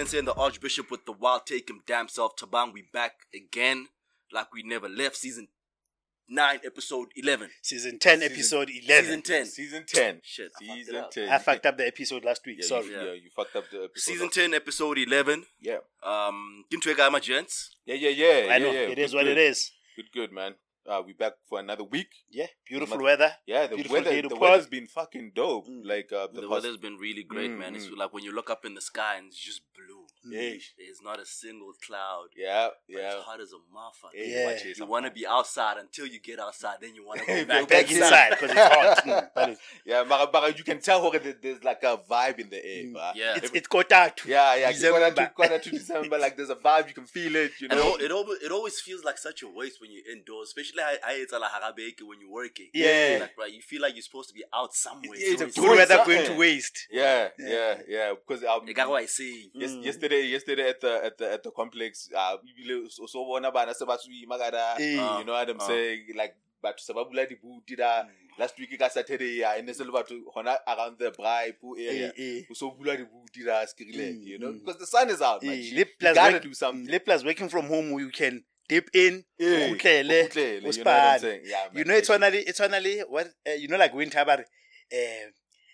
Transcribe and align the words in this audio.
Sensei 0.00 0.18
and 0.18 0.28
the 0.28 0.32
Archbishop 0.32 0.90
with 0.90 1.04
the 1.04 1.12
wild 1.12 1.44
take 1.44 1.68
him 1.68 1.82
damn 1.86 2.08
self. 2.08 2.34
Tabang, 2.34 2.72
we 2.72 2.84
back 2.90 3.16
again 3.34 3.88
like 4.32 4.50
we 4.50 4.62
never 4.62 4.88
left. 4.88 5.14
Season 5.14 5.48
9, 6.26 6.60
episode 6.64 7.08
11. 7.16 7.50
Season 7.60 7.98
10, 7.98 8.22
episode 8.22 8.70
11. 8.70 9.04
Season 9.04 9.20
10. 9.22 9.44
Season 9.44 9.84
10. 9.86 10.20
Shit, 10.24 10.52
I 10.58 10.64
fucked 10.64 10.70
it 10.70 10.84
Season 10.86 10.96
up. 10.96 11.10
10. 11.10 11.28
I 11.28 11.36
fucked 11.36 11.66
up 11.66 11.76
the 11.76 11.86
episode 11.86 12.24
last 12.24 12.40
week. 12.46 12.56
Yeah, 12.62 12.66
Sorry. 12.66 12.86
You, 12.86 12.92
yeah, 12.92 13.12
you 13.12 13.28
fucked 13.36 13.54
up 13.56 13.64
the 13.70 13.84
episode. 13.84 14.10
Season 14.10 14.26
of- 14.28 14.32
10, 14.32 14.54
episode 14.54 14.96
11. 14.96 15.44
Yeah. 15.60 15.76
Um, 16.02 16.64
into 16.70 16.94
guy, 16.94 17.10
my 17.10 17.20
gents. 17.20 17.76
Yeah, 17.84 17.96
yeah, 17.96 18.08
yeah. 18.08 18.24
I 18.24 18.56
yeah, 18.56 18.58
know. 18.58 18.72
yeah. 18.72 18.78
It 18.80 18.98
is 18.98 19.10
Good, 19.10 19.16
what 19.18 19.24
good. 19.24 19.36
it 19.36 19.38
is. 19.50 19.70
Good, 19.96 20.12
good, 20.14 20.32
man. 20.32 20.54
Uh, 20.88 21.02
we 21.06 21.12
back 21.12 21.34
for 21.48 21.60
another 21.60 21.84
week. 21.84 22.08
Yeah. 22.30 22.46
Beautiful 22.66 22.96
Mother- 22.96 23.04
weather. 23.04 23.32
Yeah, 23.46 23.66
the 23.66 23.76
Beautiful 23.76 23.98
weather. 23.98 24.10
day 24.10 24.22
to 24.22 24.28
The 24.28 24.36
weather's 24.36 24.66
been 24.66 24.86
fucking 24.86 25.32
dope. 25.34 25.68
Mm. 25.68 25.82
Like 25.84 26.10
uh, 26.12 26.26
The 26.28 26.32
the, 26.32 26.40
past- 26.42 26.50
weather's 26.50 26.76
been 26.78 26.96
really 26.96 27.22
great, 27.22 27.50
Mm, 27.50 27.58
man. 27.58 27.76
It's 27.76 27.86
mm. 27.86 27.96
like 27.96 28.12
when 28.12 28.24
you 28.24 28.34
look 28.34 28.48
up 28.50 28.64
in 28.64 28.74
the 28.74 28.80
sky 28.80 29.16
and 29.18 29.26
it's 29.28 29.38
just 29.38 29.62
blue. 29.74 29.99
Yeah, 30.24 30.40
There's 30.78 31.00
not 31.02 31.18
a 31.20 31.26
single 31.26 31.72
cloud. 31.86 32.26
yeah, 32.36 32.68
yeah. 32.88 33.14
It's 33.16 33.24
hot 33.24 33.40
as 33.40 33.52
a 33.52 33.56
motherfucker. 33.56 34.12
Yeah, 34.14 34.50
Yeah. 34.64 34.72
You 34.76 34.86
want 34.86 35.06
to 35.06 35.10
be 35.10 35.26
outside 35.26 35.78
until 35.78 36.06
you 36.06 36.20
get 36.20 36.38
outside, 36.38 36.76
then 36.80 36.94
you 36.94 37.06
want 37.06 37.20
to 37.20 37.26
Go 37.26 37.34
go 37.42 37.44
back, 37.46 37.68
Back 37.68 37.90
inside 37.90 38.30
because 38.30 38.50
it's 38.50 38.60
hot. 38.60 39.30
Mm, 39.40 39.56
Yeah, 39.86 40.04
but, 40.08 40.30
but 40.32 40.58
you 40.58 40.64
can 40.64 40.80
tell 40.80 41.00
how 41.02 41.10
there's 41.18 41.64
like 41.64 41.82
a 41.82 41.98
vibe 42.10 42.38
in 42.38 42.50
the 42.50 42.64
air. 42.64 42.84
Mm. 42.84 42.92
bruh. 42.94 43.12
Yeah. 43.14 43.36
it's, 43.36 43.50
it's 43.54 43.66
quarter 43.66 44.12
to 44.14 44.28
Yeah, 44.28 44.54
yeah. 44.56 44.72
December. 44.72 44.98
Quarter 45.00 45.14
to, 45.14 45.30
quarter 45.30 45.58
to 45.58 45.70
December, 45.70 46.18
like 46.18 46.36
there's 46.36 46.50
a 46.50 46.56
vibe. 46.56 46.88
You 46.88 46.94
can 46.94 47.06
feel 47.06 47.34
it. 47.36 47.52
You 47.60 47.68
And 47.70 47.78
it, 47.78 47.82
know. 47.82 47.90
al- 47.92 47.96
it, 48.00 48.12
always, 48.12 48.42
it 48.42 48.52
always 48.52 48.80
feels 48.80 49.02
like 49.04 49.18
such 49.18 49.42
a 49.42 49.48
waste 49.48 49.80
when 49.80 49.90
you're 49.90 50.04
indoors, 50.12 50.48
especially 50.48 50.82
I, 50.82 50.96
I 51.06 51.12
it's 51.14 51.32
like 51.32 51.50
harabeke 51.50 52.02
when 52.06 52.20
you're 52.20 52.30
working. 52.30 52.68
Yeah. 52.74 53.18
Like, 53.22 53.30
right, 53.38 53.52
you 53.52 53.62
feel 53.62 53.80
like 53.82 53.94
you're 53.94 54.02
supposed 54.02 54.28
to 54.28 54.34
be 54.34 54.44
out 54.54 54.74
somewhere. 54.74 55.16
Yeah, 55.18 55.32
it's 55.32 55.40
a 55.42 55.44
doing 55.46 55.52
good 55.54 55.62
Doing 55.62 55.76
weather 55.78 56.02
going 56.04 56.26
to 56.26 56.36
waste. 56.36 56.86
yeah, 56.90 57.28
Yeah. 57.38 57.48
yeah, 57.48 57.74
Because 57.74 57.86
yeah. 57.88 58.12
Because 58.26 58.44
um, 58.44 58.66
something. 59.54 59.84
Ekare 60.10 60.18
wa 60.18 60.22
saying. 60.22 60.30
yes, 60.30 60.42
Mm. 60.44 60.50
yesterday, 60.50 60.64
yesterday 60.64 60.68
at 60.68 60.80
the 60.80 61.04
at 61.04 61.18
the 61.18 61.32
at 61.32 61.42
the 61.42 61.50
complex, 61.50 62.08
uh, 62.14 62.36
so 63.06 63.24
bona 63.24 63.50
bana 63.52 63.74
se 63.74 63.84
ba 63.84 63.96
swima 63.98 64.38
ka 64.38 64.50
Eh. 64.78 64.92
you 65.18 65.24
know 65.24 65.32
what 65.32 65.48
I'm 65.48 65.60
Uh. 65.60 65.66
saying? 65.66 66.06
Like, 66.14 66.34
batho 66.62 66.80
se 66.80 66.92
ba 66.92 67.04
bula 67.04 67.26
dibuti 67.26 67.76
da. 67.76 68.04
Last 68.38 68.58
week 68.58 68.78
ka 68.78 68.88
Saturday 68.88 69.38
ya, 69.40 69.54
ene 69.58 69.74
se 69.74 69.84
le 69.84 69.92
batho 69.92 70.14
gona 70.34 70.56
around 70.66 70.98
the 70.98 71.10
Braai 71.10 71.52
area. 71.78 72.12
Eh, 72.16 72.38
eh. 72.40 72.42
o 72.50 72.54
so 72.54 72.70
bula 72.70 72.96
dibuti 72.96 73.44
da 73.44 73.64
skrilek, 73.66 74.16
Mm, 74.16 74.26
you 74.26 74.38
know, 74.38 74.52
mm. 74.52 74.58
because 74.60 74.78
the 74.78 74.86
sun 74.86 75.10
is 75.10 75.20
out. 75.20 75.42
Le 75.42 75.84
plus 75.84 76.16
work- 76.16 76.42
do 76.42 76.54
something. 76.54 76.90
Le 76.90 76.98
plus 77.00 77.24
working 77.24 77.48
from 77.48 77.66
home, 77.66 77.98
you 77.98 78.10
can 78.10 78.44
dip 78.68 78.88
in, 78.94 79.24
o 79.40 79.44
kgutlele, 79.44 80.24
o 80.24 80.28
kgutlele, 80.28 80.64
o 80.64 80.70
you 80.70 80.84
know 80.84 80.84
what 80.84 80.88
I'm 80.88 81.18
spane. 81.18 81.20
saying? 81.20 81.40
Yeah, 81.44 81.64
You 81.66 81.70
man. 81.74 81.86
know, 81.88 81.94
it's 81.96 82.08
finally, 82.08 82.38
it's 82.38 82.58
finally 82.58 83.00
what 83.00 83.26
uh, 83.46 83.52
you 83.52 83.68
know, 83.68 83.76
like 83.76 83.92
winter, 83.92 84.24
but 84.24 84.40
uh, 84.40 85.26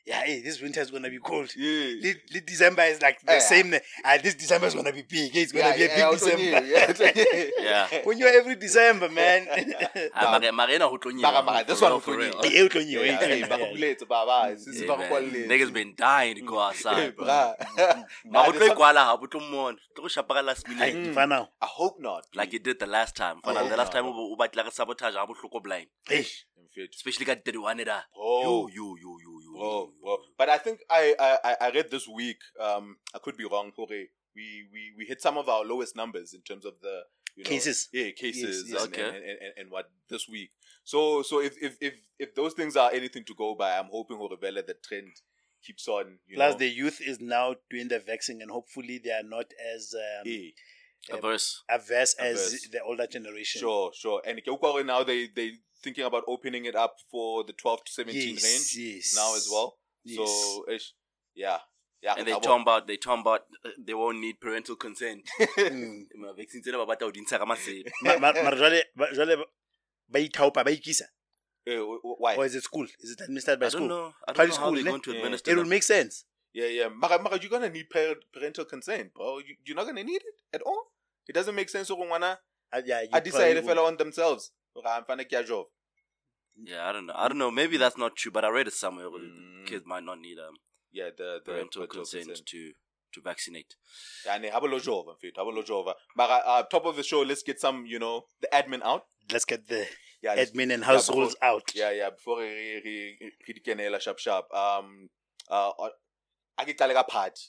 yeah, 0.07 0.23
hey, 0.25 0.41
this 0.41 0.61
winter 0.63 0.81
is 0.81 0.91
gonna 0.91 1.11
be 1.11 1.19
cold. 1.19 1.51
Yeah. 1.57 2.13
Le 2.33 2.41
December 2.41 2.83
is 2.85 3.03
like 3.03 3.21
the 3.27 3.33
Yeah. 3.33 3.39
same. 3.41 3.75
Uh, 4.05 4.19
this 4.23 4.35
December 4.35 4.69
is 4.69 4.75
gonna 4.75 4.93
be 4.93 5.03
big. 5.03 5.35
It's 5.37 5.53
gonna 5.53 5.75
be 5.75 5.85
a 5.85 5.89
big 5.89 5.99
yeah, 5.99 6.11
December. 6.13 6.67
yeah. 6.67 7.47
Yeah. 7.67 7.89
when 8.05 8.19
you're 8.19 8.29
every 8.41 8.55
December, 8.57 9.09
man. 9.09 9.47
Ah, 10.15 10.39
mare- 10.41 10.53
mare 10.53 10.75
ena 10.77 10.87
ho 10.89 10.97
tlo 10.99 11.11
Mara, 11.13 11.39
nyewa, 11.43 11.45
mara, 11.45 11.65
this 11.65 11.81
one 11.81 11.91
real, 11.91 11.99
ho 11.99 12.01
for 12.01 12.15
tlo 12.15 12.19
real. 12.19 12.33
nyewa. 12.35 12.65
O 12.65 12.69
tlo 12.69 12.81
nyewa, 12.87 13.07
Yeah, 13.07 13.19
hey, 13.19 13.39
yeah, 13.41 13.49
ba 13.49 13.59
yeah. 13.59 13.67
go 13.67 13.75
boletse, 13.75 14.09
baba, 14.09 14.57
since 14.59 14.81
Yeah, 14.81 14.87
ba 14.87 14.95
go 14.97 14.99
man. 15.03 15.11
kwalletse. 15.11 15.49
Niggas 15.51 15.73
been 15.73 15.95
dying 15.97 16.35
to 16.37 16.43
go 16.43 16.59
outside, 16.61 17.17
bra. 17.17 17.55
Mara 17.77 18.07
Nah, 18.25 18.47
o 18.49 18.53
this 18.53 18.61
tlo 18.63 18.69
one- 18.69 18.77
ikwala 18.77 19.05
ha, 19.09 19.15
o 19.21 19.27
tlo 19.27 19.41
mmona. 19.41 19.77
O 19.77 19.95
tlo 19.97 20.03
go 20.03 20.09
shapa 20.09 20.35
ka 20.35 20.41
last 20.41 20.69
minute. 20.69 21.15
For 21.15 21.27
now. 21.27 21.49
I 21.61 21.67
hope 21.67 21.97
not. 22.01 22.25
Like 22.35 22.53
you 22.53 22.59
did 22.61 22.79
the 22.79 22.87
last 22.87 23.17
time. 23.17 23.41
Oh, 23.45 23.53
the 23.53 23.77
last 23.77 23.93
time 23.93 24.07
o 24.07 24.37
batla 24.39 24.63
ka 24.65 24.71
sabotage 24.71 25.15
ha 25.15 25.27
bohloko 25.27 25.63
blind. 25.63 25.87
Hey, 26.09 26.25
In 26.57 26.69
fact. 26.75 26.95
Especially 26.95 27.25
ka 27.27 27.35
31 27.35 27.85
da. 27.85 28.01
Oh. 28.17 28.69
Yo, 28.69 28.69
yo, 28.69 28.97
yo, 29.01 29.16
yo, 29.16 29.16
yo. 29.16 29.16
Whoa, 29.59 29.91
whoa. 30.01 30.19
But 30.39 30.49
I 30.49 30.59
think 30.59 30.81
I, 30.91 31.15
I, 31.19 31.39
I- 31.45 31.57
I 31.67 31.71
read 31.71 31.91
this 31.91 32.07
week, 32.09 32.39
um, 32.61 32.97
I 33.15 33.19
could 33.19 33.37
be 33.37 33.45
wrong, 33.45 33.73
Jorge. 33.77 34.07
We, 34.35 34.67
we, 34.73 34.93
we 34.99 35.05
hit 35.07 35.23
some 35.23 35.39
of 35.39 35.49
our 35.49 35.65
lowest 35.65 35.97
numbers 35.97 36.35
in 36.35 36.43
terms 36.43 36.65
of 36.67 36.75
the 36.83 37.01
you 37.37 37.45
know, 37.45 37.49
Cases. 37.51 37.89
Yeah, 37.93 38.11
cases 38.11 38.65
yes. 38.69 38.83
and, 38.85 38.93
Okay. 38.95 39.03
and, 39.07 39.17
and, 39.17 39.25
and, 39.25 39.53
and 39.59 39.71
what 39.71 39.91
this 40.09 40.27
week. 40.29 40.51
So 40.85 41.23
so 41.23 41.41
if, 41.41 41.55
if 41.61 41.77
if 41.81 41.95
if 42.19 42.35
those 42.35 42.55
things 42.55 42.77
are 42.77 42.91
anything 42.93 43.25
to 43.25 43.35
go 43.35 43.55
by, 43.55 43.77
I'm 43.79 43.89
hoping 43.91 44.17
Horabella 44.19 44.65
the 44.67 44.75
trend 44.87 45.09
keeps 45.63 45.87
on. 45.89 46.19
You 46.29 46.37
plus 46.37 46.53
know, 46.53 46.59
the 46.59 46.69
youth 46.69 47.01
is 47.01 47.21
now 47.21 47.57
doing 47.71 47.89
the 47.89 47.99
vaccine, 47.99 48.41
and 48.41 48.51
hopefully 48.51 49.01
they 49.05 49.11
are 49.11 49.23
not 49.25 49.53
as 49.75 49.95
um, 49.95 50.23
yeah, 50.27 50.51
Averse. 51.17 51.63
averse 51.69 52.15
as 52.15 52.39
Averse. 52.49 52.69
the 52.73 52.83
older 52.83 53.07
generation. 53.07 53.61
sure, 53.61 53.91
sure. 53.95 54.23
And 54.25 54.41
Keukware 54.43 54.85
now 54.87 55.03
they 55.03 55.27
they 55.35 55.53
thinking 55.83 56.05
about 56.05 56.25
opening 56.29 56.65
it 56.65 56.75
up 56.75 56.97
for 57.11 57.45
the 57.45 57.53
12 57.53 57.85
to 57.85 57.93
17 57.93 58.35
Yes, 58.35 58.45
range 58.45 58.77
yes. 58.95 59.15
now 59.17 59.35
as 59.37 59.49
well. 59.51 59.77
Yes. 60.05 60.17
So 60.17 60.65
ish, 60.71 60.93
yeah, 61.35 61.59
yeah. 62.03 62.15
And 62.19 62.27
they 62.27 62.33
I 62.33 62.39
talk 62.39 62.63
about 62.63 62.87
they 62.87 62.97
talk 62.97 63.21
about 63.21 63.41
uh, 63.65 63.71
they 63.79 63.95
won't 63.95 64.19
need 64.21 64.41
parental 64.41 64.77
consent. 64.77 65.23
Mm. 65.59 66.07
Ma 66.17 66.33
vaccine 66.33 66.63
tsena 66.63 66.79
ba 66.79 66.87
batla 66.87 67.07
ho 67.07 67.11
di 67.11 67.21
ntsha 67.21 67.39
ka 67.39 67.47
masedi. 67.47 67.85
Ma- 68.03 68.19
ma- 68.19 68.33
mara 68.33 68.57
jwale 68.57 68.83
jwale 69.15 69.37
ba- 69.37 69.51
ba 70.09 70.19
ithaopa 70.21 70.65
ba 70.65 70.71
ikisa 70.71 71.09
Eh, 71.67 71.79
wh- 71.83 71.99
wh- 72.01 72.21
why? 72.21 72.37
or 72.37 72.45
is 72.47 72.55
it 72.55 72.63
school 72.63 72.87
is 73.01 73.11
it 73.11 73.21
administered 73.21 73.59
by 73.59 73.67
I 73.67 73.71
don't 73.71 73.79
school 73.79 73.89
know. 73.89 74.15
I 74.29 74.33
don't 74.33 74.37
Private 74.37 74.51
know 74.55 74.61
how 74.61 74.67
school, 74.67 74.75
they're 74.75 74.85
going 74.93 75.01
to 75.03 75.11
Yeah. 75.11 75.17
administer 75.19 75.51
it 75.51 75.57
will 75.57 75.65
make 75.77 75.83
sense 75.83 76.25
Yeah, 76.57 76.69
yeah. 76.73 76.89
Mara, 76.89 77.21
Mara, 77.21 77.39
you're 77.41 77.51
gonna 77.51 77.69
need 77.69 77.91
parental 78.33 78.65
consent, 78.65 79.13
bro. 79.13 79.39
You, 79.45 79.57
you're 79.67 79.77
not 79.77 79.85
gonna 79.87 80.05
need 80.05 80.23
it 80.25 80.37
at 80.55 80.63
all. 80.63 80.85
It 81.29 81.35
doesn't 81.35 81.55
make 81.55 81.69
sense. 81.69 81.89
So, 81.89 81.97
wanna 81.97 82.39
Uh, 82.73 82.81
yeah, 82.87 83.03
I 83.13 83.21
decide 83.21 83.53
probably 83.53 83.59
if 83.59 83.67
fella 83.67 83.83
on 83.87 83.97
themselves. 83.99 84.53
Okay, 84.77 84.89
I'm 84.89 85.05
finding. 85.05 85.27
Yeah, 86.65 86.89
I 86.89 86.93
don't 86.93 87.07
know. 87.07 87.13
I 87.17 87.29
don't 87.29 87.39
know. 87.39 87.51
Maybe 87.51 87.77
that's 87.77 87.99
not 87.99 88.17
true, 88.17 88.33
but 88.33 88.45
I 88.45 88.49
read 88.49 88.67
it 88.67 88.73
somewhere. 88.73 89.11
where 89.11 89.21
Mm. 89.21 89.67
Kids 89.67 89.85
might 89.87 90.05
not 90.05 90.19
need 90.21 90.39
um, 90.39 90.55
Yeah, 90.93 91.11
the, 91.17 91.41
the 91.45 91.53
parental 91.53 91.87
consent 91.87 92.41
to 92.47 92.73
to 93.13 93.21
vaccinate. 93.21 93.75
Yeah, 94.25 94.39
ne, 94.39 94.49
have 94.49 94.63
a 94.63 94.67
lot 94.67 94.87
of 94.89 95.17
it. 95.23 95.35
Have 95.37 95.47
a 95.47 95.51
lot 95.51 95.71
of 95.71 95.95
Mara, 96.17 96.43
uh, 96.45 96.63
top 96.65 96.87
of 96.87 96.97
the 96.97 97.03
show. 97.03 97.21
Let's 97.23 97.43
get 97.43 97.61
some, 97.61 97.87
you 97.87 97.99
know, 97.99 98.25
the 98.41 98.49
admin 98.53 98.83
out. 98.83 99.05
let's 99.33 99.45
get 99.45 99.69
the 99.69 99.87
Yeah, 100.23 100.37
admin 100.37 100.73
and 100.75 100.81
yeah, 100.83 100.85
households 100.85 101.35
before- 101.35 101.49
out 101.49 101.73
Yeah, 101.75 101.91
yeah. 101.91 102.11
Before 102.11 102.39
we 102.39 102.81
we 102.85 103.33
we 103.49 103.55
kenela 103.67 104.01
sharp 104.01 104.19
sharp. 104.19 104.47
Um, 104.53 105.09
uh, 105.49 105.73
ake 106.61 106.77
qale 106.79 106.95
ka 106.95 107.03
party, 107.03 107.43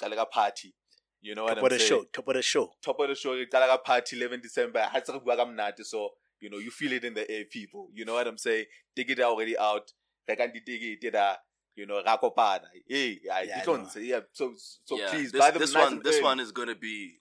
qale 0.00 0.14
ka 0.16 0.24
party. 0.24 0.74
You 1.20 1.34
know 1.34 1.44
what 1.44 1.54
top 1.58 1.64
I'm 1.72 1.78
saying? 1.78 2.06
Top 2.12 2.28
of 2.28 2.34
the 2.34 2.42
show 2.42 2.72
top 2.82 2.98
of 2.98 2.98
the 2.98 3.00
show 3.00 3.00
top 3.00 3.00
of 3.00 3.08
the 3.08 3.14
show, 3.14 3.32
you 3.34 3.46
tell 3.46 3.78
party 3.78 4.16
11 4.16 4.40
December. 4.40 4.80
I 4.80 4.88
had 4.88 5.04
to 5.06 5.12
go 5.12 5.20
back 5.20 5.76
so 5.82 6.10
you 6.40 6.50
know 6.50 6.58
you 6.58 6.70
feel 6.70 6.92
it 6.92 7.04
in 7.04 7.14
the 7.14 7.28
air, 7.30 7.44
people. 7.50 7.88
You 7.94 8.04
know 8.04 8.14
what 8.14 8.26
I'm 8.26 8.38
saying? 8.38 8.66
Take 8.94 9.10
it 9.10 9.20
already 9.20 9.56
out. 9.58 9.92
They 10.26 10.36
can 10.36 10.52
take 10.52 10.64
it 10.66 11.12
that 11.12 11.38
you 11.74 11.86
know 11.86 12.02
rakopana. 12.06 12.66
Hey, 12.88 13.18
yeah, 13.22 13.40
Yeah, 13.42 13.54
I 13.56 13.58
you 13.60 13.64
don't 13.64 13.96
yeah. 13.96 14.20
So 14.32 14.52
so 14.84 14.98
yeah, 14.98 15.10
please 15.10 15.32
this, 15.32 15.40
buy 15.40 15.50
them 15.50 15.60
this 15.60 15.74
nice 15.74 15.90
one 15.90 16.02
this 16.02 16.14
early. 16.16 16.24
one 16.24 16.40
is 16.40 16.52
gonna 16.52 16.74
be 16.74 17.20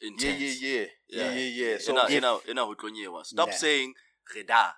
Yeah, 0.00 0.08
intense. 0.08 0.62
yeah, 0.62 0.70
yeah, 0.70 0.86
yeah, 1.08 1.32
yeah, 1.32 1.68
yeah. 1.70 1.78
So 1.78 1.92
ina 1.92 2.04
if- 2.04 2.10
ina 2.18 2.38
ina 2.48 2.64
ho 2.64 2.74
tlo 2.74 2.90
nyewa. 2.90 3.24
Stop 3.24 3.48
Yeah. 3.48 3.56
saying 3.56 3.94
reda. 4.34 4.74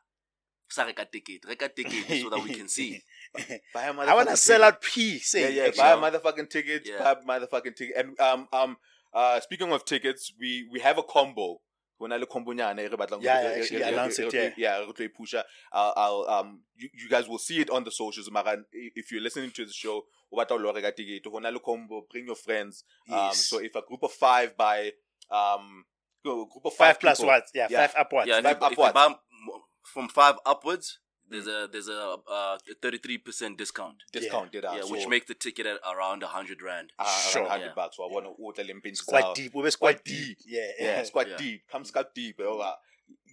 Sa 0.69 0.85
reka 0.85 1.05
ticket, 1.05 1.45
reka 1.45 1.69
ticket 1.69 2.23
so 2.23 2.31
that 2.31 2.43
we 2.43 2.55
can 2.55 2.67
see. 2.67 3.03
buy 3.75 3.85
a 3.85 3.93
I 3.93 4.15
wanna 4.15 4.37
sell 4.37 4.65
out 4.65 4.81
P 4.81 5.21
Yeah, 5.35 5.49
yeah. 5.49 5.71
Buy 5.77 5.93
a 5.93 5.97
motherfucking 5.99 6.49
ticket. 6.49 6.89
Yeah. 6.89 6.99
Buy 6.99 7.13
a 7.39 7.41
motherfucking 7.41 7.77
ticket. 7.77 7.95
And 7.97 8.19
um 8.19 8.49
um 8.53 8.77
uh 9.13 9.39
speaking 9.41 9.71
of 9.71 9.85
tickets, 9.85 10.33
we 10.41 10.67
we 10.73 10.81
have 10.81 10.97
a 10.99 11.03
combo. 11.03 11.61
When 12.03 12.13
I 12.13 12.17
look 12.19 12.31
combo 12.31 12.53
nyana, 12.53 12.81
e 12.83 12.89
re 12.89 12.97
batlang- 12.97 13.23
Yeah, 13.23 13.43
yeah, 13.43 13.61
actually 13.61 13.83
announce 13.83 14.19
it, 14.19 14.35
yeah. 14.35 14.51
yeah, 14.57 14.79
re 14.81 14.93
tlo 14.93 15.05
e 15.05 15.09
pusha. 15.09 15.43
I'll, 15.73 15.93
I'll 15.97 16.27
um 16.39 16.61
you, 16.77 16.89
you 16.93 17.09
guys 17.09 17.29
will 17.29 17.39
see 17.39 17.61
it 17.61 17.71
on 17.71 17.85
the 17.85 17.91
socials. 17.91 18.31
Mara, 18.31 18.57
if 18.73 19.11
you're 19.13 19.23
listening 19.23 19.51
to 19.53 19.65
the 19.65 19.73
show, 19.73 20.03
o 20.33 20.37
batla 20.37 20.51
ho 20.51 20.57
lo 20.57 20.73
reka 20.73 20.93
ticket, 20.93 21.25
ho 21.27 21.39
na 21.39 21.49
le 21.51 21.61
combo, 21.61 22.05
bring 22.11 22.27
your 22.27 22.37
friends. 22.37 22.85
Um, 23.09 23.17
Yes. 23.17 23.47
so 23.47 23.59
if 23.61 23.75
a 23.77 23.83
group 23.83 24.03
of 24.03 24.13
five 24.13 24.57
buy 24.57 24.91
um 25.31 25.85
go- 26.25 26.47
group 26.47 26.65
of 26.67 26.75
five 26.75 26.95
five, 26.97 27.01
plus 27.01 27.19
people, 27.19 27.29
what 27.33 27.45
yeah, 27.55 27.69
Yeah. 27.71 27.87
five 27.87 27.95
upwards 28.05 28.29
Yeah, 28.29 28.39
if 28.39 28.45
Five 28.45 28.57
you, 28.61 28.67
if 28.67 28.77
you 28.79 28.85
upwards. 28.85 28.95
buy 28.95 29.07
m- 29.07 29.61
from 29.95 30.09
five 30.09 30.37
upwards, 30.47 30.99
there's 31.33 31.47
a 31.47 31.69
there's 31.73 31.89
a 31.89 32.17
uh, 32.31 32.59
33% 32.83 33.57
discount. 33.57 33.97
discount 34.13 34.53
did 34.53 34.65
Yeah, 34.65 34.85
which 34.85 35.03
so, 35.05 35.09
make 35.09 35.27
the 35.27 35.35
ticket 35.35 35.67
at 35.67 35.79
around 35.93 36.23
100 36.23 36.63
rand. 36.63 36.93
uh, 36.99 37.05
Sure. 37.31 37.43
100 37.43 37.67
Yeah. 37.67 37.73
bucks. 37.75 37.97
So 37.97 38.05
I 38.05 38.13
want 38.13 38.27
to 38.27 38.31
order 38.43 38.63
them 38.65 38.81
It's 38.85 39.01
quite 39.01 39.35
deep 39.35 39.55
we 39.55 39.63
quite 39.63 39.79
quite 39.79 40.05
deep 40.05 40.39
deep. 40.39 40.39
yeah 40.47 40.71
Yeah, 40.79 41.01
it's 41.01 41.11
quite 41.11 41.37
deep. 41.39 41.63
Come 41.71 41.85
scalp 41.85 42.15
deep. 42.15 42.41
uh, 42.41 42.75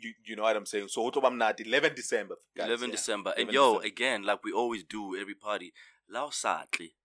You, 0.01 0.13
you 0.25 0.35
know 0.35 0.43
what 0.43 0.55
I'm 0.55 0.65
saying? 0.65 0.87
So, 0.89 1.09
Otobam 1.09 1.37
Nat, 1.37 1.59
11 1.59 1.93
December. 1.95 2.35
Guys, 2.55 2.67
11 2.67 2.89
yeah. 2.89 2.95
December. 2.95 3.29
And 3.31 3.49
11 3.49 3.53
yo, 3.53 3.65
December. 3.73 3.87
again, 3.87 4.23
like 4.23 4.43
we 4.43 4.51
always 4.51 4.83
do 4.83 5.15
every 5.15 5.35
party, 5.35 5.73
lao 6.09 6.29
sadly. 6.29 6.95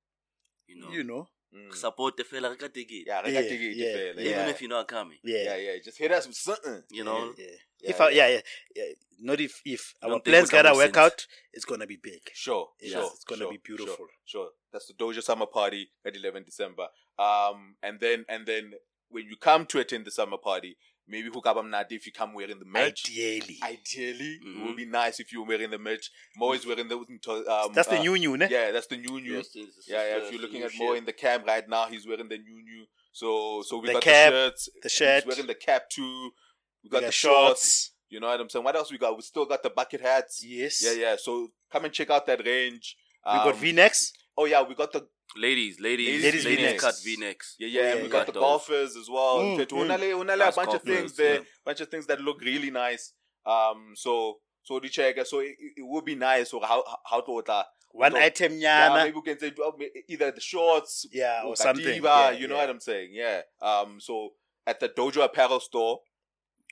You 0.67 0.77
know, 0.81 0.91
you 0.91 1.05
know 1.05 1.29
Mm. 1.55 1.73
support 1.75 2.17
the 2.17 2.25
fella 2.25 2.51
reka 2.51 2.69
ticket. 2.69 3.05
Yeah, 3.07 3.23
Yeah, 3.25 3.31
yeah, 3.31 3.41
ticket, 3.43 3.77
yeah, 3.77 3.93
fella. 3.93 4.21
Even 4.21 4.25
yeah. 4.25 4.49
if 4.49 4.61
you're 4.61 4.71
not 4.71 4.89
coming. 4.89 5.19
yeah 5.23 5.45
yeah, 5.45 5.57
yeah, 5.57 5.73
just 5.85 5.99
hit 5.99 6.11
us 6.11 6.27
with 6.27 6.37
something. 6.37 6.83
You 6.91 7.05
know? 7.05 7.33
yeah, 7.39 7.45
yeah. 7.45 7.51
Yeah, 7.83 7.91
if 7.91 8.01
I, 8.01 8.09
yeah, 8.11 8.29
yeah, 8.29 8.41
yeah, 8.75 8.85
not 9.21 9.41
if 9.41 9.61
if 9.65 9.95
Don't 10.01 10.11
our 10.11 10.17
think 10.17 10.25
plans 10.25 10.47
we 10.53 10.57
can 10.59 10.65
gotta 10.65 10.77
work 10.77 10.97
out, 10.97 11.27
it's 11.53 11.65
gonna 11.65 11.87
be 11.87 11.97
big. 11.97 12.23
Sure, 12.33 12.69
Yes, 12.81 12.93
sure. 12.93 13.11
it's 13.15 13.25
gonna 13.25 13.43
sure, 13.43 13.51
be 13.53 13.61
beautiful. 13.63 13.95
Sure, 13.97 14.09
sure. 14.25 14.49
That's 14.73 14.87
the 14.87 14.95
Dojo 14.95 15.23
Summer 15.23 15.47
Party 15.47 15.91
at 16.05 16.17
11 16.17 16.43
December. 16.45 16.89
Um, 17.19 17.77
and 17.83 18.01
then 18.01 18.25
and 18.29 18.47
then 18.47 18.73
when 19.11 19.27
you 19.27 19.37
come 19.37 19.65
to 19.67 19.79
attend 19.79 20.07
the 20.07 20.11
summer 20.11 20.39
party, 20.39 20.77
maybe 21.07 21.29
hook 21.33 21.47
up 21.47 21.57
Mnati 21.57 21.93
if 21.93 22.07
you 22.07 22.13
come 22.13 22.33
wearing 22.35 22.59
the 22.59 22.65
merch. 22.65 23.05
Ideally. 23.11 23.59
Ideally, 23.63 24.33
it 24.41 24.45
Mhm. 24.45 24.67
would 24.67 24.77
be 24.77 24.87
nice 24.87 25.21
if 25.21 25.33
you 25.33 25.41
were 25.43 25.49
wearing 25.49 25.71
the 25.71 25.79
merch. 25.79 26.11
Mo 26.37 26.53
is 26.53 26.65
wearing 26.67 26.89
the. 26.89 26.97
Um, 26.97 27.73
That's 27.75 27.89
the 27.89 27.99
uh, 27.99 28.03
new 28.03 28.19
new, 28.19 28.37
ne? 28.37 28.49
Yeah, 28.51 28.71
that's 28.71 28.87
the 28.87 28.97
new 28.97 29.21
new. 29.21 29.37
Yes, 29.37 29.49
this 29.51 29.69
is, 29.77 29.89
Yeah, 29.89 30.03
yeah. 30.07 30.25
If 30.25 30.33
you're 30.33 30.41
looking 30.43 30.63
at 30.63 30.73
Mo 30.79 30.89
shit. 30.93 30.99
in 30.99 31.05
the 31.05 31.13
cam 31.13 31.45
right 31.45 31.69
now, 31.69 31.87
he's 31.87 32.07
wearing 32.07 32.29
the 32.29 32.39
new 32.39 32.63
new. 32.63 32.87
So, 33.13 33.63
so 33.63 33.79
we 33.79 33.87
The 33.89 33.93
got 33.95 34.03
cap, 34.03 34.33
the 34.33 34.37
shirts. 34.49 34.69
the 34.83 34.89
shirt. 34.89 35.25
He's 35.25 35.29
wearing 35.37 35.47
the 35.47 35.55
cap 35.55 35.89
too. 35.91 36.03
We 36.83 36.89
We 36.89 36.91
got 36.91 37.01
got 37.01 37.07
the 37.07 37.13
shorts. 37.13 37.61
shorts. 37.61 37.91
You 38.11 38.21
know 38.21 38.27
what 38.29 38.41
I'm 38.41 38.49
saying? 38.49 38.65
What 38.65 38.77
else 38.77 38.91
we 38.93 38.99
got? 38.99 39.17
We 39.17 39.23
still 39.23 39.45
got 39.47 39.63
the 39.63 39.71
bucket 39.71 40.01
hats. 40.01 40.43
Yes. 40.45 40.83
Yeah, 40.85 40.93
yeah. 40.93 41.17
So 41.17 41.53
come 41.71 41.85
and 41.85 41.93
check 41.95 42.11
out 42.11 42.27
that 42.27 42.45
range. 42.45 42.97
We 43.27 43.33
got 43.33 43.49
Um, 43.55 43.57
V 43.57 43.73
necks. 43.73 44.13
Oh 44.37 44.45
yeah, 44.45 44.63
we 44.63 44.75
got 44.75 44.93
the 44.93 45.09
ladies, 45.37 45.81
ladies, 45.81 46.23
Ladies 46.23 46.45
ladies, 46.45 46.59
V-necks. 46.61 46.83
cut 46.85 46.95
V 47.05 47.17
necks. 47.19 47.57
yeah, 47.59 47.69
yeah, 47.69 47.81
Yeah, 47.81 47.89
and 47.93 47.97
we 47.99 48.07
yeah, 48.07 48.13
got 48.13 48.19
yeah. 48.19 48.25
the 48.27 48.33
Those. 48.33 48.41
golfers 48.43 48.97
as 48.97 49.09
well. 49.11 49.39
Mm, 49.39 49.59
In 49.61 49.67
mm. 49.67 49.87
unale- 49.87 50.15
unale 50.25 50.35
a 50.35 50.37
Nice 50.37 50.57
bunch 50.57 50.75
of 50.75 50.83
things 50.83 51.17
there, 51.17 51.35
yeah. 51.35 51.41
bunch 51.65 51.81
of 51.81 51.89
things 51.89 52.07
that 52.07 52.21
look 52.21 52.41
really 52.41 52.71
nice. 52.71 53.13
Um, 53.47 53.93
so 53.95 54.39
so 54.63 54.81
the 54.81 54.89
check. 54.89 55.17
So 55.27 55.41
it, 55.41 55.55
it 55.77 55.83
would 55.87 56.05
be 56.05 56.15
nice. 56.15 56.51
So 56.51 56.61
how 56.61 56.83
how 57.05 57.21
to 57.21 57.31
order. 57.31 57.65
One 57.91 58.13
so- 58.13 58.19
item 58.19 58.55
Yeah, 58.59 58.89
nyana. 58.89 59.05
maybe 59.05 59.17
we 59.17 59.23
can 59.23 59.39
say 59.39 59.53
either 60.09 60.31
the 60.33 60.41
shorts 60.41 61.07
Yeah, 61.13 61.43
or 61.45 61.53
Kadiba, 61.55 61.57
something. 61.59 61.85
you 61.85 61.93
Yeah, 62.03 62.47
know 62.49 62.55
yeah. 62.55 62.61
what 62.61 62.71
I'm 62.71 62.81
saying? 62.81 63.11
Yeah. 63.13 63.43
Um. 63.63 64.01
So 64.01 64.31
at 64.67 64.81
the 64.81 64.89
Dojo 64.89 65.23
Apparel 65.25 65.61
store, 65.61 66.01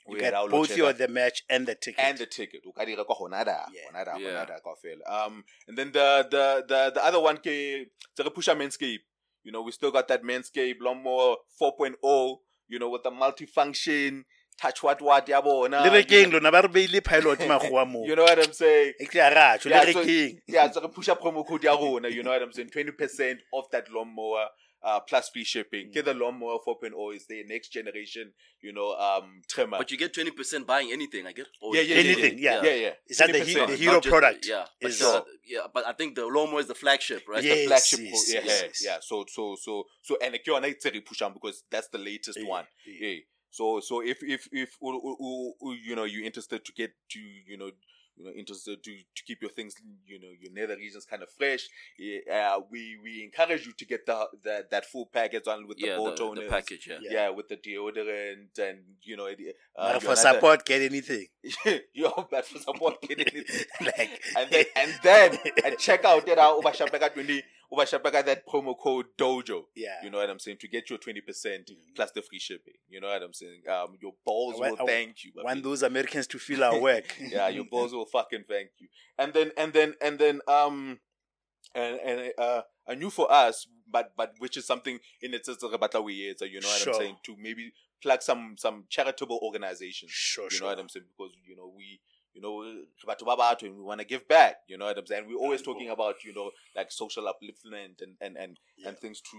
You 0.07 0.23
had 0.23 0.33
our 0.33 0.43
get 0.47 0.51
both 0.51 0.75
your 0.77 0.91
the 0.93 1.07
match 1.07 1.43
and 1.49 1.65
the 1.65 1.75
ticket. 1.75 1.99
and 2.03 2.17
the 2.17 2.25
ticket. 2.25 2.61
O 2.67 2.71
ka 2.71 2.83
di 2.85 2.95
reka 2.95 3.13
hona 3.13 3.45
da, 3.45 3.65
Yeah. 3.73 3.89
hona 3.91 4.05
da, 4.05 4.17
Yeah. 4.17 4.45
kaofela. 4.65 5.03
Um, 5.27 5.43
and 5.67 5.77
then 5.77 5.91
the 5.91 6.27
the 6.29 6.65
the 6.67 6.91
the 6.95 7.03
other 7.05 7.19
one 7.21 7.37
ke 7.37 7.87
tse 8.15 8.19
re 8.23 8.29
pusha 8.29 8.55
Manscape. 8.55 8.99
You 9.43 9.51
know, 9.51 9.61
we 9.61 9.71
still 9.71 9.91
got 9.91 10.07
that 10.07 10.23
Manscape 10.23 10.77
Lawnmower 10.79 11.35
4.0. 11.61 12.39
You 12.69 12.79
know, 12.79 12.89
with 12.89 13.03
the 13.03 13.11
multifunction 13.11 14.23
touch 14.59 14.83
what 14.83 15.01
what 15.01 15.27
ya 15.27 15.41
bona. 15.41 15.81
le 15.81 15.85
you 15.85 16.03
rekeng 16.03 16.29
know- 16.29 16.37
lona 16.37 16.51
ba 16.51 16.61
re 16.61 16.67
beile 16.69 17.01
pilot 17.03 17.39
makgowa 17.51 17.87
moo 17.89 18.05
You 18.05 18.15
know 18.15 18.23
what 18.23 18.37
I'm 18.39 18.53
saying? 18.53 18.93
e 18.99 19.05
tla 19.05 19.29
ratho 19.31 19.69
Yeah, 19.69 19.83
le 19.83 19.93
so- 19.93 20.03
rekeng 20.03 20.41
yeah, 20.47 20.71
so 20.71 20.87
push 20.89 21.09
up 21.09 21.19
promo 21.21 21.45
code 21.45 21.63
ya 21.63 21.73
rona, 21.75 22.07
you 22.09 22.21
know 22.23 22.29
what 22.31 22.41
I'm 22.41 22.51
saying? 22.53 22.69
20% 22.69 23.39
off 23.51 23.69
that 23.71 23.89
lawnmower 23.89 24.47
uh, 24.83 24.99
plus 24.99 25.29
free 25.29 25.43
shipping. 25.43 25.87
Mm. 25.89 25.93
Get 25.93 26.05
the 26.05 26.13
lawnmower 26.13 26.57
4.0 26.67 27.15
is 27.15 27.25
the 27.27 27.43
next 27.47 27.69
generation, 27.69 28.33
you 28.61 28.73
know, 28.73 28.93
um, 28.95 29.41
trimmer. 29.47 29.77
But 29.77 29.91
you 29.91 29.97
get 29.97 30.13
twenty 30.13 30.31
percent 30.31 30.67
buying 30.67 30.91
anything, 30.91 31.25
I 31.25 31.31
get. 31.31 31.47
Or 31.61 31.75
yeah, 31.75 31.81
yeah, 31.81 31.95
get 31.95 32.05
yeah, 32.05 32.11
Anything, 32.11 32.39
yeah. 32.39 32.61
yeah, 32.63 32.73
yeah. 32.73 32.91
Is 33.07 33.17
that 33.17 33.31
the 33.31 33.39
he- 33.39 33.53
the 33.53 33.75
hero 33.75 33.99
just 33.99 34.07
product 34.09 34.45
yeah, 34.47 34.65
but 34.81 34.91
is- 34.91 34.99
the- 34.99 35.25
yeah, 35.45 35.61
but 35.73 35.85
I 35.87 35.93
think 35.93 36.15
the 36.15 36.25
lawnmower 36.25 36.59
is 36.59 36.67
the 36.67 36.75
flagship, 36.75 37.23
right? 37.27 37.43
Yeah. 37.43 37.55
the 37.55 37.65
flagship, 37.67 37.99
yes, 38.01 38.33
yeah, 38.33 38.39
yes, 38.43 38.45
yeah, 38.61 38.67
yes. 38.67 38.81
yeah. 38.85 38.97
So, 39.01 39.25
so, 39.27 39.55
so, 39.61 39.85
so, 40.01 40.17
and 40.21 40.35
again, 40.35 40.63
I 40.65 40.75
say 40.79 40.99
push 40.99 41.21
on 41.21 41.33
because 41.33 41.63
that's 41.71 41.87
the 41.89 41.97
latest 41.97 42.39
Yeah, 42.39 42.47
one. 42.47 42.65
yeah. 42.87 43.07
Yeah. 43.09 43.19
So, 43.51 43.79
so 43.81 44.01
if, 44.01 44.17
if, 44.23 44.47
if, 44.51 44.77
uh, 44.83 44.87
uh, 44.87 44.91
uh, 44.91 45.71
you 45.83 45.95
know, 45.95 46.05
you're 46.05 46.25
interested 46.25 46.65
to 46.65 46.71
get 46.73 46.91
to, 47.11 47.19
you 47.19 47.55
know, 47.55 47.69
you 48.17 48.25
know, 48.25 48.31
interested 48.31 48.83
to, 48.83 48.91
to 49.15 49.23
keep 49.25 49.41
your 49.41 49.51
things, 49.51 49.75
you 50.05 50.19
know, 50.19 50.29
your 50.39 50.51
nether 50.51 50.75
regions 50.75 51.05
kind 51.05 51.23
of 51.23 51.29
fresh. 51.29 51.67
Yeah, 51.97 52.55
uh, 52.55 52.61
we 52.69 52.97
we 53.03 53.23
encourage 53.23 53.65
you 53.65 53.73
to 53.73 53.85
get 53.85 54.05
the, 54.05 54.27
the 54.43 54.65
that 54.69 54.85
full 54.85 55.07
package 55.07 55.47
on 55.47 55.67
with 55.67 55.77
the 55.77 55.87
yeah, 55.87 55.97
ball 55.97 56.11
the, 56.11 56.15
toners, 56.15 56.43
the 56.43 56.49
package. 56.49 56.87
Yeah. 56.89 56.97
Yeah. 57.01 57.11
yeah. 57.11 57.29
with 57.29 57.47
the 57.49 57.57
deodorant 57.57 58.57
and 58.59 58.79
you 59.01 59.17
know, 59.17 59.27
the, 59.29 59.53
But 59.75 59.95
uh, 59.95 59.99
for 59.99 60.05
your 60.07 60.15
support 60.15 60.65
get 60.65 60.81
anything 60.81 61.27
another- 61.65 61.81
yo, 61.93 62.27
but 62.29 62.45
for 62.45 62.59
support, 62.59 63.01
get 63.01 63.19
anything. 63.19 63.65
like 63.85 64.21
and 64.37 64.49
then 64.51 64.65
and 64.75 64.93
then 65.03 65.37
and 65.65 65.77
check 65.77 66.05
out 66.05 66.25
that 66.25 66.37
our 66.37 66.59
Ubashapaka 66.61 67.13
twenty 67.13 67.43
Ubashapaka 67.73 68.23
that 68.25 68.45
promo 68.47 68.77
code 68.77 69.07
Dojo. 69.17 69.63
yeah 69.75 70.03
You 70.03 70.09
know 70.11 70.19
what 70.19 70.29
I'm 70.29 70.39
saying? 70.39 70.57
To 70.59 70.67
get 70.67 70.89
your 70.89 70.99
twenty 70.99 71.21
percent 71.21 71.69
Mhm. 71.71 71.95
plus 71.95 72.11
the 72.11 72.21
free 72.21 72.39
shipping. 72.39 72.75
You 72.89 73.01
know 73.01 73.07
what 73.07 73.23
I'm 73.23 73.33
saying? 73.33 73.63
Um, 73.67 73.97
your 74.01 74.13
balls 74.25 74.55
I 74.55 74.59
wa- 74.59 74.69
will 74.77 74.81
I 74.83 74.85
thank 74.85 75.23
you. 75.23 75.31
want 75.35 75.47
baby. 75.47 75.61
those 75.61 75.81
Americans 75.83 76.27
to 76.27 76.39
feel 76.39 76.63
our 76.63 76.79
work 76.79 77.15
yeah, 77.19 77.47
your 77.49 77.65
balls 77.65 77.93
will 77.93 78.05
fucking 78.05 78.43
thank 78.47 78.69
you. 78.79 78.87
And 79.17 79.33
then 79.33 79.51
and 79.57 79.73
then 79.73 79.95
and 80.01 80.19
then 80.19 80.41
um 80.47 80.99
and 81.73 81.99
and 81.99 82.33
uh 82.37 82.61
a 82.87 82.95
new 82.95 83.09
for 83.09 83.31
us, 83.31 83.65
but 83.89 84.11
but 84.15 84.33
which 84.39 84.57
is 84.57 84.65
something 84.65 84.99
in 85.21 85.33
its 85.33 85.47
battle 85.79 86.03
we 86.03 86.33
so 86.37 86.45
you 86.45 86.59
know 86.61 86.67
what 86.67 86.79
Sure. 86.81 86.93
I'm 86.93 86.99
saying? 86.99 87.17
To 87.23 87.35
maybe 87.37 87.71
plug 88.01 88.21
some 88.21 88.55
some 88.57 88.85
charitable 88.89 89.39
organizations. 89.41 90.11
sure 90.11 90.45
You 90.45 90.49
sure 90.51 90.61
know 90.67 90.67
what 90.71 90.79
I'm 90.79 90.89
saying? 90.89 91.05
Because 91.17 91.33
you 91.47 91.55
know 91.55 91.73
we 91.75 92.01
you 92.33 92.41
know 92.41 92.63
batho 93.07 93.25
ba 93.25 93.35
batho 93.37 93.63
and 93.67 93.75
we 93.77 93.81
want 93.81 93.99
to 94.01 94.05
give 94.05 94.27
back. 94.27 94.57
You 94.67 94.77
know 94.77 94.85
what 94.85 94.97
I'm 94.97 95.05
saying? 95.05 95.25
We're 95.27 95.37
always 95.37 95.61
talking 95.61 95.89
about 95.89 96.23
you 96.23 96.33
know 96.33 96.51
like 96.75 96.91
social 96.91 97.23
upliftment 97.23 98.01
and 98.01 98.15
and 98.21 98.37
and, 98.37 98.59
Yeah. 98.77 98.89
and 98.89 98.97
things 98.97 99.21
to 99.31 99.37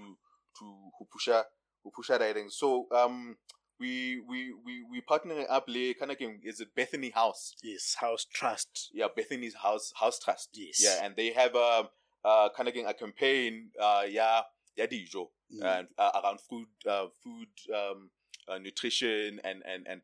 to 0.59 0.65
who 0.99 1.07
pusha 1.07 1.45
who 1.83 1.91
pusha 1.91 2.19
writing. 2.21 2.51
So 2.51 2.87
um 2.93 3.37
we 3.81 4.21
we 4.29 4.53
we 4.65 4.85
we 4.91 5.01
partnering 5.01 5.47
up 5.51 5.65
le 5.69 5.95
kind 5.95 6.11
of 6.13 6.17
is 6.45 6.61
it 6.61 6.75
Bethany 6.77 7.11
House? 7.11 7.55
yes 7.63 7.97
house 7.99 8.25
trust 8.33 8.91
Yeah, 8.95 9.09
Bethany's 9.15 9.55
House 9.57 9.93
House 9.97 10.19
Trust. 10.19 10.51
Yes. 10.55 10.81
Yeah, 10.81 11.05
and 11.05 11.17
they 11.17 11.33
have 11.33 11.55
a 11.57 11.89
uh 12.25 12.49
kind 12.57 12.69
of 12.69 12.77
a 12.77 12.95
campaign 12.95 13.71
uh 13.81 14.05
yeah 14.09 14.43
yeah 14.77 14.87
dijo 14.87 15.29
Mm. 15.53 15.63
and 15.63 15.89
uh, 15.99 16.11
around 16.25 16.41
food 16.41 16.67
uh 16.89 17.07
food 17.23 17.49
um 17.75 18.11
uh, 18.49 18.57
nutrition 18.59 19.41
and 19.45 19.63
and 19.67 19.87
and 19.87 20.01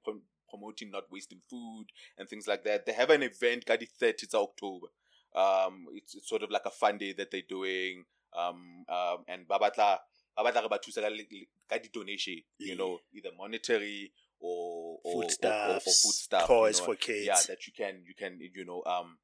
promoting 0.50 0.91
not 0.91 1.05
wasting 1.11 1.41
food 1.49 1.87
and 2.19 2.29
things 2.29 2.47
like 2.47 2.64
that. 2.64 2.85
They 2.87 2.93
have 2.93 3.11
an 3.11 3.23
event 3.23 3.64
the 3.67 3.88
30th 4.00 4.35
October. 4.35 4.88
Um 5.35 5.87
it's, 5.94 6.14
it's 6.14 6.29
sort 6.29 6.43
of 6.43 6.50
like 6.50 6.67
a 6.67 6.70
fun 6.70 6.99
day 6.99 7.12
that 7.12 7.31
they're 7.31 7.43
doing. 7.49 8.05
Um 8.37 8.85
um 8.88 9.25
and 9.29 9.47
babatla 9.49 9.99
babatla 10.37 10.62
re 10.62 10.69
ba 10.69 10.79
thusa 10.79 11.02
ka 11.02 11.08
le- 11.08 11.31
le- 11.31 11.88
donation, 11.93 12.43
you 12.58 12.76
know, 12.76 12.99
either 13.14 13.31
monetary 13.38 14.12
or 14.41 14.99
or, 15.05 15.14
or, 15.14 15.14
or, 15.14 15.23
or 15.23 15.81
foodstuffs 15.81 16.02
food 16.02 16.12
stuff, 16.14 16.47
toys 16.47 16.76
you 16.76 16.81
know, 16.82 16.87
for 16.87 16.96
kids. 16.96 17.27
Yeah 17.27 17.41
that 17.48 17.67
you 17.67 17.72
can 17.77 18.03
you 18.06 18.15
can 18.15 18.39
you 18.41 18.65
know 18.65 18.82
um 18.86 19.19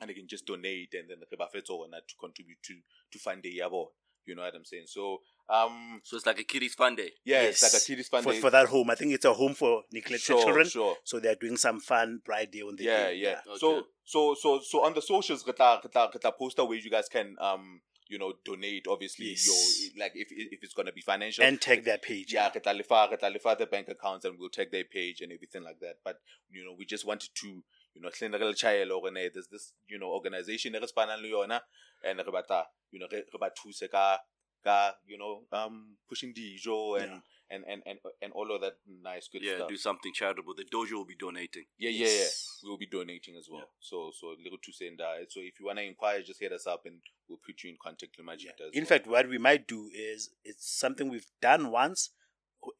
and 0.00 0.10
they 0.10 0.14
can 0.14 0.26
just 0.26 0.46
donate 0.46 0.94
and 0.94 1.08
then 1.10 1.18
re 1.30 1.36
ba 1.38 1.48
fe 1.52 1.60
tsona 1.60 2.00
to 2.06 2.14
contribute 2.18 2.62
to 2.62 2.74
to 3.12 3.18
fund 3.18 3.42
the 3.42 3.58
yabo 3.58 3.88
you 4.26 4.34
know 4.34 4.42
what 4.42 4.54
i'm 4.54 4.64
saying? 4.64 4.84
So 4.86 5.20
um 5.48 6.00
So 6.04 6.16
it's 6.16 6.26
like 6.26 6.38
a 6.40 6.44
kiddies 6.44 6.74
fun 6.74 6.96
day. 6.96 7.10
yeah 7.24 7.42
it's 7.42 7.62
like 7.62 7.72
a 7.72 7.76
Yes. 7.76 7.86
kiddies 7.86 8.08
fund 8.08 8.24
for, 8.24 8.32
day 8.32 8.40
for 8.40 8.50
that 8.50 8.66
home 8.68 8.90
i 8.90 8.94
think 8.94 9.12
it's 9.12 9.24
a 9.26 9.32
home 9.34 9.54
for 9.54 9.82
neglected 9.92 10.20
sure 10.26 10.42
children 10.44 10.66
sure 10.68 10.96
so 11.04 11.20
they're 11.20 11.34
doing 11.34 11.56
some 11.56 11.80
fun 11.80 12.20
bright 12.24 12.50
day 12.50 12.60
on 12.62 12.76
the 12.76 12.84
yeah 12.84 13.06
day 13.08 13.14
yeah 13.16 13.40
Okay. 13.46 13.58
so 13.58 13.86
so 14.04 14.34
so 14.34 14.60
so 14.60 14.84
on 14.84 14.94
the 14.94 15.02
socials 15.02 15.46
re 15.46 15.52
tla- 15.52 15.80
re 15.84 15.90
tla- 15.90 16.10
re 16.14 16.18
tla 16.20 16.32
poster 16.32 16.64
where 16.64 16.78
you 16.78 16.90
guys 16.90 17.08
can 17.08 17.36
um 17.40 17.80
you 18.08 18.18
know 18.18 18.32
donate 18.44 18.86
obviously 18.88 19.30
Yes. 19.30 19.46
your 19.46 20.02
like 20.02 20.12
if 20.14 20.28
if 20.30 20.62
it's 20.62 20.74
going 20.74 20.86
to 20.86 20.92
be 20.92 21.00
financial 21.02 21.44
and 21.44 21.60
tag 21.60 21.84
their 21.84 21.98
page 21.98 22.32
yeah, 22.32 22.50
re 22.54 22.60
tla 22.60 22.72
lefa- 22.74 23.10
re 23.10 23.16
tla 23.18 23.30
lefa 23.30 23.56
the 23.58 23.66
bank 23.66 23.88
accounts 23.88 24.24
and 24.24 24.38
we'll 24.38 24.48
take 24.50 24.70
their 24.72 24.84
page 24.84 25.20
and 25.20 25.32
everything 25.32 25.62
like 25.62 25.80
that. 25.80 25.96
But 26.04 26.16
you 26.50 26.64
know, 26.64 26.74
we 26.78 26.84
just 26.84 27.06
wanted 27.06 27.30
to, 27.42 27.46
you 27.94 28.00
know, 28.02 28.08
hle 28.10 28.30
ne 28.30 28.38
re 28.38 28.44
le 28.46 28.54
tjhaela 28.54 28.90
hore 28.92 29.10
ne 29.10 29.28
there's 29.32 29.48
this, 29.48 29.72
you 29.88 29.98
know, 29.98 30.08
organization 30.08 30.74
e 30.74 30.78
re 30.78 30.86
spanang 30.86 31.22
le 31.22 31.28
yona 31.28 31.60
and 32.06 32.18
re 32.18 32.32
batla, 32.36 32.64
you 32.92 32.98
know, 33.00 33.08
re 33.10 33.18
re 33.32 33.38
ba 33.40 33.50
thuse 33.62 33.88
ka 33.90 34.18
ka, 34.64 34.94
you 35.06 35.18
know, 35.18 35.42
um 35.52 35.96
pushing 36.08 36.32
dijo 36.34 37.00
and 37.02 37.22
and, 37.50 37.62
and 37.68 37.82
and 37.86 37.98
and 38.22 38.32
all 38.32 38.50
of 38.54 38.60
that 38.62 38.76
nice 39.02 39.28
good 39.28 39.42
Yeah, 39.42 39.56
stuff. 39.56 39.68
do 39.68 39.76
something 39.76 40.12
charitable. 40.14 40.54
The 40.56 40.64
dojo 40.64 40.92
will 40.94 41.04
be 41.04 41.14
donating. 41.14 41.64
yeah, 41.78 41.90
yeah, 41.90 42.06
yeah. 42.08 42.28
We 42.62 42.70
will 42.70 42.78
be 42.78 42.86
donating 42.86 43.36
as 43.36 43.48
well. 43.50 43.60
Yeah. 43.60 43.66
So 43.80 44.10
so 44.18 44.34
little 44.42 44.58
to 44.58 44.72
send 44.72 44.98
that. 44.98 45.30
So 45.30 45.40
if 45.40 45.60
you 45.60 45.66
wanna 45.66 45.82
inquire, 45.82 46.22
just 46.22 46.40
hit 46.40 46.52
us 46.52 46.66
up 46.66 46.86
and 46.86 47.00
we'll 47.28 47.38
put 47.46 47.62
you 47.62 47.70
in 47.70 47.76
contact 47.80 48.16
with 48.16 48.26
Magic 48.26 48.52
Yeah. 48.58 48.66
In 48.72 48.80
well. 48.82 48.86
fact, 48.88 49.06
what 49.06 49.28
we 49.28 49.38
might 49.38 49.68
do 49.68 49.90
is 49.94 50.30
it's 50.44 50.66
something 50.80 51.08
we've 51.10 51.30
done 51.40 51.70
once. 51.70 52.10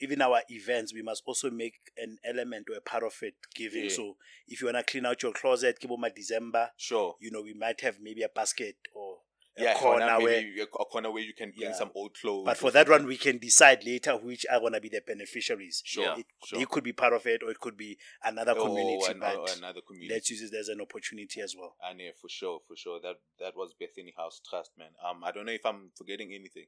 Even 0.01 0.23
our 0.23 0.41
events, 0.49 0.95
we 0.95 1.03
must 1.03 1.23
also 1.27 1.51
make 1.51 1.75
an 1.99 2.17
element 2.25 2.69
or 2.71 2.77
a 2.79 2.81
part 2.81 3.05
of 3.05 3.15
it 3.21 3.35
giving. 3.55 3.85
Yeah. 3.85 3.91
So 3.91 4.17
if 4.49 4.63
you 4.63 4.67
wanna 4.67 4.83
clean 4.83 5.05
out 5.05 5.23
your 5.23 5.33
closet, 5.33 5.79
give 5.79 5.91
them 5.91 6.05
a 6.05 6.11
December, 6.11 6.71
sure. 6.79 7.17
you 7.21 7.31
know, 7.31 7.43
we 7.43 7.53
might 7.53 7.83
have 7.83 8.01
maybe 8.01 8.23
a 8.23 8.31
basket 8.31 8.77
or 8.95 9.14
a 9.57 9.63
Yeah, 9.63 9.75
corner 9.79 10.07
corner 10.09 10.25
where. 10.25 10.63
a 10.63 10.67
corner 10.67 11.11
where 11.13 11.23
you 11.23 11.33
can 11.35 11.51
bring 11.53 11.71
Yeah. 11.71 11.75
some 11.77 11.91
old 11.95 12.15
clothes. 12.15 12.45
But 12.45 12.57
for 12.57 12.71
that 12.73 12.89
one, 12.89 13.07
we 13.07 13.17
can 13.17 13.39
decide 13.39 13.85
later 13.85 14.17
which 14.17 14.45
are 14.51 14.61
gonna 14.61 14.81
be 14.81 14.89
the 14.89 15.01
beneficiaries. 15.01 15.83
Sure, 15.85 16.05
Yeah. 16.05 16.19
It, 16.19 16.27
sure. 16.45 16.59
They 16.59 16.65
could 16.67 16.83
be 16.85 16.93
part 16.93 17.13
of 17.13 17.27
it, 17.27 17.43
or 17.43 17.51
it 17.51 17.61
could 17.61 17.77
be 17.77 17.99
another 18.23 18.55
community. 18.55 19.13
an- 19.13 19.21
but 19.21 19.57
another 19.57 19.81
community. 19.81 20.13
let's 20.13 20.31
use 20.31 20.43
it 20.43 20.55
as 20.55 20.69
an 20.69 20.81
opportunity 20.81 21.41
as 21.41 21.55
well. 21.57 21.77
And 21.83 22.01
yeah, 22.01 22.13
for 22.21 22.29
sure, 22.29 22.61
for 22.67 22.77
sure. 22.77 23.01
That 23.01 23.21
that 23.39 23.55
was 23.57 23.75
Bethany 23.75 24.13
House 24.17 24.41
Trust, 24.49 24.73
man. 24.77 24.91
Um, 25.03 25.23
I 25.23 25.31
don't 25.31 25.47
know 25.47 25.53
if 25.53 25.65
I'm 25.65 25.93
forgetting 25.97 26.33
anything. 26.33 26.67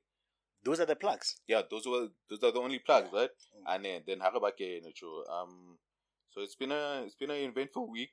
Those 0.62 0.80
are 0.80 0.86
the 0.86 0.96
plugs. 0.96 1.40
Yeah, 1.46 1.62
those 1.68 1.86
were 1.86 2.08
those 2.28 2.42
are 2.42 2.50
the 2.52 2.60
only 2.60 2.78
plugs, 2.78 3.12
right? 3.12 3.30
Mm. 3.56 3.74
And 3.74 3.84
then 3.84 4.02
then 4.06 4.20
Harabake. 4.20 4.82
Um, 5.28 5.78
so 6.30 6.40
it's 6.40 6.54
been 6.56 6.72
a 6.72 7.02
it's 7.04 7.14
been 7.14 7.30
an 7.30 7.36
eventful 7.50 7.90
week. 7.90 8.10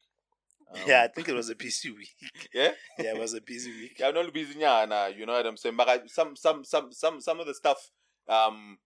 Um, 0.71 0.81
yeah, 0.87 1.03
I 1.03 1.07
think 1.07 1.29
it 1.29 1.33
was 1.35 1.49
a 1.49 1.55
busy 1.55 1.91
week. 1.99 2.15
yeah, 2.53 2.71
yeah, 2.99 3.11
it 3.15 3.19
was 3.19 3.33
a 3.33 3.41
busy 3.41 3.71
week. 3.71 3.97
yeah. 3.99 4.07
I'm 4.07 4.13
not 4.15 4.33
busy 4.33 4.57
now. 4.59 5.07
You 5.07 5.25
know 5.25 5.33
what 5.33 5.45
I'm 5.45 5.57
saying? 5.57 5.75
But 5.77 5.89
I, 5.89 5.99
some 6.07 6.35
some 6.35 6.63
some 6.63 6.91
some 6.91 7.21
some 7.21 7.39
of 7.39 7.47
the 7.47 7.53
stuff. 7.53 7.91
Um, 8.27 8.77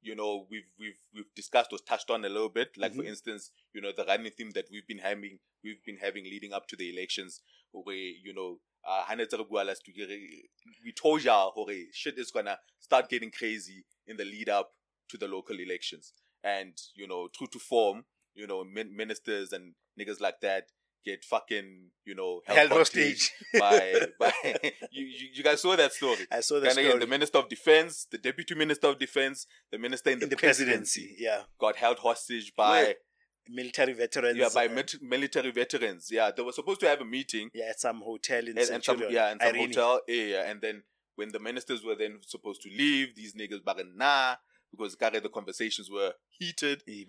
you 0.00 0.14
know, 0.14 0.46
we've 0.50 0.66
we've 0.78 0.98
we've 1.14 1.34
discussed 1.34 1.72
or 1.72 1.78
touched 1.78 2.10
on 2.10 2.24
a 2.24 2.28
little 2.28 2.48
bit. 2.48 2.76
Like 2.76 2.94
for 2.94 3.02
Mhm. 3.02 3.08
instance, 3.08 3.50
you 3.72 3.80
know, 3.80 3.92
the 3.96 4.04
running 4.04 4.32
theme 4.32 4.50
that 4.52 4.66
we've 4.70 4.86
been 4.86 4.98
having 4.98 5.38
we've 5.64 5.82
been 5.84 5.96
having 5.98 6.24
leading 6.24 6.52
up 6.52 6.66
to 6.68 6.76
the 6.76 6.88
elections, 6.90 7.42
where 7.72 7.96
you 7.96 8.32
know, 8.34 8.60
uh, 8.86 9.04
Hannah 9.04 9.26
Tsarugwa 9.26 9.66
last 9.66 9.82
week, 9.86 9.96
we 10.84 10.92
told 10.92 11.22
hore, 11.24 11.66
shit 11.92 12.18
is 12.18 12.30
gonna 12.30 12.58
start 12.80 13.08
getting 13.08 13.30
crazy 13.30 13.84
in 14.06 14.16
the 14.16 14.24
lead 14.24 14.48
up 14.48 14.72
to 15.08 15.16
the 15.18 15.26
local 15.26 15.58
elections. 15.58 16.12
And, 16.44 16.74
you 16.94 17.08
know, 17.08 17.28
true 17.28 17.48
to 17.48 17.58
form, 17.58 18.04
you 18.34 18.46
know, 18.46 18.62
min- 18.62 18.94
ministers 18.94 19.52
and 19.52 19.74
niggas 19.98 20.20
like 20.20 20.40
that 20.42 20.68
get 21.04 21.24
fucking, 21.24 21.90
you 22.04 22.14
know, 22.14 22.40
Held 22.46 22.70
hostage 22.70 23.30
hostage. 23.30 23.32
by, 23.60 24.06
by 24.18 24.32
you, 24.90 25.04
you, 25.04 25.28
you 25.34 25.42
guys 25.42 25.62
saw 25.62 25.76
that 25.76 25.92
story. 25.92 26.26
I 26.30 26.40
saw 26.40 26.60
the 26.60 26.68
And 26.70 26.78
again, 26.78 26.98
the 26.98 27.06
Minister 27.06 27.38
of 27.38 27.48
Defense, 27.48 28.06
the 28.10 28.18
Deputy 28.18 28.54
Minister 28.54 28.88
of 28.88 28.98
Defense, 28.98 29.46
the 29.70 29.78
Minister 29.78 30.10
in 30.10 30.18
the, 30.18 30.24
in 30.24 30.30
the 30.30 30.36
presidency, 30.36 31.00
presidency. 31.00 31.24
Yeah, 31.24 31.42
got 31.58 31.76
held 31.76 31.98
hostage 31.98 32.52
by 32.56 32.96
military 33.48 33.94
veterans. 33.94 34.36
yeah 34.36 34.48
by 34.54 34.66
uh, 34.66 34.72
mit- 34.72 35.02
military 35.02 35.50
veterans. 35.50 36.08
Yeah, 36.10 36.30
they 36.36 36.42
were 36.42 36.52
supposed 36.52 36.80
to 36.80 36.88
have 36.88 37.00
a 37.00 37.04
meeting 37.04 37.50
yeah, 37.54 37.66
at 37.70 37.80
some 37.80 38.00
hotel 38.00 38.46
in 38.46 38.58
and, 38.58 38.68
and 38.70 38.84
some 38.84 39.02
yeah, 39.10 39.30
and 39.30 39.40
some 39.40 39.54
Irene. 39.54 39.68
hotel 39.68 40.00
area, 40.08 40.44
and 40.44 40.60
then 40.60 40.82
when 41.16 41.30
the 41.32 41.40
ministers 41.40 41.84
were 41.84 41.96
then 41.96 42.18
supposed 42.24 42.62
to 42.62 42.68
leave, 42.68 43.16
these 43.16 43.34
niggas 43.34 43.60
nah 43.96 44.36
because 44.70 44.94
kare 44.94 45.20
the 45.20 45.28
conversations 45.28 45.90
were 45.90 46.12
heated. 46.28 46.82
Eh, 46.88 47.04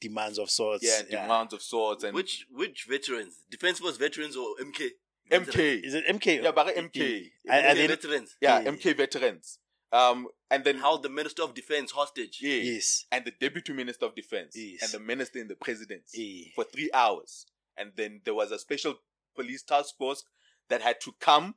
demands 0.00 0.38
of 0.38 0.50
sorts. 0.50 0.84
Yeah, 0.84 1.00
and 1.00 1.08
demands 1.08 1.52
of 1.54 1.62
sorts 1.62 2.04
and 2.04 2.14
Which 2.14 2.46
which 2.50 2.86
veterans? 2.88 3.34
Defense 3.50 3.78
Force 3.78 3.96
veterans 3.96 4.36
or 4.36 4.54
MK? 4.60 4.90
MK. 5.30 5.84
Is 5.84 5.94
it 5.94 6.04
MK? 6.06 6.42
Yeah, 6.42 6.50
but 6.52 6.68
Eh, 6.68 6.80
MK. 6.80 7.00
eh, 7.00 7.28
and- 7.48 7.66
and 7.66 7.78
MK 7.78 7.80
then- 7.80 7.88
veterans. 7.88 8.36
Yeah, 8.40 8.60
Yeah. 8.60 8.68
MK 8.72 8.92
veterans. 8.96 9.58
Um, 9.92 10.28
and 10.50 10.64
then 10.64 10.78
how 10.78 10.96
the 10.96 11.10
Minister 11.10 11.42
of 11.42 11.52
Defense 11.54 11.92
hostage. 11.92 12.38
yeah, 12.40 12.54
Yes. 12.54 13.04
and 13.12 13.24
the 13.26 13.30
deputy 13.30 13.72
minister 13.74 14.06
of 14.06 14.14
defense 14.14 14.56
Yes. 14.56 14.82
and 14.82 14.90
the 14.92 14.98
minister 15.00 15.38
in 15.38 15.48
the 15.48 15.54
presidency. 15.56 16.46
Eh, 16.48 16.52
for 16.54 16.64
three 16.64 16.90
hours. 16.94 17.46
And 17.76 17.92
then 17.96 18.22
there 18.24 18.34
was 18.34 18.50
a 18.52 18.58
special 18.58 19.00
police 19.34 19.62
task 19.62 19.96
force 19.98 20.24
that 20.68 20.80
had 20.82 21.00
to 21.02 21.12
come 21.20 21.56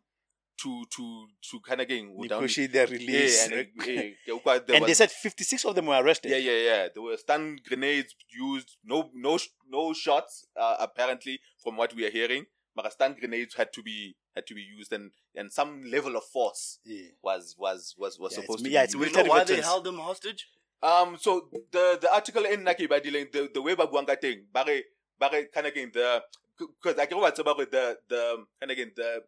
to 0.63 0.85
to 0.95 1.27
to 1.51 1.59
kind 1.67 1.81
of 1.81 1.87
getting 1.87 2.15
negotiate 2.17 2.71
their 2.71 2.87
release. 2.87 3.49
Yeah, 3.49 3.57
and, 3.57 3.67
yeah, 3.85 4.01
yeah, 4.27 4.37
quite- 4.41 4.65
there 4.67 4.77
and 4.77 4.85
they 4.85 4.93
said 4.93 5.11
56 5.11 5.65
of 5.65 5.75
them 5.75 5.87
were 5.87 6.01
arrested. 6.01 6.31
yeah, 6.31 6.37
yeah, 6.37 6.57
yeah. 6.69 6.87
There 6.93 7.03
were 7.03 7.17
stun 7.17 7.59
grenades 7.67 8.15
used. 8.31 8.77
No, 8.83 9.09
no, 9.13 9.37
no 9.69 9.93
shots. 9.93 10.45
Uh, 10.55 10.75
apparently, 10.79 11.39
from 11.63 11.77
what 11.77 11.93
we 11.95 12.05
are 12.05 12.09
hearing, 12.11 12.45
but 12.75 12.91
stun 12.91 13.15
grenades 13.19 13.55
had 13.55 13.73
to 13.73 13.83
be 13.83 14.15
had 14.35 14.47
to 14.47 14.55
be 14.55 14.61
used, 14.61 14.91
and 14.93 15.11
and 15.35 15.51
some 15.51 15.83
level 15.85 16.15
of 16.15 16.23
force 16.23 16.79
Yeah. 16.85 17.07
was 17.21 17.55
was 17.57 17.95
was 17.97 18.17
was 18.19 18.31
Yeah, 18.33 18.41
supposed 18.41 18.59
it's- 18.61 18.63
to 18.63 18.69
yeah, 18.71 18.81
be 18.81 18.83
it's 18.85 18.93
used. 18.93 19.05
we 19.05 19.11
know 19.11 19.23
Military 19.23 19.29
why 19.29 19.43
they 19.43 19.61
held 19.61 19.83
them 19.83 19.99
hostage? 19.99 20.47
Um, 20.83 21.17
so 21.19 21.49
the 21.71 21.97
the 22.01 22.13
article 22.13 22.45
in 22.45 22.63
Naki 22.63 22.87
Badileng, 22.87 23.31
the 23.31 23.49
the 23.53 23.61
way 23.61 23.75
Babuanga 23.75 24.19
thing, 24.19 24.45
bare 24.53 24.83
bare 25.19 25.45
kind 25.53 25.67
of 25.67 25.73
again 25.73 25.91
the 25.93 26.21
because 26.57 26.97
I 26.99 27.05
can 27.07 27.17
what's 27.17 27.39
about 27.39 27.57
the 27.57 27.97
the 28.07 28.45
kind 28.59 28.71
again 28.71 28.91
the 28.95 29.23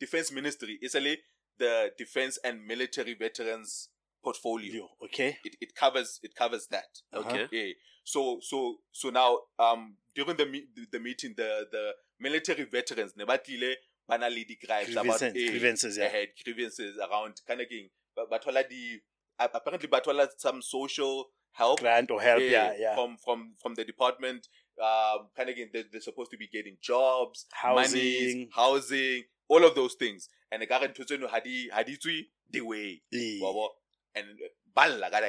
defense 0.00 0.32
ministry, 0.32 0.78
essentially 0.82 1.18
the 1.58 1.92
defense 1.98 2.38
and 2.42 2.66
military 2.66 3.14
veterans 3.14 3.88
portfolio. 4.24 4.88
Okay. 5.04 5.38
It 5.44 5.56
it 5.60 5.74
covers 5.74 6.18
it 6.22 6.34
covers 6.34 6.66
that. 6.68 6.90
Uh-huh. 7.12 7.28
Okay. 7.30 7.46
Yeah. 7.52 7.72
So 8.04 8.38
so 8.42 8.76
so 8.92 9.10
now 9.10 9.38
um 9.58 9.96
during 10.14 10.36
the 10.36 10.46
me- 10.46 10.68
the 10.92 10.98
meeting 11.00 11.34
the 11.36 11.66
the 11.70 11.84
military 12.18 12.64
veterans 12.64 13.12
ne 13.16 13.24
batlile 13.24 13.74
bana 14.08 14.28
le 14.28 14.44
di 14.44 14.56
gripes 14.64 14.92
about 14.96 15.04
Grievances- 15.20 15.36
eh, 15.36 15.50
grievances, 15.50 15.96
yeah. 15.98 16.08
had 16.08 16.28
grievances 16.44 16.98
around 16.98 17.34
kind 17.46 17.60
of 17.60 17.68
getting 17.68 17.88
bathola 18.32 18.62
di 18.68 19.00
apparently 19.38 19.88
bathola 19.88 20.28
some 20.36 20.60
social 20.62 21.26
help 21.52 21.80
Grant 21.80 22.10
or 22.10 22.20
help. 22.22 22.40
eh, 22.42 22.50
Yeah, 22.50 22.72
yeah. 22.78 22.94
from 22.94 23.16
from 23.24 23.54
from 23.62 23.74
the 23.74 23.84
department 23.84 24.48
um 24.80 25.28
kind 25.36 25.48
of 25.48 25.54
again 25.54 25.70
they're, 25.72 25.84
they're 25.92 26.00
supposed 26.00 26.30
to 26.30 26.36
be 26.36 26.48
getting 26.48 26.76
jobs 26.80 27.46
Housing. 27.52 27.98
monies, 27.98 28.48
housing. 28.54 29.22
all 29.48 29.64
of 29.64 29.74
those 29.74 29.94
things. 29.94 30.28
And 30.52 30.62
the 30.62 30.66
current 30.66 30.94
person 30.96 31.20
had 31.22 31.46
had 31.72 31.86
the 32.50 32.60
way. 32.62 33.02
And 34.14 34.26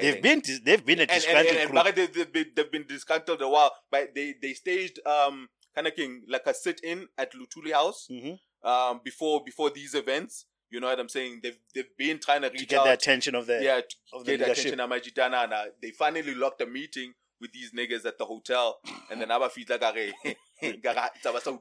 They've 0.02 0.22
been 0.24 0.42
they've 0.64 0.86
been 0.86 1.00
a 1.00 1.02
and, 1.04 1.12
and, 1.12 1.48
and, 1.48 1.78
and 1.78 1.96
they, 1.96 2.06
they've, 2.08 2.32
been, 2.34 2.46
they've 2.56 2.72
been 2.72 2.86
disgruntled 2.88 3.42
a 3.42 3.50
while. 3.50 3.72
But 3.90 4.16
they 4.16 4.36
they 4.42 4.54
staged 4.54 5.00
um 5.06 5.50
kind 5.76 5.88
of 5.88 5.96
king 5.96 6.24
like 6.28 6.44
a 6.48 6.54
sit-in 6.54 7.08
at 7.18 7.34
Luthuli 7.34 7.72
House 7.74 8.08
Mhm. 8.12 8.40
um 8.64 9.02
before 9.04 9.44
before 9.44 9.70
these 9.70 9.94
events. 9.96 10.46
You 10.70 10.80
know 10.80 10.88
what 10.88 11.00
I'm 11.00 11.10
saying? 11.10 11.42
They've 11.44 11.58
they've 11.76 11.98
been 11.98 12.20
trying 12.20 12.42
to 12.44 12.50
to 12.50 12.66
get 12.66 12.80
out. 12.80 12.86
the 12.86 12.94
attention 12.94 13.36
of 13.36 13.46
the 13.48 13.62
yeah 13.64 13.82
to 13.82 13.96
of 14.14 14.26
the 14.26 14.32
get 14.32 14.40
the 14.40 14.46
leadership. 14.46 14.74
attention 14.74 14.80
of 14.80 14.90
Majitana. 14.90 15.44
And 15.44 15.54
uh, 15.54 15.66
they 15.82 15.92
finally 15.92 16.34
locked 16.36 16.62
a 16.62 16.66
meeting 16.66 17.14
with 17.42 17.52
these 17.52 17.72
niggas 17.74 18.06
at 18.06 18.18
the 18.18 18.26
hotel 18.26 18.80
and 19.10 19.20
then 19.20 19.32
Abba 19.32 19.50
feels 19.50 19.70
like 19.70 19.82
"Are, 19.82 19.94
gara- 20.82 21.12
taba 21.24 21.42
sa. 21.42 21.58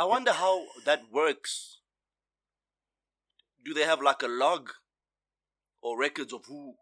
I 0.00 0.04
wonder 0.04 0.32
how 0.32 0.64
that 0.86 1.02
works. 1.12 1.78
Do 3.64 3.74
they 3.74 3.82
have 3.84 4.00
like 4.02 4.22
a 4.22 4.28
log 4.28 4.70
or 5.82 5.98
records 5.98 6.32
of 6.32 6.46
who 6.46 6.74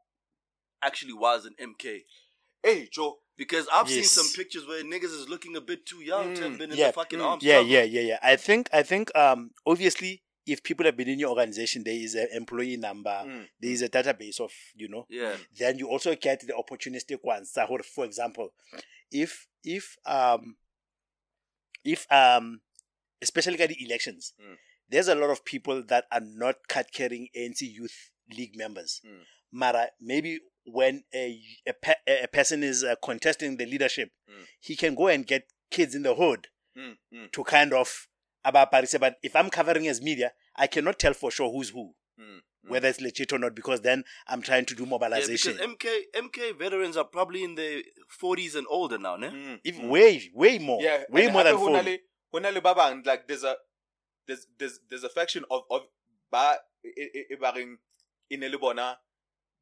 actually 0.82 1.12
was 1.12 1.44
an 1.44 1.54
MK? 1.60 2.04
hey 2.62 2.88
Joe 2.92 3.18
Because 3.36 3.66
I've 3.72 3.88
seen 3.88 4.04
some 4.04 4.26
pictures 4.36 4.66
where 4.66 4.82
niggas 4.84 5.04
is 5.20 5.28
looking 5.28 5.56
a 5.56 5.60
bit 5.60 5.84
too 5.86 6.02
young 6.02 6.34
to 6.34 6.42
have 6.44 6.52
Mm, 6.52 6.58
been 6.58 6.72
in 6.72 6.78
yeah, 6.78 6.86
the 6.88 6.92
fucking 6.92 7.18
mm, 7.18 7.24
arms. 7.24 7.42
yeah, 7.42 7.54
struggle. 7.54 7.72
yeah, 7.72 7.82
yeah, 7.84 8.00
yeah. 8.00 8.18
I 8.22 8.36
think 8.36 8.68
I 8.72 8.82
think 8.82 9.14
um 9.16 9.50
obviously 9.66 10.22
if 10.46 10.62
people 10.62 10.86
have 10.86 10.96
been 10.96 11.08
in 11.08 11.18
your 11.18 11.30
organization, 11.30 11.84
there 11.84 11.94
is 11.94 12.14
an 12.14 12.28
employee 12.32 12.76
number, 12.76 13.10
Mm. 13.26 13.48
there 13.60 13.70
is 13.70 13.82
a 13.82 13.88
database 13.88 14.40
of 14.40 14.52
you 14.74 14.88
know. 14.88 15.06
Yeah. 15.10 15.36
Then 15.58 15.78
you 15.78 15.88
also 15.88 16.14
get 16.16 16.40
the 16.40 16.54
opportunistic 16.54 17.22
ones. 17.22 17.56
For 17.94 18.04
example, 18.04 18.52
if 19.10 19.46
if 19.64 19.96
um 20.06 20.56
if 21.84 22.06
um 22.12 22.60
especially 23.22 23.60
at 23.60 23.68
the 23.68 23.84
elections, 23.84 24.32
Mm. 24.40 24.56
there's 24.88 25.08
a 25.08 25.14
lot 25.14 25.30
of 25.30 25.44
people 25.44 25.82
that 25.84 26.06
are 26.10 26.20
not 26.22 26.56
card 26.68 26.86
carrying 26.92 27.28
ANC 27.36 27.62
Youth 27.66 28.10
League 28.36 28.56
members. 28.56 29.00
Mm. 29.04 29.24
Mara, 29.52 29.88
maybe 30.00 30.40
when 30.64 31.04
a 31.14 31.42
a, 31.66 31.72
pe- 31.72 32.22
a 32.22 32.28
person 32.28 32.62
is 32.62 32.84
uh, 32.84 32.94
contesting 33.02 33.56
the 33.56 33.66
leadership, 33.66 34.10
Mm. 34.28 34.46
he 34.60 34.76
can 34.76 34.94
go 34.94 35.08
and 35.08 35.26
get 35.26 35.48
kids 35.70 35.94
in 35.94 36.02
the 36.02 36.14
hood 36.14 36.48
Mm, 36.76 36.96
mm, 37.12 37.32
to 37.32 37.42
kind 37.44 37.72
of 37.72 38.06
about 38.44 38.70
Paris. 38.70 38.94
But 38.98 39.16
if 39.22 39.34
I'm 39.36 39.50
covering 39.50 39.86
as 39.88 40.00
media, 40.00 40.32
I 40.56 40.66
cannot 40.66 40.98
tell 40.98 41.14
for 41.14 41.30
sure 41.30 41.50
who's 41.50 41.70
who, 41.70 41.94
mm, 42.20 42.24
mm. 42.24 42.70
whether 42.70 42.88
it's 42.88 43.00
legit 43.00 43.32
or 43.32 43.38
not, 43.38 43.54
because 43.54 43.80
then 43.82 44.04
I'm 44.26 44.42
trying 44.42 44.64
to 44.66 44.74
do 44.74 44.84
Yeah, 44.84 44.88
mobilization. 44.90 45.56
because 45.56 45.66
MK 45.74 46.02
MK 46.16 46.58
veterans 46.58 46.96
are 46.96 47.04
probably 47.04 47.44
in 47.44 47.54
their 47.54 47.82
40s 48.22 48.54
and 48.56 48.66
older 48.68 48.98
now, 48.98 49.16
ne? 49.16 49.28
Mm, 49.28 49.60
Even 49.64 49.84
mm. 49.86 49.88
way, 49.88 50.30
way 50.34 50.58
more, 50.58 50.82
yeah, 50.82 51.04
way 51.10 51.24
and 51.24 51.32
more 51.32 51.44
than 51.44 51.54
hape 51.54 51.60
ho 51.60 51.68
na 51.72 51.78
40. 51.82 51.90
le- 51.90 51.98
ho 52.32 52.38
na 52.38 52.48
le 52.50 52.60
ba 52.60 52.74
bang, 52.74 53.02
like 53.04 53.26
there's 53.28 53.44
a 53.44 53.56
there's 54.26 54.46
there's 54.58 54.80
there's 54.88 55.04
a 55.04 55.08
faction 55.08 55.44
of 55.50 55.62
of 55.70 55.82
ba 56.30 56.56
e 56.84 56.88
e- 56.88 57.26
e 57.32 57.36
ba 57.40 57.52
reng 57.56 57.76
e 58.30 58.36
ne 58.36 58.48
le 58.48 58.58
bona 58.58 58.96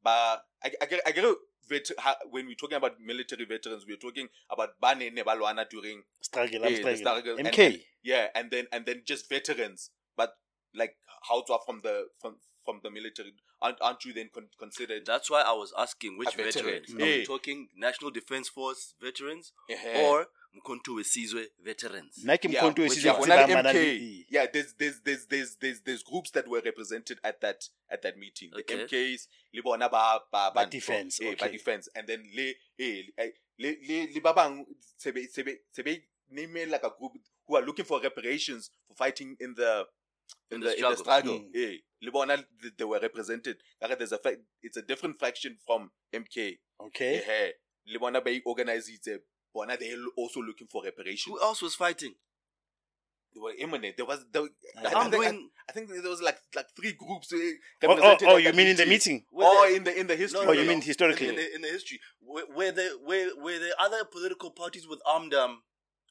ba 0.02 0.42
I, 0.64 0.72
I, 0.82 0.86
get- 0.86 1.02
I 1.06 1.12
get 1.12 1.24
it, 1.24 1.36
vet, 1.68 1.88
ha, 1.98 2.16
when 2.30 2.46
we're 2.46 2.54
talking 2.54 2.76
about 2.76 3.00
military 3.00 3.44
veterans 3.44 3.84
we're 3.86 3.96
talking 3.96 4.28
about 4.50 4.70
ba 4.80 4.94
ne 4.94 5.10
ne 5.10 5.22
ba 5.22 5.36
lwana 5.36 5.68
during 5.68 6.02
Struggle, 6.20 6.60
Yeah, 6.60 6.76
I'm 6.78 6.82
the 6.82 6.96
struggle 6.96 7.36
MK. 7.36 7.66
and- 7.66 7.80
yeah 8.02 8.28
and 8.34 8.50
then 8.50 8.66
and 8.72 8.86
then 8.86 9.02
just 9.04 9.28
veterans 9.28 9.90
but 10.16 10.34
like 10.74 10.96
how 11.28 11.42
to 11.42 11.58
from 11.66 11.80
the 11.82 12.06
from 12.20 12.36
from 12.64 12.80
the 12.82 12.90
military 12.90 13.32
aren't, 13.60 13.78
aren't 13.80 14.04
you 14.04 14.12
then 14.12 14.28
con- 14.32 14.48
considered 14.58 15.04
That's 15.06 15.30
why 15.30 15.42
I 15.42 15.52
was 15.52 15.72
asking 15.76 16.16
which 16.18 16.34
A 16.34 16.36
veteran. 16.36 16.64
veterans. 16.64 16.90
Mm. 16.94 17.00
Are 17.02 17.04
we 17.04 17.22
Eh. 17.22 17.24
talking 17.24 17.68
National 17.76 18.10
Defense 18.10 18.48
Force 18.48 18.94
veterans 19.00 19.52
Eh, 19.70 20.02
or 20.04 20.26
Mkhonto 20.54 20.94
Wesizwe 20.94 21.48
veterans? 21.58 22.18
Nna 22.24 22.32
yeah, 22.32 22.62
Mkhonto 22.64 22.82
Wesizwe 22.82 23.04
yeah, 23.10 23.16
ke 23.16 23.20
ho 23.20 23.26
na 23.26 23.36
le 23.36 23.42
tsebang 23.46 23.54
bana 23.62 23.72
MK. 23.72 23.74
le- 23.78 24.24
yeah, 24.30 24.46
there's 24.52 24.74
there's 24.74 25.00
there's 25.02 25.26
there's 25.26 25.56
there's 25.56 25.80
there's 25.82 26.02
groups 26.02 26.30
that 26.32 26.48
were 26.48 26.60
represented 26.64 27.18
at 27.24 27.40
that 27.40 27.68
at 27.90 28.02
that 28.02 28.16
meeting. 28.18 28.50
The 28.54 28.62
MKs, 28.64 29.28
le 29.54 29.62
bona 29.62 29.88
ba 29.88 30.20
ba 30.32 30.50
Ba 30.54 30.66
defense, 30.66 31.20
eh, 31.20 31.34
ba 31.38 31.48
defense, 31.48 31.88
and 31.94 32.06
then 32.06 32.22
le 32.34 32.54
eh 32.78 33.02
le 33.58 33.76
le 33.88 34.06
le 34.14 34.20
ba 34.20 34.32
bang 34.34 34.64
sebe 34.98 35.26
sebe 35.30 35.58
sebe 35.76 36.02
name 36.30 36.68
like 36.70 36.84
a 36.84 36.90
group 36.98 37.12
who 37.46 37.56
are 37.56 37.62
looking 37.64 37.84
for 37.84 38.00
reparations 38.00 38.70
for 38.86 38.94
fighting 38.94 39.36
in 39.40 39.54
the 39.54 39.86
in, 40.50 40.56
In 40.56 40.60
the, 40.60 40.66
the 40.68 40.76
in 40.76 40.82
the 40.82 40.96
struggle. 40.96 41.36
struggle. 41.36 41.50
Eh, 41.54 41.76
le 42.02 42.10
bona 42.10 42.44
they 42.76 42.84
were 42.84 43.00
represented. 43.00 43.56
Kare 43.80 43.96
There's 43.96 44.12
a 44.12 44.18
fact, 44.18 44.38
it's 44.62 44.76
a 44.76 44.82
different 44.82 45.18
faction 45.18 45.56
from 45.66 45.90
MK. 46.12 46.58
Okay. 46.86 47.22
Eh, 47.26 47.52
le 47.86 47.98
bona 47.98 48.20
ba 48.20 48.30
organize 48.44 48.90
it. 49.48 49.54
Bona 49.54 49.76
they're 49.78 49.96
also 50.16 50.40
looking 50.40 50.66
for 50.68 50.82
reparations. 50.84 51.24
Who 51.26 51.40
else 51.40 51.62
was 51.62 51.74
fighting? 51.74 52.14
They 53.34 53.40
were 53.40 53.52
imminent. 53.58 53.96
There 53.96 54.06
was 54.06 54.24
there, 54.32 54.42
I, 54.42 54.86
I'm 54.88 54.96
I 54.96 55.00
I'm 55.00 55.10
think, 55.10 55.24
I, 55.24 55.30
doing. 55.30 55.50
I 55.68 55.72
think 55.72 55.88
there 55.90 56.10
was 56.10 56.22
like 56.22 56.38
like 56.56 56.66
three 56.74 56.92
groups. 56.92 57.32
eh, 57.32 57.36
Oh, 57.84 57.98
oh, 58.00 58.16
oh, 58.22 58.36
you 58.38 58.52
mean 58.54 58.68
in 58.68 58.76
the 58.76 58.86
meeting? 58.86 59.24
were 59.30 59.44
Or 59.44 59.66
there- 59.66 59.76
in 59.76 59.84
the 59.84 60.00
in 60.00 60.06
the 60.06 60.16
history? 60.16 60.40
Oh, 60.46 60.52
you 60.52 60.62
mean 60.62 60.78
In, 60.78 60.80
historically? 60.82 61.28
in, 61.28 61.36
the, 61.36 61.54
in 61.56 61.60
the 61.62 61.68
history, 61.68 62.00
were, 62.22 62.44
were 62.56 62.72
there 62.72 62.92
were, 63.04 63.28
were 63.42 63.58
there 63.58 63.72
other 63.78 64.04
political 64.10 64.50
parties 64.50 64.86
with 64.88 65.00
armed 65.06 65.34
um 65.34 65.62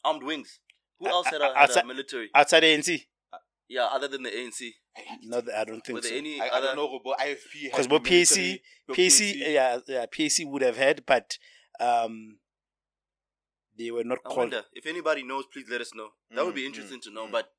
armed 0.05 0.23
wings? 0.23 0.59
Who 0.99 1.07
Uh, 1.07 1.11
else 1.11 1.27
had 1.27 1.41
a, 1.41 1.45
uh, 1.45 1.47
had 1.53 1.55
a 1.55 1.61
outside- 1.63 1.85
military? 1.87 2.29
Outside 2.35 2.63
ANC? 2.63 3.07
Yeah, 3.69 3.85
other 3.85 4.07
than 4.07 4.23
the 4.23 4.29
ANC. 4.29 4.71
No, 5.23 5.39
I 5.39 5.65
don't 5.65 5.75
Were 5.75 5.81
think 5.81 6.01
there 6.03 6.11
so. 6.11 6.15
any 6.17 6.39
I, 6.39 6.45
I 6.45 6.49
other? 6.49 6.67
don't 6.67 6.75
know, 6.77 6.99
but 7.03 7.19
IFP 7.19 7.63
Because 7.63 7.85
had 7.85 7.89
both 7.89 8.03
PAC, 8.03 8.61
PAC, 8.95 9.19
yeah, 9.35 9.79
yeah, 9.87 10.05
PAC 10.05 10.45
would 10.47 10.61
have 10.61 10.77
had, 10.77 11.05
but 11.05 11.37
um, 11.79 12.37
they 13.77 13.91
were 13.91 14.03
not 14.03 14.19
I 14.25 14.27
called. 14.29 14.37
wonder 14.37 14.63
if 14.73 14.85
anybody 14.85 15.23
knows. 15.23 15.45
Please 15.53 15.67
let 15.69 15.81
us 15.81 15.93
know. 15.93 16.09
That 16.31 16.45
would 16.45 16.55
be 16.55 16.63
Mm, 16.63 16.67
interesting 16.71 16.99
mm, 16.99 17.03
to 17.03 17.11
know. 17.11 17.27
mm. 17.27 17.31
But 17.31 17.51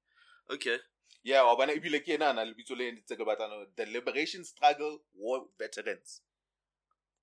okay, 0.51 0.79
Yeah, 1.25 1.43
wa 1.43 1.57
bona 1.57 1.73
ebile 1.73 2.01
ke 2.05 2.11
ena 2.17 2.33
na 2.33 2.45
lebitso 2.45 2.77
le 2.79 2.91
ntse 2.93 3.17
ke 3.19 3.25
batla 3.29 3.49
no, 3.53 3.67
the 3.77 3.87
liberation 3.87 4.45
struggle 4.45 4.99
war 5.15 5.47
veterans. 5.59 6.21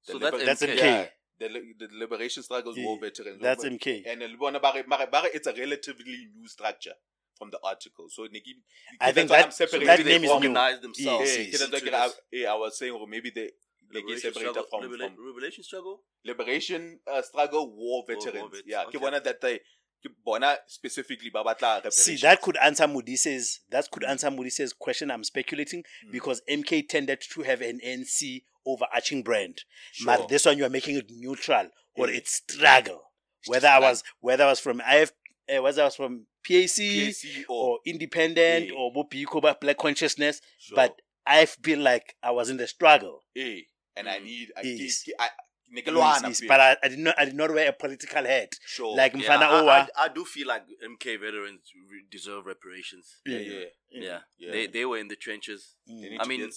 The 0.05 0.13
So 0.13 0.19
that's 0.19 0.43
That's 0.45 0.61
MK. 0.63 0.75
MK. 0.75 0.83
Yeah, 0.83 1.07
the, 1.39 1.47
the 1.79 1.87
liberation 2.03 2.43
struggles 2.43 2.77
Yeah, 2.77 2.85
war 2.85 2.99
veterans. 2.99 3.41
That's 3.41 3.63
But- 3.63 3.73
MK. 3.73 4.03
And 4.11 4.37
bona 4.39 4.59
ba 4.59 4.71
re- 4.75 4.83
ba 4.87 5.21
re- 5.23 5.31
it's 5.33 5.47
a 5.47 5.53
relatively 5.53 6.27
new 6.35 6.47
structure 6.47 6.93
from 7.37 7.49
the 7.51 7.59
article. 7.63 8.07
So 8.09 8.27
ne 8.31 8.39
ke- 8.39 8.61
I 9.01 9.11
think 9.11 9.29
why 9.29 9.37
that- 9.37 9.45
I'm 9.45 9.51
so 9.51 9.65
separating 9.65 9.87
that 9.87 9.99
maybe 9.99 10.09
name 10.11 10.21
they 10.21 10.27
is 10.27 10.31
new. 10.31 10.35
organize 10.35 10.81
themselves. 10.81 11.29
Yes, 11.37 11.37
yes. 11.37 11.55
ke 11.55 11.71
that's 11.71 11.83
why 11.83 11.89
ke 11.89 12.13
re, 12.33 12.45
I 12.45 12.51
I 12.53 12.55
was 12.55 12.77
saying, 12.77 12.93
or 12.93 13.07
maybe 13.07 13.31
they 13.31 13.49
they 13.93 14.01
get 14.01 14.05
Liberation 14.09 14.33
separated 14.33 14.51
struggle, 14.51 14.67
from, 14.69 14.91
Revela- 14.91 15.15
from 15.15 15.25
Revelation 15.27 15.63
struggle. 15.63 16.01
liberation 16.25 16.99
uh, 17.11 17.21
struggle 17.21 17.73
war 17.75 18.03
veterans. 18.07 18.41
war 18.41 18.49
vets, 18.49 18.63
yeah, 18.65 18.83
ke 18.83 18.87
okay. 18.95 18.97
bona 18.97 19.19
that 19.21 19.41
they 19.41 19.57
ke 20.03 20.09
bona 20.23 20.57
specifically 20.67 21.29
ba 21.29 21.43
batla 21.43 21.91
See, 21.91 22.15
that 22.17 22.41
could 22.41 22.57
answer 22.57 22.87
Mudise's 22.87 23.61
that 23.69 23.89
could 23.91 24.03
answer 24.03 24.29
Mudise's 24.31 24.73
question. 24.73 25.11
I'm 25.11 25.23
speculating 25.23 25.83
Mm. 26.07 26.11
because 26.11 26.41
MK 26.49 26.87
tended 26.89 27.21
to 27.33 27.41
have 27.43 27.61
an 27.61 27.79
NC 27.85 28.43
overarching 28.65 29.23
brand. 29.23 29.63
Sure. 29.91 30.05
But 30.17 30.27
this 30.29 30.45
one 30.45 30.57
you 30.57 30.65
are 30.65 30.69
making 30.69 30.95
it 30.97 31.05
neutral 31.09 31.69
or 31.95 32.09
Yeah. 32.09 32.17
it's 32.17 32.41
struggle. 32.49 33.01
It's 33.41 33.49
Whether 33.49 33.67
I 33.67 33.79
was 33.79 34.03
whether 34.19 34.43
I 34.43 34.47
was 34.47 34.59
from 34.59 34.81
IF 34.81 35.11
uh, 35.47 35.61
whether 35.61 35.83
I 35.83 35.85
was 35.85 35.95
from 35.95 36.25
PAC, 36.47 36.77
PAC 36.77 37.45
or, 37.49 37.55
or 37.73 37.79
independent 37.85 38.67
Yeah. 38.67 38.73
or 38.75 38.91
Bopiko 38.93 39.41
ba- 39.41 39.57
black 39.61 39.77
consciousness, 39.77 40.41
sure. 40.59 40.75
but 40.75 40.99
I 41.27 41.45
feel 41.45 41.79
like 41.79 42.15
I 42.21 42.31
was 42.31 42.49
in 42.49 42.57
the 42.57 42.67
struggle. 42.67 43.23
eh, 43.35 43.61
and 43.97 44.07
I 44.09 44.19
Mm. 44.19 44.23
need 44.23 44.51
I, 44.57 44.61
Yes. 44.63 45.03
ke- 45.03 45.15
I, 45.19 45.29
Yes, 45.71 46.21
yes, 46.23 46.41
but 46.47 46.59
I, 46.61 46.77
I 46.83 46.87
did 46.89 46.99
not 46.99 47.15
I 47.17 47.25
did 47.25 47.33
not 47.35 47.49
wear 47.51 47.67
a 47.69 47.73
political 47.73 48.23
hat. 48.23 48.53
sure. 48.65 48.95
Like 48.95 49.13
Yeah, 49.15 49.21
Mfana 49.21 49.45
I, 49.49 49.61
Owa. 49.61 49.89
I, 49.97 50.05
I 50.05 50.07
do 50.09 50.23
feel 50.23 50.47
like 50.47 50.63
MK 50.91 51.19
veterans 51.19 51.61
deserve 52.11 52.45
reparations. 52.45 53.17
yeah, 53.25 53.39
yeah, 53.39 53.65
Yeah. 53.89 54.19
Yeah. 54.37 54.51
They 54.51 54.67
they 54.67 54.85
were 54.85 54.99
in 54.99 55.07
the 55.07 55.15
trenches. 55.15 55.75
Mm. 55.89 56.17
I 56.19 56.25
mean. 56.27 56.49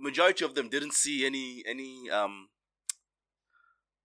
Majority 0.00 0.44
of 0.44 0.54
them 0.54 0.68
didn't 0.70 0.94
see 0.94 1.26
any 1.26 1.62
any 1.66 2.10
um 2.10 2.48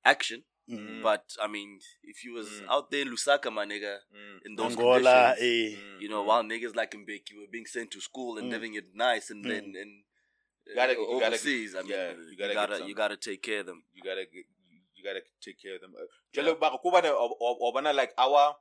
action. 0.03 0.43
Mm. 0.69 1.01
But 1.01 1.25
I 1.41 1.48
mean, 1.48 1.79
if 2.03 2.24
you 2.24 2.34
was 2.34 2.48
Mm. 2.62 2.67
out 2.69 2.91
there 2.91 3.01
in 3.01 3.10
Lusaka, 3.10 3.51
my 3.51 3.65
nigga, 3.65 4.00
Mm. 4.13 4.39
in 4.46 4.55
those 4.55 4.74
Angola, 4.77 5.34
conditions, 5.36 5.74
eh. 5.74 5.98
You 6.00 6.10
know, 6.10 6.22
mm. 6.22 6.27
while 6.27 6.43
niggas 6.43 6.75
like 6.75 6.91
Mbeki 6.91 7.34
were 7.39 7.48
being 7.51 7.65
sent 7.65 7.89
to 7.91 8.01
school 8.01 8.38
and 8.38 8.50
living 8.51 8.75
it 8.75 8.93
nice, 8.93 9.31
and 9.31 9.43
then 9.43 9.74
and 9.81 10.03
You 10.69 10.75
gotta- 10.75 10.93
uh, 10.93 11.01
you 11.01 11.19
gotta- 11.19 11.25
overseas, 11.25 11.75
I 11.75 11.81
mean, 11.81 11.91
yeah, 11.91 12.11
you 12.11 12.23
you 12.31 12.38
gotta 12.38 12.53
gotta 12.53 12.88
you 12.88 12.93
gotta, 12.95 13.17
take 13.17 13.41
care 13.41 13.59
of 13.61 13.65
them. 13.65 13.83
you 13.93 14.01
gotta 14.03 14.25
get, 14.25 14.45
you 14.95 15.03
gotta 15.03 15.21
take 15.41 15.59
care 15.61 15.75
of 15.75 15.81
them. 15.81 15.95
Uh, 15.99 16.05
Jalo, 16.33 16.59
but 16.59 16.77
ko 16.81 16.91
bana- 16.91 17.09
o- 17.13 17.38
o- 17.39 17.57
o 17.61 17.71
bana 17.71 17.91
like 17.93 18.13
our, 18.17 18.55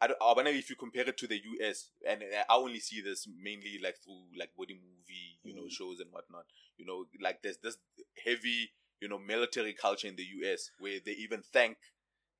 I 0.00 0.06
don't, 0.06 0.16
I 0.22 0.34
bana 0.34 0.50
if 0.50 0.70
you 0.70 0.76
compare 0.76 1.06
it 1.08 1.16
to 1.18 1.26
the 1.26 1.38
US, 1.44 1.90
and 2.06 2.22
I 2.24 2.44
only 2.56 2.80
see 2.80 3.00
this 3.02 3.26
mainly 3.28 3.78
like 3.82 3.98
through 4.02 4.28
like 4.36 4.54
body 4.56 4.74
movie, 4.74 5.38
you 5.44 5.54
know, 5.54 5.64
Mm. 5.64 5.70
shows 5.70 6.00
and 6.00 6.10
whatnot. 6.10 6.46
You 6.78 6.86
know, 6.86 7.06
like 7.20 7.42
there's 7.42 7.58
this 7.58 7.76
heavy, 8.24 8.72
you 9.00 9.08
know, 9.08 9.18
military 9.18 9.74
culture 9.74 10.08
in 10.08 10.16
the 10.16 10.24
US 10.40 10.70
where 10.78 11.00
they 11.04 11.12
even 11.12 11.42
thank, 11.42 11.76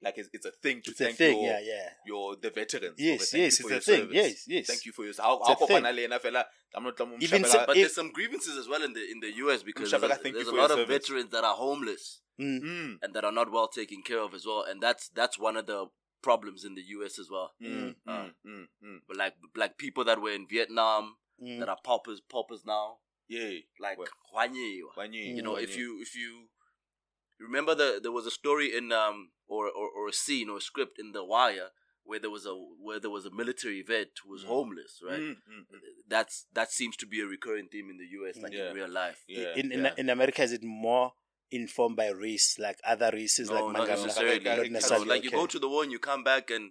like 0.03 0.17
it's, 0.19 0.29
it's 0.33 0.47
a 0.47 0.51
thing 0.51 0.81
to 0.85 0.91
It's 0.91 0.99
thank 0.99 1.17
thing, 1.17 1.43
your, 1.43 1.51
yeah, 1.53 1.61
yeah. 1.63 1.89
your 2.07 2.37
the 2.37 2.51
veterans. 2.51 2.95
Yes, 2.99 3.31
thank 3.31 3.43
yes, 3.43 3.61
you 3.61 3.61
it's 3.61 3.61
for 3.61 3.69
a 3.69 3.73
your 3.73 3.81
thing. 3.81 4.01
service. 4.01 4.15
Yes, 4.17 4.45
yes. 4.49 4.67
Thank 4.67 4.87
you 4.87 4.93
for 4.93 5.05
your. 5.05 5.15
How 5.19 5.41
how 5.47 5.53
a 5.53 5.57
thing. 5.57 5.83
kopana 5.83 5.95
le 5.95 6.03
ena 6.05 6.19
fela, 6.19 6.45
I'm 6.75 6.85
not- 6.85 7.01
I'm 7.01 7.15
Even 7.21 7.43
shabela- 7.43 7.47
so- 7.47 7.65
But 7.67 7.77
If- 7.77 7.83
there's 7.83 7.95
some 7.95 8.11
grievances 8.13 8.57
as 8.57 8.67
well 8.69 8.83
in 8.83 8.93
the 8.95 9.05
in 9.11 9.21
the 9.21 9.33
US 9.45 9.63
because 9.63 9.91
there's, 9.91 10.03
a, 10.03 10.19
there's 10.33 10.49
a 10.49 10.53
lot 10.53 10.71
of 10.71 10.79
service. 10.79 10.89
veterans 11.09 11.31
that 11.31 11.45
are 11.45 11.55
homeless 11.55 12.21
Mm. 12.41 12.61
Mm, 12.63 12.99
and 13.03 13.13
that 13.15 13.23
are 13.25 13.33
not 13.33 13.53
well 13.53 13.69
taken 13.69 14.03
care 14.03 14.21
of 14.21 14.33
as 14.33 14.47
well, 14.47 14.63
and 14.63 14.81
that's 14.83 15.11
that's 15.11 15.39
one 15.39 15.59
of 15.59 15.67
the 15.67 15.87
problems 16.23 16.65
in 16.65 16.75
the 16.75 16.83
US 16.97 17.19
as 17.19 17.29
well. 17.31 17.53
mm, 17.61 17.95
Uh, 18.07 18.13
mm, 18.13 18.33
mm, 18.47 18.67
mm. 18.83 18.99
But 19.07 19.17
like 19.19 19.35
like 19.55 19.77
people 19.77 20.05
that 20.05 20.23
were 20.23 20.33
in 20.33 20.47
Vietnam 20.49 21.17
Mm. 21.43 21.59
that 21.59 21.69
are 21.69 21.79
paupers 21.85 22.21
paupers 22.23 22.65
now, 22.65 22.99
Yeah. 23.29 23.59
like 23.79 23.99
Well, 23.99 24.09
Hwanyewa. 24.35 25.13
You, 25.13 25.37
you 25.37 25.43
know 25.43 25.57
if 25.57 25.77
you 25.77 26.01
if 26.01 26.15
you 26.15 26.49
remember 27.39 27.75
the 27.75 28.01
there 28.03 28.13
was 28.13 28.27
a 28.27 28.31
story 28.31 28.75
in 28.75 28.91
um 28.93 29.31
or, 29.55 29.63
or 29.81 29.89
or 29.97 30.05
a 30.09 30.13
scene 30.25 30.49
or 30.53 30.59
a 30.63 30.67
script 30.71 30.95
in 31.03 31.09
the 31.17 31.25
wire 31.35 31.69
where 32.09 32.21
there 32.25 32.31
was 32.37 32.45
a 32.53 32.55
where 32.87 33.01
there 33.05 33.15
was 33.19 33.25
a 33.31 33.35
military 33.41 33.83
vet 33.93 34.11
who 34.23 34.29
was 34.35 34.43
Mm. 34.45 34.49
homeless 34.55 34.93
right 35.09 35.21
Mm, 35.21 35.37
mm, 35.53 35.65
mm. 35.75 35.81
that's 36.15 36.37
that 36.59 36.69
seems 36.79 36.95
to 37.03 37.07
be 37.13 37.19
a 37.21 37.27
recurring 37.37 37.69
theme 37.73 37.89
in 37.93 37.99
the 38.03 38.09
us 38.29 38.37
like 38.45 38.53
Yeah. 38.59 38.71
in 38.71 38.75
real 38.81 38.93
life 39.03 39.19
Yeah, 39.29 39.53
in, 39.61 39.67
in 39.77 39.81
yeah. 39.85 39.95
in 40.03 40.09
America, 40.17 40.41
is 40.49 40.53
it 40.59 40.65
more 40.65 41.07
informed 41.63 41.97
by 42.03 42.09
race, 42.27 42.49
like 42.67 42.79
other 42.93 43.11
races, 43.21 43.47
no 43.51 43.55
like 43.57 43.65
not 43.77 43.89
Mangala? 43.89 44.03
necessarily, 44.07 44.39
Not 44.49 44.57
You 44.59 44.65
know, 44.71 44.79
necessarily, 44.79 45.09
like 45.15 45.25
you 45.25 45.31
okay. 45.31 45.37
go 45.43 45.47
to 45.55 45.59
the 45.65 45.69
war 45.73 45.83
and 45.87 45.93
you 45.95 45.99
come 46.13 46.23
back 46.33 46.45
and 46.57 46.71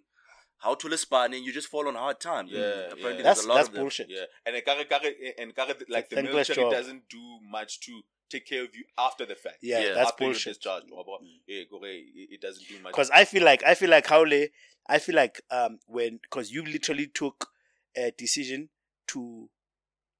how 0.65 0.73
to 0.81 0.87
respond 0.89 1.33
and 1.33 1.41
you 1.45 1.51
just 1.59 1.67
fall 1.73 1.85
on 1.91 1.95
hard 2.03 2.19
times 2.19 2.49
Yeah, 2.51 2.61
apparently 2.93 3.01
yeah. 3.01 3.09
there's 3.09 3.23
That's 3.23 3.45
a 3.45 3.49
lot 3.49 3.55
that's 3.59 3.67
of 3.69 3.73
them. 3.75 3.83
bullshit. 3.83 4.07
Yeah, 4.09 4.25
and 4.45 4.55
it 4.57 4.63
kare- 4.65 4.85
kare- 4.93 5.15
and 5.41 5.49
kare- 5.57 5.75
like 5.95 6.07
the 6.09 6.15
thankless 6.17 6.49
military 6.49 6.65
job. 6.65 6.71
doesn't 6.77 7.03
do 7.17 7.23
much 7.57 7.71
to 7.85 7.93
take 8.29 8.45
care 8.45 8.63
of 8.63 8.75
you 8.75 8.83
after 8.97 9.25
the 9.25 9.35
fact. 9.35 9.57
Yeah, 9.61 9.79
Yeah. 9.79 9.93
that's 9.93 10.11
after 10.11 10.23
you're 10.23 10.33
bullshit. 10.33 10.53
discharged, 10.53 10.89
wabo. 10.89 11.21
Mm. 11.21 11.39
Yeah, 11.47 11.63
kore, 11.69 11.85
it 11.87 12.29
it 12.35 12.41
doesn't 12.41 12.67
do 12.67 12.75
much. 12.79 12.91
Because 12.93 13.09
I 13.11 13.25
feel 13.25 13.43
like 13.43 13.63
I 13.63 13.75
feel 13.75 13.89
like 13.89 14.07
Howley, 14.07 14.51
I 14.87 14.99
feel 14.99 15.15
like 15.15 15.41
um 15.51 15.79
when 15.87 16.19
because 16.21 16.51
you 16.51 16.63
literally 16.63 17.07
took 17.07 17.49
a 17.95 18.11
decision 18.11 18.69
to 19.07 19.49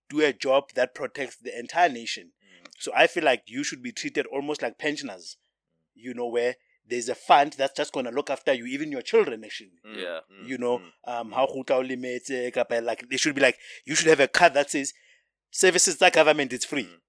do 0.10 0.22
a 0.22 0.34
job 0.34 0.72
that 0.76 0.96
protects 0.96 1.38
the 1.38 1.58
entire 1.58 1.90
nation. 1.90 2.32
Mm. 2.44 2.68
So 2.80 2.92
I 2.96 3.08
feel 3.08 3.24
like 3.24 3.44
you 3.48 3.64
should 3.64 3.84
be 3.84 3.92
treated 3.92 4.26
almost 4.26 4.62
like 4.62 4.78
pensioners. 4.78 5.38
You 5.96 6.14
know 6.14 6.28
where 6.28 6.56
there's 6.90 7.10
a 7.10 7.16
fund 7.16 7.54
that's 7.58 7.76
just 7.78 7.94
gonna 7.94 8.12
look 8.12 8.30
after 8.30 8.54
you, 8.54 8.66
even 8.66 8.92
your 8.92 9.02
children 9.04 9.44
actually. 9.44 9.80
Mm, 9.86 9.96
Yeah. 10.02 10.20
mm, 10.32 10.48
you 10.48 10.58
know, 10.58 10.80
mm. 10.80 10.92
um, 11.14 11.32
how 11.32 11.46
go 11.46 11.62
tla 11.64 11.76
o 11.78 11.84
lemetse, 11.84 12.84
like 12.84 13.08
they 13.10 13.18
should 13.18 13.36
be 13.36 13.42
like 13.42 13.58
you 13.86 13.96
should 13.96 14.08
have 14.08 14.20
a 14.20 14.28
card 14.28 14.54
that 14.56 14.72
says 14.72 14.94
services 15.52 15.98
that 15.98 16.14
government 16.14 16.54
is 16.54 16.66
free. 16.66 16.84
Mm, 16.86 16.90
mm. 16.90 17.00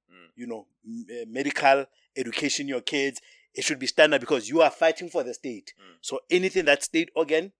You 0.40 0.46
know, 0.52 0.62
m- 0.86 1.06
uh, 1.14 1.24
medical 1.28 1.78
education, 2.16 2.64
your 2.74 2.80
kids, 2.94 3.20
it 3.54 3.62
should 3.66 3.78
be 3.84 3.86
standard 3.94 4.20
because 4.24 4.48
you 4.48 4.58
are 4.66 4.70
fighting 4.84 5.08
for 5.14 5.22
the 5.22 5.34
state. 5.34 5.68
Mm. 5.78 5.96
So 6.08 6.20
anything 6.38 6.64
that 6.70 6.82
state 6.90 7.10
organ 7.14 7.52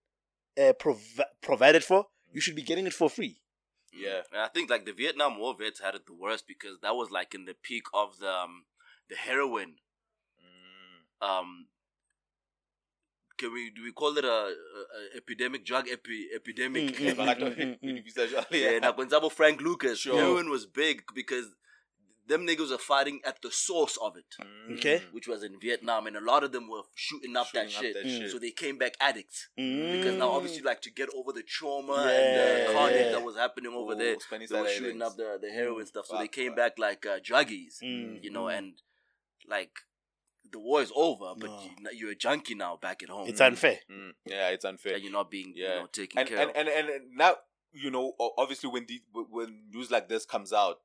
uh, 0.61 0.73
prov- 0.83 1.21
provided 1.41 1.83
for, 1.89 2.07
you 2.33 2.41
should 2.41 2.55
be 2.61 2.63
getting 2.71 2.87
it 2.87 2.93
for 3.01 3.09
free. 3.09 3.35
Yeah. 3.93 4.21
And 4.31 4.41
I 4.41 4.47
think 4.53 4.69
like 4.73 4.85
the 4.89 4.93
Vietnam 4.93 5.37
War 5.41 5.53
vets 5.59 5.79
had 5.85 5.95
it 5.99 6.05
the 6.07 6.13
worst 6.25 6.47
because 6.47 6.75
that 6.81 6.95
was 6.95 7.11
like 7.11 7.35
in 7.35 7.43
the 7.45 7.55
peak 7.67 7.83
of 7.93 8.17
the 8.23 8.31
um, 8.43 8.65
the 9.09 9.15
heroin 9.27 9.71
Mm. 10.41 11.27
um 11.29 11.49
can 13.37 13.53
we 13.53 13.69
do 13.75 13.83
we 13.83 13.91
call 13.91 14.17
it 14.17 14.25
a, 14.25 14.27
a, 14.29 14.41
a 14.99 15.17
epidemic 15.17 15.65
drug 15.65 15.85
epi, 15.89 16.27
epidemic 16.35 16.95
Mm, 16.95 17.13
mm, 17.13 17.17
But 17.17 17.29
I 17.29 17.33
don't- 17.33 17.57
mm, 17.57 17.79
mm, 17.83 17.97
it 17.99 18.05
is 18.07 18.17
actually- 18.35 18.63
yeah 18.63 18.79
nakong 18.85 19.09
tsa 19.09 19.19
bo 19.19 19.29
frank 19.29 19.61
lucas 19.61 19.99
Sure. 19.99 20.15
heroin 20.17 20.49
was 20.49 20.65
big 20.65 21.03
because 21.19 21.47
them 22.31 22.41
niggas 22.47 22.71
were 22.73 22.77
fighting 22.93 23.17
at 23.29 23.37
the 23.45 23.51
source 23.51 23.95
of 24.07 24.15
it 24.21 24.31
Mm. 24.39 24.77
Okay. 24.77 24.97
which 25.15 25.27
was 25.31 25.43
in 25.47 25.53
vietnam 25.65 26.07
and 26.07 26.15
a 26.21 26.25
lot 26.31 26.41
of 26.45 26.51
them 26.55 26.65
were 26.73 26.83
shooting 26.95 27.35
up 27.41 27.47
Shooting 27.47 27.69
that 27.69 27.75
up 27.77 27.83
shit 27.83 27.93
that 27.97 28.05
Mm. 28.05 28.17
shit. 28.17 28.31
so 28.31 28.39
they 28.45 28.51
came 28.63 28.77
back 28.83 28.93
addicts 29.09 29.39
Mm. 29.59 29.91
because 29.97 30.15
now 30.21 30.29
obviously 30.37 30.61
like 30.71 30.81
to 30.87 30.91
get 30.99 31.09
over 31.19 31.31
the 31.39 31.43
trauma 31.55 31.93
and 31.93 32.35
Yeah, 32.37 32.67
the 32.67 32.73
carnage 32.73 33.05
yeah. 33.05 33.11
that 33.15 33.23
was 33.29 33.35
happening 33.35 33.73
over 33.81 33.93
Oh, 33.93 34.01
there 34.03 34.15
Spanish 34.19 34.49
they 34.49 34.61
were 34.61 34.67
side 34.67 34.77
shooting 34.77 35.01
up 35.07 35.15
the, 35.17 35.29
the 35.41 35.51
heroin 35.59 35.85
stuff 35.85 36.05
so 36.07 36.17
they 36.17 36.27
came 36.39 36.51
fuck. 36.51 36.57
back 36.63 36.73
like 36.87 37.05
uh, 37.05 37.19
druggies 37.29 37.75
Mm, 37.83 38.23
you 38.23 38.31
know 38.31 38.45
mm. 38.45 38.57
and 38.57 38.81
like 39.55 39.71
the 40.51 40.59
war 40.59 40.81
is 40.81 40.91
over 40.95 41.33
but 41.37 41.49
No. 41.49 41.61
you, 41.63 41.89
you're 41.99 42.11
a 42.11 42.15
junkie 42.15 42.55
now 42.55 42.73
back 42.85 43.03
at 43.03 43.09
home 43.09 43.27
It's 43.29 43.41
unfair. 43.41 43.79
Mm. 43.89 44.11
Yeah, 44.25 44.49
it's 44.49 44.65
unfair. 44.65 44.93
and 44.95 45.03
you're 45.03 45.11
not 45.21 45.29
being 45.31 45.53
Yeah. 45.55 45.73
you 45.75 45.79
know 45.81 45.87
taken 45.87 46.19
and, 46.19 46.27
care 46.29 46.39
and, 46.39 46.49
of 46.49 46.55
and 46.59 46.67
and 46.69 46.89
and 46.89 47.03
now 47.23 47.35
you 47.73 47.89
know 47.91 48.05
obviously 48.37 48.69
when 48.69 48.85
the 48.85 49.01
when 49.37 49.49
news 49.73 49.89
like 49.91 50.07
this 50.09 50.25
comes 50.25 50.51
out 50.53 50.77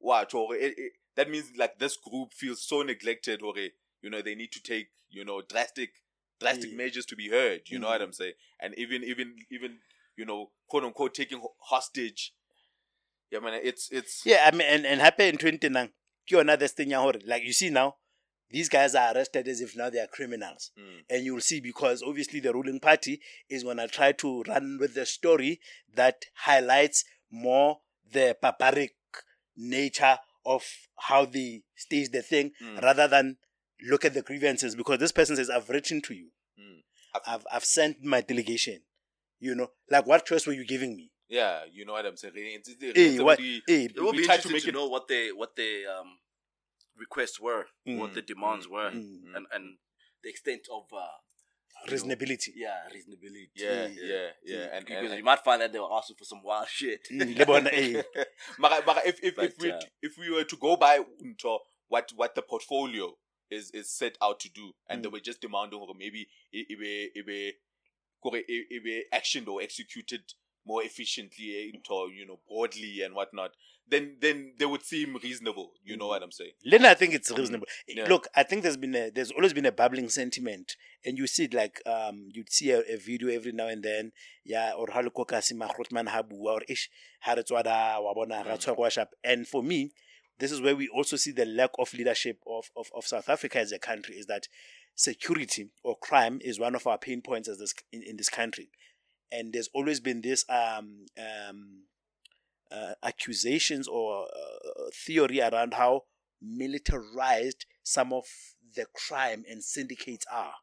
watch 0.00 0.34
or 0.34 0.54
it, 0.54 0.74
it, 0.78 0.92
that 1.16 1.30
means 1.30 1.52
like 1.56 1.78
this 1.78 1.96
group 1.96 2.32
feels 2.34 2.62
so 2.66 2.82
neglected 2.82 3.42
or 3.42 3.54
you 4.02 4.10
know 4.10 4.22
they 4.22 4.34
need 4.34 4.52
to 4.52 4.62
take 4.62 4.88
you 5.10 5.24
know 5.24 5.42
drastic 5.42 5.90
drastic 6.40 6.70
Yeah. 6.70 6.76
measures 6.78 7.04
to 7.06 7.16
be 7.16 7.28
heard 7.28 7.62
you 7.66 7.78
know 7.78 7.88
what 7.88 8.00
i'm 8.00 8.12
saying 8.14 8.32
and 8.58 8.74
even 8.78 9.04
even 9.04 9.36
even 9.50 9.78
you 10.16 10.24
know 10.24 10.50
quote 10.68 10.84
unquote 10.84 11.14
taking 11.14 11.42
hostage 11.58 12.32
yeah 13.30 13.40
man 13.40 13.60
it's 13.62 13.90
it's 13.90 14.22
Yeah, 14.24 14.42
I 14.46 14.50
mean, 14.52 14.62
and, 14.68 14.86
and 14.86 15.00
happy 15.00 15.28
in 15.28 15.36
29. 15.36 15.90
You're 16.28 16.40
another 16.42 16.68
thing, 16.68 16.90
like 17.26 17.44
you 17.44 17.52
see 17.52 17.70
now, 17.70 17.96
these 18.50 18.68
guys 18.68 18.94
are 18.94 19.14
arrested 19.14 19.48
as 19.48 19.60
if 19.60 19.76
now 19.76 19.90
they 19.90 19.98
are 20.00 20.06
criminals. 20.06 20.70
Mm, 20.78 21.04
and 21.08 21.24
you'll 21.24 21.40
see 21.40 21.60
because 21.60 22.02
obviously 22.02 22.40
the 22.40 22.52
ruling 22.52 22.80
party 22.80 23.20
is 23.48 23.64
going 23.64 23.78
to 23.78 23.88
try 23.88 24.12
to 24.12 24.42
run 24.46 24.78
with 24.80 24.94
the 24.94 25.06
story 25.06 25.60
that 25.94 26.24
highlights 26.34 27.04
more 27.30 27.78
the 28.12 28.36
barbaric 28.40 28.94
nature 29.60 30.18
of 30.46 30.64
how 30.98 31.24
they 31.26 31.62
stage 31.76 32.10
the 32.10 32.22
thing 32.22 32.52
mm, 32.62 32.80
rather 32.82 33.06
than 33.06 33.36
look 33.88 34.04
at 34.04 34.14
the 34.14 34.22
grievances. 34.22 34.74
Because 34.74 34.98
this 34.98 35.12
person 35.12 35.36
says 35.36 35.50
i've 35.50 35.68
written 35.68 36.00
to 36.02 36.14
you. 36.14 36.28
Mm. 36.58 36.82
i've 37.26 37.46
i've 37.52 37.64
sent 37.64 38.02
my 38.02 38.20
delegation. 38.22 38.80
You 39.38 39.54
know 39.54 39.68
like 39.90 40.06
what 40.06 40.24
choice 40.26 40.46
were 40.46 40.52
you 40.54 40.66
giving 40.66 40.96
me? 40.96 41.10
Yeah 41.28 41.60
you 41.72 41.84
know 41.84 41.92
what 41.92 42.06
i'm 42.06 42.16
saying. 42.16 42.34
It's- 42.36 42.68
it's- 42.68 42.78
it's 42.82 42.98
hey 42.98 43.20
what 43.20 43.38
already- 43.38 43.62
hey 43.66 43.84
it 43.84 44.00
will 44.00 44.12
be 44.12 44.18
to 44.18 44.22
interesting 44.24 44.50
to, 44.50 44.54
make 44.56 44.66
it- 44.68 44.74
know 44.74 44.88
what 44.88 45.06
they 45.08 45.30
what 45.32 45.54
they 45.56 45.84
um 45.86 46.18
requests 46.96 47.38
were 47.40 47.66
what 47.86 48.10
Mm, 48.10 48.14
the 48.14 48.22
demands 48.22 48.66
were 48.68 48.90
mm, 48.90 49.34
and 49.36 49.46
and 49.54 49.64
the 50.22 50.28
extent 50.28 50.62
of 50.70 50.84
uh 50.92 51.06
reasonability 51.88 52.52
yeah 52.56 52.74
reasonability 52.94 53.48
yeah 53.54 53.86
Yeah. 53.86 53.88
yeah 54.02 54.28
yeah 54.44 54.66
and, 54.72 54.86
because 54.86 55.10
and, 55.10 55.18
you 55.18 55.24
might 55.24 55.40
find 55.40 55.60
that 55.62 55.72
they 55.72 55.78
were 55.78 55.92
asking 55.92 56.16
for 56.16 56.24
some 56.24 56.42
wild 56.42 56.68
shit 56.68 57.08
Mm, 57.10 57.38
le 57.38 57.46
bona, 57.46 57.70
eh. 57.72 58.02
Mara, 58.58 58.82
mara, 58.86 59.00
if 59.06 59.18
if 59.22 59.24
if 59.24 59.36
But, 59.36 59.52
we 59.60 59.70
uh, 59.72 59.80
if 60.02 60.18
we 60.18 60.30
were 60.30 60.44
to 60.44 60.56
go 60.56 60.76
by 60.76 61.00
into 61.20 61.58
what 61.88 62.12
what 62.16 62.34
the 62.34 62.42
portfolio 62.42 63.16
is 63.50 63.70
is 63.72 63.90
set 63.90 64.16
out 64.22 64.38
to 64.40 64.48
do, 64.48 64.72
and 64.88 65.02
they 65.04 65.08
Mm. 65.08 65.12
were 65.12 65.20
just 65.20 65.40
demanding 65.40 65.80
or 65.80 65.94
maybe 65.98 66.28
it 66.52 66.66
it 66.70 67.12
it 67.14 67.26
be 67.26 67.54
it 68.22 68.66
it 68.70 68.84
be 68.84 69.04
actioned 69.12 69.48
or 69.48 69.60
executed 69.62 70.22
more 70.66 70.82
efficiently 70.84 71.70
into 71.72 71.94
you 72.14 72.26
know 72.26 72.38
broadly 72.48 73.02
and 73.02 73.14
whatnot. 73.14 73.52
Then 73.90 74.16
then 74.20 74.52
they 74.58 74.66
would 74.66 74.84
seem 74.84 75.16
reasonable. 75.22 75.72
You 75.84 75.96
know 75.96 76.06
what 76.06 76.22
I'm 76.22 76.30
saying? 76.30 76.52
Then 76.64 76.84
I 76.86 76.94
think 76.94 77.12
it's 77.14 77.30
reasonable. 77.30 77.66
Yeah. 77.88 78.06
Look, 78.08 78.28
I 78.36 78.44
think 78.44 78.62
there's 78.62 78.76
been 78.76 78.94
a 78.94 79.10
there's 79.10 79.32
always 79.32 79.52
been 79.52 79.66
a 79.66 79.72
bubbling 79.72 80.08
sentiment, 80.08 80.76
and 81.04 81.18
you 81.18 81.26
see 81.26 81.44
it 81.44 81.54
like 81.54 81.82
um 81.86 82.28
you'd 82.30 82.52
see 82.52 82.70
a, 82.70 82.80
a 82.80 82.96
video 82.96 83.28
every 83.28 83.52
now 83.52 83.66
and 83.68 83.82
then, 83.82 84.12
yeah, 84.44 84.72
or 84.76 84.88
how 84.92 85.02
ko 85.08 85.24
ka 85.24 85.40
se 85.40 85.54
magrotman 85.54 86.08
ha 86.08 86.22
bua 86.22 86.52
or 86.54 86.62
ish 86.68 86.88
ha 87.20 87.32
re 87.32 87.42
tswa 87.42 87.64
da 87.64 88.00
wa 88.00 88.14
bona 88.14 88.44
ra 88.46 88.56
Mm. 88.56 89.06
And 89.24 89.48
for 89.48 89.62
me, 89.62 89.92
this 90.38 90.52
is 90.52 90.60
where 90.60 90.76
we 90.76 90.88
also 90.88 91.16
see 91.16 91.32
the 91.32 91.44
lack 91.44 91.70
of 91.78 91.92
leadership 91.94 92.38
of, 92.46 92.70
of, 92.76 92.90
of 92.94 93.06
South 93.06 93.28
Africa 93.28 93.58
as 93.58 93.72
a 93.72 93.78
country 93.78 94.16
is 94.16 94.26
that 94.26 94.48
security 94.94 95.70
or 95.82 95.96
crime 95.96 96.38
is 96.42 96.58
one 96.58 96.74
of 96.74 96.86
our 96.86 96.98
pain 96.98 97.22
points 97.22 97.48
as 97.48 97.58
this 97.58 97.74
in, 97.92 98.02
in 98.02 98.16
this 98.16 98.28
country. 98.28 98.70
And 99.32 99.52
there's 99.52 99.68
always 99.74 100.00
been 100.00 100.22
this 100.22 100.44
um 100.48 101.06
um 101.18 101.82
uh, 102.72 102.92
accusations 103.02 103.88
or 103.88 104.24
uh, 104.24 104.90
theory 105.06 105.40
around 105.40 105.74
how 105.74 106.02
militarized 106.42 107.66
some 107.82 108.12
of 108.12 108.24
the 108.74 108.86
crime 108.94 109.44
and 109.50 109.62
syndicates 109.62 110.26
are. 110.32 110.54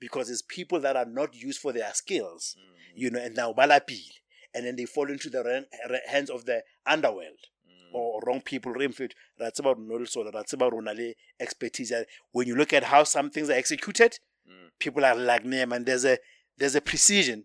Because 0.00 0.30
it's 0.30 0.42
people 0.42 0.80
that 0.80 0.96
are 0.96 1.06
not 1.06 1.34
used 1.34 1.60
for 1.60 1.72
their 1.72 1.92
skills 1.94 2.56
Mm, 2.58 2.72
you 2.94 3.10
know 3.10 3.20
and 3.20 3.34
now 3.34 3.52
balapil 3.52 4.10
and 4.54 4.66
then 4.66 4.76
they 4.76 4.84
fall 4.84 5.10
into 5.10 5.30
the 5.30 5.42
ran- 5.42 5.66
hands 6.06 6.30
of 6.30 6.44
the 6.44 6.62
underworld. 6.86 7.38
Mm, 7.66 7.94
or 7.94 8.20
wrong 8.26 8.40
people 8.40 8.72
re 8.72 8.88
mfethu 8.88 9.14
ra 9.38 9.50
tseba 9.50 9.74
rona 9.74 9.94
le 9.94 10.06
sona 10.06 10.30
ra 10.30 10.42
tseba 10.42 10.70
rona 10.70 10.92
le 10.94 11.14
expertise 11.40 12.04
when 12.32 12.46
you 12.48 12.54
look 12.56 12.72
at 12.72 12.84
how 12.84 13.04
some 13.04 13.30
things 13.30 13.48
are 13.50 13.58
executed 13.58 14.18
mm. 14.48 14.68
people 14.78 15.04
are 15.04 15.14
like 15.14 15.48
them 15.48 15.72
and 15.72 15.86
there's 15.86 16.04
a 16.04 16.18
there's 16.58 16.74
a 16.76 16.80
precision 16.80 17.44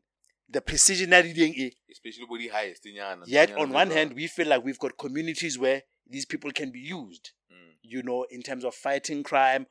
the 0.49 0.62
precision 0.62 1.10
that 1.10 1.25
it 1.25 1.75
especially 1.91 2.25
with 2.29 2.41
the 2.41 2.47
highest. 2.47 2.88
Yet, 3.25 3.57
on 3.57 3.71
one 3.71 3.91
hand, 3.91 4.13
we 4.13 4.27
feel 4.27 4.47
like 4.47 4.63
we've 4.63 4.79
got 4.79 4.97
communities 4.97 5.57
where 5.60 5.83
these 6.10 6.25
people 6.25 6.51
can 6.51 6.71
be 6.71 6.79
used, 6.79 7.31
Mm, 7.51 7.75
you 7.81 8.03
know, 8.03 8.25
in 8.29 8.41
terms 8.41 8.63
of 8.65 8.75
fighting 8.75 9.23
crime, 9.23 9.67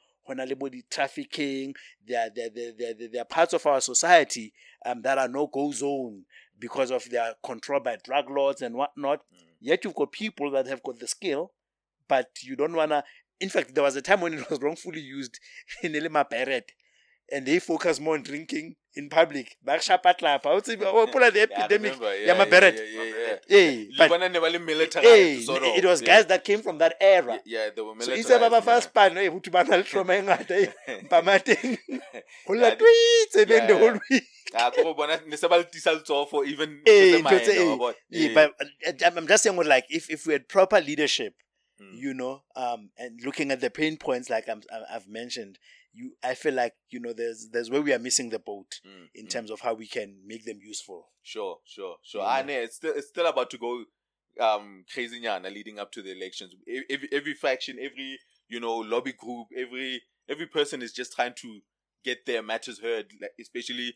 body 0.59 0.85
trafficking. 0.91 1.75
There, 2.07 2.31
there, 2.35 2.51
there, 2.51 2.73
there, 2.77 2.95
there, 2.95 3.23
are 3.23 3.27
parts 3.27 3.53
of 3.53 3.67
our 3.67 3.81
society 3.81 4.53
um, 4.85 5.03
that 5.03 5.19
are 5.19 5.29
no 5.29 5.47
go 5.47 5.71
zone 5.73 6.25
because 6.59 6.91
of 6.91 7.09
their 7.11 7.35
control 7.45 7.81
by 7.81 7.97
drug 8.03 8.31
lords 8.31 8.63
and 8.63 8.75
whatnot. 8.75 9.21
mm. 9.21 9.47
Yet, 9.61 9.85
you've 9.85 9.95
got 9.95 10.13
people 10.13 10.51
that 10.53 10.67
have 10.67 10.83
got 10.83 10.99
the 10.99 11.07
skill, 11.07 11.53
but 12.09 12.29
you 12.43 12.57
don't 12.57 12.75
want 12.75 12.91
to. 12.91 13.05
In 13.41 13.51
fact, 13.51 13.75
there 13.75 13.85
was 13.85 13.97
a 13.97 14.03
time 14.03 14.23
when 14.23 14.35
it 14.35 14.49
was 14.49 14.61
wrongfully 14.61 15.01
used 15.01 15.39
in 15.83 15.93
Elima 15.93 16.29
Beret. 16.29 16.73
And 17.31 17.45
they 17.45 17.59
focus 17.59 17.99
more 17.99 18.15
on 18.15 18.23
drinking 18.23 18.77
in 18.97 19.09
public. 19.09 19.57
Would 19.67 19.83
say, 19.83 20.77
oh, 20.81 21.07
pull 21.13 21.23
out 21.25 21.33
the 21.35 21.43
epidemic. 21.51 21.93
remember, 21.95 22.17
Yeah, 22.19 22.35
my 22.35 22.45
Beret. 22.47 22.75
Yeah, 22.75 23.05
yeah, 23.49 23.71
yeah. 23.81 23.85
But 23.99 24.09
bona 24.09 24.29
ne 24.29 24.39
ba 24.39 24.49
le 24.49 24.59
military 24.59 25.05
hey, 25.07 25.35
it 25.79 25.85
was 25.85 26.01
guys 26.01 26.27
that 26.27 26.45
came 26.45 26.63
from 26.63 26.79
that 26.79 26.95
era. 27.01 27.39
Yeah, 27.45 27.65
yeah, 27.65 27.71
they 27.75 27.83
were 27.83 27.93
So 28.01 28.11
military. 28.11 28.21
itse 28.21 28.41
ba 28.41 28.51
ba 28.51 28.63
first 28.63 28.93
pan 28.95 29.17
eh 29.19 29.29
futhi 29.29 29.51
bana 29.53 29.77
le 29.77 29.83
trauma 29.83 30.15
e 30.17 30.23
ngata 30.23 30.57
eh 30.63 31.03
pamateng 31.11 31.79
ho 32.47 32.53
la 32.55 32.69
Yeah, 32.69 32.75
the- 32.75 32.85
tweets 32.85 33.37
even 33.43 33.67
the 33.67 33.77
whole 33.77 33.99
week 34.11 34.25
ko 34.83 34.95
bona 34.95 35.21
ne 35.27 35.37
se 35.37 35.49
ba 35.49 35.57
le 35.57 35.65
tisa 35.65 35.93
letsoho 35.95 36.29
for 36.29 36.45
even 36.45 36.81
ntho 36.83 36.85
tse 36.85 37.21
ntho 37.23 37.39
tse- 37.41 37.57
minor, 37.59 37.71
wa 37.71 37.77
bona? 37.77 37.95
yeah, 38.11 38.35
but 38.35 38.55
I'm 39.05 39.19
I'm 39.19 39.27
just 39.29 39.43
saying 39.45 39.57
like 39.57 39.85
if 39.91 40.09
if 40.11 40.27
we 40.27 40.33
had 40.33 40.49
proper 40.49 40.81
leadership 40.81 41.35
mm, 41.81 41.93
you 41.99 42.15
know 42.15 42.43
um 42.57 42.91
and 42.97 43.21
looking 43.25 43.51
at 43.51 43.61
the 43.61 43.71
pain 43.71 43.97
points 43.97 44.31
like 44.31 44.49
I'm, 44.49 44.63
I've 44.91 45.09
mentioned 45.09 45.59
you 45.97 46.13
I 46.23 46.35
feel 46.35 46.55
like 46.55 46.75
you 46.91 47.01
know 47.01 47.13
there's 47.13 47.49
there's 47.53 47.71
where 47.71 47.83
we 47.83 47.93
are 47.93 47.99
missing 47.99 48.29
the 48.31 48.39
boat 48.39 48.81
mm, 48.87 49.09
in 49.15 49.27
mm. 49.27 49.31
terms 49.31 49.51
of 49.51 49.61
how 49.61 49.75
we 49.75 49.87
can 49.87 50.19
make 50.27 50.45
them 50.45 50.59
useful 50.63 51.09
Sure, 51.23 51.59
sure, 51.65 51.97
sure. 52.05 52.23
Yeah. 52.23 52.39
Ah, 52.39 52.43
no, 52.43 52.53
it's 52.53 52.77
still 52.77 52.93
it's 52.95 53.09
still 53.09 53.27
about 53.27 53.51
to 53.51 53.59
go 53.59 53.85
um 54.41 54.85
crazy 54.93 55.21
nyana 55.21 55.53
leading 55.53 55.79
up 55.79 55.91
to 55.93 56.03
the 56.03 56.13
elections. 56.13 56.55
Every 56.91 57.09
every 57.11 57.35
faction, 57.35 57.79
every 57.81 58.19
you 58.49 58.61
know 58.61 58.77
lobby 58.77 59.13
group, 59.13 59.49
every 59.57 60.03
every 60.29 60.47
person 60.47 60.83
is 60.83 60.93
just 60.93 61.15
trying 61.17 61.35
to 61.43 61.61
get 62.05 62.25
their 62.27 62.43
matters 62.43 62.79
heard, 62.79 63.07
like, 63.21 63.33
especially 63.41 63.95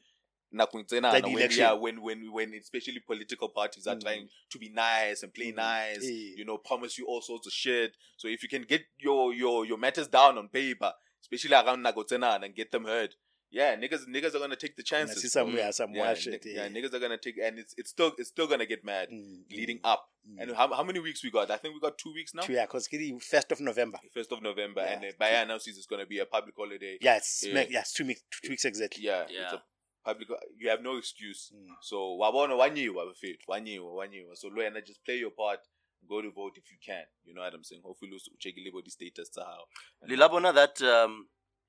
nakong 0.52 0.84
tsena 0.88 1.22
na, 1.22 1.28
when, 1.28 1.50
yeah, 1.52 1.72
when 1.72 2.02
when 2.02 2.32
when 2.32 2.54
especially 2.54 2.98
political 2.98 3.48
parties 3.48 3.86
are 3.86 3.94
Mm. 3.94 4.02
trying 4.02 4.28
to 4.50 4.58
be 4.58 4.68
nice 4.68 5.22
and 5.22 5.32
play 5.32 5.52
Mm. 5.52 5.56
nice, 5.56 6.04
Eh. 6.04 6.34
you 6.36 6.44
know, 6.44 6.58
promise 6.58 6.98
you 6.98 7.06
all 7.06 7.22
sorts 7.22 7.46
of 7.46 7.52
shit. 7.52 7.94
So 8.16 8.26
if 8.26 8.42
you 8.42 8.48
can 8.48 8.62
get 8.64 8.82
your 8.98 9.32
your 9.32 9.64
your 9.64 9.78
matters 9.78 10.08
down 10.08 10.38
on 10.38 10.48
paper, 10.48 10.92
especially 11.22 11.54
around 11.54 11.84
Nagotsena 11.84 12.42
and 12.42 12.54
get 12.54 12.70
them 12.72 12.84
heard, 12.84 13.14
yeah, 13.50 13.74
niggas 13.76 14.06
niggas 14.08 14.34
are 14.34 14.38
gonna 14.38 14.56
take 14.56 14.76
the 14.76 14.82
chances. 14.82 15.22
see 15.22 15.28
somewhere, 15.28 15.72
some 15.72 15.92
yeah, 15.94 16.02
wild 16.02 16.18
shit, 16.18 16.44
ni- 16.44 16.52
yeah. 16.54 16.64
yeah, 16.64 16.68
niggas 16.68 16.94
are 16.94 17.00
gonna 17.00 17.18
take, 17.18 17.36
and 17.38 17.58
it's 17.58 17.74
it's 17.76 17.90
still 17.90 18.12
it's 18.18 18.28
still 18.28 18.46
gonna 18.46 18.66
get 18.66 18.84
mad 18.84 19.08
Mm, 19.10 19.42
leading 19.50 19.78
mm, 19.78 19.92
up. 19.92 20.08
mm. 20.28 20.40
And 20.42 20.56
how 20.56 20.72
how 20.72 20.84
many 20.84 21.00
weeks 21.00 21.24
we 21.24 21.30
got? 21.30 21.50
I 21.50 21.56
think 21.56 21.74
we 21.74 21.80
got 21.80 21.98
two 21.98 22.12
weeks 22.12 22.32
now. 22.34 22.42
Two- 22.42 22.52
yeah 22.52 22.66
because 22.66 22.86
the 22.86 23.18
first 23.18 23.50
of 23.52 23.60
November 23.60 23.98
First 24.14 24.30
of 24.32 24.40
November, 24.42 24.82
Yeah. 24.82 24.92
and 24.92 25.02
then 25.02 25.12
by 25.18 25.30
now 25.44 25.56
it's 25.56 25.86
gonna 25.86 26.06
be 26.06 26.18
a 26.20 26.26
public 26.26 26.54
holiday. 26.56 26.98
yeah 27.00 27.16
it's 27.16 27.42
Yeah. 27.44 27.54
yeah, 27.54 27.66
yeah 27.70 27.80
it's 27.80 27.92
two 27.92 28.06
weeks 28.06 28.22
two 28.42 28.50
weeks 28.50 28.64
exactly 28.64 29.02
yeah, 29.04 29.26
Yeah. 29.28 29.44
It's 29.44 29.52
a 29.54 29.62
public. 30.04 30.28
You 30.56 30.70
have 30.70 30.80
no 30.82 30.96
excuse. 30.96 31.52
Mm. 31.54 31.66
So 31.82 32.16
wabona 32.18 32.54
wanyiwa 32.54 33.06
bafethu 33.06 33.50
wanyiwa 33.50 33.94
wanyiwa. 33.94 34.36
So 34.36 34.48
Luena, 34.48 34.80
just 34.80 35.04
play 35.04 35.18
your 35.18 35.30
part. 35.34 35.60
Go 36.08 36.20
to 36.22 36.30
vote 36.30 36.52
if 36.56 36.70
you 36.70 36.78
can. 36.84 37.04
You 37.24 37.34
know 37.34 37.42
what 37.42 37.54
I'm 37.54 37.62
saying? 37.64 37.82
Hopefully, 37.84 38.10
we'll 38.10 38.20
check 38.38 38.54
the 38.56 38.90
status 38.90 39.28
to 39.30 39.40
how. 39.42 39.64
Lilabona 40.08 40.52
that 40.54 40.80
um 40.82 41.28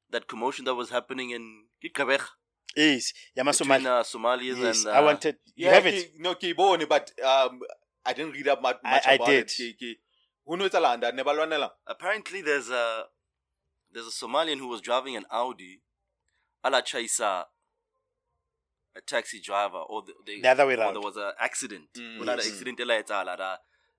that 0.10 0.28
commotion 0.28 0.66
that 0.66 0.76
was 0.76 0.90
happening 0.90 1.30
in 1.32 1.66
Gqeberha 1.84 2.28
yes 2.76 3.14
yeah 3.36 3.44
my 3.44 3.52
between 3.52 3.68
Somali 3.82 3.88
uh, 3.88 4.04
Somalis 4.04 4.58
yes 4.58 4.86
and 4.86 4.94
uh, 4.94 4.98
I 4.98 5.02
wanted 5.02 5.36
you 5.56 5.68
Yeah, 5.68 5.74
have 5.74 5.86
it 5.86 6.12
no, 6.20 6.36
ke 6.36 6.56
bone, 6.56 6.86
but 6.88 7.12
um, 7.24 7.60
I 8.06 8.14
didn't 8.14 8.32
read 8.34 8.48
up 8.48 8.62
much, 8.62 8.78
much 8.84 9.06
I 9.08 9.16
about 9.16 9.28
did. 9.28 9.52
it. 9.52 9.52
Ke- 9.52 9.78
ke- 9.78 10.00
Who 10.46 10.58
knows 10.58 10.72
Alanda? 10.72 11.14
Ne 11.14 11.24
ba 11.24 11.32
lwanela? 11.34 11.70
apparently 11.88 12.42
there's 12.42 12.70
a 12.70 13.06
there's 13.92 14.08
a 14.08 14.12
Somalian 14.26 14.58
who 14.58 14.68
was 14.68 14.82
driving 14.82 15.16
an 15.16 15.26
Audi 15.32 15.82
ala 16.66 16.82
chaisa 16.82 17.46
a 18.96 19.02
taxi 19.02 19.40
driver 19.40 19.78
or 19.90 20.02
the, 20.04 20.14
they, 20.26 20.42
The 20.42 20.50
other 20.50 20.66
way 20.68 20.74
or 20.74 20.92
there 20.92 21.02
was 21.02 21.16
an 21.18 21.32
accident 21.40 21.88
Mm, 21.98 22.26
yes. 22.26 22.48
accident 22.48 22.80
ela 22.80 23.02
etsala 23.04 23.38
da 23.38 23.58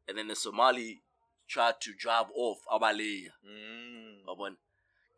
and 0.08 0.18
then 0.18 0.28
the 0.28 0.34
Somali 0.36 1.02
tried 1.48 1.80
to 1.80 1.92
drive 1.94 2.26
off 2.34 2.58
abaleya 2.70 3.32
Mm. 3.44 4.22
wabona 4.26 4.56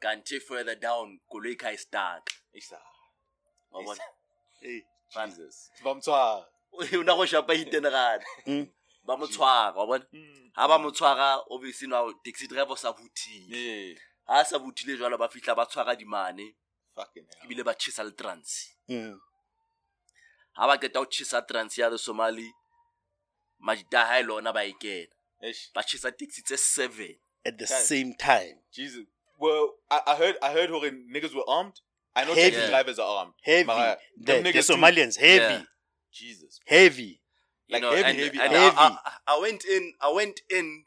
kanti 0.00 0.40
further 0.40 0.74
down 0.76 1.20
koloi 1.30 1.56
ka 1.56 1.76
stuck 1.76 2.30
Isa. 2.54 2.78
wabona 3.72 4.00
hey 4.60 4.82
Jesus. 5.14 5.70
Bamtwa. 5.84 6.46
una 6.92 7.14
go 7.14 7.24
shapa 7.26 7.54
itenegana 7.54 8.24
Mm. 8.46 8.66
ba 9.04 9.16
mo 9.16 9.26
tshwara 9.26 9.72
wa 9.76 9.86
bona 9.86 10.04
ha 10.56 10.68
ba 10.68 10.78
mo 10.78 10.90
tshwara 10.90 11.38
obviously 11.50 11.88
now 11.88 12.10
taxi 12.24 12.46
driver 12.48 12.76
sa 12.76 12.92
buthile 12.92 13.56
Yeah. 13.56 13.98
ha 14.26 14.44
sa 14.44 14.58
buthile 14.58 14.96
jwalo 14.96 15.18
ba 15.18 15.28
fihla 15.28 15.54
ba 15.54 15.66
tshwara 15.66 15.94
dimane 15.96 16.54
Fucking 16.94 17.26
hell. 17.26 17.44
ebile 17.44 17.64
ba 17.64 17.74
tjhesa 17.74 18.02
le 18.04 18.10
trans 18.10 18.70
Mm. 18.88 19.20
ha 20.52 20.66
ba 20.66 20.78
qeta 20.78 20.98
ho 20.98 21.06
tjhesa 21.06 21.42
trans 21.46 21.78
ya 21.78 21.90
the 21.90 21.98
somali 21.98 22.52
majita 23.66 24.04
ha 24.06 24.18
e 24.20 24.22
lona 24.22 24.52
ba 24.52 24.64
e 24.64 24.72
kena 24.80 25.06
Eish. 25.42 25.72
ba 25.74 25.82
tjhesa 25.82 26.10
taxi 26.16 26.42
tse 26.42 26.56
seven 26.58 27.16
at 27.44 27.58
the 27.58 27.66
Guys. 27.66 27.88
same 27.88 28.14
time 28.14 28.56
Jesus. 28.72 29.06
Well, 29.38 29.74
I, 29.90 30.00
I 30.06 30.16
heard 30.16 30.36
I 30.42 30.52
heard 30.52 30.70
where 30.70 30.90
niggas 30.92 31.34
were 31.34 31.44
armed. 31.48 31.80
I 32.16 32.24
know 32.24 32.34
Heavy. 32.34 32.50
taxi 32.56 32.70
drivers 32.70 32.98
are 32.98 33.18
armed. 33.18 33.32
heavy 33.42 33.66
Mara, 33.66 33.96
the, 34.16 34.24
them 34.32 34.42
the 34.44 34.52
niggas 34.52 34.66
too. 34.66 34.74
Somalians 34.74 35.16
heavy 35.18 35.54
Yeah. 35.54 35.62
Jesus. 36.12 36.60
heavy 36.66 37.20
you 37.66 37.72
Like 37.74 37.82
know 37.82 37.90
heavy, 37.90 38.04
and, 38.10 38.18
heavy, 38.18 38.38
and 38.40 38.52
heavy. 38.52 38.76
I, 38.76 38.98
I, 39.04 39.12
I 39.34 39.40
went 39.40 39.64
in 39.64 39.92
i 40.00 40.12
went 40.12 40.40
in 40.50 40.84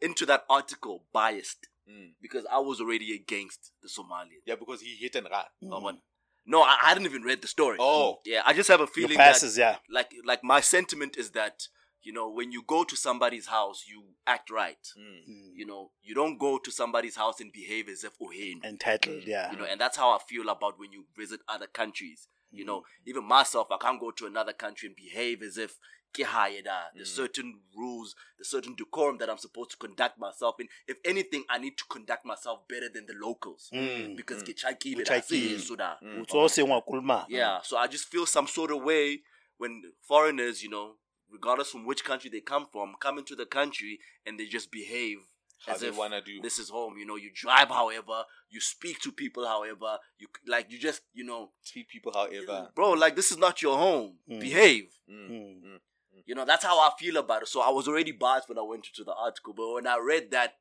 into 0.00 0.26
that 0.26 0.44
article 0.50 1.04
biased 1.12 1.68
Mm. 1.88 2.14
because 2.20 2.44
i 2.50 2.58
was 2.58 2.80
already 2.80 3.14
against 3.14 3.70
the 3.80 3.88
somalians 3.88 4.42
Yeah, 4.44 4.56
because 4.56 4.80
he 4.80 4.96
hit 4.96 5.14
and 5.14 5.28
ran. 5.30 5.44
wa 5.62 5.78
bona? 5.80 5.98
No 6.46 6.62
I, 6.62 6.76
I 6.82 6.88
hadn't 6.88 7.04
even 7.04 7.22
read 7.22 7.42
the 7.42 7.48
story 7.48 7.76
Oh. 7.80 8.20
yeah 8.24 8.42
i 8.46 8.52
just 8.52 8.68
have 8.68 8.80
a 8.80 8.82
your 8.84 8.88
feeling 8.88 9.18
that 9.18 9.42
yeah 9.56 9.76
like 9.90 10.10
like 10.24 10.42
my 10.44 10.60
sentiment 10.60 11.16
is 11.16 11.30
that 11.32 11.68
you 12.02 12.12
know 12.12 12.30
when 12.30 12.52
you 12.52 12.62
go 12.66 12.84
to 12.84 12.96
somebody's 12.96 13.46
house 13.46 13.84
you 13.88 14.02
act 14.26 14.50
right 14.50 14.84
Mm. 14.98 15.30
Mm. 15.32 15.50
you 15.54 15.66
know 15.66 15.90
you 16.02 16.14
don't 16.14 16.38
go 16.38 16.58
to 16.58 16.70
somebody's 16.70 17.16
house 17.16 17.40
and 17.40 17.52
behave 17.52 17.88
as 17.88 18.04
if 18.04 18.12
oh 18.20 18.30
entitled 18.64 19.24
yeah 19.26 19.50
you 19.52 19.58
know 19.58 19.64
and 19.64 19.80
that's 19.80 19.96
how 19.96 20.10
i 20.10 20.18
feel 20.28 20.48
about 20.48 20.78
when 20.78 20.92
you 20.92 21.04
visit 21.16 21.40
other 21.48 21.66
countries 21.66 22.28
you 22.52 22.64
know 22.64 22.82
even 23.06 23.24
myself 23.24 23.66
i 23.72 23.76
can't 23.76 24.00
go 24.00 24.10
to 24.12 24.26
another 24.26 24.52
country 24.52 24.86
and 24.88 24.96
behave 24.96 25.42
as 25.42 25.58
if 25.58 25.78
ke 26.12 26.24
hae 26.24 26.62
da. 26.62 26.88
there's 26.94 27.10
Mm. 27.12 27.16
certain 27.16 27.60
rules 27.76 28.14
there's 28.38 28.48
certain 28.50 28.74
decorum 28.74 29.18
that 29.18 29.28
i'm 29.30 29.38
supposed 29.38 29.70
to 29.70 29.76
conduct 29.76 30.18
myself 30.18 30.58
in 30.60 30.68
if 30.86 30.96
anything 31.04 31.44
i 31.48 31.58
need 31.58 31.76
to 31.76 31.84
conduct 31.88 32.24
myself 32.24 32.60
better 32.68 32.88
than 32.88 33.06
the 33.06 33.14
locals 33.14 33.70
Mm. 33.72 34.16
because 34.16 34.42
Mm. 34.42 34.46
ke 34.46 34.54
tjhakile 34.56 35.04
da, 35.04 35.04
Tjhakile. 35.04 35.58
seso 35.58 35.76
da. 35.76 35.96
Mm. 36.02 36.20
Utso 36.22 36.38
o 36.42 36.48
sengwa 36.48 36.82
kulma 36.82 37.26
Yeah, 37.28 37.62
so 37.62 37.76
I 37.76 37.86
just 37.86 38.08
feel 38.08 38.26
some 38.26 38.46
sort 38.46 38.70
of 38.70 38.82
way 38.82 39.22
when 39.58 39.92
foreigners, 40.02 40.62
you 40.62 40.70
know, 40.70 40.98
regardless 41.30 41.70
from 41.70 41.84
which 41.86 42.04
country 42.04 42.30
they 42.30 42.40
come 42.40 42.66
from, 42.72 42.94
come 43.00 43.18
into 43.18 43.34
the 43.36 43.46
country 43.46 43.98
and 44.26 44.38
they 44.38 44.46
just 44.46 44.70
behave 44.70 45.18
How 45.66 45.72
as 45.72 45.80
they 45.80 45.88
if 45.88 45.96
wanna 45.96 46.20
do. 46.20 46.40
this 46.42 46.58
is 46.58 46.68
home. 46.68 46.98
You 46.98 47.06
know, 47.06 47.16
you 47.16 47.30
drive 47.32 47.68
however, 47.68 48.24
you 48.50 48.60
speak 48.60 49.00
to 49.00 49.10
people 49.12 49.46
however, 49.46 49.98
you 50.18 50.28
like 50.46 50.70
you 50.70 50.78
just 50.78 51.02
you 51.14 51.24
know, 51.24 51.52
treat 51.64 51.88
people 51.88 52.12
however. 52.12 52.70
bro, 52.74 52.92
like 52.92 53.16
this 53.16 53.30
is 53.32 53.38
not 53.38 53.60
your 53.62 53.76
home. 53.78 54.18
Mm. 54.28 54.40
Behave. 54.40 54.92
Mm. 55.08 55.30
Mm. 55.30 55.80
You 56.24 56.34
know, 56.34 56.44
that's 56.44 56.64
how 56.64 56.78
I 56.80 56.90
feel 56.98 57.16
about 57.18 57.42
it. 57.42 57.48
So 57.48 57.60
I 57.60 57.70
was 57.70 57.86
already 57.88 58.12
biased 58.12 58.48
when 58.48 58.58
I 58.58 58.62
went 58.62 58.86
into 58.86 59.04
the 59.04 59.14
article, 59.14 59.52
but 59.54 59.72
when 59.74 59.86
I 59.86 59.98
read 59.98 60.30
that, 60.30 60.54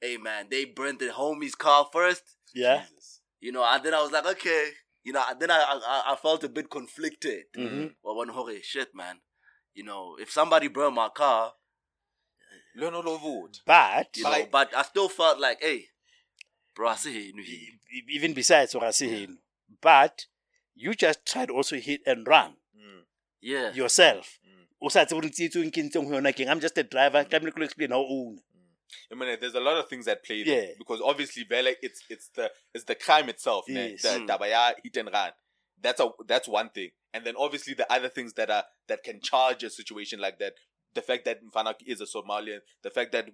hey 0.00 0.16
man, 0.16 0.48
they 0.50 0.64
burned 0.64 0.98
the 0.98 1.08
homie's 1.08 1.54
car 1.54 1.88
first. 1.92 2.22
Yeah. 2.54 2.82
Jesus. 2.90 3.20
You 3.40 3.52
know, 3.52 3.64
and 3.64 3.82
then 3.84 3.94
I 3.94 4.02
was 4.02 4.10
like, 4.12 4.26
okay. 4.26 4.70
You 5.04 5.12
know, 5.14 5.24
and 5.28 5.40
then 5.40 5.50
I 5.50 5.58
I, 5.58 6.12
I 6.12 6.16
felt 6.16 6.44
a 6.44 6.48
bit 6.48 6.68
conflicted. 6.70 7.44
Mhm. 7.56 7.94
Well, 8.02 8.16
when 8.16 8.28
holy 8.28 8.60
shit, 8.62 8.94
man. 8.94 9.20
You 9.74 9.84
know, 9.84 10.16
if 10.20 10.30
somebody 10.30 10.68
burned 10.68 10.96
my 10.96 11.08
car, 11.08 11.54
Learn 12.76 12.94
all 12.94 13.08
of 13.16 13.22
it. 13.50 13.60
But 13.66 14.16
you 14.16 14.22
But 14.24 14.30
know, 14.30 14.36
I- 14.36 14.48
but 14.50 14.76
I 14.76 14.82
still 14.82 15.08
felt 15.08 15.40
like, 15.40 15.58
hey, 15.60 15.86
bro, 16.74 16.88
I 16.90 16.96
see 16.96 17.32
you. 17.32 17.42
e- 17.42 17.78
even 18.10 18.32
besides 18.32 18.74
what 18.74 18.84
I 18.84 18.90
say 18.92 19.08
here, 19.08 19.28
but 19.80 20.26
you 20.74 20.94
just 20.94 21.26
tried 21.26 21.50
also 21.50 21.76
hit 21.76 22.00
and 22.06 22.26
run 22.26 22.56
Mm. 22.76 23.02
Yeah. 23.40 23.72
yourself. 23.72 24.38
Mm. 24.46 24.59
O 24.82 24.88
sa 24.88 25.04
tsebe 25.04 25.20
hore 25.20 25.30
tsietso 25.30 25.60
e 25.62 25.70
nkentseng 25.70 26.06
ho 26.06 26.12
yona 26.16 26.34
keng. 26.34 26.48
I'm 26.48 26.60
just 26.60 26.78
a 26.78 26.82
driver. 26.82 27.24
Tlamehile 27.24 27.52
ke 27.52 27.58
lo 27.58 27.64
explain 27.64 27.90
how 27.90 28.00
o 28.00 28.06
own. 28.28 28.40
I 29.12 29.14
mean, 29.14 29.36
there's 29.40 29.54
a 29.54 29.60
lot 29.60 29.76
of 29.78 29.88
things 29.88 30.06
that 30.06 30.24
play 30.24 30.42
there 30.42 30.62
Yeah. 30.64 30.70
because 30.78 31.00
obviously, 31.00 31.44
Vele, 31.44 31.74
it's 31.82 32.02
it's 32.08 32.28
the 32.34 32.50
it's 32.74 32.84
the 32.84 32.94
crime 32.96 33.28
itself. 33.28 33.64
Yes. 33.68 34.02
the 34.02 34.08
Mm. 34.20 34.26
Dabaya 34.28 34.74
hit 34.82 34.96
and 34.96 35.10
run. 35.12 35.32
That's 35.80 36.00
a 36.00 36.08
that's 36.26 36.48
one 36.48 36.70
thing, 36.70 36.90
and 37.14 37.24
then 37.24 37.34
obviously 37.36 37.74
the 37.74 37.90
other 37.92 38.08
things 38.08 38.32
that 38.34 38.50
are 38.50 38.64
that 38.88 39.02
can 39.04 39.20
charge 39.20 39.62
a 39.62 39.70
situation 39.70 40.18
like 40.20 40.38
that. 40.40 40.54
The 40.92 41.02
fact 41.02 41.24
that 41.26 41.38
Mfanak 41.44 41.76
is 41.86 42.00
a 42.00 42.04
Somalian, 42.04 42.60
the 42.82 42.90
fact 42.90 43.12
that 43.12 43.28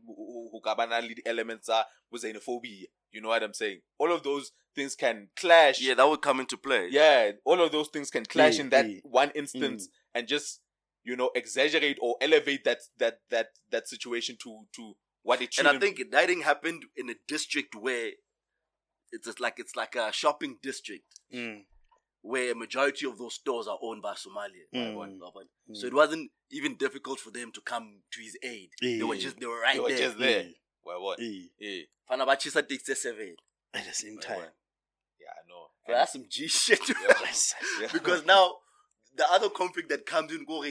Hukabana 0.54 1.00
lead 1.00 1.22
elements 1.24 1.70
are 1.70 1.86
with 2.10 2.22
xenophobia. 2.22 2.84
You 3.12 3.22
know 3.22 3.28
what 3.28 3.42
I'm 3.42 3.54
saying? 3.54 3.80
All 3.98 4.12
of 4.12 4.22
those 4.22 4.52
things 4.74 4.94
can 4.94 5.28
clash. 5.36 5.80
Yeah, 5.80 5.94
that 5.94 6.06
would 6.06 6.20
come 6.20 6.40
into 6.40 6.58
play. 6.58 6.88
yeah. 6.90 7.30
All 7.46 7.60
of 7.62 7.72
those 7.72 7.88
things 7.88 8.10
can 8.10 8.26
clash 8.26 8.56
Yeah, 8.56 8.60
in 8.64 8.70
that 8.70 8.90
yeah. 8.90 8.98
one 9.04 9.30
instance 9.34 9.88
and 10.14 10.28
just 10.28 10.60
you 11.06 11.16
know 11.16 11.30
exaggerate 11.34 11.98
or 12.02 12.16
elevate 12.20 12.64
that 12.64 12.80
that 12.98 13.20
that 13.30 13.48
that 13.70 13.88
situation 13.88 14.36
to 14.42 14.50
to 14.76 14.94
what 15.22 15.40
it 15.40 15.54
should. 15.54 15.66
And 15.66 15.76
I 15.76 15.80
think 15.80 16.00
that 16.10 16.26
thing 16.26 16.42
happened 16.42 16.82
in 16.96 17.08
a 17.10 17.14
district 17.26 17.74
where 17.74 18.10
it's 19.12 19.26
just 19.26 19.40
like 19.40 19.54
it's 19.58 19.76
like 19.76 19.94
a 19.96 20.12
shopping 20.12 20.58
district 20.62 21.04
Mm. 21.34 21.64
where 22.22 22.52
a 22.52 22.54
majority 22.54 23.04
of 23.06 23.18
those 23.18 23.34
stores 23.34 23.66
are 23.66 23.78
owned 23.82 24.00
by 24.02 24.14
Somalia. 24.14 24.66
Mm. 24.72 25.18
So 25.72 25.86
it 25.88 25.94
wasn't 25.94 26.30
even 26.52 26.76
difficult 26.76 27.18
for 27.18 27.32
them 27.32 27.50
to 27.52 27.60
come 27.60 28.02
to 28.12 28.20
his 28.20 28.36
aid. 28.44 28.68
They 28.80 29.02
were 29.02 29.16
just 29.16 29.40
they 29.40 29.46
were 29.46 29.60
right 29.60 29.74
They 29.74 29.80
were 29.80 29.88
there. 29.88 29.98
just 29.98 30.18
there. 30.18 30.42
Yeah. 30.44 30.50
Well, 30.84 31.02
what? 31.02 31.18
Yeah. 31.20 31.46
Yeah. 31.58 31.82
Fana 32.08 32.24
ba 32.26 32.36
seven. 32.94 33.34
At 33.74 33.84
the 33.84 33.92
same 33.92 34.18
time. 34.18 34.38
Yeah, 35.20 35.32
I 35.34 35.42
know. 35.48 35.66
Bro, 35.84 35.96
that's 35.96 36.12
some 36.12 36.26
G 36.30 36.46
shit. 36.46 36.80
Yeah. 37.80 37.88
because 37.92 38.24
now 38.24 38.54
the 39.16 39.26
other 39.30 39.48
conflict 39.50 39.88
that 39.88 40.06
comes 40.06 40.30
in 40.32 40.44
gore 40.44 40.64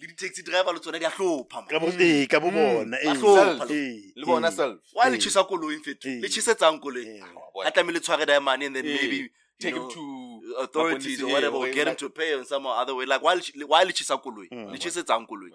le 0.00 0.06
di-taxi 0.06 0.42
driver 0.42 0.72
le 0.72 0.80
tsona 0.80 0.98
di 0.98 1.04
a 1.04 1.10
hlopha 1.10 1.60
man. 1.60 1.66
Ka 1.68 1.78
bo- 1.78 1.88
eh, 1.98 2.26
ka 2.26 2.40
bo 2.40 2.50
Mm. 2.50 2.54
bona, 2.54 2.96
Ba 3.04 3.14
hlopha. 3.14 3.66
Le 3.68 4.24
bona 4.26 4.50
self. 4.50 4.80
why 4.92 5.08
le 5.10 5.16
tjhesa 5.18 5.44
koloing 5.48 5.82
fetho 5.84 6.08
Eh. 6.08 6.20
le 6.20 6.28
tjhesetsang 6.28 6.80
koloi 6.80 7.06
Eh. 7.06 7.22
Boy, 7.54 7.64
a 7.66 7.70
tlamehile 7.70 8.00
tshware 8.00 8.26
diamond 8.26 8.62
and 8.62 8.76
then 8.76 8.84
maybe 8.84 9.30
Take 9.60 9.74
you 9.74 9.82
him 9.82 9.90
to 9.90 10.54
authorities 10.60 11.20
or 11.20 11.30
whatever 11.32 11.56
or 11.56 11.66
or 11.66 11.72
get 11.72 11.88
him 11.88 11.96
to 11.96 12.10
pay 12.10 12.32
in 12.38 12.44
some 12.44 12.64
other 12.66 12.94
way 12.94 13.06
like 13.06 13.20
why 13.22 13.34
le 13.34 13.40
tjhe- 13.40 13.64
why 13.66 13.82
le 13.82 13.92
tjhesa 13.92 14.16
koloi 14.22 14.48
Mm. 14.52 14.70
le 14.72 14.78
tjhesetsang 14.78 15.26
koloi. 15.26 15.50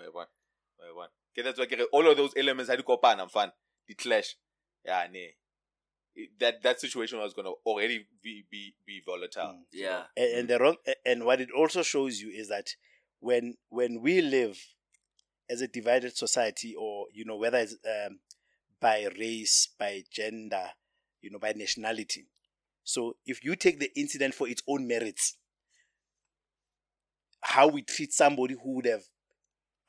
Okay, 1.35 1.41
that's 1.41 1.57
why 1.57 1.67
all 1.93 2.05
of 2.07 2.17
those 2.17 2.33
elements 2.35 2.69
had 2.69 2.77
to 2.77 2.83
kopana 2.83 3.29
fun. 3.31 3.51
The 3.87 3.95
clash. 3.95 4.35
Yeah, 4.85 5.07
nee. 5.11 5.35
That 6.39 6.61
that 6.63 6.79
situation 6.79 7.17
was 7.19 7.33
gonna 7.33 7.49
already 7.65 8.05
be 8.21 8.45
be, 8.51 8.75
be 8.85 9.01
volatile. 9.05 9.53
Mm. 9.53 9.63
yeah 9.71 10.03
and, 10.15 10.31
and 10.39 10.47
the 10.49 10.59
wrong 10.59 10.77
and 11.05 11.23
what 11.25 11.41
it 11.41 11.49
also 11.51 11.81
shows 11.81 12.21
you 12.21 12.29
is 12.29 12.49
that 12.49 12.75
when 13.23 13.55
when 13.69 14.01
we 14.01 14.21
live 14.21 14.59
as 15.49 15.61
a 15.61 15.67
divided 15.67 16.15
society 16.15 16.75
or 16.77 17.05
you 17.13 17.23
know 17.23 17.37
whether 17.37 17.57
it's 17.57 17.75
um, 17.85 18.19
by 18.81 19.07
race 19.17 19.69
by 19.79 20.03
gender 20.11 20.65
you 21.21 21.29
know 21.31 21.39
by 21.39 21.53
nationality 21.53 22.27
so 22.83 23.15
if 23.25 23.43
you 23.43 23.55
take 23.55 23.79
the 23.79 23.89
incident 23.97 24.33
for 24.33 24.47
its 24.47 24.61
own 24.67 24.85
merits 24.87 25.37
how 27.41 27.67
we 27.67 27.81
treat 27.81 28.11
somebody 28.11 28.55
who 28.61 28.75
would 28.75 28.85
have 28.85 29.03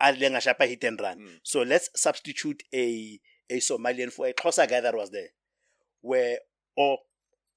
adleng 0.00 0.36
a 0.36 0.40
shapa 0.40 0.66
hit 0.66 0.84
and 0.84 1.00
run 1.00 1.18
Mm. 1.18 1.40
so 1.42 1.62
let's 1.62 1.90
substitute 1.96 2.62
a 2.72 3.20
a 3.50 3.58
somalian 3.58 4.12
for 4.12 4.26
a 4.26 4.32
Xhosa 4.32 4.68
guy 4.68 4.80
that 4.80 4.94
was 4.94 5.10
there 5.10 5.28
where 6.00 6.38
or 6.76 6.98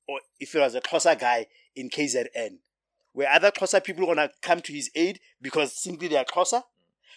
or 0.07 0.19
if 0.39 0.55
it 0.55 0.59
was 0.59 0.73
a 0.75 0.81
Xhosa 0.81 1.19
guy 1.19 1.47
in 1.75 1.89
KZN, 1.89 2.57
where 3.17 3.27
other 3.31 3.49
Xhosa 3.49 3.83
people 3.83 4.03
are 4.03 4.13
gonna 4.13 4.29
come 4.43 4.61
to 4.61 4.71
his 4.71 4.91
aid 4.93 5.19
because 5.41 5.73
simply 5.75 6.07
they 6.07 6.17
are 6.17 6.25
Xhosa. 6.25 6.61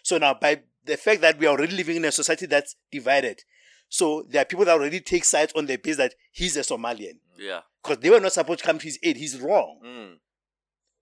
So 0.02 0.16
now 0.16 0.32
by 0.32 0.62
the 0.86 0.96
fact 0.96 1.20
that 1.20 1.38
we 1.38 1.46
are 1.46 1.50
already 1.50 1.76
living 1.76 1.96
in 1.96 2.04
a 2.06 2.12
society 2.12 2.46
that's 2.46 2.74
divided, 2.90 3.42
so 3.90 4.24
there 4.30 4.40
are 4.40 4.46
people 4.46 4.64
that 4.64 4.72
already 4.72 5.00
take 5.00 5.26
sides 5.26 5.52
on 5.54 5.66
the 5.66 5.76
base 5.76 5.98
that 5.98 6.14
he's 6.32 6.56
a 6.56 6.60
Somalian. 6.60 7.18
yeah 7.36 7.60
Because 7.82 7.98
they 7.98 8.08
were 8.08 8.18
not 8.20 8.32
supposed 8.32 8.60
to 8.60 8.64
come 8.64 8.78
to 8.78 8.84
his 8.86 8.98
aid. 9.02 9.18
He's 9.18 9.38
wrong. 9.38 9.78
Mm. 9.84 10.16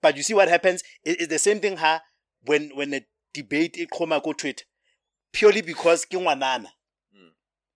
But 0.02 0.16
you 0.16 0.22
see 0.24 0.34
what 0.34 0.48
happens? 0.48 0.82
It- 1.04 1.20
it's 1.20 1.28
the 1.28 1.38
same 1.38 1.60
thing 1.60 1.76
ha, 1.76 2.02
when 2.42 2.70
when 2.74 2.92
a 2.94 3.06
debate 3.32 3.76
it 3.78 3.90
come 3.96 4.10
go 4.24 4.32
tweet 4.32 4.64
purely 5.32 5.60
because 5.62 6.04
ke 6.06 6.14
ngwanana. 6.14 6.66
Mm. 6.66 6.77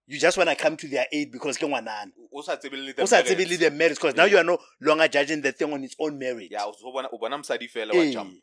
You 0.07 0.19
just 0.19 0.37
want 0.37 0.51
to 0.51 0.57
come 0.57 0.77
to 0.77 0.89
their 0.89 1.07
aid 1.13 1.31
because 1.31 1.57
ke 1.57 1.63
ngwanana. 1.63 2.11
Also, 2.33 2.53
it's 2.53 2.65
ability 2.65 2.93
the 2.93 3.03
Also, 3.03 3.17
merits. 3.17 3.31
it's 3.41 3.59
the 3.59 3.71
merits 3.71 3.99
because 4.01 4.17
now 4.17 4.25
you 4.25 4.37
are 4.37 4.45
no 4.45 4.59
longer 4.81 5.07
judging 5.09 5.41
the 5.41 5.53
thing 5.53 5.73
on 5.73 5.83
its 5.85 5.95
own 5.99 6.19
merit. 6.19 6.51
Yeah, 6.51 6.71
so 6.79 6.91
bona 6.93 7.09
bona 7.09 7.39
msadi 7.39 7.69
fela 7.71 7.95
wa 7.95 8.05
jump. 8.11 8.35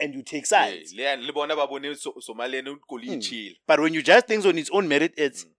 and 0.00 0.14
you 0.14 0.22
take 0.22 0.46
sides. 0.46 0.94
le 0.94 1.16
le 1.16 1.32
bona 1.32 1.54
ba 1.54 1.66
bone 1.66 1.94
So- 1.94 2.14
Somalian 2.20 2.78
koli 2.88 3.08
Mm. 3.08 3.20
chill. 3.22 3.52
But 3.66 3.80
when 3.80 3.92
you 3.94 4.02
judge 4.02 4.24
things 4.24 4.46
on 4.46 4.56
its 4.58 4.70
own 4.70 4.88
merit, 4.88 5.12
it's 5.16 5.44
Mm. 5.44 5.50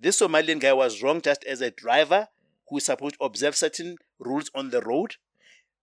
this 0.00 0.20
Somalian 0.20 0.60
guy 0.60 0.72
was 0.72 1.02
wrong 1.02 1.20
just 1.20 1.44
as 1.44 1.60
a 1.60 1.70
driver 1.70 2.28
who 2.68 2.78
is 2.78 2.84
supposed 2.84 3.16
to 3.18 3.24
observe 3.24 3.56
certain 3.56 3.98
rules 4.18 4.50
on 4.54 4.70
the 4.70 4.80
road. 4.80 5.16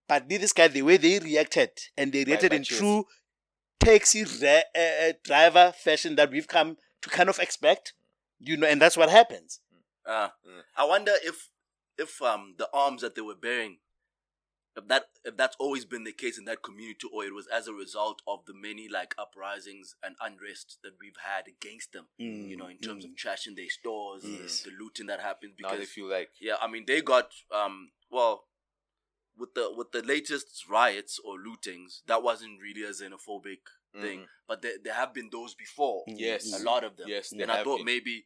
But 0.08 0.28
this 0.30 0.54
guy, 0.54 0.68
the 0.70 0.82
way 0.82 0.98
they 0.98 1.20
reacted, 1.20 1.72
and 1.98 2.12
they 2.14 2.24
reacted 2.24 2.54
in 2.54 2.64
true 2.64 3.06
taxi 3.80 4.24
re- 4.24 4.64
uh, 4.76 5.14
driver 5.24 5.74
fashion 5.78 6.16
that 6.16 6.32
we've 6.32 6.48
come 6.48 6.78
to 7.02 7.10
kind 7.10 7.30
of 7.30 7.40
expect, 7.40 7.94
you 8.44 8.58
know, 8.58 8.68
and 8.68 8.82
that's 8.82 8.98
what 8.98 9.10
happens. 9.10 9.60
uh, 10.06 10.30
Mm. 10.48 10.64
i 10.76 10.84
wonder 10.84 11.14
if 11.24 11.50
if 11.98 12.22
um 12.22 12.56
the 12.58 12.68
arms 12.74 13.02
that 13.04 13.14
they 13.16 13.22
were 13.22 13.36
bearing 13.36 13.78
if 14.76 14.88
that 14.88 15.04
if 15.24 15.38
that's 15.38 15.56
always 15.60 15.86
been 15.86 16.06
the 16.06 16.12
case 16.24 16.38
in 16.40 16.46
that 16.46 16.64
community 16.64 17.08
or 17.14 17.24
it 17.24 17.34
was 17.36 17.46
as 17.48 17.68
a 17.68 17.74
result 17.74 18.22
of 18.26 18.40
the 18.48 18.54
many 18.68 18.88
like 18.90 19.14
uprisings 19.24 19.96
and 20.04 20.16
unrest 20.20 20.80
that 20.84 20.94
we've 21.02 21.20
had 21.32 21.44
against 21.48 21.92
them 21.94 22.06
you 22.18 22.58
know 22.58 22.68
in 22.68 22.78
terms 22.80 23.06
of 23.06 23.12
trashing 23.12 23.56
their 23.56 23.70
stores 23.70 24.24
Yes. 24.26 24.64
the 24.64 24.72
looting 24.82 25.06
that 25.12 25.20
happens 25.20 25.54
Now 25.60 25.70
they 25.70 25.76
because 25.76 25.90
feel 25.90 26.10
like 26.10 26.32
Yeah, 26.40 26.56
I 26.60 26.68
mean 26.74 26.86
they 26.88 27.02
got 27.02 27.28
um 27.52 27.92
well 28.10 28.46
with 29.38 29.54
the 29.54 29.66
with 29.78 29.92
the 29.92 30.02
latest 30.02 30.66
riots 30.70 31.20
or 31.24 31.34
lootings, 31.38 32.02
that 32.08 32.22
wasn't 32.24 32.60
really 32.62 32.84
a 32.84 32.90
xenophobic 33.00 33.64
thing. 34.04 34.20
Mm. 34.22 34.26
But 34.48 34.62
there, 34.62 34.78
there 34.84 34.94
have 34.94 35.14
been 35.14 35.30
those 35.32 35.54
before. 35.56 36.04
Mm. 36.08 36.16
Yes. 36.18 36.44
A 36.62 36.64
lot 36.64 36.84
of 36.84 36.98
them. 36.98 37.08
Yes, 37.08 37.32
and 37.32 37.50
I 37.50 37.64
thought 37.64 37.78
been. 37.78 37.86
maybe 37.86 38.26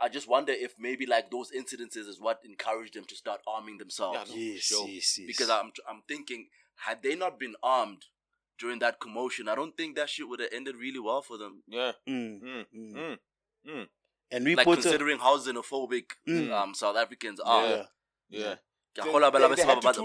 I 0.00 0.08
just 0.08 0.28
wonder 0.28 0.52
if 0.52 0.74
maybe 0.78 1.06
like 1.06 1.30
those 1.30 1.50
incidences 1.50 2.06
is 2.08 2.20
what 2.20 2.40
encouraged 2.44 2.94
them 2.94 3.04
to 3.06 3.14
start 3.16 3.40
arming 3.46 3.78
themselves. 3.78 4.30
Yeah. 4.34 4.36
Yes, 4.52 4.60
sure. 4.62 4.86
yes, 4.88 5.18
yes. 5.18 5.26
Because 5.26 5.48
I'm 5.50 5.72
I'm 5.88 6.02
thinking 6.06 6.48
had 6.76 7.02
they 7.02 7.14
not 7.14 7.38
been 7.38 7.54
armed 7.62 8.04
during 8.58 8.78
that 8.80 9.00
commotion, 9.00 9.48
I 9.48 9.54
don't 9.54 9.76
think 9.76 9.96
that 9.96 10.08
shit 10.10 10.28
would 10.28 10.40
have 10.40 10.50
ended 10.52 10.76
really 10.76 10.98
well 11.00 11.22
for 11.22 11.38
them. 11.38 11.62
yeah. 11.66 11.92
Mm, 12.08 12.40
Mm. 12.42 12.64
mm. 12.74 12.94
Mm. 12.94 13.18
Mm. 13.68 13.88
and 14.30 14.44
we 14.44 14.54
Like 14.54 14.64
put 14.64 14.78
a- 14.78 14.82
considering 14.82 15.18
how 15.18 15.38
xenophobic 15.38 16.10
Mm. 16.28 16.52
um 16.52 16.74
South 16.74 16.96
Africans 16.96 17.40
are. 17.40 17.66
yeah. 17.68 17.86
Yeah. 18.28 18.54
Ke 18.96 19.00
a 19.00 19.02
They- 19.04 19.10
kgolwa 19.12 19.30
ba 19.32 19.38
they 19.48 19.56
se 19.56 19.62
had 19.68 19.74
ba- 19.76 19.80
to 19.80 19.86
ba- 19.88 19.92
tool 19.94 20.04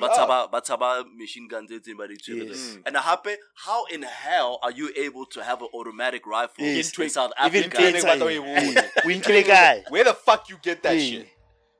ba 0.51 0.61
tshaba- 0.61 1.05
machine 1.17 1.47
guns 1.47 1.69
tse 1.69 1.79
itseng 1.79 1.97
ba 1.97 2.07
di 2.07 2.17
tshwere 2.17 2.47
Yes. 2.49 2.57
Mm. 2.57 2.83
And 2.87 2.97
hape, 2.97 3.37
how 3.55 3.85
in 3.85 4.03
hell 4.03 4.59
are 4.61 4.71
you 4.71 4.91
able 4.97 5.25
to 5.27 5.43
have 5.43 5.61
an 5.61 5.69
automatic 5.73 6.25
rifle 6.27 6.65
Yes. 6.65 6.91
in 6.99 7.09
South 7.09 7.31
Even 7.39 7.63
Africa? 7.63 7.77
Training 7.77 8.01
Kenza, 8.01 8.05
battle 8.05 8.27
eh, 8.27 8.35
in 8.35 8.77
eh, 8.77 8.89
we 9.05 9.19
nkile 9.19 9.43
kae? 9.43 9.83
Where 9.89 10.03
the 10.03 10.13
fuck 10.13 10.49
you 10.49 10.57
get 10.61 10.83
that 10.83 10.99
shit? 10.99 11.27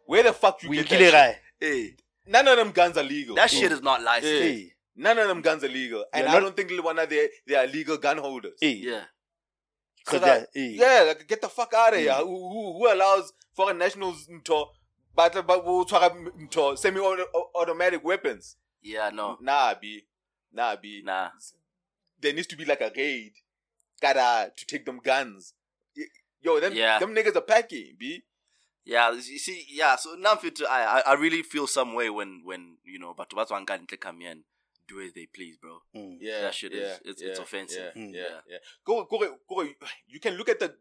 Where 0.06 0.24
the 0.24 0.34
fuck 0.34 0.63
you 0.63 0.69
get 0.71 0.88
that 0.89 1.00
shit? 1.00 1.13
kae? 1.13 1.38
Hey, 1.60 1.95
None 2.28 2.47
of 2.47 2.56
them 2.58 2.71
guns 2.71 2.97
are 2.97 3.04
legal. 3.04 3.36
that 3.36 3.50
shit 3.50 3.71
is 3.71 3.82
not 3.82 4.02
licensed. 4.02 4.71
None 4.95 5.17
of 5.19 5.28
them 5.28 5.41
guns 5.41 5.63
are 5.63 5.69
legal, 5.69 6.06
and 6.13 6.28
You're 6.28 6.36
I 6.38 6.39
don't 6.39 6.56
think 6.56 6.71
one 6.84 7.00
of 7.00 7.10
they 7.10 7.30
they 7.47 7.56
are 7.56 7.65
legal 7.67 7.97
gun 7.97 8.17
holders. 8.19 8.58
Yeah. 8.62 9.06
'cause 10.06 10.19
So 10.19 10.26
that-. 10.26 10.50
Yeah, 10.56 11.04
like, 11.08 11.28
get 11.28 11.41
the 11.41 11.50
fuck 11.50 11.74
out 11.74 11.93
of 11.93 12.00
here. 12.00 12.13
Who, 12.13 12.26
who, 12.50 12.74
who 12.78 12.91
allows 12.93 13.32
foreign 13.56 13.78
nationals 13.78 14.28
to 14.45 14.65
but 15.15 15.45
but 15.47 15.62
who 15.63 15.86
to 15.86 16.76
semi-automatic 16.78 18.04
weapons? 18.04 18.58
Yeah, 18.82 19.10
no. 19.13 19.38
Nah, 19.41 19.74
b, 19.80 20.06
nah, 20.54 20.76
b. 20.76 21.02
Nah. 21.04 21.30
There 22.19 22.34
needs 22.34 22.47
to 22.47 22.56
be 22.58 22.65
like 22.65 22.82
a 22.82 22.91
raid, 22.95 23.34
gotta 24.02 24.52
to 24.56 24.65
take 24.65 24.86
them 24.86 25.00
guns. 25.04 25.54
Yo, 26.41 26.60
them 26.60 26.74
Yeah. 26.74 27.00
them 27.00 27.13
niggas 27.15 27.36
are 27.36 27.41
packing, 27.41 27.95
b. 27.97 28.24
Yeah, 28.84 29.12
you 29.12 29.21
see, 29.21 29.65
yeah. 29.69 29.95
So 29.95 30.15
now 30.15 30.36
fit 30.36 30.60
I, 30.67 30.84
I 31.06 31.12
I 31.12 31.13
really 31.13 31.43
feel 31.43 31.67
some 31.67 31.93
way 31.93 32.10
when 32.10 32.41
when 32.43 32.78
you 32.84 32.97
know, 33.00 33.13
but 33.15 33.32
what's 33.34 33.52
one 33.52 33.65
guy 33.65 33.78
come 34.00 34.19
here 34.21 34.32
and 34.32 34.43
do 34.88 35.00
as 35.02 35.13
they 35.13 35.28
please, 35.28 35.58
bro. 35.58 35.82
Mm. 35.95 36.17
Yeah, 36.19 36.41
That 36.41 36.56
shit 36.56 36.74
is- 36.74 36.80
yeah, 36.82 37.10
it's- 37.12 37.21
yeah, 37.21 37.28
it's 37.30 37.39
offensive. 37.39 37.91
Yeah, 37.95 38.02
Mm. 38.02 38.13
yeah, 38.15 38.39
yeah. 38.50 38.58
Go, 38.84 39.06
go, 39.06 39.19
go. 39.47 39.62
You 40.08 40.19
can 40.19 40.34
look 40.36 40.50
at 40.50 40.60
the 40.60 40.76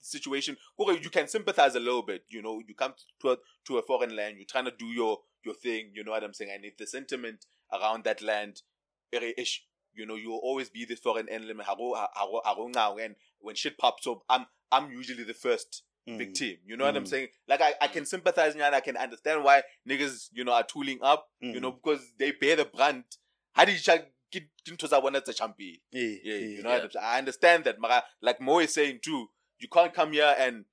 situation. 0.00 0.56
Go, 0.78 0.90
you 0.90 1.10
can 1.10 1.28
sympathize 1.28 1.74
a 1.74 1.80
little 1.80 2.02
bit. 2.02 2.24
You 2.28 2.42
know, 2.42 2.60
you 2.66 2.74
come 2.74 2.94
to 3.22 3.30
a, 3.32 3.36
to 3.66 3.78
a 3.78 3.82
foreign 3.82 4.14
land. 4.14 4.36
You're 4.36 4.46
trying 4.46 4.64
to 4.66 4.72
do 4.76 4.86
your 4.86 5.20
your 5.44 5.54
thing. 5.54 5.90
You 5.94 6.04
know 6.04 6.12
what 6.12 6.24
I'm 6.24 6.34
saying? 6.34 6.50
And 6.54 6.64
if 6.64 6.76
the 6.76 6.86
sentiment 6.86 7.46
around 7.72 8.04
that 8.04 8.22
land, 8.22 8.62
ish, 9.12 9.64
you 9.94 10.06
know, 10.06 10.16
you'll 10.16 10.38
always 10.42 10.68
be 10.70 10.84
the 10.84 10.96
foreign 10.96 11.28
enemy. 11.28 11.64
And 11.68 13.14
when 13.40 13.54
shit 13.54 13.78
pops 13.78 14.06
up, 14.06 14.22
I'm 14.28 14.46
I'm 14.72 14.90
usually 14.90 15.24
the 15.24 15.34
first 15.34 15.82
Mm. 16.08 16.18
victim. 16.18 16.56
You 16.64 16.76
know 16.76 16.84
what 16.84 16.96
I'm 16.96 17.02
Mm. 17.04 17.08
saying? 17.08 17.28
Like 17.48 17.60
I, 17.60 17.74
I 17.80 17.88
can 17.88 18.06
sympathize 18.06 18.54
and 18.54 18.62
I 18.62 18.80
can 18.80 18.96
understand 18.96 19.42
why 19.42 19.64
niggas, 19.88 20.28
you 20.32 20.44
know, 20.44 20.52
are 20.52 20.62
tooling 20.62 21.00
up. 21.02 21.28
You 21.40 21.54
Mm. 21.54 21.62
know, 21.62 21.72
because 21.72 22.12
they 22.16 22.30
bear 22.30 22.54
the 22.56 22.64
brunt. 22.64 23.16
How 23.54 23.64
did 23.64 23.84
you 23.84 23.98
get 24.30 24.48
into 24.68 24.86
that 24.88 25.02
one 25.02 25.16
as 25.16 25.28
a 25.28 25.32
champion? 25.32 25.78
Yeah, 25.90 26.02
Yeah, 26.02 26.18
yeah, 26.22 26.34
you 26.34 26.62
know, 26.62 26.68
yeah. 26.70 26.74
what 26.76 26.84
I'm 26.84 26.90
saying? 26.90 27.04
I 27.04 27.18
understand 27.18 27.64
that, 27.64 28.04
Like 28.20 28.40
Mo 28.40 28.60
is 28.60 28.72
saying 28.74 29.00
too, 29.02 29.30
you 29.58 29.68
can't 29.68 29.92
come 29.94 30.12
here 30.12 30.34
and 30.38 30.64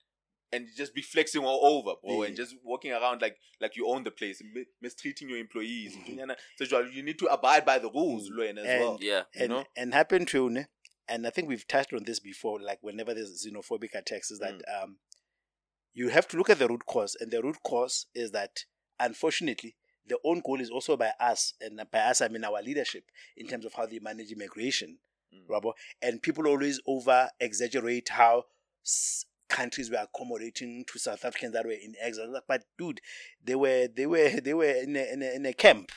and 0.51 0.67
just 0.77 0.93
be 0.93 1.01
flexing 1.01 1.43
all 1.43 1.65
over, 1.65 1.95
bro, 2.03 2.21
Yeah. 2.21 2.27
and 2.27 2.37
just 2.37 2.55
walking 2.63 2.91
around 2.91 3.21
like 3.21 3.37
like 3.59 3.75
you 3.75 3.87
own 3.87 4.03
the 4.03 4.11
place, 4.11 4.41
mi- 4.53 4.65
mistreating 4.81 5.27
your 5.29 5.39
employees. 5.39 5.95
Mhm. 5.95 6.37
So 6.57 6.79
you- 6.81 6.89
you 6.91 7.03
need 7.03 7.17
to 7.19 7.25
abide 7.27 7.65
by 7.65 7.79
the 7.79 7.89
rules, 7.89 8.29
Mm. 8.29 8.33
Luen, 8.35 8.57
as 8.59 8.65
And- 8.67 8.79
well. 8.81 8.97
Yeah. 9.01 9.23
You 9.33 9.41
and 9.41 9.49
know? 9.49 9.65
and 9.75 9.93
happen 9.93 10.25
to 10.27 10.49
ne? 10.49 10.65
and 11.07 11.25
I 11.27 11.31
think 11.31 11.47
we've 11.49 11.67
touched 11.67 11.91
on 11.91 12.03
this 12.03 12.19
before. 12.19 12.61
Like 12.61 12.79
whenever 12.83 13.13
there's 13.15 13.45
xenophobic 13.45 13.93
attacks, 13.95 14.29
is 14.31 14.39
that 14.39 14.59
Mm. 14.65 14.83
um, 14.83 14.99
you 15.93 16.09
have 16.09 16.27
to 16.29 16.37
look 16.37 16.49
at 16.51 16.59
the 16.59 16.67
root 16.67 16.85
cause, 16.85 17.15
and 17.19 17.31
the 17.31 17.41
root 17.41 17.57
cause 17.63 18.05
is 18.13 18.31
that 18.31 18.65
unfortunately 18.99 19.75
the 20.05 20.19
own 20.23 20.41
goal 20.41 20.59
is 20.61 20.69
also 20.69 20.95
by 20.97 21.13
us, 21.19 21.53
and 21.61 21.77
by 21.89 21.99
us 21.99 22.21
I 22.21 22.27
mean 22.27 22.43
our 22.43 22.61
leadership 22.61 23.09
in 23.35 23.47
terms 23.47 23.65
of 23.65 23.73
how 23.73 23.85
they 23.87 23.99
manage 23.99 24.31
immigration, 24.31 24.99
Mm. 25.33 25.47
Rabo. 25.47 25.73
And 26.01 26.21
people 26.21 26.45
always 26.47 26.79
over 26.85 27.31
exaggerate 27.39 28.09
how 28.09 28.39
s- 28.39 28.45
countries 29.49 29.89
were 29.91 29.97
accommodating 29.97 30.83
to 30.91 30.99
South 30.99 31.23
Africans 31.23 31.53
that 31.53 31.65
were 31.65 31.71
in 31.71 31.93
exile. 32.01 32.41
But 32.47 32.63
dude, 32.77 33.01
they 33.43 33.55
were 33.55 33.87
they 33.87 34.05
were 34.05 34.29
they 34.43 34.53
were 34.53 34.65
in 34.65 34.95
a, 34.95 35.13
in 35.13 35.21
a, 35.21 35.35
in 35.35 35.45
a 35.45 35.53
camp, 35.53 35.91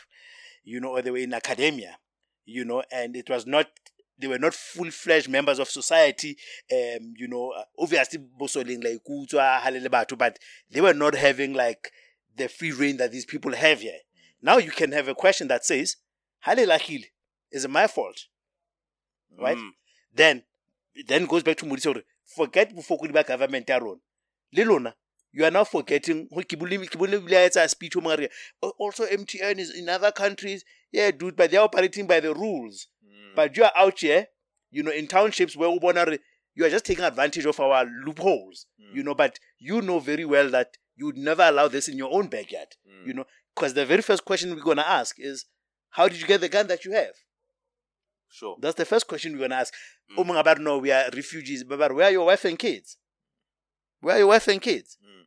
you 0.65 0.81
know, 0.81 0.91
or 0.91 1.03
they 1.03 1.11
were 1.11 1.19
in 1.19 1.35
academia, 1.35 1.99
you 2.45 2.65
know, 2.65 2.83
and 2.93 3.17
it 3.17 3.29
was 3.29 3.47
not 3.47 3.67
they 4.19 4.27
were 4.27 4.39
not 4.39 4.55
full 4.55 4.91
fledged 4.91 5.29
members 5.29 5.59
of 5.59 5.69
society. 5.69 6.37
Um, 6.73 7.15
you 7.17 7.29
know, 7.29 7.53
uh, 7.57 7.65
obviously 7.79 8.19
bosoling 8.39 8.81
like 8.81 9.03
kutswa, 9.09 9.61
halele 9.61 9.89
batho, 9.89 10.17
but 10.17 10.39
they 10.71 10.81
were 10.81 10.95
not 10.95 11.15
having 11.15 11.53
like 11.53 11.93
the 12.37 12.49
free 12.49 12.73
reign 12.73 12.97
that 12.99 13.13
these 13.13 13.25
people 13.25 13.55
have 13.55 13.81
here. 13.81 13.99
Now 14.43 14.59
you 14.59 14.71
can 14.71 14.93
have 14.93 15.09
a 15.09 15.15
question 15.15 15.49
that 15.49 15.65
says, 15.65 15.97
Halele 16.47 16.75
Achille, 16.77 17.05
is 17.51 17.65
it 17.65 17.71
my 17.71 17.87
fault? 17.87 18.27
Right? 19.39 19.57
Mm. 19.57 19.71
then 20.15 20.43
then 21.07 21.27
goes 21.27 21.43
back 21.43 21.59
to 21.59 21.67
Modise 21.67 21.85
hore 21.85 22.03
forget 22.27 22.73
bofokodi 22.75 23.13
ba 23.13 23.23
government 23.23 23.69
ya 23.69 23.79
rona 23.79 24.01
le 24.53 24.65
lona 24.65 24.95
you 25.33 25.45
are 25.45 25.51
now 25.53 25.65
forgetting 25.65 26.29
ke 26.29 26.57
bole 26.57 26.75
ebile 26.75 27.37
a 27.37 27.45
etsa 27.49 27.69
speech 27.69 27.97
o 27.97 28.01
mongwe 28.01 28.25
a 28.27 28.31
"Oh, 28.63 28.73
also 28.79 29.05
MTN 29.07 29.59
is 29.59 29.71
in 29.75 29.89
other 29.89 30.13
countries 30.13 30.65
yeah 30.93 31.11
dude 31.13 31.37
but 31.37 31.51
they 31.51 31.59
are 31.59 31.65
operating 31.65 32.07
by 32.07 32.21
the 32.21 32.33
rules 32.35 32.89
Mm. 33.03 33.35
but 33.37 33.57
you 33.57 33.65
are 33.65 33.73
out 33.77 34.01
here 34.01 34.27
you 34.71 34.83
know 34.83 34.93
in 34.93 35.07
townships 35.07 35.57
where 35.57 35.69
o 35.69 35.79
bona 35.79 36.19
you 36.55 36.65
are 36.65 36.71
just 36.71 36.85
taking 36.87 37.05
advantage 37.05 37.47
of 37.47 37.61
our 37.61 37.85
loopholes 38.05 38.67
Mm. 38.79 38.97
you 38.97 39.03
know 39.03 39.15
but 39.15 39.39
you 39.59 39.81
know 39.83 39.99
very 39.99 40.25
well 40.25 40.51
that 40.51 40.77
you 40.97 41.07
would 41.07 41.19
never 41.19 41.43
allow 41.43 41.69
this 41.69 41.89
in 41.89 41.99
your 41.99 42.13
own 42.13 42.29
backyard 42.29 42.69
Mm. 42.87 43.07
you 43.07 43.13
know 43.15 43.27
because 43.55 43.75
the 43.75 43.85
very 43.87 44.03
first 44.03 44.25
question 44.25 44.55
we're 44.55 44.63
going 44.63 44.77
to 44.79 44.89
ask 44.89 45.17
is 45.19 45.47
how 45.91 46.09
did 46.09 46.21
you 46.21 46.27
get 46.27 46.41
the 46.41 46.49
gun 46.49 46.67
that 46.67 46.85
you 46.85 46.93
have 46.93 47.15
sure. 48.31 48.57
that's 48.61 48.77
the 48.77 48.85
first 48.85 49.07
question 49.07 49.33
we're 49.33 49.39
going 49.39 49.51
to 49.51 49.57
ask. 49.57 49.75
Mm. 50.17 50.39
About 50.39 50.61
no, 50.61 50.79
we 50.79 50.93
are 50.93 51.11
refugees. 51.13 51.65
But 51.65 51.95
where 51.95 52.07
are 52.07 52.11
your 52.11 52.27
wife 52.27 52.45
and 52.45 52.59
kids? 52.59 52.97
Where 54.01 54.17
are 54.17 54.19
your 54.19 54.29
wife 54.29 54.49
and 54.49 54.61
kids? 54.61 54.99
Mm. 55.05 55.25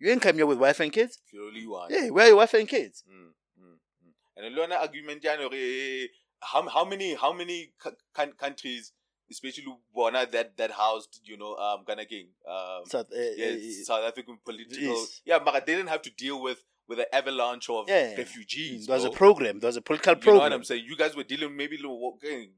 You 0.00 0.10
ain't 0.10 0.22
come 0.22 0.36
here 0.36 0.46
with 0.46 0.58
wife 0.58 0.80
and 0.80 0.92
kids. 0.92 1.18
You 1.32 1.46
only. 1.46 1.94
Yeah, 1.94 2.08
where 2.10 2.24
are 2.24 2.28
your 2.28 2.36
wife 2.36 2.54
and 2.54 2.66
kids? 2.66 3.04
Mm, 3.08 3.32
mm, 3.62 3.72
mm. 3.72 4.12
And 4.36 4.46
the 4.46 4.60
Lona 4.60 4.76
argument, 4.76 5.20
yeah, 5.22 5.36
eh, 5.52 6.06
how 6.40 6.66
how 6.68 6.86
many 6.86 7.14
how 7.14 7.34
many 7.34 7.72
coun- 7.78 8.32
countries, 8.32 8.92
especially 9.30 9.64
Bona 9.94 10.26
that 10.32 10.56
that 10.56 10.70
housed, 10.70 11.20
you 11.24 11.36
know, 11.36 11.54
um, 11.56 11.84
Ghana 11.86 12.06
King, 12.06 12.28
um, 12.48 12.84
South, 12.86 13.12
uh, 13.12 13.30
yes, 13.36 13.82
uh, 13.82 13.84
South 13.84 14.04
African 14.04 14.38
political, 14.42 15.06
yeah, 15.26 15.38
but 15.38 15.66
they 15.66 15.74
didn't 15.76 15.90
have 15.90 16.02
to 16.02 16.10
deal 16.10 16.40
with 16.40 16.64
with 16.90 16.98
an 16.98 17.06
avalanche 17.12 17.70
of 17.70 17.88
Yeah. 17.88 18.14
refugees. 18.16 18.86
there 18.86 18.96
was 18.96 19.04
a 19.04 19.10
program. 19.10 19.60
There 19.60 19.68
was 19.68 19.76
a 19.76 19.80
political 19.88 20.14
You 20.16 20.32
know 20.34 20.40
what. 20.40 20.52
I'm 20.52 20.64
saying? 20.64 20.84
You 20.86 20.96
guys 20.96 21.14
were 21.16 21.22
dealing 21.32 21.56
maybe 21.56 21.78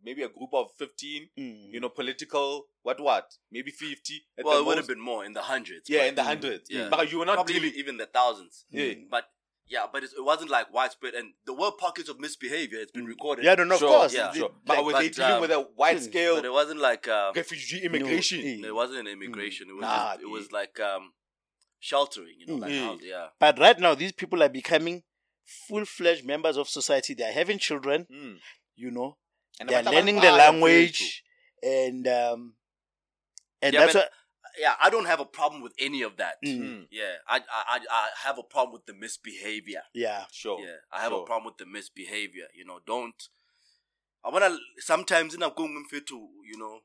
maybe 0.04 0.22
a 0.22 0.28
group 0.28 0.52
of 0.54 0.72
fifteen, 0.76 1.28
Mm. 1.38 1.72
you 1.74 1.80
know, 1.80 1.90
political 1.90 2.66
what 2.82 2.98
what, 2.98 3.26
maybe 3.50 3.70
fifty. 3.70 4.16
At 4.38 4.44
Well, 4.44 4.54
the 4.56 4.62
it 4.62 4.66
would 4.66 4.78
have 4.78 4.88
been 4.88 5.00
more 5.00 5.24
in 5.24 5.32
the 5.34 5.42
hundreds. 5.42 5.88
yeah, 5.88 6.00
but- 6.00 6.08
in 6.08 6.14
the 6.16 6.24
hundreds. 6.24 6.70
Yeah. 6.70 6.88
But 6.88 7.12
you 7.12 7.18
were 7.18 7.26
not 7.26 7.34
probably 7.34 7.54
dealing. 7.54 7.68
even, 7.70 7.80
even 7.80 7.96
the 7.98 8.06
thousands. 8.06 8.64
Yeah. 8.70 8.84
Mm. 8.94 9.10
But 9.10 9.24
yeah, 9.68 9.86
but 9.92 10.02
it's, 10.04 10.12
it 10.14 10.24
wasn't 10.24 10.50
like 10.50 10.72
widespread. 10.72 11.14
And 11.14 11.34
there 11.46 11.54
were 11.54 11.70
pockets 11.70 12.08
of 12.08 12.18
misbehavior. 12.18 12.80
It's 12.80 12.92
been 12.92 13.06
recorded. 13.06 13.44
Yeah, 13.44 13.54
no, 13.54 13.64
no, 13.64 13.78
sure, 13.78 13.88
of 13.88 13.94
course. 14.00 14.14
yeah, 14.14 14.28
The- 14.32 14.38
sure. 14.38 14.48
like- 14.48 14.64
But 14.66 14.84
were 14.84 14.92
they 14.94 15.08
but, 15.08 15.16
dealing 15.16 15.32
um, 15.32 15.40
with 15.40 15.50
a 15.52 15.60
wide 15.76 15.96
mm, 15.98 16.02
scale 16.10 16.34
but 16.36 16.44
it 16.44 16.52
wasn't 16.52 16.80
like 16.80 17.06
uh, 17.08 17.32
refugee 17.36 17.80
immigration? 17.82 18.40
eh. 18.40 18.66
it 18.70 18.74
wasn't 18.74 18.98
an 19.00 19.06
immigration. 19.08 19.68
It 19.70 19.74
was 19.74 19.82
Nah, 19.82 20.12
just, 20.14 20.22
it 20.22 20.30
was 20.36 20.50
like 20.52 20.78
um, 20.80 21.12
sheltering. 21.82 22.36
You 22.38 22.46
know, 22.46 22.54
like 22.54 22.72
house, 22.72 23.00
yeah. 23.02 23.26
but 23.38 23.58
right 23.58 23.78
now, 23.78 23.94
these 23.94 24.12
people 24.12 24.42
are 24.42 24.48
becoming 24.48 25.02
full-fledged 25.44 26.24
members 26.24 26.56
of 26.56 26.68
society. 26.68 27.12
They 27.12 27.24
are 27.24 27.32
having 27.32 27.58
children. 27.58 28.06
Mm. 28.10 28.36
You 28.76 28.90
know, 28.90 29.16
And 29.60 29.68
they 29.68 29.74
are 29.74 29.82
learning 29.82 30.16
the 30.16 30.32
language, 30.32 31.22
and 31.62 32.08
um, 32.08 32.54
and 33.60 33.74
Yeah, 33.74 33.80
that's 33.80 33.94
man, 33.94 34.04
what. 34.04 34.10
Yeah, 34.58 34.74
I 34.82 34.90
don't 34.90 35.06
have 35.06 35.20
a 35.20 35.24
problem 35.24 35.62
with 35.62 35.72
any 35.78 36.02
of 36.02 36.16
that. 36.18 36.34
Mm. 36.44 36.60
Mm. 36.60 36.86
Yeah, 36.90 37.14
I, 37.26 37.38
I 37.38 37.40
I 37.68 37.78
I 37.90 38.08
have 38.24 38.38
a 38.38 38.42
problem 38.42 38.72
with 38.74 38.86
the 38.86 38.94
misbehavior. 38.94 39.82
Yeah, 39.94 40.24
Sure. 40.30 40.60
Yeah, 40.60 40.76
I 40.92 41.00
have 41.00 41.10
sure. 41.12 41.22
a 41.22 41.26
problem 41.26 41.46
with 41.46 41.56
the 41.58 41.66
misbehavior. 41.66 42.46
You 42.54 42.64
know, 42.64 42.78
don't. 42.86 43.28
I 44.24 44.28
wanna 44.30 44.56
sometimes 44.78 45.34
in 45.34 45.42
a 45.42 45.50
going 45.50 45.84
to 45.90 46.28
you 46.46 46.58
know. 46.58 46.80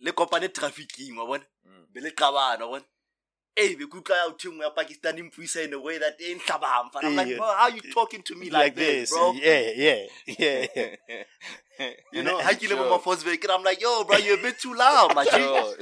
Le 0.00 0.12
kopane 0.12 0.52
trafficking, 0.54 1.16
wa 1.16 1.26
bona? 1.26 1.44
Mm. 1.66 1.92
Be 1.92 2.00
le 2.00 2.10
qabana, 2.10 2.82
Hey, 3.58 3.74
be 3.74 3.86
kutlwa 3.86 4.16
ya 4.16 4.26
uthung 4.28 4.60
ya 4.62 4.70
Pakistan 4.70 5.18
impuisa 5.18 5.64
in 5.64 5.72
a 5.74 5.80
way 5.80 5.98
that 5.98 6.14
ain't 6.22 6.40
hlabang. 6.46 6.90
I'm 7.02 7.16
like, 7.16 7.36
bro, 7.36 7.46
how 7.58 7.66
you 7.66 7.80
talking 7.92 8.22
to 8.22 8.36
me 8.36 8.50
like, 8.50 8.76
this, 8.76 9.10
bro? 9.10 9.32
Yeah, 9.34 9.70
yeah, 9.74 10.06
yeah. 10.26 10.66
yeah. 10.76 11.24
You 12.12 12.22
know, 12.24 12.38
how 12.38 12.50
you 12.50 12.68
live 12.68 12.78
my 12.78 12.86
Sure. 12.86 12.98
first 12.98 13.24
vehicle? 13.24 13.50
I'm 13.52 13.62
like, 13.62 13.80
yo, 13.80 14.02
bro, 14.04 14.16
you're 14.18 14.38
a 14.38 14.42
bit 14.42 14.58
too 14.58 14.74
loud, 14.74 15.14
my 15.14 15.24
G. 15.24 15.30
Sure. 15.30 15.74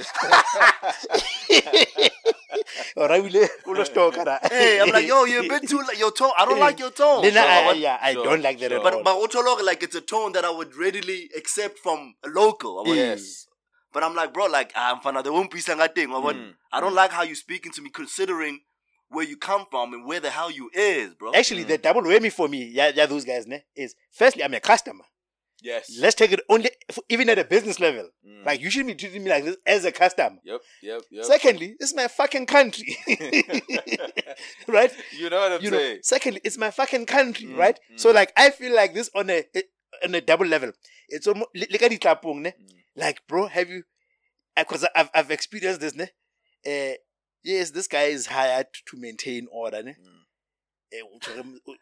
All 2.97 3.07
right, 3.07 3.23
we 3.23 3.29
le 3.29 3.85
stock 3.85 4.15
Hey, 4.51 4.79
I'm 4.81 4.89
like, 4.91 5.07
yo, 5.07 5.25
you're 5.25 5.45
a 5.45 5.47
bit 5.47 5.67
too, 5.69 5.79
like, 5.87 5.97
your 5.99 6.11
tone. 6.11 6.31
I 6.37 6.45
don't 6.45 6.59
like 6.59 6.79
your 6.79 6.91
tone. 6.91 7.21
Then 7.23 7.33
bro. 7.33 7.41
I, 7.43 7.73
yeah, 7.73 7.97
I 8.01 8.13
Sure, 8.13 8.23
don't 8.25 8.41
like 8.43 8.59
that 8.59 8.69
sure. 8.71 8.77
at 8.79 8.83
But 8.83 8.93
all. 8.93 9.03
but 9.03 9.15
Otolo, 9.29 9.63
like 9.65 9.81
it's 9.83 9.95
a 9.95 10.01
tone 10.01 10.31
that 10.33 10.45
I 10.45 10.49
would 10.51 10.75
readily 10.75 11.29
accept 11.35 11.79
from 11.79 12.15
a 12.23 12.29
local. 12.29 12.83
Would- 12.85 12.95
yes. 12.95 13.47
But 13.93 14.03
I'm 14.03 14.15
like, 14.15 14.33
bro, 14.33 14.45
like 14.47 14.71
I'm 14.75 14.99
fana 14.99 15.23
the 15.23 15.31
one 15.33 15.47
piece 15.47 15.69
nga 15.69 15.87
thing. 15.87 16.11
I 16.13 16.17
would- 16.17 16.35
Mm. 16.35 16.53
I 16.71 16.79
don't 16.81 16.93
like 16.95 17.11
how 17.11 17.23
you 17.23 17.35
speaking 17.35 17.71
to 17.73 17.81
me, 17.81 17.89
considering 17.89 18.59
where 19.09 19.25
you 19.25 19.37
come 19.37 19.65
from 19.71 19.93
and 19.93 20.05
where 20.05 20.19
the 20.19 20.29
hell 20.29 20.51
you 20.51 20.69
is, 20.73 21.13
bro. 21.15 21.33
Actually, 21.33 21.63
Mm. 21.63 21.67
the 21.69 21.77
double 21.77 22.01
whammy 22.03 22.31
for 22.31 22.47
me, 22.49 22.65
yeah, 22.65 22.91
yeah, 22.93 23.05
those 23.05 23.23
guys, 23.23 23.47
ne, 23.47 23.63
is 23.75 23.95
firstly, 24.11 24.43
I'm 24.43 24.53
a 24.53 24.59
customer. 24.59 25.05
Yes. 25.61 25.89
Let's 25.97 26.13
take 26.13 26.31
it 26.33 26.41
only, 26.49 26.69
even 27.09 27.29
at 27.29 27.39
a 27.39 27.43
business 27.45 27.79
level. 27.79 28.09
Mm. 28.23 28.45
Like, 28.45 28.61
you 28.61 28.69
shouldn't 28.69 28.89
be 28.89 28.95
treating 28.95 29.23
me 29.23 29.29
like 29.31 29.43
this 29.45 29.57
as 29.65 29.85
a 29.85 29.91
customer. 29.91 30.37
Yep. 30.43 30.61
Yep. 30.83 31.01
Yep. 31.09 31.25
Secondly, 31.25 31.75
it's 31.79 31.95
my 31.95 32.07
fucking 32.07 32.45
country. 32.45 32.95
right? 34.67 34.91
you 35.17 35.29
know 35.29 35.39
what 35.39 35.51
I'm 35.53 35.61
You 35.63 35.71
know, 35.71 35.77
saying? 35.77 35.99
secondly, 36.03 36.41
it's 36.43 36.57
my 36.57 36.71
fucking 36.71 37.05
country, 37.05 37.47
Mm, 37.47 37.57
right? 37.57 37.79
mm. 37.91 37.99
So, 37.99 38.11
like, 38.11 38.33
I 38.35 38.49
feel 38.51 38.75
like 38.75 38.93
this 38.93 39.09
on 39.15 39.29
a 39.29 39.45
on 40.05 40.13
a 40.13 40.21
double 40.21 40.45
level. 40.45 40.71
It's 41.09 41.25
almost 41.27 41.49
like 41.55 41.81
at 41.81 41.91
ditlapong, 41.91 42.41
ne? 42.41 42.53
Like, 42.97 43.21
bro, 43.27 43.47
have 43.47 43.69
you? 43.69 43.83
Because 44.55 44.85
I've 44.95 45.09
I've 45.13 45.31
experienced 45.31 45.81
this, 45.81 45.95
ne? 45.95 46.09
Uh, 46.65 46.95
yes, 47.43 47.69
this 47.71 47.87
guy 47.87 48.05
is 48.17 48.25
hired 48.27 48.67
to 48.87 48.97
maintain 48.97 49.47
order, 49.51 49.83
ne? 49.83 49.91
Mm. 49.91 50.23
Eh, 50.91 51.01
o 51.03 51.19
tshwere 51.19 51.39
m- 51.43 51.59
o- 51.67 51.75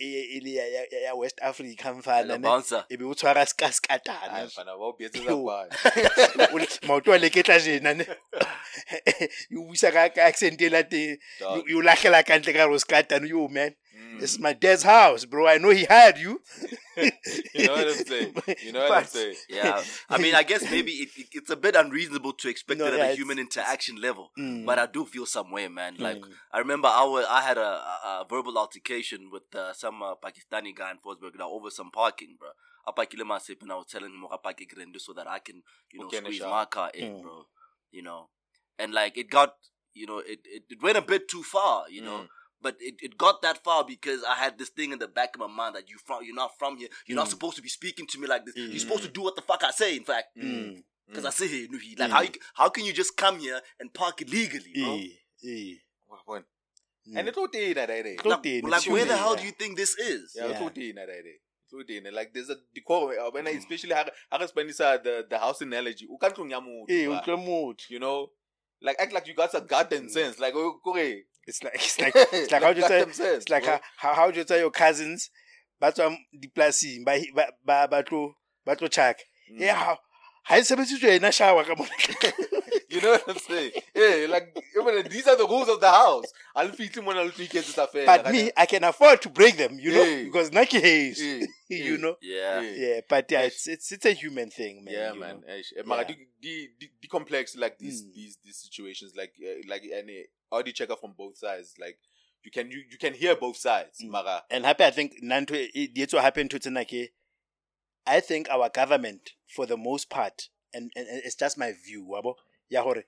le 0.00 0.50
ya- 0.54 1.14
West 1.16 1.38
Africa 1.42 1.92
mfana 1.94 2.34
a 2.34 2.38
ne 2.38 2.42
bouncer. 2.42 2.84
e 2.88 2.96
be 2.96 3.04
o 3.04 3.12
tshwara 3.14 3.44
ska 3.46 3.66
Ay, 3.66 3.72
skatana 3.72 4.44
mfana, 4.46 4.76
ba 4.78 4.84
o 4.86 4.92
beetse 4.98 5.18
Yo. 5.18 5.24
tsa 5.24 5.34
kwano. 5.42 5.70
O 6.54 6.58
le- 6.58 6.86
maoto 6.88 7.12
a 7.12 7.18
leketla 7.18 7.58
jena 7.58 7.92
ne 7.94 8.04
e 9.06 9.28
o 9.58 9.64
buisa 9.66 9.90
ka 9.92 10.22
accent 10.24 10.60
e 10.62 10.68
la 10.70 10.82
teng 10.84 11.18
o 11.42 11.82
lahlela 11.82 12.22
ka 12.24 12.38
ntle 12.38 12.52
ka 12.54 12.66
skatane 12.78 13.28
yo 13.28 13.48
man 13.48 13.74
Mm. 14.02 14.20
This 14.20 14.32
is 14.34 14.38
my 14.40 14.52
dad's 14.52 14.82
house, 14.82 15.24
bro. 15.24 15.46
I 15.46 15.58
know 15.58 15.70
he 15.70 15.84
hired 15.84 16.18
you. 16.18 16.40
You 17.54 17.66
know 17.66 17.72
what 17.72 17.88
I'm 17.88 18.04
saying? 18.04 18.34
You 18.64 18.72
know 18.72 18.80
what 18.88 18.92
I'm 18.98 19.04
saying? 19.04 19.34
Yeah, 19.48 19.82
I 20.10 20.18
mean, 20.18 20.34
I 20.34 20.42
guess 20.42 20.62
maybe 20.70 20.92
it, 20.92 21.08
it, 21.16 21.26
it's 21.32 21.50
a 21.50 21.56
bit 21.56 21.74
unreasonable 21.74 22.32
to 22.34 22.48
expect 22.48 22.80
No, 22.80 22.86
it 22.86 22.94
at 22.94 22.98
yeah, 22.98 23.04
a 23.06 23.14
human 23.14 23.38
interaction 23.38 23.96
level, 24.00 24.30
Mm. 24.38 24.66
but 24.66 24.78
I 24.78 24.86
do 24.86 25.04
feel 25.06 25.26
some 25.26 25.50
way, 25.50 25.68
man. 25.68 25.96
Like 25.98 26.18
Mm. 26.18 26.32
I 26.52 26.58
remember, 26.58 26.88
I 26.88 27.04
was, 27.04 27.24
I 27.28 27.40
had 27.42 27.56
a, 27.58 27.60
a, 27.62 28.20
a 28.22 28.26
verbal 28.28 28.58
altercation 28.58 29.30
with 29.30 29.54
uh, 29.54 29.72
some 29.72 30.02
uh, 30.02 30.14
Pakistani 30.16 30.74
guy 30.74 30.90
in 30.90 30.98
Fordsburg 30.98 31.38
now 31.38 31.50
over 31.50 31.70
some 31.70 31.90
parking, 31.90 32.36
bro. 32.38 32.50
I 32.86 32.92
parked 32.94 33.16
myself 33.24 33.58
and 33.62 33.72
I 33.72 33.76
was 33.76 33.86
telling 33.86 34.10
him 34.12 34.24
I 34.30 34.36
park 34.42 34.60
grande 34.74 35.00
so 35.00 35.12
that 35.14 35.26
I 35.26 35.38
can, 35.38 35.62
you 35.92 36.00
know, 36.00 36.06
Okay, 36.06 36.18
squeeze 36.18 36.40
my 36.42 36.64
car 36.66 36.90
in, 36.94 37.12
Mm. 37.16 37.22
bro. 37.22 37.46
You 37.90 38.02
know, 38.02 38.28
and 38.78 38.92
like 38.92 39.16
it 39.16 39.30
got, 39.30 39.54
you 39.94 40.06
know, 40.06 40.18
it, 40.18 40.40
it, 40.44 40.62
it 40.70 40.82
went 40.82 40.96
a 40.98 41.02
bit 41.02 41.28
too 41.28 41.42
far, 41.42 41.88
you 41.90 42.02
know. 42.02 42.26
Mm. 42.62 42.64
But 42.64 42.76
it, 42.80 42.94
it 43.00 43.18
got 43.18 43.42
that 43.42 43.62
far 43.64 43.84
because 43.84 44.22
I 44.24 44.34
had 44.36 44.58
this 44.58 44.68
thing 44.70 44.92
in 44.92 44.98
the 44.98 45.08
back 45.08 45.34
of 45.34 45.40
my 45.40 45.46
mind 45.48 45.74
that 45.76 45.88
you 45.90 45.96
from 46.06 46.24
you're 46.24 46.34
not 46.34 46.52
from 46.58 46.76
here. 46.76 46.88
You're 47.06 47.16
not 47.16 47.26
Mm. 47.26 47.30
supposed 47.30 47.56
to 47.56 47.62
be 47.62 47.68
speaking 47.68 48.06
to 48.06 48.18
me 48.20 48.26
like 48.26 48.44
this. 48.46 48.54
Mm. 48.56 48.70
You're 48.70 48.78
supposed 48.80 49.02
to 49.02 49.08
do 49.08 49.22
what 49.22 49.36
the 49.36 49.42
fuck 49.42 49.62
I 49.64 49.70
say. 49.72 49.96
In 49.96 50.04
fact, 50.04 50.28
Mm. 50.36 50.82
because 51.08 51.24
I 51.24 51.30
say 51.30 51.48
here, 51.48 51.68
Nuhi, 51.68 51.98
like 51.98 52.10
Mm. 52.10 52.12
how 52.12 52.22
you, 52.22 52.30
how 52.54 52.68
can 52.68 52.84
you 52.84 52.92
just 52.92 53.16
come 53.16 53.38
here 53.38 53.60
and 53.80 53.92
park 53.92 54.22
illegally, 54.22 54.72
bro? 54.74 54.94
Eh, 54.96 55.08
eh. 55.44 55.74
What? 56.26 56.44
Mm. 57.08 57.18
And 57.18 57.28
it's 57.28 57.38
all 57.38 57.48
day 57.48 57.72
that 57.72 57.86
day. 57.88 58.00
It's 58.00 58.24
Like, 58.24 58.38
okay, 58.38 58.60
like 58.62 58.84
where 58.86 59.04
the 59.04 59.16
hell 59.16 59.34
do 59.34 59.44
you 59.44 59.50
think 59.52 59.76
this 59.76 59.98
is? 59.98 60.34
Yeah, 60.36 60.44
it's 60.46 60.54
Yeah. 60.58 60.62
all 60.62 60.68
day 60.70 60.92
that 60.92 61.06
day. 61.06 61.38
It's 61.64 61.74
all 61.74 61.82
day. 61.82 62.00
Like 62.10 62.32
there's 62.32 62.50
a 62.50 62.56
decorum. 62.74 63.16
uh, 63.20 63.30
When 63.32 63.46
I 63.48 63.50
especially 63.52 63.94
how 63.94 64.06
how 64.30 64.46
Spanish 64.46 64.76
the 64.76 65.26
the 65.28 65.38
house 65.38 65.60
analogy. 65.62 66.06
U 66.08 66.16
can't 66.20 66.32
Eh, 66.38 67.06
bruh. 67.06 67.24
utlwe 67.24 67.36
motho. 67.44 67.90
You 67.90 67.98
know, 67.98 68.30
like 68.80 68.96
act 69.00 69.12
like 69.12 69.26
you 69.26 69.34
got 69.34 69.50
some 69.50 69.66
goddamn 69.66 70.08
sense. 70.08 70.38
Like 70.38 70.54
oh, 70.54 70.80
go 70.84 70.92
away. 70.92 71.24
It's 71.46 71.62
like 71.62 71.74
it's 71.74 72.00
like 72.00 72.12
it's 72.32 72.52
like 72.52 72.62
how 72.62 72.72
do 72.72 72.80
you 72.80 72.86
sense. 72.86 73.18
it's 73.20 73.48
like 73.48 73.64
how, 73.66 73.80
how 74.14 74.30
do 74.30 74.38
you 74.38 74.44
tell 74.44 74.58
your 74.58 74.70
cousins 74.70 75.30
ba 75.80 75.90
tswa 75.92 76.16
dipolasing 76.38 77.04
ba 77.04 77.18
ba 77.64 77.88
ba 77.90 78.02
tlo 78.02 78.34
ba 78.64 78.76
tlo 78.76 78.88
chaka 78.88 79.22
Mm. 79.50 79.58
yeah 79.60 79.74
how 79.74 79.98
ha 80.44 80.56
e 80.58 80.62
sebedisitswe 80.62 81.10
yena 81.18 81.32
shower 81.32 81.64
ka 81.64 81.74
mona 81.74 81.90
You 82.92 83.00
know 83.00 83.12
what 83.12 83.24
I'm 83.28 83.38
saying? 83.38 83.72
Yeah, 83.94 84.26
like 84.28 84.54
even 84.78 85.08
these 85.08 85.26
are 85.26 85.36
the 85.36 85.46
rules 85.48 85.68
of 85.68 85.80
the 85.80 85.88
house. 85.90 86.26
I'll 86.54 86.68
feed 86.68 86.94
him 86.94 87.06
when 87.06 87.16
I'll 87.16 87.30
feed 87.30 87.48
kids 87.50 87.76
affair. 87.78 88.04
but 88.06 88.30
me 88.30 88.50
I 88.56 88.66
can 88.66 88.84
afford 88.84 89.22
to 89.22 89.30
break 89.30 89.56
them 89.56 89.78
you 89.80 89.92
know 89.92 90.02
Eh. 90.02 90.24
because 90.24 90.52
nike 90.52 90.78
haze 90.80 91.18
Yeah, 91.68 91.84
you 91.88 91.96
know 91.98 92.16
Yeah. 92.22 92.60
yeah 92.60 93.00
but 93.08 93.30
yeah 93.32 93.42
it's 93.48 93.66
it's 93.66 93.90
it's 93.92 94.04
a 94.06 94.12
human 94.12 94.50
thing 94.50 94.84
man 94.84 94.94
yeah, 94.94 95.12
man. 95.12 95.40
know. 95.40 95.48
Eh, 95.48 95.62
Yeah. 95.74 96.04
de- 96.04 96.28
de- 96.40 96.70
de- 96.80 96.92
decomplex 97.02 97.56
like 97.56 97.78
these 97.78 98.02
Mm. 98.04 98.12
these 98.14 98.38
these 98.44 98.58
situations, 98.62 99.12
like 99.16 99.32
uh, 99.42 99.58
like 99.68 99.82
any 99.92 100.26
audio 100.52 100.72
checker 100.72 100.96
from 100.96 101.14
both 101.16 101.36
sides. 101.38 101.74
Like 101.80 101.98
you 102.44 102.50
can 102.50 102.70
you, 102.70 102.82
you 102.90 102.98
can 102.98 103.14
hear 103.14 103.34
both 103.34 103.56
sides. 103.56 103.98
Mm. 104.04 104.10
Mara, 104.10 104.42
and 104.50 104.64
happy 104.64 104.84
I 104.84 104.90
think 104.90 105.14
nanto 105.22 105.54
it's 105.74 106.12
what 106.12 106.22
happened 106.22 106.50
to 106.50 106.58
tsena 106.60 106.84
ke 106.84 107.10
I 108.06 108.20
think 108.20 108.48
our 108.50 108.68
government 108.68 109.30
for 109.48 109.66
the 109.66 109.76
most 109.76 110.10
part 110.10 110.48
and, 110.74 110.90
and 110.96 111.06
and 111.08 111.22
it's 111.24 111.34
just 111.36 111.56
my 111.58 111.72
view 111.84 112.06
wabo 112.10 112.34
yahore, 112.72 113.04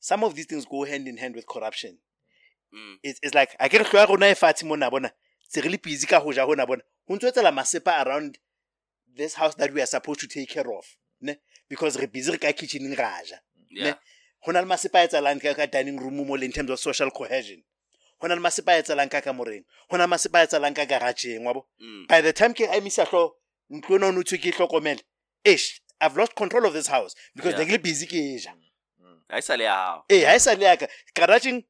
some 0.00 0.24
of 0.24 0.34
these 0.34 0.46
things 0.46 0.64
go 0.64 0.84
hand 0.84 1.08
in 1.08 1.16
hand 1.18 1.34
with 1.36 1.46
corruption 1.46 1.98
Mm. 2.74 2.96
it's, 3.04 3.20
it's 3.22 3.34
like 3.34 3.54
I 3.60 3.68
can 3.68 3.84
hlwa 3.84 4.00
ya 4.00 4.04
rona 4.06 4.26
fatshe 4.34 4.64
mona 4.66 4.90
bona 4.90 5.12
tse 5.48 5.60
re 5.62 5.68
le 5.70 5.78
busy 5.78 6.06
ka 6.08 6.18
ho 6.18 6.32
ja 6.32 6.44
hona 6.44 6.66
bona 6.66 6.82
ho 7.08 7.14
ntso 7.16 7.28
etsela 7.30 7.52
masepa 7.52 8.04
around 8.04 8.38
this 9.16 9.34
house 9.34 9.54
that 9.54 9.72
we 9.72 9.80
are 9.80 9.86
supposed 9.86 10.18
to 10.20 10.26
take 10.26 10.48
care 10.48 10.66
of 10.72 10.84
ne 11.20 11.36
because 11.68 11.96
re 12.00 12.06
busy 12.06 12.36
ka 12.36 12.50
kitchening 12.52 12.96
ra 12.98 13.20
ja 13.30 13.38
Yeah. 13.70 13.94
Ho 14.44 14.52
na 14.52 14.60
le 14.60 14.66
masepa 14.66 15.00
a 15.00 15.06
etsalang 15.08 15.40
ka 15.40 15.54
ka 15.54 15.66
dining 15.66 15.98
room 15.98 16.20
mo 16.26 16.34
le 16.36 16.44
in 16.46 16.52
terms 16.52 16.70
of 16.70 16.78
social 16.80 17.10
cohesion 17.10 17.62
ho 18.20 18.26
na 18.28 18.34
le 18.34 18.40
masepa 18.40 18.72
a 18.76 18.82
etsalang 18.82 19.10
ka 19.10 19.20
kamoreng 19.20 19.64
ho 19.90 19.96
na 19.96 20.04
le 20.04 20.10
masepa 20.10 20.40
a 20.42 20.46
etsalang 20.46 20.74
ka 20.74 20.84
garageng 20.84 21.44
wa 21.44 21.52
bo 21.54 21.66
Mm. 21.80 22.06
by 22.08 22.20
the 22.20 22.32
time 22.32 22.54
ke 22.54 22.68
emisa 22.68 23.04
hlo 23.08 23.36
ntlo 23.70 23.96
eno 23.96 24.10
no 24.12 24.22
tswe 24.22 24.38
ke 24.38 24.52
hlokomele 24.56 25.00
i've 26.00 26.16
lost 26.16 26.34
control 26.34 26.66
of 26.66 26.72
this 26.72 26.86
house 26.88 27.14
because 27.34 27.52
Yeah. 27.54 27.60
yeah. 27.60 27.68
ke 27.68 27.72
le 27.72 27.78
busy 27.78 28.06
ke 28.06 28.38
ja 28.38 28.52
I 29.30 29.40
say 29.40 29.64
how. 29.64 30.04
Eh, 30.10 30.24
ha 30.24 30.34
e 30.34 30.38
sa 30.38 30.52
le 30.52 30.64
yaka. 30.64 30.86
Garaging, 31.14 31.64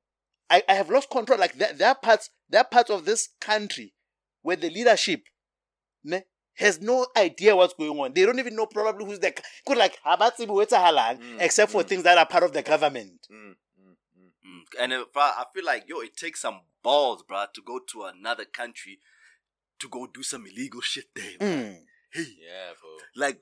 I, 0.51 0.63
I 0.69 0.75
have 0.75 0.91
lost 0.91 1.09
control. 1.09 1.39
Like 1.39 1.55
there, 1.57 1.73
there 1.73 1.89
are 1.89 1.95
parts, 1.95 2.29
there 2.51 2.61
are 2.61 2.69
parts 2.69 2.91
of 2.91 3.05
this 3.05 3.29
country 3.41 3.95
where 4.43 4.57
the 4.57 4.69
leadership, 4.69 5.23
ne, 6.03 6.25
has 6.57 6.81
no 6.81 7.07
idea 7.17 7.55
what's 7.57 7.75
going 7.75 7.99
on. 7.99 8.13
They 8.15 8.25
don't 8.25 8.39
even 8.39 8.55
know 8.57 8.67
probably 8.67 9.05
who's 9.07 9.19
the 9.19 9.33
could 9.67 9.79
like 9.79 9.99
ha 10.03 10.17
ba 10.17 10.31
tsebe 10.37 10.49
ho 10.49 10.65
etsahalang, 10.65 11.19
Mm, 11.19 11.41
except 11.41 11.73
for 11.73 11.83
mm. 11.83 11.87
things 11.89 12.03
that 12.05 12.19
are 12.19 12.27
part 12.27 12.45
of 12.45 12.53
the 12.53 12.63
government. 12.63 13.27
Mm, 13.31 13.55
mm, 13.81 13.95
mm. 14.47 14.63
And 14.81 14.93
if 14.93 15.17
I, 15.17 15.21
I 15.39 15.45
feel 15.55 15.65
like 15.65 15.85
yo, 15.89 16.01
it 16.01 16.17
takes 16.17 16.41
some 16.41 16.61
balls, 16.83 17.25
bruh, 17.29 17.53
to 17.55 17.63
go 17.63 17.81
to 17.93 18.05
another 18.05 18.45
country 18.45 18.99
to 19.81 19.89
go 19.89 20.07
do 20.07 20.23
some 20.23 20.47
illegal 20.47 20.81
shit 20.81 21.07
there. 21.15 21.39
Mm. 21.41 21.79
Hey, 22.13 22.27
Yeah, 22.39 22.73
bro. 22.81 22.91
like 23.17 23.39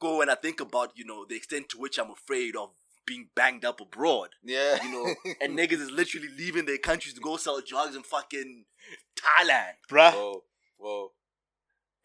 go 0.00 0.20
and 0.22 0.30
I 0.30 0.34
think 0.36 0.60
about 0.60 0.92
you 0.96 1.04
know 1.04 1.26
the 1.28 1.36
extent 1.36 1.68
to 1.70 1.78
which 1.78 1.98
I'm 1.98 2.10
afraid 2.10 2.56
of 2.56 2.70
being 3.04 3.28
banged 3.34 3.64
up 3.64 3.80
abroad. 3.80 4.30
Yeah, 4.42 4.82
You 4.84 4.90
know, 4.90 5.14
and 5.40 5.58
niggas 5.58 5.80
is 5.80 5.90
literally 5.90 6.28
leaving 6.38 6.64
their 6.66 6.78
countries 6.78 7.14
to 7.14 7.20
go 7.20 7.36
sell 7.36 7.60
drugs 7.60 7.96
in 7.96 8.02
fucking 8.02 8.64
Thailand. 9.16 9.74
Bruh. 9.90 10.12
bro, 10.12 10.42
bro. 10.78 11.12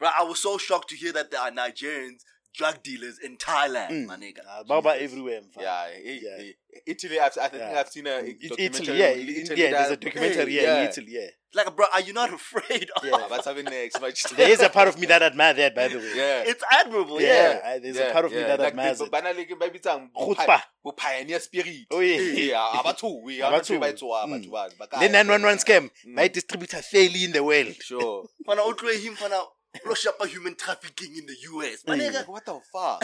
Bro, 0.03 0.11
I 0.19 0.23
was 0.23 0.39
so 0.39 0.57
shocked 0.57 0.89
to 0.89 0.97
hear 0.97 1.13
that 1.13 1.31
there 1.31 1.39
are 1.39 1.49
Nigerians 1.49 2.23
drug 2.53 2.83
dealers 2.83 3.17
in 3.23 3.37
Thailand, 3.37 3.89
Mm. 3.89 4.05
my 4.05 4.17
nigga. 4.17 4.41
Ah, 4.47 4.63
Baba 4.63 5.01
everywhere. 5.01 5.37
in 5.37 5.43
fact. 5.49 5.61
Yeah, 5.63 5.73
I- 5.73 6.19
Yeah. 6.21 6.37
I- 6.39 6.55
Italy. 6.85 7.19
I've, 7.19 7.37
I 7.37 7.47
think 7.47 7.63
Yeah. 7.63 7.79
I've 7.79 7.89
seen 7.89 8.05
a 8.07 8.17
It- 8.17 8.41
documentary. 8.49 8.65
Italy, 8.65 8.99
yeah, 8.99 9.09
in- 9.11 9.29
Italy 9.43 9.61
yeah. 9.61 9.71
There's 9.71 9.91
a 9.91 9.97
documentary, 9.97 10.51
Hey, 10.53 10.61
yeah, 10.63 10.81
in 10.83 10.89
Italy, 10.89 11.07
yeah. 11.09 11.27
Like, 11.55 11.75
bro, 11.75 11.85
are 11.93 12.01
you 12.01 12.13
not 12.13 12.31
afraid? 12.39 12.89
Of 12.95 13.05
Yeah. 13.05 13.27
That's 13.29 13.45
having 13.45 13.65
next. 13.65 13.97
There 14.37 14.49
is 14.51 14.59
a 14.61 14.69
part 14.69 14.87
of 14.89 14.99
me 14.99 15.05
that 15.07 15.23
admire 15.23 15.53
that, 15.53 15.73
by 15.73 15.87
the 15.87 15.97
way. 15.99 16.11
Yeah. 16.15 16.43
It's 16.51 16.63
admirable, 16.69 17.19
Yeah, 17.21 17.53
yeah. 17.63 17.71
I- 17.71 17.79
there's 17.79 17.97
a 17.97 18.11
part 18.11 18.25
of 18.25 18.31
me 18.33 18.39
that 18.39 18.59
like 18.59 18.67
admires 18.73 18.97
the, 18.99 19.05
it. 19.05 19.11
Bana 19.11 19.33
like 19.33 19.51
maybe 19.59 19.79
some 19.81 20.11
Chutzpah. 20.15 20.61
pioneer 20.97 21.39
spirit. 21.39 21.87
Oh, 21.91 22.01
yeah. 22.01 22.19
yeah. 22.19 22.71
Abathu, 22.81 23.23
we 23.23 23.41
are 23.41 23.51
Abathu. 23.53 23.71
not 23.71 23.79
by 23.81 23.91
to 23.93 24.05
Mm. 24.05 24.51
but 24.51 24.75
but 24.77 24.91
The 24.99 25.09
911 25.09 25.57
scam, 25.57 25.83
Mm. 26.05 26.13
my 26.19 26.27
distributor 26.27 26.81
fairly 26.83 27.23
in 27.23 27.31
the 27.31 27.43
world. 27.43 27.73
Sure. 27.81 28.27
Fana 28.45 28.61
utlwe 28.71 28.99
him 29.01 29.15
fana 29.15 29.41
rush 29.85 30.05
up 30.05 30.23
human 30.27 30.55
trafficking 30.55 31.15
in 31.17 31.25
the 31.25 31.35
US. 31.51 31.83
My 31.87 31.97
Mm. 31.97 32.11
nigga. 32.11 32.27
what 32.27 32.45
the 32.45 32.59
fuck? 32.71 33.03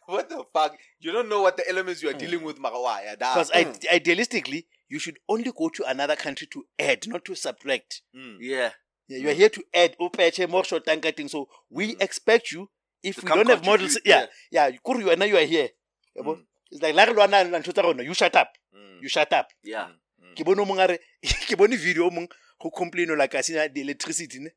What 0.09 0.27
the 0.27 0.43
fuck? 0.51 0.75
You 0.99 1.11
don't 1.11 1.29
know 1.29 1.43
what 1.43 1.55
the 1.55 1.69
elements 1.69 2.01
you 2.01 2.09
are 2.09 2.13
dealing 2.13 2.41
with, 2.41 2.57
Marawaya. 2.57 3.11
Because 3.13 3.51
idealistically, 3.51 4.65
you 4.87 4.97
should 4.97 5.19
only 5.29 5.51
go 5.55 5.69
to 5.69 5.83
another 5.87 6.15
country 6.15 6.47
to 6.47 6.65
add, 6.79 7.07
not 7.07 7.23
to 7.25 7.35
subtract. 7.35 8.01
Mm. 8.15 8.37
Yeah. 8.39 8.71
Yeah, 9.07 9.17
you 9.19 9.29
are 9.29 9.33
here 9.33 9.49
to 9.49 9.63
add 9.73 9.95
upeche 9.99 10.47
more 10.49 10.63
short 10.63 10.85
tankating. 10.85 11.29
So 11.29 11.47
we 11.69 11.95
expect 11.99 12.51
you 12.51 12.69
if 13.03 13.17
To 13.17 13.21
we 13.25 13.29
don't 13.29 13.49
have 13.49 13.65
models. 13.65 13.99
Yeah, 14.03 14.25
yeah. 14.51 14.67
You 14.67 14.79
are 15.11 15.15
now 15.15 15.25
you 15.25 15.37
are 15.37 15.45
here. 15.45 15.69
Mm. 16.17 16.43
It's 16.71 16.81
like 16.81 16.95
like 16.95 17.09
lwana 17.09 17.51
la 17.51 17.59
ntho 17.59 18.03
You 18.05 18.13
shut 18.15 18.35
up. 18.35 18.49
Mm. 18.75 19.01
You 19.01 19.09
shut 19.09 19.31
up. 19.33 19.47
Yeah. 19.63 19.89
Mm. 20.23 20.35
Ke 20.35 20.43
bone 20.45 20.59
o 20.59 20.65
mong 20.65 20.83
a 20.83 20.87
re 20.87 20.99
ke 21.47 21.55
bone 21.57 21.75
video 21.77 22.05
o 22.05 22.09
mong 22.09 22.27
go 22.61 22.69
complain 22.71 23.15
like 23.17 23.33
a 23.35 23.43
sina 23.43 23.67
the 23.69 23.81
electricity 23.81 24.39
ne. 24.39 24.49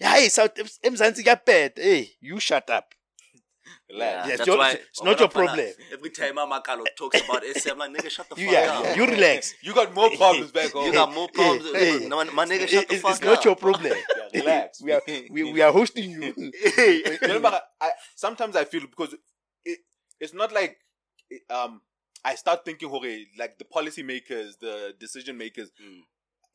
Yeah, 0.00 0.14
hey, 0.14 0.28
South 0.28 0.54
emzansi 0.82 1.22
kuyapeta. 1.22 1.82
Hey, 1.82 2.10
you 2.20 2.38
shut 2.40 2.68
up. 2.70 2.92
Relax. 3.88 4.26
Yeah, 4.26 4.28
it's 4.28 4.36
That's 4.38 4.46
your- 4.48 4.58
why- 4.58 4.72
it's 4.72 5.02
not 5.02 5.18
your 5.20 5.28
problem. 5.28 5.66
Every 5.92 6.10
time 6.10 6.36
Amakalo 6.36 6.84
talks 6.98 7.20
about 7.20 7.44
SM, 7.44 7.70
I'm 7.80 7.92
like, 7.92 7.92
nigga, 8.04 8.10
shut 8.10 8.28
the 8.28 8.34
You 8.40 8.46
fuck 8.46 8.52
yeah, 8.54 8.78
up. 8.78 8.84
yeah, 8.84 8.94
you 8.96 9.06
relax. 9.06 9.54
You 9.62 9.74
got 9.74 9.94
more 9.94 10.10
problems 10.16 10.50
back 10.52 10.70
home. 10.74 10.86
You 10.86 10.92
got 10.92 11.14
more 11.14 11.28
problems. 11.28 11.70
Hey, 11.72 12.06
No, 12.08 12.24
my 12.32 12.44
nigga, 12.46 12.62
It- 12.64 12.88
the 12.88 12.94
it's, 12.94 13.02
fuck 13.02 13.12
it's 13.12 13.20
up. 13.22 13.24
not 13.24 13.44
your 13.44 13.56
problem. 13.56 13.92
Yeah, 14.34 14.40
relax. 14.42 14.82
we 14.82 14.92
are 14.92 15.00
we, 15.30 15.52
we 15.52 15.62
are 15.62 15.72
hosting 15.72 16.10
you. 16.10 16.34
Hey. 16.74 17.02
you 17.22 17.28
know, 17.40 17.58
I, 17.80 17.90
sometimes 18.16 18.54
I 18.56 18.64
feel 18.64 18.82
because 18.82 19.14
it, 19.64 19.78
it's 20.20 20.34
not 20.34 20.52
like 20.52 20.76
um 21.48 21.80
I 22.24 22.34
start 22.34 22.64
thinking 22.64 22.90
okay, 22.90 23.26
like 23.38 23.56
the 23.58 23.64
policymakers, 23.64 24.58
the 24.60 24.94
decision 24.98 25.38
makers. 25.38 25.70
Mm. 25.82 26.00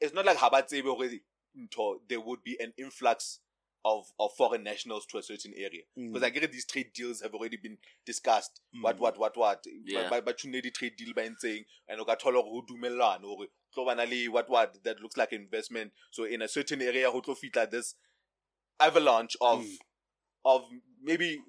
It's 0.02 0.14
not 0.14 0.26
like 0.26 0.38
Habatsebe 0.38 0.86
already 0.86 1.22
there 2.10 2.22
would 2.22 2.44
be 2.44 2.58
an 2.60 2.74
influx 2.78 3.40
of, 3.84 4.06
of 4.20 4.32
foreign 4.38 4.64
nationals 4.64 5.06
to 5.08 5.18
a 5.18 5.24
certain 5.24 5.54
area. 5.56 5.84
Mm. 5.98 6.14
Because 6.14 6.24
I 6.24 6.30
get 6.30 6.44
it, 6.44 6.52
these 6.52 6.66
trade 6.66 6.92
deals 6.94 7.22
have 7.22 7.34
already 7.34 7.58
been 7.58 7.78
discussed. 8.06 8.62
Mm. 8.76 8.84
What 8.84 9.00
what 9.00 9.20
what 9.20 9.38
what? 9.38 9.64
Yeah. 9.86 10.08
But 10.10 10.26
but 10.26 10.44
you 10.44 10.52
need 10.52 10.66
a 10.66 10.72
trade 10.72 10.94
deal 10.98 11.14
by 11.16 11.30
saying 11.40 11.64
and 11.88 12.00
o 12.00 12.06
ka 12.06 12.16
thola 12.16 12.42
hore 12.44 12.62
ho 12.62 12.66
dumellana 12.70 13.24
hore 13.24 13.48
tlo 13.76 13.86
bana 13.86 14.06
le 14.06 14.32
what 14.32 14.50
what 14.50 14.84
that 14.84 15.02
looks 15.02 15.18
like 15.18 15.34
investment. 15.34 15.92
So 16.12 16.26
in 16.26 16.42
a 16.42 16.48
certain 16.48 16.82
area 16.82 17.10
ho 17.10 17.22
tlo 17.22 17.36
fitla 17.36 17.70
this 17.70 17.96
avalanche 18.80 19.36
of 19.42 19.62
Mm. 19.62 19.78
of 20.46 20.66
maybe 21.04 21.40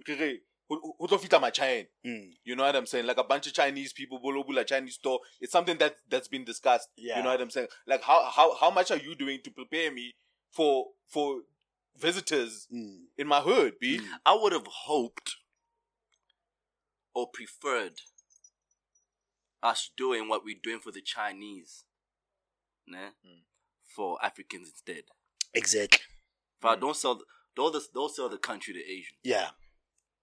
re 0.74 0.80
re, 0.80 0.80
ho 0.82 0.96
ho 0.98 1.06
tlo 1.06 1.18
fitla 1.20 1.40
ma 1.40 1.50
China. 1.50 1.86
Mm. 2.06 2.30
You 2.44 2.56
know 2.56 2.64
what 2.64 2.76
I'm 2.76 2.86
saying? 2.86 3.06
Like 3.06 3.18
a 3.18 3.24
bunch 3.24 3.46
of 3.46 3.52
Chinese 3.54 3.92
people, 3.92 4.20
Bolobula 4.20 4.66
Chinese 4.66 4.94
store. 4.94 5.20
It's 5.40 5.52
something 5.52 5.76
that 5.78 5.96
that's 6.08 6.28
been 6.28 6.44
discussed. 6.44 6.88
Yeah. 6.96 7.18
You 7.18 7.22
know 7.24 7.30
what 7.30 7.40
I'm 7.40 7.50
saying? 7.50 7.68
Like 7.86 8.02
how 8.02 8.24
how 8.30 8.54
how 8.56 8.70
much 8.70 8.90
are 8.90 8.96
you 8.98 9.14
doing 9.14 9.40
to 9.44 9.50
prepare 9.50 9.90
me 9.92 10.12
for 10.50 10.86
for 11.08 11.42
visitors 11.96 12.66
Mm. 12.72 13.04
in 13.18 13.26
my 13.26 13.40
hood, 13.40 13.74
B? 13.80 13.98
Mm. 13.98 14.06
I 14.26 14.34
would 14.40 14.52
have 14.52 14.66
hoped 14.66 15.36
or 17.14 17.28
preferred 17.32 18.00
us 19.62 19.90
doing 19.96 20.28
what 20.28 20.44
we're 20.44 20.56
doing 20.62 20.80
for 20.80 20.90
the 20.90 21.02
Chinese. 21.02 21.84
Né? 22.90 23.12
Mm. 23.24 23.42
for 23.94 24.18
Africans 24.24 24.68
instead. 24.70 25.04
Exactly. 25.54 26.00
If 26.58 26.64
I 26.64 26.76
don't 26.76 26.96
sell, 26.96 27.20
don't 27.54 27.76
don't 27.94 28.10
sell 28.12 28.28
the 28.28 28.38
country 28.38 28.74
to 28.74 28.80
Asians. 28.80 29.18
Yeah. 29.22 29.50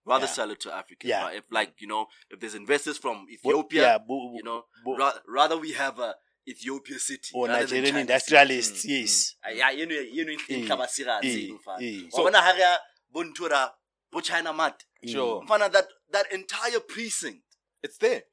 Rather 0.09 0.25
Yeah. 0.25 0.31
sell 0.33 0.51
it 0.51 0.59
to 0.61 0.73
Africans. 0.73 1.09
Yeah. 1.09 1.23
right? 1.25 1.37
If 1.37 1.43
like 1.51 1.73
you 1.81 1.87
know, 1.87 2.07
if 2.31 2.39
there's 2.39 2.55
investors 2.55 2.97
from 2.97 3.25
Bo- 3.25 3.31
Ethiopia, 3.31 3.81
yeah, 3.81 3.97
bo- 3.99 4.33
you 4.35 4.43
know, 4.43 4.65
bo- 4.83 4.97
ra- 4.97 5.19
rather 5.27 5.57
we 5.57 5.71
have 5.73 5.99
a 5.99 6.15
Ethiopia 6.47 6.97
city 6.99 7.29
or 7.35 7.47
Nigerian 7.47 7.85
China 7.85 7.99
industrialists, 7.99 8.81
city. 8.81 8.93
yes. 9.01 9.35
Ah, 9.45 9.49
yeah, 9.49 9.69
you 9.71 9.85
know, 9.85 9.95
you 10.17 10.25
know, 10.25 10.33
Eh, 10.49 10.55
in 10.55 10.67
Kabasira, 10.67 11.19
eh, 11.23 11.51
eh. 11.85 12.09
So 12.09 12.23
when 12.23 12.35
I 12.35 12.55
hear 12.55 12.75
Buntura, 13.13 13.71
bo 14.11 14.19
China 14.21 14.51
mat, 14.53 14.83
Sure. 15.05 15.43
Mfana, 15.45 15.71
that 15.71 15.87
that 16.11 16.31
entire 16.33 16.79
precinct, 16.79 17.43
It's 17.83 17.97
there. 17.99 18.23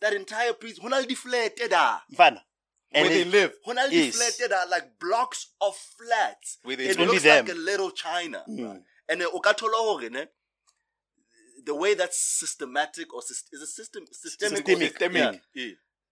that 0.00 0.14
entire 0.14 0.54
precinct, 0.54 0.82
hona 0.82 1.00
le 1.02 1.06
di-flat 1.06 1.56
da. 1.68 2.00
Mfana. 2.10 2.40
Where 2.90 3.04
And 3.04 3.08
they 3.14 3.20
it- 3.22 3.28
live. 3.28 3.52
Hona 3.66 3.84
le 3.88 3.92
Yes. 3.94 4.12
di-flat 4.18 4.48
da, 4.50 4.64
like 4.74 4.98
blocks 4.98 5.48
of 5.60 5.76
flats. 5.76 6.58
Where 6.62 6.76
they 6.76 6.86
It 6.86 6.98
only 6.98 7.12
looks 7.12 7.22
them. 7.22 7.44
like 7.46 7.54
a 7.54 7.58
little 7.58 7.90
China. 7.90 8.44
Mm. 8.48 8.82
And 9.10 9.22
uh, 9.22 9.28
o 9.36 9.40
ka 9.40 9.52
thola 9.52 9.76
hore, 9.76 10.08
ne, 10.10 10.26
the 11.64 11.74
way 11.74 11.94
that's 11.94 12.18
systematic 12.20 13.12
or 13.14 13.20
syst- 13.20 13.48
is 13.52 13.62
a 13.62 13.66
system 13.66 14.04
systemic, 14.10 14.68
or 14.68 14.72
Systemic, 14.72 14.90
Systemic. 14.90 15.42
yeah. 15.54 15.62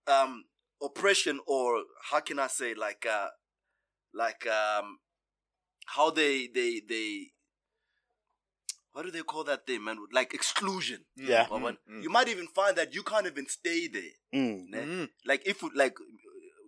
Yeah. 0.08 0.22
um 0.22 0.44
oppression 0.82 1.40
or 1.46 1.82
how 2.10 2.20
can 2.20 2.38
I 2.38 2.46
say 2.48 2.74
like 2.74 3.06
uh 3.06 3.28
like 4.14 4.46
um 4.46 4.98
how 5.86 6.10
they 6.10 6.46
they 6.54 6.80
they 6.88 7.32
what 8.92 9.04
do 9.04 9.10
they 9.10 9.22
call 9.22 9.44
that 9.44 9.66
thing 9.66 9.84
man 9.84 9.96
like 10.12 10.34
exclusion 10.34 11.04
Yeah. 11.16 11.46
Mm, 11.46 11.50
Waban? 11.50 11.76
mm, 11.90 12.02
you 12.02 12.10
might 12.10 12.28
even 12.28 12.46
find 12.48 12.76
that 12.76 12.94
you 12.94 13.02
can't 13.02 13.26
even 13.26 13.46
stay 13.48 13.88
there 13.88 14.14
Mm. 14.34 14.64
ne? 14.70 14.78
mm. 14.78 15.08
like 15.26 15.42
if 15.46 15.62
like 15.74 15.96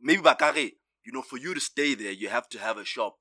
maybe 0.02 0.22
bakare 0.22 0.72
you 1.04 1.12
know 1.12 1.22
for 1.22 1.38
you 1.38 1.54
to 1.54 1.60
stay 1.60 1.94
there 1.94 2.12
you 2.12 2.28
have 2.28 2.48
to 2.50 2.58
have 2.58 2.76
a 2.78 2.84
shop 2.84 3.16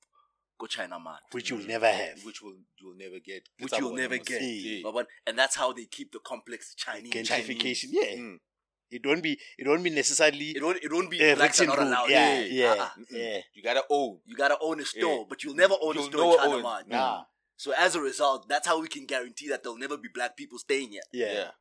go 0.61 0.67
China 0.67 0.97
Mart 1.07 1.21
Which 1.31 1.49
you'll 1.49 1.67
never 1.73 1.91
have. 2.01 2.17
Which 2.27 2.39
will 2.43 2.57
you'll 2.79 2.95
never 3.03 3.19
get. 3.29 3.41
which 3.59 3.73
you'll 3.79 3.95
never 4.03 4.17
get 4.31 4.41
Yeah. 4.41 4.83
Waban? 4.85 5.05
and 5.27 5.35
that's 5.41 5.55
how 5.61 5.69
they 5.73 5.85
keep 5.97 6.11
the 6.15 6.19
complex 6.31 6.73
Chinese 6.75 7.13
Gentrification. 7.13 7.59
Chinese. 7.59 7.85
Yeah. 7.99 8.15
Mm. 8.25 8.37
It 8.97 9.05
won't 9.05 9.23
be 9.23 9.33
it 9.57 9.65
won't 9.67 9.83
be 9.87 9.89
necessarily 9.89 10.49
it 10.57 10.63
won't 10.65 10.79
it 10.87 10.91
won't 10.95 11.09
be 11.09 11.17
uh, 11.31 11.35
blacks 11.35 11.61
are 11.61 11.65
not 11.73 11.79
allowed 11.87 12.09
Yeah, 12.09 12.25
there. 12.31 12.47
yeah, 12.47 12.73
Uh-uh. 12.73 12.89
yeah. 13.09 13.37
You 13.53 13.63
gotta 13.63 13.83
own. 13.89 14.19
You 14.25 14.35
gotta 14.35 14.57
own 14.61 14.81
a 14.81 14.85
store, 14.85 15.19
Yeah. 15.19 15.23
but 15.29 15.43
you'll 15.43 15.55
never 15.63 15.75
own 15.81 15.95
a 15.97 16.01
You'll 16.01 16.11
store 16.11 16.33
in 16.33 16.39
China 16.39 16.55
own- 16.57 16.61
Mart. 16.63 16.87
Nah. 16.89 17.23
So 17.55 17.71
as 17.85 17.95
a 17.95 18.01
result, 18.01 18.49
that's 18.49 18.67
how 18.67 18.81
we 18.81 18.87
can 18.95 19.05
guarantee 19.05 19.47
that 19.49 19.63
there'll 19.63 19.77
never 19.85 19.95
be 19.97 20.09
black 20.13 20.35
people 20.35 20.57
staying 20.59 20.89
here. 20.91 21.07
Yeah. 21.13 21.33
Yeah. 21.33 21.51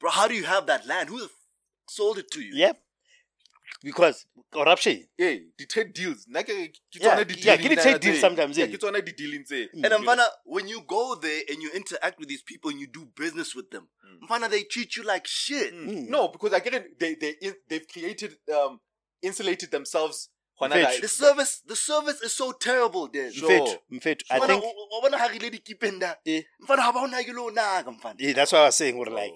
Bro, 0.00 0.10
how 0.10 0.28
do 0.28 0.34
you 0.34 0.44
have 0.44 0.66
that 0.66 0.86
land? 0.86 1.08
Who 1.08 1.18
the 1.18 1.24
f- 1.24 1.30
sold 1.88 2.18
it 2.18 2.30
to 2.32 2.40
you? 2.40 2.52
Yep. 2.54 2.78
Because 3.84 4.26
corruption. 4.50 5.06
Yeah, 5.18 5.36
the 5.58 5.66
trade 5.66 5.92
deals. 5.92 6.26
Like, 6.30 6.46
ke 6.46 6.72
Yeah, 6.94 7.16
tsona 7.16 7.24
di 7.28 7.34
yeah, 7.40 7.56
dealing 7.56 7.56
ke 7.56 7.68
di 7.68 7.76
trade 7.76 7.96
tsena 7.96 8.00
deals 8.00 8.16
tse- 8.16 8.20
sometimes, 8.20 8.58
Yeah, 8.58 8.64
eh. 8.64 8.72
ke 8.76 8.78
tsona 8.80 9.04
di 9.04 9.12
dealing 9.12 9.44
tse. 9.44 9.68
And 9.74 9.92
Mfana, 9.92 10.26
when 10.44 10.68
you 10.68 10.80
go 10.86 11.14
there 11.16 11.42
and 11.50 11.62
you 11.62 11.70
interact 11.72 12.18
with 12.18 12.28
these 12.28 12.42
people 12.42 12.70
and 12.70 12.80
you 12.80 12.86
do 12.86 13.06
business 13.16 13.54
with 13.54 13.70
them, 13.70 13.88
Mm. 14.04 14.28
Mfana, 14.28 14.48
they 14.50 14.62
treat 14.64 14.96
you 14.96 15.02
like 15.02 15.26
shit. 15.26 15.74
Mm. 15.74 15.88
Mm. 15.88 16.08
No, 16.08 16.28
because 16.28 16.52
I 16.54 16.60
get 16.60 16.74
it. 16.74 16.98
They 16.98 17.14
they 17.14 17.36
they've 17.68 17.86
created 17.88 18.36
um 18.54 18.80
insulated 19.22 19.70
themselves. 19.70 20.28
hona 20.60 21.00
The 21.00 21.08
service, 21.08 21.62
the 21.66 21.76
service 21.76 22.20
is 22.22 22.32
so 22.32 22.52
terrible 22.52 23.08
there. 23.12 23.32
Sure. 23.32 23.50
Mfethu, 23.50 23.78
Mfethu, 23.92 24.22
I 24.30 24.38
Mfana, 24.38 24.46
think 24.46 24.64
o- 24.64 24.68
o- 24.68 24.88
o 24.98 25.00
bona 25.02 25.18
ha 25.18 25.26
re 25.26 25.36
ile 25.36 25.50
dikipeng 25.50 25.98
da. 26.00 26.14
Eh. 26.24 26.42
Mfana, 26.62 26.82
ha 26.82 26.92
ba 26.92 27.00
o 27.00 27.06
nake 27.06 27.32
le 27.34 27.40
o 27.40 27.50
mfana. 27.50 28.14
yeah, 28.18 28.32
that's 28.32 28.52
what 28.52 28.60
I 28.62 28.64
was 28.66 28.76
saying. 28.76 28.96
We're 28.96 29.10
like. 29.10 29.34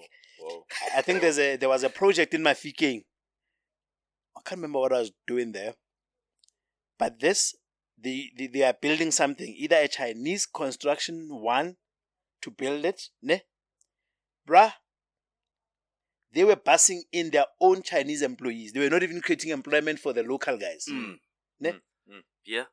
I 0.95 1.01
think 1.01 1.19
there's 1.21 1.37
a 1.37 1.57
there 1.57 1.67
was 1.69 1.83
a 1.83 1.89
project 1.89 2.33
in 2.33 2.41
my 2.41 2.53
Mafikeng. 2.53 3.03
I 4.39 4.49
can't 4.49 4.59
remember 4.59 4.79
what 4.79 4.93
I 4.93 4.99
was 4.99 5.11
doing 5.27 5.51
there, 5.51 5.75
but 6.97 7.19
this 7.19 7.55
they, 8.01 8.31
they 8.37 8.47
they 8.47 8.63
are 8.63 8.73
building 8.73 9.11
something. 9.11 9.53
Either 9.57 9.75
a 9.75 9.87
Chinese 9.87 10.45
construction 10.45 11.27
one 11.29 11.75
to 12.41 12.51
build 12.51 12.85
it, 12.85 13.09
ne, 13.21 13.43
bruh. 14.47 14.73
They 16.31 16.43
were 16.43 16.55
busing 16.55 17.01
in 17.11 17.31
their 17.31 17.45
own 17.59 17.81
Chinese 17.81 18.21
employees. 18.21 18.71
They 18.71 18.79
were 18.79 18.89
not 18.89 19.01
even 19.01 19.19
creating 19.19 19.49
employment 19.49 19.97
for 19.97 20.13
the 20.13 20.21
local 20.21 20.57
guys. 20.57 20.85
Mm. 20.87 21.15
Ne? 21.59 21.71
Mm. 21.71 22.21
Yeah. 22.45 22.65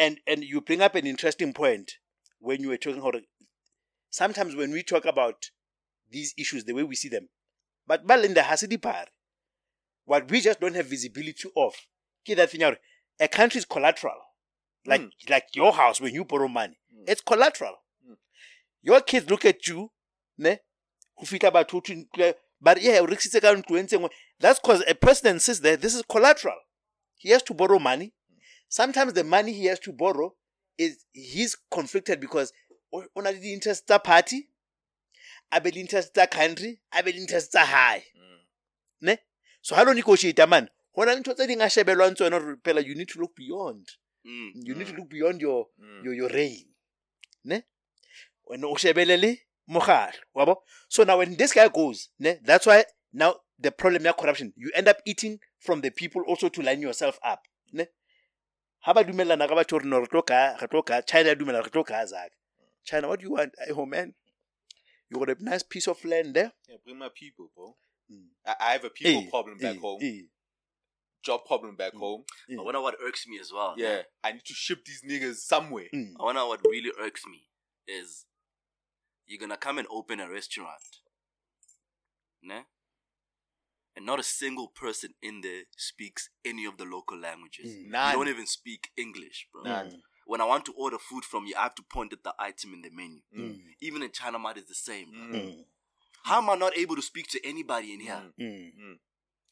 and 0.00 0.18
and 0.26 0.42
you 0.42 0.60
bring 0.60 0.80
up 0.80 0.94
an 0.94 1.06
interesting 1.06 1.52
point 1.52 1.98
when 2.38 2.62
you 2.62 2.68
were 2.68 2.76
talking 2.76 3.00
about 3.00 3.16
sometimes 4.08 4.56
when 4.56 4.72
we 4.72 4.82
talk 4.82 5.04
about 5.04 5.50
these 6.10 6.34
issues 6.38 6.64
the 6.64 6.72
way 6.72 6.82
we 6.82 6.96
see 6.96 7.08
them 7.08 7.28
but 7.86 8.04
well 8.06 8.24
in 8.24 8.34
the 8.34 8.40
hasidi 8.40 8.80
part 8.80 9.10
what 10.10 10.30
we 10.30 10.40
just 10.40 10.60
don't 10.60 10.74
have 10.80 10.86
visibility 10.92 11.48
of 11.64 11.74
ke 12.26 12.34
that 12.40 12.50
thing 12.50 12.62
out 12.68 12.78
a 13.20 13.28
country 13.28 13.58
is 13.58 13.66
collateral 13.74 14.20
like 14.86 15.02
Mm. 15.02 15.10
like 15.32 15.46
your 15.60 15.72
house 15.72 16.00
when 16.00 16.14
you 16.14 16.24
borrow 16.24 16.48
money 16.48 16.76
Mm. 16.94 17.04
it's 17.12 17.20
collateral 17.32 17.76
Mm. 18.08 18.16
your 18.82 19.00
kids 19.10 19.30
look 19.30 19.44
at 19.44 19.66
you 19.68 19.90
ne 20.38 20.58
go 21.18 21.24
fihla 21.26 21.50
batho 21.56 21.72
ho 21.78 21.80
thwe, 21.80 22.34
but 22.60 22.82
yeah 22.82 23.00
o 23.02 23.06
rekisitse 23.06 23.40
ka 23.40 23.52
ntlo 23.54 23.78
e 23.78 23.82
ntse 23.82 23.96
nngwe. 23.98 24.10
that's 24.40 24.60
because 24.60 24.82
a 24.88 24.94
president 24.94 25.42
says 25.42 25.60
that 25.60 25.80
this 25.80 25.94
is 25.94 26.02
collateral 26.14 26.58
he 27.16 27.28
has 27.34 27.42
to 27.42 27.54
borrow 27.54 27.78
money 27.78 28.12
sometimes 28.68 29.12
the 29.12 29.24
money 29.24 29.52
he 29.52 29.66
has 29.66 29.78
to 29.80 29.92
borrow 29.92 30.34
is 30.78 31.04
he's 31.12 31.56
conflicted 31.70 32.18
because 32.20 32.52
o 32.92 33.20
na 33.20 33.30
le 33.30 33.38
di-interest 33.38 33.86
tsa 33.86 33.98
party 33.98 34.48
a 35.52 35.60
be 35.60 35.70
le 35.70 35.80
interest 35.84 36.14
tsa 36.14 36.26
country 36.26 36.80
a 36.92 37.02
be 37.02 37.12
le 37.12 37.18
interest 37.20 37.50
tsa 37.52 37.64
hae 37.74 38.02
Mm. 38.16 38.29
So 39.60 39.74
ha 39.76 39.82
lo 39.82 39.92
negotiata 39.92 40.46
man. 40.48 40.68
Go 40.94 41.04
na 41.04 41.12
le 41.14 41.20
ntho 41.20 41.34
tse 41.34 41.46
ding 41.46 41.60
a 41.60 41.66
shebelwang 41.66 42.14
tsone 42.14 42.30
gore 42.30 42.56
pela 42.56 42.80
you 42.80 42.94
need 42.94 43.08
to 43.08 43.20
look 43.20 43.34
beyond. 43.36 43.86
Mm. 44.26 44.50
you 44.66 44.74
need 44.74 44.86
to 44.86 44.92
look 44.94 45.08
beyond 45.08 45.40
your 45.40 45.66
Mm. 45.80 46.04
your, 46.04 46.14
your 46.14 46.28
reign. 46.28 46.66
Ne? 47.44 47.62
Wena 48.48 48.66
o 48.66 48.74
shebele 48.76 49.16
le 49.20 49.36
mogare 49.68 50.12
wabo 50.36 50.56
so 50.88 51.04
now 51.04 51.18
when 51.18 51.36
this 51.36 51.52
guy 51.52 51.68
goes 51.68 52.08
ne? 52.18 52.38
That's 52.44 52.66
why 52.66 52.84
now 53.12 53.36
the 53.58 53.70
problem 53.70 54.04
ya 54.04 54.12
corruption 54.12 54.52
you 54.56 54.70
end 54.74 54.88
up 54.88 54.98
eating 55.06 55.38
from 55.58 55.80
the 55.80 55.90
people 55.90 56.22
also 56.28 56.48
to 56.50 56.60
line 56.62 56.82
yourself 56.82 57.18
up 57.24 57.46
ne? 57.72 57.86
Ha 58.80 58.92
ba 58.92 59.04
dumellana 59.04 59.48
ka 59.48 59.54
batho 59.54 59.78
re 59.82 59.88
no 59.88 60.00
re 60.00 60.06
tlo 60.06 60.22
ka 60.26 60.56
re 60.60 60.66
tlo 60.68 60.84
ka 60.84 61.00
china 61.02 61.28
ya 61.30 61.34
dumela 61.34 61.62
re 61.64 61.70
tlo 61.70 61.84
ka 61.86 62.04
zaka 62.04 62.30
china 62.84 63.08
what 63.08 63.20
do 63.20 63.24
you 63.26 63.32
want? 63.32 63.52
Hey, 63.58 63.72
oh 63.72 63.86
man. 63.86 64.14
You 65.08 65.18
got 65.18 65.30
a 65.30 65.36
nice 65.42 65.62
piece 65.64 65.88
of 65.88 66.04
land 66.04 66.34
there. 66.34 66.52
Yeah, 66.68 66.76
bring 66.84 66.98
my 66.98 67.08
people, 67.12 67.50
bro. 67.56 67.74
Mm. 68.10 68.26
I, 68.46 68.54
I 68.60 68.72
have 68.72 68.84
a 68.84 68.90
people 68.90 69.22
Eh, 69.22 69.30
problem 69.30 69.58
back 69.58 69.76
eh, 69.76 69.80
home, 69.80 69.98
eh, 70.02 70.22
job 71.22 71.44
problem 71.46 71.76
back 71.76 71.92
Mm. 71.94 71.98
home. 72.00 72.24
I 72.58 72.62
wonder 72.62 72.80
what 72.80 72.96
irks 73.04 73.26
me 73.28 73.38
as 73.38 73.52
well. 73.52 73.74
Yeah, 73.76 74.02
I 74.24 74.32
need 74.32 74.44
to 74.46 74.54
ship 74.54 74.84
these 74.84 75.02
niggas 75.02 75.36
somewhere. 75.36 75.88
mm. 75.94 76.14
I 76.18 76.22
wonder 76.24 76.46
what 76.46 76.60
really 76.68 76.92
irks 76.98 77.24
me 77.26 77.48
is 77.86 78.26
you're 79.26 79.38
gonna 79.38 79.56
come 79.56 79.78
and 79.78 79.86
open 79.90 80.18
a 80.20 80.28
restaurant, 80.28 80.82
ne? 82.42 82.64
And 83.96 84.06
not 84.06 84.20
a 84.20 84.22
single 84.22 84.68
person 84.68 85.14
in 85.20 85.40
there 85.40 85.64
speaks 85.76 86.30
any 86.44 86.64
of 86.64 86.78
the 86.78 86.84
local 86.84 87.18
languages. 87.18 87.66
Mm. 87.76 87.86
You 88.12 88.16
don't 88.18 88.28
even 88.28 88.46
speak 88.46 88.90
English, 88.96 89.48
bro. 89.52 89.62
None. 89.64 90.02
When 90.26 90.40
I 90.40 90.44
want 90.44 90.64
to 90.66 90.72
order 90.72 90.96
food 90.98 91.24
from 91.24 91.46
you, 91.46 91.54
I 91.58 91.62
have 91.64 91.74
to 91.74 91.82
point 91.82 92.12
at 92.12 92.22
the 92.22 92.32
item 92.38 92.72
in 92.72 92.82
the 92.82 92.90
menu. 92.90 93.20
Mm. 93.36 93.58
Even 93.80 94.02
in 94.02 94.12
China 94.12 94.38
Mart, 94.38 94.58
it's 94.58 94.68
the 94.68 94.74
same. 94.76 95.10
bro. 95.10 95.40
Mm. 95.40 95.64
Mm. 96.26 96.28
How 96.30 96.38
am 96.38 96.50
I 96.50 96.54
not 96.56 96.76
able 96.76 96.96
to 96.96 97.02
speak 97.02 97.28
to 97.28 97.40
anybody 97.46 97.94
in 97.94 98.00
here? 98.00 98.22
Mm. 98.40 98.70
Mm. 98.80 98.94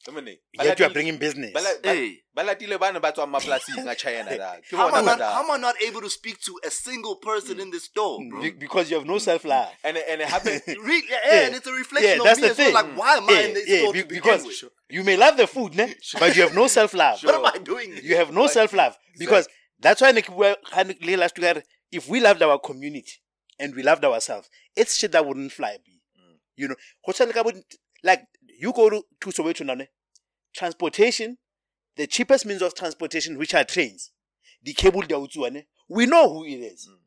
Come 0.05 0.15
on, 0.15 0.27
eh. 0.29 0.35
yet 0.53 0.79
you 0.79 0.85
are 0.85 0.89
bringing 0.93 1.17
business 1.17 1.51
Bala- 1.51 1.75
Hey, 1.83 2.19
balatile 2.33 2.79
bana 2.79 3.01
ba 3.01 3.11
tswang 3.11 3.33
mapolasing 3.33 3.85
a 3.85 3.95
China 4.03 4.37
da. 4.37 4.55
Ke 4.63 4.71
how 4.77 4.87
am, 4.87 4.93
I 4.93 4.99
bona 5.01 5.05
not, 5.07 5.19
da. 5.19 5.33
how 5.33 5.43
am 5.43 5.51
I 5.51 5.57
not 5.57 5.75
able 5.81 5.99
to 5.99 6.09
speak 6.09 6.39
to 6.47 6.57
a 6.65 6.69
single 6.71 7.17
person 7.17 7.59
in 7.59 7.69
this 7.69 7.83
store, 7.83 8.17
bro? 8.29 8.41
Be- 8.41 8.51
because 8.51 8.89
you 8.89 8.95
have 8.97 9.05
no 9.05 9.17
self-love 9.17 9.67
And 9.83 9.97
and 9.97 10.21
it 10.21 10.27
happens. 10.29 10.61
Re- 10.67 11.03
yeah, 11.09 11.17
Yeah. 11.25 11.45
and 11.47 11.55
it's 11.55 11.67
a 11.67 11.73
reflection 11.73 12.11
Yeah, 12.11 12.17
of 12.19 12.23
that's 12.23 12.39
me 12.39 12.47
the 12.47 12.51
as 12.51 12.57
well. 12.57 12.65
thing. 12.67 12.73
Like, 12.75 12.97
why 12.97 13.15
am 13.17 13.29
I 13.29 13.41
in 13.41 13.53
this 13.55 13.67
yeah, 13.67 13.79
store 13.81 13.91
be- 13.93 14.01
to 14.03 14.07
begin 14.07 14.21
because 14.23 14.45
with? 14.45 14.63
you 14.89 15.03
may 15.03 15.17
love 15.17 15.35
the 15.35 15.47
food 15.47 15.75
ne? 15.75 15.93
but 16.19 16.33
you 16.33 16.43
have 16.43 16.55
no 16.55 16.67
self-love 16.67 17.19
What 17.21 17.35
am 17.35 17.45
I 17.45 17.57
doing? 17.57 17.99
you 18.01 18.15
have 18.15 18.31
no 18.31 18.47
self-love 18.47 18.95
because 19.17 19.49
that's 19.81 19.99
why 19.99 20.11
Nick, 20.11 20.29
we're- 20.29 20.55
ha 20.71 20.83
Nick 20.83 21.03
le 21.03 21.17
last 21.17 21.35
together 21.35 21.61
if 21.91 22.07
we 22.07 22.21
loved 22.21 22.41
our 22.41 22.57
community 22.57 23.15
and 23.59 23.75
we 23.75 23.83
loved 23.83 24.05
ourselves 24.05 24.49
it's 24.77 24.95
shit 24.95 25.11
that 25.11 25.25
wouldn't 25.25 25.51
fly 25.51 25.75
B. 25.85 25.98
Mm. 26.59 26.61
you 26.61 26.67
know 26.67 26.75
Go 27.05 27.11
tshwana 27.13 27.33
ka 27.33 27.43
bo- 27.43 27.63
like 28.03 28.27
you 28.59 28.73
go 28.73 28.89
to, 28.89 29.03
to 29.21 29.29
Soweto 29.31 29.65
now 29.65 29.75
ne? 29.75 29.87
transportation 30.53 31.37
the 31.95 32.07
cheapest 32.07 32.45
means 32.45 32.61
of 32.61 32.73
transportation 32.75 33.37
which 33.37 33.53
are 33.53 33.63
trains 33.63 34.11
the 34.63 34.73
cable 34.73 35.01
utsuwa, 35.01 35.63
we 35.87 36.05
know 36.05 36.29
who 36.29 36.45
it 36.45 36.59
is 36.59 36.87
Mm. 36.89 36.97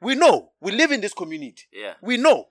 we 0.00 0.14
know 0.14 0.50
we 0.60 0.72
live 0.72 0.92
in 0.92 1.00
this 1.00 1.12
community 1.14 1.64
Yeah. 1.72 1.94
we 2.02 2.16
know 2.16 2.48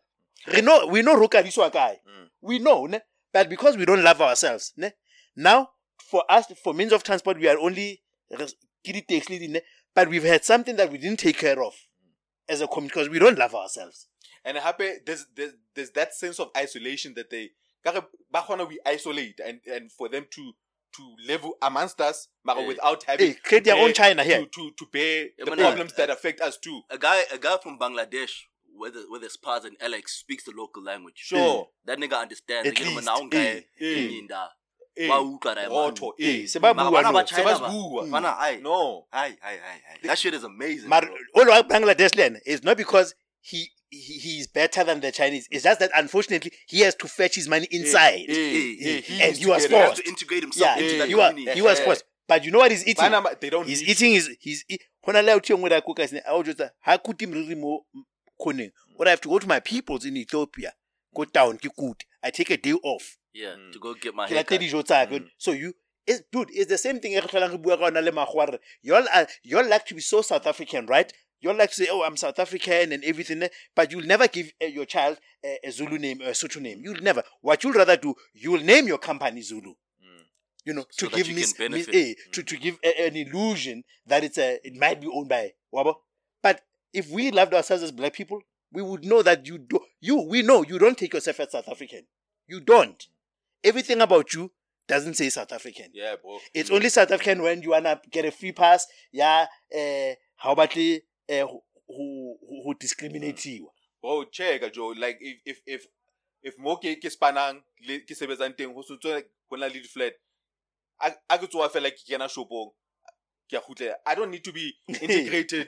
we 0.54 0.62
know 0.62 0.86
we 0.88 1.02
know 1.02 1.16
Rokadiswa 1.16 1.72
kae 1.72 2.00
Mm. 2.08 2.30
we 2.42 2.60
know 2.60 2.86
ne? 2.88 3.02
but 3.34 3.50
because 3.50 3.78
we 3.78 3.86
don't 3.86 4.04
love 4.04 4.22
ourselves 4.22 4.74
ne? 4.78 4.92
now 5.36 5.70
for 5.98 6.24
us 6.30 6.46
for 6.64 6.74
means 6.74 6.92
of 6.94 7.04
transport 7.04 7.38
we 7.38 7.48
are 7.48 7.58
only 7.60 8.02
res- 8.32 8.56
ke 8.84 8.94
di-taxi 8.94 9.34
le 9.34 9.40
di 9.40 9.48
ne? 9.48 9.62
but 9.96 10.08
we've 10.10 10.24
had 10.24 10.44
something 10.44 10.76
that 10.76 10.92
we 10.92 10.98
didn't 10.98 11.20
take 11.20 11.38
care 11.38 11.62
of 11.64 11.74
as 12.48 12.62
a 12.62 12.68
community 12.68 12.94
because 12.94 13.10
we 13.10 13.20
don't 13.20 13.38
love 13.38 13.54
ourselves 13.56 14.08
and 14.46 14.58
it 14.58 14.64
happened. 14.64 15.02
There's, 15.06 15.26
there's 15.36 15.54
there's 15.76 15.92
that 15.92 16.14
sense 16.14 16.40
of 16.40 16.50
isolation 16.58 17.14
that 17.16 17.30
they 17.30 17.52
kare 17.84 18.02
ba 18.32 18.40
kgona 18.42 18.68
we 18.68 18.80
isolate 18.86 19.40
and 19.46 19.60
and 19.66 19.92
for 19.92 20.10
them 20.10 20.26
to 20.32 20.54
to 20.98 21.16
live 21.28 21.46
amongst 21.62 22.02
us, 22.02 22.28
but 22.44 22.58
Yeah. 22.58 22.68
without 22.68 23.04
having 23.04 23.28
Hey, 23.28 23.34
create 23.44 23.64
to 23.66 23.70
their 23.72 23.80
own 23.84 23.94
China 23.94 24.24
here. 24.24 24.40
to 24.42 24.48
to, 24.48 24.72
to 24.72 24.86
bear 24.92 25.28
Yeah, 25.38 25.46
the 25.46 25.56
problems 25.56 25.94
that 25.94 26.10
affect 26.10 26.42
us 26.42 26.58
too. 26.58 26.82
A 26.90 26.98
guy, 26.98 27.22
a 27.32 27.38
guy 27.38 27.58
from 27.62 27.78
Bangladesh, 27.78 28.32
where 28.76 28.90
the 28.92 29.06
where 29.08 29.20
the 29.20 29.30
spas 29.30 29.66
and 29.66 29.78
Alex 29.80 30.14
speaks 30.20 30.46
the 30.46 30.52
local 30.56 30.82
language. 30.84 31.18
Sure. 31.18 31.68
That 31.86 32.00
nigga 32.00 32.20
understands. 32.20 32.68
At 32.70 32.76
Ke 32.76 32.80
re 32.80 32.86
least, 32.86 32.96
mona 33.06 33.12
ha 33.12 33.18
o 33.22 33.26
nka 33.28 33.36
eh, 33.38 33.62
eh. 33.80 33.86
Inyinda. 33.86 34.48
Eh, 34.98 35.08
Wa 35.08 35.22
utlwa 35.22 35.56
na, 35.56 35.62
man. 35.62 35.72
Rotho, 35.72 36.12
eh. 36.20 36.42
Eh, 36.44 36.48
se 36.48 36.60
ba 36.60 36.74
Mara 36.74 36.90
bua 36.90 37.02
bana 37.04 37.12
nou. 37.12 37.22
ba 37.22 37.28
Se 37.28 37.36
China 37.36 37.54
ba 37.54 37.60
ba- 37.60 37.70
bua. 37.70 38.08
Bana, 38.08 38.36
aye. 38.40 38.58
No. 38.60 39.06
Aye, 39.14 39.38
aye, 39.44 39.60
aye, 39.70 39.82
aye. 39.92 40.00
That 40.04 40.18
shit 40.18 40.34
is 40.34 40.44
amazing. 40.44 40.90
But 40.90 41.06
bro. 41.06 41.16
all 41.36 41.52
of 41.54 41.68
Bangladesh 41.68 42.18
land 42.18 42.42
is 42.46 42.64
not 42.64 42.76
because 42.78 43.14
he, 43.50 43.70
he 43.90 44.14
he's 44.20 44.48
better 44.48 44.84
than 44.84 45.00
the 45.02 45.12
Chinese. 45.12 45.48
It's 45.52 45.64
just 45.64 45.80
that 45.80 45.92
unfortunately 45.96 46.52
he 46.68 46.82
has 46.82 46.96
to 46.96 47.08
fetch 47.08 47.36
his 47.36 47.48
money 47.48 47.68
inside. 47.72 48.26
He 48.30 49.00
and 49.22 49.30
used 49.30 49.40
he 49.40 49.44
to 49.46 49.50
was 49.50 49.66
He 49.66 49.74
has 49.76 49.88
forced. 49.88 50.04
to 50.04 50.10
integrate 50.10 50.44
himself 50.44 50.78
Yeah, 50.78 50.84
into 50.84 50.98
that 51.00 51.10
you 51.10 51.22
are, 51.22 51.30
community. 51.30 51.56
he 51.56 51.62
was 51.62 51.80
Eh. 51.80 51.86
forced. 51.86 52.04
But 52.28 52.46
you 52.46 52.52
know 52.52 52.60
what 52.60 52.72
he's 52.72 52.84
eating? 52.88 52.96
Bana 53.12 53.24
they 53.40 53.50
don't 53.50 53.68
He's 53.68 53.82
need- 53.82 53.90
eating 53.90 54.12
his 54.14 54.30
he's 54.40 54.64
hona 55.06 55.22
le 55.26 55.32
authi 55.34 55.56
ngwe 55.58 55.70
da 55.70 55.82
cook 55.82 56.00
as 56.00 56.14
I 56.14 56.42
just 56.44 56.62
ha 56.82 56.98
kuti 56.98 57.26
mriri 57.28 57.58
mo 57.58 57.86
khoneng. 58.40 58.72
Or 58.96 59.08
I 59.08 59.12
have 59.12 59.22
to 59.22 59.30
go 59.30 59.40
to 59.40 59.48
my 59.48 59.60
peoples 59.60 60.06
in 60.06 60.16
Ethiopia. 60.18 60.74
Go 61.16 61.26
down 61.26 61.58
ke 61.58 61.70
kuti. 61.76 62.06
I 62.22 62.30
take 62.32 62.52
a 62.52 62.58
day 62.58 62.74
off. 62.74 63.18
Yeah, 63.34 63.56
Mm. 63.56 63.72
to 63.74 63.80
go 63.80 63.94
get 63.96 64.14
my 64.14 64.26
Ke 64.28 64.30
hair 64.30 64.46
late 64.50 64.60
dijo 64.60 64.84
tsa 64.84 65.08
ka. 65.08 65.16
Mm. 65.16 65.30
So 65.38 65.52
you 65.54 65.74
it's, 66.06 66.22
dude, 66.32 66.50
it's 66.52 66.68
the 66.70 66.78
same 66.78 67.00
thing 67.00 67.14
re 67.16 67.22
tlholang 67.22 67.52
re 67.52 67.58
bua 67.58 67.78
ka 67.78 67.86
ona 67.86 68.02
le 68.02 68.12
magwa 68.12 68.52
re 68.52 68.60
y'all 68.82 69.08
are 69.14 69.28
y'all 69.44 69.66
like 69.68 69.86
to 69.86 69.96
be 69.96 70.02
so 70.02 70.22
South 70.22 70.46
African, 70.48 70.86
right? 70.88 71.12
Y'all 71.42 71.56
like 71.56 71.70
to 71.70 71.76
say, 71.76 71.88
"Oh, 71.90 72.04
I'm 72.04 72.18
South 72.18 72.38
African 72.40 72.92
and 72.92 73.04
everything," 73.04 73.44
but 73.76 73.92
you'll 73.92 74.06
never 74.06 74.28
give 74.28 74.52
uh, 74.62 74.66
your 74.66 74.86
child 74.86 75.18
a, 75.44 75.58
a 75.64 75.72
Zulu 75.72 75.98
name 75.98 76.22
or 76.22 76.26
a 76.28 76.32
Sotho 76.32 76.60
name. 76.62 76.82
You'll 76.84 77.02
never. 77.02 77.24
What 77.42 77.64
you'll 77.64 77.74
rather 77.74 77.96
do, 77.98 78.14
you'll 78.34 78.62
name 78.64 78.88
your 78.88 78.98
company 78.98 79.42
Zulu. 79.42 79.70
Mm. 79.72 80.24
You 80.66 80.74
know, 80.74 80.86
So 80.92 81.08
to 81.08 81.16
give 81.16 81.28
you 81.28 81.36
mis, 81.36 81.54
can 81.54 81.72
mis- 81.72 81.86
benefit. 81.86 82.18
eh, 82.18 82.32
to 82.34 82.44
to 82.44 82.58
give 82.58 82.78
a, 82.84 83.08
an 83.08 83.16
illusion 83.16 83.84
that 84.06 84.24
it's 84.24 84.38
a 84.38 84.60
it 84.66 84.76
might 84.76 85.00
be 85.00 85.08
owned 85.08 85.30
by 85.30 85.54
Wabo. 85.74 85.96
But 86.44 86.62
if 86.94 87.10
we 87.10 87.32
loved 87.32 87.54
ourselves 87.54 87.84
as 87.84 87.92
black 87.92 88.14
people, 88.14 88.42
we 88.74 88.82
would 88.82 89.06
know 89.06 89.22
that 89.24 89.48
you 89.48 89.58
do 89.60 89.80
you 90.02 90.22
we 90.22 90.42
know 90.42 90.64
you 90.64 90.78
don't 90.78 90.98
take 90.98 91.14
yourself 91.14 91.40
as 91.40 91.52
South 91.52 91.70
African. 91.70 92.02
You 92.48 92.60
don't. 92.60 93.02
Everything 93.64 94.02
about 94.02 94.34
you 94.34 94.52
doesn't 94.88 95.14
say 95.16 95.30
South 95.30 95.52
African. 95.52 95.86
Yeah, 95.94 96.16
bro. 96.22 96.40
It's 96.54 96.72
only 96.72 96.90
South 96.90 97.12
African 97.12 97.42
when 97.44 97.62
you 97.62 97.70
wanna 97.72 98.02
get 98.12 98.26
a 98.26 98.32
free 98.32 98.52
pass. 98.52 98.88
Yeah, 99.12 99.46
uh, 99.74 100.16
how 100.38 100.54
about 100.54 100.72
the 100.74 101.02
uh, 101.30 101.48
who 101.48 101.62
who 101.88 102.64
who 102.64 102.74
discriminate 102.80 103.46
you? 103.46 103.70
bro 104.02 104.24
check 104.26 104.62
Joe 104.74 104.94
like 104.98 105.18
if 105.22 105.38
if 105.46 105.62
if 105.66 105.88
if 106.44 106.58
mo 106.58 106.76
ke 106.78 106.96
ke 107.02 107.10
spanang 107.12 107.62
le 107.88 108.00
ke 108.00 108.16
sebetsang 108.16 108.56
teng 108.56 108.74
ho 108.74 108.82
sotswe 108.84 109.24
go 109.50 109.56
na 109.58 109.68
le 109.68 109.74
di-flat 109.80 110.14
a 111.02 111.12
a 111.30 111.38
ke 111.38 111.48
tsoa 111.50 111.70
fela 111.70 111.92
ke 111.92 112.04
kena 112.08 112.30
shopong 112.30 112.72
ke 113.50 113.58
a 113.58 113.62
khutlela 113.62 113.96
i 114.06 114.16
don't 114.16 114.32
need 114.32 114.44
to 114.44 114.52
be 114.54 114.74
integrated 114.88 115.68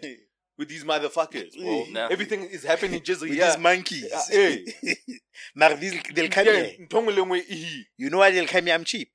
with 0.58 0.70
these 0.70 0.84
motherfuckers 0.86 1.58
bro 1.60 2.08
everything 2.10 2.44
is 2.44 2.64
happening 2.64 3.02
just 3.04 3.22
with 3.26 3.32
here 3.34 3.46
these 3.48 3.58
monkeys. 3.58 4.08
Yeah, 4.32 4.40
eh. 4.40 5.76
These 5.80 6.00
they'll 6.14 6.30
come 6.30 6.46
Yeah, 6.46 6.64
here. 6.64 6.78
ntho 6.88 7.02
nngwe 7.02 7.16
le 7.16 7.22
nngwe 7.26 7.40
hi. 7.50 7.86
You 7.98 8.10
know 8.10 8.20
why 8.20 8.32
they'll 8.32 8.48
come 8.48 8.66
here? 8.68 8.76
I'm 8.76 8.84
cheap. 8.86 9.10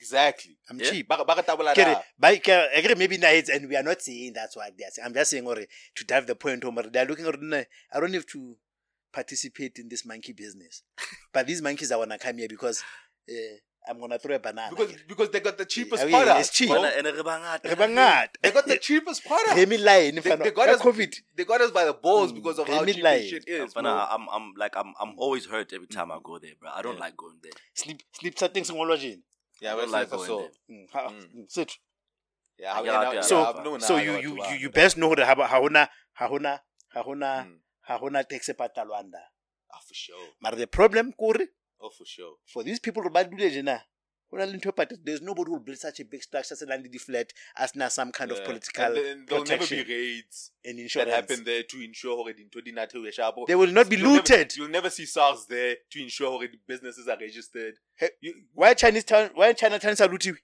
Exactly 0.00 0.56
I'm 0.68 0.78
Yeah. 0.80 0.90
cheap. 0.90 1.08
ba 1.08 1.16
re- 1.18 1.24
ba 1.26 1.34
re 1.36 1.42
tabola 1.42 1.74
Get 1.74 1.88
it? 1.88 1.92
na. 1.92 2.02
By 2.18 2.40
I 2.46 2.68
agree, 2.80 2.94
maybe 2.94 3.18
nights, 3.18 3.48
and 3.50 3.68
we 3.68 3.76
are 3.76 3.82
not 3.82 4.00
saying 4.02 4.32
that's 4.34 4.56
what 4.56 4.72
they're 4.78 4.90
saying. 4.90 5.06
I'm 5.06 5.14
just 5.14 5.30
saying, 5.30 5.46
or 5.46 5.56
to 5.56 6.04
drive 6.04 6.26
the 6.26 6.34
point 6.34 6.64
home, 6.64 6.80
they're 6.92 7.04
looking 7.06 7.26
at 7.26 7.40
"Nah, 7.40 7.62
I 7.92 8.00
don't 8.00 8.12
have 8.14 8.26
to 8.26 8.56
participate 9.12 9.78
in 9.78 9.88
this 9.88 10.04
monkey 10.04 10.32
business, 10.32 10.82
but 11.32 11.46
these 11.46 11.60
monkeys 11.62 11.90
are 11.92 11.98
wanna 11.98 12.18
come 12.18 12.38
here 12.38 12.48
because 12.48 12.82
uh, 13.28 13.32
I'm 13.88 13.98
gonna 13.98 14.18
throw 14.18 14.36
a 14.36 14.38
banana. 14.38 14.70
because 14.70 14.92
because 15.08 15.30
they 15.30 15.40
got 15.40 15.56
the 15.58 15.64
cheapest 15.64 16.04
yeah, 16.04 16.10
product 16.10 16.40
it's 16.40 16.50
cheap. 16.50 16.68
bro. 16.68 16.82
Bana, 16.82 16.92
ene 16.98 17.14
re 17.16 17.22
bangata. 17.22 17.64
Re 17.64 17.74
bangata. 17.74 18.28
they 18.42 18.50
got 18.52 18.66
the 18.66 18.76
cheapest 18.78 19.24
product 19.24 19.56
Remy 19.56 19.78
line, 19.78 20.14
they, 20.16 20.36
they 20.36 20.50
got 20.50 20.68
us 20.68 20.80
COVID. 20.82 21.14
they 21.34 21.44
got 21.44 21.60
us 21.60 21.70
by 21.70 21.84
the 21.86 21.94
balls 21.94 22.30
Mm, 22.32 22.36
because 22.36 22.58
of 22.58 22.66
they 22.66 22.74
how 22.76 22.82
mean 22.84 22.94
cheap 22.94 23.04
like- 23.04 23.20
this 23.22 23.30
shit 23.30 23.48
is 23.48 23.74
Bana, 23.74 23.88
bro. 23.90 24.06
I'm, 24.10 24.28
I'm 24.30 24.52
like, 24.56 24.76
I'm, 24.76 24.92
I'm 25.00 25.14
always 25.18 25.46
hurt 25.46 25.72
every 25.72 25.86
time 25.88 26.12
I 26.12 26.18
go 26.22 26.38
there, 26.38 26.52
bro. 26.60 26.70
I 26.74 26.82
don't 26.82 26.94
Yeah. 26.96 27.00
like 27.00 27.16
going 27.16 27.38
there. 27.42 27.52
Sleep, 27.74 28.02
sleep 28.12 28.38
settings 28.38 28.70
in 28.70 28.76
yeah 29.60 29.72
I 29.72 29.76
but 29.76 29.88
like 29.90 30.08
for 30.08 30.16
going 30.16 30.26
so 30.28 30.38
there. 30.38 30.76
Mm, 30.76 30.86
ha- 30.92 31.08
Mm. 31.10 31.34
mm, 31.34 31.50
Sit. 31.50 31.70
yeah, 32.58 32.72
I 32.74 32.78
I- 32.80 32.82
get 32.84 32.94
out 32.94 33.00
I- 33.00 33.04
there, 33.10 33.14
yeah, 33.14 33.78
So, 33.78 33.78
so 33.78 33.96
you 33.96 34.12
you 34.18 34.32
you, 34.50 34.56
you 34.66 34.70
best 34.70 34.96
know 34.96 35.14
the 35.14 35.24
ha 35.26 35.34
hona 35.34 35.88
ha 36.14 36.28
hona 36.28 36.60
ha 36.94 37.02
hona 37.02 37.30
Mm. 37.46 37.58
ha 37.82 37.98
hona 37.98 38.24
tax 38.28 38.48
e 38.48 38.52
patalwanda. 38.54 39.20
Ah, 39.72 39.80
for 39.86 39.94
sure 39.94 40.28
But 40.40 40.56
the 40.58 40.66
problem, 40.66 41.12
Kuri, 41.12 41.46
oh 41.80 41.90
for 41.90 42.04
sure 42.06 42.34
for 42.52 42.64
these 42.64 42.80
people 42.80 43.08
ba 43.10 43.24
dule 43.24 43.50
jena 43.50 43.84
ho 44.30 44.36
na 44.38 44.44
le 44.44 44.52
ntho 44.58 44.70
e 44.70 44.96
there's 45.04 45.20
nobody 45.20 45.48
who 45.48 45.54
will 45.54 45.64
build 45.64 45.78
such 45.78 46.00
a 46.00 46.04
big 46.04 46.22
structure 46.22 46.54
le 46.66 46.78
di-flat 46.88 47.32
as 47.56 47.74
na 47.74 47.88
some 47.88 48.12
kind 48.12 48.30
of 48.30 48.42
political 48.44 48.84
and 48.96 49.26
there'll 49.28 49.44
never 49.44 49.66
be 49.66 49.82
raids 49.82 50.52
and 50.64 50.78
insurance. 50.78 51.10
that 51.10 51.14
happen 51.28 51.44
there 51.44 51.62
to 51.64 51.82
ensure 51.82 52.16
hore 52.16 52.32
dintho 52.32 52.62
di 52.64 52.72
nathe 52.72 53.12
sharpo 53.12 53.46
They 53.46 53.54
will 53.56 53.72
not 53.72 53.88
be 53.88 53.96
You'll 53.96 54.10
never- 54.10 54.16
looted. 54.16 54.56
you'll 54.56 54.68
never 54.70 54.90
see 54.90 55.06
SARS 55.06 55.46
there 55.46 55.76
to 55.90 56.00
ensure 56.02 56.46
businesses 56.66 57.08
are 57.08 57.18
registered 57.18 57.74
Hey, 57.96 58.10
You- 58.20 58.34
Why 58.54 58.74
Chinese 58.74 59.04
town? 59.04 59.30
Why 59.34 59.52
Chinatown 59.52 59.94
saluti? 59.96 60.36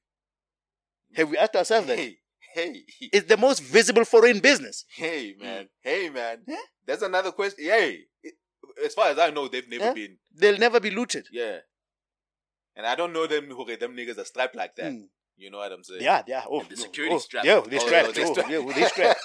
Have 1.15 1.31
we 1.31 1.39
asked 1.39 1.57
ourselves 1.57 1.87
that? 1.87 1.99
hey 1.99 2.19
hey 2.55 2.85
It's 3.13 3.29
the 3.29 3.37
most 3.37 3.63
visible 3.63 4.05
foreign 4.05 4.41
business. 4.41 4.85
hey 4.97 5.35
man 5.39 5.65
mm. 5.65 5.69
hey 5.81 6.11
man 6.11 6.43
Yeah. 6.47 6.57
that's 6.87 7.03
another 7.03 7.31
question 7.33 7.65
hey 7.65 8.07
as 8.85 8.95
far 8.95 9.09
as 9.11 9.19
I 9.19 9.31
know 9.31 9.47
they've 9.49 9.69
never 9.69 9.85
Yeah. 9.85 9.93
been 9.95 10.19
They'll 10.35 10.59
never 10.59 10.81
be 10.81 10.91
looted. 10.91 11.29
yeah 11.33 11.61
and 12.77 12.87
I 12.87 12.95
don't 12.95 13.13
know 13.13 13.27
them 13.27 13.51
hore 13.51 13.77
them 13.77 13.97
niggas 13.97 14.19
are 14.19 14.25
strapped 14.25 14.55
like 14.57 14.77
that 14.77 14.93
Mm. 14.93 15.09
you 15.39 15.51
know 15.51 15.59
what 15.59 15.73
I'm 15.73 15.85
saying 15.85 16.03
Yeah, 16.03 16.23
yeah. 16.27 16.45
Oh, 16.49 16.61
And 16.61 16.69
the 16.71 16.77
security 16.77 17.15
oh, 17.15 17.19
strap. 17.19 17.45
Yeah, 17.45 17.61
they 17.61 17.77
Oh, 17.77 17.87
strapped. 17.87 18.07
no, 18.09 18.13
they 18.13 18.25
oh, 18.25 18.33
strapped. 18.33 18.51
yeah, 18.51 18.59
well, 18.59 18.75
they 18.75 18.85
strapped. 18.87 19.21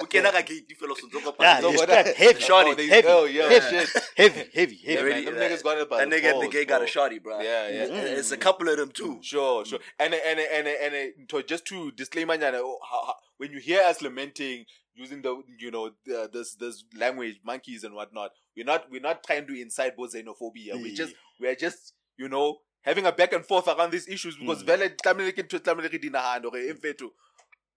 O 0.00 0.04
kena 0.06 0.30
ka 0.32 0.42
gate 0.42 0.72
fela, 0.80 0.92
o 0.92 0.94
sontso 0.94 1.16
o 1.18 1.32
kopana 1.32 1.42
Yeah, 1.48 1.58
le- 1.58 1.70
they 1.72 1.76
but 1.76 1.82
strapped. 1.88 2.06
that- 2.06 2.16
Heavy, 2.16 2.40
Shorty, 2.40 2.70
oh, 2.70 2.74
they, 2.74 2.86
heavy, 2.86 3.08
oh 3.08 3.24
yeah 3.24 3.48
heavy. 3.48 3.76
shit 3.76 3.88
heavy, 4.16 4.42
heavy, 4.54 4.78
yeah, 4.82 4.90
heavy. 4.90 5.00
Already, 5.02 5.24
man, 5.24 5.24
them 5.24 5.34
that- 5.40 5.50
niggas 5.50 5.62
got 5.64 5.78
it 5.78 5.90
by 5.90 5.98
That 5.98 6.10
the 6.10 6.16
nigga 6.16 6.24
at 6.24 6.34
the 6.34 6.40
balls, 6.46 6.52
gate 6.54 6.68
got 6.68 6.78
bro. 6.78 6.86
a 6.86 6.90
shotty, 6.90 7.22
bro. 7.22 7.40
Yeah, 7.40 7.68
yeah. 7.68 7.82
It's, 7.84 8.18
it's 8.20 8.32
a 8.32 8.36
couple 8.36 8.68
of 8.68 8.76
them 8.76 8.90
too. 8.92 9.18
Sure, 9.22 9.64
sure. 9.64 9.80
And 9.98 10.14
and 10.14 10.38
and 10.40 10.66
and, 10.68 10.94
and 10.94 11.28
to, 11.30 11.42
just 11.42 11.64
to 11.66 11.90
disclaimer, 11.92 12.36
nyana, 12.38 12.60
oh, 12.62 12.78
how, 12.90 13.06
how, 13.06 13.14
when 13.38 13.50
you 13.52 13.58
hear 13.58 13.82
us 13.82 14.00
lamenting 14.00 14.64
using 14.94 15.22
the 15.22 15.42
you 15.58 15.70
know 15.70 15.90
the, 16.06 16.28
this 16.32 16.54
this 16.54 16.84
language, 16.96 17.40
monkeys 17.44 17.82
and 17.84 17.94
whatnot, 17.94 18.30
we're 18.56 18.64
not 18.72 18.90
we're 18.92 19.00
not 19.10 19.24
trying 19.24 19.46
to 19.48 19.60
incite 19.60 19.96
both 19.96 20.14
xenophobia. 20.14 20.80
We 20.80 20.94
just 20.94 21.14
we're 21.40 21.54
just 21.56 21.94
you 22.16 22.28
know 22.28 22.58
having 22.82 23.06
a 23.06 23.12
back 23.12 23.32
and 23.32 23.44
forth 23.44 23.68
around 23.68 23.90
these 23.92 24.08
issues 24.08 24.36
because 24.36 24.62
Mm. 24.62 24.66
vele 24.66 24.88
tlamehile 24.88 25.32
ke 25.32 25.42
ntho 25.46 25.56
e 25.56 25.60
tlamehile 25.60 25.88
re 25.92 25.98
di 25.98 26.10
nahane 26.10 26.44
hore 26.48 26.66
e 26.68 26.72
mfetho 26.72 27.12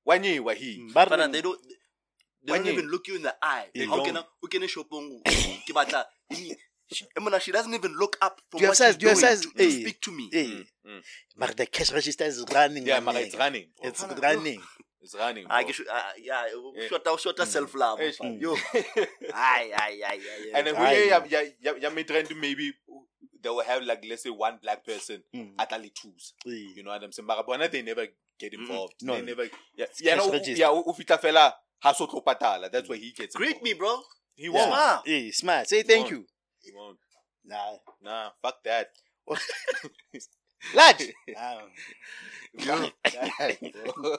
wa 0.05 0.17
nyewa 0.17 0.53
he. 0.53 0.77
Ba 0.93 1.05
re- 1.05 1.27
they 1.31 1.41
don't. 1.41 1.59
They 2.45 2.53
don't 2.53 2.65
you- 2.65 2.73
even 2.73 2.87
look 2.89 3.07
you 3.07 3.15
in 3.15 3.23
the 3.23 3.35
eye. 3.41 3.69
They 3.73 3.85
How 3.87 4.03
can 4.05 4.17
I? 4.17 4.23
Who 4.41 4.47
can 4.47 4.61
I 4.63 4.67
shopong? 4.67 5.21
Ke 5.65 5.73
batla. 5.73 6.05
Ini- 6.31 6.55
she- 6.93 7.07
Emona, 7.17 7.39
she 7.41 7.51
doesn't 7.51 7.73
even 7.73 7.93
look 7.97 8.17
up 8.21 8.39
from 8.51 8.59
Do 8.59 8.65
you 8.65 8.69
what 8.69 8.77
have 8.77 8.87
she's 8.87 8.93
size- 8.93 8.97
do 8.97 9.07
you 9.07 9.13
doing 9.15 9.25
have 9.25 9.37
size- 9.37 9.45
to, 9.45 9.57
to 9.57 9.63
eh. 9.65 9.81
speak 9.81 10.01
to 10.01 10.11
me. 10.11 10.29
Hey, 10.31 10.45
Mm, 10.85 11.01
mm. 11.39 11.55
the 11.55 11.65
cash 11.65 11.91
register 11.91 12.25
is 12.25 12.45
running. 12.53 12.85
Yeah, 12.85 12.99
my 12.99 13.13
but 13.13 13.21
it's 13.23 13.33
nigga. 13.35 13.39
running. 13.39 13.65
bro. 13.81 13.89
It's 13.89 14.03
Bana, 14.03 14.21
running. 14.21 14.61
It's 15.05 15.13
running. 15.15 15.45
I 15.49 15.61
bro. 15.63 15.67
guess, 15.71 15.79
uh, 15.89 16.11
yeah, 16.17 16.45
Eh. 16.77 16.87
shorter, 16.87 17.17
shorter 17.17 17.45
self 17.45 17.73
love. 17.75 17.99
Eh, 18.01 18.11
Mm. 18.21 18.41
Yo, 18.41 18.53
aye, 19.33 19.71
aye, 19.73 19.73
aye, 19.73 20.01
aye. 20.05 20.19
aye. 20.21 20.51
and 20.53 20.67
then 20.67 20.75
I 20.75 20.93
we 20.93 21.07
yeah, 21.09 21.25
yeah, 21.29 21.43
yeah, 21.61 21.73
yeah, 21.81 21.89
may 21.89 22.03
trend 22.03 22.27
to 22.29 22.35
maybe 22.35 22.73
they 23.41 23.49
will 23.49 23.63
have 23.63 23.83
like 23.83 24.03
let's 24.09 24.23
say 24.23 24.29
one 24.29 24.57
black 24.61 24.85
person 24.85 25.21
Mm. 25.33 25.51
at 25.59 25.71
only 25.73 25.89
twos. 25.91 26.33
You 26.45 26.83
know 26.83 26.91
what 26.91 27.03
I'm 27.03 27.11
saying? 27.11 27.27
But 27.27 27.45
bona 27.45 27.67
they 27.69 27.81
never 27.81 28.07
get 28.39 28.53
involved. 28.53 28.95
No, 29.01 29.13
they 29.15 29.21
no. 29.21 29.25
never. 29.27 29.43
Yeah, 29.75 29.85
It's 29.89 30.01
yeah, 30.01 30.15
no, 30.15 30.31
yeah. 30.33 30.69
U 30.71 30.93
fita 30.97 31.19
fela 31.19 31.51
ha 31.79 31.91
so 31.93 32.07
tlo 32.07 32.23
patala. 32.23 32.71
That's 32.71 32.87
where 32.89 32.97
he 32.97 33.11
gets. 33.11 33.35
Greet 33.35 33.61
me, 33.63 33.73
bro. 33.73 34.01
He 34.35 34.45
Yeah. 34.45 34.51
won't. 34.51 34.71
Smile. 34.73 35.03
Eh, 35.07 35.31
smart. 35.31 35.67
Say 35.67 35.83
thank 35.83 36.05
Won't. 36.05 36.11
you. 36.11 36.25
He 36.63 36.71
won't. 36.75 36.97
Nah. 37.45 37.77
Nah, 38.01 38.29
fuck 38.41 38.63
that. 38.63 38.89
Lad. 40.73 41.01
Ah. 41.37 41.61
Yo. 42.57 42.73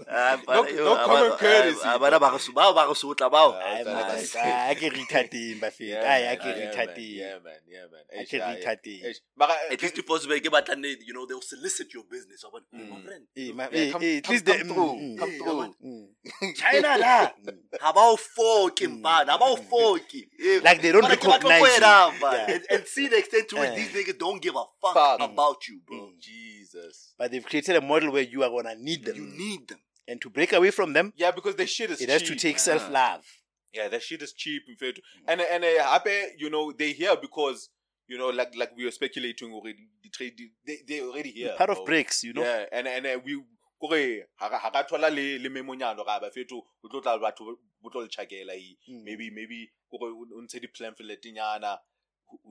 Ah, 0.08 0.36
no, 0.36 0.44
bana, 0.46 0.70
yo, 0.70 0.84
no 0.84 0.92
ah, 0.94 1.06
common 1.06 1.30
courtesy. 1.38 1.80
ah, 1.84 1.98
bana 1.98 2.18
ba 2.20 2.30
go 2.30 2.38
su- 2.38 2.52
bao 2.52 2.74
ba 2.74 2.84
go 2.86 2.92
sotla 2.92 3.30
bao. 3.32 3.52
Ah, 3.56 3.64
Ai, 3.64 3.82
that's- 3.82 3.86
man, 3.86 4.08
that's- 4.08 4.36
ah, 4.36 4.74
ke 4.76 4.92
retarding 4.92 5.60
ba 5.60 5.70
fela. 5.70 6.04
Yeah, 6.04 6.32
a 6.32 6.36
ke 6.36 6.44
yeah, 6.44 6.52
man, 6.52 6.60
retarding. 6.68 7.14
Yeah, 7.16 7.38
man. 7.44 7.60
Yeah, 7.66 7.86
man. 7.90 8.04
A 8.12 8.20
Eish, 8.22 8.28
ke 8.28 8.34
ah, 8.34 8.36
yeah. 8.36 8.54
retarding. 8.56 9.00
Eish. 9.08 9.20
Mara, 9.36 9.54
At 9.72 9.80
least 9.82 9.98
if 9.98 10.06
possible, 10.06 10.36
ke 10.38 10.50
batla 10.52 10.76
ne- 10.78 11.00
you 11.06 11.14
know, 11.14 11.24
they'll 11.26 11.40
solicit 11.40 11.88
your 11.94 12.04
business. 12.10 12.44
I 12.44 12.48
went, 12.52 12.66
Mm. 12.74 12.88
my 12.92 13.00
friend. 13.00 13.24
Eh, 13.36 13.40
Yeah, 13.40 13.68
eh, 13.72 13.90
come- 13.92 14.02
eh, 14.04 14.20
come- 14.20 14.40
come 14.44 14.68
through, 14.68 14.92
mm, 15.00 15.18
come 15.18 15.30
mm, 15.30 15.38
through. 15.40 15.74
mm. 15.80 16.54
China 16.60 16.92
la. 17.04 17.16
Mm. 17.40 17.80
Ha 17.80 17.92
ba 17.92 18.00
o 18.12 18.16
foke 18.16 18.84
mfana, 18.86 19.30
ha 19.32 19.38
ba 19.38 19.46
o 19.48 19.56
foke. 19.56 20.20
Eh, 20.38 20.60
Like 20.62 20.82
they 20.82 20.92
don't 20.92 21.02
bana, 21.08 21.16
ke 21.16 21.24
batla 21.24 21.40
recognize 21.40 21.62
you. 21.62 21.72
era, 21.80 22.12
man. 22.20 22.32
Yeah. 22.36 22.54
And, 22.54 22.62
and 22.70 22.86
see 22.86 23.08
the 23.08 23.16
extent 23.16 23.48
to 23.48 23.56
which 23.64 23.70
Eh. 23.72 23.76
these 23.80 23.92
niggas 23.96 24.18
don't 24.18 24.42
give 24.42 24.54
a 24.56 24.64
fuck, 24.84 24.92
Fuck. 24.94 25.20
about 25.24 25.66
you, 25.68 25.80
bro. 25.88 25.96
Mm. 26.12 26.20
Jesus. 26.36 27.14
But 27.18 27.30
they've 27.30 27.44
created 27.44 27.76
a 27.76 27.80
model 27.80 28.12
where 28.12 28.22
you 28.22 28.42
are 28.42 28.50
gonna 28.50 28.74
need 28.76 29.04
them, 29.04 29.16
You 29.16 29.26
need 29.26 29.68
them. 29.68 29.78
and 30.08 30.20
to 30.22 30.30
break 30.30 30.52
away 30.52 30.70
from 30.70 30.92
them, 30.92 31.12
Yeah, 31.16 31.30
because 31.32 31.56
the 31.56 31.66
shit 31.66 31.90
is 31.90 32.00
it 32.00 32.08
has 32.08 32.22
to 32.22 32.34
take 32.36 32.56
man. 32.56 32.58
self 32.70 32.90
love. 32.90 33.24
Yeah, 33.72 33.88
that 33.88 34.02
shit 34.02 34.22
is 34.22 34.32
cheap 34.32 34.62
in 34.68 34.76
fact. 34.76 35.00
And 35.28 35.40
and 35.40 35.64
uh, 35.64 36.00
you 36.38 36.48
know, 36.50 36.72
they 36.72 36.92
here 36.92 37.16
because 37.20 37.68
you 38.08 38.16
know, 38.18 38.28
like 38.28 38.54
like 38.56 38.72
we 38.76 38.84
were 38.84 38.90
speculating 38.92 39.52
already. 39.52 39.88
The 40.02 40.08
trade, 40.10 40.38
they 40.66 40.78
they 40.88 41.00
already 41.00 41.30
here. 41.32 41.54
part 41.58 41.70
of 41.70 41.76
bro. 41.78 41.84
breaks, 41.86 42.22
you 42.24 42.32
know. 42.32 42.42
Yeah, 42.42 42.64
and 42.72 42.86
and 42.86 43.06
uh, 43.06 43.18
we 43.24 43.42
kore 43.80 44.22
ha 44.36 44.48
ka 44.70 44.82
thola 44.84 45.10
le 45.10 45.38
le 45.42 45.48
memonyano 45.50 46.04
ga 46.06 46.18
ba 46.20 46.30
fetho 46.30 46.62
o 46.84 46.88
tlo 46.88 47.02
tla 47.02 47.18
batho 47.18 47.44
bo 47.82 47.90
tlo 47.90 48.00
le 48.02 48.08
tshakela 48.08 48.54
Mm. 48.88 49.02
maybe 49.04 49.30
maybe 49.30 49.70
kore 49.90 50.08
o 50.12 50.40
ntse 50.42 50.60
di 50.60 50.68
pamphlet 50.68 51.24
nyana 51.32 51.74
o 51.74 51.95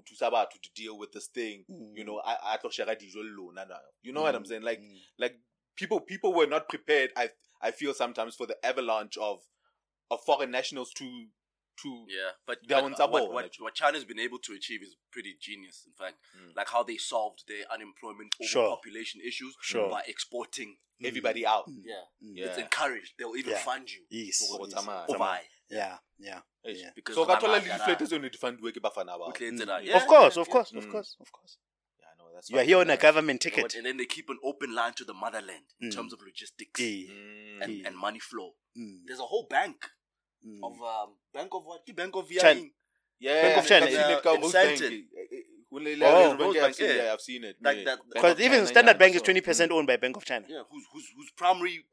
thusa 0.06 0.30
batho 0.32 0.60
to 0.62 0.70
deal 0.74 0.98
with 0.98 1.12
this 1.12 1.28
thing 1.28 1.66
Mm. 1.70 1.98
you 1.98 2.04
know 2.04 2.20
a 2.20 2.34
a 2.54 2.58
tlo 2.58 2.72
share 2.72 2.96
dijo 2.96 3.18
le 3.24 3.32
lona 3.38 3.66
you 4.02 4.12
know 4.14 4.22
what 4.24 4.36
i'm 4.36 4.44
Mm, 4.44 4.48
saying 4.48 4.62
like 4.64 4.80
mm. 4.82 4.98
like 5.18 5.36
people 5.76 6.00
people 6.00 6.34
were 6.34 6.48
not 6.48 6.68
prepared 6.70 7.12
i 7.16 7.30
i 7.62 7.72
feel 7.72 7.94
sometimes 7.94 8.36
for 8.36 8.48
the 8.48 8.58
avalanche 8.66 9.18
of 9.18 9.42
of 10.12 10.20
foreign 10.26 10.52
nationals 10.52 10.92
to 10.94 11.28
to 11.84 12.06
Yeah, 12.08 12.32
but, 12.48 12.60
They're 12.66 12.78
but 12.82 12.86
on 12.86 12.94
uh, 12.94 13.08
what, 13.12 13.34
what, 13.34 13.52
what 13.60 13.74
China's 13.76 14.06
been 14.06 14.18
able 14.20 14.40
to 14.40 14.54
achieve 14.54 14.82
is 14.82 14.96
pretty 15.12 15.36
genius. 15.42 15.84
In 15.86 15.92
fact, 15.94 16.16
Mm. 16.38 16.56
like 16.56 16.70
how 16.70 16.84
they 16.84 16.96
solved 16.96 17.44
their 17.50 17.66
unemployment 17.70 18.34
Sure. 18.42 18.64
overpopulation 18.68 19.20
issues 19.20 19.54
Sure. 19.62 19.90
by 19.90 20.02
exporting. 20.08 20.78
everybody 21.04 21.46
out 21.46 21.68
Mm. 21.68 21.82
Yeah, 21.84 22.06
Mm. 22.24 22.38
Yeah. 22.38 22.46
it's 22.46 22.58
encouraged. 22.58 23.16
They'll 23.18 23.36
even 23.36 23.52
Yeah. 23.52 23.66
fund 23.66 23.92
you 23.92 24.06
Yes. 24.10 24.38
for 24.48 24.66
yes. 24.66 24.74
tsamaya. 24.74 25.10
or 25.10 25.18
buy. 25.18 25.42
Yeah, 25.70 25.98
yeah. 26.18 26.42
Eish. 26.68 26.82
Yeah. 26.82 26.92
Because 26.96 27.16
so 27.16 27.26
ka 27.26 27.40
thola 27.40 27.54
le 27.54 27.62
Bangata- 27.62 27.78
di-flat 27.78 28.00
tse 28.08 28.18
ne 28.20 28.30
di 28.30 28.38
fundiwe 28.38 28.72
ke 28.74 28.80
bafana 28.82 29.18
bao 29.20 29.30
Okay, 29.30 29.48
it's 29.48 29.66
that, 29.66 29.88
of 30.02 30.08
course, 30.08 30.38
of 30.38 30.50
course, 30.50 30.72
of 30.74 30.86
Mm. 30.86 30.92
course, 30.92 31.16
of 31.20 31.32
course. 31.32 31.58
yeah 32.00 32.14
no 32.18 32.32
that's 32.34 32.50
You 32.50 32.60
are 32.60 32.64
here 32.64 32.78
on 32.78 32.90
a 32.90 32.98
government 32.98 33.44
You 33.46 33.52
know 33.52 33.56
ticket. 33.58 33.76
And 33.76 33.86
then 33.86 33.98
they 33.98 34.06
keep 34.06 34.30
an 34.30 34.40
open 34.44 34.74
line 34.74 34.94
to 34.94 35.06
the 35.06 35.14
motherland 35.14 35.66
in 35.82 35.90
Mm. 35.90 35.96
terms 35.96 36.14
of 36.14 36.22
logistics 36.22 36.82
Mm. 36.82 37.62
and, 37.64 37.72
Mm. 37.74 37.88
and 37.88 37.96
money 37.98 38.20
flow. 38.20 38.56
mm, 38.78 39.02
There's 39.06 39.20
a 39.20 39.30
whole 39.34 39.48
bank 39.48 39.86
mm. 40.46 40.60
of 40.64 40.74
um, 40.82 41.18
bank 41.34 41.54
of 41.54 41.64
what? 41.66 41.86
Bank 41.96 42.16
of 42.16 42.30
China. 42.30 42.60
VIA. 42.62 42.72
Yeah, 43.20 43.42
Bank 43.44 43.58
of 43.58 43.68
China. 43.68 43.86
seen 43.88 43.98
Uh, 43.98 44.10
it 44.10 44.26
in 44.26 44.42
Rose 44.42 44.54
Sandton. 44.54 44.90
Bank. 44.90 45.46
When 45.70 45.84
they- 45.84 45.96
Oh, 45.96 46.36
Rosebank, 46.36 46.40
Rose 46.40 46.56
yeah, 46.56 46.62
Bank, 46.62 46.70
I've 46.70 46.76
seen, 46.76 46.88
yeah. 46.90 46.96
yeah, 47.04 47.14
I've 47.14 47.22
seen 47.22 47.44
it. 47.44 47.56
Like 47.62 47.78
yeah. 47.78 47.84
that- 47.86 48.00
Because 48.14 48.40
even 48.40 48.52
China, 48.60 48.68
Standard 48.68 48.92
yeah, 48.96 48.98
Bank 49.04 49.16
is 49.16 49.22
twenty 49.22 49.42
percent 49.42 49.72
owned 49.72 49.88
by 49.88 49.98
Bank 49.98 50.18
of 50.18 50.26
China. 50.26 50.46
Yeah, 50.50 50.64
whose 50.70 50.86
whose 50.94 51.08
whose 51.16 51.32
primary 51.32 51.86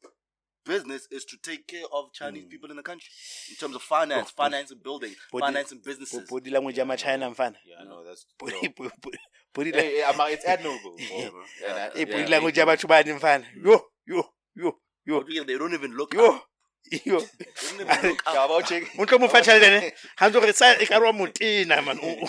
business 0.64 1.08
is 1.10 1.24
to 1.26 1.36
take 1.38 1.66
care 1.66 1.84
of 1.92 2.12
Chinese 2.12 2.44
Mm. 2.44 2.50
people 2.50 2.70
in 2.70 2.76
the 2.76 2.82
country 2.82 3.08
in 3.50 3.56
terms 3.56 3.74
of 3.76 3.82
finance, 3.82 4.28
Oh, 4.30 4.42
finance 4.44 4.70
and 4.70 4.82
building, 4.82 5.14
body- 5.32 5.46
finance 5.46 5.72
and 5.72 5.82
businesses. 5.82 6.28
Body 6.30 6.50
language 6.50 6.78
ama 6.78 6.96
China 6.96 7.30
mfana. 7.30 7.56
Yeah, 7.64 7.84
no, 7.84 8.04
that's. 8.04 8.26
Body 8.38 8.54
no. 8.62 8.68
body- 9.02 9.18
body 9.54 9.70
Hey, 9.72 9.96
hey, 9.96 10.02
I'm- 10.02 10.20
it's 10.32 10.44
admirable. 10.44 10.96
bro. 10.96 11.18
Yeah, 11.18 11.28
bro. 11.30 11.42
And 11.68 11.72
I- 11.72 11.76
Yeah, 11.76 11.90
yeah. 11.96 12.04
body 12.04 12.22
yeah. 12.22 12.28
language 12.28 12.56
yabathu 12.60 12.86
bani 12.88 13.12
mfana. 13.12 13.44
Yo, 13.64 13.80
yo, 14.06 14.22
yo, 14.54 14.78
yo, 15.04 15.20
But 15.20 15.46
they 15.46 15.58
don't 15.58 15.74
even 15.74 15.92
look 15.96 16.14
yo, 16.14 16.36
up. 16.36 16.48
yo. 17.04 17.20
They 17.20 17.46
don't 17.46 17.80
even 17.80 18.08
look 18.10 18.22
Yeah, 18.26 18.32
up. 18.44 18.50
about 18.50 18.66
check. 18.66 18.84
Untlo 18.98 19.18
mo 19.20 19.28
fatshale 19.28 19.60
ne. 19.80 19.92
Hanzo 20.18 20.40
re 20.40 20.52
sa 20.52 20.72
e 20.80 20.86
ka 20.86 20.98
rwa 20.98 21.12
motena 21.12 21.84
man. 21.84 21.98
O 22.02 22.08
o 22.08 22.26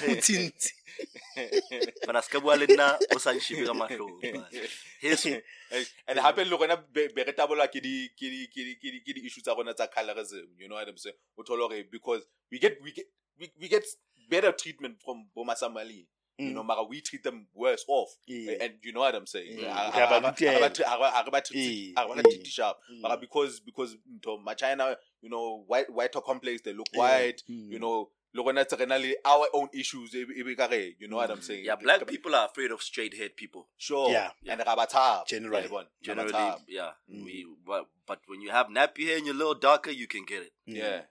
tshintsi. 1.06 2.06
But 2.06 2.16
as 2.16 2.28
kabua 2.28 2.58
le 2.60 2.68
nna 2.68 2.98
o 3.14 3.18
sa 3.18 3.32
nshibe 3.34 3.66
ka 3.66 3.74
mahlong, 3.74 4.20
but 4.22 4.54
heso 5.02 5.42
Hey, 5.70 5.84
and 6.08 6.20
hape 6.20 6.38
le 6.46 6.58
gona 6.58 6.78
be 6.94 7.08
re 7.16 7.34
tabolwa 7.34 7.68
ke 7.68 7.82
di 7.82 8.10
ke 8.18 8.30
di 8.30 8.48
ke 8.48 8.62
di 8.64 8.76
ke 8.76 8.92
di 8.92 9.00
ke 9.06 9.14
di 9.16 9.26
issue 9.28 9.42
tsa 9.42 9.56
rona 9.56 9.74
tsa 9.74 9.88
colorism 9.88 10.46
you 10.60 10.68
know 10.70 10.76
what 10.76 10.88
i'm 10.88 10.98
saying 10.98 11.16
o 11.38 11.44
thola 11.44 11.68
gore 11.70 11.84
because 11.92 12.22
we 12.52 12.60
get 12.60 12.78
we 12.84 12.92
get 12.92 13.06
we, 13.40 13.50
we 13.60 13.68
get 13.68 13.84
better 14.30 14.52
treatment 14.52 14.98
from 15.04 15.26
Boma 15.36 15.56
Samali 15.56 16.06
you 16.40 16.50
Mm. 16.50 16.54
know 16.54 16.64
mara 16.64 16.84
we 16.84 17.00
treat 17.00 17.24
them 17.24 17.46
worse 17.54 17.86
off 17.88 18.10
Yeah. 18.28 18.54
and 18.60 18.74
you 18.82 18.92
know 18.92 19.02
what 19.02 19.14
i'm 19.14 19.28
saying 19.28 19.60
Yeah. 19.60 19.72
Ha- 19.72 19.92
Re 19.98 20.04
a 20.04 20.08
ba 20.08 20.14
ha- 20.14 20.22
ha- 20.22 20.32
lutela. 20.32 20.54
ha 20.54 20.60
ba 20.60 20.70
tre- 20.70 20.86
ba- 21.02 21.12
ha 21.12 21.24
ba 21.30 21.42
treat 21.42 21.60
Yeah. 21.62 21.94
ha 21.96 22.08
ba 22.08 22.16
Yeah. 22.16 22.24
treat 22.24 22.48
sharp 22.48 22.78
Mm. 22.92 23.20
because 23.22 23.60
because 23.60 23.96
ntho 24.18 24.42
ma 24.44 24.54
China 24.56 24.98
you 25.22 25.30
know 25.30 25.64
white 25.68 25.90
white 25.94 26.12
complex 26.26 26.62
they 26.64 26.74
look 26.74 26.88
Yeah. 26.94 27.00
white 27.00 27.44
Mm. 27.50 27.72
you 27.72 27.78
know 27.80 28.10
le 28.34 28.42
rona 28.44 28.66
tse 28.66 28.76
re 28.80 28.86
na 28.86 28.98
le 28.98 29.16
our 29.26 29.48
own 29.54 29.70
issues 29.74 30.14
e 30.16 30.26
be- 30.26 30.56
ka 30.56 30.66
re 30.68 30.96
you 31.00 31.08
know 31.08 31.18
what 31.18 31.30
i'm 31.32 31.42
saying 31.42 31.64
yeah, 31.66 31.76
black 31.76 32.06
people 32.08 32.34
are 32.36 32.48
afraid 32.48 32.72
of 32.72 32.82
straight 32.82 33.14
haired 33.16 33.36
people. 33.36 33.68
sure 33.78 34.10
Yeah. 34.12 34.32
and 34.48 34.60
ra 34.66 34.76
ba 34.76 34.86
tshaba, 34.88 35.26
Generally. 35.28 35.64
ya 35.64 35.70
bona, 35.70 35.86
ra 35.86 35.88
ba 35.88 36.04
Generally, 36.04 36.52
yeah. 36.68 36.92
Mm. 37.10 37.24
We 37.26 37.46
but, 37.66 37.86
but 38.08 38.20
when 38.28 38.42
you 38.42 38.50
have 38.52 38.68
nappy 38.68 39.06
hair 39.08 39.18
and 39.18 39.26
you're 39.28 39.36
a 39.36 39.38
little 39.38 39.56
darker, 39.56 39.92
you 39.92 40.08
can 40.08 40.26
get 40.26 40.42
it. 40.44 40.54
Mm. 40.68 40.76
Yeah. 40.78 41.02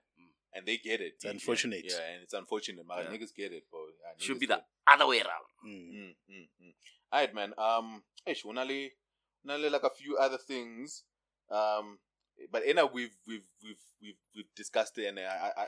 And 0.54 0.66
they 0.66 0.76
get 0.76 1.00
it. 1.00 1.14
It's 1.16 1.24
unfortunate. 1.24 1.84
Yeah, 1.88 2.02
and 2.12 2.22
it's 2.24 2.34
unfortunate. 2.34 2.84
My 2.86 3.00
Yeah. 3.00 3.08
niggas 3.08 3.32
get 3.34 3.52
it, 3.52 3.64
bro. 3.70 3.80
Yeah, 3.88 4.12
Should 4.18 4.38
be 4.38 4.46
get 4.46 4.58
the 4.58 4.92
other 4.92 5.06
way 5.06 5.20
around. 5.22 5.48
Mm. 5.64 5.88
it. 5.88 5.94
Mm, 5.94 6.14
mm, 6.28 6.48
mm. 6.60 6.74
All 7.12 7.20
right, 7.20 7.34
man. 7.34 7.54
Um, 7.56 8.02
ish, 8.26 8.42
unali, 8.44 8.90
unali 9.46 9.70
like 9.70 9.84
a 9.84 9.90
few 9.90 10.16
other 10.18 10.36
things. 10.38 11.04
Um, 11.50 11.98
but 12.50 12.66
you 12.66 12.74
know 12.74 12.86
we've 12.86 13.16
we've 13.26 13.46
we've 13.62 13.80
we've, 14.02 14.20
we've 14.34 14.52
discussed 14.56 14.98
it, 14.98 15.06
and 15.06 15.18
I 15.20 15.52
I, 15.56 15.66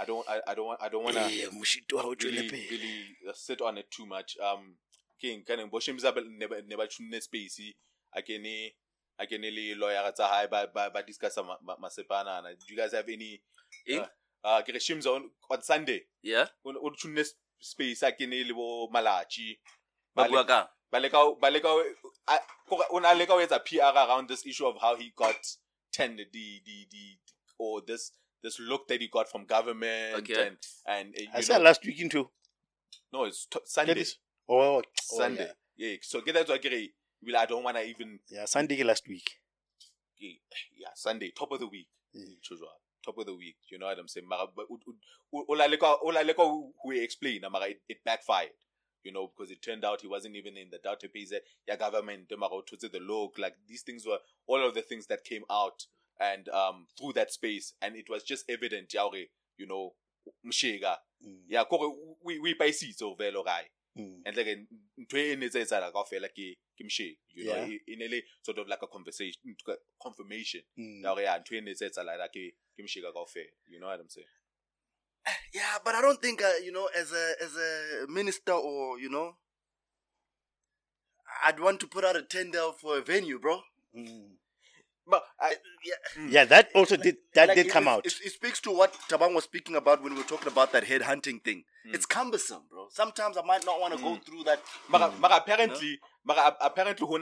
I 0.00 0.02
I 0.02 0.04
don't 0.06 0.28
I, 0.28 0.40
I 0.46 0.54
don't 0.54 0.66
want 0.66 0.80
I 0.82 0.88
don't 0.88 1.04
want 1.04 1.16
to 1.16 1.22
Eh, 1.22 1.48
moshito 1.52 1.98
ha 1.98 2.06
o 2.08 2.14
tswele 2.14 2.40
really 2.40 2.68
really 2.70 3.16
uh, 3.28 3.32
sit 3.34 3.60
on 3.60 3.78
it 3.78 3.90
too 3.90 4.06
much. 4.06 4.36
Um, 4.38 4.76
king 5.20 5.44
kind 5.44 5.60
of 5.60 5.70
boshim 5.70 5.98
zabe 5.98 6.22
never 6.38 6.62
never 6.62 6.86
tune 6.86 7.20
space. 7.20 7.74
Akene 8.16 8.74
akene 9.20 9.50
le 9.50 9.74
lawyer 9.76 10.12
tsa 10.12 10.26
hae 10.28 10.46
ba 10.46 10.66
ba 10.74 10.90
ba 10.90 11.02
discuss 11.02 11.36
ma 11.38 11.56
ma- 11.62 11.76
masepana. 11.76 12.42
Do 12.42 12.66
you 12.68 12.76
guys 12.76 12.92
have 12.92 13.08
any? 13.08 13.42
Ink? 13.86 14.06
Uh, 14.42 14.62
ke 14.62 14.68
re 14.72 14.78
Shimza 14.80 15.10
on 15.50 15.62
Sunday. 15.62 16.00
Yeah? 16.22 16.46
o 16.64 16.70
o 16.72 16.90
tshunne 16.90 17.24
space 17.60 18.02
a 18.02 18.12
kene 18.12 18.46
le 18.46 18.54
bo 18.54 18.88
malachi 18.90 19.58
Ba 20.14 20.28
bua 20.28 20.44
kang? 20.44 20.66
ba 20.90 20.98
leka 20.98 21.18
ba 21.40 21.50
leka 21.50 21.68
a- 22.26 22.46
o 22.90 22.98
na 22.98 23.12
leka 23.12 23.32
ho 23.32 23.38
etsa 23.38 23.58
PR 23.64 23.92
around 24.04 24.28
this 24.28 24.46
issue 24.46 24.66
of 24.66 24.80
how 24.80 24.96
he 24.96 25.12
got 25.14 25.36
tended 25.92 26.28
the 26.32 26.60
the 26.64 26.86
the 26.90 27.04
or 27.58 27.82
this 27.86 28.12
this 28.42 28.58
look 28.60 28.88
that 28.88 29.00
he 29.00 29.08
got 29.08 29.30
from 29.30 29.44
government 29.44 30.16
Okay. 30.18 30.46
and 30.48 30.56
and 30.86 31.14
uh, 31.14 31.22
I 31.34 31.36
you 31.38 31.42
said 31.42 31.62
last 31.62 31.84
week 31.84 32.00
into. 32.00 32.30
no 33.12 33.24
it's 33.24 33.46
t- 33.46 33.60
Sunday 33.64 33.94
this? 33.94 34.16
Oh, 34.48 34.58
oh, 34.78 34.82
Sunday 35.00 35.48
yeah. 35.76 35.88
yeah. 35.90 35.96
so 36.02 36.20
get 36.20 36.34
that 36.34 36.46
to 36.46 36.52
agree 36.54 36.92
well 37.22 37.36
I 37.40 37.46
don't 37.46 37.62
want 37.62 37.76
to 37.76 37.84
even 37.84 38.18
Yeah, 38.28 38.44
Sunday 38.46 38.82
last 38.82 39.06
week. 39.08 39.28
yeah, 40.18 40.32
yeah 40.78 40.88
Sunday 40.94 41.30
top 41.36 41.52
of 41.52 41.60
the 41.60 41.66
week 41.68 41.88
Mm. 42.16 42.40
Chuzwa, 42.42 42.66
top 43.04 43.18
of 43.18 43.26
the 43.26 43.34
week 43.36 43.54
you 43.70 43.78
know 43.78 43.86
what 43.86 43.96
I'm 43.96 44.08
saying 44.08 44.26
mara 44.28 44.46
but 44.54 44.66
o- 44.68 44.80
o- 45.32 45.44
o 45.48 45.52
la 45.52 45.66
leka 45.66 45.86
o 46.02 46.08
la 46.08 46.22
leka 46.22 46.42
ho 46.42 46.72
ho 46.82 46.90
explain 46.90 47.40
mara 47.48 47.66
it, 47.66 47.80
it 47.88 47.98
backfired 48.04 48.50
you 49.02 49.12
know, 49.12 49.28
because 49.34 49.50
it 49.50 49.62
turned 49.62 49.82
out 49.84 50.02
he 50.02 50.06
wasn't 50.08 50.36
even 50.36 50.58
in 50.58 50.68
the 50.70 50.76
database. 50.78 51.32
Yeah, 51.66 51.76
government, 51.76 52.28
the 52.28 53.00
look, 53.00 53.38
like 53.38 53.54
these 53.66 53.80
things 53.80 54.04
were 54.06 54.18
all 54.46 54.62
of 54.66 54.74
the 54.74 54.82
things 54.82 55.06
that 55.06 55.24
came 55.24 55.42
out 55.50 55.86
and 56.20 56.48
um 56.50 56.86
through 56.98 57.14
that 57.14 57.30
space, 57.32 57.74
and 57.82 57.96
it 57.96 58.08
was 58.08 58.22
just 58.22 58.44
evident, 58.48 58.92
you 58.94 59.66
know, 59.66 59.94
mshega. 60.46 60.96
Mm. 61.26 61.42
Yeah, 61.48 61.64
kore 61.64 61.92
we 62.24 62.38
we 62.38 62.54
buy 62.54 62.70
seats 62.70 63.02
over 63.02 63.16
velo 63.24 63.42
guy. 63.42 63.64
And 63.96 64.36
like 64.36 64.66
ntwe 64.98 65.32
e 65.32 65.36
ne 65.36 65.48
tse 65.48 65.60
etsahala 65.60 65.92
kaofela 65.92 66.28
ke 66.28 66.56
ke 66.78 66.84
mshege 66.84 67.18
you 67.34 67.44
know 67.44 67.66
e 67.66 67.96
ne 67.96 68.08
le 68.08 68.22
sort 68.42 68.58
of 68.58 68.68
like 68.68 68.82
a 68.82 68.86
conversation 68.86 69.40
confirmation 69.98 70.62
Mm. 70.78 71.02
ya 71.04 71.14
gore 71.14 71.24
ya 71.24 71.38
ntwe 71.38 71.58
e 71.58 71.60
ne 71.60 71.74
tse 71.74 71.86
etsahala 71.86 72.28
ke 72.28 72.54
ke 72.76 72.82
mshega 72.82 73.12
kaofela 73.12 73.50
you 73.68 73.78
know 73.78 73.88
what 73.88 74.00
i'm 74.00 74.08
saying 74.08 74.28
Yeah, 75.52 75.78
but 75.84 75.94
I 75.94 76.00
don't 76.00 76.20
think 76.22 76.40
uh, 76.42 76.56
you 76.64 76.72
know, 76.72 76.86
as 76.96 77.12
a 77.12 77.24
as 77.44 77.54
a 77.56 78.06
minister 78.08 78.52
or 78.52 78.98
you 78.98 79.10
know, 79.10 79.36
I'd 81.44 81.60
want 81.60 81.80
to 81.80 81.86
put 81.86 82.04
out 82.04 82.16
a 82.16 82.22
tender 82.22 82.72
for 82.80 82.98
a 82.98 83.02
venue, 83.02 83.38
bro. 83.38 83.60
Mm. 83.94 84.38
But 85.10 85.24
I, 85.40 85.54
Yeah, 85.84 86.26
Yeah, 86.28 86.44
that 86.46 86.70
also 86.74 86.96
did 86.96 87.16
that 87.34 87.48
Like, 87.48 87.56
did 87.56 87.66
it- 87.66 87.72
come 87.72 87.84
it- 87.88 87.90
out. 87.90 88.06
It, 88.06 88.14
it 88.24 88.32
speaks 88.32 88.60
to 88.62 88.70
what 88.70 88.92
Tabang 89.08 89.34
was 89.34 89.44
speaking 89.44 89.76
about 89.76 90.02
when 90.02 90.12
we 90.14 90.18
were 90.20 90.28
talking 90.28 90.48
about 90.48 90.72
that 90.72 90.84
head 90.84 91.02
hunting 91.02 91.40
thing. 91.40 91.64
Mm. 91.86 91.94
It's 91.94 92.06
cumbersome, 92.06 92.64
bro. 92.70 92.88
Sometimes 92.90 93.36
I 93.36 93.42
might 93.42 93.64
not 93.64 93.80
want 93.80 93.94
to 93.96 94.00
go 94.02 94.10
Mm. 94.16 94.24
through 94.24 94.44
that. 94.44 94.60
mara 94.88 95.08
Mm. 95.10 95.18
mara 95.20 95.36
apparently 95.36 95.98
ap- 96.28 96.58
apparently 96.60 97.06
ho 97.06 97.18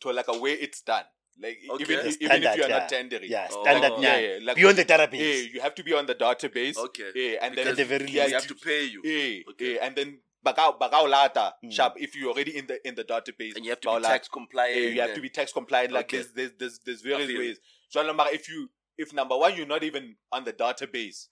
to 0.00 0.12
like 0.12 0.28
a 0.28 0.38
way 0.38 0.52
it's 0.52 0.80
done 0.82 1.04
like 1.40 1.58
Okay. 1.68 1.82
even 1.82 2.06
if, 2.06 2.20
even 2.22 2.42
if 2.44 2.56
you 2.56 2.62
are 2.62 2.68
yeah. 2.68 2.78
not 2.78 2.88
tendering 2.88 3.28
yeah, 3.30 3.48
Oh, 3.50 3.62
standard 3.64 3.92
oh, 3.96 4.00
yeah, 4.00 4.16
yeah, 4.16 4.26
yeah, 4.36 4.38
like- 4.46 4.56
beyond 4.56 4.76
the 4.78 4.86
yeah, 4.88 4.96
database. 5.06 5.52
you 5.54 5.60
have 5.60 5.74
to 5.74 5.82
be 5.82 5.92
on 5.92 6.06
the 6.06 6.14
database 6.14 6.76
Okay. 6.76 7.10
yeah, 7.14 7.38
and 7.44 7.56
then 7.56 7.64
Because 7.64 7.76
the 7.78 7.84
very 7.84 8.08
yeah, 8.10 8.22
least. 8.22 8.28
you 8.30 8.34
have 8.40 8.46
to 8.46 8.54
pay 8.54 8.84
you. 8.84 9.00
yeah, 9.04 9.50
Okay. 9.50 9.74
yeah, 9.74 9.84
and 9.84 9.96
then 9.96 10.20
bagao 10.44 10.78
bagao 10.78 11.08
lata 11.08 11.54
Mm. 11.64 11.70
sharp 11.72 11.94
if 11.98 12.14
you're 12.14 12.30
already 12.30 12.56
in 12.56 12.66
the 12.66 12.76
in 12.88 12.94
the 12.94 13.04
database 13.04 13.56
And 13.56 13.64
you 13.64 13.70
have 13.70 13.80
to 13.80 13.88
be 13.88 13.94
bagao 13.94 14.02
tax 14.02 14.28
compliant. 14.28 14.76
yeah, 14.76 14.88
you 14.94 15.00
have 15.00 15.14
to 15.14 15.20
be 15.20 15.28
tax 15.30 15.52
compliant 15.52 15.92
like 15.92 16.06
Okay. 16.06 16.18
there's, 16.18 16.32
there's 16.32 16.52
there's 16.58 16.78
there's 16.84 17.02
various 17.02 17.38
ways 17.38 17.58
so 17.88 18.02
no 18.02 18.12
matter 18.12 18.30
if 18.34 18.48
you 18.48 18.68
if 18.98 19.12
number 19.12 19.36
one 19.36 19.56
you're 19.56 19.66
not 19.66 19.82
even 19.82 20.16
on 20.30 20.44
the 20.44 20.52
database 20.52 21.28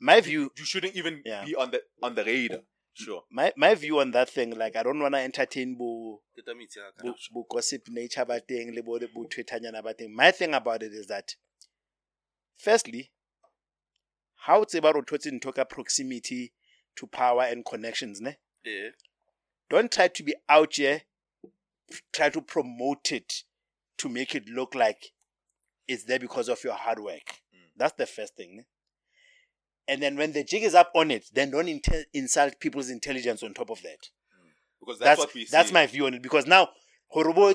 My 0.00 0.20
view, 0.20 0.50
you 0.58 0.64
shouldn't 0.64 0.96
even 0.96 1.22
Yeah. 1.24 1.44
be 1.44 1.54
on 1.54 1.70
the 1.70 1.80
on 2.02 2.14
the 2.16 2.24
radar 2.24 2.60
sure 2.94 3.22
my 3.30 3.52
my 3.56 3.74
view 3.74 3.98
on 4.00 4.10
that 4.12 4.28
thing, 4.28 4.50
like 4.62 4.76
I 4.76 4.82
don't 4.82 4.98
want 5.00 5.14
to 5.14 5.20
entertain 5.20 5.76
bo 5.78 6.22
Get 6.36 6.44
them 6.46 6.60
it, 6.60 6.74
yeah, 6.76 6.90
bo, 7.02 7.14
bo 7.32 7.46
gossip 7.48 7.88
nature 7.88 8.24
ba 8.24 8.40
teng 8.40 8.74
le 8.74 8.82
bo 8.82 8.92
le 8.92 9.08
bo 9.14 9.24
twetanyana 9.24 9.82
ba 9.82 9.94
teng. 9.94 10.10
My 10.14 10.30
thing 10.30 10.52
about 10.54 10.82
it 10.82 10.92
is 10.92 11.06
that, 11.06 11.34
firstly, 12.58 13.10
how 14.46 14.64
tseba 14.64 14.92
ro 14.94 15.02
thotse 15.02 15.30
ntho 15.30 15.54
ka 15.54 15.64
proximity 15.64 16.52
to 16.96 17.06
power 17.06 17.42
and 17.42 17.64
connections, 17.64 18.20
ne? 18.20 18.36
Yeah. 18.64 18.90
Don't 19.70 19.90
try 19.90 20.08
to 20.08 20.22
be 20.22 20.34
out 20.48 20.74
here, 20.76 21.02
try 22.12 22.28
to 22.30 22.40
promote 22.42 23.12
it 23.12 23.42
to 23.98 24.08
make 24.08 24.34
it 24.34 24.48
look 24.48 24.74
like 24.74 25.12
it's 25.88 26.04
there 26.04 26.18
because 26.18 26.48
of 26.48 26.62
your 26.64 26.74
hard 26.74 26.98
work. 27.00 27.40
Mm. 27.54 27.70
That's 27.76 27.94
the 27.94 28.06
first 28.06 28.36
thing. 28.36 28.56
ne? 28.56 28.62
and 29.88 30.00
then 30.02 30.16
when 30.16 30.32
the 30.32 30.44
jig 30.44 30.62
is 30.62 30.74
up 30.74 30.92
on 30.94 31.10
it, 31.10 31.24
then 31.34 31.50
don't 31.50 31.68
insult 32.14 32.60
people's 32.60 32.88
intelligence 32.88 33.42
on 33.42 33.52
top 33.52 33.70
of 33.70 33.82
that. 33.82 34.08
because 34.80 34.98
that's, 34.98 35.08
That's 35.10 35.18
what 35.18 35.34
we 35.34 35.44
see. 35.44 35.48
that's 35.50 35.72
my 35.72 35.86
view 35.86 36.06
on 36.06 36.14
it 36.14 36.22
because 36.22 36.46
now 36.46 36.68
horrible 37.08 37.52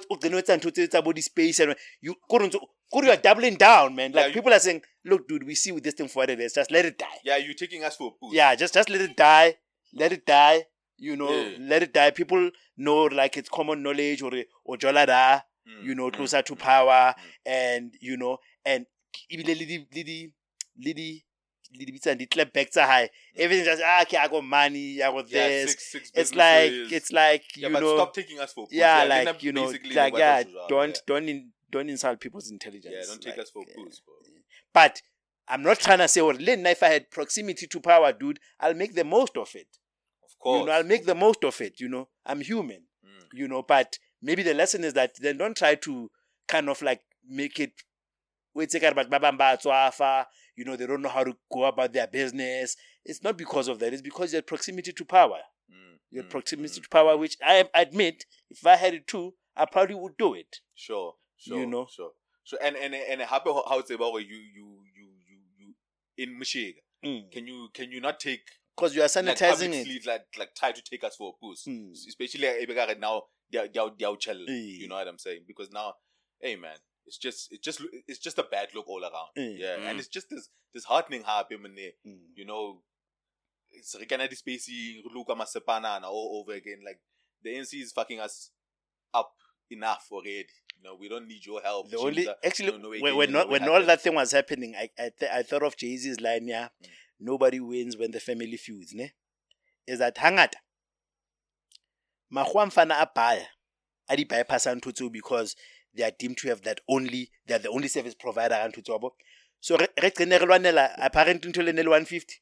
body 1.02 1.22
space 1.22 1.60
and 1.60 1.76
you 2.02 2.16
couldn't 2.30 2.56
you 2.94 3.12
are 3.12 3.18
doubling 3.18 3.56
down, 3.56 3.96
man. 3.96 4.12
Like 4.14 4.28
Yeah, 4.28 4.34
people 4.34 4.54
are 4.54 4.60
saying, 4.60 4.82
look, 5.06 5.28
dude, 5.28 5.46
we 5.46 5.56
see 5.56 5.72
with 5.72 5.84
this 5.84 5.94
thing 5.94 6.08
for 6.08 6.20
what 6.20 6.30
it 6.30 6.40
is. 6.40 6.54
Just 6.54 6.72
let 6.72 6.86
it 6.86 6.98
die. 6.98 7.20
yeah, 7.24 7.38
you're 7.38 7.54
taking 7.54 7.84
us 7.84 7.96
for 7.96 8.08
a 8.08 8.12
boost. 8.22 8.36
Yeah, 8.36 8.56
just 8.56 8.74
just 8.74 8.90
let 8.90 9.02
it 9.02 9.16
die. 9.18 9.56
Let 9.94 10.12
it 10.14 10.26
die. 10.26 10.66
You 10.98 11.16
know, 11.16 11.30
Yeah. 11.30 11.58
let 11.60 11.84
it 11.84 11.94
die. 11.94 12.12
People 12.12 12.50
know 12.78 13.04
like 13.06 13.38
it's 13.38 13.50
common 13.50 13.84
knowledge 13.84 14.22
or 14.22 14.32
or 14.66 14.78
jolada, 14.78 15.44
Mm, 15.68 15.84
you 15.84 15.96
know, 15.96 16.10
mm, 16.10 16.14
closer 16.14 16.42
to 16.42 16.56
mm. 16.56 16.60
power 16.60 17.14
Mm. 17.18 17.24
and 17.46 17.94
you 18.00 18.16
know, 18.16 18.38
and 18.66 18.86
ebile 19.30 19.54
le 19.60 19.66
di 19.66 19.78
le 19.94 20.04
di 20.04 20.32
le 20.86 20.94
di 20.94 21.26
le 21.78 21.86
di 21.86 21.92
bitsa 21.92 22.18
di 22.18 22.26
clap 22.26 22.54
back 22.54 22.70
tsa 22.72 22.86
high. 22.88 23.10
Everything 23.36 23.66
just 23.66 23.82
ah, 23.86 24.02
okay, 24.04 24.16
I 24.18 24.28
got 24.30 24.44
money, 24.46 25.04
I 25.04 25.12
got. 25.12 25.30
Yeah, 25.30 25.48
this. 25.50 25.72
six, 25.72 25.92
six 25.92 26.12
it's 26.16 26.34
like 26.34 26.72
it's 26.72 27.12
like 27.12 27.44
yeah, 27.58 27.68
you 27.68 27.74
but 27.74 27.82
know 27.82 27.96
stop 27.98 28.14
taking 28.14 28.40
us 28.40 28.54
for 28.54 28.62
a 28.62 28.68
boost. 28.68 28.74
yeah, 28.74 29.04
like 29.04 29.44
you 29.44 29.52
know, 29.52 29.66
like 29.66 30.18
yeah, 30.18 30.38
else 30.38 30.48
is 30.48 30.54
wrong, 30.56 30.68
don't 30.70 31.02
don't 31.06 31.28
in, 31.30 31.52
don't 31.70 31.90
insult 31.90 32.20
people's 32.20 32.50
intelligence. 32.50 32.96
Yeah, 32.98 33.06
don't 33.08 33.22
take 33.22 33.38
like, 33.38 33.44
us 33.44 33.52
for 33.52 33.64
yeah. 33.68 33.74
boost, 33.76 34.04
bro. 34.06 34.16
But 34.74 35.02
I'm 35.48 35.64
not 35.64 35.80
trying 35.80 36.00
to 36.00 36.08
say, 36.08 36.22
well, 36.22 36.36
Len, 36.36 36.66
if 36.66 36.84
I 36.84 36.88
had 36.88 37.10
proximity 37.12 37.68
to 37.68 37.80
power, 37.80 38.12
dude, 38.14 38.40
I'll 38.60 38.74
make 38.74 38.96
the 38.96 39.04
most 39.04 39.38
of 39.38 39.50
it. 39.56 39.68
Of 40.24 40.38
course. 40.40 40.60
You 40.60 40.66
know, 40.66 40.72
I'll 40.74 40.84
make 40.84 41.06
the 41.06 41.16
most 41.16 41.44
of 41.44 41.60
it. 41.62 41.80
You 41.80 41.90
know, 41.90 42.10
I'm 42.26 42.42
human. 42.42 42.84
Mm. 43.06 43.26
You 43.34 43.48
know, 43.48 43.64
but 43.64 43.98
maybe 44.22 44.44
the 44.44 44.54
lesson 44.54 44.84
is 44.84 44.94
that 44.94 45.16
then 45.20 45.38
don't 45.38 45.56
try 45.56 45.76
to 45.76 46.12
kind 46.48 46.70
of 46.70 46.82
like 46.82 47.02
make 47.28 47.60
it. 47.60 47.72
wait, 48.54 48.70
take 48.70 48.84
out 48.84 48.94
about 48.94 49.10
babamba, 49.10 49.62
tswafa, 49.62 50.26
You 50.56 50.66
know, 50.66 50.76
they 50.76 50.88
don't 50.88 51.02
know 51.02 51.10
how 51.10 51.24
to 51.24 51.36
go 51.52 51.66
about 51.66 51.94
their 51.94 52.08
business. 52.08 52.76
It's 53.06 53.24
not 53.24 53.38
because 53.38 53.68
of 53.68 53.80
that. 53.80 53.94
It's 53.94 54.02
because 54.02 54.34
your 54.34 54.42
proximity 54.42 54.92
to 54.92 55.06
power. 55.06 55.40
Mm, 55.72 55.98
Your 56.12 56.24
mm, 56.24 56.30
proximity 56.30 56.80
mm. 56.80 56.84
to 56.84 56.90
power, 56.90 57.16
which 57.16 57.38
I 57.46 57.66
admit, 57.74 58.26
if 58.50 58.66
I 58.66 58.76
had 58.76 58.94
it 58.94 59.08
too, 59.08 59.34
I 59.56 59.66
probably 59.66 59.96
would 59.96 60.18
do 60.18 60.34
it. 60.34 60.60
Sure, 60.76 61.16
sure, 61.38 61.60
You 61.60 61.66
know? 61.66 61.88
sure. 61.90 62.12
So 62.44 62.58
and 62.64 62.76
and 62.76 62.94
and 62.96 63.22
happy 63.22 63.50
how 63.50 63.80
it's 63.80 63.92
about 63.92 64.14
you 64.16 64.38
you 64.38 64.68
you 64.96 65.08
you 65.30 65.38
you 65.60 65.74
in 66.24 66.38
Michigan. 66.40 66.82
Can 67.32 67.48
you 67.48 67.70
can 67.74 67.92
you 67.92 68.02
not 68.02 68.20
take 68.20 68.42
Because 68.76 68.96
you 68.96 69.02
are 69.02 69.06
like 69.06 69.12
sanitizing 69.12 69.72
public 69.74 69.88
it. 69.88 70.06
like 70.06 70.26
like 70.38 70.56
try 70.56 70.72
to 70.72 70.82
take 70.82 71.04
us 71.04 71.16
for 71.16 71.34
a 71.34 71.38
boost, 71.46 71.68
Mm. 71.68 71.92
especially 71.92 72.48
right 72.48 73.00
now 73.00 73.24
they 73.52 73.60
are, 73.60 73.68
they 73.74 73.80
are, 73.80 73.92
they 73.98 74.06
are 74.06 74.16
chill. 74.18 74.40
You 74.48 74.88
know 74.88 74.96
what 74.96 75.08
I'm 75.08 75.18
saying? 75.18 75.42
Because 75.48 75.70
now, 75.72 75.94
hey 76.42 76.56
man, 76.56 76.78
it's 77.06 77.18
just 77.18 77.52
it's 77.52 77.62
just 77.64 77.82
it's 78.08 78.20
just 78.20 78.38
a 78.40 78.44
bad 78.44 78.70
look 78.76 78.88
all 78.88 79.04
around. 79.04 79.32
Eh. 79.38 79.56
Yeah, 79.58 79.76
Mm. 79.78 79.90
and 79.90 80.00
it's 80.00 80.08
just 80.10 80.30
this 80.30 80.50
this 80.74 80.86
heartening 80.86 81.24
happy 81.24 81.58
man. 81.58 81.76
Mm. 82.06 82.20
You 82.36 82.46
know, 82.46 82.82
it's 83.72 83.96
Rikana 83.96 84.28
Spacey, 84.34 85.02
Luka 85.14 85.34
Masepana 85.36 86.02
all 86.04 86.42
over 86.42 86.54
again. 86.58 86.80
Like 86.86 87.00
the 87.44 87.52
ANC 87.56 87.74
is 87.82 87.92
fucking 87.94 88.20
us 88.20 88.52
up 89.14 89.34
enough 89.72 90.08
already. 90.12 90.48
You 90.78 90.84
know, 90.84 90.96
we 91.00 91.10
don't 91.10 91.28
need 91.28 91.46
your 91.46 91.62
help. 91.62 91.90
The 91.90 91.98
only 91.98 92.28
actually 92.44 92.72
no, 92.72 92.78
no, 92.78 92.90
when 92.90 93.16
when, 93.16 93.32
not, 93.32 93.50
when 93.50 93.68
all 93.68 93.84
that 93.84 94.02
thing 94.02 94.16
was 94.16 94.32
happening, 94.32 94.76
I 94.76 94.90
I, 94.98 95.12
th- 95.18 95.32
I 95.32 95.44
thought 95.44 95.64
of 95.64 95.76
Jay 95.76 95.96
Z's 95.98 96.20
line. 96.22 96.48
Yeah, 96.48 96.70
Mm. 96.84 96.88
nobody 97.20 97.60
wins 97.60 97.98
when 97.98 98.12
the 98.12 98.20
family 98.20 98.58
feuds. 98.58 98.94
Ne, 98.94 99.12
is 99.88 100.00
that 100.00 100.16
hangata? 100.16 100.58
Mahua 102.32 102.66
mfana 102.66 103.00
abaya, 103.00 103.48
adi 104.10 104.26
bypass 104.26 104.66
tseo 104.66 105.12
because 105.12 105.56
they 105.96 106.04
are 106.04 106.12
deemed 106.18 106.38
to 106.38 106.50
have 106.50 106.62
that 106.62 106.80
only 106.88 107.32
they 107.48 107.56
are 107.56 107.60
the 107.60 107.70
only 107.70 107.88
service 107.88 108.14
provider 108.16 108.56
yabo. 108.56 109.12
So 109.60 109.78
re 109.78 109.88
re 110.02 110.12
qene 110.12 110.40
re 110.40 110.46
lwanela 110.46 110.94
apparently 111.00 111.52
ne 111.74 111.82
150 111.82 112.36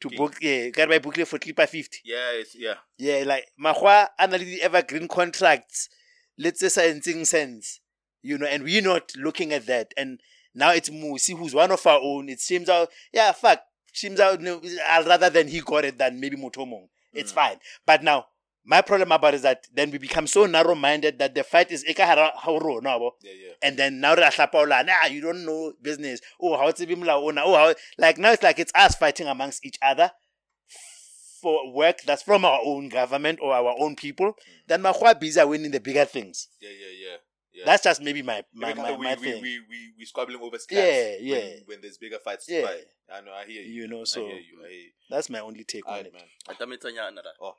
to 0.00 0.08
Okay. 0.08 0.16
book 0.16 0.36
yeah, 0.40 0.70
ka 0.70 0.82
re 0.84 0.88
ba 0.88 0.96
e 0.96 0.98
bookile 0.98 1.26
for 1.26 1.38
clipper 1.38 1.66
50. 1.66 2.00
Yeah, 2.04 2.30
it's 2.32 2.54
yeah. 2.54 2.76
Yeah, 2.98 3.24
like 3.26 3.46
Mahua 3.58 4.08
le 4.20 4.38
the 4.38 4.62
evergreen 4.62 5.08
contracts. 5.08 5.88
Let's 6.40 6.60
say 6.60 6.68
science 6.68 7.28
sense. 7.28 7.80
You 8.22 8.38
know, 8.38 8.46
and 8.46 8.62
we're 8.64 8.82
not 8.82 9.12
looking 9.16 9.52
at 9.52 9.66
that. 9.66 9.92
And 9.96 10.20
now 10.54 10.70
it's 10.72 10.88
Musi 10.88 11.36
who's 11.38 11.54
one 11.54 11.70
of 11.70 11.86
our 11.86 12.00
own. 12.02 12.28
It 12.28 12.40
seems 12.40 12.68
out 12.68 12.88
yeah, 13.12 13.32
fuck. 13.32 13.60
Seems 13.92 14.20
out 14.20 14.40
no, 14.40 14.60
rather 15.06 15.30
than 15.30 15.48
he 15.48 15.60
got 15.60 15.84
it 15.84 15.98
than 15.98 16.20
maybe 16.20 16.36
Mutomong. 16.36 16.88
It's 17.12 17.32
Mm. 17.32 17.34
fine. 17.34 17.56
But 17.84 18.02
now 18.02 18.26
my 18.64 18.82
problem 18.82 19.10
about 19.10 19.34
it 19.34 19.38
is 19.38 19.42
that 19.42 19.66
then 19.72 19.90
we 19.90 19.98
become 19.98 20.26
so 20.26 20.46
narrow 20.46 20.74
minded 20.74 21.18
that 21.18 21.34
the 21.34 21.42
fight 21.42 21.70
is 21.70 21.84
eka 21.84 22.04
hara 22.06 22.32
ha 22.34 22.50
o 22.50 22.58
rona, 22.58 22.90
yabo. 22.90 23.10
Yeah, 23.22 23.32
yeah. 23.32 23.52
and 23.62 23.76
then 23.76 24.00
now 24.00 24.14
they're 24.14 24.30
nah, 24.84 25.06
you 25.06 25.20
don't 25.20 25.44
know 25.44 25.72
business. 25.82 26.20
Oh, 26.40 26.56
how 26.56 26.68
it's 26.68 26.80
even 26.80 27.02
oh, 27.08 27.54
how 27.54 27.74
like 27.98 28.18
now 28.18 28.32
it's 28.32 28.42
like 28.42 28.58
it's 28.58 28.72
us 28.74 28.94
fighting 28.94 29.26
amongst 29.26 29.64
each 29.66 29.78
other 29.82 30.12
for 31.40 31.72
work 31.72 31.98
that's 32.06 32.22
from 32.22 32.44
our 32.44 32.60
own 32.64 32.88
government 32.88 33.38
or 33.42 33.52
our 33.52 33.74
own 33.78 33.96
people. 33.96 34.34
Then 34.66 34.82
Mahua 34.82 35.18
busy 35.18 35.40
are 35.40 35.46
winning 35.46 35.70
the 35.70 35.80
bigger 35.80 36.04
things. 36.04 36.48
Yeah, 36.60 36.70
yeah, 36.70 37.08
yeah. 37.08 37.16
yeah. 37.52 37.62
That's 37.66 37.84
just 37.84 38.02
maybe 38.02 38.22
my 38.22 38.44
my, 38.54 38.68
my, 38.68 38.72
because 38.74 38.98
we, 38.98 39.04
my 39.04 39.14
we, 39.14 39.20
thing. 39.32 39.42
we, 39.42 39.60
we, 39.68 39.92
we 39.98 40.04
squabbling 40.04 40.40
over 40.40 40.58
scraps. 40.58 40.86
Yeah, 40.86 41.14
yeah. 41.20 41.54
When, 41.66 41.80
there's 41.80 41.98
bigger 41.98 42.18
fights 42.22 42.46
to 42.46 42.54
Yeah. 42.54 42.66
fight. 42.66 42.86
I 43.12 43.20
know, 43.22 43.32
I 43.32 43.44
hear 43.44 43.62
you. 43.62 43.82
You 43.82 43.88
know, 43.88 44.02
I 44.02 44.04
so 44.04 44.20
hear 44.26 44.36
you. 44.36 44.64
I 44.64 44.68
hear 44.68 44.78
you. 44.78 44.90
that's 45.10 45.28
my 45.30 45.40
only 45.40 45.64
take 45.64 45.86
on 45.86 45.94
Alright, 45.94 46.06
it. 46.06 46.12
man. 46.12 46.22
Atametanyana 46.48 47.22
da. 47.22 47.52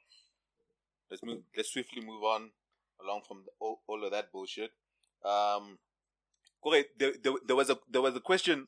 Let's 1.10 1.24
move. 1.24 1.42
Let's 1.58 1.70
swiftly 1.70 2.02
move 2.06 2.24
on 2.24 2.52
along 3.04 3.22
from 3.28 3.44
the, 3.46 3.52
all, 3.60 3.82
all 3.88 4.04
of 4.06 4.12
that 4.12 4.32
bullshit. 4.32 4.72
Um, 5.26 5.78
okay, 6.66 6.86
there, 6.98 7.14
there, 7.22 7.34
there 7.46 7.56
was 7.56 7.70
a 7.70 7.78
there 7.90 8.02
was 8.02 8.16
a 8.16 8.22
question 8.22 8.68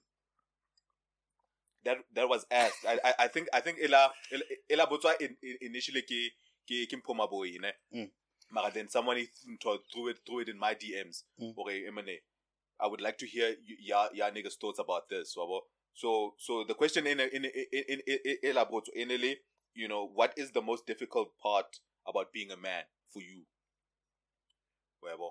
that 1.85 1.97
that 2.13 2.27
was 2.29 2.45
asked. 2.51 2.85
I 2.87 2.99
I, 3.03 3.13
I 3.19 3.27
think 3.27 3.47
I 3.53 3.59
think 3.59 3.77
Ella 3.83 4.11
Ella, 4.31 4.43
Ella 4.69 4.87
Botswa 4.87 5.13
in, 5.19 5.35
in, 5.43 5.57
initially 5.61 6.01
ke 6.01 6.31
ke 6.67 6.87
ke 6.89 6.95
Mpoma 7.01 7.29
boy, 7.29 7.51
ne. 7.59 7.71
Mm. 7.93 8.09
Mara 8.51 8.71
then 8.71 8.89
someone 8.89 9.17
threw 9.61 9.77
threw 9.91 10.07
it 10.09 10.19
threw 10.25 10.39
it 10.39 10.49
in 10.49 10.59
my 10.59 10.73
DMs. 10.75 11.23
Mm. 11.41 11.53
Okay, 11.57 11.83
Emane, 11.89 12.17
I 12.79 12.87
would 12.87 13.01
like 13.01 13.17
to 13.19 13.25
hear 13.27 13.49
y- 13.67 13.77
ya 13.81 14.07
ya 14.13 14.29
niggas 14.31 14.55
thoughts 14.59 14.79
about 14.79 15.09
this. 15.09 15.35
wabo. 15.37 15.61
So 15.93 16.35
so 16.39 16.63
the 16.67 16.73
question 16.73 17.07
in 17.07 17.19
in 17.19 17.29
in 17.45 17.45
in, 17.71 17.99
in, 18.07 18.17
in 18.25 18.37
Ella 18.43 18.65
Botswa 18.65 18.93
initially, 18.95 19.37
you 19.73 19.87
know, 19.87 20.05
what 20.13 20.33
is 20.37 20.51
the 20.51 20.61
most 20.61 20.85
difficult 20.87 21.29
part 21.41 21.79
about 22.07 22.31
being 22.33 22.51
a 22.51 22.57
man 22.57 22.83
for 23.11 23.21
you? 23.21 23.43
Whatever. 24.99 25.29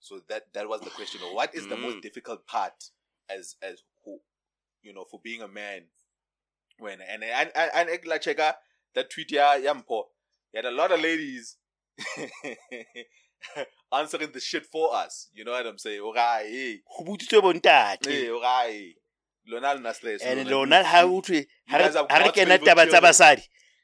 So 0.00 0.20
that 0.28 0.52
that 0.54 0.68
was 0.68 0.80
the 0.80 0.90
question. 0.90 1.20
What 1.32 1.54
is 1.54 1.66
the 1.68 1.76
most 1.76 1.96
Mm. 1.98 2.02
difficult 2.02 2.46
part 2.46 2.90
as 3.28 3.56
as 3.62 3.82
who, 3.82 3.91
you 4.82 4.92
know, 4.92 5.04
for 5.10 5.20
being 5.22 5.42
a 5.42 5.48
man? 5.48 5.82
When 6.78 7.00
and 7.00 7.22
and 7.22 7.50
and, 7.54 7.70
and, 7.74 7.88
and 7.88 8.06
like 8.06 8.22
check 8.22 8.38
that 8.38 9.10
tweet 9.10 9.30
yeah 9.32 9.58
yampo. 9.58 10.04
You 10.52 10.56
had 10.62 10.64
a 10.64 10.70
lot 10.70 10.90
of 10.92 11.00
ladies 11.00 11.56
answering 13.92 14.32
the 14.32 14.40
shit 14.40 14.66
for 14.66 14.94
us. 14.94 15.28
You 15.32 15.44
know 15.44 15.52
what 15.52 15.66
I'm 15.66 15.78
saying? 15.78 16.00
Okay, 16.00 16.48
hey, 16.50 16.80
Ho 16.86 17.04
butsitswe 17.04 17.40
bontate. 17.42 18.06
hey, 18.06 18.30
okay. 18.30 18.94
Lona 19.46 19.74
le 19.74 19.80
na 19.80 19.92
stress. 19.92 20.22
And 20.22 20.48
lona- 20.48 20.84
ha 20.84 21.02
o 21.04 21.20
thwe 21.20 21.46
ha 21.68 21.76
re 21.76 21.84
guys 21.84 21.96
are 21.96 22.06
ha 22.10 22.18
re 22.18 22.24
God's 22.24 22.36
kena 22.36 22.58
taba 22.58 22.86
tsa 22.88 23.00
basadi. 23.00 23.42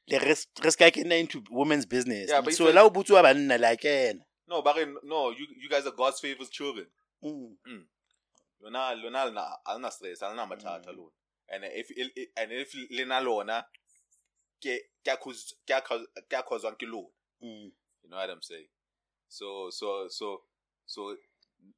Le 0.08 0.18
re 0.18 0.34
ska 0.34 0.90
kena 0.90 1.18
into 1.18 1.42
women's 1.50 1.86
business. 1.86 2.30
Yeah, 2.30 2.40
but 2.40 2.54
so 2.54 2.70
la 2.70 2.82
o 2.82 2.90
butswa 2.90 3.22
banna 3.22 3.58
la 3.60 3.74
kena. 3.76 4.20
No, 4.48 4.62
but 4.62 4.76
no, 5.04 5.30
you 5.30 5.46
you 5.60 5.68
guys 5.68 5.86
are 5.86 5.92
God's 5.92 6.20
favorite 6.20 6.50
children. 6.50 6.86
Mm. 7.24 7.84
Lona 8.60 8.94
lona 8.94 9.24
lina 9.26 9.58
alina 9.64 9.90
stress 9.90 10.22
alina 10.22 10.46
mathata 10.46 10.90
Mm. 10.92 10.96
lona 10.96 11.10
and 11.48 11.64
if 11.64 11.90
and 12.36 12.52
if 12.52 12.74
lena 12.90 13.20
lona 13.20 13.66
ke 14.60 14.78
ke 15.04 15.08
accuse 15.12 15.54
ke 15.66 15.70
accuse 15.70 16.06
ke 16.28 16.34
accuse 16.38 16.64
ke 16.78 16.82
lona 16.86 17.08
Mm. 17.40 17.70
you 18.02 18.10
know 18.10 18.16
what 18.16 18.30
i'm 18.30 18.42
saying 18.42 18.68
so 19.28 19.70
so 19.70 20.08
so 20.08 20.42
so 20.86 21.16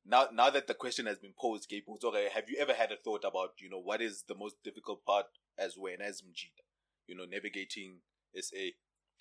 now 0.05 0.29
now 0.33 0.51
that 0.51 0.67
the 0.67 0.75
question 0.75 1.07
has 1.07 1.19
been 1.19 1.35
posed 1.39 1.69
Gabe, 1.69 1.85
okay 1.89 2.29
have 2.33 2.49
you 2.49 2.57
ever 2.59 2.73
had 2.73 2.93
a 2.93 2.97
thought 2.97 3.25
about 3.25 3.53
you 3.61 3.69
know 3.69 3.79
what 3.81 4.01
is 4.01 4.25
the 4.29 4.35
most 4.35 4.57
difficult 4.65 5.05
part 5.05 5.27
as 5.59 5.77
when 5.77 6.01
as 6.01 6.23
mjita 6.23 6.65
you 7.07 7.15
know 7.15 7.25
navigating 7.25 8.01
sa 8.41 8.57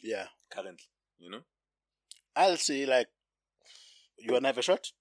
Yeah. 0.02 0.28
currently 0.50 0.88
you 1.18 1.30
know 1.30 1.42
I'll 2.36 2.58
say 2.58 2.86
like 2.86 3.10
you 4.18 4.34
wanna 4.34 4.48
have 4.50 4.58
a 4.58 4.62
shot? 4.62 4.92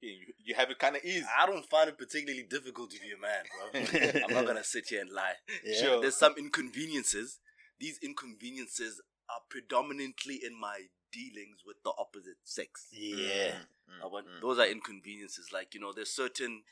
Yeah, 0.00 0.12
you, 0.12 0.32
you 0.44 0.54
have 0.54 0.70
it 0.70 0.78
kind 0.78 0.96
of 0.96 1.04
easy 1.04 1.24
I 1.38 1.46
don't 1.46 1.68
find 1.68 1.88
it 1.88 1.98
particularly 1.98 2.44
difficult 2.48 2.90
to 2.92 3.00
be 3.00 3.10
a 3.12 3.20
man, 3.20 3.42
bro. 3.50 4.20
I'm 4.28 4.34
not 4.34 4.46
gonna 4.46 4.64
sit 4.64 4.86
here 4.88 5.00
and 5.00 5.10
lie. 5.10 5.34
Yeah. 5.64 5.80
Sure. 5.80 6.00
There's 6.00 6.16
some 6.16 6.34
inconveniences. 6.38 7.38
These 7.80 7.98
inconveniences 8.02 9.00
are 9.28 9.40
predominantly 9.48 10.40
in 10.44 10.58
my 10.58 10.82
dealings 11.12 11.58
with 11.66 11.76
the 11.84 11.92
opposite 11.98 12.36
sex. 12.44 12.86
Yeah. 12.92 13.52
Mm, 13.88 14.04
Uh, 14.04 14.08
but 14.10 14.24
mm, 14.26 14.40
those 14.40 14.58
are 14.58 14.66
inconveniences. 14.66 15.48
Like 15.52 15.74
you 15.74 15.80
know, 15.80 15.92
there's 15.92 16.12
certain 16.12 16.62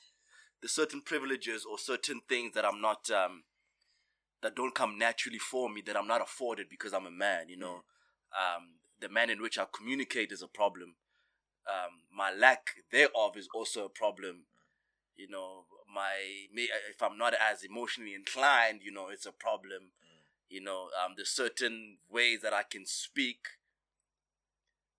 there's 0.63 0.73
certain 0.73 1.01
privileges 1.03 1.65
or 1.69 1.79
certain 1.79 2.21
things 2.29 2.55
that 2.55 2.65
I'm 2.65 2.81
not 2.81 3.11
um 3.11 3.45
that 4.43 4.55
don't 4.55 4.75
come 4.75 4.99
naturally 4.99 5.39
for 5.39 5.69
me 5.69 5.83
that 5.87 5.97
I'm 5.97 6.07
not 6.07 6.21
afforded 6.23 6.69
because 6.69 6.93
I'm 6.93 7.07
a 7.07 7.11
man. 7.11 7.49
You 7.49 7.57
know, 7.57 7.85
um, 8.37 8.77
the 9.01 9.09
man 9.09 9.31
in 9.31 9.41
which 9.43 9.59
I 9.59 9.67
communicate 9.73 10.31
is 10.33 10.43
a 10.43 10.49
problem. 10.49 10.95
Um, 11.69 12.03
my 12.15 12.33
lack 12.33 12.71
thereof 12.93 13.37
is 13.37 13.49
also 13.55 13.85
a 13.87 13.89
problem. 13.89 14.45
You 15.17 15.29
know, 15.29 15.65
my 15.93 16.13
if 16.91 17.03
I'm 17.03 17.19
not 17.19 17.35
as 17.35 17.65
emotionally 17.65 18.15
inclined, 18.15 18.81
you 18.83 18.93
know, 18.93 19.09
it's 19.09 19.27
a 19.27 19.33
problem. 19.33 19.93
You 20.49 20.61
know, 20.61 20.89
um, 21.05 21.15
there's 21.17 21.31
certain 21.31 21.99
ways 22.09 22.41
that 22.43 22.53
I 22.53 22.63
can 22.63 22.87
speak. 22.87 23.47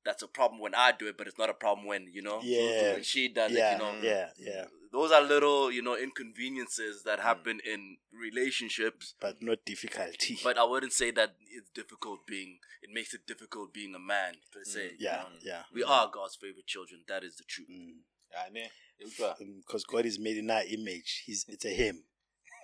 That's 0.03 0.24
a 0.24 0.28
problem 0.28 0.59
when 0.61 0.76
I 0.76 0.91
do 0.91 1.07
it, 1.07 1.18
but 1.18 1.28
it's 1.28 1.38
not 1.38 1.49
a 1.49 1.53
problem 1.53 1.86
when 1.86 2.07
you 2.11 2.22
know 2.22 2.41
Yeah. 2.43 2.93
when 2.93 3.03
she 3.03 3.28
does 3.28 3.51
yeah, 3.51 3.70
it. 3.70 3.74
You 3.74 3.78
know, 3.78 3.93
yeah, 4.01 4.30
yeah, 4.38 4.65
those 4.98 5.12
are 5.12 5.22
little 5.22 5.72
you 5.72 5.82
know 5.88 5.95
inconveniences 5.95 7.02
Mm. 7.02 7.04
that 7.10 7.20
happen 7.30 7.60
in 7.74 7.98
relationships. 8.12 9.14
but 9.20 9.36
not 9.41 9.60
difficulty. 9.66 10.39
But 10.43 10.58
I 10.58 10.64
wouldn't 10.72 10.93
say 11.02 11.12
that 11.12 11.30
it's 11.58 11.70
difficult 11.82 12.26
being. 12.26 12.52
It 12.82 12.89
makes 12.93 13.14
it 13.14 13.22
difficult 13.28 13.74
being 13.74 13.93
a 13.95 14.00
man 14.14 14.34
per 14.54 14.64
se. 14.64 14.84
you 15.00 15.08
yeah, 15.08 15.18
know? 15.18 15.28
yeah. 15.43 15.64
We 15.74 15.84
are 15.84 16.10
God's 16.14 16.36
favorite 16.36 16.68
children. 16.68 17.02
That 17.08 17.24
is 17.24 17.36
the 17.36 17.43
truth. 17.43 17.68
Mm. 17.70 17.98
Yeah, 18.32 18.48
ne. 18.52 18.70
Utlwa. 19.06 19.36
because 19.64 19.84
God 19.86 20.06
is 20.06 20.18
made 20.20 20.38
in 20.38 20.50
our 20.50 20.64
image. 20.78 21.24
He's 21.26 21.45
it's 21.48 21.66
a 21.66 21.70
him. 21.70 22.04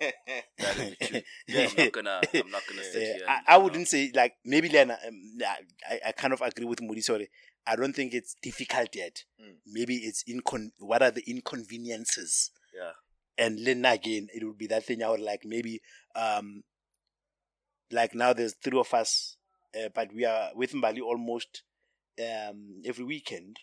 That 0.00 0.76
is 0.78 0.96
the 0.98 1.06
truth. 1.06 1.24
Yeah, 1.46 1.68
I'm 1.68 1.76
not 1.84 1.92
gonna. 1.92 2.20
I'm 2.34 2.50
not 2.50 2.62
gonna 2.68 2.84
sit 2.92 3.02
Yeah, 3.02 3.14
here. 3.14 3.26
I, 3.28 3.36
and, 3.36 3.44
I 3.48 3.56
you 3.56 3.62
wouldn't 3.62 3.88
say 3.88 4.10
like 4.14 4.34
maybe 4.44 4.68
Lena. 4.68 4.98
Um, 5.06 5.16
I, 5.88 6.00
I 6.08 6.12
kind 6.12 6.32
of 6.32 6.40
agree 6.40 6.64
with 6.66 6.80
Moody. 6.82 7.00
Sorry, 7.00 7.28
I 7.66 7.76
don't 7.76 7.94
think 7.94 8.12
it's 8.14 8.34
difficult 8.42 8.88
yet. 8.94 9.24
Mm. 9.40 9.54
Maybe 9.66 9.96
it's 9.96 10.24
incon. 10.24 10.68
What 10.78 11.02
are 11.02 11.10
the 11.10 11.22
inconveniences? 11.28 12.50
Yeah. 12.74 12.92
And 13.38 13.64
then 13.66 13.84
again, 13.84 14.28
it 14.34 14.44
would 14.44 14.58
be 14.58 14.66
that 14.68 14.84
thing. 14.84 15.02
I 15.02 15.10
would 15.10 15.20
like 15.20 15.42
maybe 15.44 15.80
um, 16.14 16.62
like 17.90 18.14
now 18.14 18.32
there's 18.32 18.54
three 18.54 18.78
of 18.78 18.92
us, 18.94 19.36
uh, 19.76 19.88
but 19.94 20.12
we 20.14 20.24
are 20.24 20.50
with 20.54 20.72
Mbali 20.72 21.00
almost 21.00 21.62
um 22.20 22.82
every 22.84 23.04
weekend. 23.04 23.58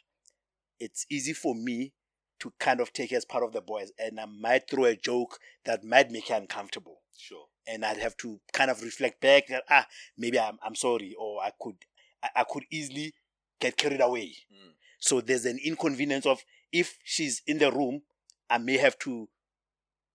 It's 0.79 1.05
easy 1.09 1.33
for 1.33 1.55
me 1.55 1.93
to 2.39 2.51
kind 2.59 2.81
of 2.81 2.91
take 2.91 3.13
as 3.13 3.23
part 3.23 3.43
of 3.43 3.53
the 3.53 3.61
boys, 3.61 3.91
and 3.99 4.19
I 4.19 4.25
might 4.25 4.67
throw 4.69 4.85
a 4.85 4.95
joke 4.95 5.37
that 5.65 5.83
might 5.83 6.09
make 6.11 6.29
you 6.29 6.35
uncomfortable 6.35 7.01
Sure. 7.17 7.45
and 7.67 7.85
I'd 7.85 7.97
have 7.97 8.17
to 8.17 8.39
kind 8.51 8.71
of 8.71 8.81
reflect 8.81 9.21
back 9.21 9.47
that 9.47 9.63
ah 9.69 9.85
maybe 10.17 10.39
I'm 10.39 10.57
I'm 10.65 10.73
sorry 10.75 11.15
or 11.19 11.41
I 11.43 11.51
could 11.61 11.75
I, 12.23 12.29
I 12.37 12.43
could 12.49 12.63
easily 12.71 13.13
get 13.61 13.77
carried 13.77 14.01
away. 14.01 14.33
Mm. 14.51 14.73
So 14.99 15.21
there's 15.21 15.45
an 15.45 15.59
inconvenience 15.63 16.25
of 16.25 16.43
if 16.73 16.97
she's 17.03 17.41
in 17.47 17.59
the 17.59 17.71
room, 17.71 18.01
I 18.49 18.57
may 18.57 18.77
have 18.77 18.97
to 18.99 19.29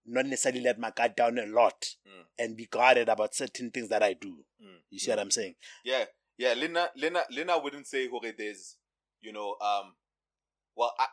not 0.05 0.27
necessarily 0.27 0.61
let 0.61 0.79
my 0.79 0.91
guard 0.91 1.17
down 1.17 1.39
a 1.39 1.47
lot 1.47 1.95
Mm. 2.07 2.25
and 2.39 2.57
be 2.57 2.67
guarded 2.67 3.09
about 3.09 3.35
certain 3.35 3.71
things 3.71 3.89
that 3.89 4.03
I 4.03 4.13
do. 4.13 4.45
Mm. 4.63 4.79
You 4.91 4.99
see 4.99 5.11
what 5.11 5.19
I'm 5.19 5.31
saying? 5.31 5.55
Yeah, 5.85 6.05
yeah. 6.39 6.55
Lena, 6.55 6.91
Lena, 6.97 7.25
Lena 7.31 7.59
wouldn't 7.59 7.87
say, 7.87 8.09
"Okay, 8.09 8.33
there's, 8.37 8.77
you 9.21 9.33
know, 9.33 9.57
um, 9.61 9.97
well, 10.77 10.95
I, 10.99 11.07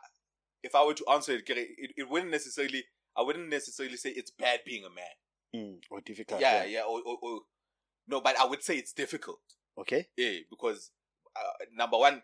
if 0.62 0.74
I 0.74 0.84
were 0.84 0.94
to 0.94 1.06
answer 1.10 1.32
it, 1.32 1.48
it, 1.48 1.90
it 1.96 2.08
wouldn't 2.08 2.30
necessarily, 2.30 2.84
I 3.16 3.22
wouldn't 3.22 3.48
necessarily 3.48 3.96
say 3.96 4.10
it's 4.10 4.30
bad 4.30 4.60
being 4.64 4.84
a 4.84 4.90
man. 4.90 5.16
Mm, 5.54 5.80
or 5.90 6.00
difficult. 6.00 6.40
Yeah, 6.40 6.64
yeah, 6.64 6.82
or, 6.82 7.00
or, 7.04 7.18
or, 7.22 7.40
no, 8.08 8.20
but 8.20 8.38
I 8.38 8.44
would 8.44 8.62
say 8.62 8.76
it's 8.76 8.92
difficult. 8.92 9.40
Okay. 9.78 10.08
Yeah, 10.16 10.38
because 10.50 10.90
uh, 11.36 11.64
number 11.74 11.98
one, 11.98 12.22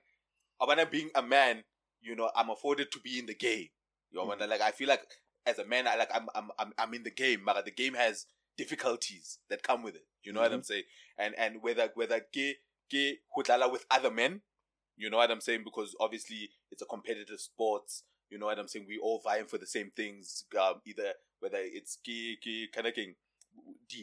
I 0.60 0.64
wanna 0.66 0.86
being 0.86 1.10
a 1.14 1.22
man, 1.22 1.64
you 2.00 2.14
know, 2.16 2.30
I'm 2.34 2.50
afforded 2.50 2.92
to 2.92 3.00
be 3.00 3.18
in 3.18 3.26
the 3.26 3.34
game. 3.34 3.68
You 4.10 4.18
know, 4.18 4.26
Mm. 4.26 4.48
like 4.48 4.60
I 4.60 4.72
feel 4.72 4.88
like 4.88 5.02
as 5.46 5.58
a 5.58 5.64
man, 5.64 5.86
I 5.86 5.96
like 5.96 6.10
I'm 6.14 6.28
I'm 6.34 6.50
I'm, 6.58 6.72
I'm 6.78 6.94
in 6.94 7.02
the 7.02 7.10
game, 7.10 7.42
but 7.44 7.64
the 7.64 7.70
game 7.70 7.94
has 7.94 8.26
difficulties 8.56 9.38
that 9.48 9.62
come 9.62 9.82
with 9.82 9.94
it. 9.94 10.06
You 10.22 10.32
know 10.32 10.40
what 10.40 10.52
I'm 10.52 10.62
saying? 10.62 10.84
And 11.18 11.34
and 11.38 11.62
whether 11.62 11.90
whether 11.94 12.20
gay 12.32 12.56
gay 12.90 13.18
hudlala 13.36 13.70
with 13.70 13.86
other 13.90 14.10
men, 14.10 14.42
you 14.96 15.08
know 15.10 15.16
what 15.18 15.30
I'm 15.30 15.40
saying? 15.40 15.62
Because 15.64 15.94
obviously 16.00 16.50
it's 16.70 16.82
a 16.82 16.86
competitive 16.86 17.40
sports. 17.40 18.02
You 18.28 18.38
know 18.38 18.46
what 18.46 18.58
I'm 18.58 18.68
saying? 18.68 18.86
We 18.88 18.98
all 18.98 19.20
vying 19.24 19.46
for 19.46 19.58
the 19.58 19.66
same 19.66 19.90
things. 19.96 20.44
Um, 20.60 20.80
either 20.86 21.14
whether 21.40 21.58
it's 21.60 21.98
gay 22.04 22.36
gay 22.42 22.68
kind 22.72 22.86
of 22.86 22.94
thing, 22.94 23.14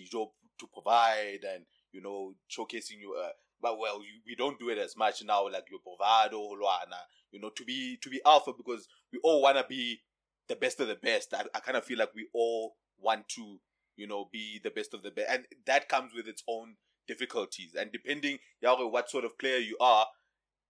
job 0.09 0.29
to 0.59 0.67
provide 0.67 1.45
and 1.53 1.65
you 1.91 2.01
know 2.01 2.33
showcasing 2.49 2.99
you. 2.99 3.13
Uh, 3.13 3.29
but 3.61 3.79
well, 3.79 3.99
you, 3.99 4.21
we 4.25 4.35
don't 4.35 4.59
do 4.59 4.69
it 4.69 4.77
as 4.77 4.95
much 4.95 5.23
now. 5.23 5.43
Like 5.49 5.65
your 5.69 5.79
bravado, 5.83 6.39
Luana, 6.39 7.01
you 7.31 7.39
know, 7.39 7.49
to 7.55 7.63
be 7.63 7.97
to 8.01 8.09
be 8.09 8.21
alpha 8.25 8.51
because 8.55 8.87
we 9.11 9.19
all 9.23 9.41
wanna 9.41 9.65
be 9.67 10.01
the 10.47 10.55
best 10.55 10.79
of 10.79 10.87
the 10.87 10.95
best. 10.95 11.33
I, 11.33 11.43
I 11.53 11.59
kind 11.59 11.77
of 11.77 11.83
feel 11.85 11.99
like 11.99 12.13
we 12.15 12.27
all 12.33 12.75
want 12.99 13.27
to, 13.29 13.59
you 13.95 14.07
know, 14.07 14.29
be 14.31 14.59
the 14.63 14.71
best 14.71 14.93
of 14.93 15.03
the 15.03 15.11
best, 15.11 15.29
and 15.29 15.45
that 15.65 15.89
comes 15.89 16.13
with 16.13 16.27
its 16.27 16.43
own 16.47 16.75
difficulties. 17.07 17.75
And 17.77 17.91
depending, 17.91 18.39
Yawe, 18.63 18.91
what 18.91 19.09
sort 19.09 19.25
of 19.25 19.37
player 19.37 19.57
you 19.57 19.77
are, 19.79 20.07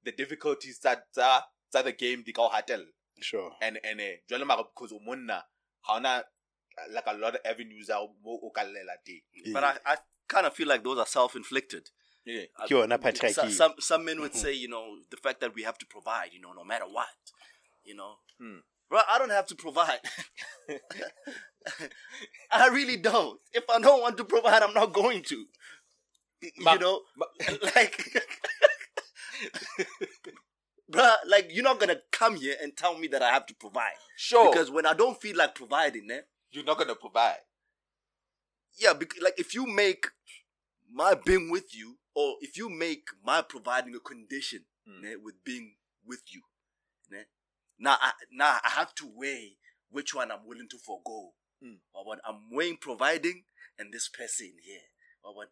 the 0.04 0.12
difficulties 0.12 0.80
that 0.84 1.04
that 1.16 1.44
that 1.74 1.86
the 1.86 1.92
game 1.92 2.24
di 2.24 2.32
ka 2.32 2.46
o 2.46 2.50
hatella. 2.50 2.86
Sure. 3.20 3.52
and 3.62 3.80
and 3.84 4.00
uh, 4.00 4.04
jwale 4.30 4.46
because 4.76 4.94
o 4.94 5.00
monna 5.04 5.44
ha 5.82 5.96
ona 5.98 6.24
like 6.92 7.06
a 7.08 7.14
lot 7.14 7.34
of 7.36 7.42
avenues 7.46 7.90
are 7.90 8.08
mo 8.24 8.40
o 8.44 8.52
ka 8.52 8.62
llela 8.64 8.96
teng. 9.06 9.54
But 9.54 9.64
I, 9.64 9.78
I 9.86 9.98
kind 10.28 10.46
of 10.46 10.54
feel 10.54 10.68
like 10.68 10.84
those 10.84 11.00
are 11.00 11.06
self-inflicted. 11.06 11.90
Yeah. 12.28 12.44
Uh, 12.60 12.66
Ke 12.68 12.72
yona 12.76 12.98
part 13.02 13.22
ya 13.24 13.30
so- 13.30 13.48
some 13.50 13.74
some 13.80 14.04
men 14.06 14.20
would 14.20 14.36
say, 14.36 14.52
you 14.54 14.68
know, 14.68 14.98
the 15.10 15.16
fact 15.18 15.40
that 15.42 15.56
we 15.56 15.64
have 15.64 15.78
to 15.78 15.86
provide, 15.86 16.34
you 16.34 16.42
know, 16.42 16.52
no 16.52 16.64
matter 16.66 16.84
what, 16.86 17.08
you 17.86 17.96
know, 17.96 18.16
Hmm. 18.38 18.58
bro, 18.90 19.00
I 19.10 19.18
don't 19.18 19.30
have 19.32 19.48
to 19.48 19.56
provide. 19.56 20.00
I 22.52 22.68
really 22.68 22.98
don't. 22.98 23.40
If 23.54 23.64
I 23.70 23.80
don't 23.80 24.02
want 24.02 24.18
to 24.18 24.26
provide, 24.26 24.62
I'm 24.62 24.74
not 24.74 24.92
going 24.94 25.24
to. 25.24 25.46
You 26.42 26.80
know, 26.80 27.02
like, 27.76 27.96
bruh, 30.92 31.16
like 31.28 31.48
you're 31.52 31.64
not 31.64 31.80
gonna 31.80 31.98
come 32.12 32.36
here 32.36 32.56
and 32.62 32.76
tell 32.76 32.98
me 32.98 33.08
that 33.08 33.22
I 33.22 33.30
have 33.32 33.46
to 33.48 33.56
provide 33.56 33.96
Sure. 34.18 34.52
because 34.52 34.70
when 34.72 34.86
I 34.86 34.94
don't 34.94 35.20
feel 35.20 35.36
like 35.38 35.56
providing, 35.56 36.10
eh, 36.12 36.22
you're 36.52 36.64
not 36.64 36.78
gonna 36.78 36.96
provide. 36.96 37.40
yeah, 38.78 38.94
because 38.94 39.22
like 39.24 39.34
if 39.40 39.54
you 39.56 39.66
make 39.66 40.08
my 40.92 41.16
being 41.16 41.50
with 41.52 41.74
you, 41.76 41.98
or 42.18 42.38
if 42.42 42.58
you 42.58 42.68
make 42.68 43.06
my 43.24 43.44
providing 43.44 43.94
a 43.96 44.00
condition 44.00 44.66
Mm. 44.88 45.02
né, 45.04 45.22
with 45.22 45.44
being 45.44 45.76
with 46.06 46.24
you, 46.34 46.42
né, 47.12 47.26
now 47.78 47.98
I, 48.02 48.12
now 48.32 48.58
I 48.64 48.70
have 48.70 48.96
to 48.96 49.06
weigh 49.06 49.58
which 49.90 50.16
one 50.16 50.32
I'm 50.32 50.46
willing 50.46 50.70
to 50.70 50.78
forego. 50.78 51.34
Mm. 51.62 51.80
What 51.92 52.20
I'm 52.26 52.50
weighing 52.50 52.78
providing 52.78 53.44
and 53.78 53.94
this 53.94 54.08
person 54.08 54.54
here. 54.64 54.88
What 55.22 55.50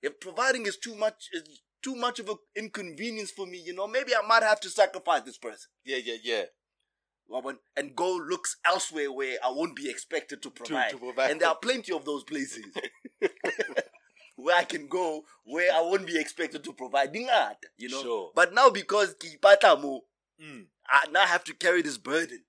if 0.00 0.18
providing 0.20 0.66
is 0.66 0.78
too 0.78 0.94
much 0.96 1.28
is 1.32 1.60
too 1.82 1.94
much 1.94 2.18
of 2.18 2.28
an 2.30 2.38
inconvenience 2.56 3.30
for 3.30 3.46
me, 3.46 3.58
you 3.58 3.74
know, 3.74 3.86
maybe 3.86 4.12
I 4.14 4.26
might 4.26 4.42
have 4.42 4.60
to 4.60 4.70
sacrifice 4.70 5.22
this 5.22 5.38
person. 5.38 5.70
Yeah, 5.84 5.98
yeah, 5.98 6.16
yeah. 6.22 6.44
And 7.76 7.94
go 7.94 8.16
looks 8.16 8.56
elsewhere 8.64 9.12
where 9.12 9.36
I 9.44 9.50
won't 9.50 9.76
be 9.76 9.90
expected 9.90 10.40
to 10.42 10.50
provide. 10.50 10.90
to 10.90 10.98
provide. 10.98 11.30
And 11.30 11.40
there 11.40 11.48
are 11.50 11.56
plenty 11.56 11.92
of 11.92 12.04
those 12.06 12.24
places 12.24 12.64
where 14.38 14.56
I 14.56 14.64
can 14.64 14.86
go 14.88 15.24
where 15.44 15.72
I 15.74 15.80
won't 15.82 16.06
be 16.06 16.18
expected 16.18 16.62
to 16.64 16.72
provide. 16.72 17.12
Dingata, 17.12 17.68
You 17.76 17.88
know? 17.90 18.02
Sure. 18.02 18.30
But 18.34 18.54
now 18.54 18.70
because 18.70 19.14
Kipata 19.14 19.80
mo, 19.80 20.04
Mm. 20.40 20.66
I 20.86 21.06
now 21.10 21.26
have 21.26 21.42
to 21.44 21.54
carry 21.54 21.82
this 21.82 21.98
burden. 21.98 22.44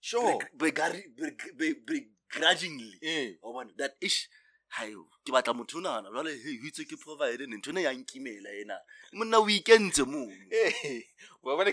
Sure. 0.00 0.38
Beg- 0.58 0.74
begari- 0.74 1.10
beg- 1.16 1.56
beg- 1.58 1.84
begrudgingly. 1.86 2.94
Or 3.42 3.54
what- 3.54 3.76
that 3.78 3.96
ish. 4.00 4.28
hayo 4.72 5.04
ke 5.24 5.28
batla 5.32 5.52
motho 5.54 5.78
onana 5.78 6.08
jale 6.14 6.32
hey 6.42 6.56
ho 6.56 6.66
itse 6.66 6.84
ke 6.88 6.96
provide 6.96 7.44
ntho 7.46 7.70
ene 7.70 7.82
ya 7.82 7.92
nkimela 7.92 8.48
ena 8.60 8.78
monna 9.12 9.36
o 9.38 9.44
ikentse 9.48 10.00
moo 10.08 10.30
Hey. 10.50 11.04
Well, 11.42 11.58
when 11.58 11.68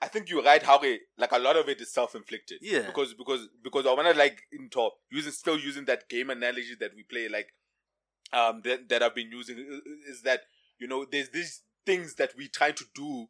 I 0.00 0.08
think 0.08 0.30
you're 0.30 0.42
right. 0.42 0.62
How 0.62 0.78
it, 0.80 1.00
like 1.16 1.32
a 1.32 1.38
lot 1.38 1.56
of 1.56 1.68
it 1.68 1.80
is 1.80 1.92
self-inflicted. 1.92 2.58
Yeah. 2.62 2.82
Because 2.82 3.14
because 3.14 3.48
because 3.62 3.86
I 3.86 3.92
wanna 3.92 4.14
like 4.14 4.42
into 4.52 4.88
using 5.10 5.32
still 5.32 5.58
using 5.58 5.84
that 5.86 6.08
game 6.08 6.30
analogy 6.30 6.76
that 6.80 6.92
we 6.94 7.02
play 7.02 7.28
like 7.28 7.48
um 8.32 8.62
that 8.64 8.88
that 8.88 9.02
I've 9.02 9.14
been 9.14 9.30
using 9.30 9.82
is 10.08 10.22
that 10.22 10.42
you 10.78 10.86
know 10.86 11.04
there's 11.10 11.30
these 11.30 11.62
things 11.84 12.14
that 12.14 12.32
we 12.36 12.48
try 12.48 12.70
to 12.72 12.84
do. 12.94 13.26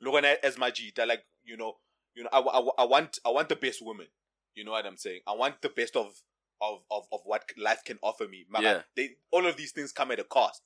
Looking 0.00 0.24
at 0.24 0.44
as 0.44 0.56
that 0.56 1.08
like 1.08 1.24
you 1.44 1.56
know 1.56 1.76
you 2.14 2.24
know 2.24 2.30
I, 2.32 2.40
I, 2.40 2.82
I 2.82 2.84
want 2.84 3.18
I 3.24 3.30
want 3.30 3.48
the 3.48 3.56
best 3.56 3.84
woman. 3.84 4.08
You 4.54 4.64
know 4.64 4.72
what 4.72 4.84
I'm 4.84 4.96
saying? 4.98 5.20
I 5.26 5.34
want 5.34 5.62
the 5.62 5.70
best 5.70 5.96
of 5.96 6.22
of 6.60 6.80
of, 6.90 7.04
of 7.12 7.20
what 7.24 7.44
life 7.56 7.82
can 7.84 7.98
offer 8.02 8.26
me. 8.28 8.44
Yeah. 8.60 8.82
They 8.96 9.10
all 9.30 9.46
of 9.46 9.56
these 9.56 9.72
things 9.72 9.92
come 9.92 10.10
at 10.10 10.20
a 10.20 10.24
cost. 10.24 10.62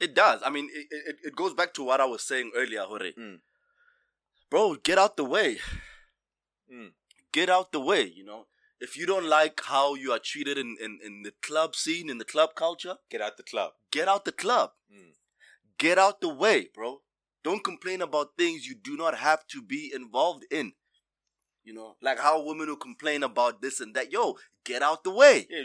It 0.00 0.14
does. 0.14 0.40
I 0.44 0.50
mean, 0.50 0.68
it, 0.72 0.86
it, 0.90 1.16
it 1.24 1.36
goes 1.36 1.54
back 1.54 1.74
to 1.74 1.84
what 1.84 2.00
I 2.00 2.06
was 2.06 2.22
saying 2.22 2.52
earlier, 2.56 2.82
Hore. 2.82 2.98
Mm. 2.98 3.40
Bro, 4.52 4.76
get 4.84 4.98
out 4.98 5.16
the 5.16 5.24
way. 5.24 5.56
Mm. 6.70 6.90
Get 7.32 7.48
out 7.48 7.72
the 7.72 7.80
way, 7.80 8.02
you 8.02 8.22
know. 8.22 8.48
If 8.80 8.98
you 8.98 9.06
don't 9.06 9.24
like 9.24 9.58
how 9.64 9.94
you 9.94 10.12
are 10.12 10.18
treated 10.18 10.58
in, 10.58 10.76
in, 10.78 10.98
in 11.02 11.22
the 11.22 11.32
club 11.40 11.74
scene, 11.74 12.10
in 12.10 12.18
the 12.18 12.26
club 12.26 12.50
culture, 12.54 12.96
Get 13.10 13.22
out 13.22 13.38
the 13.38 13.44
club. 13.44 13.72
get 13.90 14.08
out 14.08 14.26
the 14.26 14.32
club. 14.32 14.72
Mm. 14.94 15.12
Get 15.78 15.96
out 15.96 16.20
the 16.20 16.28
way, 16.28 16.68
bro. 16.74 17.00
Don't 17.42 17.64
complain 17.64 18.02
about 18.02 18.36
things 18.36 18.66
you 18.66 18.74
do 18.74 18.94
not 18.94 19.16
have 19.16 19.46
to 19.46 19.62
be 19.62 19.90
involved 19.94 20.44
in. 20.50 20.74
You 21.64 21.72
know, 21.72 21.96
like 22.02 22.18
how 22.18 22.44
women 22.44 22.68
will 22.68 22.76
complain 22.76 23.22
about 23.22 23.62
this 23.62 23.80
and 23.80 23.94
that. 23.94 24.12
Yo, 24.12 24.36
get 24.66 24.82
out 24.82 25.02
the 25.02 25.12
way. 25.12 25.46
Yeah, 25.48 25.62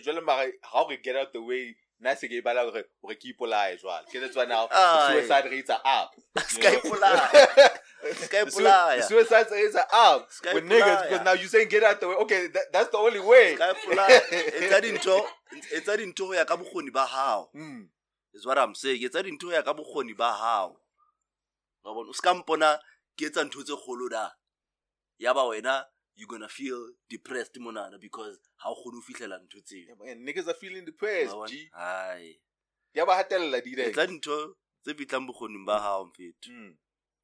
how 0.62 0.88
we 0.88 0.96
get 0.96 1.18
out 1.18 1.34
the 1.34 1.42
way 1.42 1.76
nna 2.00 2.16
se 2.16 2.28
ke 2.28 2.38
e 2.38 2.42
bala 2.42 2.64
gore 2.66 2.84
gore 3.02 3.16
ke 3.16 3.34
ipolae 3.34 3.78
jwale 3.82 4.06
ke 4.12 4.20
that's 4.22 4.36
why 4.36 4.46
now 4.46 4.68
suicide 5.12 5.46
rates 5.52 5.70
are 5.70 5.82
up 5.86 6.14
Se 6.48 6.62
ka 6.62 6.70
you 6.70 6.78
know? 6.78 6.90
ipolaya. 6.90 7.26
The 8.04 8.38
ipolaya. 8.46 9.02
suicide 9.04 9.50
rates 9.52 9.76
are 9.76 9.88
up 9.92 10.30
Ska 10.32 10.54
with 10.54 10.64
niggas 10.70 11.02
because 11.10 11.26
now 11.26 11.34
you 11.34 11.48
saying 11.48 11.68
get 11.70 11.84
out 11.84 12.00
the 12.00 12.08
way 12.08 12.16
okay 12.22 12.48
that, 12.54 12.70
that's 12.72 12.90
the 12.94 12.98
only 12.98 13.20
way 13.20 13.56
Se 13.56 13.58
ka 13.58 13.74
ipolaya. 13.74 14.22
etsa 14.62 14.82
dintho 14.82 15.18
etsa 15.74 15.98
dintho 15.98 16.26
ho 16.30 16.34
ya 16.38 16.46
ka 16.46 16.56
bokgoni 16.58 16.94
ba 16.94 17.06
hao 17.06 17.50
Mm. 17.56 17.90
is 18.34 18.46
what 18.46 18.58
i'm 18.62 18.76
saying 18.76 19.02
etsa 19.02 19.24
dintho 19.26 19.50
ho 19.50 19.54
ya 19.58 19.62
ka 19.66 19.74
bokgoni 19.74 20.14
ba 20.14 20.30
hao 20.34 20.78
wa 21.84 21.94
bona 21.94 22.10
o 22.10 22.14
ska 22.14 22.34
mpona 22.38 22.78
ke 23.18 23.26
etsa 23.34 23.42
ntho 23.44 23.64
tse 23.66 23.74
kgolo 23.74 24.10
da 24.10 24.30
ya 25.18 25.34
ba 25.34 25.44
wena 25.50 25.82
you're 26.18 26.28
gonna 26.28 26.50
feel 26.50 26.80
depressed 27.10 27.58
monana 27.62 27.98
because 28.02 28.38
ha 28.58 28.70
o 28.70 28.76
kgone 28.76 28.96
ho 28.98 29.02
fihlela 29.08 29.38
ntho 29.40 29.62
tseo 29.62 29.96
Yeah, 30.06 30.16
niggas 30.18 30.48
are 30.48 30.58
feeling 30.60 30.86
depressed 30.86 31.36
Wa? 31.38 31.48
G. 31.48 31.70
Hai. 31.74 32.36
ya 32.94 33.06
ba 33.06 33.16
hatella 33.22 33.62
di 33.62 33.74
etsa 33.78 34.08
dintho 34.08 34.38
tse 34.84 34.94
fihlang 34.98 35.28
bokgoning 35.30 35.66
ba 35.66 35.80
hao 35.80 36.06
mfetho 36.06 36.50
Mm. 36.52 36.74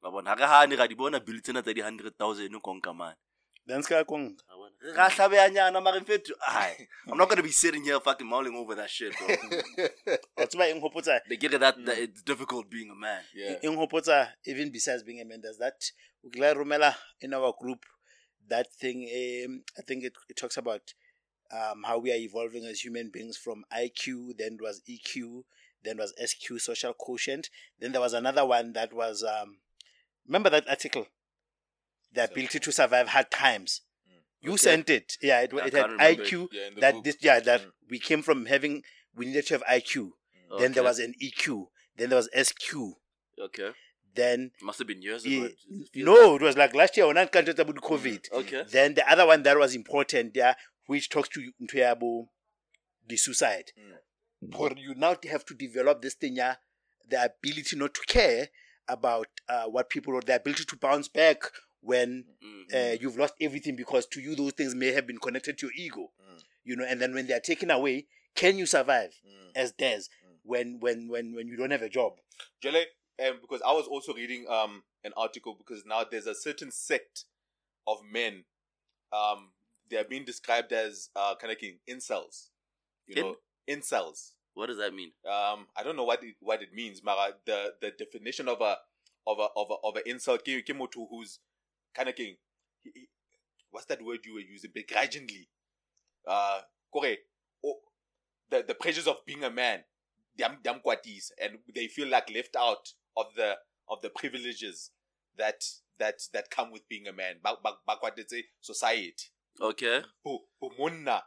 wa 0.01 0.11
bona 0.11 0.29
ha 0.29 0.35
re 0.35 0.45
hane 0.45 0.75
ra 0.75 0.87
di 0.87 0.95
bona 0.95 1.19
bill 1.19 1.41
tsena 1.41 1.61
tsa 1.63 1.73
di-hundred 1.73 2.13
thousand 2.17 2.53
konka 2.61 2.93
mane 2.93 3.17
then 3.65 3.81
ska 3.81 4.03
kong 4.05 4.35
Wa 4.49 4.55
bona? 4.61 4.75
ra 4.93 5.09
hlabeyanyana 5.09 5.81
mare 5.81 5.99
mfetho 6.03 6.35
ai 6.47 6.87
i'm 7.07 7.17
not 7.17 7.29
gonna 7.29 7.41
be 7.41 7.51
sitting 7.51 7.83
here 7.83 7.99
fucking 7.99 8.27
mulling 8.27 8.55
over 8.55 8.75
that 8.75 8.89
shit 8.89 9.15
bro 9.17 9.27
o 10.37 10.45
tseba 10.45 10.67
eng 10.69 10.81
hopotsa 10.81 11.21
they 11.29 11.37
get 11.37 11.53
it 11.53 11.59
that, 11.61 11.75
that 11.85 11.97
it's 11.97 12.21
difficult 12.23 12.67
being 12.69 12.91
a 12.91 12.95
man 12.95 13.23
yeah 13.33 13.57
eng 13.63 13.75
hopotsa 13.77 14.33
even 14.45 14.69
besides 14.71 15.03
being 15.03 15.21
a 15.21 15.25
man 15.25 15.41
does 15.41 15.57
that 15.57 15.79
o 16.25 16.29
kila 16.29 16.53
romela 16.53 16.93
in 17.21 17.33
our 17.33 17.53
group 17.59 17.85
that 18.49 18.71
thing 18.73 19.03
um, 19.45 19.63
i 19.77 19.81
think 19.81 20.03
it, 20.03 20.13
it 20.29 20.35
talks 20.37 20.57
about 20.57 20.93
um, 21.51 21.83
how 21.85 21.97
we 21.99 22.11
are 22.11 22.15
evolving 22.15 22.65
as 22.65 22.79
human 22.83 23.09
beings 23.11 23.37
from 23.37 23.63
iq 23.77 24.37
then 24.37 24.57
was 24.61 24.81
eq 24.89 25.43
then 25.83 25.97
was 25.97 26.13
sq 26.25 26.59
social 26.59 26.93
quotient. 26.93 27.49
Then 27.79 27.91
there 27.91 27.99
was 27.99 28.13
another 28.13 28.45
one 28.45 28.71
that 28.71 28.93
was 28.93 29.21
um, 29.21 29.57
remember 30.25 30.49
that 30.49 30.67
article? 30.69 31.07
The 32.13 32.23
ability 32.23 32.59
to 32.59 32.71
survive 32.71 33.09
hard 33.09 33.29
times. 33.31 33.81
You 34.39 34.51
Okay. 34.51 34.57
sent 34.57 34.89
it. 34.89 35.17
Yeah 35.21 35.41
it, 35.41 35.53
it 35.53 35.73
had 35.73 35.91
remember 35.91 36.23
it. 36.23 36.27
iq 36.31 36.47
yeah 36.53 36.69
that 36.79 36.91
group. 36.93 37.03
this 37.03 37.17
yeah 37.19 37.39
that 37.41 37.61
Mm. 37.61 37.71
we 37.89 37.99
came 37.99 38.21
from 38.21 38.45
having 38.45 38.83
we 39.15 39.25
needed 39.25 39.45
to 39.47 39.53
have 39.55 39.63
iq 39.63 40.11
then 40.57 40.71
there 40.71 40.83
was 40.83 40.99
an 40.99 41.13
eq 41.21 41.67
then 41.97 42.09
there 42.09 42.17
was 42.17 42.29
sq 42.33 42.73
okay 43.39 43.71
then 44.15 44.51
it 44.59 44.63
must 44.63 44.79
have 44.79 44.87
been 44.87 45.01
years 45.01 45.25
ago 45.25 45.45
It- 45.45 45.57
it 45.93 46.05
no, 46.05 46.35
it 46.35 46.41
was 46.41 46.55
like 46.57 46.73
last 46.75 46.95
year 46.97 47.07
when 47.07 47.17
I 47.17 47.25
can't 47.25 47.47
about 47.47 47.75
COVID. 47.75 48.31
okay 48.31 48.63
Then 48.69 48.93
the 48.93 49.09
other 49.11 49.25
one 49.25 49.43
that 49.43 49.57
was 49.57 49.75
important 49.75 50.33
there, 50.33 50.55
which 50.87 51.09
talks 51.09 51.29
to 51.29 51.41
you 51.41 51.53
into 51.59 51.77
about 51.89 52.27
the 53.07 53.17
suicide. 53.17 53.71
Mm. 53.77 54.59
Or 54.59 54.71
you 54.77 54.93
now 54.95 55.15
have 55.29 55.45
to 55.45 55.53
develop 55.53 56.01
this 56.01 56.15
thing, 56.15 56.35
yeah, 56.35 56.55
the 57.09 57.23
ability 57.25 57.75
not 57.77 57.93
to 57.93 58.01
care 58.07 58.49
about 58.87 59.27
uh, 59.47 59.65
what 59.65 59.89
people 59.89 60.13
or 60.15 60.21
the 60.21 60.35
ability 60.35 60.65
to 60.65 60.75
bounce 60.77 61.07
back 61.07 61.43
when 61.81 62.25
Mm. 62.43 62.73
uh, 62.73 62.97
you've 63.01 63.17
lost 63.17 63.33
everything 63.41 63.75
because 63.75 64.05
to 64.07 64.21
you 64.21 64.35
those 64.35 64.53
things 64.53 64.73
may 64.75 64.91
have 64.91 65.05
been 65.07 65.17
connected 65.17 65.57
to 65.57 65.67
your 65.67 65.73
ego, 65.75 66.11
Mm. 66.21 66.43
you 66.63 66.75
know. 66.75 66.85
And 66.85 67.01
then 67.01 67.13
when 67.13 67.27
they 67.27 67.33
are 67.33 67.39
taken 67.41 67.71
away, 67.71 68.07
can 68.35 68.57
you 68.57 68.65
survive 68.65 69.13
Mm. 69.25 69.51
as 69.55 69.73
theirs 69.73 70.09
Mm. 70.25 70.37
when 70.43 70.79
when 70.79 71.07
when 71.09 71.33
when 71.35 71.47
you 71.47 71.55
don't 71.57 71.71
have 71.71 71.81
a 71.81 71.89
job? 71.89 72.19
Jelle, 72.61 72.85
because 73.41 73.61
I 73.65 73.71
was 73.73 73.87
also 73.87 74.13
reading 74.13 74.45
um 74.49 74.83
an 75.03 75.13
article 75.17 75.55
because 75.57 75.83
now 75.85 76.03
there's 76.09 76.27
a 76.27 76.35
certain 76.35 76.71
sect 76.71 77.25
of 77.87 77.97
men, 78.09 78.45
um, 79.11 79.51
they 79.89 79.97
are 79.97 80.03
being 80.03 80.25
described 80.25 80.71
as 80.71 81.09
uh 81.15 81.35
kind 81.35 81.51
of 81.51 81.59
king 81.59 81.79
incels, 81.89 82.49
you 83.07 83.15
In- 83.15 83.23
know, 83.23 83.35
incels. 83.69 84.31
what 84.53 84.67
does 84.67 84.77
that 84.77 84.93
mean 84.93 85.11
Um, 85.25 85.67
I 85.75 85.83
don't 85.83 85.95
know 85.95 86.03
what 86.03 86.23
it, 86.23 86.35
what 86.39 86.61
it 86.61 86.73
means, 86.73 87.03
Mara. 87.03 87.33
The 87.45 87.73
the 87.81 87.91
definition 87.91 88.47
of 88.47 88.61
a 88.61 88.77
of 89.27 89.39
a 89.39 89.47
of 89.55 89.67
a 89.71 89.75
of 89.87 89.95
an 89.97 90.17
ke 90.17 90.73
motho 90.75 91.07
who's 91.09 91.39
kind 91.93 92.09
of 92.09 92.15
king. 92.15 92.37
What's 93.71 93.85
that 93.87 94.03
word 94.03 94.19
you 94.25 94.35
were 94.35 94.39
using? 94.39 94.71
Begrudgingly. 94.73 95.49
Uh, 96.27 96.61
kore, 96.91 97.17
oh, 97.65 97.79
the 98.49 98.63
the 98.63 98.75
pressures 98.75 99.07
of 99.07 99.25
being 99.25 99.43
a 99.43 99.49
man, 99.49 99.83
them 100.37 100.57
them 100.63 100.79
kwatis, 100.85 101.31
and 101.41 101.57
they 101.73 101.87
feel 101.87 102.07
like 102.07 102.29
left 102.33 102.55
out 102.55 102.93
of 103.17 103.27
the 103.35 103.55
of 103.89 104.01
the 104.01 104.09
privileges 104.09 104.91
that 105.37 105.63
that 105.99 106.21
that 106.33 106.49
come 106.49 106.71
with 106.71 106.87
being 106.89 107.07
a 107.07 107.13
man. 107.13 107.35
Back 107.43 107.63
back 107.63 107.73
back 107.85 108.01
what 108.01 108.15
they 108.15 108.23
say 108.27 108.45
society 108.61 109.33
okay 109.61 110.01
who 110.23 110.39
who 110.59 110.71
munna 110.79 111.23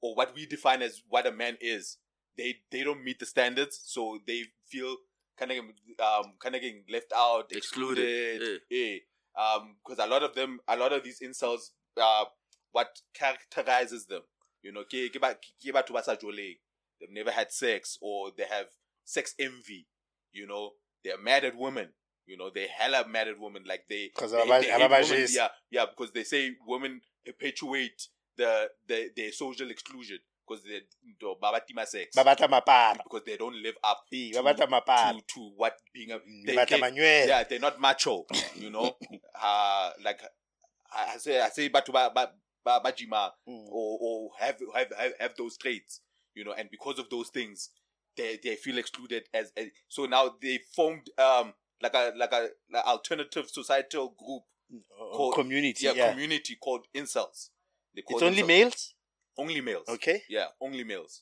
or 0.00 0.14
what 0.14 0.34
we 0.34 0.46
define 0.46 0.82
as 0.82 1.02
what 1.08 1.26
a 1.26 1.32
man 1.32 1.56
is 1.60 1.98
they 2.36 2.56
they 2.70 2.82
don't 2.82 3.04
meet 3.04 3.18
the 3.18 3.26
standards 3.26 3.80
so 3.84 4.18
they 4.26 4.44
feel 4.66 4.96
kind 5.38 5.50
of 5.52 5.58
um 5.58 6.32
kind 6.40 6.54
of 6.54 6.60
getting 6.62 6.84
left 6.90 7.12
out 7.14 7.50
Excluded, 7.52 8.36
excluded 8.36 8.60
yeah. 8.70 8.96
um 9.36 9.76
because 9.84 10.04
a 10.04 10.08
lot 10.08 10.22
of 10.22 10.34
them 10.34 10.60
a 10.68 10.76
lot 10.76 10.92
of 10.92 11.04
these 11.04 11.20
incels 11.20 11.70
uh 12.00 12.24
what 12.72 13.00
characterizes 13.14 14.06
them 14.06 14.22
you 14.62 14.72
know 14.72 14.82
ke 14.84 15.10
ke 15.12 15.20
ba 15.20 15.34
ke 15.34 15.72
batho 15.72 15.92
ba 15.92 16.02
sa 16.02 16.14
joleng. 16.16 16.58
they've 17.00 17.10
never 17.10 17.30
had 17.30 17.52
sex 17.52 17.98
or 18.00 18.30
they 18.36 18.44
have 18.44 18.66
sex 19.04 19.34
envy 19.38 19.86
you 20.32 20.46
know 20.46 20.72
they're 21.04 21.18
mad 21.18 21.44
at 21.44 21.56
women 21.56 21.88
you 22.26 22.36
know 22.36 22.50
they 22.54 22.66
hella 22.68 23.06
mad 23.08 23.28
at 23.28 23.38
women 23.40 23.62
like 23.66 23.84
they, 23.88 24.10
ababa- 24.16 24.60
they 24.60 24.66
hate 24.66 24.82
ababa 24.82 24.96
yeah 25.34 25.48
yeah 25.70 25.86
because 25.86 26.12
they 26.12 26.24
say 26.24 26.50
women 26.66 27.00
perpetuate 27.24 28.08
the 28.36 28.70
the 28.86 29.10
their 29.16 29.32
social 29.32 29.70
exclusion 29.70 30.18
because 30.46 30.64
they 30.64 30.80
do 31.20 31.34
babatima 31.42 31.86
sex. 31.86 32.16
Ba 32.16 32.24
batla 32.24 32.48
mapara. 32.48 32.96
because 33.04 33.22
they 33.26 33.36
don't 33.36 33.54
live 33.62 33.74
up 33.84 34.04
to, 34.10 34.42
to, 35.18 35.22
to 35.34 35.52
what 35.56 35.74
being 35.92 36.10
a 36.12 36.18
Mm, 36.18 36.46
they, 36.46 36.54
they, 36.64 36.80
yeah, 37.28 37.44
they're 37.44 37.58
not 37.58 37.78
macho 37.80 38.24
you 38.56 38.70
know? 38.70 38.96
Uh 39.40 39.90
like 40.04 40.20
I, 40.92 41.14
I 41.14 41.18
say 41.18 41.40
I 41.40 41.48
say 41.50 41.68
batu 41.68 41.92
ba 41.92 42.10
ba 42.14 42.30
ba 42.64 42.80
ba 42.82 42.92
Mm. 43.48 43.66
or 43.70 43.98
or 44.00 44.30
have 44.38 44.56
have 44.74 44.92
have, 44.98 45.12
have 45.20 45.34
those 45.36 45.56
traits 45.56 46.00
you 46.34 46.44
know? 46.44 46.52
And 46.52 46.70
because 46.70 46.98
of 46.98 47.08
those 47.10 47.28
things 47.28 47.70
they 48.18 48.38
they 48.44 48.56
feel 48.64 48.76
excluded 48.82 49.22
as, 49.40 49.46
as 49.56 49.66
so 49.88 50.04
now 50.16 50.24
they 50.42 50.56
formed 50.76 51.06
um 51.28 51.46
like 51.84 51.94
a 51.94 52.04
like 52.22 52.32
a 52.32 52.42
like 52.74 52.84
alternative 52.94 53.46
societal 53.58 54.06
group 54.22 54.42
Uh, 54.70 55.16
called- 55.16 55.34
community. 55.40 55.82
yeah, 55.86 55.94
Yeah, 56.00 56.10
community 56.12 56.54
called 56.64 56.84
incels. 57.00 57.38
They 57.94 58.02
call 58.02 58.16
it's 58.18 58.22
only 58.30 58.42
themselves- 58.42 58.48
males. 58.48 58.94
Only 59.42 59.60
males. 59.68 59.88
Okay, 59.96 60.18
Yeah, 60.36 60.48
only 60.66 60.84
males. 60.92 61.14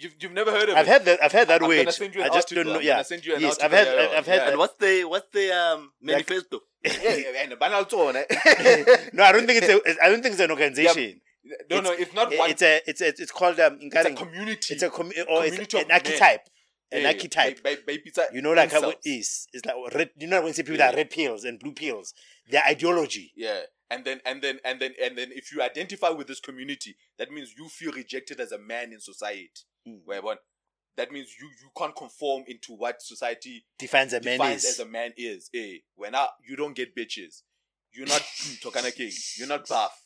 You've 0.00 0.14
you've 0.20 0.36
never 0.40 0.50
heard 0.56 0.68
of 0.70 0.74
I've 0.76 0.86
it. 0.88 0.92
heard 0.92 1.04
that. 1.08 1.18
I've 1.24 1.32
heard 1.38 1.48
that 1.52 1.62
I'm 1.62 1.68
word. 1.68 1.78
gonna 1.84 1.92
send 2.02 2.12
you 2.14 2.20
an 2.22 2.26
I 2.30 2.34
just 2.38 2.46
article. 2.52 2.56
don't 2.64 2.72
know. 2.74 2.78
I'm 2.80 2.86
Yeah, 2.88 2.94
gonna 2.98 3.04
send 3.12 3.22
you 3.26 3.32
an 3.36 3.40
yes, 3.46 3.58
I've 3.64 3.72
article, 3.72 3.98
heard. 3.98 4.10
yeah, 4.10 4.18
I've 4.18 4.26
heard. 4.32 4.42
yeah. 4.42 4.48
and 4.50 4.58
what's 4.62 4.76
the 4.84 4.92
what's 5.12 5.30
the 5.38 5.46
um 5.62 5.80
manifesto 6.10 6.56
yeah, 6.84 7.14
yeah, 7.24 7.42
and 7.42 7.58
banal 7.62 7.84
tone, 7.92 8.16
eh? 8.20 8.26
no, 9.16 9.22
I 9.28 9.32
don't 9.32 9.46
think 9.48 9.58
it's 9.62 9.70
a. 9.74 9.78
I 10.04 10.06
don't 10.10 10.22
think 10.22 10.32
it's 10.36 10.44
an 10.48 10.50
organization. 10.56 11.20
No, 11.70 11.80
no, 11.80 11.92
it's 11.92 12.12
not 12.14 12.36
one. 12.36 12.50
It's 12.50 12.62
a. 12.62 12.80
It's 12.86 13.00
a. 13.00 13.08
It's 13.08 13.30
called 13.32 13.58
um. 13.60 13.78
It's 13.80 13.94
a 14.06 14.14
community. 14.14 14.74
It's 14.74 14.82
a 14.82 14.90
com- 14.90 15.06
or 15.28 15.44
it's 15.44 15.56
community 15.56 15.76
of 15.78 15.82
an 15.82 15.88
men. 15.88 15.94
archetype. 15.96 16.40
An 16.90 17.02
Yeah, 17.02 17.08
archetype. 17.08 17.62
By, 17.62 17.76
by, 17.86 17.98
by 18.16 18.26
You 18.32 18.40
know, 18.42 18.52
like 18.52 18.72
how 18.72 18.88
it 18.90 18.98
is. 19.04 19.46
It's 19.52 19.64
like 19.66 19.74
red. 19.94 20.10
You 20.18 20.26
know 20.26 20.38
when 20.40 20.48
you 20.48 20.52
say 20.54 20.62
people 20.62 20.78
Yeah. 20.78 20.90
that 20.90 20.96
red 20.96 21.10
pills 21.10 21.44
and 21.44 21.58
blue 21.58 21.72
pills, 21.72 22.14
their 22.50 22.62
ideology. 22.66 23.32
Yeah. 23.36 23.60
And 23.90 24.04
then 24.04 24.20
and 24.26 24.42
then 24.42 24.58
and 24.64 24.80
then 24.80 24.92
and 25.02 25.16
then 25.16 25.28
if 25.32 25.52
you 25.52 25.62
identify 25.62 26.10
with 26.10 26.26
this 26.26 26.40
community, 26.40 26.96
that 27.18 27.30
means 27.30 27.54
you 27.56 27.68
feel 27.68 27.92
rejected 27.92 28.40
as 28.40 28.52
a 28.52 28.58
man 28.58 28.92
in 28.92 29.00
society. 29.00 29.50
Mm. 29.86 30.00
Where 30.04 30.20
what 30.22 30.38
that 30.96 31.10
means 31.12 31.28
you 31.40 31.46
you 31.62 31.70
can't 31.76 31.94
conform 31.96 32.44
into 32.48 32.72
what 32.74 33.00
society 33.00 33.64
Defines 33.78 34.12
a 34.12 34.20
man 34.20 34.38
defines 34.38 34.64
is. 34.64 34.70
as 34.72 34.78
a 34.80 34.86
man 34.88 35.12
is. 35.16 35.48
Eh, 35.54 35.78
when 35.94 36.14
I, 36.14 36.26
you 36.46 36.56
don't 36.56 36.74
get 36.74 36.94
bitches, 36.96 37.42
you're 37.92 38.06
not 38.06 38.20
Tokana 38.62 38.94
King, 38.94 39.12
you're 39.38 39.48
not 39.48 39.66
buff. 39.68 40.02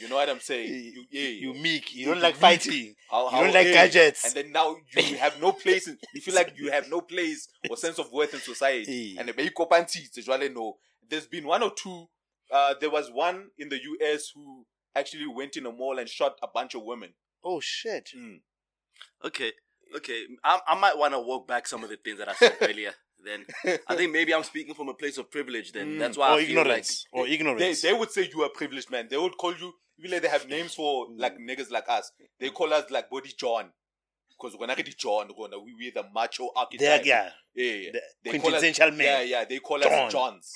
You 0.00 0.08
know 0.08 0.16
what 0.16 0.28
I'm 0.28 0.40
saying? 0.40 0.72
You, 0.94 1.04
yeah, 1.10 1.28
you 1.28 1.54
meek. 1.54 1.94
You 1.94 2.00
You- 2.00 2.06
don't 2.14 2.22
like 2.22 2.34
meek. 2.34 2.40
fighting. 2.40 2.94
how, 3.10 3.30
You 3.30 3.44
don't 3.44 3.54
like 3.54 3.66
gadgets. 3.72 4.24
And 4.24 4.34
then 4.34 4.52
now 4.52 4.76
you 4.96 5.16
have 5.18 5.40
no 5.40 5.52
place. 5.52 5.88
In, 5.88 5.98
you 6.14 6.20
feel 6.20 6.34
like 6.34 6.54
you 6.56 6.70
have 6.70 6.88
no 6.88 7.00
place 7.00 7.48
or 7.68 7.76
sense 7.76 7.98
of 7.98 8.10
worth 8.12 8.34
in 8.34 8.40
society. 8.40 9.16
And 9.18 9.28
the 9.28 9.32
Beikopanti, 9.32 10.54
no. 10.54 10.78
There's 11.08 11.26
been 11.26 11.46
one 11.46 11.62
or 11.62 11.72
two. 11.74 12.06
Uh, 12.50 12.74
there 12.80 12.90
was 12.90 13.10
one 13.10 13.48
in 13.58 13.68
the 13.68 13.78
US 14.00 14.30
who 14.34 14.64
actually 14.94 15.26
went 15.26 15.56
in 15.56 15.66
a 15.66 15.72
mall 15.72 15.98
and 15.98 16.08
shot 16.08 16.36
a 16.42 16.48
bunch 16.52 16.74
of 16.74 16.82
women. 16.82 17.10
Oh 17.44 17.60
shit. 17.60 18.10
Mm. 18.16 18.40
okay 19.24 19.52
okay 19.96 20.24
i, 20.44 20.60
I 20.66 20.74
might 20.78 20.98
want 20.98 21.14
to 21.14 21.20
walk 21.20 21.46
back 21.48 21.66
some 21.66 21.82
of 21.84 21.88
the 21.88 21.96
things 21.96 22.18
that 22.18 22.28
i 22.28 22.34
said 22.34 22.56
earlier 22.60 22.92
then 23.24 23.44
i 23.88 23.96
think 23.96 24.12
maybe 24.12 24.32
i'm 24.34 24.44
speaking 24.44 24.74
from 24.74 24.88
a 24.88 24.94
place 24.94 25.18
of 25.18 25.30
privilege 25.30 25.72
then 25.72 25.86
Mm. 25.94 25.98
that's 25.98 26.16
why 26.16 26.28
Or 26.30 26.38
i 26.38 26.44
feel 26.44 26.58
ignorance. 26.58 27.04
Or 27.12 27.26
They, 27.26 27.32
ignorance. 27.34 27.82
they 27.82 27.92
would 27.92 28.10
say 28.10 28.28
you 28.32 28.42
are 28.42 28.50
privileged 28.50 28.90
man. 28.90 29.08
They 29.10 29.16
would 29.16 29.36
call 29.36 29.54
you, 29.56 29.72
even 29.98 30.10
like 30.12 30.22
they 30.22 30.28
have 30.28 30.46
names 30.48 30.74
for 30.74 31.08
like 31.16 31.36
niggas 31.38 31.70
like 31.70 31.88
us. 31.88 32.12
They 32.38 32.50
call 32.50 32.72
us 32.72 32.90
like 32.90 33.10
Body 33.10 33.32
John. 33.36 33.70
Because 34.30 34.56
when 34.56 34.70
I 34.70 34.76
get 34.76 34.96
John, 34.96 35.28
when 35.36 35.50
we 35.64 35.74
we're 35.74 35.92
the 35.92 36.04
macho 36.14 36.48
They're 36.78 37.02
yeah. 37.04 37.30
yeah, 37.54 37.72
yeah. 37.72 37.90
The 37.92 38.00
They 38.22 38.38
call 38.38 38.54
us- 38.54 38.60
quintessential 38.60 38.90
man. 38.92 39.06
Yeah, 39.06 39.22
yeah. 39.22 39.44
They 39.44 39.58
call 39.58 39.80
John. 39.80 39.92
us 39.92 40.12
Johns. 40.12 40.52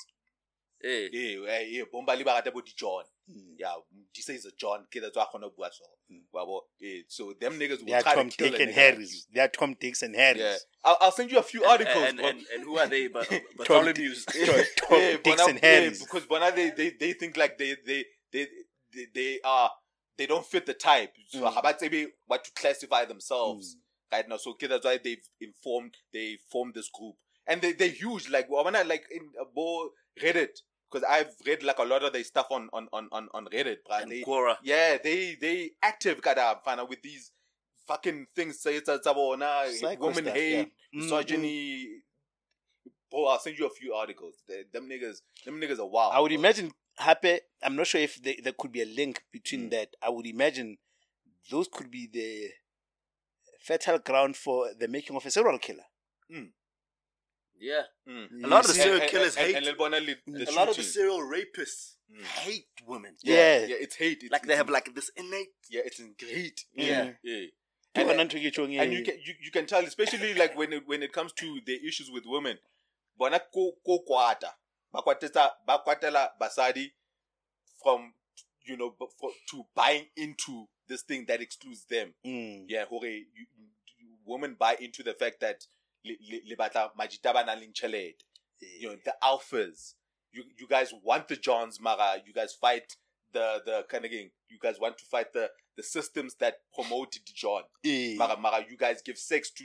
Eh. 0.83 1.09
Eh, 1.13 1.35
eh, 1.47 1.79
eh, 1.79 1.83
bomba 1.91 2.13
le 2.15 2.23
ba 2.23 2.31
rata 2.35 2.51
di-John. 2.51 3.03
Mm. 3.29 3.55
Yeah, 3.57 3.73
this 4.15 4.27
is 4.29 4.45
a 4.45 4.51
John. 4.59 4.81
Okay, 4.83 4.99
that's 4.99 5.15
why 5.15 5.23
I 5.23 5.25
kgona 5.37 5.43
ho 5.43 5.51
bua 5.55 5.69
so. 5.71 5.85
Mm. 6.11 6.21
Wa 6.33 6.45
bo? 6.45 6.61
Eh, 6.83 7.03
so 7.07 7.33
them 7.39 7.53
niggas 7.59 7.79
will 7.79 7.85
They 7.85 7.93
are 7.93 8.01
try 8.01 8.15
Tom, 8.15 8.29
to 8.29 8.37
kill 8.37 8.51
Dick, 8.51 8.59
and 8.59 8.71
Harris. 8.71 9.27
They 9.33 9.39
are 9.39 9.47
Tom, 9.47 9.75
Dicks, 9.79 10.01
and. 10.01 10.15
Harris. 10.15 10.39
Yeah, 10.41 10.55
I'll, 10.83 10.97
I'll 10.99 11.11
send 11.11 11.31
you 11.31 11.37
a 11.39 11.43
few 11.43 11.63
articles, 11.63 12.03
and, 12.09 12.19
and, 12.19 12.41
and 12.53 12.63
who 12.63 12.77
are 12.77 12.87
they? 12.87 13.07
But 13.07 13.29
Tom, 13.29 13.39
Bartholomew's. 13.57 14.25
Tom, 14.25 14.45
Tom, 14.45 14.65
Yeah, 14.99 15.17
Dicks, 15.23 15.41
Bona- 15.41 15.49
and 15.49 15.59
yeah, 15.63 15.69
Harris. 15.69 15.99
because 16.03 16.25
Bona 16.25 16.51
they, 16.53 16.69
they 16.71 16.91
they 16.99 17.13
think 17.13 17.37
like 17.37 17.57
they 17.57 17.75
they 17.85 18.03
they 18.33 18.47
they, 18.93 19.05
they 19.15 19.39
are 19.45 19.71
they 20.17 20.25
don't 20.25 20.45
fit 20.45 20.65
the 20.65 20.73
type. 20.73 21.13
So 21.29 21.39
Mm. 21.39 21.53
how 21.53 21.59
about 21.61 21.81
maybe 21.81 22.07
what 22.27 22.43
to 22.43 22.51
classify 22.51 23.05
themselves 23.05 23.77
right 24.11 24.27
now? 24.27 24.37
So 24.37 24.51
okay, 24.51 24.67
that's 24.67 24.85
why 24.85 24.99
they've 25.01 25.25
informed 25.39 25.95
they 26.11 26.37
formed 26.51 26.73
this 26.75 26.89
group 26.93 27.15
and 27.47 27.61
they 27.61 27.71
they're 27.71 27.87
huge. 27.87 28.29
Like 28.29 28.49
Wabana 28.49 28.85
like 28.85 29.05
in 29.09 29.29
uh, 29.39 29.45
bo- 29.55 29.91
Reddit 30.21 30.59
because 30.93 31.07
I've 31.09 31.33
read 31.47 31.63
like 31.63 31.79
a 31.79 31.83
lot 31.83 32.03
of 32.03 32.13
their 32.13 32.23
stuff 32.23 32.47
on 32.51 32.69
on 32.73 32.87
on 32.93 33.09
on, 33.11 33.27
on 33.33 33.45
Reddit. 33.47 33.77
Bruh. 33.89 34.03
and 34.03 34.11
They, 34.11 34.21
Quora. 34.21 34.57
yeah, 34.63 34.97
they 35.03 35.35
they 35.41 35.71
active 35.81 36.21
kada 36.21 36.59
fana 36.65 36.87
with 36.87 37.01
these 37.01 37.31
fucking 37.87 38.27
things. 38.35 38.59
Say 38.59 38.75
it's 38.75 38.89
a 38.89 38.99
sabona 38.99 39.99
woman 39.99 40.23
stuff, 40.25 40.35
hate, 40.35 40.51
yeah. 40.53 40.63
Mm, 40.63 41.03
misogyny. 41.03 41.87
Bro, 43.11 43.25
I'll 43.27 43.39
send 43.39 43.57
you 43.59 43.65
a 43.67 43.69
few 43.69 43.93
articles. 43.93 44.35
They, 44.47 44.63
them 44.71 44.89
niggas, 44.89 45.21
them 45.45 45.59
niggas 45.61 45.79
are 45.79 45.85
wild. 45.85 46.13
I 46.13 46.19
would 46.19 46.29
bro. 46.29 46.39
imagine 46.39 46.71
Happy. 46.95 47.39
I'm 47.63 47.75
not 47.75 47.87
sure 47.87 48.01
if 48.01 48.21
they, 48.21 48.39
there 48.43 48.53
could 48.55 48.71
be 48.71 48.81
a 48.83 48.85
link 48.85 49.23
between 49.31 49.67
Mm. 49.67 49.71
that. 49.71 49.89
I 50.01 50.09
would 50.09 50.27
imagine 50.27 50.77
those 51.49 51.67
could 51.67 51.89
be 51.89 52.07
the 52.11 52.49
fertile 53.59 53.97
ground 53.99 54.35
for 54.37 54.69
the 54.79 54.87
making 54.87 55.15
of 55.15 55.25
a 55.25 55.31
serial 55.31 55.57
killer. 55.57 55.85
Yeah. 57.59 57.83
Mm. 58.07 58.43
A 58.43 58.47
lot 58.47 58.61
of 58.61 58.67
the 58.67 58.73
serial 58.73 59.01
And- 59.01 59.09
killer- 59.09 59.21
killers 59.21 59.37
and, 59.37 59.45
hate- 59.47 59.55
And, 59.55 59.67
and, 59.67 59.77
Bona 59.77 59.97
a 59.97 60.51
lot 60.51 60.69
of 60.69 60.75
the 60.75 60.83
serial 60.83 61.19
rapists 61.19 61.95
Mm. 62.11 62.23
hate 62.23 62.67
women. 62.85 63.15
Yeah. 63.23 63.65
yeah, 63.65 63.75
it's 63.79 63.95
hate. 63.95 64.21
It's, 64.23 64.31
Like 64.31 64.45
they 64.45 64.55
have 64.55 64.69
like 64.69 64.93
this 64.93 65.09
innate. 65.15 65.53
yeah, 65.69 65.81
it's 65.85 65.99
in 65.99 66.13
hate. 66.19 66.65
Yeah. 66.73 67.13
yeah. 67.23 67.45
And, 67.95 68.09
and, 68.09 68.29
ntho 68.29 68.37
ke 68.41 68.51
tjhong 68.53 68.77
and 68.79 68.91
you 68.93 69.03
can 69.03 69.17
you, 69.23 69.33
you 69.41 69.51
can 69.51 69.65
tell, 69.65 69.83
especially 69.85 70.33
like 70.33 70.57
when 70.57 70.73
it, 70.73 70.83
when 70.87 71.01
it 71.03 71.11
comes 71.13 71.31
to 71.33 71.59
the 71.65 71.79
issues 71.87 72.09
with 72.11 72.25
women, 72.25 72.57
bona 73.17 73.39
ko 73.53 73.73
ko 73.85 73.99
kwata, 74.07 74.51
ba 74.91 75.01
kwatela 75.05 75.53
ba 75.65 75.79
basadi 76.41 76.91
from 77.81 78.13
you 78.65 78.75
know 78.77 78.95
for, 79.19 79.29
to 79.51 79.65
buying 79.75 80.05
into 80.17 80.67
this 80.87 81.03
thing 81.03 81.25
that 81.27 81.39
excludes 81.41 81.85
them. 81.85 82.13
Mm. 82.25 82.65
Yeah, 82.67 82.85
hore 82.85 83.05
you, 83.05 83.25
you, 83.37 83.45
women 84.25 84.55
buy 84.59 84.75
into 84.79 85.03
the 85.03 85.13
fact 85.13 85.39
that 85.41 85.65
le 86.05 86.55
batla 86.55 86.91
majita 86.99 87.33
ba 87.33 87.43
nang 87.45 87.59
le 87.59 87.67
tjhelete. 87.67 88.23
you 88.79 88.89
know 88.89 88.95
the 89.05 89.13
alphas. 89.23 89.93
You 90.31 90.43
you 90.57 90.67
guys 90.67 90.91
want 91.03 91.27
the 91.27 91.35
Johns, 91.35 91.79
Mara. 91.79 92.15
You 92.25 92.33
guys 92.33 92.53
fight 92.53 92.95
the 93.33 93.61
the 93.65 93.85
kind 93.89 94.05
of 94.05 94.11
game. 94.11 94.31
You 94.49 94.57
guys 94.61 94.79
want 94.79 94.97
to 94.97 95.05
fight 95.05 95.33
the 95.33 95.49
the 95.77 95.83
systems 95.83 96.35
that 96.39 96.55
promoted 96.73 97.21
the 97.25 97.33
John. 97.35 97.63
Eh. 97.85 98.15
Mara 98.17 98.37
Mara. 98.39 98.65
You 98.69 98.77
guys 98.77 99.01
give 99.01 99.17
sex 99.17 99.51
to 99.51 99.63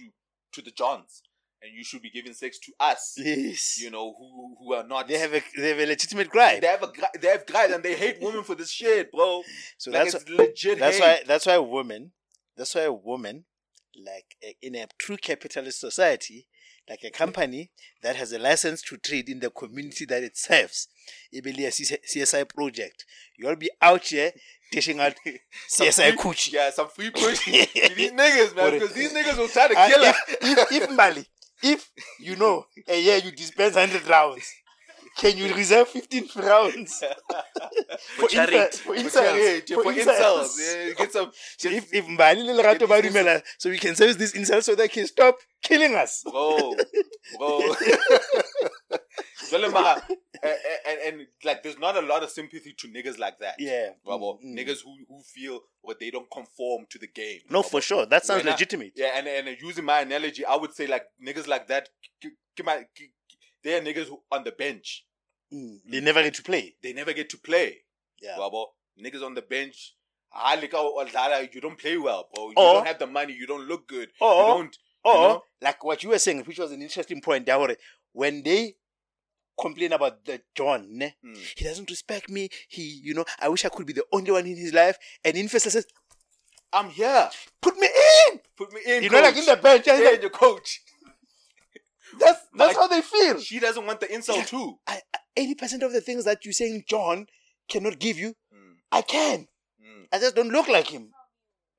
to 0.52 0.62
the 0.62 0.70
Johns, 0.70 1.22
and 1.62 1.72
you 1.74 1.84
should 1.84 2.02
be 2.02 2.10
giving 2.10 2.34
sex 2.34 2.58
to 2.60 2.72
us. 2.80 3.14
Yes. 3.18 3.80
You 3.80 3.90
know 3.90 4.14
who 4.18 4.56
who 4.58 4.74
are 4.74 4.84
not. 4.86 5.08
they 5.08 5.18
have 5.18 5.32
a 5.34 5.42
they 5.56 5.70
have 5.70 5.78
a 5.78 5.86
legitimate 5.86 6.28
gripe. 6.28 6.60
they 6.60 6.66
have 6.66 6.82
a 6.82 6.92
they 7.20 7.28
have 7.28 7.46
guys 7.46 7.70
and 7.70 7.82
they 7.82 7.94
hate 7.96 8.18
women 8.20 8.42
for 8.42 8.54
this 8.54 8.70
shit, 8.70 9.10
bro. 9.12 9.42
So 9.78 9.90
like 9.90 10.10
that's 10.10 10.28
legit. 10.28 10.78
that's 10.78 10.98
hate. 10.98 11.02
why 11.04 11.22
that's 11.26 11.46
why 11.46 11.58
women 11.58 12.12
that's 12.56 12.74
why 12.74 12.82
a 12.82 12.92
woman 12.92 13.44
like 14.04 14.36
a, 14.42 14.56
in 14.62 14.74
a 14.74 14.86
true 14.98 15.16
capitalist 15.16 15.80
society 15.80 16.46
like 16.88 17.04
a 17.04 17.10
company 17.10 17.70
that 18.02 18.16
has 18.16 18.32
a 18.32 18.38
license 18.38 18.80
to 18.82 18.96
trade 18.96 19.28
in 19.28 19.40
the 19.40 19.50
community 19.50 20.04
that 20.06 20.22
it 20.22 20.36
serves 20.36 20.88
it 21.32 21.44
will 21.44 21.52
be 21.54 21.66
a 21.66 21.70
csi 21.70 22.48
project 22.48 23.04
you'll 23.36 23.56
be 23.56 23.70
out 23.82 24.04
here 24.04 24.32
dishing 24.72 25.00
out 25.00 25.14
csi 25.70 26.12
coochie 26.16 26.52
Yeah, 26.52 26.70
some 26.70 26.88
free 26.88 27.10
push. 27.10 27.44
these 27.46 28.12
niggas, 28.12 28.54
man, 28.56 28.72
because 28.72 28.92
these 28.92 29.12
niggas 29.12 29.36
will 29.36 29.48
try 29.48 29.68
to 29.68 29.74
kill 29.74 30.04
us. 30.04 30.16
if, 30.28 30.42
if, 30.42 30.72
if 30.82 30.88
Mbali, 30.90 31.26
if 31.62 31.90
you 32.20 32.36
know 32.36 32.66
eh, 32.86 32.94
a 32.94 33.00
year 33.00 33.16
you 33.18 33.30
dispense 33.32 33.74
100 33.74 34.06
rounds 34.08 34.52
can 35.18 35.36
you 35.36 35.52
reserve 35.54 35.88
15 35.88 36.28
rounds 36.36 37.02
for, 38.16 38.28
infa- 38.28 38.74
for 38.74 38.94
For 38.94 39.10
For 39.10 39.82
for 39.82 39.92
incels. 39.92 40.06
incels. 40.06 40.58
Yeah, 40.88 40.94
get 40.94 41.12
some. 41.12 41.30
So 41.58 41.68
if 41.68 41.92
if 41.92 42.06
Mbali 42.06 42.44
le 42.46 42.52
lerato 42.62 42.86
ba 42.88 43.02
dumela, 43.02 43.42
so 43.58 43.68
we 43.70 43.78
can 43.78 43.94
service 43.96 44.16
these 44.16 44.32
incels 44.34 44.64
so 44.64 44.74
they 44.74 44.88
can 44.88 45.06
stop 45.06 45.36
killing 45.62 45.94
us. 45.96 46.22
bro, 46.24 46.74
bro. 47.36 47.74
And, 50.40 50.54
and, 50.86 50.98
and 51.18 51.26
like, 51.44 51.62
there's 51.62 51.78
not 51.78 51.96
a 51.96 52.00
lot 52.00 52.22
of 52.22 52.30
sympathy 52.30 52.72
to 52.78 52.88
niggas 52.88 53.18
like 53.18 53.38
that. 53.40 53.54
Yeah, 53.58 53.88
Bravo. 54.04 54.34
Mm, 54.44 54.54
mm. 54.54 54.58
Niggas 54.58 54.82
who, 54.84 54.94
who 55.08 55.20
feel 55.22 55.60
what 55.82 55.98
they 55.98 56.10
don't 56.10 56.30
conform 56.30 56.84
to 56.90 56.98
the 56.98 57.08
game. 57.08 57.40
No, 57.50 57.62
bravo. 57.62 57.68
for 57.68 57.80
sure. 57.80 58.06
That 58.06 58.24
sounds 58.24 58.44
When 58.44 58.48
I- 58.50 58.52
legitimate. 58.52 58.92
Yeah, 58.94 59.12
and, 59.16 59.26
and 59.26 59.56
using 59.60 59.84
my 59.84 60.00
analogy, 60.00 60.44
I 60.44 60.54
would 60.56 60.74
say 60.74 60.86
like 60.86 61.04
niggas 61.24 61.48
like 61.48 61.66
that, 61.68 61.88
k- 62.22 62.28
k- 62.56 62.62
my- 62.62 62.84
k- 62.94 63.10
they're 63.64 63.80
niggas 63.82 64.06
who 64.08 64.20
on 64.30 64.44
the 64.44 64.52
bench. 64.52 65.04
Mm. 65.52 65.78
They 65.88 66.00
never 66.00 66.22
get 66.22 66.34
to 66.34 66.42
play. 66.42 66.74
They 66.82 66.92
never 66.92 67.12
get 67.12 67.30
to 67.30 67.38
play. 67.38 67.78
Yeah. 68.20 68.36
Wabo. 68.38 68.66
Niggas 69.02 69.24
on 69.24 69.34
the 69.34 69.42
bench. 69.42 69.94
You 70.34 71.60
don't 71.60 71.78
play 71.78 71.96
well, 71.96 72.28
bro. 72.34 72.48
You 72.50 72.54
don't 72.54 72.86
have 72.86 72.98
the 72.98 73.06
money. 73.06 73.32
You 73.32 73.46
don't 73.46 73.66
look 73.66 73.88
good. 73.88 74.10
Or, 74.20 74.42
you 74.42 74.54
don't. 74.54 74.78
Or, 75.04 75.14
you 75.14 75.20
know? 75.20 75.42
like 75.62 75.82
what 75.84 76.02
you 76.02 76.10
were 76.10 76.18
saying, 76.18 76.42
which 76.44 76.58
was 76.58 76.72
an 76.72 76.82
interesting 76.82 77.20
point, 77.20 77.46
Dahore, 77.46 77.76
when 78.12 78.42
they 78.42 78.74
complain 79.58 79.92
about 79.92 80.24
the 80.24 80.40
John. 80.54 81.00
Mm. 81.24 81.36
he 81.56 81.64
doesn't 81.64 81.90
respect 81.90 82.28
me. 82.28 82.48
He, 82.68 83.00
you 83.02 83.14
know, 83.14 83.24
I 83.40 83.48
wish 83.48 83.64
I 83.64 83.68
could 83.68 83.86
be 83.86 83.92
the 83.92 84.04
only 84.12 84.30
one 84.30 84.46
in 84.46 84.56
his 84.56 84.72
life. 84.72 84.98
And 85.24 85.34
Infestor 85.34 85.70
says, 85.70 85.86
I'm 86.72 86.90
here. 86.90 87.30
Put 87.60 87.76
me 87.78 87.88
in. 88.30 88.40
Put 88.56 88.72
me 88.72 88.80
in. 88.86 89.02
You 89.02 89.10
coach. 89.10 89.16
know, 89.16 89.26
like 89.26 89.36
in 89.36 89.44
the 89.44 89.56
bench. 89.56 89.86
Yeah, 89.86 89.94
like, 89.94 90.20
your 90.20 90.30
coach. 90.30 90.82
That's 92.18 92.40
that's 92.54 92.74
how 92.74 92.86
they 92.88 93.02
feel. 93.02 93.38
She 93.38 93.60
doesn't 93.60 93.86
want 93.86 94.00
the 94.00 94.12
insult 94.12 94.38
yeah, 94.38 94.44
too. 94.44 94.78
I, 94.86 94.94
I, 95.14 95.18
80% 95.38 95.82
of 95.82 95.92
the 95.92 96.00
things 96.00 96.24
that 96.24 96.44
you're 96.44 96.52
saying 96.52 96.84
John 96.88 97.26
cannot 97.68 97.98
give 97.98 98.18
you, 98.18 98.34
mm. 98.52 98.74
I 98.90 99.02
can. 99.02 99.48
Mm. 99.80 100.06
I 100.12 100.18
just 100.18 100.34
don't 100.34 100.50
look 100.50 100.68
like 100.68 100.88
him. 100.88 101.12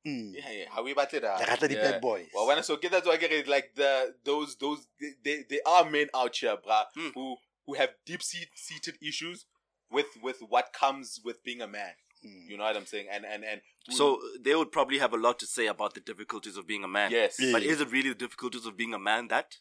Mm. 0.08 0.34
Yeah, 0.34 0.52
yeah. 0.52 0.66
How 0.70 0.84
we 0.84 0.94
better 0.94 1.20
that? 1.20 1.36
Uh, 1.36 1.40
like, 1.40 1.64
I 1.64 1.68
the 1.68 1.74
yeah. 1.74 1.92
bad 1.92 2.02
boys. 2.02 2.28
Well, 2.34 2.48
when 2.48 2.58
I 2.58 2.62
so 2.62 2.78
get 2.78 2.92
that, 2.92 3.04
so 3.04 3.12
I 3.12 3.18
get 3.18 3.32
it. 3.32 3.48
Like 3.48 3.72
the 3.76 4.16
those 4.24 4.56
those 4.56 4.88
they, 5.00 5.12
they, 5.24 5.44
they 5.50 5.60
are 5.66 5.90
men 5.90 6.08
out 6.16 6.36
here, 6.36 6.56
bruh, 6.56 6.86
hmm. 6.96 7.10
who 7.14 7.36
who 7.66 7.74
have 7.74 7.90
deep 8.06 8.22
seated 8.24 8.96
issues 9.02 9.46
with 9.92 10.08
with 10.24 10.38
what 10.48 10.72
comes 10.74 11.20
with 11.24 11.44
being 11.44 11.62
a 11.62 11.68
man. 11.68 11.92
Hmm. 12.24 12.50
You 12.50 12.58
know 12.58 12.64
what 12.64 12.78
I'm 12.78 12.86
saying? 12.86 13.08
And 13.12 13.26
and 13.26 13.44
and 13.44 13.62
so 13.90 14.20
they 14.40 14.56
would 14.56 14.72
probably 14.72 15.00
have 15.00 15.14
a 15.14 15.18
lot 15.18 15.38
to 15.40 15.46
say 15.46 15.68
about 15.68 15.96
the 15.96 16.00
difficulties 16.00 16.56
of 16.56 16.66
being 16.66 16.84
a 16.84 16.88
man. 16.88 17.12
Yes. 17.12 17.38
yes. 17.40 17.52
But 17.52 17.64
is 17.64 17.82
it 17.82 17.92
really 17.92 18.10
the 18.10 18.16
difficulties 18.16 18.66
of 18.66 18.78
being 18.78 18.94
a 18.94 19.00
man 19.00 19.28
that 19.28 19.58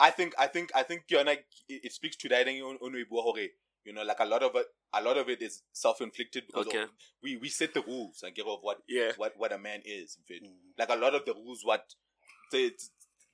I 0.00 0.10
think 0.10 0.34
I 0.38 0.46
think 0.46 0.70
I 0.74 0.82
think 0.82 1.04
you 1.08 1.18
know, 1.18 1.22
like, 1.24 1.44
it, 1.68 1.84
it 1.84 1.92
speaks 1.92 2.16
to 2.16 2.28
that. 2.30 2.46
You 2.52 2.76
know, 2.80 3.36
you 3.84 3.92
know, 3.92 4.02
like 4.02 4.20
a 4.20 4.24
lot 4.24 4.42
of 4.42 4.54
it, 4.54 4.66
a 4.94 5.02
lot 5.02 5.16
of 5.16 5.28
it 5.28 5.42
is 5.42 5.62
self-inflicted 5.72 6.44
because 6.46 6.66
Okay. 6.66 6.82
of, 6.82 6.90
we 7.22 7.36
we 7.36 7.48
set 7.48 7.74
the 7.74 7.82
rules 7.82 8.22
and 8.22 8.34
give 8.34 8.46
of 8.46 8.60
what 8.62 8.78
Yeah. 8.88 9.12
what 9.16 9.34
what 9.36 9.52
a 9.52 9.58
man 9.58 9.82
is. 9.84 10.16
in 10.18 10.24
fact. 10.24 10.44
Mm. 10.52 10.56
Like 10.78 10.88
a 10.90 11.00
lot 11.00 11.14
of 11.14 11.24
the 11.24 11.34
rules 11.34 11.64
what 11.64 11.94
the, 12.50 12.72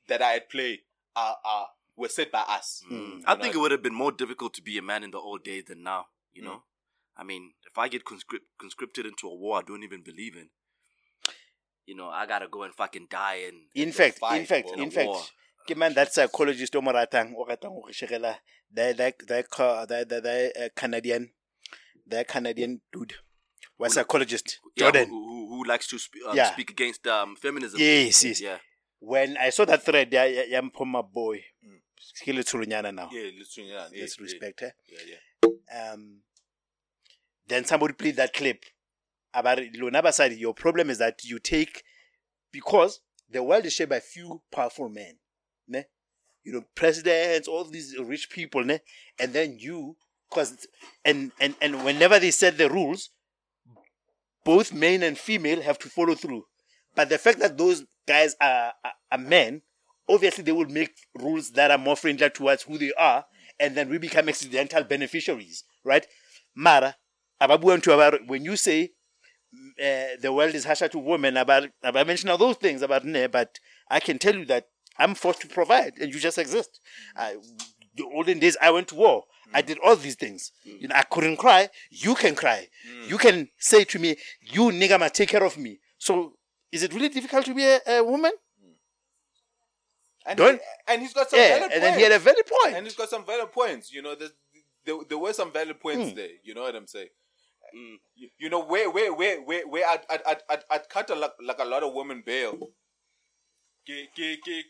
that 0.08 0.22
are 0.22 0.32
at 0.32 0.50
play 0.50 0.80
are 1.16 1.36
are 1.44 1.68
were 1.96 2.08
set 2.08 2.30
by 2.30 2.40
us. 2.48 2.82
Mm. 2.90 3.22
I 3.26 3.34
know, 3.34 3.42
think 3.42 3.54
it 3.54 3.58
would 3.58 3.72
have 3.72 3.82
been 3.82 3.94
more 3.94 4.12
difficult 4.12 4.54
to 4.54 4.62
be 4.62 4.78
a 4.78 4.82
man 4.82 5.02
in 5.04 5.10
the 5.10 5.18
old 5.18 5.42
days 5.44 5.64
than 5.66 5.82
now. 5.82 6.06
You 6.32 6.42
Mm. 6.42 6.46
know, 6.46 6.62
I 7.16 7.24
mean, 7.24 7.52
if 7.66 7.76
I 7.76 7.88
get 7.88 8.04
conscript, 8.04 8.46
conscripted 8.58 9.04
into 9.06 9.26
a 9.28 9.34
war 9.34 9.58
I 9.58 9.62
don't 9.62 9.82
even 9.82 10.02
believe 10.02 10.36
in, 10.36 10.50
you 11.86 11.94
know, 11.96 12.08
I 12.08 12.26
gotta 12.26 12.48
go 12.48 12.62
and 12.62 12.74
fucking 12.74 13.08
die 13.10 13.42
and 13.48 13.62
In 13.74 13.92
fact, 13.92 14.18
fight, 14.18 14.40
in 14.40 14.46
fact, 14.46 14.70
in 14.70 14.80
In 14.80 14.90
fact, 14.90 15.08
war. 15.08 15.22
Ke 15.68 15.76
man 15.76 15.94
that 15.94 16.12
psychologist 16.12 16.74
o 16.76 16.80
mo 16.80 16.92
ratang 16.92 17.34
o 17.36 17.44
ratang 17.44 17.74
go 17.76 17.88
shegela 17.92 18.36
the 18.70 20.52
uh, 20.56 20.68
Canadian 20.74 21.30
the 22.06 22.24
Canadian 22.24 22.80
dude 22.92 23.14
was 23.78 23.92
Who- 23.92 24.00
psychologist 24.00 24.60
Jordan. 24.76 25.08
who, 25.08 25.28
who, 25.28 25.48
who 25.56 25.64
likes 25.64 25.86
to 25.88 25.98
sp- 26.00 26.24
um, 26.28 26.36
Yeah. 26.36 26.50
speak 26.52 26.70
against 26.70 27.06
um, 27.06 27.36
feminism. 27.36 27.78
Yes, 27.80 28.24
yes. 28.24 28.40
Yeah. 28.40 28.58
When 29.00 29.36
I 29.36 29.50
saw 29.50 29.64
that 29.66 29.82
thread, 29.84 30.12
ya 30.12 30.24
ya 30.24 30.42
ya 30.48 30.60
my 30.62 31.02
boy. 31.02 31.44
Mm. 31.64 31.80
Ke 32.24 32.28
le 32.34 32.42
now. 32.92 33.08
Yeah, 33.12 33.22
yeah, 33.22 33.30
yeah, 33.58 33.88
Let's 34.00 34.18
yeah, 34.18 34.22
respect 34.22 34.60
her. 34.60 34.72
Yeah, 34.88 34.98
yeah. 35.12 35.92
Um, 35.92 36.20
then 37.46 37.64
somebody 37.64 37.94
played 37.94 38.16
that 38.16 38.32
clip 38.32 38.64
about 39.34 39.58
lona 39.74 40.02
basadi. 40.02 40.38
Your 40.38 40.54
problem 40.54 40.90
is 40.90 40.98
that 40.98 41.24
you 41.24 41.38
take 41.38 41.82
because 42.52 43.00
the 43.30 43.42
world 43.42 43.66
is 43.66 43.72
shaped 43.72 43.90
by 43.90 44.00
few 44.00 44.42
powerful 44.50 44.88
men, 44.88 45.18
ne? 45.68 45.84
You 46.44 46.52
know, 46.52 46.64
presidents, 46.74 47.48
all 47.48 47.64
these 47.64 47.96
rich 47.98 48.30
people, 48.30 48.64
ne? 48.64 48.80
And 49.18 49.32
then 49.32 49.56
you, 49.58 49.96
cause 50.30 50.66
and 51.04 51.32
and 51.40 51.54
and 51.60 51.84
whenever 51.84 52.18
they 52.18 52.30
set 52.30 52.58
the 52.58 52.70
rules, 52.70 53.10
both 54.44 54.72
men 54.72 55.02
and 55.02 55.18
female 55.18 55.62
have 55.62 55.78
to 55.80 55.88
follow 55.88 56.14
through. 56.14 56.44
But 56.94 57.08
the 57.08 57.18
fact 57.18 57.38
that 57.40 57.58
those 57.58 57.84
guys 58.06 58.34
are, 58.40 58.72
are, 59.12 59.18
men, 59.18 59.62
obviously 60.08 60.42
they 60.42 60.52
will 60.52 60.66
make 60.66 60.94
rules 61.14 61.50
that 61.52 61.70
are 61.70 61.78
more 61.78 61.96
friendly 61.96 62.28
towards 62.30 62.62
who 62.62 62.78
they 62.78 62.92
are, 62.98 63.24
and 63.60 63.76
then 63.76 63.88
we 63.88 63.98
become 63.98 64.28
accidental 64.28 64.82
beneficiaries, 64.84 65.64
right? 65.84 66.06
Mara, 66.56 66.96
when 67.38 68.44
you 68.44 68.56
say 68.56 68.90
uh, 69.80 70.16
the 70.20 70.32
world 70.32 70.54
is 70.54 70.64
harsher 70.64 70.88
to 70.88 70.98
women, 70.98 71.36
about 71.36 71.68
about 71.82 72.06
mention 72.06 72.30
all 72.30 72.38
those 72.38 72.56
things 72.56 72.82
about 72.82 73.04
ne, 73.04 73.26
but 73.26 73.58
I 73.90 74.00
can 74.00 74.18
tell 74.18 74.34
you 74.34 74.44
that 74.46 74.66
I'm 74.98 75.14
forced 75.14 75.40
to 75.42 75.48
provide, 75.48 75.94
and 76.00 76.12
you 76.12 76.18
just 76.20 76.38
exist. 76.38 76.80
I, 77.16 77.36
the 77.96 78.04
olden 78.04 78.38
days, 78.38 78.56
I 78.60 78.70
went 78.70 78.88
to 78.88 78.94
war. 78.94 79.24
I 79.54 79.62
did 79.62 79.78
all 79.78 79.96
these 79.96 80.14
things. 80.16 80.52
You 80.64 80.88
know, 80.88 80.94
I 80.94 81.02
couldn't 81.02 81.36
cry. 81.38 81.68
You 81.90 82.14
can 82.14 82.34
cry. 82.34 82.68
You 83.06 83.16
can 83.18 83.48
say 83.58 83.84
to 83.84 83.98
me, 83.98 84.16
"You 84.42 84.64
nigga 84.70 84.98
must 85.00 85.14
take 85.14 85.30
care 85.30 85.44
of 85.44 85.56
me." 85.56 85.80
So, 85.98 86.34
is 86.70 86.82
it 86.82 86.92
really 86.92 87.08
difficult 87.08 87.46
to 87.46 87.54
be 87.54 87.64
a, 87.64 87.80
a 87.86 88.04
woman? 88.04 88.32
And, 90.26 90.36
Don't- 90.36 90.54
he, 90.60 90.92
and 90.92 91.00
he's 91.02 91.14
got 91.14 91.30
some 91.30 91.38
Yeah, 91.40 91.58
valid 91.58 91.72
and 91.72 91.82
then 91.82 91.96
he 91.96 92.02
had 92.02 92.12
a 92.12 92.18
valid 92.18 92.44
point. 92.46 92.76
and 92.76 92.84
he's 92.86 92.94
got 92.96 93.08
some 93.08 93.24
valid 93.24 93.50
points. 93.52 93.90
You 93.90 94.02
know, 94.02 94.14
there, 94.14 94.28
there, 94.84 94.96
there 95.08 95.18
were 95.18 95.32
some 95.32 95.50
valid 95.52 95.80
points 95.80 96.10
Hmm. 96.10 96.16
there. 96.16 96.28
You 96.44 96.54
know 96.54 96.62
what 96.62 96.74
I'm 96.76 96.86
saying? 96.86 97.08
You, 98.14 98.28
you 98.38 98.48
know 98.50 98.64
where 98.64 98.90
where 98.90 99.12
where 99.14 99.40
where 99.42 99.66
where 99.68 99.86
I'd 99.88 100.00
I'd 100.10 100.20
I'd, 100.48 100.64
I'd, 100.70 100.88
cut 100.88 101.10
a 101.10 101.14
lot, 101.14 101.32
like 101.42 101.58
a 101.58 101.64
lot 101.64 101.82
of 101.82 101.92
women 101.94 102.22
bail. 102.24 102.56
Ke- 103.86 104.08
ke- 104.14 104.40
ke- 104.44 104.44
ke 104.44 104.64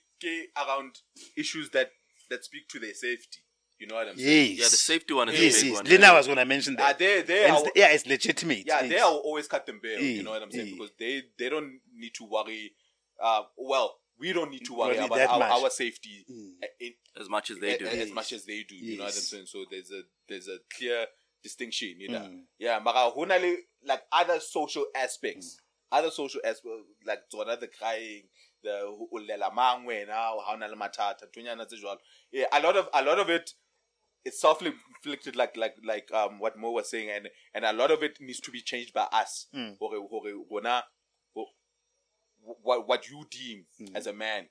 around 0.57 0.99
issues 1.37 1.71
that 1.71 1.91
that 2.31 2.45
speak 2.45 2.69
to 2.69 2.79
their 2.79 2.95
safety. 2.95 3.41
You 3.79 3.87
know 3.87 3.95
what 3.95 4.09
I'm 4.09 4.17
saying? 4.19 4.51
yes. 4.53 4.59
Yeah, 4.59 4.65
the 4.65 4.77
safety 4.77 5.15
one 5.15 5.29
is 5.29 5.41
Yes, 5.41 5.59
a 5.59 5.63
big 5.63 5.71
yes. 5.73 5.77
one. 5.83 5.87
Lena 5.91 6.13
was 6.15 6.27
going 6.27 6.39
to 6.39 6.45
mention 6.45 6.75
that. 6.77 6.99
they 6.99 7.23
they 7.23 7.45
are, 7.45 7.59
it's- 7.59 7.73
yeah, 7.77 7.89
it's 7.93 8.07
legitimate. 8.07 8.65
yeah 8.67 8.81
Yes. 8.83 8.91
they 8.91 8.97
will 8.97 9.23
always 9.25 9.47
cut 9.47 9.67
them 9.67 9.79
bail. 9.83 9.99
Eh, 10.01 10.03
You 10.03 10.23
know 10.25 10.31
what 10.31 10.43
I'm 10.43 10.51
saying? 10.51 10.73
Because 10.75 10.91
they 10.99 11.23
they 11.39 11.49
don't 11.49 11.81
need 11.97 12.15
to 12.15 12.25
worry. 12.25 12.73
Uh, 13.23 13.43
well, 13.57 13.99
we 14.19 14.33
don't 14.33 14.51
need 14.51 14.65
to 14.65 14.75
worry 14.75 14.97
Worry 14.97 15.07
about 15.07 15.21
our, 15.43 15.43
our 15.65 15.71
safety 15.71 16.25
Mm. 16.29 16.55
uh, 16.63 16.67
in, 16.81 16.93
as 17.21 17.29
much 17.29 17.51
as 17.51 17.59
they 17.59 17.77
do. 17.79 17.87
a- 17.87 17.91
as 17.91 18.11
much 18.11 18.33
as 18.33 18.45
they 18.45 18.65
do. 18.65 18.75
You 18.75 18.99
know 18.99 19.05
what 19.05 19.15
I'm 19.15 19.21
saying? 19.21 19.47
So 19.47 19.65
there's 19.71 19.91
a 19.93 20.03
there's 20.29 20.49
a 20.49 20.59
clear 20.77 21.07
distinction. 21.43 21.95
You 22.01 22.09
know? 22.09 22.19
Mm. 22.19 22.43
Yeah, 22.59 22.81
mara 22.81 23.11
ho 23.11 23.57
like 23.85 24.03
other 24.11 24.41
social 24.41 24.87
aspects, 24.95 25.61
other 25.93 26.11
social 26.11 26.41
aspects 26.45 26.67
like 27.07 27.21
tsona 27.33 27.59
the 27.61 27.69
crying, 27.69 28.23
the 28.23 28.27
ho 28.29 28.48
o 28.67 29.09
lela 29.27 29.51
mang 29.55 29.87
wena 29.87 30.13
ha 30.15 30.35
o 30.53 30.57
na 30.57 30.67
le 30.67 30.77
mathata, 30.77 31.27
ntonyana 31.27 31.67
tse 31.67 31.77
jwalo. 31.77 31.99
Yeah, 32.33 32.47
a 32.53 32.61
lot 32.61 32.77
of 32.77 32.89
a 32.93 33.03
lot 33.03 33.19
of 33.19 33.29
it 33.31 33.53
it's 34.25 34.41
self-inflicted 34.41 35.37
like 35.37 35.57
like 35.57 35.77
like 35.85 36.11
um 36.13 36.39
what 36.41 36.59
Mo 36.59 36.73
was 36.73 36.91
saying 36.91 37.09
and 37.11 37.29
and 37.55 37.65
a 37.65 37.73
lot 37.73 37.91
of 37.91 38.03
it 38.03 38.19
needs 38.21 38.41
to 38.41 38.51
be 38.51 38.61
changed 38.61 38.93
by 38.93 39.07
us. 39.13 39.47
Mm. 39.55 39.79
Hore 39.79 40.07
hore 40.11 40.45
rona 40.51 40.83
what 42.63 42.87
what 42.89 43.09
you 43.09 43.25
deem 43.31 43.65
Mm. 43.81 43.97
as 43.97 44.07
a 44.07 44.13
man. 44.13 44.49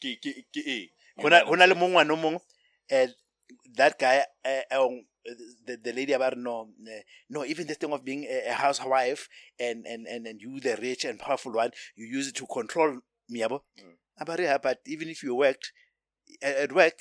Ke 0.00 0.16
ke 0.20 0.44
ke. 0.52 0.64
You 0.66 0.88
Ho 1.18 1.28
know 1.28 1.28
na- 1.28 1.36
what 1.38 1.46
ho 1.46 1.52
I'm 1.52 1.58
na 1.58 1.64
le 1.66 1.74
saying? 1.74 1.92
mongwe 1.92 2.06
no 2.06 2.16
mongwe, 2.16 2.40
eh, 2.90 3.06
that 3.76 3.98
guy 3.98 4.24
uh, 4.44 4.60
um, 4.84 5.04
the, 5.66 5.76
the 5.76 5.92
lady 5.92 6.12
about 6.12 6.36
no 6.38 6.68
eh, 6.88 7.02
no 7.28 7.44
even 7.44 7.66
this 7.66 7.76
thing 7.76 7.92
of 7.92 8.04
being 8.04 8.24
a, 8.24 8.48
a 8.48 8.52
housewife 8.52 9.28
and, 9.58 9.84
and 9.86 10.06
and 10.06 10.26
and 10.26 10.40
you 10.40 10.60
the 10.60 10.76
rich 10.76 11.04
and 11.04 11.18
powerful 11.18 11.52
one 11.52 11.70
you 11.96 12.06
use 12.06 12.28
it 12.28 12.34
to 12.36 12.46
control 12.46 12.98
yabo. 13.34 13.62
Mm. 13.78 13.96
Abare 14.20 14.46
ha, 14.48 14.58
but 14.58 14.80
even 14.86 15.08
if 15.08 15.22
you 15.22 15.34
worked 15.34 15.72
at 16.42 16.72
work 16.72 16.98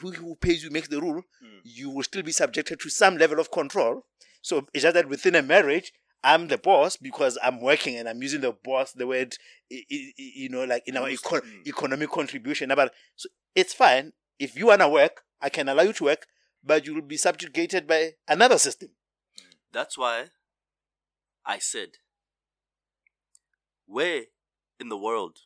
who, 0.00 0.10
who 0.12 0.34
pays 0.36 0.64
you 0.64 0.70
makes 0.70 0.88
the 0.88 1.00
rule 1.00 1.22
Mm. 1.42 1.60
you 1.62 1.90
will 1.90 2.02
still 2.02 2.22
be 2.22 2.32
subjected 2.32 2.80
to 2.80 2.88
some 2.90 3.16
level 3.18 3.38
of 3.38 3.50
control 3.50 4.04
so 4.42 4.66
it's 4.72 4.82
just 4.82 4.94
that 4.94 5.08
within 5.08 5.34
a 5.36 5.42
marriage 5.42 5.92
I'm 6.24 6.48
the 6.48 6.58
boss 6.58 6.96
because 6.96 7.38
I'm 7.42 7.60
working 7.60 7.96
and 7.96 8.08
I'm 8.08 8.20
using 8.22 8.40
the 8.40 8.52
boss 8.52 8.92
the 8.92 9.06
word 9.06 9.36
you 9.68 10.48
know 10.48 10.64
like 10.64 10.82
in 10.86 10.96
our 10.96 11.08
Used- 11.10 11.24
eco- 11.26 11.40
mm. 11.40 11.66
economic 11.66 12.10
contribution 12.10 12.72
but 12.74 12.92
so 13.14 13.28
it's 13.54 13.74
fine 13.74 14.12
if 14.40 14.56
you 14.56 14.66
want 14.66 14.80
to 14.80 14.88
work 14.88 15.22
I 15.40 15.50
can 15.50 15.68
allow 15.68 15.82
you 15.84 15.92
to 15.92 16.04
work 16.04 16.26
but 16.64 16.86
you 16.86 16.94
will 16.94 17.02
be 17.02 17.16
subjugated 17.18 17.86
by 17.86 18.14
another 18.26 18.58
system 18.58 18.88
That's 19.72 19.96
why 19.98 20.30
I 21.46 21.58
said, 21.58 21.90
where 23.86 24.22
in 24.80 24.88
the 24.88 24.96
world 24.96 25.38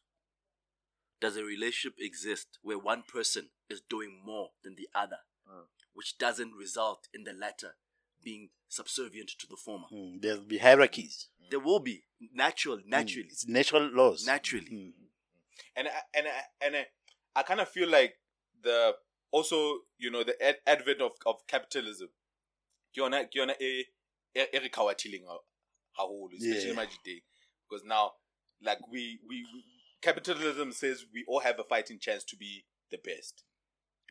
does 1.21 1.37
a 1.37 1.45
relationship 1.45 1.99
exist 1.99 2.59
where 2.63 2.79
one 2.79 3.03
person 3.03 3.51
is 3.69 3.81
doing 3.81 4.21
more 4.25 4.51
than 4.63 4.77
the 4.77 4.89
other, 4.95 5.19
Mm. 5.49 5.67
which 5.95 6.19
doesn't 6.19 6.53
result 6.55 7.09
in 7.13 7.25
the 7.25 7.33
latter 7.33 7.77
being 8.23 8.51
subservient 8.69 9.31
to 9.39 9.47
the 9.47 9.57
former? 9.57 9.87
Mm, 9.93 10.21
there'll 10.23 10.43
be 10.43 10.59
hierarchies 10.59 11.29
There 11.51 11.61
will 11.61 11.81
be 11.81 12.05
natural, 12.33 12.77
Mm, 12.79 12.87
naturally, 12.87 13.29
it's 13.31 13.47
natural 13.47 13.89
laws 13.91 14.27
naturally. 14.27 14.71
Mm. 14.71 14.93
and 15.77 15.89
I- 15.89 16.03
and 16.15 16.29
I- 16.29 16.45
and 16.61 16.77
I, 16.77 16.87
I 17.35 17.43
kind 17.43 17.61
of 17.61 17.69
feel 17.71 17.89
like 17.89 18.21
the 18.63 18.97
also 19.31 19.87
you 19.99 20.11
know 20.11 20.23
the 20.25 20.37
ad- 20.43 20.61
advent 20.67 21.01
of 21.01 21.13
of 21.27 21.47
capitalism 21.47 22.09
ke 22.93 22.97
yona 22.99 23.25
ke 23.31 23.35
yona 23.37 23.55
re 23.59 24.69
khawatileng 24.71 25.27
ha- 25.27 25.45
haholo 25.99 26.33
especially 26.37 26.69
Yeah. 26.71 26.75
majideng 26.85 27.23
because 27.69 27.85
now 27.85 28.15
like 28.61 28.81
we, 28.89 29.21
we 29.29 29.37
we 29.55 29.65
capitalism 30.03 30.73
says 30.73 31.05
we 31.13 31.25
all 31.29 31.41
have 31.41 31.59
a 31.59 31.65
fighting 31.65 31.99
chance 31.99 32.25
to 32.25 32.37
be 32.37 32.65
the 32.91 32.99
best. 33.05 33.45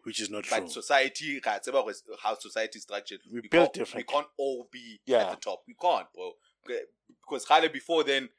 Which 0.04 0.22
is 0.22 0.30
not 0.30 0.44
true. 0.46 0.60
but 0.62 0.72
society 0.72 1.42
ra 1.46 1.60
tseba 1.60 1.82
hore 1.82 1.94
how 2.24 2.38
society 2.38 2.78
is 2.78 2.84
structured 2.84 3.20
We 3.32 3.42
we, 3.42 3.48
built 3.50 3.74
can't, 3.74 3.96
we 3.96 4.04
can't 4.04 4.28
all 4.38 4.70
be 4.72 5.00
Yeah. 5.06 5.24
at 5.24 5.30
the 5.32 5.36
top. 5.38 5.64
We 5.68 5.76
can't 5.82 6.08
bro. 6.14 6.32
Because 6.66 7.46
Khale 7.46 7.70
before 7.70 8.04
then 8.04 8.30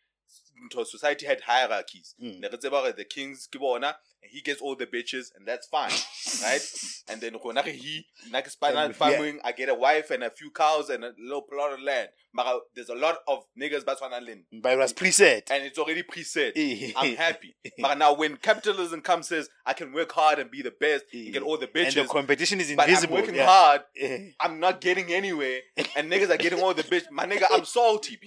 ntho- 0.66 0.86
society 0.86 1.26
had 1.26 1.40
hierarchies 1.42 2.14
Mm. 2.20 2.40
ne 2.40 2.48
re 2.48 2.56
tseba 2.58 2.80
hore 2.80 2.92
the 2.92 3.04
kings 3.04 3.48
ke 3.52 3.58
bona 3.58 3.96
and 4.22 4.30
he 4.32 4.40
gets 4.40 4.60
all 4.60 4.74
the 4.74 4.86
bitches 4.86 5.26
and 5.36 5.46
that's 5.46 5.68
fine 5.68 5.92
right 6.42 6.62
and 7.08 7.20
then 7.20 7.36
rona 7.44 7.62
re 7.66 7.72
he 7.72 8.06
nna 8.30 8.42
ke 8.42 8.50
spinal 8.50 8.92
farming 8.92 9.38
i 9.44 9.52
get 9.52 9.68
a 9.68 9.74
wife 9.74 10.10
and 10.10 10.24
a 10.24 10.30
few 10.30 10.50
cows 10.50 10.90
and 10.90 11.04
a 11.04 11.12
little 11.18 11.42
plot 11.42 11.72
of 11.76 11.80
land 11.80 12.08
mara 12.32 12.58
there's 12.74 12.88
a 12.88 12.94
lot 13.04 13.18
of 13.34 13.44
niggas 13.62 13.84
ba 13.90 13.94
tshwanang 14.00 14.26
le 14.30 14.34
nna 14.34 14.62
but 14.66 14.72
it 14.72 14.78
was 14.84 14.92
preset 15.02 15.50
and 15.50 15.64
it's 15.70 15.78
already 15.78 16.02
preset 16.02 16.52
Eh. 16.56 16.92
i'm 16.96 17.14
happy 17.22 17.54
but 17.86 17.96
now 18.02 18.12
when 18.22 18.36
capitalism 18.48 19.00
comes 19.10 19.28
says 19.28 19.48
i 19.64 19.72
can 19.82 19.92
work 20.00 20.10
hard 20.20 20.38
and 20.44 20.50
be 20.50 20.62
the 20.62 20.74
best 20.86 21.04
and 21.12 21.32
get 21.32 21.42
all 21.42 21.56
the 21.56 21.68
bitches 21.78 21.96
and 22.02 22.08
the 22.08 22.12
competition 22.18 22.60
is 22.60 22.70
invisible 22.70 23.14
but 23.14 23.18
i'm 23.18 23.20
working 23.20 23.36
yeah. 23.36 23.46
hard 23.54 23.82
Eh. 24.08 24.30
I'm 24.40 24.58
not 24.60 24.80
getting 24.80 25.12
anywhere, 25.12 25.60
and 25.96 26.10
niggas 26.12 26.30
are 26.34 26.36
getting 26.36 26.60
all 26.60 26.72
the 26.74 26.82
bitch. 26.92 27.06
My 27.10 27.24
nigga, 27.26 27.46
I'm 27.50 27.64
salty. 27.64 28.18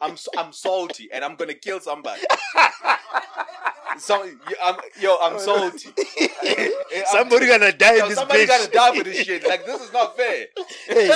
I'm 0.00 0.16
I'm 0.36 0.52
salty, 0.52 1.08
and 1.12 1.24
I'm 1.24 1.27
gonna 1.36 1.54
kill 1.54 1.80
somebody. 1.80 2.22
So, 3.98 4.24
yo, 4.24 4.32
I'm, 4.64 4.76
yo, 5.00 5.16
I'm 5.20 5.34
oh, 5.34 5.38
salty. 5.38 5.88
I'm- 5.98 7.04
somebody 7.06 7.46
gonna 7.46 7.72
die 7.72 7.96
yo, 7.96 8.02
in 8.04 8.08
this 8.10 8.18
somebody 8.18 8.44
bitch. 8.44 8.48
gotta 8.48 8.70
die 8.70 8.96
for 8.96 9.04
this 9.04 9.24
shit. 9.24 9.46
Like 9.46 9.66
this 9.66 9.80
is 9.80 9.92
not 9.92 10.16
fair. 10.16 10.46
hey, 10.86 11.08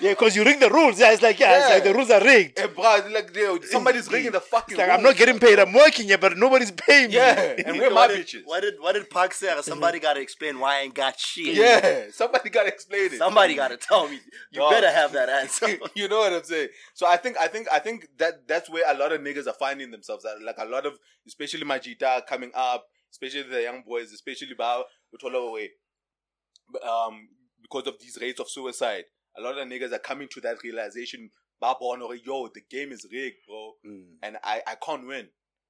yeah, 0.00 0.10
because 0.10 0.34
you 0.34 0.44
ring 0.44 0.58
the 0.58 0.70
rules. 0.70 0.98
Yeah, 0.98 1.12
it's 1.12 1.22
like 1.22 1.38
yeah, 1.38 1.58
it's 1.58 1.70
like 1.70 1.84
the 1.84 1.94
rules 1.94 2.10
are 2.10 2.22
rigged. 2.22 2.58
Hey, 2.58 2.66
bro, 2.66 3.00
like 3.10 3.34
yo, 3.34 3.60
somebody's 3.60 4.10
rigging 4.10 4.32
the 4.32 4.40
fucking. 4.40 4.74
It's 4.74 4.78
like 4.78 4.90
I'm 4.90 5.02
not 5.02 5.16
getting 5.16 5.38
paid. 5.38 5.58
I'm 5.58 5.72
working 5.72 6.06
here, 6.06 6.18
but 6.18 6.36
nobody's 6.36 6.70
paying 6.70 7.08
me. 7.08 7.16
Yeah, 7.16 7.54
and 7.64 7.78
where 7.78 7.90
my 7.90 8.06
what 8.06 8.10
did, 8.10 8.26
bitches? 8.26 8.42
What 8.44 8.60
did 8.60 8.74
what 8.80 8.92
did 8.94 9.10
Pac 9.10 9.34
say? 9.34 9.52
Somebody 9.62 9.98
mm-hmm. 9.98 10.02
gotta 10.02 10.20
explain 10.20 10.58
why 10.58 10.78
I 10.78 10.80
ain't 10.80 10.94
got 10.94 11.18
shit. 11.18 11.54
Yeah, 11.54 12.06
somebody 12.10 12.50
gotta 12.50 12.68
explain 12.68 13.12
it. 13.12 13.18
Somebody 13.18 13.54
gotta 13.54 13.76
tell 13.76 14.08
me. 14.08 14.20
You 14.50 14.60
Dog. 14.60 14.70
better 14.70 14.90
have 14.90 15.12
that 15.12 15.28
answer. 15.28 15.68
you 15.94 16.08
know 16.08 16.18
what 16.18 16.32
I'm 16.32 16.44
saying? 16.44 16.68
So 16.94 17.06
I 17.06 17.16
think 17.16 17.36
I 17.38 17.48
think 17.48 17.68
I 17.72 17.78
think 17.78 18.08
that 18.18 18.46
that's 18.48 18.68
where 18.70 18.84
a 18.92 18.96
lot 18.96 19.12
of 19.12 19.20
niggas 19.20 19.46
are 19.46 19.54
finding 19.54 19.90
themselves. 19.90 20.26
Like 20.42 20.56
a 20.58 20.64
lot 20.64 20.86
of, 20.86 20.98
especially 21.26 21.64
Majita 22.22 22.26
coming 22.26 22.50
up, 22.54 22.86
especially 23.10 23.42
the 23.44 23.62
young 23.62 23.82
boys, 23.86 24.12
especially 24.12 24.54
Bao 24.58 24.84
way, 25.52 25.70
um, 26.82 27.28
because 27.60 27.86
of 27.86 27.94
these 28.00 28.18
rates 28.20 28.40
of 28.40 28.48
suicide. 28.50 29.04
A 29.36 29.40
lot 29.40 29.56
of 29.58 29.66
niggas 29.68 29.92
are 29.92 29.98
coming 29.98 30.28
to 30.32 30.40
that 30.42 30.62
realization. 30.62 31.30
Ba 31.60 31.74
bona 31.78 32.04
hore, 32.04 32.16
Yo, 32.16 32.48
the 32.52 32.60
game 32.70 32.92
is 32.92 33.06
rigged, 33.10 33.36
bro, 33.46 33.74
Mm. 33.86 34.16
and 34.22 34.36
I, 34.42 34.62
I 34.66 34.74
can't 34.74 35.06
win. 35.06 35.28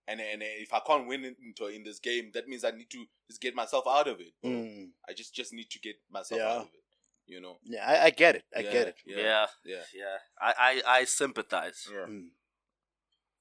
And 0.09 0.20
and 0.20 0.43
if 0.43 0.73
I 0.73 0.81
can't 0.81 1.07
win 1.07 1.24
in, 1.24 1.37
into 1.45 1.66
in 1.69 1.85
this 1.85 2.01
game, 2.01 2.31
that 2.35 2.49
means 2.49 2.65
I 2.65 2.73
need 2.73 2.91
to 2.91 3.05
just 3.31 3.41
get 3.41 3.55
myself 3.55 3.85
out 3.87 4.09
of 4.09 4.19
it. 4.20 4.33
Mm. 4.45 4.89
I 5.09 5.12
just 5.12 5.33
just 5.35 5.53
need 5.53 5.70
to 5.70 5.79
get 5.79 5.97
myself 6.11 6.41
Yeah. 6.41 6.49
out 6.49 6.61
of 6.62 6.66
it. 6.74 6.81
You 7.27 7.41
know? 7.41 7.59
Yeah, 7.62 7.87
I, 7.87 8.07
I 8.07 8.11
get 8.11 8.35
it. 8.35 8.43
I 8.57 8.61
Yeah, 8.61 8.73
get 8.73 8.89
it. 8.89 8.97
Yeah. 9.07 9.16
yeah, 9.19 9.47
Yeah. 9.65 9.83
yeah. 9.95 10.16
I, 10.41 10.55
I, 10.59 10.83
I 11.01 11.05
sympathize. 11.05 11.87
Yeah. 11.89 12.07
Mm. 12.09 12.29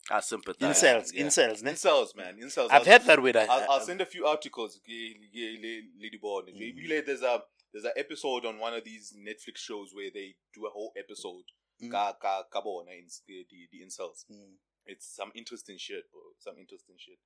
I 0.10 0.20
sympathize. 0.20 0.82
Incels, 0.82 1.14
yeah. 1.14 1.26
incels, 1.26 1.64
ne? 1.64 1.72
Incels, 1.72 2.16
man. 2.16 2.38
Incels. 2.42 2.68
I've 2.72 2.82
I'll, 2.82 2.86
heard 2.86 3.04
that 3.04 3.22
with. 3.22 3.36
I, 3.36 3.46
I'll, 3.46 3.66
I'll 3.70 3.80
send 3.82 4.02
a 4.02 4.06
few 4.06 4.26
articles. 4.26 4.80
ge- 4.88 5.16
ge- 5.34 5.60
le- 5.62 6.02
Lady 6.02 6.18
Born. 6.20 6.46
Mm. 6.46 7.06
There's 7.06 7.22
a 7.22 7.42
there's 7.72 7.86
an 7.86 7.92
episode 7.96 8.46
on 8.46 8.60
one 8.60 8.74
of 8.74 8.84
these 8.84 9.14
Netflix 9.18 9.58
shows 9.58 9.92
where 9.94 10.10
they 10.14 10.36
do 10.54 10.66
a 10.66 10.70
whole 10.70 10.92
episode. 10.98 11.44
Mm. 11.84 11.92
Ka 11.92 12.14
ka 12.22 12.44
the, 12.54 13.46
the 13.50 13.68
the 13.72 13.86
incels. 13.86 14.26
Mm. 14.32 14.56
It's 14.86 15.16
some 15.16 15.32
interesting 15.36 15.78
shit, 15.78 16.04
bro. 16.12 16.22
Some 16.40 16.56
interesting 16.60 16.96
shit. 16.98 17.18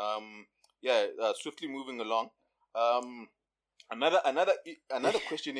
Um, 0.00 0.46
yeah. 0.80 1.06
Uh, 1.20 1.32
swiftly 1.34 1.68
moving 1.68 2.00
along. 2.00 2.30
Um, 2.74 3.28
another 3.90 4.20
another 4.24 4.52
another 4.90 5.18
question 5.28 5.56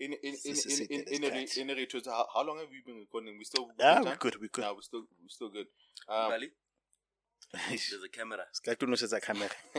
in 0.00 0.12
a. 0.12 0.16
In 0.16 0.18
in 0.22 0.34
in 0.44 0.54
This 0.54 0.66
is 0.66 0.80
in 0.80 0.86
it, 1.00 1.08
in 1.08 1.20
that 1.22 1.32
in, 1.32 1.42
is 1.42 1.56
in, 1.56 1.70
in, 1.70 1.78
in 1.78 1.86
how, 2.06 2.26
how 2.34 2.42
long 2.46 2.58
have 2.58 2.68
we 2.70 2.82
been 2.84 2.98
recording? 3.00 3.38
We 3.38 3.44
still 3.44 3.66
we 3.66 3.72
Ah, 3.84 3.94
good 3.96 4.04
we 4.04 4.10
time? 4.10 4.18
good, 4.18 4.36
we 4.40 4.48
good. 4.48 4.62
No, 4.62 4.74
we're 4.74 4.82
still 4.82 5.00
we're 5.00 5.28
still 5.28 5.48
good. 5.50 5.66
Um, 6.08 6.30
Really? 6.32 6.50
There's 7.68 8.02
a 8.04 8.08
camera. 8.08 8.44
Ska 8.52 8.74
tunosetsa 8.76 9.20
camera. 9.22 9.50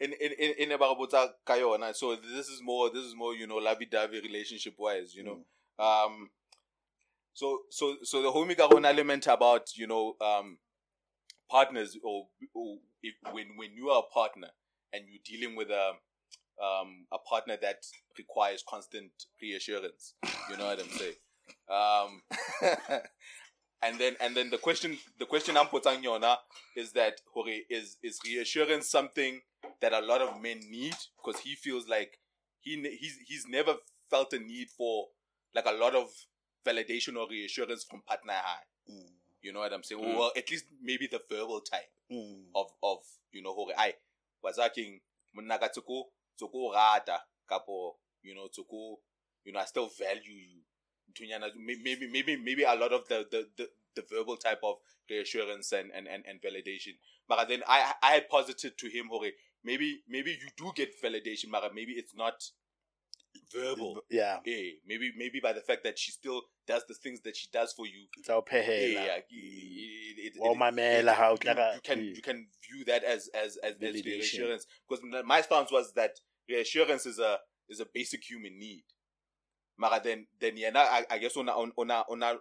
in 0.00 0.12
in 0.12 0.32
in 0.38 0.54
in 0.58 0.72
about 0.72 0.96
botsa 0.98 1.32
ka 1.44 1.54
yona, 1.54 1.94
so 1.94 2.16
this 2.16 2.48
is 2.48 2.60
more 2.62 2.90
this 2.90 3.02
is 3.04 3.14
more 3.16 3.34
you 3.34 3.46
know 3.46 3.56
lovey-dovey 3.56 4.20
relationship 4.20 4.74
wise 4.78 5.14
you 5.14 5.24
know 5.24 5.38
um 5.84 6.30
so 7.34 7.60
so 7.70 7.96
so 8.02 8.22
the 8.22 8.30
homie 8.30 8.56
got 8.56 8.72
one 8.72 8.84
element 8.84 9.26
about 9.26 9.76
you 9.76 9.86
know 9.86 10.14
um 10.20 10.58
partners 11.50 11.96
or, 12.04 12.28
or 12.54 12.78
if, 13.02 13.14
when 13.32 13.56
when 13.56 13.72
you 13.74 13.90
are 13.90 14.00
a 14.08 14.12
partner 14.14 14.48
and 14.92 15.04
you're 15.08 15.22
dealing 15.24 15.56
with 15.56 15.70
a 15.70 15.92
um 16.62 17.06
a 17.12 17.18
partner 17.18 17.56
that 17.60 17.84
requires 18.16 18.64
constant 18.68 19.10
reassurance 19.40 20.14
you 20.50 20.56
know 20.56 20.66
what 20.66 20.80
i'm 20.80 20.88
saying 20.90 21.14
um 21.70 22.22
and 23.82 23.98
then 23.98 24.16
and 24.20 24.36
then 24.36 24.50
the 24.50 24.58
question 24.58 24.98
the 25.18 25.24
question 25.26 25.56
i'm 25.56 25.66
putting 25.66 26.02
yona 26.02 26.36
is 26.76 26.92
that 26.92 27.20
hore, 27.32 27.46
is 27.70 27.96
is 28.02 28.18
reassurance 28.26 28.88
something 28.88 29.40
that 29.80 29.92
a 29.92 30.00
lot 30.00 30.20
of 30.20 30.40
men 30.42 30.58
need 30.70 30.94
because 31.16 31.40
he 31.42 31.54
feels 31.54 31.88
like 31.88 32.18
he 32.60 32.80
he's 33.00 33.18
he's 33.26 33.46
never 33.48 33.74
felt 34.10 34.32
a 34.32 34.38
need 34.38 34.68
for 34.70 35.06
like 35.54 35.66
a 35.66 35.72
lot 35.72 35.94
of 35.94 36.08
validation 36.66 37.16
or 37.16 37.28
reassurance 37.28 37.84
from 37.84 38.02
partner 38.02 38.32
high 38.34 38.62
Mm. 38.90 39.04
you 39.42 39.52
know 39.52 39.60
what 39.60 39.72
i'm 39.74 39.82
saying 39.82 40.00
Mm. 40.00 40.16
well 40.16 40.32
at 40.34 40.50
least 40.50 40.64
maybe 40.82 41.06
the 41.06 41.20
verbal 41.30 41.60
type 41.60 41.90
Mm. 42.10 42.46
of 42.54 42.68
of 42.82 42.98
you 43.32 43.42
know 43.42 43.52
hore 43.52 43.70
ai 43.78 43.92
wazaking 44.42 45.00
monna 45.34 45.58
ka 45.58 45.68
tsoko 46.38 46.52
go 46.52 46.72
rata 46.72 47.20
kapo 47.48 47.96
you 48.22 48.34
know 48.34 48.48
to 48.52 48.64
go 48.70 48.98
you 49.44 49.52
know 49.52 49.60
i 49.60 49.64
still 49.64 49.88
value 49.88 50.34
you. 50.34 50.60
Nthunyana, 51.12 51.48
may- 51.56 51.80
maybe 51.82 52.06
maybe 52.06 52.36
maybe 52.36 52.62
a 52.64 52.74
lot 52.74 52.92
of 52.92 53.08
the 53.08 53.26
the, 53.30 53.48
the, 53.56 53.68
the 53.96 54.02
verbal 54.10 54.36
type 54.36 54.60
of 54.62 54.76
reassurance 55.10 55.72
and, 55.72 55.90
and, 55.96 56.06
and, 56.06 56.22
and 56.26 56.40
validation. 56.42 56.94
But 57.26 57.48
then 57.48 57.62
i 57.66 57.94
i 58.02 58.10
had 58.12 58.28
posited 58.28 58.76
to 58.78 58.88
him 58.88 59.08
hore 59.08 59.30
maybe 59.64 60.02
maybe 60.08 60.30
you 60.32 60.48
do 60.56 60.70
get 60.74 61.00
validation 61.02 61.50
but 61.50 61.74
maybe 61.74 61.92
it's 61.92 62.14
not 62.14 62.34
verbal 63.52 64.02
Yeah. 64.10 64.40
yeah 64.44 64.70
maybe 64.86 65.12
maybe 65.16 65.40
by 65.40 65.52
the 65.52 65.60
fact 65.60 65.84
that 65.84 65.98
she 65.98 66.10
still 66.12 66.42
does 66.66 66.84
the 66.88 66.94
things 66.94 67.20
that 67.22 67.36
she 67.36 67.48
does 67.52 67.72
for 67.72 67.86
you 67.86 68.06
yeah, 68.28 68.40
phehela. 68.40 68.92
yeah, 69.06 69.16
it- 69.30 70.18
it- 70.18 70.32
Wa 70.38 70.48
o 70.48 70.52
it- 70.52 70.58
mamela 70.58 71.14
ha 71.14 71.28
o 71.28 71.32
you, 71.32 71.38
tla 71.38 71.54
ka- 71.54 71.72
you 71.74 71.80
can 71.82 71.98
Mm. 72.00 72.16
you 72.16 72.22
can 72.22 72.48
view 72.66 72.84
that 72.84 73.04
as 73.04 73.28
as 73.34 73.56
as, 73.58 73.72
as 73.74 73.78
Validation. 73.80 74.04
reassurance 74.04 74.66
because 74.88 75.02
my 75.24 75.40
stance 75.40 75.70
was 75.72 75.92
that 75.94 76.20
reassurance 76.48 77.06
is 77.06 77.18
a 77.18 77.40
is 77.68 77.80
a 77.80 77.86
basic 77.86 78.24
human 78.24 78.58
need. 78.58 78.84
Mara 79.76 80.00
then 80.02 80.26
then 80.40 80.56
yeah 80.56 80.70
I, 80.74 81.06
I 81.10 81.18
guess 81.18 81.36
on 81.36 81.48
on 81.48 81.72
on 81.76 81.90
on 81.90 82.38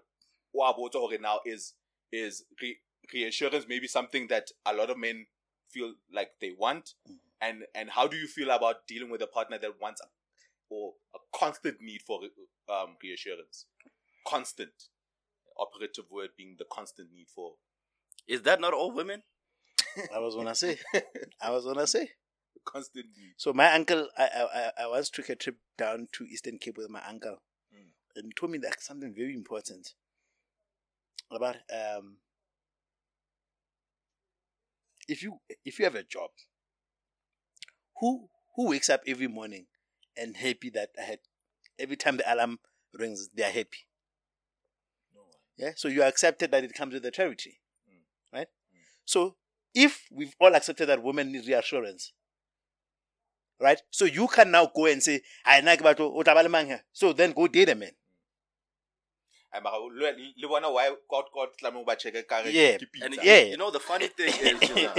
what 0.51 1.21
now 1.21 1.39
is 1.45 1.73
is 2.11 2.45
re, 2.61 2.77
reassurance 3.13 3.65
maybe 3.67 3.87
something 3.87 4.27
that 4.27 4.47
a 4.65 4.73
lot 4.73 4.89
of 4.89 4.97
men 4.97 5.27
feel 5.69 5.95
like 6.11 6.31
they 6.41 6.51
want 6.51 6.93
Mm. 7.07 7.19
and 7.41 7.65
and 7.75 7.89
how 7.91 8.07
do 8.07 8.17
you 8.17 8.27
feel 8.27 8.49
about 8.51 8.87
dealing 8.87 9.09
with 9.11 9.21
a 9.21 9.27
partner 9.27 9.57
that 9.59 9.79
wants 9.79 10.01
a, 10.01 10.05
or 10.69 10.93
a 11.15 11.19
constant 11.37 11.81
need 11.81 12.01
for 12.01 12.21
um 12.69 12.97
reassurance 13.01 13.65
constant 14.27 14.71
operative 15.57 16.05
word 16.11 16.29
being 16.37 16.55
the 16.59 16.65
constant 16.71 17.09
need 17.13 17.27
for 17.33 17.53
Is 18.27 18.41
that 18.43 18.59
not 18.59 18.73
all 18.73 18.91
women? 18.91 19.23
I 20.13 20.19
was 20.19 20.35
gonna 20.35 20.53
say. 20.55 20.77
I 21.41 21.49
was 21.51 21.65
gonna 21.65 21.87
say. 21.87 22.11
constant 22.65 23.05
need. 23.17 23.33
So 23.37 23.53
my 23.53 23.71
uncle, 23.73 24.09
I, 24.17 24.23
I 24.27 24.43
I- 24.59 24.83
I 24.83 24.87
once 24.87 25.09
took 25.09 25.29
a 25.29 25.35
trip 25.35 25.57
down 25.77 26.07
to 26.13 26.25
Eastern 26.25 26.57
Cape 26.59 26.77
with 26.77 26.89
my 26.89 27.01
uncle, 27.07 27.37
Mm. 27.73 27.91
and 28.15 28.35
told 28.35 28.51
me 28.51 28.57
that 28.59 28.81
something 28.81 29.13
very 29.15 29.33
important 29.33 29.93
about 31.31 31.55
um. 31.73 32.17
If 35.07 35.23
you 35.23 35.39
if 35.63 35.79
you 35.79 35.85
have 35.85 35.95
a 35.95 36.03
job, 36.03 36.31
who 37.99 38.29
who 38.55 38.67
wakes 38.69 38.89
up 38.89 39.01
every 39.07 39.27
morning 39.27 39.65
and 40.17 40.35
happy 40.37 40.69
that 40.71 40.89
I 40.99 41.03
had 41.03 41.19
every 41.79 41.95
time 41.95 42.17
the 42.17 42.33
alarm 42.33 42.59
rings 42.93 43.29
they 43.33 43.43
are 43.43 43.51
happy. 43.51 43.85
No 45.15 45.21
one. 45.21 45.31
Yeah, 45.57 45.71
so 45.75 45.87
you 45.87 46.03
accepted 46.03 46.51
that 46.51 46.63
it 46.63 46.73
comes 46.73 46.93
with 46.93 47.03
the 47.03 47.11
territory, 47.11 47.59
Mm. 47.89 48.01
right? 48.33 48.47
So 49.05 49.35
if 49.73 50.07
we've 50.11 50.35
all 50.39 50.55
accepted 50.55 50.87
that 50.87 51.03
women 51.03 51.31
need 51.31 51.47
reassurance, 51.47 52.13
right? 53.59 53.81
So 53.91 54.05
you 54.05 54.27
can 54.27 54.51
now 54.51 54.71
go 54.75 54.85
and 54.87 55.01
say, 55.03 55.21
"I 55.45 55.59
like 55.61 55.81
about 55.81 55.97
here." 56.67 56.83
So 56.93 57.13
then 57.13 57.31
go 57.33 57.47
date 57.47 57.69
a 57.69 57.75
man. 57.75 57.91
Ay, 59.53 59.59
mara, 59.61 59.77
le 59.79 60.11
le 60.37 60.47
bona 60.47 60.69
why 60.71 60.89
god 61.09 61.25
god 61.33 61.49
tlameha 61.57 61.85
ba 61.85 61.95
check 61.95 62.27
ka 62.27 62.39
re 62.39 62.51
Yeah, 62.51 62.77
ke 62.77 62.81
And 63.01 63.13
pizza. 63.13 63.25
Yeah. 63.25 63.43
you 63.43 63.57
know 63.57 63.71
the 63.71 63.79
funny 63.79 64.07
thing 64.07 64.27
is, 64.29 64.69
you 64.69 64.75
know, 64.75 64.93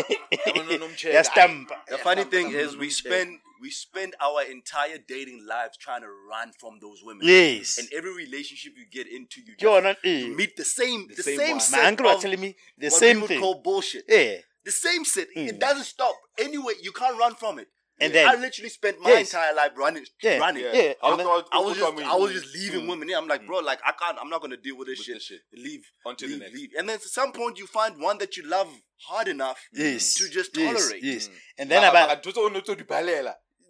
the 1.89 1.99
funny 2.03 2.25
thing 2.25 2.51
is 2.53 2.77
we 2.77 2.89
spend 2.91 3.41
we 3.61 3.71
spend 3.71 4.15
our 4.21 4.43
entire 4.43 4.99
dating 5.07 5.45
lives 5.47 5.77
trying 5.77 6.03
to 6.03 6.09
run 6.31 6.53
from 6.61 6.79
those 6.81 7.01
women. 7.03 7.27
Yes. 7.27 7.79
And 7.79 7.89
every 7.93 8.15
relationship 8.15 8.73
you 8.77 8.87
get 8.91 9.07
into, 9.13 9.41
you, 9.41 9.55
You're 9.59 9.81
just, 9.81 9.85
not. 10.05 10.11
you 10.11 10.33
eh. 10.33 10.37
meet 10.37 10.57
the 10.57 10.65
same 10.65 11.09
The 11.09 11.15
the, 11.17 11.23
same 11.23 11.39
same, 11.39 11.61
set 11.61 11.81
My 11.83 11.87
uncle 11.89 12.07
was 12.07 12.23
telling 12.23 12.41
me 12.41 12.57
the 12.77 12.87
what 12.89 12.93
same 13.01 13.17
people 13.17 13.29
thing. 13.29 13.41
call 13.41 13.61
bullshit. 13.63 14.05
Yeah. 14.09 14.37
The 14.65 14.73
same 14.73 15.05
set. 15.05 15.29
Mm. 15.37 15.49
It 15.49 15.59
doesn't 15.59 15.85
stop. 15.85 16.15
Anyway, 16.39 16.75
you 16.83 16.93
can't 16.93 17.19
run 17.19 17.35
from 17.35 17.59
it. 17.59 17.69
And 18.01 18.13
I 18.13 18.15
then 18.15 18.29
I 18.29 18.35
literally 18.41 18.69
spent 18.69 19.01
my 19.01 19.11
Yes. 19.11 19.33
entire 19.35 19.53
life 19.55 19.73
running, 19.77 20.05
Yeah. 20.23 20.39
running. 20.39 20.63
Yeah. 20.63 20.73
Yeah, 20.73 20.93
How 21.03 21.11
and 21.11 21.19
then- 21.21 21.27
come- 21.27 21.45
I 21.51 21.59
was 21.59 21.77
just, 21.77 21.99
I 21.99 22.15
was 22.17 22.33
just 22.33 22.55
leaving 22.55 22.83
Mm. 22.83 22.89
women. 22.91 23.09
Yeah, 23.09 23.19
I'm 23.19 23.27
like, 23.27 23.43
Mm. 23.43 23.47
bro, 23.49 23.59
like 23.59 23.81
I 23.85 23.91
can't, 23.91 24.17
I'm 24.21 24.29
not 24.31 24.41
gonna 24.41 24.57
deal 24.57 24.77
with 24.77 24.87
this 24.87 24.99
With 25.01 25.07
shit. 25.07 25.15
this 25.17 25.25
shit. 25.25 25.41
Leave, 25.53 25.85
On 26.07 26.15
to 26.15 26.29
the 26.29 26.37
next. 26.37 26.55
leave. 26.55 26.71
And 26.79 26.89
then 26.89 26.95
at 26.95 27.03
some 27.03 27.33
point, 27.33 27.59
you 27.59 27.67
find 27.67 28.01
one 28.01 28.19
that 28.19 28.37
you 28.37 28.45
love 28.45 28.69
hard 29.09 29.27
enough 29.27 29.61
yes 29.73 30.15
to 30.15 30.29
just 30.29 30.55
tolerate. 30.55 31.03
Yes. 31.03 31.27
Mm. 31.29 31.33
And 31.59 31.71
then 31.73 31.81
Mara- 31.83 31.91
about 31.91 32.23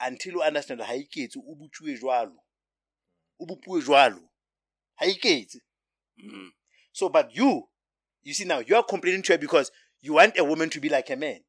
until 0.00 0.32
you 0.34 0.42
understand 0.42 0.80
ha 0.80 0.94
iketse 0.94 1.36
o 1.38 1.54
butsuwe 1.54 1.98
jwalo 1.98 2.36
o 3.40 3.46
bopuwe 3.46 3.80
jwalo 3.82 4.28
ha 4.96 5.06
iketse 5.06 5.60
Mm. 6.20 6.52
so 6.92 7.08
but 7.08 7.32
you 7.36 7.68
you 8.22 8.34
see 8.34 8.44
now 8.44 8.58
you 8.58 8.74
are 8.74 8.82
complaining 8.82 9.22
to 9.22 9.32
her 9.32 9.38
because 9.38 9.70
you 10.00 10.14
want 10.14 10.36
a 10.36 10.42
woman 10.42 10.68
to 10.68 10.80
be 10.80 10.88
like 10.88 11.08
a 11.10 11.16
man 11.16 11.44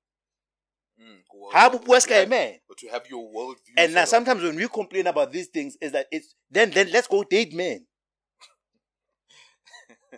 Mm. 1.00 1.24
Well, 1.34 1.52
ha 1.52 1.70
bopuwa 1.70 1.98
a 1.98 2.02
to 2.24 2.30
man 2.30 2.52
have- 2.68 2.78
to 2.78 2.88
have 2.90 3.08
your 3.10 3.24
worldview. 3.32 3.74
and 3.78 3.94
now 3.94 4.06
sometimes 4.06 4.44
when 4.44 4.56
we 4.56 4.68
complain 4.68 5.08
about 5.08 5.32
these 5.32 5.48
things 5.48 5.78
is 5.82 5.92
that 5.94 6.08
it's 6.12 6.36
then 6.52 6.72
then 6.72 6.92
let's 6.92 7.08
go 7.08 7.24
date 7.24 7.54
men 7.54 7.86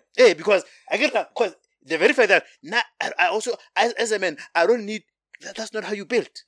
hey 0.18 0.34
because 0.34 0.64
i 0.90 0.98
get 0.98 1.14
that 1.14 1.30
because 1.36 1.56
the 1.84 1.98
very 1.98 2.14
fact 2.14 2.30
that 2.30 2.46
now 2.64 2.82
I, 3.00 3.12
I 3.20 3.28
also 3.28 3.52
as, 3.76 3.94
as 3.94 4.12
a 4.12 4.20
man 4.20 4.38
i 4.56 4.66
don't 4.66 4.86
need 4.86 5.04
that, 5.42 5.56
that's 5.56 5.74
not 5.74 5.84
how 5.84 5.94
you 5.94 6.06
built 6.06 6.44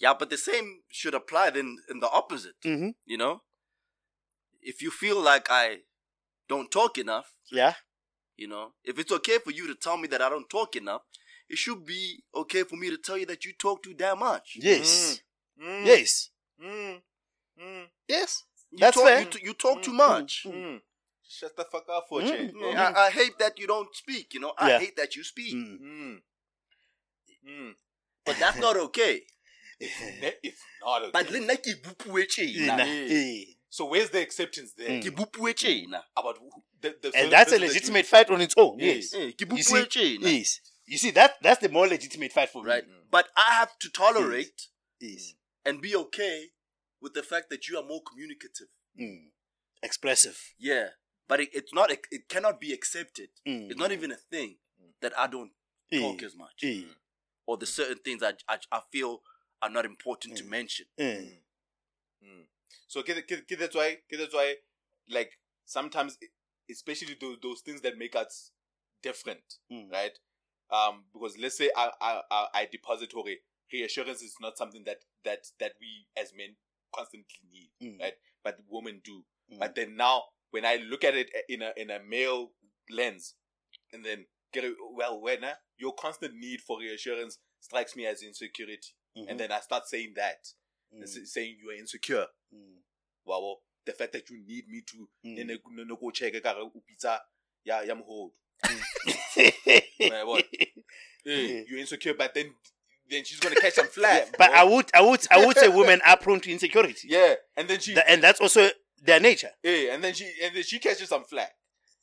Yeah, 0.00 0.14
but 0.18 0.30
the 0.30 0.38
same 0.38 0.80
should 0.88 1.14
apply 1.14 1.50
then 1.50 1.76
in 1.90 2.00
the 2.00 2.08
opposite. 2.08 2.56
mm-hmm. 2.64 2.90
You 3.04 3.18
know, 3.18 3.42
if 4.62 4.80
you 4.80 4.90
feel 4.90 5.20
like 5.20 5.46
I 5.50 5.84
don't 6.48 6.70
talk 6.70 6.96
enough, 6.98 7.34
yeah 7.52 7.74
you 8.40 8.48
know, 8.48 8.72
if 8.82 8.98
it's 8.98 9.12
okay 9.12 9.36
for 9.44 9.50
you 9.52 9.66
to 9.66 9.74
tell 9.74 9.98
me 9.98 10.08
that 10.08 10.22
I 10.22 10.30
don't 10.30 10.48
talk 10.48 10.74
enough, 10.74 11.02
it 11.50 11.58
should 11.58 11.84
be 11.84 12.22
okay 12.34 12.62
for 12.64 12.76
me 12.76 12.88
to 12.90 12.96
tell 12.96 13.18
you 13.18 13.26
that 13.26 13.44
you 13.44 13.52
talk 13.52 13.82
too 13.82 13.94
damn 13.94 14.18
much. 14.18 14.56
yes 14.60 15.20
Mm. 15.62 15.86
yes 15.86 16.30
Mm. 16.62 17.02
Mm. 17.60 17.86
yes 18.08 18.44
You 18.72 18.78
That's 18.78 18.96
talk, 18.96 19.06
fair. 19.06 19.20
You, 19.20 19.26
t- 19.26 19.40
you 19.44 19.54
talk 19.54 19.82
too 19.82 19.90
Mm, 19.92 19.96
much. 19.96 20.32
Mm. 20.46 20.80
Shut 21.28 21.56
the 21.56 21.64
fuck 21.64 21.88
up 21.88 22.06
for 22.08 22.20
Mm. 22.22 22.28
change. 22.30 22.52
Yeah, 22.54 22.92
I, 22.96 23.06
I 23.06 23.10
hate 23.10 23.36
that 23.38 23.58
you 23.58 23.66
don't 23.66 23.92
speak. 23.96 24.32
You 24.34 24.40
know, 24.40 24.52
I 24.56 24.68
Yeah. 24.70 24.78
hate 24.78 24.96
that 24.96 25.16
you 25.16 25.24
speak. 25.24 25.54
Mm. 25.54 25.78
Mm. 25.80 26.22
Mm. 27.48 27.74
But 28.26 28.36
that's 28.38 28.58
not 28.58 28.76
okay. 28.76 29.26
Ne- 29.80 30.34
It's 30.42 30.62
not 30.84 31.02
okay. 31.02 31.10
But 31.12 31.30
le 31.30 31.38
nna 31.40 31.56
ke 31.56 31.74
bupuwe 31.82 32.26
tjena. 32.26 32.76
Nah, 32.76 32.84
eh. 32.84 33.06
eh. 33.10 33.44
So 33.70 33.86
where's 33.86 34.10
the 34.10 34.20
acceptance 34.22 34.72
there? 34.76 34.90
Mm. 34.90 35.02
Ke 35.02 35.10
bupuwe 35.10 35.54
tjena. 35.54 36.02
About 36.16 36.38
who- 36.38 36.62
the, 36.80 36.94
the 37.02 37.10
and 37.16 37.32
that's 37.32 37.52
a 37.52 37.58
legitimate 37.58 38.06
fight 38.06 38.30
on 38.30 38.40
its 38.40 38.54
own 38.56 38.78
Yes. 38.78 39.12
yes 39.12 39.34
you 39.38 39.62
see 39.62 40.18
yes 40.20 40.60
you 40.92 40.98
see 40.98 41.12
that 41.18 41.30
that's 41.44 41.60
the 41.64 41.68
more 41.76 41.86
legitimate 41.96 42.32
fight 42.32 42.50
for 42.50 42.62
me 42.62 42.70
Right? 42.72 42.84
Mm. 42.84 43.02
But 43.10 43.26
I 43.36 43.48
have 43.60 43.72
to 43.82 43.88
tolerate 43.90 44.60
yes 45.00 45.34
and 45.66 45.80
be 45.80 45.92
okay 46.04 46.36
with 47.02 47.12
the 47.14 47.22
fact 47.32 47.46
that 47.50 47.62
you 47.68 47.74
are 47.78 47.86
more 47.92 48.02
communicative. 48.08 48.68
mm. 49.00 49.28
expressive 49.82 50.38
Yeah. 50.58 50.88
But 51.28 51.38
it, 51.40 51.50
it's 51.52 51.72
not, 51.72 51.90
it 51.92 52.28
cannot 52.28 52.60
be 52.60 52.72
accepted. 52.72 53.28
Mm. 53.46 53.70
It's 53.70 53.78
not 53.78 53.92
even 53.92 54.10
a 54.10 54.16
thing 54.16 54.56
that 55.00 55.12
I 55.16 55.26
don't 55.28 55.52
talk 55.92 56.22
Eh. 56.22 56.26
as 56.26 56.34
much. 56.36 56.58
Eh. 56.64 56.82
Or 57.46 57.56
the 57.56 57.66
certain 57.66 57.98
things 58.04 58.20
I, 58.22 58.32
I, 58.48 58.58
I 58.72 58.80
feel 58.92 59.22
are 59.62 59.70
not 59.70 59.84
important 59.84 60.36
to 60.38 60.44
Mm. 60.44 60.48
mention. 60.58 60.86
Eh. 60.98 61.20
Mm. 62.24 62.44
So 62.88 63.02
that's 63.02 63.74
why 63.76 63.98
that's 64.10 64.34
why 64.34 64.54
like 65.08 65.30
sometimes 65.66 66.18
especially 66.70 67.16
those 67.20 67.38
those 67.42 67.60
things 67.60 67.80
that 67.82 67.96
make 67.96 68.16
us 68.16 68.50
different, 69.02 69.46
Mm. 69.72 69.90
right? 69.92 70.18
Um, 70.72 71.04
because 71.12 71.36
let's 71.38 71.56
say 71.56 71.70
I 71.76 71.90
I 72.00 72.20
I, 72.30 72.46
I 72.54 72.68
depository 72.70 73.40
reassurance 73.72 74.22
is 74.22 74.34
not 74.40 74.56
something 74.58 74.84
that 74.86 74.98
that 75.24 75.46
that 75.58 75.72
we 75.80 76.06
as 76.20 76.32
men 76.36 76.56
constantly 76.94 77.40
need, 77.52 77.70
Mm. 77.82 78.00
right? 78.00 78.14
But 78.44 78.58
women 78.68 79.00
do. 79.04 79.24
Mm. 79.52 79.58
But 79.58 79.74
then 79.74 79.96
now, 79.96 80.24
when 80.50 80.64
I 80.64 80.76
look 80.76 81.04
at 81.04 81.14
it 81.14 81.30
in 81.48 81.62
a 81.62 81.72
in 81.76 81.90
a 81.90 82.00
male 82.02 82.52
lens, 82.90 83.34
and 83.92 84.04
then 84.04 84.26
get 84.52 84.64
it, 84.64 84.74
well, 84.92 85.20
when 85.20 85.44
uh, 85.44 85.54
your 85.78 85.94
constant 85.94 86.34
need 86.34 86.60
for 86.60 86.78
reassurance 86.80 87.38
strikes 87.60 87.94
me 87.96 88.06
as 88.06 88.22
insecurity, 88.22 88.94
Mhm. 89.16 89.26
and 89.28 89.40
then 89.40 89.52
I 89.52 89.60
start 89.60 89.86
saying 89.88 90.14
that, 90.16 90.46
Mm. 90.92 91.06
saying 91.26 91.58
you 91.60 91.70
are 91.70 91.74
insecure. 91.78 92.26
Mm. 92.52 92.82
Wow, 93.24 93.58
the 93.84 93.92
fact 93.92 94.12
that 94.12 94.28
you 94.30 94.38
need 94.44 94.68
me 94.68 94.82
to 94.82 95.08
Mm. 95.24 95.98
go 96.00 96.10
check 96.10 96.32
ka 96.42 96.52
re 96.52 96.62
o 96.62 96.70
pitsa 96.70 97.20
ya 97.64 97.80
ya 97.82 97.94
mhodo. 98.64 99.82
Yabona? 100.00 100.42
Eh, 101.26 101.64
You're 101.68 101.78
insecure, 101.80 102.14
but 102.14 102.34
then 102.34 102.52
then 103.10 103.24
she's 103.24 103.40
gonna 103.40 103.56
catch 103.56 103.74
some 103.74 103.88
flack. 103.88 104.28
but 104.38 104.50
bro. 104.50 104.58
I 104.60 104.64
would, 104.64 104.90
I 104.94 105.00
would, 105.02 105.20
I 105.30 105.44
would 105.44 105.56
say 105.58 105.68
women 105.68 106.00
are 106.06 106.16
prone 106.16 106.40
to 106.40 106.50
insecurity. 106.52 107.08
yeah, 107.10 107.34
and 107.56 107.68
then 107.68 107.78
she 107.80 107.94
Th- 107.94 108.04
and 108.08 108.22
that's 108.22 108.40
also 108.40 108.68
their 109.02 109.20
nature. 109.20 109.50
eh, 109.64 109.88
and 109.92 110.02
then 110.02 110.14
she 110.14 110.30
and 110.42 110.54
then 110.54 110.62
she 110.62 110.78
catches 110.78 111.08
some 111.08 111.24
flack. 111.24 111.52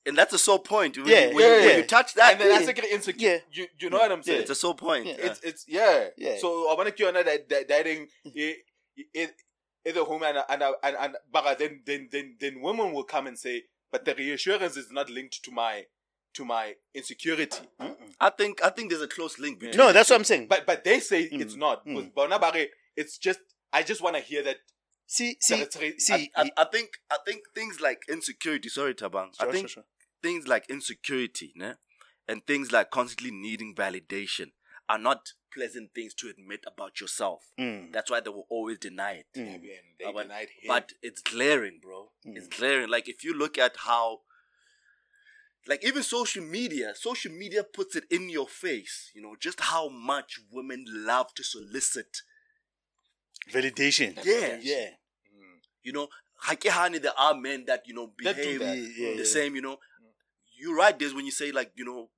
And 0.06 0.18
that's 0.18 0.32
a 0.34 0.38
sore 0.38 0.60
point. 0.60 0.98
When, 0.98 1.06
Yeah, 1.08 1.28
you, 1.30 1.36
when, 1.36 1.46
you- 1.46 1.52
yeah, 1.52 1.60
when 1.60 1.70
yeah. 1.70 1.78
you 1.78 1.84
touch 1.84 2.14
that, 2.14 2.32
and 2.34 2.42
then 2.42 2.48
I 2.56 2.60
yeah. 2.60 2.66
say 2.66 2.92
insecure. 2.92 3.30
Yeah. 3.30 3.38
You 3.52 3.68
you 3.80 3.90
know 3.90 3.98
what 3.98 4.12
I'm 4.12 4.24
saying? 4.24 4.42
it's 4.42 4.50
a 4.52 4.56
sore 4.56 4.76
point. 4.76 5.06
Yeah. 5.06 5.16
it's 5.20 5.40
it's 5.42 5.66
yeah. 5.68 6.08
Yeah. 6.18 6.38
So 6.40 6.72
I 6.72 6.76
want 6.76 6.88
to 6.88 6.94
kill 6.94 7.10
another 7.10 7.38
that 7.50 7.68
dating 7.68 8.08
it 8.26 8.58
it 9.14 9.32
either 9.86 10.04
woman 10.04 10.36
and 10.38 10.46
and 10.50 10.76
and, 10.84 10.96
and 10.98 11.16
but 11.32 11.58
then 11.60 11.82
then 11.86 12.10
then 12.12 12.36
then 12.40 12.62
women 12.62 12.94
will 12.94 13.04
come 13.04 13.28
and 13.28 13.38
say, 13.38 13.64
but 13.92 14.06
the 14.06 14.14
reassurance 14.16 14.78
is 14.78 14.92
not 14.92 15.10
linked 15.10 15.44
to 15.44 15.52
my 15.52 15.86
to 16.38 16.46
my 16.46 16.76
insecurity. 16.94 17.60
I 18.20 18.30
think 18.30 18.64
I 18.64 18.70
think 18.70 18.90
there's 18.90 19.02
a 19.02 19.08
close 19.08 19.38
link 19.40 19.60
between. 19.60 19.78
No, 19.78 19.92
that's 19.92 20.08
two. 20.10 20.14
what 20.14 20.20
I'm 20.22 20.26
saying. 20.26 20.48
But 20.48 20.66
but 20.66 20.84
they 20.84 21.00
say 21.00 21.30
Mm, 21.30 21.42
it's 21.42 21.56
not. 21.56 21.86
mm. 21.86 21.96
Because 21.96 22.10
Bona 22.16 22.66
it's 22.96 23.18
just 23.18 23.40
I 23.74 23.84
just 23.84 24.02
want 24.02 24.16
to 24.16 24.22
hear 24.22 24.44
that. 24.44 24.58
See, 25.06 25.38
see, 25.40 25.62
it's 25.62 25.78
re- 25.80 25.98
see. 26.00 26.32
I, 26.36 26.50
I 26.58 26.66
think 26.66 26.90
I 27.12 27.18
think 27.26 27.42
things 27.56 27.80
like 27.82 28.00
insecurity. 28.10 28.70
Sorry, 28.70 28.94
Tabang. 28.94 29.30
I 29.40 29.46
think 29.52 29.70
sure, 29.70 29.84
sure. 29.84 29.86
things 30.22 30.48
like 30.48 30.66
insecurity, 30.70 31.54
né? 31.60 31.76
and 32.28 32.46
things 32.46 32.72
like 32.72 32.92
constantly 32.92 33.32
needing 33.32 33.74
validation 33.74 34.52
are 34.90 34.98
not 34.98 35.30
pleasant 35.54 35.90
things 35.96 36.14
to 36.14 36.30
admit 36.30 36.64
about 36.68 37.00
yourself. 37.02 37.46
Mm. 37.60 37.92
That's 37.94 38.12
why 38.12 38.20
they 38.20 38.30
will 38.30 38.48
always 38.50 38.78
deny 38.78 39.14
it. 39.14 39.26
Mm. 39.36 39.60
Yeah, 39.64 39.76
they 40.00 40.12
but, 40.12 40.24
denied 40.24 40.50
him. 40.62 40.68
but 40.68 40.92
it's 41.02 41.22
glaring, 41.22 41.80
bro. 41.82 42.12
It's 42.24 42.48
Mm. 42.48 42.58
glaring. 42.58 42.90
Like 42.90 43.08
if 43.10 43.24
you 43.24 43.34
look 43.34 43.58
at 43.58 43.76
how, 43.86 44.22
like 45.68 45.84
even 45.84 46.04
social 46.04 46.44
media, 46.44 46.94
social 46.96 47.32
media 47.32 47.64
puts 47.64 47.96
it 47.96 48.06
in 48.10 48.30
your 48.30 48.48
face. 48.48 49.12
You 49.14 49.22
know 49.22 49.36
just 49.40 49.60
how 49.60 49.90
much 49.90 50.40
women 50.52 50.86
love 50.88 51.34
to 51.36 51.44
solicit. 51.44 52.22
Validation. 53.52 54.16
Yeah. 54.26 54.58
Yeah. 54.62 54.90
Mm. 55.36 55.60
You 55.84 55.94
know, 55.94 56.08
hakehani 56.46 57.02
there 57.02 57.18
are 57.18 57.34
men 57.34 57.66
that 57.68 57.88
you 57.88 57.94
know 57.94 58.12
That 58.24 58.36
do 58.36 58.44
behave 58.44 58.60
that. 58.60 58.78
Yeah, 58.78 59.12
the 59.12 59.18
yeah. 59.20 59.24
same. 59.24 59.56
You 59.56 59.62
know, 59.62 59.78
you're 60.60 60.76
right. 60.76 60.98
There's 60.98 61.14
when 61.14 61.26
you 61.26 61.32
say 61.32 61.52
like 61.52 61.72
you 61.76 61.86
know. 61.86 62.10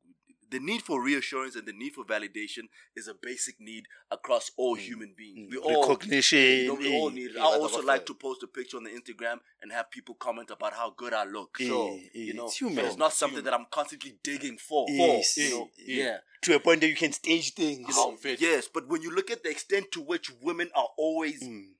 The 0.51 0.59
need 0.59 0.81
for 0.81 1.01
reassurance 1.03 1.55
and 1.55 1.67
the 1.67 1.73
need 1.73 1.93
for 1.93 2.03
validation 2.03 2.63
is 2.95 3.07
a 3.07 3.13
basic 3.13 3.59
need 3.59 3.85
across 4.09 4.49
all 4.57 4.75
human 4.75 5.13
beings. 5.15 5.49
We 5.51 5.57
all 5.57 5.87
Recognition. 5.87 6.39
You 6.39 6.67
know, 6.69 6.73
we 6.75 6.95
all 6.97 7.09
eh, 7.09 7.13
need 7.13 7.31
it. 7.31 7.37
I 7.37 7.41
also 7.43 7.81
like 7.83 8.05
to 8.07 8.13
post 8.15 8.41
a 8.43 8.47
picture 8.47 8.77
on 8.77 8.83
the 8.83 8.89
Instagram 8.89 9.37
and 9.61 9.71
have 9.71 9.91
people 9.91 10.15
comment 10.15 10.49
about 10.49 10.73
how 10.73 10.91
good 10.97 11.13
I 11.13 11.25
look. 11.25 11.57
So, 11.59 11.97
you 12.13 12.33
know, 12.33 12.45
it's 12.45 12.59
but 12.59 12.67
human. 12.67 12.85
it's 12.85 12.97
not 12.97 13.13
something 13.13 13.43
that 13.43 13.53
I'm 13.53 13.67
constantly 13.69 14.15
digging 14.23 14.57
for. 14.57 14.87
Yes, 14.89 15.37
you 15.37 15.49
know, 15.51 15.69
yeah. 15.85 16.17
to 16.43 16.55
a 16.55 16.59
point 16.59 16.81
that 16.81 16.87
you 16.87 16.95
can 16.95 17.13
stage 17.13 17.53
things. 17.53 17.87
You 17.87 17.93
know, 17.95 18.11
Outfit. 18.13 18.41
yes, 18.41 18.67
but 18.73 18.87
when 18.87 19.01
you 19.01 19.13
look 19.13 19.29
at 19.29 19.43
the 19.43 19.49
extent 19.51 19.91
to 19.93 20.01
which 20.01 20.31
women 20.41 20.69
are 20.75 20.89
always 20.97 21.43
Mm. 21.43 21.73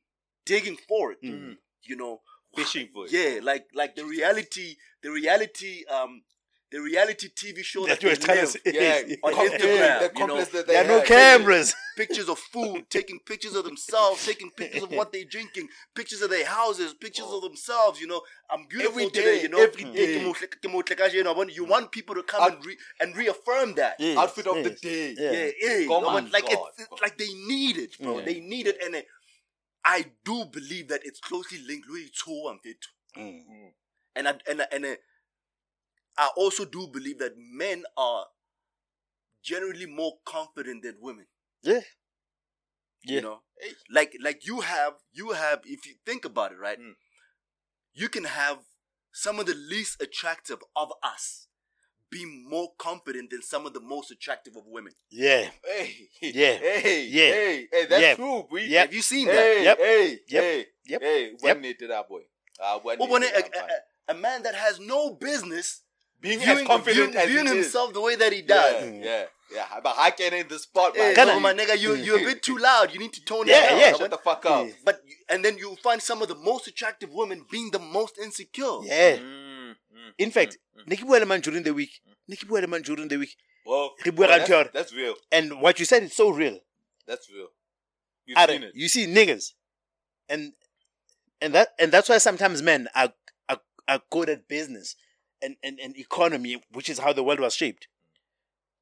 digging 0.45 0.77
for 0.87 1.11
it, 1.13 1.21
Mm. 1.23 1.57
you 1.83 1.95
know, 1.95 2.21
Fishing 2.55 2.89
for 2.93 3.05
it. 3.05 3.11
yeah, 3.11 3.39
like 3.43 3.67
like 3.73 3.95
the 3.95 4.05
reality, 4.05 4.75
the 5.01 5.11
reality, 5.11 5.85
um, 5.85 6.23
the 6.71 6.79
reality 6.79 7.29
TV 7.29 7.63
show 7.63 7.85
That 7.87 7.99
that, 7.99 8.03
you 8.03 8.09
were 8.09 8.15
they 8.15 8.25
trying 8.25 8.37
to 8.37 8.41
live, 8.43 8.49
say. 8.49 8.59
Yeah, 9.09 9.15
On 9.23 9.33
Instagram, 9.33 9.77
yeah, 9.79 9.99
the 10.07 10.11
you 10.19 10.27
know, 10.27 10.37
that 10.37 10.51
they 10.67 10.73
There 10.73 10.83
are 10.85 10.87
no 10.87 11.01
cameras. 11.01 11.73
pictures 11.97 12.29
of 12.29 12.37
food, 12.37 12.89
taking 12.91 13.19
pictures 13.25 13.55
of 13.55 13.65
themselves, 13.65 14.23
taking 14.25 14.51
pictures 14.51 14.83
of 14.83 14.91
what 14.99 15.11
they're 15.11 15.25
drinking, 15.25 15.67
pictures 15.95 16.21
of 16.21 16.29
their 16.29 16.45
houses, 16.45 16.93
pictures 16.93 17.25
of 17.27 17.41
themselves. 17.41 17.99
You 17.99 18.07
know, 18.07 18.21
I'm 18.51 18.67
beautiful 18.69 18.99
Every 18.99 19.09
today. 19.09 19.41
You 19.41 19.49
know, 19.49 19.59
every 19.63 19.83
day. 19.85 20.05
Day. 20.05 20.19
ke 20.19 20.23
mo- 20.23 20.33
ke 20.33 20.69
mo 20.71 20.81
tleka 20.83 21.09
jeno, 21.09 21.27
I 21.33 21.37
want- 21.37 21.55
You 21.55 21.65
want 21.65 21.91
people 21.91 22.13
to 22.15 22.23
come 22.23 22.43
Out- 22.43 22.55
and 22.57 22.65
re- 22.65 22.77
and 22.99 23.17
reaffirm 23.17 23.73
that. 23.75 23.95
Yes, 23.99 24.17
Outfit 24.17 24.45
of 24.47 24.63
the 24.63 24.69
day. 24.69 25.15
Yeah. 25.17 25.31
Yeah, 25.31 25.51
yeah. 25.61 25.77
you 25.79 25.87
know, 25.89 25.99
like 26.31 26.43
God. 26.45 26.69
it's, 26.77 26.81
it's 26.91 27.01
like 27.01 27.17
they 27.17 27.33
need 27.47 27.77
it, 27.77 27.97
bro. 27.99 28.19
Yeah. 28.19 28.25
They 28.25 28.39
need 28.41 28.67
it, 28.67 28.77
and 28.85 28.93
it, 28.95 29.07
I 29.83 30.05
do 30.23 30.45
believe 30.45 30.89
that 30.89 31.01
it's 31.03 31.19
closely 31.19 31.57
linked. 31.67 31.89
Louis 31.89 32.09
Cho 32.11 32.49
and 32.49 32.59
Fito. 32.61 32.89
Mm. 33.17 33.71
and 34.15 34.27
I, 34.27 34.33
and 34.47 34.61
I- 34.61 34.67
and 34.71 34.85
I, 34.85 34.97
I 36.17 36.29
also 36.35 36.65
do 36.65 36.87
believe 36.87 37.19
that 37.19 37.33
men 37.37 37.83
are 37.97 38.25
generally 39.43 39.85
more 39.85 40.13
confident 40.25 40.83
than 40.83 40.95
women. 41.01 41.25
Yeah. 41.63 41.81
You 43.03 43.21
know, 43.21 43.39
like 43.89 44.13
like 44.21 44.45
you 44.45 44.59
have 44.59 44.93
you 45.13 45.31
have 45.31 45.61
if 45.65 45.85
you 45.85 45.93
think 46.05 46.25
about 46.25 46.51
it, 46.51 46.59
right? 46.59 46.79
Mm. 46.79 46.93
You 47.93 48.09
can 48.09 48.25
have 48.25 48.59
some 49.13 49.39
of 49.39 49.45
the 49.45 49.55
least 49.55 50.01
attractive 50.01 50.59
of 50.75 50.91
us 51.01 51.47
be 52.11 52.25
more 52.25 52.69
confident 52.77 53.29
than 53.29 53.41
some 53.41 53.65
of 53.65 53.73
the 53.73 53.79
most 53.79 54.11
attractive 54.11 54.55
of 54.55 54.63
women. 54.65 54.93
Yeah. 55.09 55.49
Hey, 55.63 56.09
Yeah. 56.21 56.57
hey, 56.57 57.05
Yeah. 57.05 57.25
hey, 57.33 57.67
hey, 57.71 57.85
that's 57.85 58.01
Yeah. 58.01 58.15
true. 58.15 58.47
We, 58.51 58.65
Yeah. 58.65 58.81
Have 58.81 58.93
you 58.93 59.01
seen 59.01 59.27
that? 59.27 59.35
Hey, 59.35 59.63
Yep. 59.63 59.77
hey, 59.77 60.09
Yep. 60.27 60.43
hey, 60.43 60.65
Yep. 60.85 61.01
hey, 61.01 61.23
Yep. 61.31 61.39
one 61.41 61.61
need 61.61 61.77
that 61.79 62.09
boy. 62.09 62.23
Uh, 62.59 62.79
one 62.79 62.97
Well, 62.99 63.09
when 63.09 63.23
it, 63.23 63.31
a, 63.33 63.45
I'm 63.45 63.51
fine. 63.51 63.69
a, 64.09 64.11
a 64.11 64.15
man 64.15 64.43
that 64.43 64.55
has 64.55 64.79
no 64.79 65.11
business 65.13 65.83
being 66.21 66.39
viewing, 66.39 66.59
as 66.59 66.67
confident 66.67 67.11
viewing, 67.11 67.15
as 67.15 67.27
viewing 67.29 67.45
he 67.47 67.51
is. 67.53 67.65
himself 67.65 67.93
the 67.93 68.01
way 68.01 68.15
that 68.15 68.33
he 68.33 68.41
does. 68.41 68.91
yeah, 68.91 69.25
yeah. 69.53 69.65
But 69.83 69.95
I 69.97 70.11
can 70.11 70.33
in 70.33 70.47
the 70.47 70.59
spot, 70.59 70.95
Hey, 70.95 71.13
man. 71.15 71.27
no, 71.27 71.39
my 71.39 71.53
nigga, 71.53 71.77
you 71.79 71.95
you're 71.95 72.19
a 72.19 72.23
bit 72.23 72.43
too 72.43 72.57
loud. 72.69 72.93
You 72.93 72.99
need 72.99 73.13
to 73.13 73.23
tone 73.25 73.47
Yeah, 73.47 73.59
that 73.61 73.69
down. 73.69 73.79
yeah. 73.79 73.85
I 73.85 73.91
Shut 73.91 73.99
want- 74.01 74.11
the 74.11 74.17
fuck 74.17 74.45
up. 74.45 74.67
Yeah. 74.67 74.73
But 74.83 75.01
and 75.29 75.43
then 75.45 75.57
you'll 75.57 75.77
find 75.77 76.01
some 76.01 76.21
of 76.21 76.27
the 76.27 76.35
most 76.35 76.67
attractive 76.67 77.09
women 77.11 77.45
being 77.49 77.71
the 77.71 77.79
most 77.79 78.17
insecure. 78.17 78.79
Yeah. 78.83 79.17
Mm, 79.17 79.69
mm, 79.71 80.11
In 80.17 80.31
fact, 80.31 80.57
mm, 80.77 80.83
mm. 80.83 80.87
ne 80.87 80.95
ke 80.95 81.05
bua 81.05 81.17
le 81.19 81.25
man 81.25 81.41
during 81.41 81.63
the 81.63 81.73
week. 81.73 82.01
Ne 82.27 82.35
ke 82.35 82.49
man 82.67 82.81
during 82.81 83.07
the 83.07 83.17
week. 83.17 83.35
well, 83.65 83.93
well, 84.17 84.29
ka 84.29 84.39
ntho 84.45 84.49
ya 84.49 84.55
hore- 84.55 84.63
that's, 84.63 84.73
that's 84.73 84.93
real. 84.93 85.15
And 85.31 85.61
what 85.61 85.79
you 85.79 85.85
said 85.85 86.03
is 86.03 86.13
so 86.15 86.29
real. 86.29 86.59
That's 87.07 87.29
real. 87.31 87.47
You've 88.25 88.37
Are- 88.37 88.47
seen 88.47 88.63
it. 88.63 88.71
You 88.75 88.87
see 88.87 89.05
niggas, 89.07 89.53
and 90.27 90.53
and 91.41 91.53
that 91.55 91.69
and 91.79 91.91
that's 91.91 92.09
why 92.09 92.17
sometimes 92.19 92.61
men 92.61 92.87
are 92.93 93.13
are, 93.47 93.59
are 93.87 94.01
good 94.11 94.29
at 94.29 94.47
business 94.47 94.95
and, 95.41 95.55
and, 95.63 95.79
and 95.79 95.97
economy, 95.97 96.61
which 96.71 96.89
is 96.89 96.99
how 96.99 97.13
the 97.13 97.23
world 97.23 97.39
was 97.39 97.55
shaped. 97.55 97.87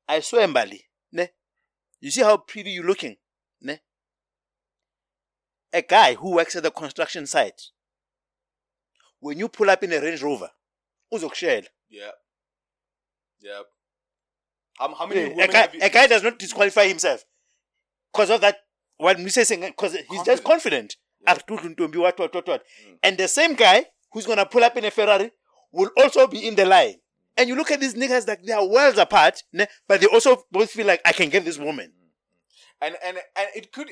I 0.07 0.19
swear, 0.21 0.47
Mbali, 0.47 0.81
ne? 1.11 1.29
You 1.99 2.11
see 2.11 2.21
how 2.21 2.37
pretty 2.37 2.71
you're 2.71 2.85
looking, 2.85 3.17
ne? 3.61 3.79
A 5.73 5.81
guy 5.81 6.15
who 6.15 6.35
works 6.35 6.55
at 6.55 6.63
the 6.63 6.71
construction 6.71 7.25
site, 7.25 7.61
when 9.19 9.37
you 9.39 9.49
pull 9.49 9.69
up 9.69 9.83
in 9.83 9.91
a 9.91 9.99
Range 9.99 10.21
Rover, 10.21 10.49
uzokushela. 11.13 11.67
Yeah. 11.89 12.11
Yeah. 13.41 13.61
How, 14.77 14.93
how 14.93 15.05
many 15.07 15.39
a 15.39 15.47
guy, 15.47 15.69
you? 15.73 15.79
a 15.81 15.89
guy 15.89 16.07
does 16.07 16.23
not 16.23 16.37
disqualify 16.37 16.87
himself 16.87 17.25
because 18.11 18.29
of 18.29 18.41
that. 18.41 18.57
What 18.97 19.17
we 19.17 19.29
say, 19.29 19.43
because 19.55 19.95
he's 20.09 20.23
just 20.23 20.43
confident. 20.43 20.95
Yeah. 21.21 21.35
Ah. 21.35 21.37
Mm. 21.47 22.59
And 23.03 23.17
the 23.17 23.27
same 23.27 23.53
guy 23.53 23.85
who's 24.11 24.25
gonna 24.25 24.45
pull 24.45 24.63
up 24.63 24.75
in 24.75 24.85
a 24.85 24.91
Ferrari 24.91 25.31
will 25.71 25.91
also 25.97 26.27
be 26.27 26.47
in 26.47 26.55
the 26.55 26.65
line. 26.65 26.95
And 27.37 27.47
you 27.49 27.55
look 27.55 27.71
at 27.71 27.79
these 27.79 27.93
niggas 27.93 28.27
like 28.27 28.43
they 28.43 28.53
are 28.53 28.65
worlds 28.67 28.97
apart, 28.97 29.43
ne? 29.53 29.67
but 29.87 30.01
they 30.01 30.07
also 30.07 30.43
both 30.51 30.71
feel 30.71 30.87
like 30.87 31.01
I 31.05 31.11
can 31.13 31.29
get 31.29 31.45
this 31.45 31.57
woman. 31.59 31.93
and 32.81 32.95
and 33.03 33.17
and 33.35 33.47
it 33.55 33.71
could 33.71 33.89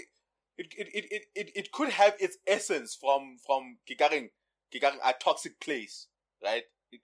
it 0.58 0.74
it, 0.78 0.88
it, 0.94 1.24
it, 1.36 1.52
it, 1.56 1.72
could 1.72 1.90
have 1.90 2.16
its 2.20 2.38
essence 2.48 2.96
from 3.00 3.38
from 3.46 3.78
kikaring 3.90 4.30
kikaring 4.74 5.00
a 5.04 5.14
toxic 5.14 5.60
place 5.60 6.08
right 6.44 6.64
It- 6.92 7.02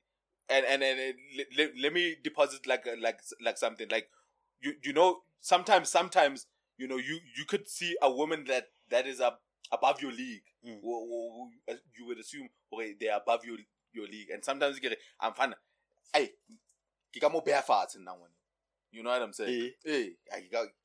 and 0.50 0.66
and, 0.66 0.84
and 0.84 1.00
it, 1.00 1.48
let, 1.58 1.72
let 1.80 1.94
me 1.94 2.16
deposit 2.24 2.68
like 2.68 2.88
like 3.02 3.20
like 3.44 3.58
something 3.58 3.88
like 3.90 4.10
you 4.62 4.74
you 4.84 4.94
know 4.94 5.22
sometimes 5.42 5.90
sometimes 5.90 6.48
you 6.78 6.88
know 6.88 6.98
you 6.98 7.20
you 7.38 7.46
could 7.46 7.68
see 7.68 7.96
a 8.02 8.12
woman 8.12 8.46
that 8.48 8.66
that 8.90 9.08
is 9.08 9.20
up 9.20 9.42
above 9.72 10.02
your 10.02 10.12
league 10.12 10.44
Mm. 10.64 10.78
Wo- 10.84 11.06
wo- 11.10 11.50
as 11.68 11.80
you 11.98 12.06
would 12.06 12.20
assume 12.20 12.48
okay 12.72 12.94
they 13.00 13.08
are 13.10 13.20
above 13.20 13.44
your 13.44 13.58
your 13.94 14.08
league 14.08 14.30
and 14.30 14.44
sometimes 14.44 14.76
you 14.76 14.82
get 14.82 14.98
I'm 15.20 15.34
fine 15.34 15.54
hey 16.14 16.32
kikamo 17.16 17.44
bear 17.44 17.62
farts 17.62 17.96
in 17.96 18.06
that 18.06 18.20
one 18.20 18.30
you 18.92 19.04
know 19.04 19.10
what 19.10 19.22
I'm 19.22 19.34
saying 19.34 19.72
hey 19.84 20.12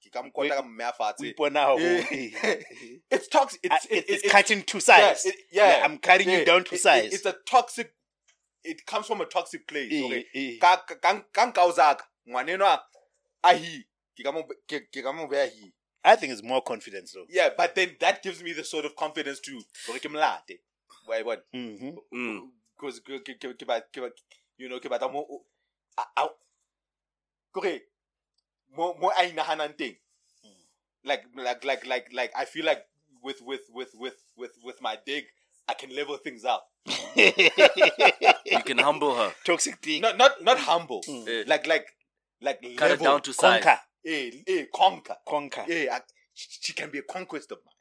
kikamo 0.05 0.31
Wait. 0.35 0.53
farts 0.99 1.21
We 1.21 1.35
now. 1.51 1.77
Eh. 1.77 2.05
it's 3.11 3.29
toxic. 3.29 3.61
It's, 3.63 3.87
It's, 3.87 3.87
it, 3.91 4.05
it's 4.09 4.25
it, 4.25 4.31
cutting 4.31 4.63
two 4.63 4.79
yeah, 4.79 4.83
sides. 4.83 5.25
it- 5.27 5.35
yeah, 5.53 5.83
I'm 5.85 5.99
cutting 5.99 6.29
yeah. 6.29 6.39
you 6.39 6.45
down 6.45 6.65
to 6.65 6.75
It- 6.75 6.85
it- 6.85 7.13
it's 7.15 7.27
a 7.27 7.35
toxic. 7.47 7.93
It 8.65 8.85
comes 8.87 9.07
from 9.07 9.21
a 9.21 9.27
toxic 9.27 9.67
place. 9.69 9.93
Eh, 9.93 10.05
Okay. 10.05 10.25
eh. 10.35 10.59
Ka 10.61 10.77
ka 10.87 10.95
ka 10.97 11.21
ka 11.33 11.47
nkao 11.53 11.73
zaka 11.73 12.05
ngwanenwa 12.29 12.81
a 13.45 13.57
hi 13.57 13.85
ke 14.17 14.23
ka 14.25 14.33
mo 14.33 14.43
ke 14.69 14.81
ke 14.93 15.03
ka 15.03 15.13
mo 15.13 15.27
beha 15.29 15.47
hi 15.51 15.73
I 16.05 16.15
think 16.17 16.33
it's 16.33 16.43
more 16.43 16.63
confidence 16.63 17.13
though. 17.13 17.27
Yeah, 17.29 17.51
but 17.57 17.75
then 17.75 17.97
that 18.01 18.23
gives 18.23 18.41
me 18.43 18.53
the 18.53 18.63
sort 18.65 18.85
of 18.85 18.95
confidence 18.95 19.41
to 19.41 19.61
gore 19.87 19.99
ke. 19.99 20.61
Why 21.07 21.23
what? 21.23 21.45
Mm-hmm. 21.55 21.99
Mm. 22.15 22.41
Because 22.77 23.01
ke 23.01 23.19
ke 23.25 23.35
ke 23.41 23.57
ke 23.57 23.65
ba 23.67 23.81
ke 23.93 24.01
ba 24.05 24.11
you 24.59 24.69
know 24.69 24.79
ke 24.81 24.89
batla 24.93 25.11
mo 25.13 25.25
o- 25.25 25.45
a- 25.99 26.13
a- 26.23 26.37
kore 27.53 27.81
mo 28.77 28.95
mo 29.01 29.09
a 29.17 29.25
inahanang 29.25 29.77
teng. 29.77 29.97
Like 31.05 31.25
like 31.35 31.65
like 31.65 31.87
like 31.87 32.09
like 32.13 32.33
I 32.37 32.45
feel 32.45 32.65
like 32.67 32.85
with 33.23 33.41
with 33.43 33.63
with 33.73 33.95
with 33.97 34.17
with 34.37 34.53
with 34.63 34.81
my 34.83 34.99
dig 35.07 35.25
I 35.69 35.75
can 35.75 35.95
level 35.95 36.17
things 36.19 36.45
out. 36.45 36.63
You 37.17 38.63
can 38.65 38.79
humble 38.79 39.15
her. 39.17 39.33
Toxic 39.45 39.79
thing. 39.83 40.03
Not 40.03 40.17
not 40.19 40.43
not 40.43 40.59
humble. 40.59 41.01
Mm. 41.09 41.29
Eh, 41.29 41.45
Like 41.47 41.67
like 41.67 41.87
like 42.41 42.61
cut 42.77 42.91
it 42.91 43.01
level. 43.01 43.05
down 43.07 43.23
to 43.23 43.33
size. 43.33 43.63
Conquer. 43.65 43.81
eh, 44.05 44.31
eh, 44.47 44.65
conquer. 44.75 45.17
Conquer. 45.27 45.65
Yeah, 45.69 45.97
I, 45.97 46.01
she, 46.35 46.49
she 46.61 46.73
can 46.75 46.91
be 46.91 46.99
a 46.99 47.03
conquest 47.03 47.51
of 47.53 47.59
mine. 47.65 47.76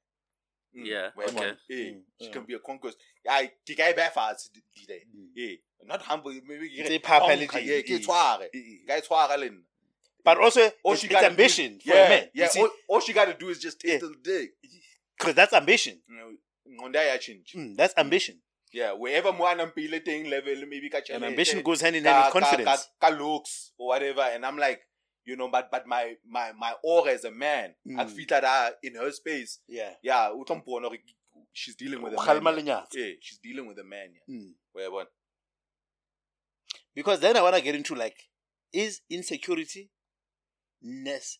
Mm, 0.76 0.86
Yeah, 0.86 1.10
where 1.16 1.28
okay. 1.28 1.36
one- 1.36 1.58
Yeah, 1.70 1.78
Mm, 1.78 2.02
she 2.22 2.28
mm. 2.28 2.34
can 2.34 2.44
be 2.44 2.54
a 2.54 2.60
conquest. 2.60 2.98
I 3.30 3.52
the 3.66 3.76
guy 3.76 3.94
back 3.94 4.14
fast 4.14 4.52
today. 4.76 5.04
Mm. 5.16 5.28
Yeah, 5.36 5.56
not 5.86 6.02
humble. 6.02 6.32
Maybe 6.46 6.68
It's 6.68 6.90
a 6.90 7.00
papality. 7.00 7.48
conquer, 7.48 7.66
Yeah, 7.66 7.76
Yeah. 7.86 7.98
ke 7.98 8.02
tshware. 8.02 8.50
Eh, 8.54 8.84
Guy 8.88 9.02
tshware 9.02 9.38
le. 9.40 9.50
But 10.24 10.38
also, 10.40 10.60
All 10.84 10.96
she 10.96 11.06
it's 11.08 11.14
gotta 11.14 11.28
ambition 11.28 11.78
do, 11.78 11.90
for 11.92 11.96
yeah, 11.96 12.06
a 12.06 12.10
man. 12.10 12.30
Yeah, 12.34 12.50
all, 12.58 12.70
all 12.90 13.00
she 13.00 13.14
got 13.14 13.26
to 13.26 13.34
do 13.36 13.50
is 13.50 13.60
just 13.60 13.80
taste 13.80 14.02
Yeah. 14.04 14.10
the 14.10 14.16
dick. 14.24 14.54
Because 15.18 15.36
that's 15.36 15.54
ambition. 15.54 16.02
Ngonda 16.68 17.06
ya 17.08 17.18
change. 17.18 17.54
Mm, 17.56 17.78
that's 17.78 17.94
ambition. 17.98 18.42
Yeah, 18.74 18.92
wherever 18.94 19.32
mo 19.32 19.46
anang 19.46 19.72
pile 19.74 20.02
teng 20.02 20.28
level 20.30 20.66
maybe 20.68 20.90
catch 20.90 21.10
And 21.10 21.24
tjhelete, 21.24 21.30
ambition 21.30 21.62
goes 21.62 21.80
hand 21.80 21.96
in 21.96 22.04
hand 22.04 22.26
with 22.26 22.34
ka- 22.34 22.40
ka- 22.40 22.46
confidence. 22.58 22.90
Ka, 23.00 23.10
ka 23.12 23.16
looks 23.16 23.72
or 23.78 23.88
whatever, 23.90 24.22
and 24.24 24.46
I'm 24.46 24.58
like, 24.58 24.82
you 25.26 25.36
know, 25.36 25.50
but 25.50 25.72
but 25.72 25.88
my 25.88 26.16
my 26.28 26.52
my 26.54 26.74
aura 26.84 27.12
as 27.12 27.24
a 27.26 27.32
man, 27.32 27.74
Mm. 27.88 28.00
I 28.00 28.06
feel 28.06 28.26
that 28.30 28.46
I, 28.46 28.72
in 28.84 28.96
her 28.96 29.12
space, 29.12 29.60
Yeah. 29.68 29.94
yeah, 30.04 30.30
she's 31.54 31.76
dealing 31.76 32.02
with 32.02 32.14
a 32.14 32.18
man. 32.42 32.66
Yeah, 32.66 33.12
she's 33.22 33.40
dealing 33.40 33.68
with 33.68 33.80
a 33.80 33.84
man. 33.84 34.10
Yeah. 34.28 34.36
Mm. 34.36 34.54
Where 34.74 34.92
what? 34.92 35.12
Because 36.94 37.20
then 37.20 37.36
I 37.38 37.42
want 37.42 37.56
to 37.56 37.62
get 37.62 37.76
into 37.76 37.96
like, 37.96 38.16
is 38.72 39.02
insecurity 39.10 39.92
ness? 40.82 41.40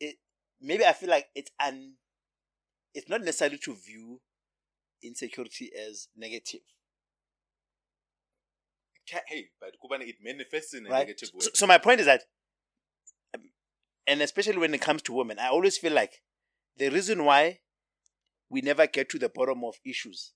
It 0.00 0.16
maybe 0.60 0.84
I 0.84 0.92
feel 0.92 1.10
like 1.10 1.26
it's 1.34 1.50
un. 1.60 1.94
It's 2.94 3.08
not 3.08 3.20
necessary 3.22 3.58
to 3.58 3.74
view 3.74 4.20
insecurity 5.02 5.70
as 5.88 6.08
negative, 6.16 6.60
Hey, 9.26 9.50
but 9.60 9.74
it 10.02 10.16
manifests 10.22 10.72
in 10.74 10.86
a 10.86 10.90
right? 10.90 11.00
negative 11.00 11.30
way. 11.34 11.40
So, 11.40 11.50
so 11.54 11.66
my 11.66 11.78
point 11.78 12.00
is 12.00 12.06
that, 12.06 12.22
and 14.06 14.22
especially 14.22 14.58
when 14.58 14.74
it 14.74 14.80
comes 14.80 15.02
to 15.02 15.12
women, 15.12 15.38
I 15.38 15.48
always 15.48 15.78
feel 15.78 15.92
like 15.92 16.22
the 16.76 16.90
reason 16.90 17.24
why 17.24 17.60
we 18.50 18.60
never 18.60 18.86
get 18.86 19.08
to 19.10 19.18
the 19.18 19.28
bottom 19.28 19.64
of 19.64 19.76
issues, 19.84 20.32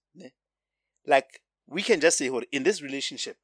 like 1.06 1.42
we 1.66 1.82
can 1.82 2.00
just 2.00 2.18
say, 2.18 2.28
"Hold, 2.28 2.44
in 2.52 2.62
this 2.62 2.82
relationship, 2.82 3.36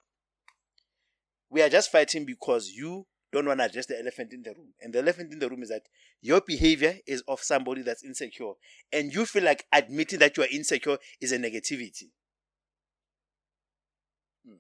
we 1.51 1.63
are 1.63 1.69
just 1.69 1.93
fighting 1.93 2.25
because 2.25 2.71
you 2.71 3.07
don't 3.35 3.47
want 3.47 3.59
to 3.59 3.67
address 3.67 3.87
the 3.87 3.99
elephant 3.99 4.33
in 4.33 4.43
the 4.43 4.51
room. 4.51 4.73
And 4.81 4.93
the 4.93 5.01
elephant 5.01 5.33
in 5.33 5.41
the 5.41 5.49
room 5.49 5.63
is 5.63 5.69
that 5.69 5.83
your 6.23 6.41
behavior 6.41 6.99
is 7.07 7.23
of 7.27 7.41
somebody 7.41 7.83
that's 7.83 8.05
insecure. 8.05 8.53
And 8.93 9.13
you 9.13 9.27
feel 9.27 9.43
like 9.43 9.67
admitting 9.73 10.21
that 10.21 10.37
you 10.37 10.45
are 10.45 10.49
insecure 10.51 10.99
is 11.21 11.33
a 11.33 11.39
negativity. 11.39 12.11
Hmm. 14.47 14.57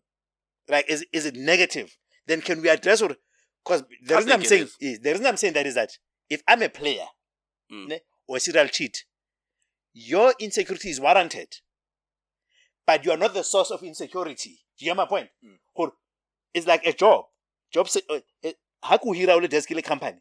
Like, 0.69 0.91
is, 0.91 1.07
is 1.13 1.25
it 1.25 1.37
negative? 1.37 1.97
Then 2.27 2.41
can 2.41 2.61
we 2.61 2.69
address 2.69 3.01
it? 3.01 3.17
Because 3.65 3.83
the 4.03 4.15
I 4.15 4.19
reason 4.19 4.33
I'm 4.33 4.45
saying 4.45 4.63
is. 4.65 4.77
is 4.81 5.01
the 5.01 5.11
reason 5.11 5.27
I'm 5.27 5.37
saying 5.37 5.55
that 5.55 5.67
is 5.67 5.75
that 5.75 5.91
if 6.29 6.43
I'm 6.47 6.63
a 6.63 6.69
player 6.69 7.07
Mm. 7.73 7.89
ne, 7.89 8.01
or 8.27 8.37
a 8.37 8.41
serial 8.41 8.69
cheat, 8.69 9.05
your 9.95 10.35
insecurity 10.39 10.91
is 10.91 11.01
warranted. 11.01 11.61
But 12.87 13.05
you 13.07 13.11
are 13.13 13.17
not 13.17 13.33
the 13.33 13.43
source 13.43 13.71
of 13.71 13.83
insecurity. 13.83 14.61
Do 14.79 14.85
you 14.85 14.91
get 14.91 14.97
my 14.97 15.07
point? 15.07 15.31
Mm. 15.43 15.91
It's 16.53 16.67
like 16.67 16.85
a 16.87 16.93
job. 16.93 17.25
Job 17.73 17.89
se- 17.89 18.03
uh, 18.11 18.21
ha 18.83 18.99
ke 18.99 19.07
o 19.07 19.13
hira 19.13 19.33
o 19.33 19.41
desk 19.41 19.71
company. 19.83 20.21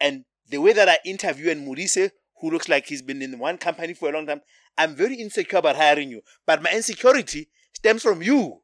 And 0.00 0.24
the 0.48 0.58
way 0.58 0.72
that 0.72 0.88
I 0.88 0.98
interview 1.04 1.50
and 1.50 1.66
Murise, 1.66 2.10
who 2.40 2.50
looks 2.50 2.68
like 2.68 2.86
he's 2.86 3.02
been 3.02 3.22
in 3.22 3.38
one 3.38 3.58
company 3.58 3.94
for 3.94 4.08
a 4.08 4.12
long 4.12 4.26
time, 4.26 4.40
I'm 4.78 4.96
very 4.96 5.16
insecure 5.16 5.58
about 5.58 5.76
hiring 5.76 6.10
you. 6.10 6.22
But 6.46 6.62
my 6.62 6.72
insecurity 6.72 7.48
stems 7.74 8.02
from 8.02 8.22
you. 8.22 8.62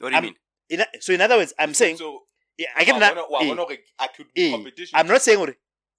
What 0.00 0.08
do 0.08 0.08
you 0.08 0.14
I'm- 0.14 0.24
mean? 0.24 0.34
In, 0.70 0.82
so 1.00 1.12
in 1.12 1.20
other 1.20 1.36
words, 1.36 1.52
I'm 1.58 1.74
saying, 1.74 1.96
so 1.98 2.22
yeah, 2.56 2.68
I 2.76 2.84
get 2.84 2.98
that. 3.00 3.14
bona- 3.14 3.26
wa 3.28 3.40
bona 3.40 3.62
hore 3.62 3.76
I 3.98 4.06
could 4.08 4.26
be 4.34 4.50
competition. 4.50 4.98
I'm 4.98 5.06
not 5.08 5.22
saying 5.22 5.54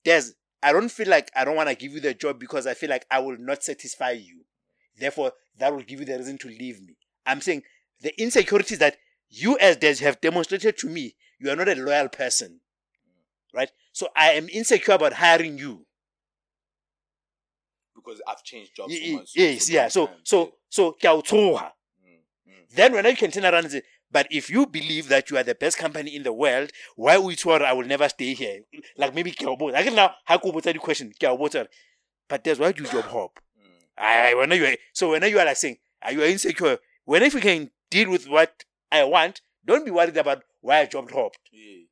there's 0.05 0.33
I 0.63 0.71
don't 0.71 0.89
feel 0.89 1.07
like 1.09 1.29
I 1.35 1.43
don't 1.45 1.55
want 1.55 1.69
to 1.69 1.75
give 1.75 1.91
you 1.93 1.99
the 1.99 2.13
job 2.13 2.39
because 2.39 2.65
I 2.67 2.73
feel 2.73 2.89
like 2.89 3.05
I 3.11 3.19
will 3.19 3.37
not 3.37 3.63
satisfy 3.63 4.11
you. 4.11 4.45
Therefore, 4.97 5.33
that 5.57 5.73
will 5.73 5.81
give 5.83 5.99
you 5.99 6.05
the 6.05 6.17
reason 6.17 6.37
to 6.39 6.47
leave 6.47 6.81
me. 6.81 6.95
I'm 7.25 7.41
saying 7.41 7.63
the 8.01 8.19
insecurities 8.21 8.79
that 8.79 8.97
you 9.29 9.57
as 9.59 9.77
Des 9.77 9.95
have 10.03 10.21
demonstrated 10.21 10.77
to 10.79 10.87
me, 10.87 11.15
you 11.39 11.49
are 11.49 11.55
not 11.55 11.69
a 11.69 11.75
loyal 11.75 12.09
person. 12.09 12.59
Right? 13.53 13.71
So 13.91 14.07
I 14.15 14.31
am 14.31 14.47
insecure 14.49 14.93
about 14.93 15.13
hiring 15.13 15.57
you. 15.57 15.85
because 17.95 18.21
I've 18.27 18.43
changed 18.43 18.75
jobs. 18.75 18.93
Ye- 18.93 19.15
so 19.17 19.23
ye- 19.35 19.53
yes, 19.53 19.69
yeah. 19.69 19.87
So 19.87 20.09
so 20.23 20.53
so 20.69 20.93
ke 20.93 21.05
a 21.05 21.09
o 21.11 21.21
tshoha. 21.21 21.61
yeah. 21.61 21.69
Mm, 22.07 22.53
mm. 22.53 22.75
Then 22.75 22.93
when 22.93 23.05
you 23.05 23.15
can 23.15 23.31
turn 23.31 23.45
around 23.45 23.65
and 23.65 23.71
say, 23.71 23.81
but 24.11 24.27
if 24.29 24.49
you 24.49 24.65
believe 24.67 25.07
that 25.09 25.29
you 25.29 25.37
are 25.37 25.43
the 25.43 25.55
best 25.55 25.77
company 25.77 26.15
in 26.15 26.23
the 26.23 26.33
world, 26.33 26.71
why 26.95 27.17
would 27.17 27.43
you 27.43 27.51
I 27.51 27.73
will 27.73 27.85
never 27.85 28.09
stay 28.09 28.33
here? 28.33 28.61
Like 28.97 29.15
maybe 29.15 29.33
o 29.45 29.55
botsa. 29.55 29.73
Like 29.73 29.93
now, 29.93 30.15
how 30.25 30.37
could 30.37 30.53
the 30.63 30.73
question? 30.79 31.13
Ke 31.19 31.23
a 31.23 31.29
o 31.29 31.37
botsa. 31.37 31.67
But 32.27 32.43
that's 32.43 32.59
why 32.59 32.71
do 32.71 32.83
you 32.83 32.89
job 32.89 33.05
hop. 33.05 33.39
Mm. 33.59 34.03
I 34.03 34.33
when 34.35 34.51
you 34.51 34.65
are, 34.65 34.75
so 34.93 35.11
when 35.11 35.23
you 35.23 35.39
are 35.39 35.45
like 35.45 35.57
saying, 35.57 35.77
are 36.01 36.11
you 36.11 36.23
insecure? 36.23 36.77
When 37.05 37.23
if 37.23 37.33
you 37.33 37.41
can 37.41 37.71
deal 37.89 38.09
with 38.09 38.27
what 38.27 38.63
I 38.91 39.03
want, 39.03 39.41
don't 39.65 39.85
be 39.85 39.91
worried 39.91 40.17
about 40.17 40.43
why 40.61 40.79
I 40.81 40.85
job 40.85 41.11
hopped. 41.11 41.39
Yeah. 41.51 41.85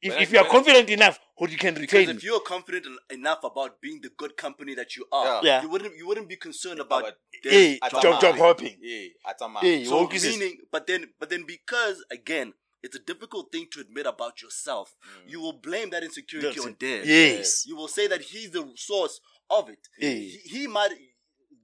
If, 0.00 0.16
if 0.20 0.32
you 0.32 0.38
are 0.38 0.46
confident 0.46 0.88
enough, 0.90 1.18
or 1.36 1.48
you 1.48 1.56
can 1.56 1.74
Because 1.74 1.92
retain. 2.06 2.16
if 2.16 2.22
you're 2.22 2.40
confident 2.40 2.86
en- 2.86 3.18
enough 3.18 3.42
about 3.42 3.80
being 3.80 4.00
the 4.00 4.10
good 4.16 4.36
company 4.36 4.74
that 4.74 4.94
you 4.96 5.04
are, 5.10 5.44
Yeah. 5.44 5.62
you 5.62 5.68
wouldn't 5.68 5.96
you 5.96 6.06
wouldn't 6.06 6.28
be 6.28 6.36
concerned 6.36 6.78
about 6.80 7.00
About- 7.02 7.14
their 7.42 7.52
Hey, 7.52 7.78
At 7.82 7.90
job, 7.90 8.20
job 8.20 8.36
hopping. 8.36 8.76
Yeah, 8.80 9.08
atama. 9.26 9.58
Hey, 9.60 9.84
So 9.84 10.02
what 10.04 10.14
is 10.14 10.22
this? 10.22 10.36
meaning, 10.38 10.58
but 10.70 10.86
then, 10.86 11.12
but 11.18 11.28
then, 11.30 11.44
because 11.44 12.04
again, 12.12 12.54
it's 12.82 12.94
a 12.94 13.00
difficult 13.00 13.50
thing 13.50 13.66
to 13.72 13.80
admit 13.80 14.06
about 14.06 14.40
yourself. 14.40 14.94
Mm. 15.02 15.30
You 15.32 15.40
will 15.40 15.54
blame 15.54 15.90
that 15.90 16.04
insecurity 16.04 16.48
That's 16.48 16.64
on 16.66 16.72
it. 16.72 16.78
Des. 16.78 17.02
Yes. 17.04 17.66
You 17.66 17.74
will 17.74 17.88
say 17.88 18.06
that 18.06 18.20
he's 18.20 18.50
the 18.52 18.64
source 18.76 19.20
of 19.50 19.68
it. 19.68 19.88
Hey. 19.98 20.20
He, 20.28 20.58
he 20.58 20.66
might, 20.68 20.92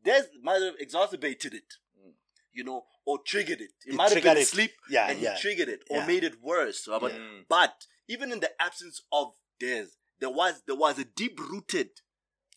Des 0.05 0.25
might 0.43 0.61
have 0.61 0.75
exacerbated 0.81 1.55
it, 1.55 1.71
Mm. 1.99 2.13
you 2.53 2.65
know, 2.65 2.85
or 3.07 3.19
triggered 3.23 3.61
it. 3.61 3.71
It 3.87 3.91
He 3.93 3.97
might 3.97 4.05
have 4.05 4.15
been 4.15 4.23
triggered 4.23 4.39
it. 4.39 4.43
asleep 4.43 4.73
Yeah, 4.91 5.09
and 5.11 5.21
yeah. 5.21 5.35
he 5.37 5.41
triggered 5.41 5.69
it 5.69 5.83
or 5.89 5.99
Yeah. 5.99 6.07
made 6.07 6.25
it 6.25 6.41
worse. 6.43 6.85
But, 6.87 7.13
Mm. 7.13 7.45
but 7.49 7.87
even 8.09 8.33
in 8.33 8.41
the 8.41 8.51
absence 8.61 9.03
of 9.13 9.33
Des, 9.61 9.87
there 10.21 10.31
was 10.31 10.63
there 10.67 10.77
was 10.77 10.99
a 10.99 11.05
deep 11.05 11.39
rooted 11.41 11.91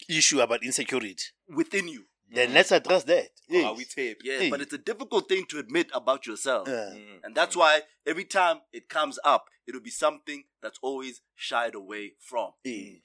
Issue 0.10 0.41
about 0.41 0.64
insecurity. 0.64 1.18
within 1.49 1.88
you. 1.88 2.06
Then 2.30 2.53
let's 2.53 2.72
address 2.74 3.03
that. 3.06 3.30
Or 3.49 3.56
Yes. 3.56 3.65
Are 3.65 3.74
we 3.74 3.86
tape? 3.86 4.18
Yeah, 4.24 4.40
Hey. 4.40 4.49
but 4.49 4.60
it's 4.61 4.74
a 4.74 4.78
difficult 4.78 5.30
thing 5.30 5.45
to 5.49 5.60
admit 5.60 5.90
about 5.94 6.28
yourself. 6.28 6.68
Uh, 6.68 6.91
Mm, 6.94 7.19
And 7.24 7.34
that's 7.36 7.56
why 7.56 7.84
every 8.06 8.26
time 8.26 8.61
it 8.74 8.90
comes 8.90 9.18
up, 9.24 9.45
it'll 9.65 9.82
be 9.82 9.90
something 9.90 10.44
that's 10.61 10.78
always 10.82 11.22
shied 11.36 11.74
away 11.74 12.14
from. 12.19 12.52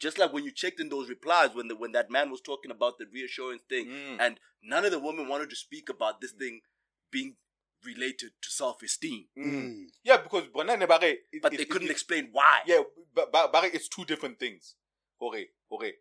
Just 0.01 0.19
like 0.19 0.33
when 0.33 0.45
you 0.45 0.51
checked 0.51 0.81
in 0.81 0.89
those 0.89 1.09
replies 1.09 1.55
when 1.55 1.69
the, 1.69 1.77
when 1.77 1.93
that 1.93 2.11
man 2.11 2.31
was 2.33 2.41
talking 2.41 2.73
about 2.73 2.99
the 2.99 3.07
reassurance 3.07 3.63
thing, 3.69 3.87
Mm. 3.87 4.17
and 4.21 4.41
none 4.61 4.85
of 4.85 4.91
the 4.91 4.99
women 4.99 5.29
wanted 5.29 5.51
to 5.51 5.57
speak 5.57 5.89
about 5.89 6.21
this 6.21 6.33
thing 6.33 6.61
being 7.13 7.37
related 7.85 8.31
to 8.41 8.51
self-esteem, 8.51 9.27
Mm. 9.37 9.87
Yeah, 10.05 10.19
because 10.19 10.47
bona 10.49 10.77
ne 10.77 10.87
ba 10.87 10.99
it- 11.03 11.43
but 11.43 11.53
it- 11.53 11.57
they 11.57 11.63
it- 11.65 11.71
couldn't 11.71 11.89
it- 11.89 11.93
explain 11.93 12.29
why. 12.33 12.63
Yeah, 12.67 12.83
but, 13.15 13.31
but, 13.33 13.53
but 13.53 13.65
it's 13.75 13.89
two 13.89 14.05
different 14.05 14.39
things. 14.39 14.75
Okay, 15.21 15.49
okay. 15.71 15.95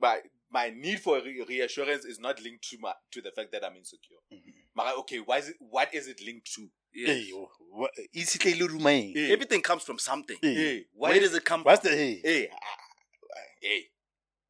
But 0.00 0.24
my 0.50 0.70
need 0.70 1.00
for 1.00 1.20
re- 1.22 1.44
reassurance 1.48 2.04
is 2.04 2.18
not 2.18 2.40
linked 2.42 2.68
to 2.70 2.78
my 2.78 2.92
to 3.12 3.20
the 3.22 3.30
fact 3.30 3.52
that 3.52 3.64
I'm 3.64 3.76
insecure. 3.76 4.18
Mhm. 4.32 4.98
Okay, 5.00 5.18
why 5.20 5.38
is 5.38 5.48
it? 5.50 5.56
What 5.60 5.92
is 5.94 6.08
it 6.08 6.20
linked 6.20 6.52
to? 6.54 6.70
Yes. 6.94 7.08
Hey, 7.08 7.32
wha- 7.70 7.88
it's 8.12 8.36
a 8.36 8.48
little 8.54 8.68
room, 8.68 8.82
Hey, 8.86 9.32
Everything 9.32 9.62
comes 9.62 9.82
from 9.82 9.98
something. 9.98 10.36
Hey. 10.42 10.54
hey, 10.54 10.86
why 10.92 11.10
Where 11.10 11.18
is- 11.22 11.30
does 11.30 11.38
it 11.38 11.44
come 11.44 11.62
What's 11.64 11.80
from? 11.82 11.90
the 11.92 11.96
hey? 11.96 12.20
Hey, 12.22 12.48
ah, 12.52 12.56
ah, 12.60 13.38
hey, 13.62 13.90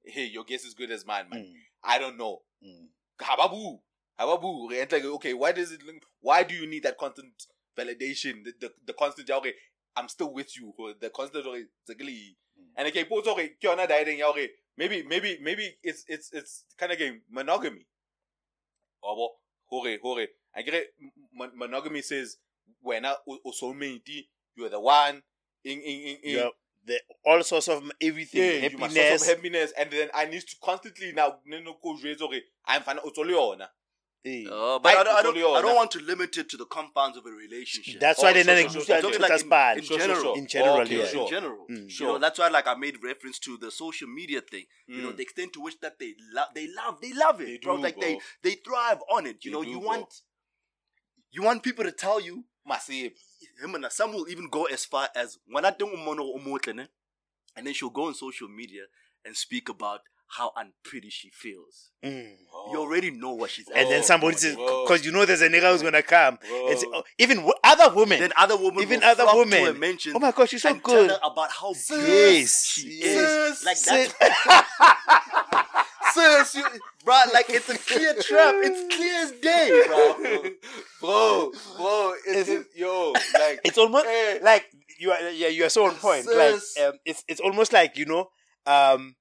hey, 0.05 0.25
your 0.27 0.45
guess 0.45 0.65
is 0.65 0.75
good 0.75 0.91
as 0.91 1.05
mine, 1.07 1.29
man. 1.31 1.45
Mm, 1.45 1.55
I 1.85 1.99
don't 1.99 2.17
know. 2.17 2.43
mm. 2.65 2.89
Hababu, 3.21 3.81
And 4.19 4.29
like, 4.93 5.05
okay, 5.05 5.35
why 5.35 5.53
does 5.53 5.73
it? 5.73 5.83
link- 5.85 6.05
Why 6.21 6.43
do 6.43 6.55
you 6.55 6.67
need 6.67 6.83
that 6.85 6.99
constant 6.99 7.33
validation? 7.77 8.45
The 8.45 8.53
the, 8.61 8.73
the 8.87 8.93
constant. 8.93 9.31
Okay, 9.31 9.55
I'm 9.97 10.09
still 10.09 10.33
with 10.33 10.57
you. 10.57 10.73
or 10.79 10.95
The 11.01 11.11
constant. 11.11 11.47
Okay. 11.47 11.65
Mm. 12.59 12.65
And 12.77 12.89
okay, 12.89 13.05
but 13.09 13.27
okay, 13.27 13.49
ke 13.61 13.65
yona 13.65 13.89
dieting 13.89 14.19
ya 14.19 14.31
okay. 14.31 14.51
Maybe 14.77 15.03
maybe 15.03 15.39
maybe 15.43 15.77
it's 15.83 16.05
it's 16.09 16.31
it's 16.33 16.65
kind 16.79 16.93
of 16.93 16.99
game 16.99 17.23
monogamy. 17.31 17.87
Obo, 19.03 19.29
hore 19.67 19.99
hore. 20.03 20.27
I 20.55 20.63
get 20.63 20.75
it. 20.75 20.89
Monogamy 21.35 22.03
says 22.03 22.37
when 22.81 23.05
I 23.07 23.15
o 23.27 23.39
soulmate, 23.51 24.27
you're 24.55 24.69
the 24.69 24.81
one. 24.81 25.23
In 25.65 25.81
in 25.81 26.01
in, 26.01 26.17
in 26.23 26.31
You're 26.37 26.51
the 26.85 27.01
all 27.25 27.43
sorts 27.43 27.69
of 27.69 27.83
everything, 28.01 28.43
Yeah, 28.43 28.69
you 28.69 28.79
must 28.79 28.97
happiness. 28.97 29.23
also 29.23 29.35
happiness, 29.35 29.73
and 29.79 29.91
then 29.91 30.09
I 30.15 30.25
need 30.27 30.41
to 30.43 30.57
constantly 30.63 31.13
now. 31.13 31.39
no, 31.47 31.61
no, 31.61 31.77
go 31.83 31.97
hore 31.97 32.41
I'm 32.67 32.83
fine. 32.83 32.99
It's 33.05 33.19
only. 33.19 33.35
Uh, 34.25 34.79
but 34.79 34.95
I, 34.95 34.95
Like 34.95 35.05
don't, 35.05 35.09
I, 35.17 35.23
don't, 35.23 35.37
I 35.57 35.63
don't 35.63 35.75
want 35.75 35.91
to 35.93 35.99
limit 36.01 36.37
it 36.39 36.49
to 36.51 36.57
the 36.57 36.65
compounds 36.67 37.17
of 37.19 37.27
a 37.27 37.31
relationship. 37.31 38.01
That's 38.01 38.21
Oh, 38.21 38.23
why 38.23 38.33
they 38.33 38.45
sure, 38.45 38.55
never 38.55 38.69
sure, 38.69 38.79
use 38.79 38.87
sure, 38.87 38.95
that 38.97 39.03
sure. 39.03 39.13
to 39.13 39.19
Like 39.19 39.31
in-. 39.79 39.83
Sure, 39.83 39.99
sure, 39.99 40.07
general. 40.07 40.23
sure. 40.23 40.39
In 40.39 40.47
general, 40.47 40.81
Okay, 40.83 40.99
yeah. 40.99 41.07
sure. 41.07 41.23
in 41.25 41.29
general. 41.31 41.67
Mm. 41.69 42.01
You 42.01 42.07
know, 42.07 42.19
that's 42.19 42.39
why 42.39 42.49
like 42.49 42.67
I 42.69 42.75
made 42.77 43.03
reference 43.03 43.39
to 43.41 43.57
the 43.57 43.71
social 43.73 44.07
media 44.09 44.41
thing. 44.41 44.67
You 44.87 45.03
know, 45.03 45.11
Mm. 45.11 45.17
the 45.17 45.23
extent 45.23 45.53
to 45.55 45.61
which 45.61 45.81
that 45.81 45.99
they 45.99 46.15
love 46.33 46.49
they 46.55 46.69
love 46.69 47.01
they 47.01 47.13
love 47.13 47.41
it. 47.41 47.47
They 47.47 47.59
bro. 47.59 47.77
do, 47.77 47.83
like 47.83 48.01
they 48.01 48.13
bro. 48.15 48.21
they 48.45 48.55
thrive 48.55 48.99
on 49.11 49.27
it. 49.27 49.45
You 49.45 49.51
They 49.51 49.57
know, 49.57 49.63
you 49.63 49.81
bro. 49.81 49.89
want 49.89 50.15
you 51.33 51.43
want 51.43 51.63
people 51.65 51.85
to 51.85 51.93
tell 51.93 52.21
you 52.21 52.45
Massive. 52.65 53.13
him 53.61 53.75
and 53.75 53.87
some 53.91 54.13
will 54.13 54.29
even 54.29 54.49
go 54.49 54.65
as 54.67 54.85
far 54.85 55.09
as 55.17 55.39
when 55.47 55.65
I 55.65 55.71
don't 55.71 55.93
and 57.57 57.67
then 57.67 57.75
she'll 57.75 57.91
go 57.91 58.05
on 58.07 58.15
social 58.15 58.49
media 58.49 58.83
and 59.25 59.37
speak 59.37 59.69
about 59.69 60.01
how 60.37 60.51
unpretty 60.57 61.11
she 61.11 61.29
feels. 61.31 61.91
Mm. 62.03 62.31
You 62.73 62.79
already 62.79 63.11
know 63.11 63.35
what 63.35 63.51
she's 63.51 63.69
And 63.69 63.91
then 63.91 64.03
somebody 64.03 64.35
my 64.35 64.39
says, 64.39 64.57
because 64.57 65.05
you 65.05 65.13
know 65.13 65.27
there's 65.27 65.43
a 65.43 65.49
nigga 65.49 65.71
who's 65.71 65.83
gonna 65.83 66.03
come 66.03 66.39
and 66.43 66.79
say, 66.79 66.87
oh, 66.93 67.03
even 67.19 67.37
w- 67.39 67.55
other 67.63 67.95
women, 67.95 68.19
then 68.21 68.33
other 68.37 68.57
women 68.57 68.81
even 68.83 69.01
will 69.01 69.07
other 69.09 69.23
flock 69.25 69.35
to 69.35 69.39
women. 69.41 69.65
her 69.67 69.73
mention 69.75 70.13
oh 70.17 70.19
my 70.19 70.31
gosh, 70.33 70.49
she's 70.51 70.63
so 70.63 70.71
and 70.71 70.83
good. 70.83 71.09
tell 71.11 71.19
her 71.21 71.33
about 71.33 71.51
how 71.53 71.73
Sis, 71.75 71.99
yes 72.09 72.65
she 72.67 73.01
yes. 73.03 73.61
is. 73.61 73.65
Like 73.65 73.79
that. 73.83 75.13
that's 76.15 76.51
sis, 76.51 76.55
you, 76.57 76.65
bro. 77.05 77.15
Like 77.33 77.47
it's 77.51 77.69
a 77.69 77.79
clear 77.79 78.15
trap. 78.15 78.55
It's 78.59 78.95
clear 78.97 79.15
as 79.23 79.33
day, 79.33 79.83
bro. 79.87 80.51
bro, 81.01 81.53
bro, 81.77 82.15
it's, 82.27 82.49
It's- 82.49 82.67
it's 82.67 82.77
yo, 82.77 83.13
like 83.39 83.61
It's 83.65 83.79
almost 83.79 84.07
eh, 84.07 84.39
like 84.43 84.65
you 84.99 85.11
are. 85.11 85.31
Yeah, 85.31 85.49
you 85.49 85.65
are 85.65 85.69
so 85.69 85.87
on 85.87 85.95
point. 85.97 86.25
Sis. 86.25 86.77
Like 86.79 86.87
um, 86.89 86.99
it's 87.05 87.25
it's 87.29 87.41
almost 87.41 87.73
like 87.73 87.97
you 87.97 88.07
know, 88.07 88.29
um, 88.67 89.15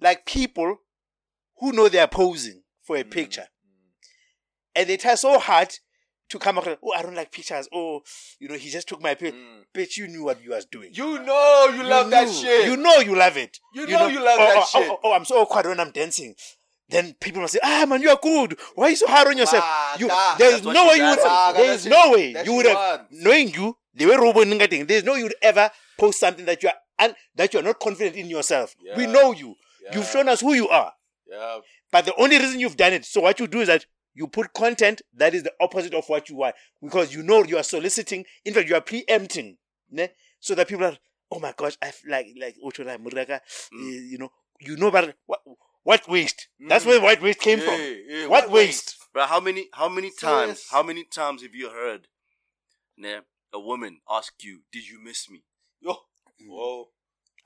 like 0.00 0.26
people 0.26 0.76
who 1.58 1.72
know 1.72 1.88
they 1.88 1.98
are 1.98 2.08
posing 2.08 2.62
for 2.82 2.96
a 2.96 3.04
Mm, 3.04 3.10
picture 3.10 3.46
and 4.74 4.88
they 4.88 4.96
try 4.96 5.14
so 5.14 5.38
hard 5.38 5.72
to 6.30 6.38
come 6.38 6.58
across. 6.58 6.76
Oh, 6.82 6.92
I 6.92 7.02
don't 7.02 7.14
like 7.14 7.32
pictures. 7.32 7.68
Oh, 7.72 8.02
you 8.38 8.48
know, 8.48 8.54
he 8.54 8.70
just 8.70 8.88
took 8.88 9.02
my 9.02 9.14
picture. 9.14 9.36
Mm. 9.36 9.64
Bitch, 9.74 9.96
you 9.96 10.06
knew 10.06 10.24
what 10.24 10.42
you 10.42 10.50
was 10.50 10.64
doing. 10.64 10.90
You 10.92 11.18
know 11.22 11.72
you, 11.74 11.82
love 11.82 12.10
that 12.10 12.28
shit. 12.28 12.66
You 12.66 12.76
know 12.76 12.96
you 12.98 13.16
love 13.16 13.36
it. 13.36 13.58
You 13.74 13.86
know 13.86 14.06
you 14.06 14.22
love 14.24 14.38
oh, 14.40 14.46
that 14.46 14.56
oh, 14.56 14.66
shit. 14.80 14.90
Oh, 14.90 14.98
oh, 15.04 15.12
I'm 15.12 15.24
so 15.24 15.42
awkward 15.42 15.66
when 15.66 15.80
I'm 15.80 15.90
dancing. 15.90 16.34
Then 16.88 17.14
people 17.20 17.40
must 17.40 17.52
say, 17.52 17.60
"Ah, 17.62 17.86
man, 17.86 18.02
you 18.02 18.10
are 18.10 18.18
good. 18.20 18.58
Why 18.74 18.86
are 18.86 18.90
you 18.90 18.96
so 18.96 19.06
hard 19.06 19.28
on 19.28 19.38
yourself? 19.38 19.62
Ah, 19.64 19.96
you, 19.98 20.08
that- 20.08 20.36
there's 20.38 20.64
no 20.64 20.88
way 20.88 20.96
you 20.96 21.04
would. 21.04 21.16
does. 21.16 21.24
Ah, 21.24 21.52
There's 21.52 21.86
no 21.86 22.10
way 22.10 22.34
you 22.44 22.54
would 22.54 22.66
have 22.66 23.06
knowing 23.10 23.50
you 23.50 23.76
the 23.94 24.06
way 24.06 24.16
Robo 24.16 24.44
thing. 24.44 24.86
There's 24.86 25.04
no 25.04 25.12
way 25.12 25.18
you 25.18 25.24
would 25.24 25.34
ever 25.42 25.70
post 25.98 26.18
something 26.18 26.44
that 26.46 26.62
you 26.62 26.68
are 26.68 26.74
un, 27.06 27.14
that 27.36 27.54
you 27.54 27.60
are 27.60 27.62
not 27.62 27.78
confident 27.78 28.16
in 28.16 28.28
yourself. 28.28 28.74
We 28.96 29.06
know 29.06 29.32
you. 29.32 29.54
Yeah. 29.82 29.96
You've 29.96 30.06
shown 30.06 30.28
us 30.28 30.40
who 30.40 30.54
you 30.54 30.68
are. 30.68 30.92
Yeah. 31.26 31.58
But 31.92 32.04
the 32.06 32.14
only 32.16 32.38
reason 32.38 32.60
you've 32.60 32.76
done 32.76 32.92
it, 32.92 33.04
so 33.04 33.20
what 33.22 33.38
you 33.40 33.46
do 33.46 33.60
is 33.60 33.68
that 33.68 33.86
you 34.14 34.26
put 34.26 34.52
content 34.52 35.02
that 35.14 35.34
is 35.34 35.42
the 35.44 35.52
opposite 35.60 35.94
of 35.94 36.08
what 36.08 36.28
you 36.28 36.36
want 36.36 36.54
because 36.82 37.14
you 37.14 37.22
know 37.22 37.44
you 37.44 37.56
are 37.56 37.62
soliciting. 37.62 38.24
In 38.44 38.52
fact, 38.54 38.68
you 38.68 38.74
are 38.74 38.80
preempting, 38.80 39.56
ne? 39.90 40.08
so 40.40 40.54
that 40.54 40.68
people 40.68 40.84
are, 40.84 40.96
oh 41.30 41.38
my 41.38 41.54
gosh, 41.56 41.76
I 41.82 41.92
like 42.08 42.26
like 42.40 42.56
Ochola 42.64 42.98
Muraka, 42.98 43.40
Mm. 43.72 43.80
eh, 43.96 44.00
you 44.10 44.18
know, 44.18 44.32
you 44.60 44.76
know, 44.76 44.90
but 44.90 45.16
what 45.26 45.40
what 45.82 46.08
waste? 46.08 46.48
That's 46.58 46.84
Mm. 46.84 46.88
where 46.88 47.00
white 47.00 47.22
waste 47.22 47.38
came 47.40 47.60
Yeah, 47.60 47.64
from. 47.66 47.80
yeah, 48.08 48.26
What 48.26 48.50
waste? 48.50 48.96
Bro, 49.12 49.26
how 49.26 49.40
many 49.40 49.68
how 49.72 49.88
many 49.88 50.10
times 50.10 50.58
Sis. 50.60 50.70
how 50.70 50.82
many 50.82 51.04
times 51.04 51.42
have 51.42 51.54
you 51.54 51.70
heard 51.70 52.08
nah, 52.96 53.20
a 53.52 53.58
woman 53.60 54.00
ask 54.10 54.32
you, 54.42 54.62
Did 54.72 54.88
you 54.88 55.00
miss 55.02 55.30
me? 55.30 55.42
Yo, 55.80 55.96
bro, 56.46 56.88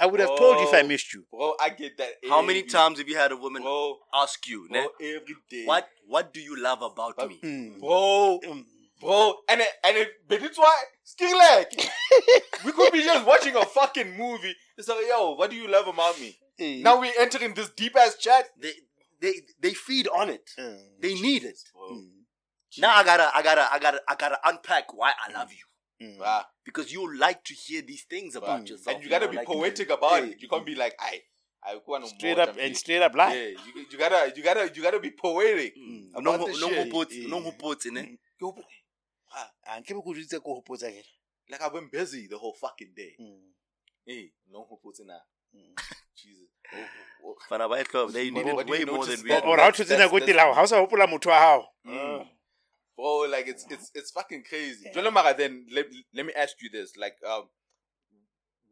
I 0.00 0.06
would 0.06 0.20
have 0.20 0.36
told 0.36 0.58
you 0.60 0.66
if 0.68 0.74
I 0.74 0.82
missed 0.82 1.12
you. 1.14 1.24
bro, 1.30 1.54
I 1.60 1.70
get 1.70 1.96
that. 1.98 2.10
How 2.28 2.42
many 2.42 2.60
every- 2.60 2.70
times 2.70 2.98
have 2.98 3.08
you 3.08 3.16
had 3.16 3.32
a 3.32 3.36
woman 3.36 3.62
bro? 3.62 3.98
ask 4.12 4.46
you, 4.48 4.66
nah, 4.70 4.82
Bro, 4.82 4.90
every 5.00 5.36
day. 5.50 5.64
what 5.64 5.88
what 6.06 6.32
do 6.32 6.40
you 6.40 6.56
love 6.60 6.82
about 6.82 7.16
But- 7.16 7.28
me? 7.28 7.38
Mm. 7.42 7.80
bro? 7.80 8.40
Mm. 8.44 8.64
Bro, 9.00 9.34
and 9.48 9.60
it, 9.60 9.68
and 9.84 9.96
it, 9.98 10.08
but 10.28 10.42
it's 10.42 10.56
why 10.58 10.74
still 11.02 11.36
like 11.36 11.72
we 12.64 12.72
could 12.72 12.92
be 12.92 13.02
just 13.02 13.26
watching 13.26 13.54
a 13.56 13.64
fucking 13.64 14.16
movie. 14.16 14.54
It's 14.78 14.88
like, 14.88 15.04
yo, 15.08 15.32
what 15.34 15.50
do 15.50 15.56
you 15.56 15.68
love 15.68 15.88
about 15.88 16.18
me? 16.20 16.38
Eh. 16.58 16.80
Now 16.82 17.00
we 17.00 17.12
entering 17.18 17.54
this 17.54 17.70
deep 17.70 17.96
ass 17.96 18.16
chat. 18.16 18.46
They 18.60 18.72
they 19.20 19.34
they 19.60 19.74
feed 19.74 20.08
on 20.08 20.30
it. 20.30 20.48
Mm. 20.58 20.78
They 21.00 21.14
need 21.14 21.42
it. 21.44 21.58
Mm. 21.76 22.08
Now 22.78 22.94
I 22.96 23.04
gotta 23.04 23.30
I 23.36 23.42
gotta 23.42 23.68
I 23.72 23.78
gotta 23.78 24.00
I 24.08 24.14
gotta 24.14 24.38
unpack 24.44 24.94
why 24.94 25.12
I 25.28 25.32
love 25.32 25.50
you. 25.52 25.64
Mm. 26.02 26.18
Ah, 26.22 26.46
Because 26.64 26.92
you 26.92 27.16
like 27.16 27.42
to 27.44 27.54
hear 27.54 27.82
these 27.82 28.04
things 28.04 28.34
about 28.36 28.60
but- 28.60 28.68
yourself. 28.70 28.94
and 28.96 29.04
you 29.04 29.10
gotta 29.10 29.26
know, 29.26 29.30
be 29.30 29.36
like- 29.38 29.46
poetic 29.46 29.90
about 29.90 30.22
Yeah. 30.22 30.30
it. 30.30 30.42
You 30.42 30.48
can't 30.48 30.66
be 30.66 30.74
like, 30.74 30.94
I, 30.98 31.22
I 31.62 31.76
want 31.86 32.06
Straight 32.08 32.38
up 32.38 32.56
and 32.58 32.76
straight 32.76 33.00
up 33.02 33.14
lie. 33.14 33.32
Yeah, 33.34 33.48
you, 33.48 33.86
you 33.90 33.98
gotta, 33.98 34.32
you 34.36 34.42
gotta, 34.42 34.70
you 34.74 34.82
gotta 34.82 35.00
be 35.00 35.10
poetic. 35.12 35.74
Mm. 35.76 36.10
About 36.10 36.22
No 36.24 36.36
the 36.46 36.58
no 36.60 36.68
shit. 36.68 36.92
hopotse, 36.92 37.12
Yeah. 37.12 37.28
no 37.28 37.40
hopotse, 37.40 37.90
ne? 37.90 38.00
Mm. 38.02 38.18
Yo, 38.40 38.54
ah, 39.32 39.50
ah, 39.66 39.80
nke 39.80 39.88
be 39.88 40.02
go 40.02 40.12
jwetsa 40.12 40.42
ko 40.42 40.60
hopotsa 40.60 40.90
ke. 40.90 41.04
Like 41.48 41.62
I've 41.62 41.72
been 41.72 41.88
busy 41.90 42.26
the 42.26 42.36
whole 42.38 42.54
fucking 42.54 42.92
day. 42.96 43.14
Mm. 43.20 43.40
Hey, 44.06 44.32
no 44.50 44.64
hopes 44.68 45.00
in 45.00 45.06
that. 45.06 45.22
Mm. 45.54 45.74
Jesus. 46.16 46.48
Oh, 46.74 46.78
oh, 47.24 47.28
oh. 47.28 47.36
Fana 47.48 47.68
ba 47.68 47.80
e 47.80 48.12
They 48.12 48.30
needed 48.30 48.68
way 48.68 48.84
more 48.84 49.06
than 49.06 49.22
we. 49.22 49.30
Or 49.32 49.56
how 49.58 49.70
to 49.70 49.84
tsena 49.84 50.08
ko 50.10 50.18
that's- 50.18 50.26
tela 50.26 50.52
ha 50.54 50.62
o 50.62 50.66
sa 50.66 50.84
hopola 50.84 51.06
motho 51.06 51.28
wa 51.30 51.38
hao. 51.38 52.28
Bro, 52.96 53.26
like 53.30 53.48
it's 53.48 53.66
it's 53.70 53.90
it's 53.94 54.10
fucking 54.12 54.44
crazy. 54.48 54.90
Jolo 54.94 55.10
Mara, 55.10 55.34
then 55.36 55.66
let, 55.72 55.86
let 56.14 56.26
me 56.26 56.32
ask 56.36 56.54
you 56.62 56.70
this: 56.70 56.96
like, 56.96 57.16
um, 57.28 57.44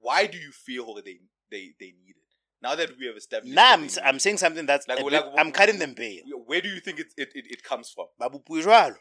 why 0.00 0.26
do 0.26 0.38
you 0.38 0.52
feel 0.52 0.86
how 0.86 1.00
they 1.00 1.18
they 1.50 1.70
they 1.80 1.86
need 1.86 2.10
it 2.16 2.30
now 2.62 2.74
that 2.76 2.90
we 2.98 3.06
have 3.06 3.16
established? 3.16 3.54
Nah, 3.54 3.62
that 3.62 3.72
I'm, 3.74 3.80
they 3.80 3.86
s- 3.86 3.96
need 3.96 4.02
I'm 4.04 4.18
saying 4.20 4.38
something 4.38 4.64
that's 4.66 4.86
Like, 4.86 5.00
a 5.00 5.04
like, 5.04 5.24
I'm 5.36 5.50
cutting 5.50 5.78
them 5.80 5.94
bail. 5.94 6.22
Where 6.46 6.60
do 6.60 6.68
you 6.68 6.78
think 6.80 7.00
it 7.00 7.12
it, 7.16 7.30
it, 7.34 7.46
it 7.50 7.62
comes 7.64 7.90
from? 7.90 8.06
Ba 8.18 8.30
bopue 8.30 8.62
jwalo. 8.62 8.94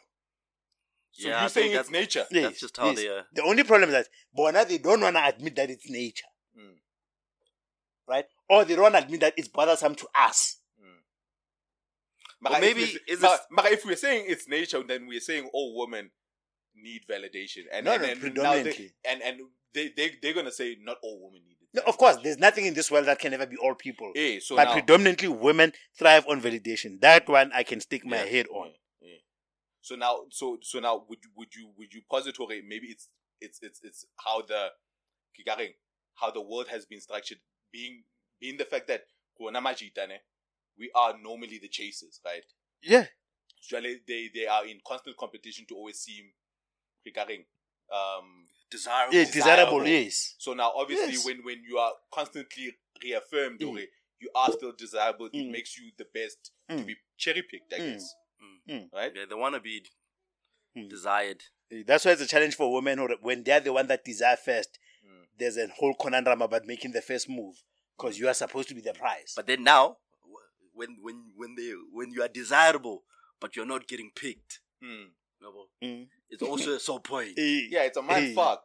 So 1.12 1.28
Yeah, 1.28 1.40
you're 1.42 1.48
think 1.48 1.50
saying 1.50 1.66
that's- 1.72 1.84
it's 1.86 1.92
nature? 1.92 2.26
Yes, 2.30 2.42
That's 2.44 2.60
just 2.60 2.76
how 2.78 2.86
yes. 2.86 2.96
they 2.96 3.08
are. 3.08 3.24
The 3.34 3.42
only 3.42 3.62
problem 3.64 3.90
is 3.90 3.94
that 3.94 4.08
bona 4.34 4.64
they 4.64 4.78
don't 4.78 5.00
want 5.02 5.14
to 5.16 5.24
admit 5.26 5.54
that 5.56 5.70
it's 5.70 5.88
nature, 5.88 6.24
Mm. 6.58 6.76
right? 8.08 8.24
Or 8.48 8.64
they 8.64 8.74
don't 8.74 8.84
want 8.84 8.94
to 8.96 9.02
admit 9.04 9.20
that 9.20 9.34
it's 9.36 9.48
bothersome 9.48 9.94
to 9.96 10.08
us. 10.14 10.56
Mara, 12.42 12.60
maybe 12.60 12.82
if 12.82 12.92
we're, 13.08 13.14
is 13.14 13.20
Mara, 13.20 13.36
this- 13.36 13.46
Mara, 13.50 13.70
if 13.70 13.84
we're 13.84 13.96
saying 13.96 14.24
it's 14.28 14.48
nature, 14.48 14.82
then 14.82 15.06
we're 15.06 15.20
saying 15.20 15.48
all 15.52 15.78
women 15.78 16.10
need 16.74 17.02
validation, 17.08 17.64
and 17.72 17.84
No, 17.86 17.92
and, 17.92 18.02
no, 18.02 18.08
and 18.08 18.34
now 18.34 18.52
they, 18.62 18.90
and 19.08 19.22
and 19.22 19.40
they 19.74 19.88
they 19.96 20.10
they're 20.20 20.34
gonna 20.34 20.50
say 20.50 20.76
not 20.80 20.96
all 21.02 21.20
women 21.24 21.42
need 21.46 21.56
it. 21.60 21.68
No, 21.74 21.82
of 21.86 21.96
course, 21.96 22.16
there's 22.22 22.38
nothing 22.38 22.66
in 22.66 22.74
this 22.74 22.90
world 22.90 23.06
that 23.06 23.18
can 23.18 23.32
ever 23.32 23.46
be 23.46 23.56
all 23.56 23.74
people. 23.74 24.12
Yeah, 24.14 24.38
so 24.40 24.56
but 24.56 24.64
now, 24.64 24.72
predominantly 24.72 25.28
women 25.28 25.72
thrive 25.98 26.26
on 26.28 26.40
validation. 26.40 27.00
That 27.00 27.28
one 27.28 27.50
I 27.54 27.62
can 27.62 27.80
stick 27.80 28.04
my 28.04 28.18
Yeah, 28.24 28.24
head 28.24 28.46
on. 28.48 28.72
yeah, 29.00 29.08
yeah. 29.10 29.16
So 29.80 29.94
now, 29.96 30.20
so 30.30 30.58
so 30.62 30.80
now, 30.80 31.04
would 31.08 31.18
you 31.22 31.30
would 31.36 31.54
you 31.54 31.70
would 31.78 31.94
you 31.94 32.02
posit 32.10 32.38
or 32.40 32.48
maybe 32.48 32.88
it's 32.88 33.08
it's 33.40 33.58
it's 33.62 33.80
it's 33.82 34.06
how 34.24 34.42
the 34.42 34.68
how 36.14 36.30
the 36.30 36.40
world 36.40 36.68
has 36.68 36.84
been 36.86 37.00
structured, 37.00 37.38
being 37.72 38.04
being 38.40 38.56
the 38.56 38.64
fact 38.64 38.88
that 38.88 39.04
rona 39.40 39.60
majita, 39.60 40.08
ne, 40.08 40.20
we 40.78 40.90
are 40.94 41.14
normally 41.22 41.58
the 41.58 41.68
chasers, 41.68 42.20
right? 42.24 42.44
Yeah. 42.82 43.06
Usually 43.62 44.00
they 44.06 44.30
they 44.34 44.46
are 44.46 44.66
in 44.66 44.80
constant 44.86 45.16
competition 45.16 45.66
to 45.68 45.74
always 45.76 45.98
seem 45.98 46.32
kikaring, 47.06 47.44
um 47.92 48.48
Desirable. 48.70 49.14
Yeah, 49.14 49.24
desirable, 49.24 49.80
Desirable. 49.80 49.86
yes. 49.86 50.34
So 50.38 50.54
now, 50.54 50.72
obviously, 50.74 51.12
Yes. 51.12 51.26
when 51.26 51.44
when 51.44 51.62
you 51.68 51.76
are 51.78 51.92
constantly 52.10 52.74
reaffirmed, 53.02 53.60
Mm. 53.60 53.68
or 53.68 53.78
you 54.18 54.30
are 54.34 54.50
still 54.52 54.72
desirable, 54.72 55.26
it 55.26 55.34
Mm. 55.34 55.50
makes 55.50 55.76
you 55.78 55.92
the 55.98 56.06
best 56.06 56.52
to 56.70 56.76
Mm. 56.76 56.86
be 56.86 56.96
cherry 57.18 57.42
picked, 57.42 57.70
I 57.74 57.78
Mm. 57.78 57.92
guess. 57.92 58.14
Mm. 58.68 58.92
Right? 58.92 59.12
Yeah, 59.14 59.26
they 59.28 59.34
want 59.34 59.54
to 59.56 59.60
be 59.60 59.84
Mm. 60.76 60.88
desired. 60.88 61.44
That's 61.70 62.04
why 62.06 62.12
it's 62.12 62.22
a 62.22 62.26
challenge 62.26 62.54
for 62.54 62.72
women 62.72 62.98
who, 62.98 63.08
when 63.20 63.42
they're 63.44 63.60
the 63.60 63.72
one 63.74 63.86
that 63.88 64.04
desire 64.06 64.36
first. 64.38 64.78
Mm. 65.04 65.26
There's 65.36 65.56
a 65.58 65.68
whole 65.68 65.94
conundrum 65.94 66.40
about 66.40 66.64
making 66.64 66.92
the 66.92 67.02
first 67.02 67.28
move 67.28 67.62
because 67.96 68.18
you 68.18 68.26
are 68.28 68.34
supposed 68.34 68.68
to 68.70 68.74
be 68.74 68.80
the 68.80 68.94
prize. 68.94 69.34
But 69.36 69.46
then 69.48 69.62
now, 69.64 69.98
wh- 70.10 70.11
when 70.72 70.96
when 71.00 71.32
when 71.36 71.54
they 71.56 71.72
when 71.92 72.12
you 72.12 72.22
are 72.22 72.28
desirable, 72.28 73.02
but 73.40 73.56
you're 73.56 73.66
not 73.66 73.86
getting 73.88 74.10
picked, 74.14 74.60
Mm. 74.82 75.06
Mm. 75.82 76.06
it's 76.30 76.42
also 76.42 76.74
a 76.74 76.80
sole 76.80 77.00
point. 77.00 77.32
Yeah, 77.36 77.82
it's 77.84 77.96
a 77.96 78.02
mind 78.02 78.30
eh, 78.30 78.34
fuck. 78.34 78.64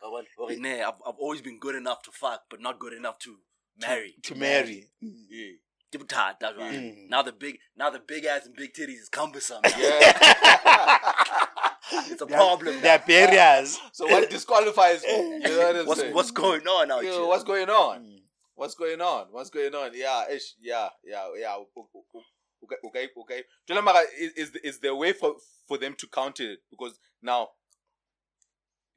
Nah, 0.58 0.70
I've, 0.70 0.94
I've 1.08 1.16
always 1.20 1.42
been 1.42 1.60
good 1.60 1.76
enough 1.76 2.02
to 2.04 2.12
fuck, 2.12 2.42
but 2.50 2.62
not 2.62 2.80
good 2.80 2.94
enough 2.94 3.18
to 3.20 3.38
marry. 3.82 4.16
to 4.24 4.36
marry. 4.36 4.90
Mm. 5.04 5.14
Yeah. 5.30 5.52
Tibuta, 5.92 6.34
That's 6.40 6.58
right. 6.58 6.74
Mm. 6.74 7.10
Now 7.10 7.22
the 7.24 7.32
big 7.32 7.58
now 7.78 7.90
the 7.90 8.00
big 8.00 8.26
ass 8.26 8.46
and 8.46 8.56
big 8.56 8.74
titties 8.74 9.02
is 9.04 9.10
cumbersome. 9.10 9.62
Yeah. 9.64 9.72
it's 12.12 12.22
a 12.22 12.26
They 12.26 12.34
are- 12.36 12.38
problem. 12.38 12.82
They 12.82 12.90
are 12.90 13.04
barriers. 13.08 13.80
so 13.94 14.06
what 14.08 14.30
disqualifies? 14.30 15.04
You 15.04 15.40
know 15.40 15.74
what 15.74 15.88
What's 15.88 16.04
what's 16.14 16.32
going 16.32 16.68
on 16.68 16.92
out 16.92 17.04
Yo, 17.04 17.12
here? 17.12 17.26
what's 17.28 17.44
going 17.44 17.70
on? 17.70 18.17
What's 18.58 18.74
going 18.74 19.00
on? 19.02 19.28
What's 19.30 19.52
going 19.52 19.76
on? 19.76 19.92
Yeah, 19.94 20.24
ish, 20.32 20.56
yeah, 20.60 20.90
yeah, 21.06 21.28
yeah. 21.40 21.58
Okay, 22.64 22.76
okay, 22.88 23.08
okay. 23.16 23.44
Jolo 23.68 23.84
Mara, 23.84 24.02
is 24.20 24.32
is 24.34 24.52
is 24.64 24.80
there 24.80 24.92
a 24.92 24.96
way 24.96 25.14
for 25.14 25.36
for 25.68 25.78
them 25.78 25.94
to 26.00 26.08
counter 26.08 26.54
it? 26.54 26.60
Because 26.72 26.98
now, 27.22 27.50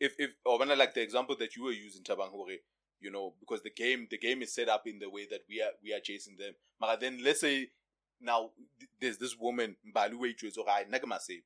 if 0.00 0.14
if 0.18 0.30
or 0.46 0.58
when 0.58 0.70
I 0.70 0.74
like 0.76 0.94
the 0.94 1.02
example 1.02 1.36
that 1.38 1.56
you 1.56 1.64
were 1.64 1.72
using 1.72 2.02
Tabang 2.02 2.30
Hore, 2.30 2.56
you 3.02 3.10
know, 3.10 3.34
because 3.38 3.62
the 3.62 3.68
game 3.70 4.08
the 4.10 4.16
game 4.16 4.40
is 4.40 4.54
set 4.54 4.70
up 4.70 4.84
in 4.86 4.98
the 4.98 5.10
way 5.10 5.26
that 5.30 5.42
we 5.46 5.60
are 5.60 5.72
we 5.84 5.92
are 5.92 6.00
chasing 6.00 6.38
them. 6.38 6.54
But 6.80 7.00
then 7.00 7.22
let's 7.22 7.42
say 7.42 7.68
now 8.18 8.52
there's 8.98 9.18
this 9.18 9.36
woman 9.38 9.76
Mbali 9.94 10.18
waitress 10.18 10.56
or 10.56 10.64
I 10.70 10.84
say, 11.18 11.42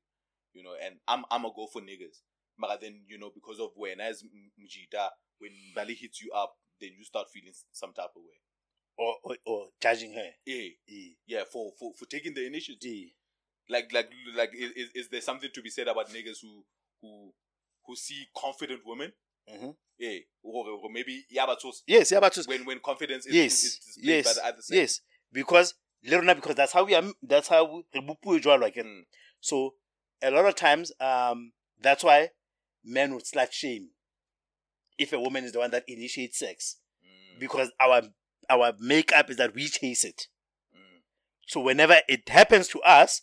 you 0.52 0.62
know, 0.62 0.74
and 0.80 1.00
I'm 1.08 1.24
I'm 1.32 1.44
a 1.46 1.50
go 1.50 1.66
for 1.66 1.82
niggas. 1.82 2.22
But 2.56 2.80
then 2.80 3.00
you 3.08 3.18
know 3.18 3.32
because 3.34 3.58
of 3.58 3.70
when 3.74 4.00
as 4.00 4.22
M- 4.22 4.52
Mjida 4.64 5.08
when 5.40 5.50
Bali 5.74 5.94
hits 5.94 6.22
you 6.22 6.30
up, 6.32 6.54
then 6.80 6.90
you 6.98 7.04
start 7.04 7.26
feeling 7.32 7.52
some 7.72 7.92
type 7.92 8.10
of 8.16 8.22
way. 8.22 8.38
or, 8.96 9.14
or 9.24 9.36
or 9.46 9.66
judging 9.80 10.12
her. 10.14 10.30
Yeah, 10.46 10.68
Eh, 10.88 11.14
yeah, 11.26 11.42
for 11.50 11.72
for 11.78 11.92
for 11.98 12.06
taking 12.06 12.34
the 12.34 12.46
initiative. 12.46 12.78
eh. 12.84 13.10
like 13.68 13.92
like 13.92 14.10
like 14.36 14.50
is, 14.54 14.90
is, 14.94 15.08
there 15.08 15.20
something 15.20 15.50
to 15.52 15.62
be 15.62 15.70
said 15.70 15.88
about 15.88 16.08
niggas 16.10 16.40
who 16.42 16.64
who 17.00 17.32
who 17.86 17.96
see 17.96 18.26
confident 18.36 18.80
women 18.84 19.12
Mhm. 19.48 19.74
yeah 19.98 20.18
or, 20.42 20.68
or 20.68 20.90
maybe 20.90 21.24
yeah 21.30 21.46
but 21.46 21.60
so 21.60 21.72
Yes, 21.86 22.12
yeah, 22.12 22.20
but 22.20 22.36
when 22.46 22.64
when 22.64 22.78
confidence 22.80 23.26
is, 23.26 23.34
yes, 23.34 23.64
is 23.64 23.78
displayed 23.78 24.24
by 24.24 24.30
yes, 24.30 24.34
the 24.36 24.44
other 24.46 24.62
sex 24.62 24.70
yes. 24.70 25.00
Because 25.32 25.74
Lerona, 26.06 26.34
because 26.36 26.54
that's 26.54 26.72
how 26.72 26.84
we 26.84 26.94
are. 26.94 27.02
That's 27.22 27.48
how 27.48 27.82
we 28.24 28.40
jwalo. 28.40 28.70
Mm. 28.72 29.02
So 29.40 29.74
a 30.22 30.30
lot 30.30 30.44
of 30.46 30.54
times, 30.54 30.92
um, 31.00 31.52
that's 31.80 32.04
why 32.04 32.30
men 32.84 33.14
would 33.14 33.24
slut 33.24 33.50
shame 33.52 33.88
if 34.98 35.12
a 35.12 35.20
woman 35.20 35.44
is 35.44 35.52
the 35.52 35.58
one 35.58 35.70
that 35.70 35.84
initiates 35.88 36.38
sex, 36.38 36.76
Mm, 37.04 37.40
because 37.40 37.70
our 37.80 38.02
our 38.50 38.72
makeup 38.78 39.30
is 39.30 39.36
that 39.38 39.54
we 39.54 39.66
chase 39.68 40.04
it. 40.04 40.28
mm. 40.74 41.00
So 41.46 41.60
whenever 41.60 41.96
it 42.08 42.28
happens 42.28 42.68
to 42.68 42.80
us, 42.82 43.22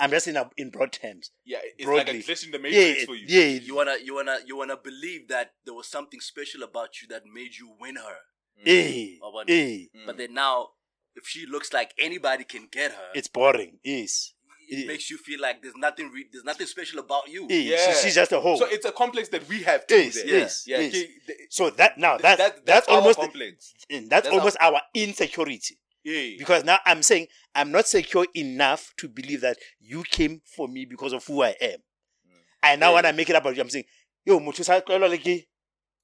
I'm 0.00 0.10
just 0.10 0.26
in 0.26 0.36
a, 0.36 0.50
in 0.56 0.70
broad 0.70 0.92
terms. 0.92 1.30
yeah 1.44 1.58
it's 1.78 1.86
like 1.86 2.08
a 2.08 2.12
Broadly. 2.12 2.22
glitch 2.22 2.44
in 2.44 2.50
the 2.50 2.58
Yeah, 2.58 2.62
matrix 2.62 3.04
for 3.04 3.14
you 3.14 3.26
yeah. 3.28 3.60
You 3.60 3.74
wanna 3.76 3.96
you 4.02 4.14
wanna 4.14 4.38
you 4.46 4.56
wanna 4.56 4.76
believe 4.76 5.28
that 5.28 5.52
there 5.64 5.74
was 5.74 5.86
something 5.86 6.20
special 6.20 6.62
about 6.62 7.00
you 7.00 7.08
that 7.08 7.22
made 7.26 7.56
you 7.58 7.74
win 7.80 7.96
her. 7.96 8.18
Mm. 8.60 8.66
Eh, 8.66 9.18
Or 9.22 9.32
what- 9.32 9.50
eh. 9.50 9.86
Mm. 9.94 10.06
But 10.06 10.16
then 10.18 10.34
now, 10.34 10.70
if 11.14 11.26
she 11.26 11.46
looks 11.46 11.72
like 11.72 11.92
anybody 11.98 12.44
can 12.44 12.66
get 12.70 12.92
her, 12.92 13.10
It's 13.14 13.28
boring. 13.28 13.78
Yes. 13.84 14.34
It 14.68 14.84
eh. 14.84 14.86
makes 14.86 15.10
you 15.10 15.16
feel 15.18 15.40
like 15.40 15.62
there's 15.62 15.76
nothing 15.76 16.10
re- 16.10 16.26
there's 16.32 16.44
nothing 16.44 16.66
special 16.66 17.00
about 17.00 17.28
you. 17.28 17.46
Yeah. 17.48 17.76
she- 17.92 18.02
she's 18.06 18.14
just 18.14 18.32
a 18.32 18.40
hoe. 18.40 18.56
so 18.56 18.66
it's 18.66 18.84
a 18.86 18.92
complex 18.92 19.28
that 19.30 19.46
we 19.48 19.62
have 19.62 19.86
too 19.86 19.96
Yes, 19.96 20.18
yes, 20.24 20.64
yeah 20.66 20.78
yes. 20.80 20.94
okay, 20.94 21.08
So 21.50 21.70
that 21.70 21.98
now 21.98 22.16
th- 22.18 22.38
that, 22.38 22.64
that's, 22.66 22.88
our 22.88 22.96
almost 22.96 23.18
complex 23.18 23.74
that's, 23.88 24.08
That's 24.08 24.28
almost 24.28 24.56
our 24.60 24.80
insecurity 24.94 25.78
yeah 26.04 26.36
because 26.38 26.64
now 26.64 26.78
I'm 26.86 27.02
saying 27.02 27.26
I'm 27.54 27.70
not 27.70 27.86
secure 27.86 28.26
enough 28.34 28.92
to 28.98 29.08
believe 29.08 29.40
that 29.42 29.56
you 29.80 30.02
came 30.04 30.40
for 30.56 30.66
me 30.68 30.84
because 30.86 31.12
of 31.12 31.24
who 31.26 31.42
I 31.42 31.54
am. 31.60 31.78
Mm. 31.78 32.40
I 32.62 32.76
now 32.76 32.88
Yeah. 32.88 32.94
want 32.94 33.06
to 33.06 33.12
make 33.12 33.28
it 33.30 33.36
about 33.36 33.54
you. 33.54 33.62
I'm 33.62 33.68
saying, 33.70 33.84
yo, 34.24 34.40
motho 34.40 34.64
sa 34.64 34.80
tlwaelo 34.80 35.08
le 35.10 35.18
ke 35.18 35.44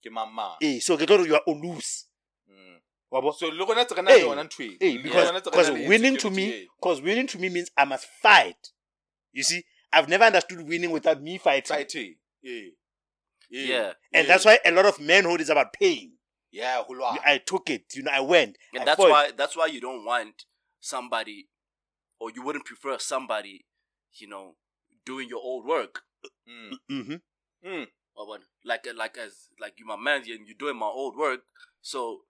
ke 0.04 0.10
mama 0.12 0.56
eh 0.60 0.78
so 0.80 0.96
ke 0.96 1.06
tlo 1.06 1.18
re 1.18 1.26
you 1.26 1.34
are 1.34 1.42
all 1.46 1.58
loose. 1.60 2.04
Wa 3.10 3.20
bo? 3.20 3.32
so 3.32 3.48
le 3.48 3.64
rona 3.64 3.84
tse 3.84 3.94
re 3.94 4.02
na 4.02 4.10
le 4.10 4.16
Eh, 4.20 4.24
yona 4.24 4.44
ntho 4.44 4.62
e. 4.62 4.76
Eh, 4.80 4.98
because 5.02 5.26
rona 5.28 5.40
because 5.40 5.70
winning 5.70 6.16
to 6.18 6.30
me 6.30 6.68
because 6.80 7.00
winning 7.02 7.26
to 7.26 7.38
me 7.38 7.48
means 7.48 7.70
I 7.76 7.84
must 7.84 8.06
fight. 8.22 8.72
You 9.32 9.42
see, 9.42 9.64
I've 9.92 10.08
never 10.08 10.24
understood 10.24 10.60
winning 10.68 10.90
without 10.90 11.20
me 11.22 11.38
fighting. 11.38 11.76
fighting 11.76 12.16
yeah 12.42 12.68
Yeah. 13.50 13.92
And 14.12 14.28
that's 14.28 14.44
why 14.44 14.58
a 14.64 14.70
lot 14.70 14.84
of 14.86 15.00
manhood 15.00 15.40
is 15.40 15.48
about 15.50 15.72
pain. 15.72 16.12
yeah 16.50 16.82
ho 16.82 16.92
lwana. 16.94 17.18
I 17.24 17.38
took 17.38 17.70
it, 17.70 17.84
you 17.94 18.02
know, 18.02 18.10
I 18.12 18.20
went. 18.20 18.56
And 18.74 18.82
I 18.82 18.84
that's 18.84 19.00
fought. 19.00 19.10
why 19.10 19.30
that's 19.36 19.56
why 19.56 19.66
you 19.66 19.80
don't 19.80 20.04
want 20.04 20.44
somebody 20.80 21.48
or 22.20 22.30
you 22.34 22.42
wouldn't 22.42 22.64
prefer 22.66 22.98
somebody, 22.98 23.64
you 24.20 24.28
know, 24.28 24.56
doing 25.06 25.28
your 25.28 25.40
old 25.42 25.64
work. 25.66 26.02
Mm. 26.48 26.72
Mhm. 26.90 27.20
Mm. 27.64 27.86
Like 28.64 28.86
like 28.94 29.16
as 29.16 29.48
like 29.60 29.74
you 29.78 29.86
my 29.86 29.96
man 29.96 30.22
and 30.26 30.46
you're 30.46 30.56
doing 30.58 30.76
my 30.76 30.86
old 30.86 31.16
work. 31.16 31.40
So 31.80 32.24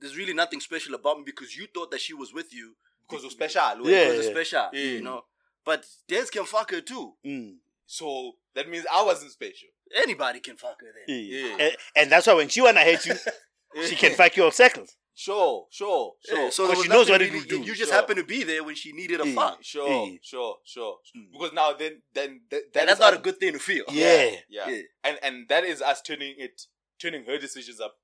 there's 0.00 0.16
really 0.16 0.32
nothing 0.34 0.60
special 0.60 0.94
about 0.94 1.18
me 1.18 1.24
because 1.26 1.56
you 1.56 1.66
thought 1.72 1.90
that 1.90 2.00
she 2.00 2.14
was 2.14 2.32
with 2.32 2.52
you 2.52 2.74
because 3.08 3.24
of 3.24 3.32
special 3.32 3.62
Yeah. 3.88 4.04
because 4.08 4.18
it's 4.26 4.28
special. 4.28 4.68
Yeah. 4.72 4.82
You 4.82 5.02
know. 5.02 5.24
But 5.64 5.84
Des 6.08 6.26
can 6.32 6.44
fuck 6.44 6.70
her 6.70 6.80
too. 6.80 7.14
Mm. 7.24 7.56
so 7.86 8.32
that 8.54 8.68
means 8.68 8.86
I 8.92 9.02
wasn't 9.04 9.32
special 9.32 9.68
Anybody 9.94 10.38
can 10.40 10.56
fuck 10.56 10.80
her 10.80 10.86
then. 11.06 11.16
Yeah. 11.16 11.46
Yeah. 11.46 11.56
And, 11.64 11.76
and 11.96 12.12
that's 12.12 12.26
why 12.28 12.34
when 12.34 12.48
she 12.48 12.60
wanna 12.60 12.80
hate 12.80 13.04
you, 13.06 13.14
she 13.86 13.96
can 13.96 14.12
fuck 14.14 14.36
you 14.36 14.44
off 14.44 14.54
circles. 14.54 14.96
sure 15.14 15.66
sure 15.70 16.14
sure 16.24 16.38
Yeah, 16.44 16.50
so 16.50 16.66
Because 16.66 16.68
there 16.68 16.76
was 16.76 16.82
she 16.84 16.88
knows 16.88 17.08
nothing 17.08 17.12
what 17.12 17.22
it 17.22 17.24
really- 17.32 17.38
will 17.40 17.64
do. 17.64 17.68
You 17.68 17.74
just 17.74 17.90
Sure. 17.90 18.00
happened 18.00 18.18
to 18.18 18.24
be 18.24 18.42
there 18.44 18.62
when 18.64 18.74
she 18.76 18.92
needed 18.92 19.20
a 19.20 19.26
Yeah. 19.28 19.34
fuck. 19.34 19.58
sure 19.62 20.10
sure 20.22 20.56
sure 20.64 20.98
Mm. 21.16 21.32
because 21.32 21.52
now 21.52 21.72
then 21.74 22.02
then 22.14 22.40
that, 22.50 22.72
that 22.72 22.80
And 22.80 22.88
that's 22.88 23.00
is 23.00 23.04
not 23.06 23.14
a 23.14 23.18
good 23.18 23.38
thing 23.40 23.52
to 23.52 23.58
feel. 23.58 23.84
Yeah. 23.90 24.36
yeah, 24.48 24.68
Yeah. 24.70 24.82
and 25.04 25.18
and 25.22 25.48
that 25.48 25.64
is 25.64 25.82
us 25.82 26.00
turning 26.00 26.34
it 26.38 26.62
turning 26.98 27.24
her 27.24 27.38
decisions 27.38 27.80
up 27.80 27.92
to, 27.96 27.99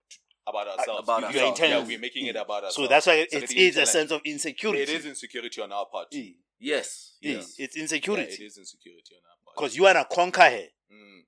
about 0.46 0.68
ourselves 0.68 1.02
about 1.02 1.20
We- 1.22 1.26
ourselves. 1.40 1.60
yeah, 1.60 1.66
yeah 1.66 1.84
we're 1.84 1.98
making 1.98 2.26
it 2.26 2.36
about 2.36 2.64
ourselves 2.64 2.76
So 2.76 2.86
that's 2.86 3.06
why 3.06 3.14
it, 3.14 3.32
So 3.32 3.38
it 3.38 3.52
is 3.52 3.76
a 3.76 3.86
sense 3.86 4.10
of 4.10 4.20
insecurity. 4.24 4.82
it 4.82 4.88
is 4.90 5.06
insecurity 5.06 5.60
on 5.62 5.72
our 5.72 5.86
part 5.86 6.08
Eh, 6.14 6.32
Yes. 6.58 7.16
Yes. 7.20 7.54
It's 7.58 7.76
yeah, 7.76 7.82
insecurity. 7.82 8.32
it 8.32 8.40
is 8.40 8.58
insecurity 8.58 9.14
on 9.14 9.22
our 9.30 9.36
part 9.44 9.56
Because 9.56 9.76
you 9.76 9.82
wanna 9.82 10.04
conquer 10.10 10.42
her. 10.50 10.68
mm. 10.92 11.20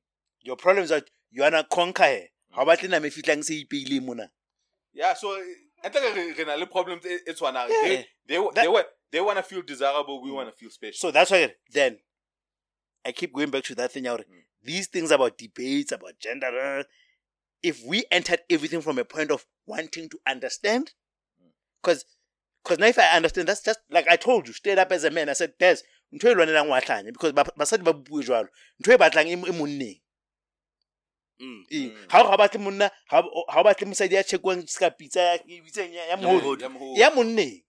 Your 0.42 0.56
problem 0.56 0.84
is 0.84 0.90
that 0.90 1.10
you 1.30 1.42
wanna 1.42 1.64
conquer 1.64 2.04
her. 2.04 2.28
How 2.52 2.62
about 2.62 2.82
na 2.84 2.98
me 3.00 3.10
fitlang 3.10 3.44
se 3.44 3.64
ipeile 3.64 4.00
mona? 4.02 4.30
yeah 4.94 5.14
so 5.14 5.36
I 5.84 5.88
think 5.90 6.16
re- 6.16 6.32
re 6.32 6.44
na 6.44 6.54
le 6.54 6.66
problems 6.66 7.04
e 7.06 7.14
e. 7.14 7.18
Yeah. 7.26 7.64
they 7.82 8.06
they 8.26 8.36
That- 8.38 8.54
they 8.54 8.84
they 9.10 9.20
want 9.20 9.36
to 9.38 9.42
feel 9.42 9.62
desirable 9.62 10.22
we 10.22 10.30
Mm. 10.30 10.34
want 10.34 10.50
to 10.50 10.56
feel 10.56 10.70
special 10.70 10.98
So 10.98 11.10
that's 11.10 11.30
why 11.30 11.54
then 11.70 11.98
I 13.04 13.12
keep 13.12 13.32
going 13.32 13.50
back 13.50 13.64
to 13.64 13.74
that 13.76 13.92
thing. 13.92 14.06
Out 14.06 14.20
Mm. 14.20 14.42
these 14.62 14.86
things 14.88 15.10
about 15.10 15.38
debates 15.38 15.92
about 15.92 16.18
gender. 16.18 16.84
If 17.62 17.82
we 17.84 18.04
entered 18.10 18.40
everything 18.50 18.80
from 18.80 18.98
a 18.98 19.04
point 19.04 19.30
of 19.30 19.44
wanting 19.66 20.08
to 20.10 20.18
understand, 20.26 20.92
because 21.82 22.04
because 22.62 22.78
now 22.78 22.86
if 22.86 22.98
I 22.98 23.16
understand, 23.16 23.48
that's 23.48 23.62
just 23.62 23.80
like 23.90 24.06
I 24.08 24.16
told 24.16 24.46
you 24.46 24.52
straight 24.54 24.78
up 24.78 24.92
as 24.92 25.04
a 25.04 25.10
man. 25.10 25.28
I 25.28 25.32
said, 25.34 25.54
"There's 25.58 25.82
ntho 26.14 26.30
e 26.30 26.34
lwanelang 26.34 26.68
wa 26.68 26.80
tlhanya 26.80 27.12
because 27.12 27.32
basadi 27.32 27.84
ba 27.84 27.92
bue 27.94 28.22
jwalo 28.24 28.48
ntho 28.82 28.92
e 28.94 28.96
batlang 28.98 29.28
e 29.28 29.36
mo- 29.36 29.46
monneng 29.52 30.00
Mm. 31.40 31.64
Ee. 31.70 31.90
Mm. 31.90 32.10
ha 32.10 32.20
o 32.24 32.28
ga 32.30 32.36
batle 32.36 32.58
monna 32.60 32.90
ha 33.06 33.20
o 33.22 33.44
ha 33.48 33.60
o 33.60 33.64
batle 33.64 33.86
mosadi 33.86 34.14
ya 34.14 34.22
chekwang 34.24 34.66
ska 34.68 34.90
pitsa 34.90 35.38
bitseng 35.46 35.92
ya 35.94 36.04
ya 36.10 36.16
mohodu 36.16 36.58
Ya 36.62 36.68
mohodu. 36.68 36.98
ya 36.98 37.10
monneng 37.10 37.62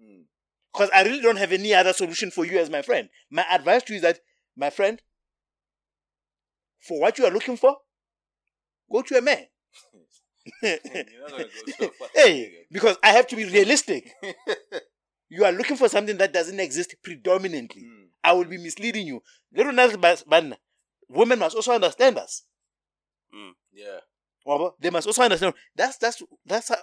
Mm. 0.00 0.26
because 0.72 0.90
I 0.92 1.04
really 1.04 1.20
don't 1.22 1.36
have 1.38 1.52
any 1.52 1.72
other 1.74 1.92
solution 1.92 2.32
for 2.32 2.44
you 2.44 2.58
as 2.58 2.68
my 2.68 2.82
friend. 2.82 3.08
My 3.30 3.44
advice 3.48 3.84
to 3.84 3.92
you 3.92 3.98
is 3.98 4.02
that, 4.02 4.18
my 4.56 4.70
friend, 4.70 5.00
for 6.80 6.98
what 7.00 7.16
you 7.16 7.24
are 7.24 7.30
looking 7.30 7.56
for, 7.56 7.76
go 8.90 9.02
to 9.02 9.18
a 9.18 9.22
man. 9.22 9.44
You're 10.62 10.78
not 11.22 11.30
gonna 11.30 11.44
go 11.44 11.72
so 11.78 11.88
far. 11.98 12.08
hey, 12.14 12.66
because 12.70 12.96
I 13.02 13.10
have 13.10 13.26
to 13.28 13.36
be 13.36 13.44
realistic. 13.44 14.10
You 15.30 15.44
are 15.44 15.52
looking 15.52 15.76
for 15.76 15.88
something 15.88 16.16
that 16.18 16.32
doesn't 16.32 16.60
exist 16.60 16.94
predominantly. 17.02 17.82
Mm. 17.82 18.06
I 18.22 18.32
will 18.34 18.44
be 18.44 18.58
misleading 18.58 19.06
you. 19.06 19.22
Little 19.52 19.72
Bas- 19.98 20.22
Banna, 20.24 20.56
women 21.08 21.38
must 21.38 21.56
also 21.56 21.72
understand 21.72 22.18
us. 22.18 22.42
Yeah. 23.72 23.98
Wabo? 24.46 24.72
They 24.78 24.90
must 24.90 25.06
also 25.06 25.22
understand. 25.22 25.54
That's 25.74 25.96
that's 25.96 26.22
that's 26.46 26.68
how. 26.68 26.76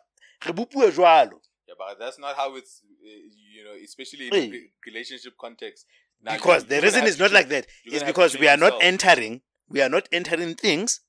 re 0.46 0.54
bopuwe 0.54 0.92
jwalo. 0.92 1.40
Yeah, 1.68 1.76
but 1.78 2.00
that's 2.00 2.20
not 2.20 2.36
how 2.36 2.56
it's, 2.56 2.82
uh, 2.84 3.08
you 3.08 3.64
know, 3.64 3.74
especially 3.84 4.28
in 4.28 4.34
Hey. 4.34 4.58
a 4.58 4.90
relationship 4.90 5.34
context. 5.40 5.86
Now, 6.22 6.34
because 6.34 6.66
the 6.66 6.82
reason 6.82 7.06
is 7.06 7.18
not 7.18 7.32
like 7.32 7.48
that 7.50 7.68
is 7.86 8.02
to 8.02 8.06
because 8.06 8.38
we 8.38 8.48
are 8.48 8.58
not 8.58 8.74
entering 8.82 9.42
we 9.70 9.82
are 9.82 9.90
not 9.90 10.08
entering 10.12 10.56
things 10.56 11.00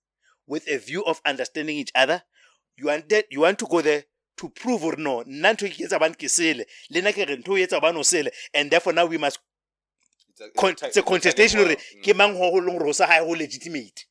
with 0.47 0.69
a 0.69 0.79
view 0.79 1.03
of 1.05 1.21
understanding 1.25 1.77
each 1.77 1.93
other 1.95 2.23
you 2.77 2.87
want 2.87 3.09
that 3.09 3.27
you 3.31 3.41
want 3.41 3.59
to 3.59 3.67
go 3.67 3.81
there 3.83 4.05
to 4.37 4.49
prove 4.49 4.85
or 4.85 4.97
no 4.97 5.23
nna 5.25 5.53
ntho 5.55 5.69
ke 5.69 5.81
etsa 5.85 5.99
bane 6.01 6.15
ke 6.15 6.29
sele 6.29 6.67
le 6.91 7.01
nna 7.01 7.13
ke 7.13 7.25
re 7.29 7.37
ntho 7.37 7.59
e 7.59 7.63
etsa 7.67 7.81
bane 7.81 7.99
o 7.99 8.03
sele 8.03 8.31
and 8.55 8.71
therefore 8.71 8.93
now 8.95 9.07
we 9.07 9.19
must 9.19 9.39
It's 10.33 10.41
a, 10.41 10.49
con- 10.57 10.75
ty- 10.75 10.87
it's 10.87 10.97
a 10.97 11.03
contestation. 11.03 11.61
Mm. 11.61 12.03
ke 12.03 12.17
mang 12.17 12.33
ho 12.37 12.51
ho 12.51 12.61
leng 12.61 12.73
hore 12.79 12.87
ho 12.87 12.93
sa 12.93 13.07
legitimate 13.37 14.07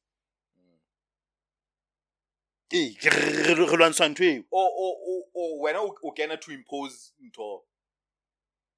ee 2.74 2.95
re- 3.02 3.56
lwantsha 3.78 4.08
ntho 4.10 4.24
eo 4.24 4.44
o 4.52 5.98
o 6.03 6.12
kena 6.12 6.38
to 6.38 6.52
impose 6.53 7.14
ntho 7.20 7.66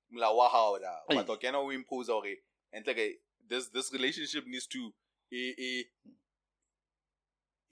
molao 0.10 0.38
wa 0.38 0.50
hao 0.50 0.80
da 0.80 1.04
Hey. 1.10 1.18
but 1.18 1.30
o 1.30 1.38
kena 1.38 1.60
o 1.60 1.72
impose 1.72 2.08
hore 2.12 2.38
and 2.72 2.88
like 2.88 3.20
this 3.50 3.70
this 3.72 3.92
relationship 3.94 4.46
needs 4.48 4.68
to 4.68 4.94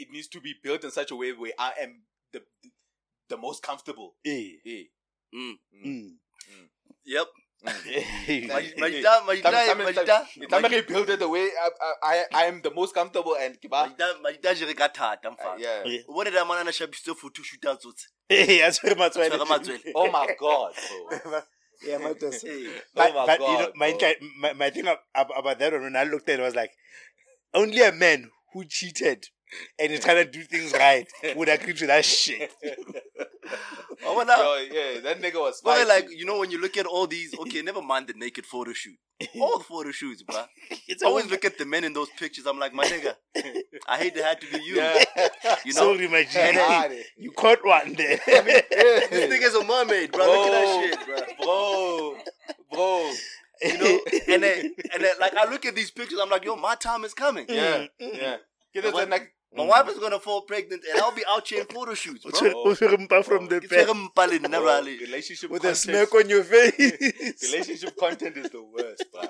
it 0.01 0.09
needs 0.15 0.27
to 0.35 0.39
be 0.47 0.53
built 0.63 0.83
in 0.83 0.91
such 0.91 1.11
a 1.11 1.15
way 1.21 1.31
where 1.43 1.53
I 1.67 1.71
am 1.83 1.93
the 2.33 2.41
the 3.29 3.37
most 3.37 3.63
comfortable 3.69 4.09
ee 4.25 4.59
eh 4.65 4.83
Mm. 5.33 5.55
mm. 5.85 6.09
Yep. 7.05 7.27
Ee. 8.27 8.47
Maj- 8.47 8.73
Hey. 8.75 8.81
Majida, 8.83 9.11
Majida, 9.27 9.49
Tlameha- 9.51 9.75
Majida, 9.83 10.17
tlameha- 10.35 10.47
tlameha 10.49 10.87
build 10.87 11.09
it 11.13 11.19
the 11.19 11.29
way 11.29 11.43
I, 11.65 11.69
I, 12.11 12.25
I 12.41 12.43
am 12.51 12.61
the 12.65 12.71
most 12.79 12.93
comfortable 12.97 13.35
and 13.39 13.55
ke 13.61 13.69
ba 13.69 13.83
Majida, 13.85 14.07
Majida 14.25 14.53
jere 14.61 14.73
ka 14.81 14.87
thata 14.97 15.29
uh, 15.29 15.35
mfana. 15.35 15.59
yeah 15.65 15.85
Ee. 15.93 16.03
O 16.09 16.13
bone 16.17 16.31
da 16.37 16.43
mana 16.51 16.63
na 16.69 16.71
shabisitse 16.79 17.15
photo 17.21 17.43
shoot 17.51 17.63
a 17.65 17.75
tsotse. 17.77 18.07
Ee, 18.31 18.59
a 18.61 18.71
tshwere 18.71 18.95
matswele. 19.03 19.29
Tshwere 19.37 19.47
matswele. 19.53 19.91
oh 19.95 20.07
my 20.17 20.27
god 20.39 20.73
bro. 20.87 21.41
Yeah, 21.87 21.97
Matos. 21.97 22.41
Hey. 22.43 22.67
But, 22.93 23.09
Oh 23.09 23.13
my 23.15 23.25
but 23.25 23.39
you 23.39 23.47
know, 23.57 23.65
God, 23.65 23.71
my, 23.75 23.91
bro. 23.91 24.11
my, 24.43 24.53
my 24.53 24.69
thing 24.69 24.87
ab- 24.87 24.99
ab- 25.15 25.31
about 25.35 25.57
that 25.59 25.73
one, 25.73 25.81
when 25.81 25.95
I 25.95 26.03
looked 26.03 26.29
at 26.29 26.39
it, 26.39 26.43
was 26.43 26.53
like, 26.53 26.69
only 27.55 27.81
a 27.81 27.91
man 27.91 28.29
who 28.53 28.65
cheated 28.65 29.25
and 29.79 29.91
he's 29.91 29.99
trying 30.01 30.23
to 30.23 30.29
do 30.29 30.43
things 30.43 30.73
right 30.73 31.07
would 31.35 31.49
agree 31.49 31.73
to 31.73 31.87
that 31.87 32.05
shit. 32.05 32.51
Oh, 34.03 34.13
I 34.13 34.15
wanna, 34.15 34.31
Yo, 34.37 34.55
yeah, 34.71 34.99
that 35.01 35.21
nigga 35.21 35.35
was 35.41 35.61
Well, 35.63 35.75
spicy. 35.75 35.89
like 35.89 36.17
you 36.17 36.25
know, 36.25 36.39
when 36.39 36.49
you 36.51 36.59
look 36.61 36.77
at 36.77 36.85
all 36.85 37.05
these, 37.05 37.37
okay, 37.37 37.61
never 37.61 37.81
mind 37.81 38.07
the 38.07 38.13
naked 38.13 38.45
photo 38.45 38.71
shoot. 38.73 38.97
All 39.39 39.59
the 39.59 39.63
photo 39.63 39.91
shoots, 39.91 40.23
bruh. 40.23 40.47
It's 40.87 41.03
I 41.03 41.07
always 41.07 41.25
always 41.25 41.31
look 41.31 41.45
at 41.45 41.57
the 41.59 41.65
men 41.65 41.83
in 41.83 41.93
those 41.93 42.07
pictures. 42.17 42.47
I'm 42.47 42.57
like, 42.57 42.73
my 42.73 42.85
nigga, 42.85 43.13
I 43.87 43.97
hate 43.97 44.15
it 44.15 44.23
had 44.23 44.41
to 44.41 44.47
be 44.51 44.63
you. 44.63 44.75
yeah. 44.77 45.03
You 45.65 45.73
know, 45.73 45.93
sorry, 45.93 46.07
my 46.07 46.23
G. 46.23 46.39
And 46.39 47.03
You 47.17 47.31
caught 47.31 47.63
one 47.63 47.93
there. 47.93 48.19
this 48.25 49.29
nigga's 49.29 49.53
a 49.53 49.63
mermaid, 49.63 50.11
bro. 50.11 50.25
Look 50.25 50.47
at 50.47 50.51
that 50.51 50.97
shit, 51.05 51.37
bro. 51.37 51.45
bro, 51.45 52.17
bro. 52.71 53.13
You 53.61 53.77
know, 53.77 53.99
and 54.33 54.41
then 54.43 54.75
and 54.93 55.03
then 55.03 55.13
like 55.19 55.35
I 55.35 55.47
look 55.51 55.65
at 55.67 55.75
these 55.75 55.91
pictures, 55.91 56.17
I'm 56.21 56.29
like, 56.29 56.43
yo, 56.45 56.55
my 56.55 56.73
time 56.75 57.03
is 57.03 57.13
coming. 57.13 57.45
Yeah, 57.49 57.85
mm-hmm. 58.01 58.15
yeah. 58.15 58.37
Get 58.73 58.85
it, 58.85 58.93
What? 58.93 59.09
like, 59.09 59.33
My 59.53 59.65
wife 59.65 59.89
is 59.89 59.99
gonna 59.99 60.19
fall 60.19 60.41
pregnant, 60.43 60.81
and 60.89 61.01
I'll 61.01 61.11
be 61.13 61.23
out 61.27 61.45
here 61.47 61.61
in 61.61 61.67
photo 61.67 61.93
shoots, 61.93 62.23
bro. 62.23 62.31
Ushirumpa 62.65 63.23
from 63.25 63.47
the 63.47 63.59
back 63.61 63.71
like 63.71 63.89
I'm 63.89 64.09
pulling, 64.09 64.41
never 64.43 64.65
bro, 64.65 64.81
relationship 64.83 65.49
with 65.51 65.65
a 65.65 65.75
smirk 65.75 66.13
on 66.15 66.29
your 66.29 66.43
face. 66.43 66.79
relationship 67.51 67.97
content 67.97 68.37
is 68.37 68.49
the 68.49 68.63
worst, 68.63 69.05
bro. 69.11 69.23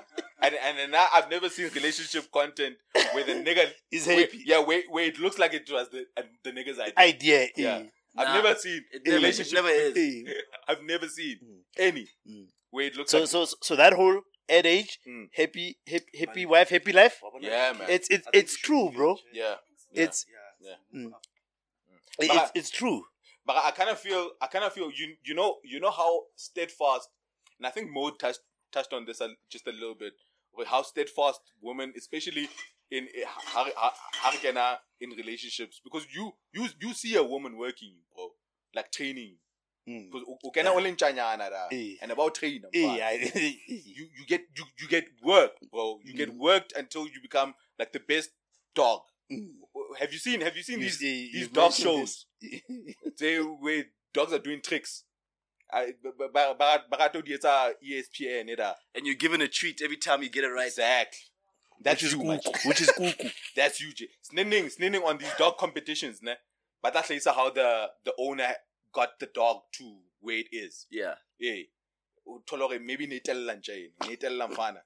And 0.44 0.56
and 0.56 0.78
then 0.78 0.92
now 0.92 1.08
I've 1.14 1.30
never 1.30 1.50
seen 1.50 1.70
relationship 1.74 2.32
content 2.32 2.76
where 3.14 3.24
the 3.24 3.34
nigga 3.34 3.72
Is 3.92 4.06
where, 4.06 4.20
happy. 4.22 4.44
yeah, 4.46 4.60
where, 4.60 4.84
where 4.90 5.06
it 5.06 5.20
looks 5.20 5.40
like 5.40 5.54
it 5.56 5.68
was 5.72 5.90
the 5.90 6.06
and 6.16 6.28
the 6.44 6.52
nigga's 6.52 6.80
idea. 6.80 6.94
Idea. 6.98 7.48
Yeah. 7.58 7.76
eh. 7.78 7.84
I've 8.18 8.28
Nah, 8.28 8.34
never 8.42 8.56
seen 8.60 8.82
It 8.92 9.02
a 9.06 9.10
never, 9.10 9.16
it 9.16 9.16
relationship. 9.22 9.54
never 9.54 9.70
is. 9.70 10.28
I've 10.68 10.84
never 10.84 11.08
seen 11.08 11.38
Mm. 11.44 11.60
any 11.78 12.08
Mm. 12.30 12.46
where 12.70 12.86
it 12.86 12.96
looks 12.96 13.10
So 13.12 13.20
like 13.22 13.28
so 13.30 13.46
so 13.62 13.76
that 13.76 13.94
whole 13.94 14.22
ad 14.50 14.66
age, 14.66 15.00
Mm. 15.08 15.30
happy 15.34 15.78
happy 15.88 16.18
happy 16.20 16.46
wife, 16.46 16.70
happy 16.70 16.92
life. 16.94 17.20
yeah, 17.40 17.74
man. 17.78 17.90
It's 17.90 18.08
it's 18.10 18.28
it's 18.34 18.56
true, 18.58 18.92
bro. 18.94 19.18
yeah. 19.34 19.56
It's 19.94 20.26
Yeah. 20.60 20.76
mm. 20.94 21.12
It's 22.20 22.30
I- 22.34 22.52
it's 22.56 22.70
true. 22.70 23.06
But 23.46 23.56
I 23.58 23.72
kind 23.72 23.90
of 23.90 24.00
feel, 24.00 24.32
I 24.40 24.48
kind 24.48 24.64
of 24.66 24.74
feel, 24.74 24.92
you 24.92 25.16
you 25.24 25.34
know, 25.34 25.60
you 25.64 25.80
know 25.80 25.90
how 25.92 26.26
steadfast, 26.36 27.10
and 27.58 27.66
I 27.66 27.72
think 27.72 27.90
Mo 27.92 28.12
touched 28.12 28.42
touched 28.72 28.94
on 28.94 29.06
this 29.06 29.20
a, 29.22 29.30
just 29.50 29.68
a 29.68 29.72
little 29.72 29.96
bit, 29.96 30.14
with 30.54 30.68
how 30.68 30.84
steadfast 30.84 31.42
women, 31.62 31.94
especially 31.98 32.48
in 32.92 33.08
eh, 33.16 33.24
har- 33.26 33.74
har- 33.76 33.94
hargena 34.24 34.78
in 35.00 35.10
relationships, 35.12 35.82
because 35.84 36.06
you 36.14 36.32
you 36.54 36.68
you 36.80 36.94
see 36.94 37.16
a 37.16 37.24
woman 37.24 37.58
working, 37.58 37.96
bro, 38.14 38.30
like 38.76 38.92
training, 38.92 39.38
Mm. 39.90 40.12
because 40.12 40.28
u 40.44 40.52
can 40.54 40.68
only 40.68 40.92
nchanyana 40.92 41.50
da, 41.50 41.68
Eh. 41.72 41.96
and 42.02 42.12
about 42.12 42.36
training, 42.36 42.62
man. 42.62 43.02
I- 43.02 43.32
you 43.98 44.06
you 44.18 44.26
get 44.28 44.42
you 44.56 44.66
you 44.80 44.88
get 44.88 45.06
worked, 45.24 45.68
bro. 45.72 46.00
You 46.04 46.14
get 46.14 46.30
Mm. 46.30 46.38
worked 46.38 46.74
until 46.74 47.08
you 47.08 47.20
become 47.22 47.56
like 47.80 47.92
the 47.92 48.00
best 48.00 48.30
dog. 48.76 49.02
Have 50.00 50.12
you 50.14 50.20
seen 50.20 50.42
Have 50.42 50.56
you 50.58 50.64
seen 50.64 50.80
You 50.80 50.86
these 50.86 50.98
see- 51.00 51.32
these 51.32 51.42
you've 51.42 51.54
dog 51.54 51.72
mentioned 51.72 52.08
shows? 52.08 52.26
they 53.20 53.38
where 53.38 53.86
dogs 54.14 54.34
are 54.34 54.40
doing 54.40 54.62
tricks. 54.62 55.04
I 55.74 55.94
ba- 56.04 56.28
ba- 56.34 56.56
ba- 56.58 56.84
barato 56.92 57.24
di 57.24 57.34
uh, 57.34 57.38
etsa 57.38 57.74
ESPN 57.82 58.50
eda. 58.50 58.76
Eh, 58.94 58.98
and 58.98 59.06
you're 59.06 59.16
given 59.16 59.42
a 59.42 59.48
treat 59.48 59.82
every 59.82 59.98
time 59.98 60.22
you 60.24 60.30
get 60.30 60.44
it 60.44 60.48
right. 60.50 60.68
Exactly. 60.68 61.20
That's 61.84 62.02
which 62.04 62.12
is 62.12 62.18
you, 62.18 62.20
kuku. 62.20 62.68
Which 62.68 62.82
is 62.82 62.90
kuku. 62.90 63.32
That's 63.56 63.80
you. 63.82 63.94
J. 63.94 64.08
Sninning, 64.22 64.70
sninning 64.76 65.04
on 65.06 65.18
these 65.18 65.34
dog 65.38 65.58
competitions, 65.58 66.22
ne? 66.22 66.34
But 66.84 66.94
that's 66.94 67.10
like 67.10 67.24
how 67.26 67.50
the 67.52 67.90
the 68.04 68.14
owner 68.20 68.54
got 68.94 69.18
the 69.20 69.28
dog 69.28 69.62
to 69.78 69.98
where 70.20 70.38
it 70.40 70.48
is. 70.52 70.88
Yeah. 70.92 71.16
Yeah. 71.40 71.64
Tolore 72.46 72.80
maybe 72.80 73.08
netella 73.08 73.56
nje, 73.56 73.92
netella 74.02 74.48
mfana. 74.48 74.82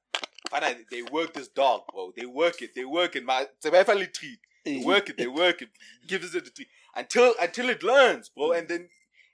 Fana, 0.51 0.75
they 0.91 1.01
work 1.03 1.33
this 1.33 1.47
dog, 1.47 1.81
bro. 1.91 2.11
They 2.15 2.25
work 2.25 2.61
it. 2.61 2.75
They 2.75 2.85
work 2.85 3.15
it. 3.15 3.25
Man, 3.25 3.45
it's 3.57 3.65
a 3.65 3.71
very 3.71 4.07
treat. 4.07 4.39
They 4.65 4.79
work 4.83 5.09
it, 5.09 5.17
they 5.17 5.27
work 5.27 5.61
it, 5.61 5.69
gives 6.07 6.33
it 6.33 6.43
the 6.45 6.49
treat 6.49 6.67
until 6.95 7.35
until 7.39 7.69
it 7.69 7.83
learns, 7.83 8.29
bro. 8.29 8.53
And 8.53 8.67
then 8.67 8.89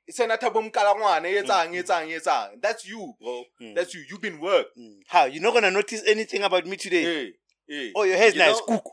it's 0.05 0.19
another 0.19 0.49
boom 0.49 0.69
kalangwane, 0.71 1.41
etsang, 1.41 1.71
etsang, 1.73 2.09
etsang. 2.09 2.61
That's 2.61 2.85
you, 2.85 3.13
bro. 3.21 3.43
Mm. 3.61 3.75
That's 3.75 3.93
you. 3.93 4.03
You've 4.09 4.21
been 4.21 4.41
worked. 4.41 4.77
Mm. 4.77 4.95
How 5.07 5.25
you're 5.25 5.41
not 5.41 5.53
gonna 5.53 5.71
notice 5.71 6.03
anything 6.05 6.43
about 6.43 6.65
me 6.65 6.75
today? 6.75 7.03
Hey, 7.03 7.33
hey. 7.69 7.91
Oh, 7.95 8.03
your 8.03 8.17
hair's 8.17 8.33
You 8.35 8.39
nice. 8.39 8.59
know- 8.67 8.77
Kuku. 8.77 8.91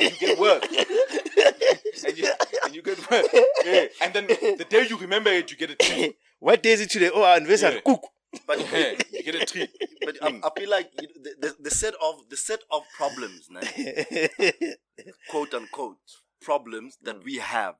you 0.00 0.10
get 0.20 0.38
work. 0.38 0.64
and 2.06 2.18
you 2.18 2.28
and 2.64 2.74
you 2.74 2.82
get 2.82 3.10
work. 3.10 3.26
Yeah. 3.64 3.86
And 4.02 4.12
then 4.12 4.26
the 4.26 4.66
day 4.68 4.86
you 4.88 4.98
remember 4.98 5.30
it, 5.30 5.50
you 5.50 5.56
get 5.56 5.70
a 5.70 5.74
treat. 5.76 6.16
what 6.40 6.62
day 6.62 6.72
is 6.72 6.82
it 6.82 6.90
today? 6.90 7.10
Oh, 7.12 7.22
our 7.22 7.36
anniversary. 7.36 7.76
Yeah. 7.76 7.80
Kuku. 7.94 8.04
But 8.46 8.58
you 9.12 9.22
get 9.22 9.34
a 9.34 9.46
treat. 9.46 9.70
but 10.04 10.22
I, 10.22 10.30
hmm. 10.30 10.38
I 10.44 10.50
feel 10.58 10.70
like 10.70 10.90
you 11.00 11.08
know, 11.08 11.14
the, 11.22 11.34
the 11.48 11.56
the 11.64 11.70
set 11.70 11.94
of 12.02 12.28
the 12.30 12.36
set 12.36 12.60
of 12.70 12.82
problems, 12.96 13.48
nah, 13.50 13.60
quote 15.30 15.54
unquote 15.54 15.98
problems 16.40 16.98
that 17.02 17.24
we 17.24 17.36
have. 17.38 17.76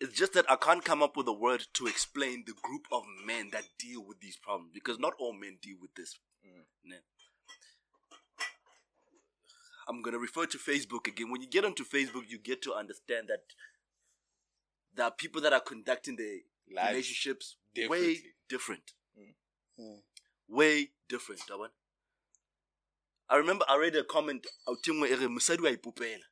It's 0.00 0.16
just 0.16 0.32
that 0.32 0.50
I 0.50 0.56
can't 0.56 0.84
come 0.84 1.02
up 1.02 1.16
with 1.16 1.28
a 1.28 1.32
word 1.32 1.66
to 1.74 1.86
explain 1.86 2.44
the 2.46 2.54
group 2.62 2.86
of 2.90 3.02
men 3.26 3.50
that 3.52 3.64
deal 3.78 4.02
with 4.06 4.20
these 4.20 4.36
problems 4.36 4.70
because 4.72 4.98
not 4.98 5.12
all 5.18 5.34
men 5.34 5.58
deal 5.60 5.76
with 5.80 5.94
this. 5.94 6.18
Mm, 6.46 6.64
nah. 6.84 6.96
I'm 9.88 10.02
gonna 10.02 10.18
refer 10.18 10.46
to 10.46 10.56
Facebook 10.58 11.06
again. 11.06 11.30
When 11.30 11.42
you 11.42 11.48
get 11.48 11.64
onto 11.64 11.84
Facebook, 11.84 12.24
you 12.28 12.38
get 12.38 12.62
to 12.62 12.72
understand 12.72 13.28
that 13.28 13.40
there 14.94 15.06
are 15.06 15.10
people 15.10 15.40
that 15.42 15.52
are 15.52 15.60
conducting 15.60 16.16
their 16.16 16.38
Lives 16.70 16.88
relationships 16.90 17.56
way 17.88 18.16
different. 18.48 18.92
Mm. 19.78 20.02
Way 20.48 20.90
different, 21.08 21.40
that 21.48 21.58
one. 21.58 21.70
I 23.28 23.36
remember 23.36 23.64
I 23.68 23.76
read 23.76 23.96
a 23.96 24.04
comment 24.04 24.46
out 24.68 24.82
tingwe 24.82 25.10
ere 25.10 25.28
mosadi 25.28 25.62
wa 25.62 25.70
ipopela. 25.70 26.24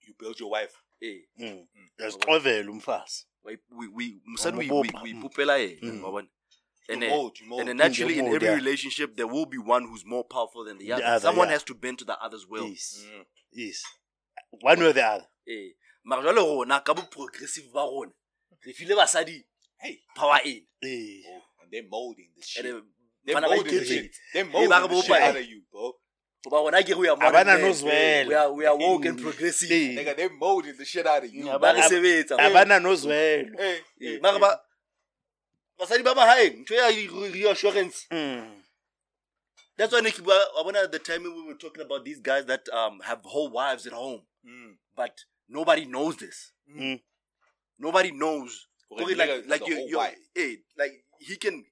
You 0.00 0.14
build 0.18 0.38
your 0.40 0.50
wife. 0.50 0.74
Eh, 1.02 1.22
Mm. 1.38 1.66
Yasiqovela 2.00 2.70
umfazi. 2.70 3.26
we 3.42 3.58
we 3.88 4.20
mosadi 4.26 4.56
we 4.58 4.70
we 5.02 5.12
ipopela 5.12 5.58
yena, 5.58 5.80
Mm. 5.82 6.02
wa 6.12 6.22
And 6.86 7.00
then, 7.00 7.08
mold, 7.10 7.38
mold. 7.46 7.60
and 7.60 7.68
then 7.70 7.76
naturally 7.78 8.18
in 8.18 8.26
every 8.26 8.46
yeah. 8.48 8.54
relationship 8.56 9.16
there 9.16 9.26
will 9.26 9.46
be 9.46 9.56
one 9.56 9.86
who's 9.86 10.04
more 10.04 10.22
powerful 10.24 10.64
than 10.64 10.76
the 10.76 10.84
The 10.84 10.92
other. 10.92 11.04
other, 11.04 11.20
Someone 11.28 11.48
yeah. 11.48 11.52
has 11.54 11.62
to 11.64 11.74
bend 11.74 11.98
to 12.00 12.04
the 12.04 12.18
other's 12.22 12.46
will. 12.46 12.68
Yes. 12.68 13.02
Mm. 13.06 13.24
Yes. 13.52 13.82
One 14.60 14.80
way 14.80 14.86
or 14.88 14.92
the 14.92 15.02
other. 15.06 15.26
Eh, 15.48 15.70
mara 16.04 16.22
jwale 16.22 16.36
rona 16.36 16.80
ka 16.80 16.92
bo 16.94 17.02
progressive 17.02 17.72
ba 17.72 17.80
rona. 17.80 18.12
Re 18.66 18.72
file 18.72 18.96
basadi 18.96 19.44
Hey. 19.78 20.00
power 20.16 20.38
in. 20.44 20.62
Eh. 20.82 21.22
Oh, 21.28 21.42
and 21.62 21.70
they're 21.72 21.82
molding 21.90 22.30
the 22.36 22.42
shit. 22.42 22.64
And 22.66 22.82
They're 23.24 23.34
bana 23.34 23.48
ba 23.48 23.54
molding 23.56 23.74
the 23.78 23.84
shit. 23.84 24.16
They're 24.32 24.44
ba 24.44 24.50
molding 24.52 24.70
re 24.90 24.96
the 24.96 25.02
shit 25.02 25.22
out 25.22 25.36
of 25.36 25.44
you, 25.46 25.62
bro. 25.70 25.92
Goba 26.46 26.56
rona 26.64 26.82
ke 26.82 26.88
re 26.88 26.94
we 26.94 27.08
are 27.08 27.16
Abana 27.16 27.32
modern 27.32 27.46
men. 27.46 27.60
knows 27.62 27.82
well. 27.82 28.26
We 28.28 28.34
are 28.34 28.52
we 28.52 28.66
are 28.66 28.76
woke 28.76 29.04
and 29.06 29.20
progressive. 29.20 29.70
Eh. 29.70 29.96
Nigga, 29.96 30.16
they're 30.16 30.30
molding 30.30 30.76
the 30.76 30.84
shit 30.84 31.06
out 31.06 31.24
of 31.24 31.32
you. 31.32 31.46
Yeah, 31.46 31.58
Ba 31.58 31.72
re 31.74 31.80
Ab- 31.80 31.90
sebetsa. 31.90 32.34
Abana 32.38 32.80
knows 32.80 33.06
well. 33.06 33.44
Hey, 33.58 33.76
Eh, 33.76 33.80
hey, 34.00 34.18
mara 34.20 34.38
ba 34.38 34.60
basadi 35.80 36.04
ba 36.04 36.14
mahaeng 36.14 36.64
ntho 36.64 36.74
ya 36.74 36.86
re- 36.88 37.30
reassurance 37.32 38.06
Mm. 38.10 38.62
that's 39.76 39.92
why 39.92 40.00
Nicky, 40.00 40.22
I 40.22 40.62
wonder 40.64 40.80
at 40.80 40.92
the 40.92 40.98
time 41.00 41.24
we 41.24 41.42
were 41.48 41.54
talking 41.58 41.82
about 41.82 42.04
these 42.04 42.20
guys 42.20 42.44
that 42.46 42.68
um 42.72 43.00
have 43.00 43.20
whole 43.24 43.50
wives 43.50 43.86
at 43.86 43.92
home 43.92 44.22
Mm. 44.46 44.76
but 44.94 45.24
nobody 45.48 45.84
knows 45.86 46.16
this 46.16 46.52
Mm. 46.70 47.00
Nobody 47.78 48.10
knows 48.12 48.66
For 48.88 49.02
Okay, 49.02 49.14
like 49.14 49.46
like 49.48 49.66
you 49.66 49.76
you 49.88 49.96
wife. 49.98 50.16
hey, 50.34 50.58
like 50.78 50.92
he 51.18 51.36
can 51.36 51.64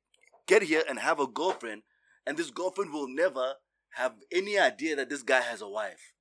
get 0.46 0.62
here 0.62 0.82
and 0.88 0.98
have 0.98 1.20
a 1.20 1.26
girlfriend 1.26 1.82
and 2.26 2.36
this 2.36 2.50
girlfriend 2.50 2.92
will 2.92 3.08
never 3.08 3.54
have 3.90 4.14
any 4.32 4.58
idea 4.58 4.96
that 4.96 5.08
this 5.10 5.22
guy 5.22 5.40
has 5.40 5.60
a 5.62 5.68
wife 5.68 6.12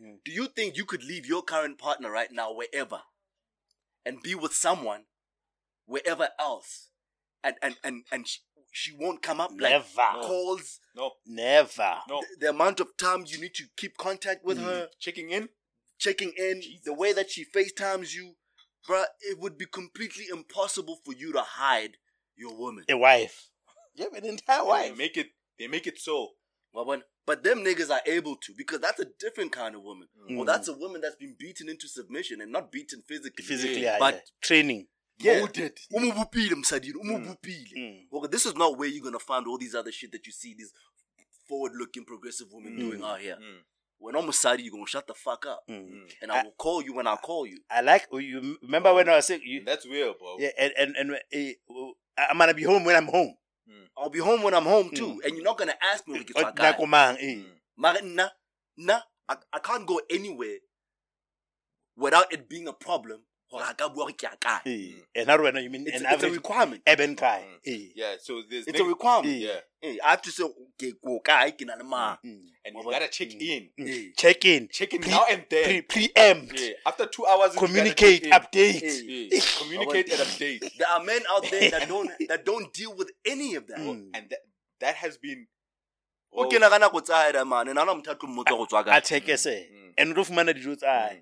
Mm. 0.00 0.18
do 0.24 0.30
you 0.30 0.46
think 0.46 0.76
you 0.76 0.84
could 0.84 1.02
leave 1.02 1.26
your 1.26 1.42
current 1.42 1.76
partner 1.76 2.08
right 2.08 2.30
now 2.30 2.52
wherever 2.52 3.00
and 4.06 4.22
be 4.22 4.32
with 4.36 4.54
someone 4.54 5.06
wherever 5.86 6.28
else 6.38 6.90
and 7.42 7.56
and 7.62 7.74
and, 7.82 8.04
and 8.12 8.28
she, 8.28 8.38
she 8.72 8.92
won't 8.96 9.22
come 9.22 9.40
up 9.40 9.50
like 9.58 9.72
Never. 9.72 10.22
calls 10.22 10.78
No, 10.94 11.10
Never. 11.26 11.96
no. 12.08 12.20
the, 12.20 12.26
the 12.46 12.50
amount 12.50 12.78
of 12.78 12.96
time 12.96 13.24
you 13.26 13.40
need 13.40 13.54
to 13.54 13.64
keep 13.76 13.96
contact 13.96 14.44
with 14.44 14.58
Mm. 14.58 14.62
her 14.66 14.88
Checking 15.00 15.30
in. 15.30 15.48
checking 15.98 16.32
in 16.38 16.62
the 16.84 16.94
way 16.94 17.12
that 17.12 17.28
she 17.32 17.44
FaceTimes 17.44 18.14
you 18.14 18.36
bruh 18.88 19.04
it 19.20 19.38
would 19.38 19.56
be 19.58 19.66
completely 19.66 20.24
impossible 20.32 20.96
for 21.04 21.12
you 21.14 21.32
to 21.32 21.42
hide 21.42 21.96
your 22.36 22.54
woman 22.56 22.84
A 22.88 22.96
wife. 22.96 23.50
You 23.94 24.04
have 24.04 24.14
an 24.14 24.24
entire 24.24 24.64
wife. 24.64 24.84
They 24.84 24.90
wife. 24.90 24.98
make 24.98 25.16
it. 25.16 25.26
They 25.58 25.66
make 25.68 25.86
it 25.86 25.98
so. 26.00 26.28
Well, 26.72 26.86
when- 26.86 27.02
but 27.26 27.42
them 27.42 27.58
niggas 27.64 27.90
are 27.90 28.00
able 28.06 28.36
to 28.36 28.54
because 28.56 28.80
that's 28.80 29.00
a 29.00 29.04
different 29.18 29.52
kind 29.52 29.74
of 29.74 29.82
woman. 29.82 30.08
Mm. 30.30 30.38
Or 30.38 30.44
that's 30.46 30.68
a 30.68 30.72
woman 30.72 31.00
that's 31.02 31.16
been 31.16 31.34
beaten 31.38 31.68
into 31.68 31.86
submission 31.88 32.40
and 32.40 32.50
not 32.52 32.72
beaten 32.72 33.02
physically. 33.06 33.44
Physically, 33.44 33.82
Yeah, 33.82 33.92
yeah, 33.94 33.98
but- 33.98 34.14
yeah. 34.14 34.20
training. 34.40 34.86
Yeah. 35.20 35.38
Molded. 35.40 35.76
Umubupile, 35.92 36.54
msadini, 36.54 36.94
umubupile. 36.94 37.72
Mm. 37.76 38.06
Well, 38.10 38.28
this 38.30 38.46
is 38.46 38.54
not 38.54 38.78
where 38.78 38.88
you're 38.88 39.02
gonna 39.04 39.18
find 39.18 39.46
all 39.48 39.58
these 39.58 39.74
other 39.74 39.92
shit 39.92 40.12
that 40.12 40.26
you 40.26 40.32
see 40.32 40.54
these 40.54 40.72
forward-looking 41.48 42.04
progressive 42.04 42.48
women 42.52 42.74
Mm. 42.74 42.78
doing 42.78 43.02
out 43.02 43.20
here. 43.20 43.38
Mm. 43.98 44.04
When 44.04 44.16
I'm 44.16 44.24
Musadi, 44.28 44.62
you're 44.64 44.72
gonna 44.72 44.86
shut 44.86 45.06
the 45.06 45.14
fuck 45.14 45.46
up, 45.46 45.64
Mm. 45.68 45.90
Mm. 45.90 46.12
and 46.22 46.32
I 46.32 46.42
will 46.44 46.52
call 46.56 46.82
you 46.82 46.94
when 46.94 47.06
I 47.06 47.16
call 47.16 47.46
you. 47.46 47.58
I 47.70 47.80
like 47.80 48.06
oh, 48.12 48.18
you. 48.18 48.56
Remember 48.62 48.94
when 48.94 49.08
I 49.08 49.16
was 49.16 49.26
saying 49.26 49.42
you? 49.44 49.64
That's 49.64 49.86
real, 49.86 50.14
bro. 50.18 50.36
Yeah, 50.38 50.50
and 50.58 50.72
and 50.78 50.96
and 50.96 51.10
uh, 51.12 51.92
I'm 52.30 52.38
gonna 52.38 52.54
be 52.54 52.62
home 52.62 52.84
when 52.84 52.96
I'm 52.96 53.06
home. 53.08 53.34
I'll 53.96 54.10
be 54.10 54.20
home 54.20 54.42
when 54.42 54.54
I'm 54.54 54.64
home 54.64 54.90
too, 54.94 55.18
Mm. 55.18 55.24
and 55.24 55.34
you're 55.34 55.44
not 55.44 55.58
gonna 55.58 55.74
ask 55.92 56.06
me. 56.06 56.20
Nakomang, 56.24 57.16
eh. 57.20 57.34
Mm. 57.34 57.44
Mara 57.76 57.98
nna, 58.00 58.30
nna, 58.78 59.02
I, 59.28 59.36
I 59.52 59.58
can't 59.58 59.86
go 59.86 60.00
anywhere 60.08 60.58
without 61.96 62.32
it 62.32 62.48
being 62.48 62.68
a 62.68 62.72
problem. 62.72 63.22
Hore 63.50 63.62
ha 63.64 63.72
ka 63.72 63.88
bua 63.88 64.04
hore 64.04 64.12
ke 64.12 64.22
ya 64.24 64.30
kae. 64.40 64.94
And 65.14 65.28
how 65.28 65.42
you 65.42 65.70
mean 65.70 65.86
It's, 65.86 66.00
an 66.00 66.06
a 66.06 66.10
average 66.10 66.34
requirement. 66.34 66.82
guy. 66.84 67.44
Mm. 67.66 67.92
Yeah, 67.94 68.16
so 68.20 68.42
there's 68.48 68.66
It's 68.66 68.78
a 68.78 68.84
requirement. 68.84 69.38
yeah, 69.40 69.60
Hey, 69.80 69.98
I 70.04 70.10
have 70.10 70.22
to 70.22 70.30
say, 70.30 70.44
okay, 70.44 70.92
go 71.02 71.20
kae 71.24 71.52
ke 71.56 71.62
na 71.66 71.74
le 71.76 71.84
mang. 71.84 72.18
Mm. 72.24 72.40
and 72.64 72.74
you 72.76 72.82
Well, 72.84 72.90
gotta 72.90 73.08
check 73.08 73.28
mm. 73.28 73.40
in, 73.40 73.70
Mm. 73.80 74.16
Check 74.16 74.44
in. 74.44 74.68
check 74.68 74.92
in 74.92 75.00
Pre- 75.00 75.10
now 75.10 75.24
and 75.30 75.44
then. 75.48 75.64
Pre- 75.64 76.08
preempt. 76.08 76.60
yeah, 76.60 76.72
after 76.84 77.06
two 77.06 77.24
hours, 77.26 77.54
Communicate. 77.54 78.24
Update. 78.24 78.82
Yeah, 79.32 79.40
communicate 79.58 80.10
and 80.12 80.20
update, 80.20 80.60
There 80.78 80.88
are 80.88 81.02
men 81.02 81.22
out 81.30 81.50
there 81.50 81.70
that 81.70 81.88
don't 81.92 82.10
that 82.28 82.44
don't 82.44 82.72
deal 82.74 82.94
with 82.94 83.10
any 83.24 83.54
of 83.54 83.66
that. 83.68 83.78
Mm. 83.78 84.10
and 84.14 84.28
that 84.30 84.40
that 84.80 84.94
has 84.96 85.16
been. 85.16 85.46
o 86.32 86.44
oh, 86.44 86.48
kena 86.50 86.68
ka 86.68 86.78
nako 86.78 87.00
tsa 87.02 87.14
hae 87.16 87.32
da 87.32 87.44
mane 87.44 87.72
nana 87.72 87.94
motho 87.94 88.10
a 88.12 88.14
tlo 88.14 88.28
mmotsa 88.28 88.52
go 88.58 88.66
tswa 88.66 88.80
a 88.84 89.00
kae 89.00 89.36
se 89.38 89.66
Mm. 89.72 89.92
and 89.96 90.14
tlo 90.14 90.24
fumana 90.24 90.52
dijo 90.52 90.76
tsa 90.76 91.16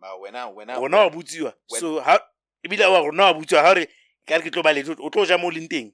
hae 0.00 0.08
but 0.10 0.20
when 0.20 0.36
I 0.36 0.46
when 0.46 0.70
I 0.70 0.76
rona 0.76 0.96
wa 0.96 1.10
botsiwa 1.10 1.54
when- 1.68 1.80
so 1.80 2.00
ha 2.00 2.18
ebile 2.64 2.90
wa 2.90 3.00
rona 3.00 3.22
wa 3.24 3.34
botsiwa 3.34 3.62
ha 3.62 3.72
re 3.72 3.86
ka 4.26 4.36
re 4.36 4.42
ke 4.42 4.50
tlo 4.50 4.62
ba 4.62 4.70
o 5.02 5.10
tlo 5.10 5.26
ja 5.26 5.38
mo 5.38 5.50
leng 5.50 5.68
teng? 5.68 5.92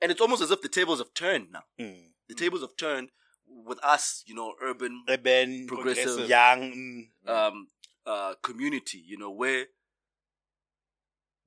And 0.00 0.10
it's 0.10 0.20
almost 0.20 0.42
as 0.42 0.50
if 0.50 0.60
the 0.60 0.68
tables 0.68 0.98
have 0.98 1.14
turned 1.14 1.52
now. 1.52 1.62
Mm. 1.78 2.12
the 2.28 2.34
tables 2.34 2.62
have 2.62 2.76
turned 2.76 3.10
with 3.46 3.78
us 3.84 4.22
you 4.26 4.34
know 4.34 4.54
urban 4.62 5.04
urban 5.08 5.66
Progressive. 5.66 6.28
young 6.28 6.72
mm. 6.72 7.28
um 7.28 7.68
uh 8.06 8.34
community 8.42 8.98
you 8.98 9.18
know 9.18 9.30
where 9.30 9.66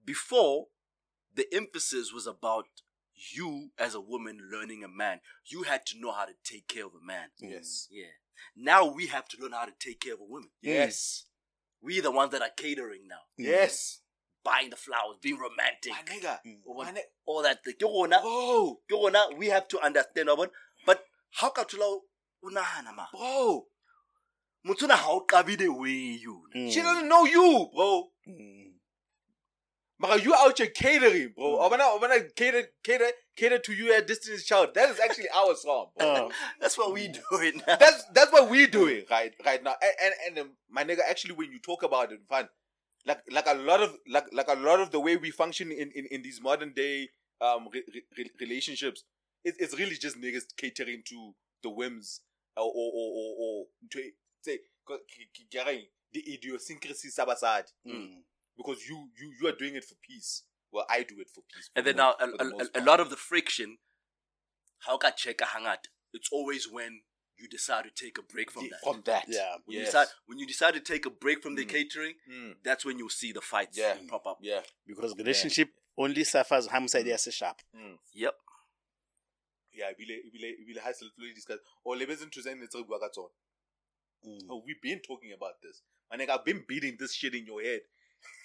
before 0.06 0.68
the 1.34 1.48
emphasis 1.52 2.14
was 2.14 2.28
about 2.28 2.66
you 3.16 3.72
as 3.78 3.96
a 3.96 4.02
woman 4.02 4.50
learning 4.52 4.84
a 4.84 4.88
man. 4.88 5.20
You 5.46 5.64
had 5.64 5.86
to 5.88 6.00
know 6.00 6.12
how 6.12 6.26
to 6.26 6.34
take 6.44 6.68
care 6.68 6.86
of 6.86 6.92
a 6.94 7.06
man. 7.06 7.30
Yes, 7.40 7.88
yeah 7.90 8.14
now 8.56 8.86
we 8.86 9.08
have 9.08 9.28
to 9.30 9.38
learn 9.42 9.52
how 9.54 9.66
to 9.66 9.74
take 9.80 10.00
care 10.02 10.14
of 10.14 10.22
a 10.22 10.24
woman. 10.24 10.50
Yes, 10.62 11.26
we 11.82 12.00
the 12.00 12.12
ones 12.12 12.32
that 12.32 12.42
are 12.42 12.50
catering 12.56 13.08
now. 13.08 13.22
Yes, 13.38 14.02
buying 14.44 14.70
the 14.70 14.76
flowers 14.76 15.18
being 15.22 15.38
romantic. 15.38 15.92
My 15.92 16.04
nigga, 16.04 16.40
Mm. 16.46 16.62
nigga, 16.66 17.02
all 17.26 17.42
that 17.44 17.64
thing. 17.64 17.74
Ke 17.76 17.84
rona- 17.84 18.22
bro, 18.22 18.82
ke 18.88 18.92
rona, 18.94 19.28
we 19.36 19.48
have 19.48 19.68
to 19.70 19.80
understand 19.80 20.30
about 20.30 20.52
but 20.86 21.06
how 21.32 21.50
ka 21.50 21.64
thola 21.64 22.00
o 22.44 22.50
nahana 22.50 22.96
ma. 22.96 23.08
Bro, 23.12 23.68
motho 24.66 24.88
na 24.88 24.96
ha 24.96 25.12
o 25.12 25.26
way 25.74 25.90
you 25.92 26.48
Mm. 26.56 26.72
she 26.72 26.82
doesn't 26.82 27.08
know 27.08 27.26
you, 27.26 27.70
bro. 27.74 28.12
Mm. 28.28 28.65
But 30.00 30.24
you 30.26 30.34
out 30.34 30.58
here 30.58 30.68
catering, 30.68 31.34
bro. 31.36 31.58
Mm. 31.58 31.64
I'm 31.64 31.70
gonna, 31.70 31.84
I'm 31.84 32.02
gonna 32.02 32.30
cater, 32.36 32.64
cater, 32.84 33.08
cater 33.36 33.60
to 33.60 33.74
you 33.74 33.94
at 33.94 34.08
Destiny's 34.08 34.44
Child. 34.44 34.74
That 34.74 34.90
is 34.90 35.00
actually 35.00 35.30
our 35.34 35.56
song. 35.56 35.88
bro. 35.98 36.08
Uh, 36.08 36.30
that's 36.60 36.78
what 36.78 36.94
we 36.94 37.08
do 37.08 37.22
it 37.34 37.56
now 37.66 37.76
that's 37.78 38.04
that's 38.14 38.32
what 38.32 38.50
we're 38.50 38.68
doing 38.68 39.04
right 39.10 39.34
right 39.46 39.64
now. 39.64 39.76
And 39.82 39.94
and, 40.04 40.14
and 40.28 40.40
um, 40.48 40.56
my 40.70 40.84
nigga, 40.84 41.00
actually, 41.10 41.36
when 41.36 41.52
you 41.52 41.60
talk 41.60 41.84
about 41.84 42.12
it, 42.12 42.20
fun, 42.30 42.50
like 43.06 43.22
like 43.32 43.48
a 43.48 43.54
lot 43.54 43.82
of 43.82 43.96
like 44.10 44.26
like 44.34 44.50
a 44.50 44.56
lot 44.56 44.82
of 44.82 44.92
the 44.92 45.00
way 45.00 45.16
we 45.16 45.32
function 45.32 45.72
in 45.72 45.92
in, 45.96 46.06
in 46.12 46.22
these 46.22 46.42
modern 46.42 46.74
day 46.74 47.10
um 47.40 47.68
re- 47.74 47.84
re- 48.18 48.32
relationships, 48.42 49.04
it, 49.46 49.56
it's 49.60 49.78
really 49.78 49.96
just 49.96 50.20
niggas 50.20 50.44
catering 50.58 51.04
to 51.06 51.34
the 51.64 51.70
whims 51.70 52.20
or 52.58 52.66
or 52.66 52.92
or, 52.94 53.12
or, 53.16 53.36
or 53.40 53.66
to 53.92 54.02
say 54.42 54.60
the 56.14 56.34
idiosyncrasies 56.34 57.20
of 57.20 57.28
mm. 57.28 58.08
Because 58.58 58.88
you 58.88 59.10
you 59.20 59.34
you 59.42 59.48
are 59.48 59.56
doing 59.58 59.76
it 59.76 59.84
for 59.86 59.96
peace. 60.08 60.44
Well, 60.72 60.86
I 60.90 61.04
do 61.04 61.16
it 61.20 61.30
for 61.34 61.42
peace. 61.54 61.70
and 61.76 61.86
then 61.86 61.96
now 61.98 62.16
a, 62.20 62.28
the 62.28 62.70
a, 62.76 62.80
a, 62.80 62.82
a 62.82 62.84
lot 62.84 63.00
of 63.00 63.10
the 63.10 63.16
friction 63.16 63.78
how 64.86 64.98
ka 64.98 65.12
checka 65.12 65.46
hangata 65.54 65.88
it's 66.14 66.30
always 66.32 66.68
when 66.70 67.02
you 67.38 67.48
decide 67.50 67.84
to 67.84 67.92
take 67.92 68.18
a 68.18 68.22
break 68.24 68.52
from 68.52 68.64
The- 68.64 68.70
that 68.70 68.82
from 68.84 69.02
that. 69.06 69.26
Yeah. 69.28 69.56
when 69.66 69.78
you 69.80 69.86
decide 69.86 70.08
when 70.26 70.38
you 70.40 70.48
decide 70.48 70.74
to 70.74 70.80
take 70.82 71.06
a 71.06 71.10
break 71.10 71.42
from 71.44 71.56
the 71.56 71.66
Mm. 71.66 71.70
catering 71.70 72.14
Mm, 72.32 72.56
that's 72.64 72.84
when 72.86 72.98
you'll 73.00 73.10
see 73.22 73.32
the 73.32 73.42
fights 73.42 73.78
Yeah. 73.78 73.98
pop 74.10 74.26
up 74.28 74.38
yeah. 74.42 74.62
because 74.86 75.16
relationship 75.18 75.70
only 75.98 76.24
suffers 76.24 76.68
ha 76.68 76.80
mosadi 76.80 77.14
a 77.14 77.18
se 77.18 77.32
sharp 77.32 77.62
Mm. 77.74 77.98
yep 78.14 78.36
Yeah, 79.74 79.92
ebile 79.92 80.16
ebile 80.28 80.50
ebile 80.62 80.80
ha 80.82 80.92
se 80.94 81.06
le 81.18 81.34
discuss. 81.34 81.60
Or 81.84 81.96
lebetse 81.98 82.24
ntho 82.26 82.40
tse 82.42 82.54
ne 82.56 82.68
tse 82.68 82.78
re 82.80 82.84
bua 82.84 83.00
ka. 83.00 83.10
Mm. 84.24 84.48
Oh, 84.50 84.64
we've 84.66 84.82
been 84.82 85.00
talking 85.02 85.34
about 85.34 85.62
this. 85.62 85.82
My 86.10 86.16
nigga, 86.18 86.30
I've 86.30 86.46
been 86.46 86.64
beating 86.68 86.96
this 86.98 87.14
shit 87.14 87.36
in 87.36 87.46
your 87.46 87.62
head 87.62 87.82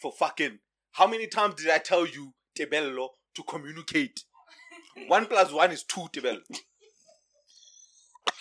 for 0.02 0.12
fucking. 0.12 0.58
How 0.92 1.06
many 1.06 1.26
times 1.26 1.54
did 1.56 1.70
I 1.70 1.78
tell 1.78 2.06
you, 2.06 2.32
Tebello, 2.56 3.10
to 3.36 3.42
communicate? 3.44 4.20
one 5.08 5.26
plus 5.26 5.52
one 5.52 5.70
is 5.70 5.84
two, 5.84 6.06
Tebello. 6.12 6.40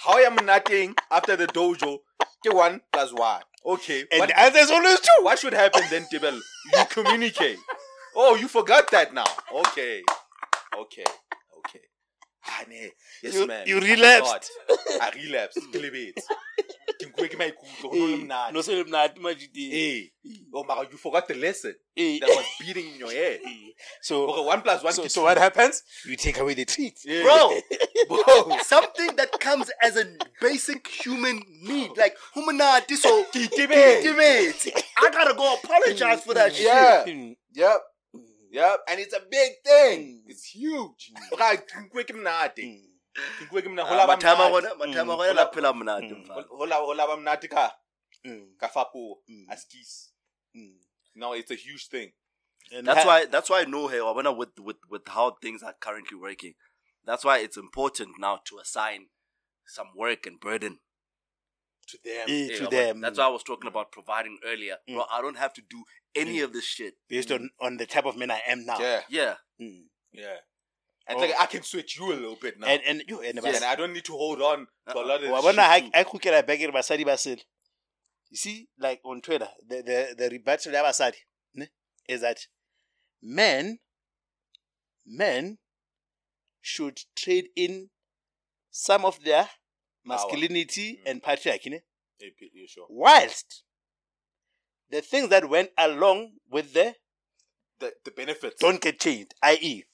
How 0.05 0.17
am 0.17 0.39
I 0.39 0.43
nothing 0.43 0.95
after 1.11 1.35
the 1.35 1.47
dojo? 1.47 1.99
Get 2.43 2.55
one 2.55 2.81
plus 2.91 3.11
one. 3.13 3.41
Okay. 3.65 4.05
and 4.11 4.19
what, 4.19 4.29
the 4.29 4.39
answer 4.39 4.59
is 4.59 4.71
always 4.71 4.99
two 5.01 5.23
what 5.23 5.37
should 5.39 5.53
happen 5.53 5.83
then, 5.89 6.05
Tebello? 6.09 6.39
You 6.73 6.85
communicate. 6.89 7.57
Oh, 8.15 8.35
you 8.35 8.47
forgot 8.47 8.89
that 8.91 9.13
now. 9.13 9.25
Okay. 9.53 10.01
Okay. 10.77 11.03
Okay. 11.57 11.79
Ah, 12.47 12.63
nee. 12.69 12.89
Yes, 13.21 13.33
You- 13.35 13.47
man. 13.47 13.67
you 13.67 13.77
I 13.77 13.81
relapsed. 13.81 14.49
forgot. 14.67 15.01
I 15.13 15.17
relapsed. 15.21 15.59
Lebetse. 15.73 16.13
Ke 17.09 17.21
nkuwe 17.25 17.29
ke 17.29 17.37
maikutlo, 17.37 17.89
ho 17.89 17.95
no 17.95 18.05
le 18.05 18.17
monate. 18.17 18.53
no 18.53 18.61
se 18.61 18.75
le 18.75 18.83
monate 18.83 19.19
majidi 19.19 19.69
Hey, 19.71 20.11
oh 20.53 20.63
my 20.63 20.75
god, 20.75 20.87
you 20.91 20.97
forgot 20.97 21.27
the 21.27 21.33
lesson 21.35 21.75
Eh, 21.97 22.19
that 22.19 22.29
was 22.29 22.45
beating 22.59 22.87
in 22.93 22.99
your 22.99 23.11
head. 23.11 23.39
so 24.01 24.29
Okay, 24.29 24.43
one 24.45 24.61
plus 24.61 24.83
one. 24.83 24.93
so, 24.93 25.07
so 25.07 25.23
what 25.23 25.37
happens 25.37 25.83
you 26.05 26.15
take 26.15 26.39
away 26.39 26.53
the 26.53 26.65
treat 26.65 26.99
Yeah. 27.05 27.23
bro 27.23 27.59
bro, 28.07 28.57
something 28.63 29.15
that 29.15 29.31
comes 29.39 29.69
as 29.81 29.97
a 29.97 30.05
basic 30.41 30.87
human 30.87 31.41
need 31.63 31.91
like 31.97 32.15
humanity 32.33 32.95
so 32.95 33.23
Ke 33.25 33.47
itebetse. 33.49 34.07
Ultimate. 34.07 34.83
I 34.97 35.09
gotta 35.11 35.33
go 35.35 35.55
apologize 35.55 36.21
for 36.23 36.33
that 36.35 36.53
shit. 36.53 36.65
Yeah. 36.65 37.03
Mm. 37.07 37.35
Yep, 37.53 37.81
yep, 38.51 38.79
and 38.89 38.99
it's 38.99 39.13
a 39.13 39.21
big 39.29 39.51
thing. 39.65 40.21
Mm. 40.23 40.29
It's 40.31 40.45
huge. 40.45 41.11
Right, 41.39 41.59
ke 41.65 41.75
nkuwe 41.81 42.03
ke 42.05 42.13
monate. 42.15 42.88
Mm. 43.19 43.37
Ke 43.39 43.45
nkuwe 43.45 43.61
ke 43.61 43.69
monate. 43.69 43.87
Ho 43.89 43.93
Ah, 43.93 43.97
laba 43.97 44.15
mathama 44.15 44.45
a 44.45 44.49
monate. 44.49 44.69
rona 44.69 44.75
mathama 44.75 45.13
a 45.13 45.17
Mm. 45.17 45.19
rona 45.19 45.33
la 45.33 45.51
phela 45.51 45.73
monate 45.73 46.13
Mm. 46.13 46.23
mfana. 46.23 46.47
Ho 46.49 46.63
la- 46.65 46.79
ho 46.79 46.93
laba 46.93 47.15
monate 47.17 47.49
ka 47.49 47.71
Mm. 48.25 48.57
ka 48.57 48.67
fapo 48.67 49.21
Mm. 49.29 49.45
a 49.49 49.57
skis. 49.57 50.11
Mm. 50.55 50.79
No, 51.15 51.33
it's 51.33 51.51
a 51.51 51.55
huge 51.55 51.87
thing. 51.87 52.13
And 52.71 52.85
That's 52.87 53.03
ha- 53.03 53.07
why 53.07 53.25
that's 53.25 53.49
why 53.49 53.61
I 53.61 53.65
know 53.65 53.87
here 53.87 54.01
Wabana 54.01 54.35
with 54.35 54.59
with 54.59 54.77
with 54.89 55.07
how 55.07 55.31
things 55.41 55.63
are 55.63 55.73
currently 55.73 56.17
working. 56.17 56.53
That's 57.03 57.23
why 57.25 57.39
it's 57.39 57.57
important 57.57 58.19
now 58.19 58.37
to 58.45 58.59
assign 58.59 59.09
some 59.65 59.91
work 59.95 60.25
and 60.27 60.39
burden 60.39 60.79
To 61.87 61.97
them. 62.03 62.29
Eh, 62.29 62.47
Yeah, 62.51 62.57
to 62.57 62.63
but 62.65 62.71
them 62.71 63.01
That's 63.01 63.17
why 63.17 63.25
I 63.25 63.29
was 63.29 63.43
talking 63.43 63.67
about 63.67 63.91
providing 63.91 64.39
earlier. 64.43 64.77
Mm. 64.87 64.93
Bro, 64.93 65.05
I 65.09 65.21
don't 65.21 65.37
have 65.37 65.53
to 65.53 65.61
do 65.61 65.83
any 66.13 66.39
of 66.41 66.53
this 66.53 66.65
shit. 66.65 66.95
based 67.07 67.31
on 67.31 67.49
on 67.59 67.77
the 67.77 67.87
type 67.87 68.05
of 68.05 68.15
man 68.15 68.29
I 68.29 68.41
am 68.45 68.65
now 68.65 68.77
Yeah, 68.79 69.03
Yeah. 69.09 69.35
Mm. 69.59 69.85
yeah. 70.11 70.37
And 71.09 71.17
Oh. 71.17 71.21
like 71.21 71.33
I 71.39 71.45
can 71.47 71.63
switch 71.63 71.97
you 71.97 72.11
a 72.11 72.13
little 72.13 72.35
bit 72.35 72.59
now. 72.59 72.67
and 72.67 72.81
and 72.85 73.03
you 73.07 73.21
and 73.21 73.39
and 73.39 73.63
I 73.65 73.75
don't 73.75 73.93
need 73.93 74.05
to 74.05 74.13
hold 74.13 74.41
on 74.41 74.67
to 74.91 74.97
a 74.97 75.01
lot 75.01 75.23
of 75.23 75.29
bona 75.29 75.51
shit 75.53 75.55
ha 75.59 75.79
too. 75.79 75.89
a 75.93 76.05
khukela 76.05 76.45
back 76.45 76.59
re 76.59 76.67
basadi 76.67 77.03
ba 77.05 77.17
sele 77.17 77.41
you 78.29 78.37
see 78.37 78.67
like 78.77 79.01
on 79.03 79.21
twitter 79.21 79.49
the 79.67 79.81
the, 79.81 80.15
the 80.19 80.29
rebuttal 80.29 80.71
ya 80.73 80.83
basadi 80.83 81.17
is 82.07 82.21
that 82.21 82.45
men 83.21 83.79
men 85.05 85.57
should 86.61 86.99
trade 87.15 87.49
in 87.55 87.89
some 88.69 89.03
of 89.05 89.23
their 89.23 89.49
masculinity 90.05 90.87
Mm. 90.97 91.09
and 91.11 91.23
patriarchy 91.23 91.69
ne? 91.71 91.81
Hey, 92.19 92.31
Pete, 92.37 92.51
you 92.53 92.67
sure? 92.67 92.85
whilst 92.89 93.63
the 94.89 95.01
things 95.01 95.29
that 95.29 95.49
went 95.49 95.71
along 95.77 96.33
with 96.49 96.73
the 96.73 96.95
The 97.79 97.93
the 98.03 98.11
benefits. 98.11 98.59
don't 98.59 98.81
get 98.81 98.99
changed 98.99 99.33
i.e 99.41 99.85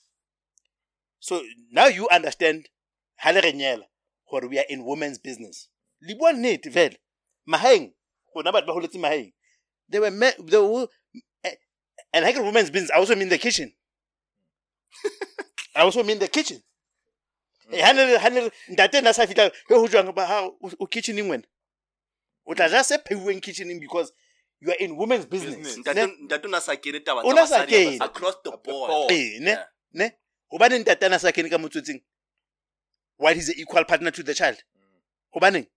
so 1.20 1.42
now 1.72 1.88
you 1.88 2.08
understand 2.10 2.70
ha 3.18 3.32
le 3.32 3.42
re 3.42 3.52
nyela 3.54 3.86
gore 4.30 4.48
we 4.48 4.60
are 4.60 4.68
in 4.70 4.82
women's 4.86 5.20
business 5.22 5.70
le 6.02 6.16
bua 6.16 6.34
nnete 6.34 6.72
fela 6.72 6.98
mahaeng 7.46 7.94
gona 8.34 8.52
batho 8.52 8.68
ba 8.68 8.74
holetse 8.74 8.98
mahaeng 8.98 9.32
they 9.92 10.00
were 10.00 10.12
men, 10.12 10.34
they 10.46 10.58
were, 10.58 10.88
eh, 11.44 11.56
and 12.14 12.26
ha 12.26 12.32
ke 12.32 12.40
women's 12.42 12.70
business 12.72 12.92
i 12.92 13.00
also 13.00 13.16
mean 13.16 13.30
the 13.30 13.38
kitchen 13.38 13.72
i 15.76 15.82
also 15.82 16.04
mean 16.04 16.20
the 16.20 16.28
kitchen 16.28 16.62
Eh, 17.72 17.82
ha 17.82 17.94
ne 17.94 18.06
re- 18.06 18.18
ha 18.22 18.30
ne 18.30 18.40
re- 18.42 18.52
ntate 18.70 19.02
na 19.02 19.12
sa 19.14 19.26
fitla 19.26 19.50
he 19.68 19.74
ho 19.76 19.88
jwang 19.88 20.14
ba 20.14 20.26
ha 20.26 20.46
o 20.80 20.86
kitchening 20.88 21.30
wena 21.30 21.44
o 22.46 22.54
tla 22.54 22.68
ja 22.70 22.84
se 22.84 22.98
pheuweng 22.98 23.42
because 23.80 24.12
you 24.62 24.70
are 24.70 24.78
in 24.80 24.96
women's 24.98 25.26
business, 25.26 25.56
Business. 25.56 25.78
ne? 25.78 25.82
Ntate 25.94 26.14
ntate 26.28 26.48
na 26.50 26.60
sa 26.62 26.76
kene 26.76 27.00
taba 27.00 27.24
O 27.26 27.32
na 27.34 27.46
sa 27.48 27.66
basadi 27.66 27.72
kene. 27.72 27.98
across 28.06 28.36
the 28.44 28.52
The 28.52 28.58
board. 28.58 28.90
board. 28.92 29.12
Eh, 29.12 29.40
ne 29.40 29.58
ne 29.94 30.12
hobaneng 30.56 30.82
ntate 30.88 31.06
ana 31.06 31.20
sa 31.20 31.32
kene 31.32 31.50
ka 31.50 31.58
motswetseng 31.58 32.00
while 33.18 33.36
he's 33.36 33.50
an 33.50 33.56
equal 33.58 33.84
partner 33.84 34.12
to 34.12 34.24
the 34.24 34.34
child? 34.34 34.58
Hobaneng? 35.36 35.68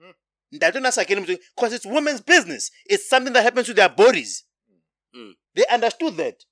Mm. 0.00 0.14
ntate 0.52 0.76
ona 0.76 0.92
sa 0.92 1.04
kene 1.04 1.20
motswetseng 1.24 1.40
because 1.56 1.72
it's 1.72 1.86
women's 1.86 2.20
business. 2.20 2.70
It's 2.84 3.08
something 3.08 3.32
that 3.32 3.42
happens 3.42 3.66
to 3.66 3.74
their 3.74 3.88
bodies. 3.88 4.44
Mm. 5.16 5.32
they 5.54 5.64
understood 5.72 6.16
that. 6.18 6.44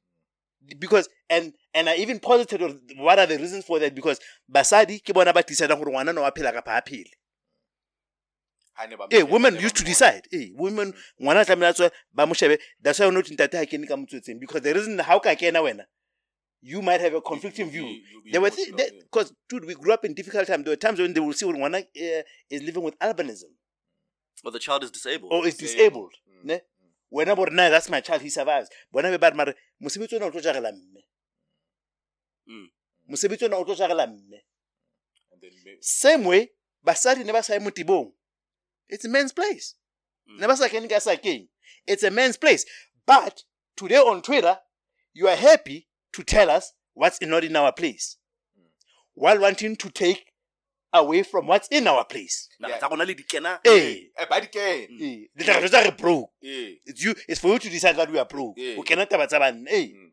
Because 0.78 1.09
and 1.31 1.53
and 1.74 1.89
I 1.89 1.97
even 1.97 2.19
posited 2.19 2.61
what 2.98 3.19
are 3.19 3.27
the 3.27 3.39
reasons 3.39 3.65
for 3.65 3.78
that? 3.78 3.94
Because 3.94 4.19
basadi 4.51 4.98
ke 5.05 5.15
bona 5.15 5.32
ba 5.32 5.43
tisadang 5.43 5.78
gore 5.78 5.93
ngwana 5.93 6.15
no 6.15 6.23
wa 6.23 6.31
phela 6.31 6.53
kapa 6.53 6.70
ha 6.70 6.81
phele 6.81 7.12
ba 8.98 9.07
Eh, 9.11 9.23
women 9.23 9.55
used 9.57 9.77
to 9.77 9.85
decide. 9.85 10.23
Eh, 10.32 10.48
women, 10.55 10.93
ngwana 11.20 11.44
tlamehile 11.44 11.86
a 11.86 11.90
ba 12.12 12.27
mo 12.27 12.35
shebe. 12.35 12.59
That's 12.82 12.98
why 12.98 13.11
not 13.11 13.24
ntate 13.27 13.55
ha 13.55 13.65
kene 13.65 13.86
ka 13.86 13.94
motswetseng 13.94 14.40
because 14.40 14.62
the 14.62 14.74
reason 14.74 14.98
how 14.98 15.19
ka 15.19 15.31
kena 15.35 15.62
wena, 15.62 15.85
you 16.66 16.82
might 16.82 17.01
have 17.01 17.14
a 17.14 17.20
conflicting 17.20 17.70
view. 17.70 18.02
There 18.32 18.40
were 18.40 18.51
because 18.51 19.32
dude, 19.48 19.64
we 19.64 19.74
grew 19.74 19.93
up 19.93 20.05
in 20.05 20.14
difficult 20.14 20.48
times. 20.48 20.64
There 20.64 20.72
were 20.72 20.76
times 20.76 20.98
when 20.98 21.12
they 21.12 21.20
will 21.20 21.32
see 21.32 21.47
when 21.47 21.60
one 21.60 21.74
uh, 21.76 21.80
is 22.51 22.62
living 22.62 22.82
with 22.82 22.98
albinism 22.98 23.52
Or 24.44 24.51
the 24.51 24.59
child 24.59 24.82
is 24.82 24.90
disabled. 24.90 25.32
or 25.32 25.47
is 25.47 25.56
Disabled. 25.56 26.12
Mm, 26.28 26.44
Ne? 26.44 26.60
Bo 27.12 27.44
re, 27.44 27.55
"Nah, 27.55 27.68
that's 27.68 27.88
my 27.88 28.01
child. 28.01 28.20
He 28.22 28.30
survives. 28.30 28.68
Bona 28.93 29.10
be 29.12 29.16
ba 29.16 29.30
re, 29.30 29.36
mare 29.36 29.55
mosebetsi 29.80 30.16
ona 30.16 30.26
o 30.26 30.30
tlo 30.30 30.40
jagela 30.40 30.72
mme. 30.72 31.02
Mm. 32.48 32.66
Mosebetsi 33.10 33.44
ona 33.44 33.56
o 33.59 33.64
tlo 33.64 33.74
jagela 33.76 34.06
mme. 34.09 34.40
And 35.32 35.40
then 35.40 35.52
may- 35.64 35.78
Same 35.80 36.24
way, 36.24 36.51
basadi 36.84 37.24
ne 37.24 37.32
ba 37.32 37.43
sa. 37.44 37.55
It's 38.88 39.05
a 39.05 39.09
man's 39.09 39.32
place. 39.32 39.74
Mm. 40.28 40.40
Ne 40.40 40.47
ba 40.48 40.56
sa 40.56 40.68
kene 40.68 40.88
ka 40.88 40.97
sakeng. 40.98 41.48
It's 41.86 42.02
a 42.02 42.10
man's 42.10 42.36
place. 42.36 42.64
But 43.06 43.44
today 43.76 43.98
on 43.98 44.20
Twitter, 44.22 44.59
you 45.14 45.28
are 45.28 45.36
happy 45.36 45.86
to 46.16 46.24
tell 46.24 46.51
us 46.51 46.72
what's 46.94 47.20
not 47.22 47.44
in 47.44 47.55
our 47.56 47.72
place, 47.72 48.16
while 49.14 49.38
wanting 49.38 49.76
to 49.76 49.90
take 49.90 50.32
away 50.93 51.22
from 51.22 51.47
what's 51.47 51.68
in 51.68 51.86
our 51.86 52.05
place. 52.05 52.48
Naga 52.60 52.78
tsa 52.78 52.88
rona 52.88 53.05
le 53.05 53.14
di 53.14 53.22
kena. 53.24 53.59
Hey, 53.62 54.10
Eh, 54.18 54.24
ba 54.28 54.40
di 54.40 54.47
kene. 54.48 54.88
hey, 54.98 55.28
ditlhakatlho 55.36 55.68
tsa 55.68 55.82
re 55.84 55.90
broke. 55.90 56.30
Eh. 56.43 56.76
It's 56.86 57.05
you. 57.05 57.14
It's 57.28 57.40
for 57.40 57.48
you 57.52 57.59
to 57.59 57.68
decide 57.68 57.97
that 57.97 58.10
we 58.10 58.18
are 58.18 58.24
broke. 58.24 58.56
Yeah. 58.56 58.76
O 58.78 58.82
kena 58.82 59.06
taba 59.06 59.26
tsa. 59.28 59.38
Hey, 59.38 59.52
eh. 59.68 59.86
mm. 59.93 60.06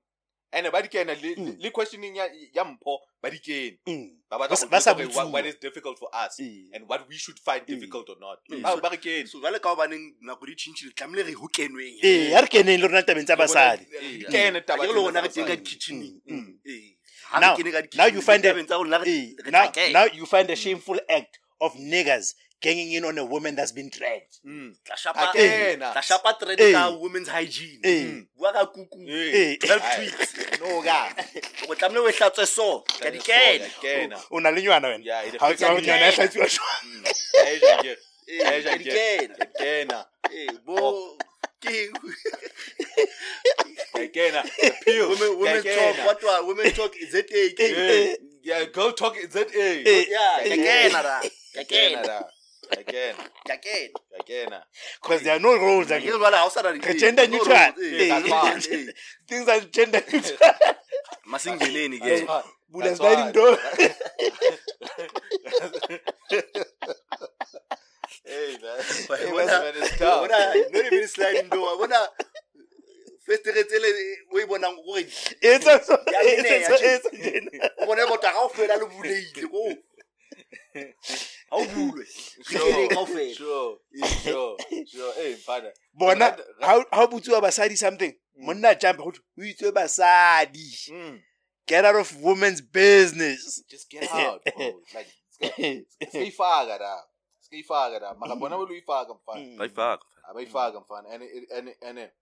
And 0.53 0.69
ba 0.71 0.81
di 0.81 0.87
kene 0.87 1.15
le 1.21 1.35
Mm. 1.35 1.55
le 1.59 1.69
questioning 1.71 2.15
ya 2.15 2.27
ya 2.53 2.63
mpho 2.63 2.99
ba 3.21 3.29
dikene 3.29 3.79
mm. 3.87 4.09
Ba 4.29 4.37
batla 4.37 4.55
Ba 4.69 4.77
ba 4.77 4.81
sa 4.81 4.93
botsa 4.93 5.15
what, 5.25 5.31
what 5.33 5.45
is 5.45 5.55
difficult 5.59 5.97
for 5.97 6.09
us 6.13 6.39
Eh. 6.39 6.69
and 6.73 6.87
what 6.87 7.07
we 7.09 7.17
should 7.17 7.39
find 7.39 7.61
Mm. 7.65 7.73
difficult 7.73 8.09
or 8.09 8.17
not. 8.21 8.37
Mm. 8.49 8.61
Ba 8.61 8.77
ba 8.77 8.89
re 8.93 8.97
kene. 8.97 9.27
So 9.27 9.39
jwale 9.41 9.59
ka 9.59 9.73
hobaneng 9.75 10.13
nako 10.21 10.45
di 10.45 10.55
tšhintšhile 10.55 10.93
tlamehile 10.93 11.25
re 11.25 11.33
ho 11.33 11.47
kenweng. 11.47 11.97
Eh, 12.03 12.31
ha 12.33 12.41
re 12.41 12.47
keneng 12.47 12.79
le 12.79 12.87
rona 12.87 13.01
tabeng 13.01 13.25
tsa 13.25 13.35
basadi. 13.35 13.85
Di 14.19 14.25
kene 14.29 14.61
taba 14.61 14.83
Akere 14.83 14.93
le 14.93 14.93
tsena 14.93 15.01
rona 15.01 15.19
tsa 15.19 15.25
re 15.25 15.29
teng 15.33 15.45
ka 15.47 15.55
basadi. 15.55 15.63
di-kitcheneng. 15.63 16.21
Mm. 16.29 16.59
Eh, 16.65 16.89
Now- 17.39 17.57
now 17.97 18.05
you 18.05 18.21
find 18.21 18.45
a- 18.45 18.53
ditabeng 18.53 18.67
tsa 18.69 18.77
rona 18.77 18.97
re- 19.01 19.09
Eh, 19.09 19.33
re 19.45 19.49
now, 19.51 19.71
now 19.91 20.05
you 20.05 20.25
find 20.27 20.49
a 20.51 20.55
shameful 20.55 20.99
act 21.09 21.39
of 21.59 21.73
niggers 21.75 22.35
ganging 22.63 22.93
in 22.95 23.03
on 23.03 23.17
a 23.19 23.25
woman 23.25 23.55
that's 23.55 23.73
been 23.75 23.89
dragged. 23.91 24.39
Mm. 24.47 24.71
Tla 24.87 24.95
shapa- 24.95 25.31
A 25.35 25.37
kena. 25.37 25.91
tla 25.91 26.01
shapa 26.01 26.31
thread 26.39 26.59
Eh. 26.61 26.71
ka 26.71 26.89
women's 26.95 27.27
hygiene. 27.27 27.79
Eh. 27.83 28.23
Bua 28.39 28.53
ka 28.55 28.65
kuku. 28.71 29.03
Eh. 29.03 29.57
Health 29.67 29.83
tweets. 29.99 30.31
No 30.63 30.79
ga. 30.81 31.11
O 31.69 31.75
tlamehile 31.75 32.07
o 32.07 32.11
hlatswe 32.11 32.47
so. 32.47 32.83
Ka 32.99 33.09
di 33.11 33.19
kena. 33.19 33.67
Kena. 33.83 34.17
o 34.31 34.39
na 34.39 34.49
le 34.49 34.61
nywana 34.63 34.87
wena 34.95 35.03
Yeah, 35.03 35.27
it 35.27 35.35
ha 35.39 35.45
o 35.45 35.51
affects 35.51 35.61
tseba 35.61 35.75
the 35.75 35.81
nywana 35.87 36.05
ya 36.07 36.11
kena. 36.11 36.23
hlatsiwa 36.23 36.47
jwang 36.47 36.83
Mm. 36.87 37.03
Eh, 37.45 37.59
jang- 37.59 37.85
Eh, 37.85 38.39
eh, 38.39 38.43
ka 38.43 38.69
jang- 38.69 38.77
di 38.79 38.83
kena. 38.89 39.35
Kena. 39.59 39.99
Eh, 40.31 40.47
bo- 40.65 41.17
ke- 41.59 41.91
Kena. 44.13 44.39
Appeal. 44.43 45.09
Women- 45.09 45.37
women 45.39 45.63
Kena. 45.63 45.75
talk, 45.75 46.05
what 46.05 46.23
wa- 46.23 46.41
women 46.47 46.71
talk 46.71 46.95
is 46.97 47.13
it 47.13 47.27
a- 47.31 47.53
Eh, 47.59 48.15
Yeah, 48.43 48.65
girl 48.65 48.91
talk 48.91 49.15
is 49.17 49.29
that 49.33 49.47
eh. 49.55 49.83
Eh. 49.85 50.05
Yeah, 50.09 50.43
ka 50.43 51.63
kena 51.63 52.03
ra. 52.07 52.21
Ka 52.69 52.81
Kena 52.83 52.91
kena. 52.91 53.23
da. 53.45 53.57
Kena. 53.57 53.89
Ka 54.17 54.23
kena. 54.23 54.23
Kena. 54.27 54.59
because 55.01 55.21
there 55.23 55.35
are 55.35 55.39
no 55.39 55.53
rules 55.57 55.87
Akere 55.87 55.97
again. 55.97 56.13
jwale 56.19 56.35
ha 56.37 56.45
o 56.45 56.49
sa 56.49 56.61
na 56.61 56.71
di- 56.71 56.79
Re 56.79 56.93
gender 56.97 57.27
no 57.27 57.37
neutral. 57.37 57.73
rules, 57.77 58.07
that's 58.09 58.27
fine. 58.29 58.87
things 59.27 59.47
are 59.49 59.59
gender 59.61 60.01
neutral 60.11 60.37
masingeneni 61.31 61.99
That's 61.99 62.21
ke 62.21 62.27
fine. 62.27 62.43
Buddha 62.73 62.87
That's 62.89 62.97
sliding 62.97 63.23
fine. 63.25 63.33
door. 63.33 63.57
Hey, 68.25 68.57
man. 68.61 68.79
But 69.07 69.19
Hey, 69.19 69.29
bona- 69.31 69.45
man, 69.45 69.73
it's 69.75 69.97
tough. 69.97 70.21
bona 70.21 70.37
not 70.71 70.85
even 70.85 71.07
sliding 71.07 71.49
door 71.49 71.77
bona 71.77 71.99
festere 73.27 73.63
tsele 73.67 73.89
o 74.33 74.39
e 74.39 74.45
bonang 74.45 74.75
gore 74.85 75.03
It's 75.41 75.67
also, 75.67 75.97
Ya 76.11 76.19
it's 76.23 76.43
meneya, 76.43 76.69
also, 76.69 76.83
tjhe. 76.83 76.95
it's 76.95 77.07
gender. 77.23 77.69
o 77.79 77.85
bone 77.85 78.03
motho 78.09 78.21
ga 78.21 78.39
o 78.43 78.49
fela 78.49 78.75
le 78.79 78.85
buleile 78.85 79.43
ko 79.51 79.57
oh. 79.57 79.73
Ga 80.73 80.93
o 81.51 81.65
bulwe 81.65 82.05
Sure, 82.05 82.87
ga 82.87 82.99
o 82.99 83.05
fela 83.05 83.35
sure, 83.35 83.77
sure, 84.23 84.57
sure. 84.87 85.13
Hey, 85.13 85.35
father. 85.35 85.73
bona 85.93 86.31
But- 86.31 86.45
how 86.61 86.85
how 86.91 87.07
botsuwa 87.07 87.41
basadi 87.41 87.77
something 87.77 88.13
monna 88.37 88.75
jump 88.75 88.97
go 88.97 89.11
o 89.37 89.41
itswe 89.43 89.71
basadi 89.71 90.89
Mm, 90.91 91.21
get 91.67 91.85
out 91.85 91.95
of 91.95 92.15
women's 92.21 92.61
business 92.61 93.63
just 93.69 93.89
get 93.89 94.09
out, 94.11 94.41
bro. 94.55 94.81
Like, 94.95 95.07
skayifaka 96.09 96.79
da. 96.79 97.03
Skayifaka 97.41 97.99
da. 97.99 98.13
Maka 98.13 98.35
bona 98.35 98.57
wena 98.57 98.69
uyifaka 98.71 99.13
mfana. 99.13 99.57
Bayifaka 99.57 100.05
Abayifaka 100.29 100.79
mfana. 100.79 101.09
And 101.09 101.23
it- 101.23 101.51
and 101.51 101.67
it- 101.69 101.77
and 101.81 101.99
it- 101.99 102.13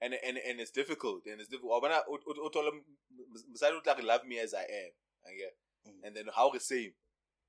and 0.00 0.14
and 0.14 0.38
and 0.38 0.60
it's 0.60 0.70
difficult. 0.72 1.26
And 1.26 1.40
it's 1.40 1.50
difficult. 1.50 1.72
Wabona 1.82 2.04
ut- 2.08 2.24
ut- 2.26 2.38
uthola 2.46 2.68
m- 2.68 2.84
m- 3.10 3.44
msadi 3.52 3.76
uthi 3.76 3.88
like 3.88 4.02
love 4.02 4.24
me 4.26 4.38
as 4.40 4.54
I 4.54 4.64
am. 4.64 4.92
Okay. 5.26 5.50
Mm. 5.86 6.04
And 6.06 6.16
then 6.16 6.26
how 6.34 6.50
the 6.52 6.60
same. 6.60 6.92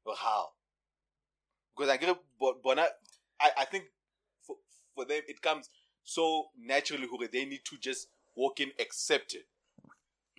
But 0.06 0.16
how? 0.18 0.50
Because 1.76 1.90
I 1.92 1.98
get 1.98 2.16
bona 2.40 2.88
I 3.40 3.52
I 3.60 3.66
think 3.66 3.86
for 4.46 4.58
for 4.96 5.06
them 5.06 5.22
it 5.28 5.42
comes 5.42 5.70
so 6.04 6.50
naturally 6.58 7.08
who 7.08 7.28
they 7.28 7.46
need 7.46 7.62
to 7.66 7.78
just 7.78 8.08
walk 8.36 8.60
in 8.60 8.72
accept 8.80 9.34
it. 9.36 9.46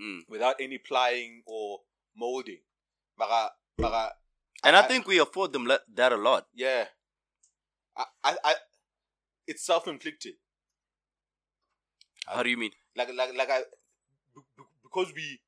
Mm. 0.01 0.21
without 0.31 0.57
any 0.59 0.79
plying 0.79 1.43
or 1.45 1.81
molding. 2.17 2.61
Mara, 3.19 3.51
mara, 3.79 4.13
and 4.65 4.75
I 4.75 4.81
think 4.83 5.07
we 5.07 5.19
afford 5.19 5.53
them 5.53 5.67
le- 5.67 5.81
that 5.95 6.11
a 6.11 6.17
lot 6.17 6.47
yeah, 6.55 6.87
I, 7.95 8.05
I, 8.25 8.37
I 8.43 8.55
it's 9.47 9.63
self-inflicted. 9.67 10.35
how 12.27 12.43
do 12.43 12.49
you 12.49 12.57
mean 12.57 12.71
Like, 12.97 13.11
like, 13.15 13.35
like 13.37 13.51
I, 13.51 13.61
because 14.83 15.13
we, 15.15 15.41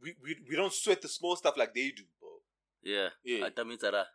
we, 0.00 0.14
we, 0.22 0.36
we 0.48 0.54
don't 0.54 0.72
sweat 0.72 1.02
the 1.02 1.08
small 1.08 1.34
stuff 1.34 1.56
like 1.56 1.74
they 1.74 1.90
do, 1.90 2.04
yeah 2.82 3.10
Yeah. 3.24 3.46
ata 3.46 3.64
mitsara 3.64 4.06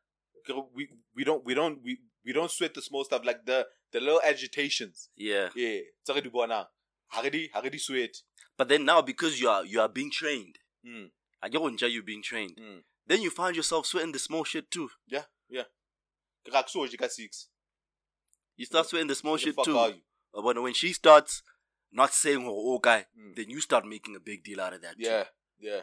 We, 0.75 0.89
we 1.15 1.23
don't, 1.23 1.45
we 1.45 1.53
don't, 1.53 1.79
we, 1.83 1.99
we 2.25 2.33
don't 2.33 2.51
sweat 2.51 2.73
the 2.73 2.81
small 2.81 3.05
stuff 3.05 3.23
like 3.23 3.45
the, 3.45 3.65
the 3.93 3.99
little 4.01 4.19
agitations. 4.21 5.09
yeah 5.15 5.49
Yeah, 5.55 5.79
tsaka 6.03 6.21
di 6.21 6.29
bona. 6.29 6.67
Haredi, 7.13 7.49
haredi 7.53 7.79
sweat. 7.79 8.17
but 8.57 8.67
then 8.67 8.83
now 8.85 9.01
because 9.01 9.39
you 9.39 9.47
are 9.49 9.63
you 9.65 9.79
are 9.81 9.89
being 9.89 10.11
trained 10.11 10.57
Mm, 10.85 11.11
I 11.41 11.47
get 11.47 11.61
when 11.61 11.77
you're 11.79 12.03
being 12.03 12.21
trained 12.21 12.57
mm. 12.59 12.83
then 13.07 13.21
you 13.21 13.29
find 13.29 13.55
yourself 13.55 13.85
sweating 13.85 14.11
the 14.11 14.19
small 14.19 14.43
shit 14.43 14.69
too 14.69 14.89
Yeah, 15.07 15.23
yeah. 15.49 15.63
Krak 16.45 16.67
so 16.67 16.85
jika 16.87 17.07
six. 17.09 17.47
you 18.57 18.65
start 18.65 18.87
sweating 18.89 19.07
the 19.07 19.15
small 19.15 19.37
the 19.37 19.43
shit 19.43 19.55
too 19.63 19.77
are 19.77 19.89
you? 19.95 20.01
Uh, 20.37 20.41
when 20.41 20.61
when 20.61 20.73
she 20.73 20.91
starts 20.91 21.41
not 21.91 22.11
saying 22.11 22.43
oh, 22.45 22.73
oh 22.75 22.79
guy 22.79 23.05
Mm. 23.17 23.35
then 23.35 23.49
you 23.49 23.61
start 23.61 23.85
making 23.87 24.15
a 24.15 24.19
big 24.19 24.43
deal 24.43 24.59
out 24.59 24.73
of 24.73 24.81
that 24.81 24.97
too. 24.99 25.07
Yeah, 25.07 25.23
yeah, 25.59 25.81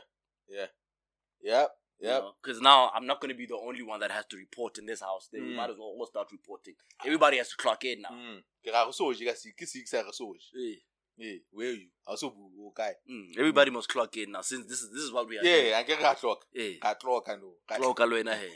yeah, 1.42 1.66
yep. 2.00 2.22
Because 2.42 2.60
now 2.60 2.90
I'm 2.94 3.06
not 3.06 3.20
going 3.20 3.30
to 3.30 3.36
be 3.38 3.46
the 3.46 3.56
only 3.56 3.82
one 3.82 4.00
that 4.00 4.10
has 4.10 4.26
to 4.26 4.36
report 4.36 4.78
in 4.78 4.86
this 4.86 5.00
house. 5.00 5.28
Then 5.32 5.42
we 5.44 5.52
Mm. 5.52 5.56
might 5.56 5.70
as 5.70 5.76
well 5.78 5.88
all 5.88 6.06
start 6.06 6.28
reporting. 6.32 6.74
Everybody 7.04 7.36
has 7.38 7.48
to 7.50 7.56
clock 7.56 7.84
in 7.84 8.02
now. 8.02 8.10
Mm. 8.14 8.42
Ke 8.64 8.72
ra 8.72 8.84
go 8.84 8.90
soje 8.92 9.24
ka 9.26 9.34
six, 9.34 9.54
ke 9.54 9.66
six 9.68 9.92
ya 9.92 10.02
go 10.02 10.10
soje. 10.10 10.48
Eh, 10.56 10.76
Eh, 11.22 11.36
where 11.50 11.72
you? 11.72 11.88
I 12.08 12.14
so 12.14 12.30
bu 12.30 12.48
o 12.66 12.72
kae? 12.74 12.94
mm, 13.10 13.36
Everybody 13.38 13.70
must 13.70 13.88
clock 13.90 14.16
in 14.16 14.32
now 14.32 14.40
since 14.40 14.64
this 14.66 14.80
is 14.80 14.90
this 14.90 15.02
is 15.02 15.12
what 15.12 15.28
we 15.28 15.38
are. 15.38 15.44
Yeah, 15.44 15.76
I 15.78 15.82
get 15.82 16.00
ra 16.00 16.14
clock. 16.14 16.46
doing. 16.54 16.76
Eh, 16.76 16.78
Ka 16.80 16.94
clock 16.94 17.28
no. 17.28 17.56
Ka- 17.68 17.76
clock 17.76 17.98
alwena 17.98 18.34
he. 18.40 18.48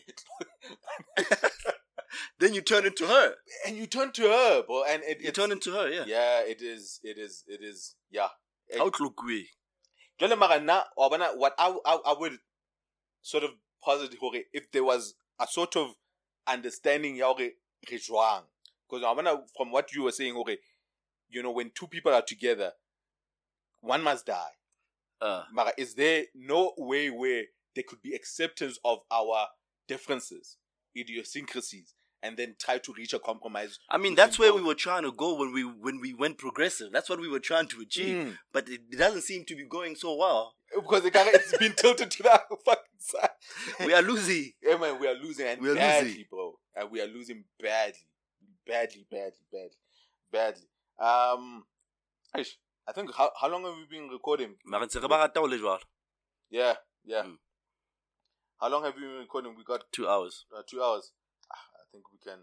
Then 2.39 2.55
you 2.55 2.63
turn 2.63 2.87
into 2.87 3.07
her. 3.07 3.35
And 3.67 3.77
you 3.77 3.87
turn 3.87 4.13
to 4.13 4.23
her, 4.23 4.63
bro, 4.63 4.85
and 4.85 5.03
it 5.03 5.21
You 5.21 5.29
it's- 5.29 5.35
turn 5.35 5.51
into 5.53 5.73
her. 5.73 5.89
Yeah. 5.91 6.05
Yeah, 6.07 6.41
it 6.47 6.63
is 6.63 7.01
it 7.03 7.19
is 7.19 7.45
it 7.47 7.61
is 7.63 7.97
yeah. 8.11 8.29
Outlook 8.81 9.23
way. 9.25 9.49
Jole 10.19 10.37
mara 10.37 10.61
na 10.61 10.85
wa 10.97 11.09
bona 11.09 11.31
what 11.35 11.55
I, 11.59 11.75
I 11.85 11.95
I 12.07 12.15
would 12.19 12.39
sort 13.25 13.43
of 13.43 13.51
posit 13.83 14.15
hore 14.21 14.35
if 14.53 14.71
there 14.71 14.85
was 14.85 15.15
a 15.41 15.47
sort 15.47 15.77
of 15.77 15.95
understanding 16.47 17.17
ya 17.17 17.27
hore 17.27 17.39
re 17.91 17.99
jwang. 17.99 18.43
Because 18.89 19.05
I 19.05 19.13
wanna 19.13 19.43
from 19.57 19.73
what 19.73 19.93
you 19.93 20.05
were 20.05 20.13
saying 20.13 20.35
hore 20.35 20.57
you 21.31 21.43
know 21.43 21.51
when 21.51 21.73
two 21.75 21.89
people 21.89 22.13
are 22.13 22.23
together 22.23 22.73
one 23.81 24.03
must 24.03 24.27
die. 24.27 24.55
Uh, 25.21 25.43
Mara, 25.53 25.73
is 25.77 25.95
there 25.95 26.25
no 26.35 26.73
way 26.77 27.11
where 27.11 27.45
there 27.75 27.85
could 27.87 28.03
be 28.03 28.15
acceptance 28.15 28.79
of 28.85 28.99
our 29.11 29.49
differences, 29.87 30.57
idiosyncrasies, 30.97 31.95
and 32.23 32.37
then 32.37 32.57
try 32.59 32.79
to 32.79 32.93
reach 32.97 33.13
a 33.13 33.19
compromise? 33.19 33.79
I 33.91 33.99
mean, 33.99 34.15
that's 34.15 34.39
where 34.39 34.55
we 34.55 34.63
were 34.63 34.75
trying 34.75 35.03
to 35.03 35.13
go 35.13 35.35
when 35.39 35.53
we 35.53 35.63
when 35.63 36.01
we 36.01 36.15
went 36.15 36.39
progressive. 36.39 36.93
That's 36.93 37.11
what 37.11 37.21
we 37.21 37.29
were 37.29 37.41
trying 37.41 37.69
to 37.69 37.81
achieve. 37.81 38.27
Mm. 38.27 38.39
But 38.53 38.69
it, 38.69 38.81
it 38.91 38.99
doesn't 38.99 39.23
seem 39.23 39.45
to 39.47 39.55
be 39.55 39.65
going 39.65 39.97
so 39.97 40.17
well. 40.17 40.55
Because 40.75 41.03
the 41.03 41.11
guy 41.11 41.27
it's 41.29 41.57
been 41.59 41.73
tilted 41.73 42.11
to 42.11 42.23
that 42.25 42.43
fucking 42.65 42.99
side. 42.99 43.31
We 43.87 43.95
are 43.95 44.03
losing. 44.03 44.53
Yeah, 44.63 44.77
man, 44.79 44.99
we 45.01 45.07
are 45.07 45.15
losing 45.15 45.47
and 45.47 45.61
We 45.61 45.71
are 45.71 45.75
badly, 45.75 46.09
losing. 46.11 46.25
bro. 46.31 46.59
And 46.75 46.91
we 46.91 47.01
are 47.01 47.07
losing 47.07 47.45
badly, 47.61 48.07
badly, 48.67 49.07
badly, 49.11 49.45
badly, 49.53 49.79
badly. 50.33 50.69
Um, 50.99 51.65
I 52.35 52.93
think 52.93 53.15
how 53.15 53.31
how 53.41 53.49
long 53.49 53.65
have 53.65 53.75
we 53.77 53.87
been 53.89 54.09
recording? 54.09 54.57
Mara 54.65 54.87
ntse 54.87 55.01
re 55.01 55.09
ba 55.09 55.19
rata 55.19 55.41
ho 55.41 55.47
le 55.47 55.57
jwalo. 55.59 55.81
Yeah, 56.51 56.75
yeah. 57.05 57.23
Mm. 57.23 57.39
How 58.61 58.69
long 58.69 58.85
have 58.85 58.95
we 58.97 59.03
been 59.03 59.19
recording? 59.21 59.55
We 59.57 59.65
got 59.65 59.85
Two 59.93 60.09
hours. 60.09 60.45
uh, 60.57 60.63
two 60.69 60.83
hours. 60.83 61.13
Ah, 61.51 61.65
I 61.81 61.85
think 61.93 62.05
we 62.13 62.19
can 62.19 62.41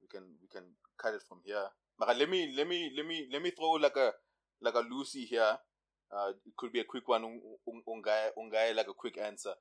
we 0.00 0.08
can 0.08 0.24
we 0.40 0.48
can 0.48 0.64
cut 0.98 1.14
it 1.14 1.22
from 1.28 1.40
here. 1.44 1.68
But 1.98 2.16
let 2.16 2.28
me 2.28 2.52
let 2.56 2.66
me 2.66 2.90
let 2.96 3.06
me 3.06 3.28
let 3.30 3.42
me 3.42 3.50
throw 3.50 3.72
like 3.72 3.96
a 3.96 4.12
like 4.60 4.74
a 4.74 4.80
Lucy 4.80 5.24
here. 5.26 5.58
Uh, 6.12 6.30
it 6.30 6.56
could 6.56 6.72
be 6.72 6.80
a 6.80 6.84
quick 6.84 7.08
one. 7.08 7.22
Ungai 7.22 8.28
ungai 8.38 8.74
like 8.74 8.88
a 8.88 8.94
quick 8.94 9.18
answer. 9.18 9.54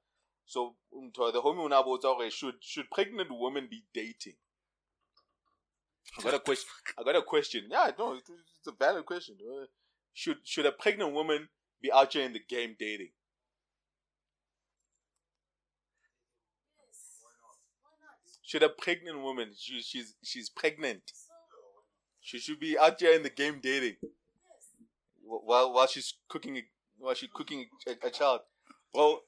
So 0.45 0.75
um, 0.95 1.11
to 1.15 1.31
the 1.31 1.41
homie 1.41 1.69
unabo 1.69 2.31
should 2.31 2.55
should 2.61 2.89
pregnant 2.91 3.29
women 3.31 3.67
be 3.69 3.83
dating? 3.93 4.35
I 6.19 6.23
got 6.23 6.33
a 6.33 6.39
question. 6.39 6.69
I 6.99 7.03
got 7.03 7.15
a 7.15 7.21
question. 7.21 7.67
Yeah, 7.69 7.91
no, 7.97 8.13
it's, 8.15 8.29
it's 8.29 8.67
a 8.67 8.71
valid 8.71 9.05
question. 9.05 9.37
Uh, 9.41 9.65
Should 10.13 10.39
should 10.43 10.65
a 10.65 10.71
pregnant 10.73 11.13
woman 11.13 11.47
be 11.81 11.91
out 11.91 12.11
here 12.13 12.25
in 12.25 12.33
the 12.33 12.41
game 12.47 12.75
dating? 12.77 13.11
Should 18.43 18.63
a 18.63 18.69
pregnant 18.69 19.21
woman, 19.21 19.53
she, 19.57 19.81
she's 19.81 20.15
she's 20.21 20.49
pregnant, 20.49 21.13
she 22.19 22.37
should 22.39 22.59
be 22.59 22.77
out 22.77 22.99
here 22.99 23.13
in 23.13 23.23
the 23.23 23.29
game 23.29 23.61
dating 23.63 23.95
wh- 24.03 24.20
while 25.45 25.71
while 25.73 25.87
she's 25.87 26.13
cooking 26.27 26.57
a- 26.57 26.69
while 26.97 27.15
she's 27.15 27.29
cooking 27.33 27.67
a, 27.87 28.07
a 28.07 28.11
child, 28.11 28.41
bro. 28.93 29.19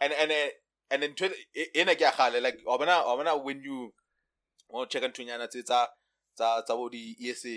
And 0.00 0.12
and 0.12 0.30
uh, 0.32 0.50
and 0.90 1.02
then 1.02 1.14
twen- 1.14 1.34
in 1.74 1.88
a 1.88 1.94
gagale 1.94 2.40
like 2.42 2.58
obana 2.66 3.02
obana 3.04 3.42
when 3.42 3.62
you 3.62 3.94
want 4.68 4.90
to 4.90 4.98
check 5.00 5.08
ntonyana 5.12 5.48
tse 5.48 5.62
tsa 5.62 5.88
tsa 6.36 6.62
tsa 6.66 6.74
bo 6.76 6.88
di 6.88 7.16
ESA 7.20 7.54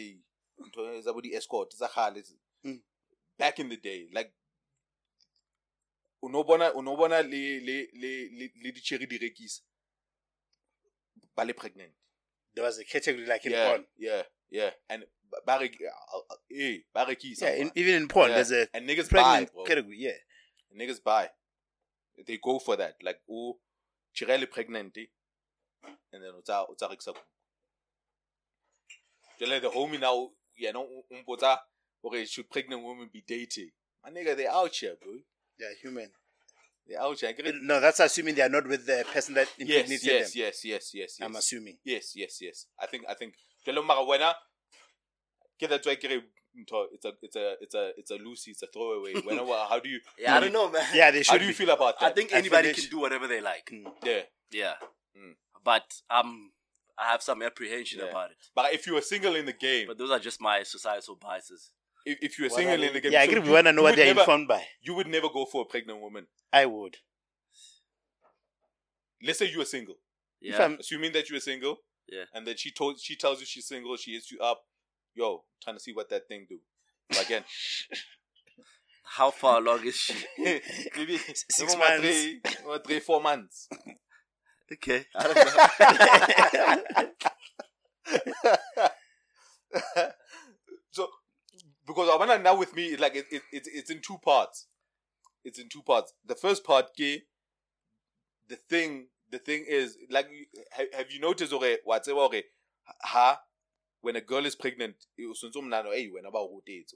tsa 1.02 1.14
bo 1.14 1.22
di 1.22 1.34
escort 1.36 1.70
tsa 1.72 1.90
gale 1.96 2.22
tse- 2.22 2.38
Mm. 2.66 2.82
back 3.38 3.60
in 3.60 3.70
the 3.70 3.78
day 3.78 4.08
like 4.14 4.32
unobona 6.22 6.74
unobona 6.74 7.22
le 7.22 7.60
le 7.60 7.88
le 7.94 8.30
le 8.38 8.52
le 8.64 8.72
di 8.72 8.82
cherry 8.82 9.06
di 9.08 9.18
rekisa 9.18 9.62
ba 11.36 11.44
le 11.46 11.54
pregnant 11.54 11.94
There 12.56 12.64
was 12.64 12.80
a 12.80 12.86
category 12.86 13.26
like 13.26 13.46
in 13.46 13.52
yeah, 13.52 13.68
porn. 13.70 13.86
Yeah, 13.98 14.22
yeah. 14.50 14.72
And 14.90 15.04
ba- 15.32 15.42
ba 15.46 15.54
uh, 15.60 16.18
uh, 16.32 16.36
eh, 16.52 16.80
ba 16.94 17.06
rekisa, 17.06 17.42
Yeah, 17.42 17.56
in, 17.56 17.72
even 17.76 17.96
in 17.96 18.08
porn, 18.08 18.30
Yeah. 18.30 18.36
there's 18.36 18.52
a 18.52 18.68
and 18.74 18.88
niggas 18.90 19.10
buy, 19.10 19.22
pregnant 19.22 19.54
bro. 19.54 19.64
category. 19.64 19.98
Yeah. 20.00 20.18
Niggas 20.78 21.04
buy. 21.04 21.30
They 22.26 22.38
go 22.38 22.60
for 22.60 22.76
that. 22.78 22.96
Like, 23.04 23.20
oh, 23.30 23.58
chirele 24.16 24.50
pregnant, 24.50 24.98
eh? 24.98 25.06
and 26.14 26.24
then 26.24 26.32
utsa 26.32 26.66
utsa 26.70 26.90
rekisa. 26.90 27.14
kuku. 27.14 27.24
Jwale 29.40 29.62
the 29.62 29.70
homie 29.70 30.00
now, 30.00 30.30
yeah, 30.58 30.72
no, 30.72 30.88
umpotsa, 31.12 31.58
okay, 32.04 32.26
should 32.26 32.50
pregnant 32.50 32.84
women 32.84 33.10
be 33.12 33.24
dating? 33.28 33.72
My 34.04 34.10
nigga, 34.12 34.36
they 34.36 34.48
out 34.48 34.74
here, 34.74 34.96
bro. 35.02 35.14
Yeah, 35.60 35.68
human. 35.82 36.10
They 36.88 36.96
out 36.96 37.20
here. 37.20 37.30
I 37.30 37.34
get 37.34 37.48
it. 37.48 37.56
No, 37.62 37.80
that's 37.80 38.00
assuming 38.00 38.36
they 38.36 38.44
are 38.44 38.50
not 38.50 38.68
with 38.68 38.86
the 38.86 39.04
person 39.12 39.34
that 39.36 39.48
Yes, 39.58 39.68
impregnated 39.68 40.04
yes, 40.04 40.34
them. 40.34 40.42
yes, 40.42 40.66
yes, 40.66 40.92
yes, 40.94 41.18
I'm 41.22 41.36
assuming. 41.36 41.78
Yes, 41.84 42.14
yes, 42.16 42.38
yes. 42.42 42.68
I 42.80 42.86
think 42.86 43.06
I 43.10 43.14
think 43.16 43.34
jalo 43.66 43.84
mara 43.86 44.02
wena 44.06 44.34
ke 45.62 45.70
that's 45.70 45.86
why 45.88 45.96
ke 45.96 46.04
re 46.04 46.24
it's 46.58 47.06
a 47.06 47.12
it's 47.22 47.36
a 47.36 47.56
it's 47.62 47.76
a 47.76 47.92
it's 47.98 48.12
a 48.12 48.16
Lucy, 48.16 48.52
it's 48.52 48.62
a 48.64 48.68
throwaway. 48.68 49.14
Wena 49.28 49.46
wa- 49.46 49.68
how 49.68 49.80
do 49.80 49.90
you 49.90 50.00
Yeah, 50.18 50.36
I 50.38 50.40
don't 50.40 50.54
know, 50.54 50.70
man. 50.70 50.86
Yeah, 50.94 51.12
they 51.12 51.24
should. 51.24 51.32
how 51.34 51.38
do 51.38 51.46
you 51.46 51.52
be. 51.52 51.54
feel 51.66 51.70
about 51.72 52.00
that? 52.00 52.06
I 52.12 52.12
think 52.14 52.34
I 52.34 52.38
anybody 52.38 52.70
finish- 52.70 52.82
can 52.88 52.98
do 52.98 53.02
whatever 53.02 53.28
they 53.28 53.42
like. 53.42 53.70
Mm. 53.74 53.92
yeah. 54.04 54.22
Yeah. 54.52 54.74
Mm. 55.18 55.34
But 55.64 56.02
um, 56.10 56.52
I 56.98 57.12
have 57.12 57.22
some 57.22 57.42
apprehension 57.42 58.00
Yeah. 58.00 58.10
about 58.12 58.32
it. 58.32 58.38
But 58.56 58.74
if 58.74 58.88
you 58.88 58.94
were 58.94 59.02
single 59.02 59.36
in 59.36 59.46
the 59.46 59.54
game, 59.54 59.88
But 59.88 59.98
those 59.98 60.12
are 60.12 60.20
just 60.20 60.40
my 60.40 60.64
societal 60.64 61.16
biases. 61.16 61.72
if, 62.06 62.18
if 62.22 62.38
you 62.40 62.46
were 62.46 62.50
What 62.50 62.58
single 62.60 62.84
in 62.84 62.94
the 62.94 63.02
game, 63.02 63.12
Yeah, 63.12 63.22
I 63.22 63.24
agree. 63.24 63.40
We 63.40 63.50
want 63.50 63.68
to 63.68 63.74
know 63.74 63.82
what 63.84 63.96
they're 63.98 64.06
never, 64.06 64.22
informed 64.22 64.48
by. 64.48 64.64
You 64.82 64.94
would 64.94 65.08
never 65.08 65.28
go 65.28 65.44
for 65.46 65.64
a 65.64 65.66
pregnant 65.66 66.00
woman. 66.00 66.28
I 66.54 66.66
would. 66.68 66.98
Let's 69.22 69.40
say 69.40 69.50
you 69.50 69.58
were 69.60 69.66
single, 69.66 69.96
If 70.42 70.56
Yeah. 70.56 70.66
I'm 70.66 70.78
assuming 70.80 71.12
that 71.14 71.30
you 71.30 71.36
were 71.36 71.40
single. 71.42 71.78
Yeah. 72.08 72.26
And 72.34 72.46
then 72.46 72.56
she 72.58 72.72
told 72.72 73.00
she 73.00 73.16
tells 73.16 73.40
you 73.40 73.46
she's 73.46 73.68
single. 73.68 73.98
She 73.98 74.14
hits 74.14 74.32
you 74.32 74.40
up. 74.40 74.64
Yo, 75.16 75.44
trying 75.64 75.76
to 75.76 75.82
see 75.82 75.94
what 75.94 76.10
that 76.10 76.28
thing 76.28 76.46
do. 76.48 76.60
But 77.10 77.26
again, 77.26 77.44
How 79.06 79.32
far 79.32 79.60
along 79.60 79.86
is 79.86 79.96
she? 79.96 80.14
maybe 80.98 81.18
six 81.18 81.78
months. 81.78 82.26
three, 82.86 83.00
four 83.00 83.22
months. 83.22 83.70
okay. 84.74 85.06
I 85.16 85.24
don't 85.24 85.36
know. 88.06 88.12
so 90.92 91.08
because 91.88 92.10
Abana 92.14 92.38
now 92.42 92.58
with 92.58 92.76
me 92.76 92.98
like 92.98 93.16
it, 93.16 93.26
it, 93.32 93.42
it's 93.52 93.70
it's 93.72 93.90
in 93.92 94.02
two 94.02 94.18
parts. 94.18 94.66
It's 95.44 95.60
in 95.60 95.70
two 95.70 95.84
parts. 95.84 96.14
The 96.26 96.36
first 96.36 96.64
part, 96.66 96.96
gay. 96.98 97.22
The 98.48 98.56
thing, 98.56 99.08
the 99.32 99.40
thing 99.40 99.66
is 99.68 99.98
like, 100.10 100.28
have, 100.72 100.88
have 100.94 101.12
you 101.12 101.20
noticed? 101.20 101.54
Okay, 101.54 101.78
what's 101.84 102.08
it? 102.08 102.16
okay, 102.16 102.44
ha, 103.04 103.40
when 104.06 104.16
a 104.16 104.22
girl 104.22 104.46
is 104.46 104.56
pregnant, 104.56 104.96
it 105.18 105.28
was 105.28 105.42
some 105.52 105.68
nano, 105.70 105.92
hey, 105.92 106.10
when 106.14 106.26
about 106.26 106.50
rotates, 106.54 106.94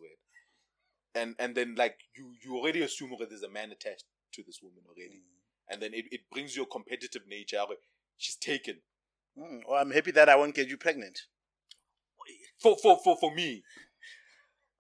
and 1.16 1.36
and 1.40 1.56
then 1.56 1.74
like 1.76 1.98
you 2.16 2.34
you 2.44 2.56
already 2.58 2.82
assume 2.84 3.16
that 3.20 3.30
there's 3.30 3.42
a 3.44 3.50
man 3.50 3.72
attached 3.72 4.06
to 4.34 4.44
this 4.46 4.60
woman 4.62 4.84
already, 4.88 5.22
mm. 5.24 5.74
and 5.74 5.82
then 5.82 5.94
it, 5.94 6.06
it 6.12 6.22
brings 6.32 6.56
your 6.56 6.68
competitive 6.68 7.24
nature. 7.28 7.58
okay, 7.58 7.76
She's 8.18 8.36
taken 8.36 8.82
Mm, 9.40 9.62
well, 9.68 9.82
I'm 9.82 9.92
happy 9.92 10.12
that 10.12 10.28
I 10.28 10.36
won't 10.36 10.56
get 10.56 10.68
you 10.70 10.78
pregnant. 10.78 11.22
for 12.62 12.76
for 12.78 13.00
for 13.04 13.18
for 13.18 13.34
me. 13.34 13.64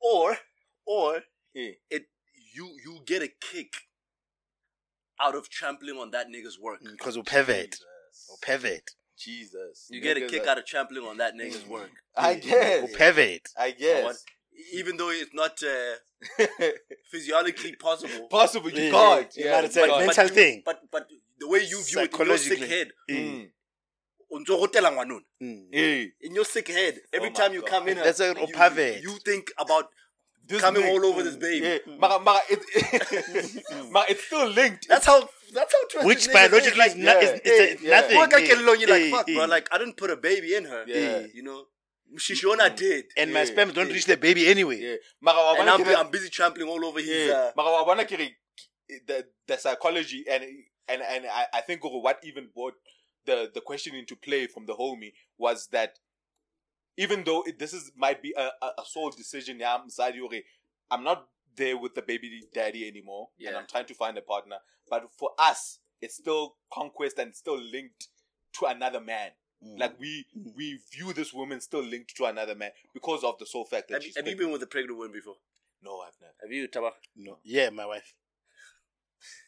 or, 0.01 0.37
or 0.85 1.23
Yeah. 1.53 1.71
it 1.89 2.03
you 2.53 2.65
you 2.85 2.99
get 3.05 3.21
a 3.23 3.27
kick 3.27 3.73
out 5.21 5.35
of 5.35 5.49
trampling 5.49 5.97
on 5.97 6.11
that 6.11 6.27
nigga's 6.27 6.59
work. 6.59 6.79
Because 6.83 7.15
we'll 7.15 7.23
pivot. 7.23 7.71
Jesus. 7.71 8.25
We'll 8.27 8.37
pivot. 8.41 8.91
Jesus. 9.19 9.87
You 9.91 9.99
get 10.01 10.17
a 10.17 10.21
kick 10.27 10.43
are- 10.45 10.49
out 10.51 10.57
of 10.59 10.65
trampling 10.65 11.05
on 11.05 11.17
that 11.17 11.33
nigga's 11.35 11.65
work. 11.75 11.91
I 12.15 12.35
guess. 12.35 12.83
We'll 12.83 12.97
pivot. 12.97 13.49
I 13.57 13.69
What- 13.69 13.77
guess. 13.79 14.25
Even 14.73 14.97
though 14.97 15.09
it's 15.09 15.33
not 15.33 15.55
uh, 15.63 16.43
physiologically 17.11 17.75
possible. 17.75 18.27
Possible, 18.27 18.69
you 18.69 18.83
Yeah, 18.83 18.91
can't. 18.91 19.33
yeah, 19.37 19.45
Yeah, 19.45 19.51
but 19.57 19.65
it's 19.65 19.75
you 19.77 19.83
a 19.83 19.99
mental 19.99 20.23
you- 20.25 20.29
thing. 20.33 20.61
But 20.65 20.81
but 20.91 21.07
the 21.39 21.47
way 21.47 21.59
you 21.59 21.81
view 21.83 21.99
it 22.01 22.13
in 22.19 22.25
your 22.27 22.37
sick 22.37 22.59
head, 22.59 22.91
Mm. 23.09 23.49
o 24.31 24.39
ntso. 24.39 25.21
Mm. 25.41 26.11
In 26.21 26.35
your 26.35 26.45
sick 26.45 26.67
head, 26.67 26.99
every 27.13 27.29
Oh 27.29 27.31
my 27.31 27.39
time 27.39 27.53
you 27.53 27.61
God. 27.61 27.69
come 27.69 27.87
in, 27.87 27.97
That's 27.97 28.19
a 28.19 28.35
you, 28.37 29.11
you 29.11 29.17
think 29.19 29.51
about 29.57 29.85
this 30.49 30.61
coming 30.61 30.83
nigga- 30.83 30.91
all 30.91 31.05
over 31.05 31.23
this 31.23 31.35
baby. 31.35 31.65
Yeah, 31.65 31.97
mara, 31.97 32.19
mara, 32.19 32.39
it, 32.49 32.59
mara, 33.91 34.05
it's 34.09 34.23
still 34.25 34.47
linked. 34.47 34.87
That's 34.87 35.05
how. 35.05 35.27
That's 35.51 35.73
how 35.73 35.81
twisted 35.87 36.05
Which 36.05 36.27
niggas 36.27 36.33
biologically 36.33 36.69
is. 36.69 36.77
Like, 36.77 36.91
is, 36.91 36.97
no- 36.97 37.19
is, 37.19 37.41
it's 37.43 37.81
yeah. 37.81 38.01
nothing. 38.01 38.17
work 38.17 38.33
I 38.35 38.41
can 38.45 38.59
eh. 38.59 38.75
You're 38.77 38.89
like, 38.89 39.11
fuck, 39.11 39.25
bro. 39.25 39.45
Like, 39.45 39.67
I 39.71 39.79
didn't 39.79 39.97
put 39.97 40.11
a 40.11 40.15
baby 40.15 40.53
in 40.53 40.65
her. 40.65 40.83
Yeah. 40.85 41.25
You 41.33 41.41
know, 41.41 41.63
Shishona 42.17 42.75
did, 42.75 43.05
and 43.17 43.33
my 43.33 43.45
sperm 43.45 43.71
don't 43.71 43.87
yeah. 43.87 43.93
reach 43.93 44.05
the 44.05 44.17
baby 44.17 44.47
anyway. 44.47 44.79
yeah. 44.79 44.95
Mara, 45.21 45.59
and 45.59 45.67
I'm, 45.69 45.83
ke 45.83 45.97
I'm 45.97 46.11
busy 46.11 46.29
trampling 46.29 46.67
all 46.67 46.85
over 46.85 46.99
his. 46.99 47.29
yeah. 47.29 47.33
Uh, 47.33 47.51
Mara, 47.55 47.71
wa 47.71 47.85
bona 47.85 48.05
the 49.07 49.25
the 49.47 49.57
psychology 49.57 50.25
and 50.29 50.43
and 50.87 51.01
and 51.01 51.25
I, 51.31 51.45
I 51.53 51.61
think 51.61 51.81
what 51.83 52.19
even 52.23 52.49
brought 52.53 52.73
the 53.25 53.49
the 53.53 53.61
question 53.61 53.95
into 53.95 54.15
play 54.15 54.47
from 54.47 54.65
the 54.65 54.73
homie 54.73 55.13
was 55.37 55.67
that 55.71 55.99
even 56.99 57.23
though 57.23 57.43
it, 57.43 57.57
this 57.57 57.73
is 57.73 57.91
might 57.95 58.21
be 58.21 58.33
a, 58.37 58.49
a, 58.61 58.67
a 58.81 58.85
sole 58.85 59.09
decision, 59.09 59.57
yeah, 59.59 59.75
I'm 59.75 59.89
sorry, 59.89 60.19
okay, 60.25 60.43
I'm 60.91 61.03
not 61.03 61.27
there 61.55 61.77
with 61.77 61.95
the 61.95 62.01
baby 62.01 62.41
daddy 62.53 62.87
anymore, 62.87 63.29
and 63.39 63.55
I'm 63.55 63.65
trying 63.67 63.85
to 63.85 63.93
find 63.93 64.17
a 64.17 64.21
partner. 64.21 64.57
But 64.89 65.09
for 65.17 65.29
us, 65.39 65.79
it's 66.01 66.15
still 66.17 66.55
conquest 66.73 67.17
and 67.17 67.33
still 67.33 67.57
linked 67.57 68.09
to 68.59 68.65
another 68.65 68.99
man. 68.99 69.29
Mm. 69.65 69.79
Like 69.79 69.97
we 69.97 70.25
we 70.55 70.79
view 70.91 71.13
this 71.13 71.33
woman 71.33 71.61
still 71.61 71.83
linked 71.83 72.15
to 72.17 72.25
another 72.25 72.55
man 72.55 72.71
because 72.93 73.23
of 73.23 73.37
the 73.39 73.45
sole 73.45 73.65
fact 73.65 73.87
that 73.89 73.95
have, 73.95 74.03
you, 74.03 74.07
she's 74.09 74.17
have 74.17 74.27
you 74.27 74.35
been 74.35 74.51
with 74.51 74.63
a 74.63 74.67
pregnant 74.67 74.97
woman 74.97 75.13
before? 75.13 75.35
No, 75.81 75.99
I've 75.99 76.19
never. 76.21 76.33
Have 76.41 76.51
you, 76.51 76.67
Taba? 76.67 76.91
No. 77.15 77.37
Yeah, 77.43 77.69
my 77.69 77.85
wife. 77.85 78.13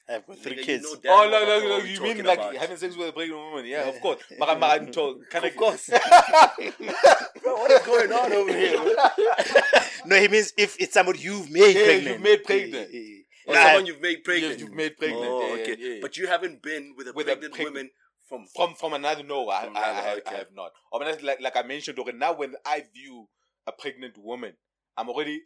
I've 0.09 0.25
got 0.27 0.37
three 0.39 0.53
Nigga, 0.53 0.57
you 0.57 0.63
kids. 0.65 0.83
know 0.83 0.95
damn 1.01 1.11
Oh 1.13 1.23
no, 1.25 1.31
what 1.31 1.47
no, 1.47 1.59
no! 1.69 1.75
fuck 1.75 1.83
we 1.83 1.89
You 1.93 2.01
mean 2.01 2.09
talking 2.11 2.25
like 2.25 2.39
about. 2.39 2.55
having 2.55 2.77
sex 2.77 2.95
with 2.97 3.09
a 3.09 3.11
pregnant 3.13 3.39
woman? 3.41 3.65
Yeah, 3.65 3.87
of 3.87 3.95
Yeah. 3.95 4.01
course. 4.01 4.23
Mara, 4.37 4.59
mara, 4.59 4.79
nto- 4.79 5.29
can 5.29 5.43
I- 5.43 5.47
Of 5.47 5.55
course. 5.55 5.89
Bro, 7.43 7.53
what 7.55 7.71
is 7.71 7.81
going 7.85 8.11
on 8.11 8.31
over 8.33 8.53
here? 8.53 8.77
no, 10.05 10.15
he 10.19 10.27
means 10.27 10.53
if 10.57 10.75
it's 10.79 10.93
somebody 10.93 11.19
you've 11.19 11.49
made 11.49 11.75
Yeah, 11.75 11.85
pregnant. 11.85 12.07
you've 12.07 12.21
made 12.21 12.43
pregnant. 12.43 12.89
Eh, 12.93 12.97
eh, 12.97 13.17
Or. 13.47 13.53
Nah, 13.55 13.63
someone 13.65 13.85
you've 13.85 14.01
made 14.01 14.23
pregnant. 14.23 14.59
You've 14.59 14.73
made 14.75 14.97
pregnant. 14.97 15.25
Oh, 15.25 15.55
yeah, 15.55 15.61
okay. 15.61 15.75
yeah, 15.79 15.87
yeah. 15.95 15.99
But 16.01 16.17
you 16.17 16.27
haven't 16.27 16.61
been 16.61 16.93
with 16.97 17.07
a 17.07 17.13
With 17.13 17.27
a 17.27 17.31
pregnant 17.31 17.53
pregnant- 17.53 17.75
woman 17.75 17.89
from. 18.27 18.45
from 18.55 18.75
from 18.75 18.93
another 18.93 19.23
no, 19.23 19.49
I, 19.49 19.65
From 19.65 19.77
I, 19.77 19.79
I, 19.79 19.89
another, 19.91 20.07
have, 20.09 20.17
okay. 20.19 20.35
I 20.35 20.37
have 20.39 20.53
not. 20.53 20.71
I 20.93 20.99
mean, 20.99 21.25
like 21.25 21.41
like 21.41 21.55
I 21.55 21.63
mentioned, 21.63 21.97
okay, 21.99 22.11
now 22.11 22.33
when 22.33 22.55
I 22.65 22.85
view 22.93 23.27
a 23.67 23.71
pregnant 23.71 24.17
woman, 24.17 24.53
I'm 24.97 25.09
already 25.09 25.41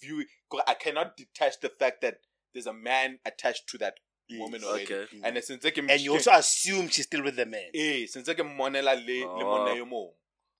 viewing. 0.00 0.26
I 0.66 0.74
cannot 0.74 1.16
detach 1.16 1.60
the 1.60 1.68
fact 1.70 2.02
that 2.02 2.18
there's 2.52 2.66
a 2.66 2.72
man 2.72 3.18
attached 3.24 3.68
to 3.68 3.78
that 3.78 3.94
woman 4.30 4.62
already. 4.64 4.84
Okay. 4.84 5.06
And 5.24 5.42
since 5.44 5.64
I 5.64 5.70
can, 5.70 5.90
And 5.90 6.00
you 6.00 6.12
also 6.14 6.30
assume 6.32 6.88
she's 6.88 7.04
still 7.06 7.22
with 7.22 7.36
the 7.36 7.46
man. 7.46 7.70
eh, 7.74 8.06
since 8.06 8.28
I 8.28 8.34
can 8.34 8.46
monela 8.56 8.94
le 8.94 9.26
le 9.26 9.26
Oh. 9.26 9.50
monna 9.50 9.74
yo 9.76 9.84
mo. 9.84 10.14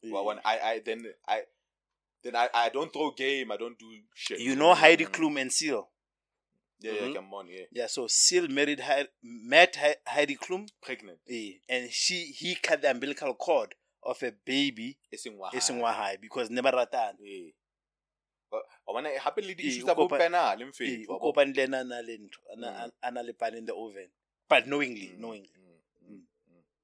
Well, 0.05 0.25
when 0.25 0.39
I 0.45 0.59
I 0.59 0.79
then 0.85 1.07
I 1.29 1.43
then 2.23 2.37
I, 2.37 2.49
I 2.55 2.69
don't 2.71 2.93
throw 2.93 3.11
game. 3.13 3.51
I 3.53 3.57
don't 3.57 3.79
do 3.79 3.87
shit. 4.15 4.41
You 4.41 4.57
know 4.57 4.75
Heidi 4.75 5.07
Klum 5.07 5.41
and 5.41 5.53
Seal. 5.53 5.89
Yeah, 6.81 6.93
yeah, 6.93 7.01
Mhm. 7.03 7.15
come 7.15 7.35
on, 7.35 7.47
yeah. 7.49 7.67
Yeah, 7.71 7.87
so 7.87 8.09
Seal 8.09 8.49
married 8.49 8.81
Heidi, 8.81 9.09
met 9.23 9.77
Hei- 9.77 9.97
Heidi 10.05 10.35
Klum, 10.37 10.69
Pregnant. 10.83 11.21
eh, 11.31 11.59
and 11.69 11.93
she 11.93 12.33
he 12.33 12.57
cut 12.57 12.83
the 12.83 12.91
umbilical 12.91 13.35
cord 13.35 13.77
of 14.03 14.21
a 14.25 14.33
baby 14.45 14.99
e 15.13 15.17
seng 15.17 15.39
wa 15.39 15.51
e 15.55 15.61
seng 15.61 15.77
hae. 15.77 15.83
wa 15.83 15.93
hae 15.93 16.17
because 16.17 16.51
never 16.51 16.73
ratana 16.73 17.15
Ee. 17.25 17.55
Bona 18.87 19.09
hape 19.19 19.41
le 19.41 19.53
o 19.55 19.85
tsa 19.87 19.95
bo 19.95 20.09
kopa- 20.09 20.19
penale 20.19 20.63
Eh, 20.63 20.69
mfethu 20.69 21.11
o 21.11 21.15
wa 21.15 21.21
kopane 21.21 21.55
le 21.57 21.63
ena 21.63 21.81
a 21.81 21.85
na 21.85 22.01
le 22.03 22.19
ntho 22.19 22.41
a 22.53 22.57
na- 22.57 22.87
Mm. 22.87 22.93
a- 23.03 23.11
na 23.11 23.21
le 23.23 23.33
pan 23.33 23.55
in 23.57 23.67
the 23.67 23.75
oven 23.75 24.11
but 24.49 24.67
knowingly 24.67 25.09
Mm, 25.09 25.19
knowingly 25.19 25.51
mm, 25.57 25.81
mm, 26.09 26.27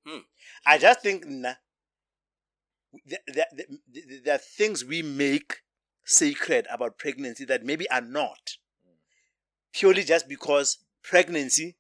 Hmm. 0.05 0.21
I 0.65 0.79
just 0.79 1.01
think 1.03 1.27
nah, 1.27 1.55
there, 3.05 3.19
there, 3.27 3.47
there, 3.53 3.67
there 4.25 4.35
are 4.35 4.39
things 4.39 4.85
we 4.85 5.03
make 5.03 5.63
sacred 6.05 6.67
about 6.71 6.99
pregnancy 6.99 7.45
that 7.45 7.63
maybe 7.65 7.89
are 7.91 8.01
not. 8.01 8.57
Purely 9.73 10.03
just 10.05 10.27
because 10.29 10.79
pregnancy 11.03 11.77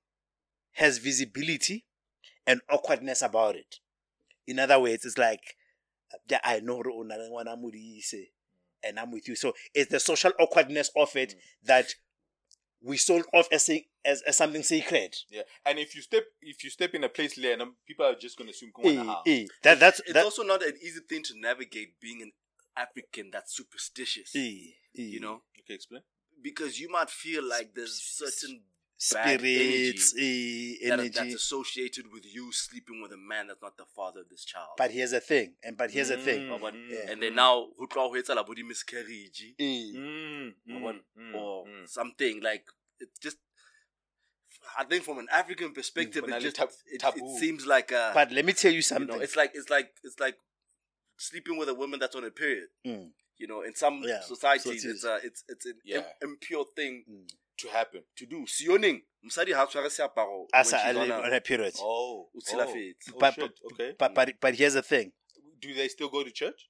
has 0.73 0.99
visibility 0.99 1.87
and 2.47 2.61
awkwardness 2.69 3.23
about 3.23 3.57
it. 3.57 3.81
In 4.47 4.59
other 4.59 4.79
words, 4.79 5.07
it's 5.07 5.17
like, 5.17 5.57
I 6.45 6.61
know 6.61 6.83
and 8.89 8.99
I'm 8.99 9.13
with 9.13 9.29
you. 9.29 9.37
So 9.37 9.55
it's 9.75 9.91
the 9.91 10.01
social 10.01 10.33
awkwardness 10.41 10.91
of 10.97 11.15
it 11.17 11.35
that 11.65 11.95
we 12.81 12.97
sold 12.97 13.25
off 13.35 13.49
as, 13.53 13.67
sa- 13.67 13.75
as, 14.05 14.23
as 14.23 14.37
something 14.37 14.63
sacred. 14.63 15.15
Yeah, 15.31 15.43
and 15.67 15.79
if 15.79 15.95
you 15.97 16.03
step 16.03 16.25
if 16.41 16.63
you 16.65 16.71
step 16.71 16.95
in 16.95 17.05
a 17.05 17.09
place 17.09 17.35
there, 17.37 17.53
and 17.61 17.73
people 17.87 18.07
are 18.07 18.15
just 18.15 18.39
gonna 18.39 18.51
assume 18.51 18.71
Eh, 18.83 18.89
"Kungwana 18.91 19.07
how?" 19.07 19.23
eh, 19.27 19.47
that, 19.63 19.81
that's 19.81 20.01
It's 20.01 20.13
that, 20.13 20.25
also 20.25 20.43
not 20.45 20.63
an 20.63 20.75
easy 20.83 21.01
thing 21.09 21.23
to 21.25 21.39
navigate 21.41 22.01
being 22.01 22.23
an 22.23 22.33
African 22.77 23.31
that's 23.33 23.57
superstitious. 23.57 24.31
eh, 24.37 24.41
eh. 24.97 25.03
You 25.03 25.21
know, 25.21 25.43
Okay, 25.61 25.75
explain. 25.75 26.03
because 26.41 26.79
you 26.81 26.89
might 26.89 27.11
feel 27.11 27.43
like 27.43 27.75
there's 27.75 28.01
certain 28.01 28.61
bad 28.61 28.65
spirits, 28.99 30.15
eh, 30.19 30.89
that, 30.89 30.93
energy. 30.93 31.09
that's 31.11 31.35
associated 31.35 32.07
with 32.13 32.25
you 32.27 32.53
sleeping 32.53 33.01
with 33.01 33.13
a 33.13 33.17
man 33.17 33.47
that's 33.47 33.63
not 33.63 33.77
the 33.77 33.85
father 33.97 34.21
of 34.21 34.29
this 34.29 34.45
child. 34.45 34.71
but 34.77 34.91
here's 34.91 35.13
the 35.13 35.21
thing, 35.21 35.55
and 35.63 35.77
but 35.77 35.91
here's 35.91 36.09
the 36.09 36.17
thing. 36.17 36.43
Mm, 36.49 36.61
mm, 36.61 37.11
and 37.13 37.23
then 37.23 37.33
mm, 37.33 37.37
now, 37.37 37.69
who 37.79 37.87
tell 38.23 38.37
body 38.45 38.63
miscarriage 38.63 39.55
mm, 39.61 39.95
mm, 39.97 40.53
or, 40.77 40.93
mm, 40.93 41.69
mm. 41.69 41.89
something 41.89 42.43
like 42.43 42.65
it's 43.01 43.19
just. 43.19 43.37
I 44.79 44.85
think 44.85 45.05
from 45.05 45.19
an 45.19 45.29
African 45.33 45.73
perspective, 45.73 46.25
Banally 46.25 46.37
it 46.39 46.41
just 46.41 46.57
tab- 46.57 46.71
it, 46.91 47.03
it 47.17 47.39
seems 47.39 47.67
like 47.67 47.93
a, 47.93 48.11
But 48.13 48.33
let 48.33 48.45
me 48.45 48.53
tell 48.53 48.71
you 48.73 48.77
you 48.77 48.83
something. 48.83 49.07
know, 49.17 49.23
it's 49.23 49.37
like 49.37 49.53
it's 49.55 49.71
like 49.71 49.91
it's 50.03 50.19
like 50.19 50.37
sleeping 51.17 51.57
with 51.59 51.69
a 51.69 51.75
woman 51.75 52.01
that's 52.01 52.17
on 52.17 52.25
a 52.25 52.31
period. 52.31 52.69
Mm, 52.87 53.11
You 53.39 53.47
know, 53.47 53.63
in 53.63 53.75
some 53.75 54.03
Yeah, 54.05 54.21
societies, 54.21 54.83
so 54.83 54.89
it 54.89 54.93
it's 54.93 55.05
a 55.05 55.21
it's 55.23 55.45
it's 55.49 55.67
an 55.67 55.75
Yeah. 55.85 55.99
im- 56.23 56.31
impure 56.31 56.67
thing 56.75 57.05
mm. 57.09 57.29
To 57.59 57.69
happen. 57.69 58.03
to 58.17 58.27
do. 58.27 58.45
Sioning, 58.47 59.01
mosadi 59.25 59.53
ha 59.53 59.67
tshware 59.67 59.91
seaparo 59.91 60.47
As 60.53 60.73
a, 60.73 60.89
on 60.91 61.11
on 61.11 61.33
a- 61.33 61.37
a 61.37 61.41
period. 61.41 61.75
Oh, 61.81 62.29
o 62.35 62.41
tshilafetse. 62.41 63.13
oh 63.15 63.19
but, 63.19 63.35
shit, 63.35 63.53
okay. 63.73 63.95
but 63.99 64.15
but 64.15 64.33
but 64.41 64.55
here's 64.55 64.75
the 64.75 64.83
thing. 64.83 65.13
Do 65.61 65.75
they 65.75 65.89
still 65.89 66.09
go 66.09 66.23
to 66.25 66.31
church? 66.31 66.69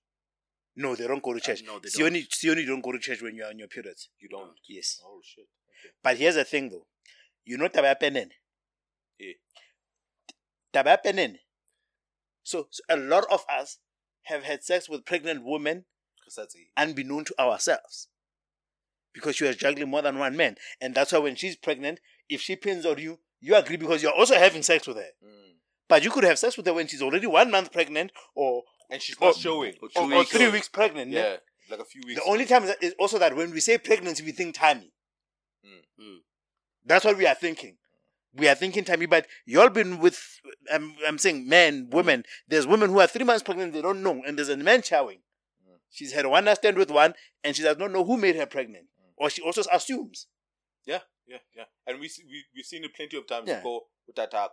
No, 0.77 0.95
they 0.95 1.07
don't 1.07 1.23
go 1.23 1.35
to 1.35 1.41
church. 1.41 1.63
Uh, 1.63 1.73
no, 1.73 1.79
they 1.81 2.05
only 2.05 2.27
see, 2.31 2.51
only 2.51 2.65
don't 2.65 2.81
go 2.81 2.93
to 2.93 2.99
church 2.99 3.21
when 3.21 3.35
you're 3.35 3.49
on 3.49 3.59
your 3.59 3.69
periods. 3.69 4.09
You 4.21 4.29
don't. 4.29 4.53
Yes. 4.69 5.01
Oh 5.05 5.21
shit. 5.23 5.45
Okay. 5.45 5.93
But 6.03 6.17
here's 6.17 6.37
the 6.37 6.45
thing, 6.45 6.71
though. 6.71 6.87
You 7.45 7.59
know 7.59 7.69
taba 7.69 7.89
ya 7.89 7.95
penene? 7.95 8.31
Eh. 9.21 9.35
Taba 10.73 10.87
ya 10.91 10.97
penene. 11.05 11.39
So, 12.43 12.67
so 12.71 12.83
a 12.89 12.97
lot 12.97 13.25
of 13.31 13.45
us 13.51 13.79
have 14.25 14.45
had 14.45 14.63
sex 14.65 14.89
with 14.89 15.05
pregnant 15.05 15.43
women 15.45 15.85
unbeknown 16.77 17.25
to 17.25 17.35
ourselves. 17.41 18.09
Because 19.15 19.37
she 19.37 19.45
was 19.45 19.57
juggling 19.57 19.89
more 19.89 20.03
than 20.03 20.19
one 20.19 20.37
man. 20.37 20.57
And 20.81 20.95
that's 20.95 21.13
why 21.13 21.19
when 21.19 21.35
she's 21.37 21.57
pregnant, 21.57 22.01
if 22.29 22.41
she 22.41 22.57
pins 22.57 22.85
on 22.87 22.99
you, 22.99 23.19
you 23.41 23.55
agree 23.57 23.77
because 23.77 24.03
you're 24.03 24.13
also 24.13 24.35
having 24.35 24.63
sex 24.63 24.87
with 24.87 24.97
her. 24.97 25.11
Mm. 25.25 25.53
But 25.89 26.05
you 26.05 26.11
could 26.11 26.25
have 26.25 26.39
sex 26.39 26.57
with 26.57 26.67
her 26.67 26.75
when 26.75 26.87
she's 26.87 27.03
already 27.03 27.27
one 27.27 27.51
month 27.51 27.73
pregnant 27.73 28.13
or, 28.35 28.65
And 28.91 29.01
she's 29.01 29.19
not 29.21 29.37
showing. 29.37 29.75
or 29.81 29.89
or, 29.89 30.09
two 30.09 30.15
or 30.15 30.19
weeks 30.19 30.31
three 30.31 30.45
old. 30.45 30.55
weeks 30.55 30.69
pregnant. 30.69 31.11
ne? 31.11 31.17
Yeah, 31.17 31.37
like 31.71 31.81
a 31.81 31.85
few 31.85 32.03
weeks. 32.07 32.21
The 32.21 32.29
only 32.31 32.45
time 32.45 32.67
that 32.67 32.83
is 32.83 32.95
also 32.99 33.19
that 33.19 33.35
when 33.35 33.51
we 33.51 33.61
say 33.61 33.79
pregnancy, 33.79 34.23
we 34.25 34.33
think 34.33 34.55
timing. 34.55 34.91
Mm. 35.65 36.05
Mm. 36.05 36.17
That's 36.85 37.05
what 37.05 37.17
we 37.17 37.27
are 37.27 37.35
thinking. 37.35 37.77
We 38.35 38.47
are 38.49 38.55
thinking 38.55 38.85
timing, 38.85 39.09
but 39.09 39.27
y'all 39.47 39.71
been 39.71 39.99
with, 39.99 40.21
I'm, 40.73 40.95
I'm 41.07 41.19
saying 41.19 41.49
men, 41.49 41.89
women. 41.91 42.25
There's 42.47 42.67
women 42.67 42.91
who 42.91 43.01
are 43.01 43.07
three 43.07 43.25
months 43.25 43.43
pregnant, 43.43 43.73
they 43.73 43.83
don't 43.83 44.03
know. 44.03 44.23
And 44.27 44.37
there's 44.37 44.51
a 44.51 44.57
man 44.57 44.83
showering. 44.83 45.19
Mm. 45.67 45.77
She's 45.91 46.13
had 46.13 46.27
one 46.27 46.45
night 46.45 46.59
stand 46.59 46.77
with 46.77 46.91
one, 46.91 47.15
and 47.43 47.57
she 47.57 47.63
does 47.63 47.79
not 47.79 47.91
know 47.91 48.05
who 48.05 48.17
made 48.17 48.37
her 48.37 48.47
pregnant. 48.47 48.85
Or 49.21 49.31
she 49.31 49.43
also 49.43 49.63
assumes. 49.73 50.27
Yeah, 50.87 51.01
yeah, 51.27 51.39
yeah. 51.57 51.65
And 51.87 52.01
we, 52.01 52.11
we 52.29 52.45
we've 52.55 52.65
seen 52.65 52.85
it 52.85 52.95
plenty 52.95 53.17
of 53.17 53.27
times 53.27 53.49
Yeah. 53.49 53.57
before 53.57 53.83
attack. 54.17 54.51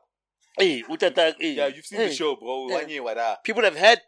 Hey, 0.58 0.84
utata, 0.84 1.34
hey, 1.40 1.54
Yeah, 1.54 1.68
you've 1.68 1.86
seen 1.86 2.00
hey. 2.00 2.08
the 2.08 2.14
show, 2.14 2.36
bro. 2.36 2.68
Yeah. 2.70 2.76
One 2.76 2.90
year, 2.90 3.04
what 3.04 3.16
that, 3.16 3.44
People 3.44 3.64
have 3.64 3.76
had 3.76 4.02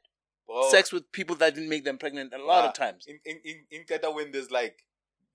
bro. 0.46 0.70
sex 0.70 0.92
with 0.92 1.12
people 1.12 1.36
that 1.38 1.54
didn't 1.56 1.70
make 1.70 1.84
them 1.86 1.98
pregnant 1.98 2.34
a 2.34 2.38
lot 2.38 2.66
of 2.66 2.70
Ah, 2.70 2.72
times. 2.74 3.06
In 3.08 3.20
in 3.26 3.40
in, 3.44 3.66
in 3.72 3.84
Qatar 3.86 4.14
when 4.14 4.32
there's 4.32 4.50
like, 4.52 4.84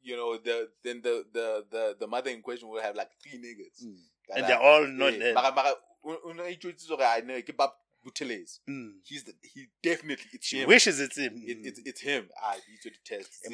you 0.03 0.17
know, 0.17 0.37
the 0.39 0.69
then 0.85 1.01
the 1.03 1.25
the 1.33 1.65
the 1.71 1.97
the 2.01 2.07
mother 2.07 2.31
in 2.31 2.43
question 2.43 2.69
will 2.69 2.83
have 2.83 2.97
like 2.97 3.11
three 3.23 3.39
niggas. 3.39 3.85
Mm. 3.85 3.97
And 4.37 4.47
they're 4.47 4.61
all 4.61 4.87
not 4.87 5.19
there. 5.19 5.35
mara- 5.35 5.55
mara, 5.55 5.75
o- 6.05 6.21
o 6.27 6.33
no 6.33 6.45
itjwetsi 6.45 6.89
hore 6.89 7.03
a 7.05 7.23
ne 7.23 7.43
ke 7.43 7.57
Bab 7.57 7.71
Buthelezi. 8.07 8.61
Mm. 8.69 8.93
He's 9.05 9.25
the, 9.25 9.33
he 9.43 9.67
definitely 9.83 10.27
it's 10.33 10.51
him. 10.51 10.69
wishes 10.69 10.99
it's 11.01 11.17
him. 11.19 11.35
It, 11.47 11.59
it's 11.63 11.81
it's 11.85 12.01
him. 12.01 12.29
Ah, 12.43 12.55
to 12.83 12.91
the 12.91 12.97
test. 13.05 13.47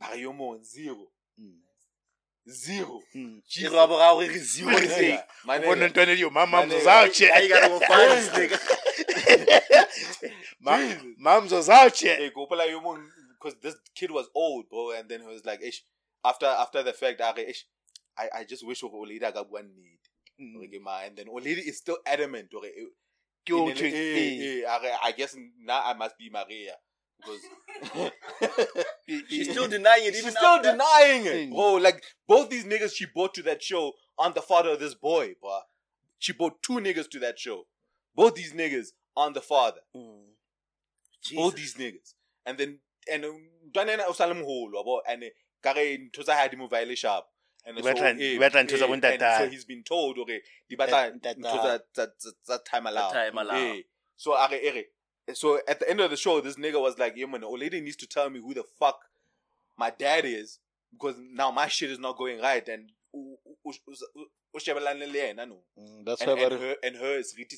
Zero. 0.00 0.06
Emoqa- 0.06 0.06
emoqhale. 0.06 0.06
Mara 0.06 0.16
yo 0.16 0.32
mong, 0.32 0.62
zero. 0.64 1.10
Mm. 1.38 1.60
Zero. 2.48 3.02
Mm. 3.14 3.42
Ke 3.48 3.68
ra 3.70 3.86
bo 3.86 3.98
ra 3.98 4.12
re 4.18 4.38
zero 4.38 4.70
My 4.70 4.74
le 4.80 4.80
nigga, 4.86 4.94
seng. 4.96 5.18
my 5.44 5.56
O 5.58 5.60
bone 5.62 5.80
nigga. 5.80 5.88
ntwana 5.88 6.12
eo, 6.18 6.30
mama 6.30 6.56
My 6.60 6.66
nigga, 6.66 6.78
mzozauche. 6.78 7.30
I 7.32 7.48
gotta 7.48 7.68
go 7.68 7.80
find 7.80 8.10
this 8.12 8.28
nigga. 8.38 8.58
Mam 11.18 11.44
mzozauche. 11.44 12.16
Hey, 12.16 12.30
Gopala 12.30 12.64
Yomon, 12.66 13.06
because 13.38 13.56
this 13.60 13.76
kid 13.94 14.10
was 14.10 14.28
old, 14.34 14.68
bro, 14.68 14.92
and 14.92 15.08
then 15.08 15.20
he 15.20 15.26
was 15.26 15.44
like, 15.44 15.60
ish, 15.62 15.84
after 16.24 16.46
after 16.46 16.82
the 16.82 16.92
fact, 16.92 17.20
"Ah, 17.22 17.34
ish, 17.36 17.66
I, 18.16 18.28
I 18.40 18.44
just 18.44 18.66
wish 18.66 18.82
Olida 18.82 19.32
got 19.32 19.50
one 19.50 19.70
need. 19.76 19.98
And 20.38 21.16
then 21.16 21.26
Olida 21.26 21.58
is 21.58 21.78
still 21.78 21.98
adamant. 22.06 22.48
Okay, 22.54 22.72
Ke 23.46 23.52
o 23.52 23.68
in- 23.68 23.76
tshwe- 23.76 24.64
I 25.02 25.12
guess 25.12 25.36
now 25.60 25.82
I 25.84 25.94
must 25.94 26.16
be 26.18 26.30
Maria. 26.30 26.74
Because 27.18 28.12
She's 29.28 29.50
still 29.50 29.68
denying 29.68 30.04
it. 30.06 30.14
She's 30.14 30.22
Even 30.22 30.32
still 30.32 30.48
after- 30.48 30.72
denying 30.72 31.26
it, 31.26 31.50
bro. 31.50 31.74
Like 31.74 32.02
both 32.26 32.50
these 32.50 32.64
niggas 32.64 32.94
she 32.94 33.06
brought 33.06 33.34
to 33.34 33.42
that 33.44 33.62
show 33.62 33.92
aren't 34.18 34.34
the 34.34 34.42
father 34.42 34.70
of 34.70 34.80
this 34.80 34.94
boy, 34.94 35.34
bro. 35.40 35.60
She 36.18 36.32
brought 36.32 36.62
two 36.62 36.74
niggas 36.74 37.08
to 37.10 37.18
that 37.20 37.38
show. 37.38 37.66
Both 38.14 38.34
these 38.34 38.52
niggas 38.52 38.88
aren't 39.16 39.34
the 39.34 39.40
father. 39.40 39.80
Mm. 39.96 40.24
Both 41.34 41.56
these 41.56 41.74
niggas. 41.74 42.14
And 42.46 42.58
then 42.58 42.78
and 43.10 43.24
ntwana 43.72 44.00
o 44.06 44.12
sale 44.12 44.34
moholo 44.34 44.72
wabo 44.74 45.00
and 45.08 45.24
eh, 45.24 45.30
ka 45.62 45.72
re 45.72 45.98
ntho 45.98 46.22
tsa 46.24 46.34
hae 46.34 46.48
di 46.48 46.56
mo 46.56 46.68
vaile 46.68 46.96
sharp. 46.96 47.24
And 47.66 47.76
Di 47.76 47.82
batla- 47.82 48.16
di 48.16 48.38
batla 48.38 48.64
ntho 48.64 48.76
tsa 48.76 48.86
and 48.86 49.20
so 49.44 49.48
he's 49.50 49.64
been 49.64 49.82
told 49.82 50.18
okay 50.18 50.40
di 50.68 50.76
batla 50.76 51.12
Ntatae. 51.18 51.36
ntho 51.36 51.80
tsa- 51.92 52.58
time 52.64 52.86
allowed. 52.86 53.16
Eh. 53.16 53.82
So 54.16 54.34
are 54.36 54.54
ere 54.54 54.84
so 55.34 55.60
at 55.68 55.80
the 55.80 55.90
end 55.90 56.00
of 56.00 56.10
the 56.10 56.16
show, 56.16 56.40
this 56.40 56.56
nigga 56.56 56.80
was 56.80 56.98
like, 56.98 57.14
"Yeah, 57.16 57.26
man, 57.26 57.44
old 57.44 57.60
lady 57.60 57.80
needs 57.80 57.96
to 57.96 58.06
tell 58.06 58.30
me 58.30 58.40
who 58.40 58.54
the 58.54 58.64
fuck 58.78 59.00
my 59.76 59.90
dad 59.90 60.24
is 60.24 60.58
because 60.92 61.16
now 61.18 61.50
my 61.50 61.68
shit 61.68 61.90
is 61.90 61.98
not 61.98 62.16
going 62.18 62.40
right." 62.40 62.66
And. 62.68 62.92
Mm, 65.78 66.04
That's 66.04 66.22
and, 66.22 66.30
why 66.32 66.42
and 66.44 66.52
her 66.52 66.76
and 66.82 66.96
her 66.96 67.18
is 67.18 67.34
Riti. 67.38 67.56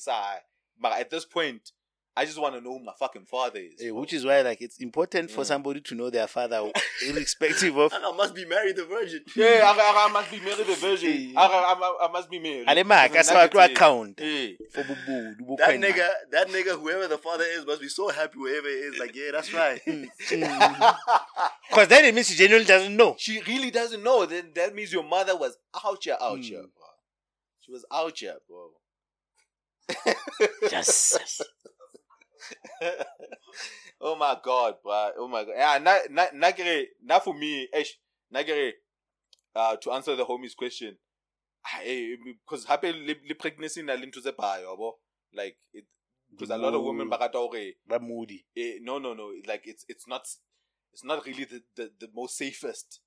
But 0.79 0.99
at 0.99 1.09
this 1.09 1.25
point, 1.25 1.71
I 2.13 2.25
just 2.25 2.37
want 2.41 2.55
to 2.55 2.61
know 2.61 2.77
who 2.77 2.83
my 2.83 2.91
fucking 2.99 3.23
father 3.25 3.59
is. 3.59 3.81
Bro. 3.81 4.01
which 4.01 4.11
is 4.13 4.25
why 4.25 4.41
like 4.41 4.61
it's 4.61 4.77
important 4.79 5.31
for 5.31 5.41
Mm. 5.43 5.45
somebody 5.45 5.79
to 5.81 5.95
know 5.95 6.09
their 6.09 6.27
father 6.27 6.69
irrespective 7.07 7.77
of 7.77 7.93
I 7.93 8.11
must 8.11 8.35
be 8.35 8.45
married 8.45 8.75
the 8.75 8.83
virgin. 8.85 9.23
yeah, 9.35 9.61
I, 9.63 9.71
I, 9.71 10.07
I 10.07 10.11
must 10.11 10.29
be 10.29 10.39
married 10.41 10.67
the 10.67 10.75
virgin. 10.75 11.11
Eh. 11.11 11.33
I, 11.39 11.45
I, 11.45 11.73
I, 11.73 12.07
I 12.07 12.11
must 12.11 12.29
be 12.29 12.39
married. 12.39 12.67
ale 12.67 12.83
maka 12.83 13.09
Because 13.13 13.27
sa 13.27 13.35
batlo 13.47 13.53
nuggets, 13.55 13.69
eh. 13.69 13.73
account 13.73 14.19
Eh. 14.21 14.51
for 14.73 14.83
bubudu 14.83 15.57
That 15.57 15.79
nigga, 15.79 16.07
that 16.31 16.47
nigga, 16.49 16.77
whoever 16.79 17.07
the 17.07 17.17
father 17.17 17.45
is, 17.45 17.65
must 17.65 17.79
be 17.81 17.87
so 17.87 18.09
happy 18.09 18.37
wherever 18.37 18.67
he 18.67 18.75
is. 18.91 18.99
Like, 18.99 19.15
yeah, 19.15 19.31
that's 19.31 19.53
right. 19.61 19.81
because 21.69 21.87
then 21.87 22.05
it 22.05 22.13
means 22.13 22.27
he 22.27 22.35
genuinely 22.35 22.67
doesn't 22.67 22.95
know 22.95 23.15
she 23.17 23.41
really 23.47 23.71
doesn't 23.71 24.03
know. 24.03 24.25
Then 24.25 24.51
that 24.55 24.75
means 24.75 24.91
your 24.91 25.03
mother 25.03 25.37
was 25.37 25.57
out 25.85 26.03
here, 26.03 26.17
out 26.19 26.39
Mm. 26.39 26.43
here, 26.43 26.61
bro. 26.61 26.87
She 27.61 27.71
was 27.71 27.85
out 27.91 28.17
here, 28.19 28.35
bro. 28.49 28.71
yes 30.71 31.41
oh 34.01 34.15
my 34.15 34.37
god, 34.43 34.75
bro. 34.83 35.11
Oh 35.17 35.27
my 35.27 35.43
god. 35.43 35.53
Yeah, 35.55 35.77
na 35.79 35.97
na 36.09 36.25
na 36.33 36.51
kere- 36.51 36.87
na 37.03 37.19
for 37.19 37.33
me, 37.33 37.67
na 38.31 38.43
kere, 38.43 38.73
uh, 39.55 39.75
to 39.77 39.91
answer 39.91 40.15
the 40.15 40.25
homie's 40.25 40.55
question, 40.55 40.97
because 42.43 42.65
happy 42.65 42.91
le 42.93 43.35
pregnancy 43.35 43.81
na 43.81 43.93
linto 43.93 44.21
ze 44.21 44.31
ba 44.31 44.59
yabo. 44.61 44.93
Like 45.33 45.57
it, 45.73 45.85
because 46.29 46.49
a 46.49 46.57
lot 46.57 46.73
of 46.73 46.83
women 46.83 47.09
bagata 47.09 47.35
hore, 47.35 47.73
ba 47.87 47.99
moody 47.99 48.45
eh, 48.57 48.79
no 48.81 48.99
no 48.99 49.13
no, 49.13 49.31
like 49.47 49.63
it's 49.65 49.85
it's 49.87 50.07
not 50.07 50.27
it's 50.93 51.03
not 51.03 51.25
really 51.25 51.45
the, 51.45 51.61
the, 51.75 51.91
the 51.99 52.07
most 52.13 52.37
safest 52.37 52.99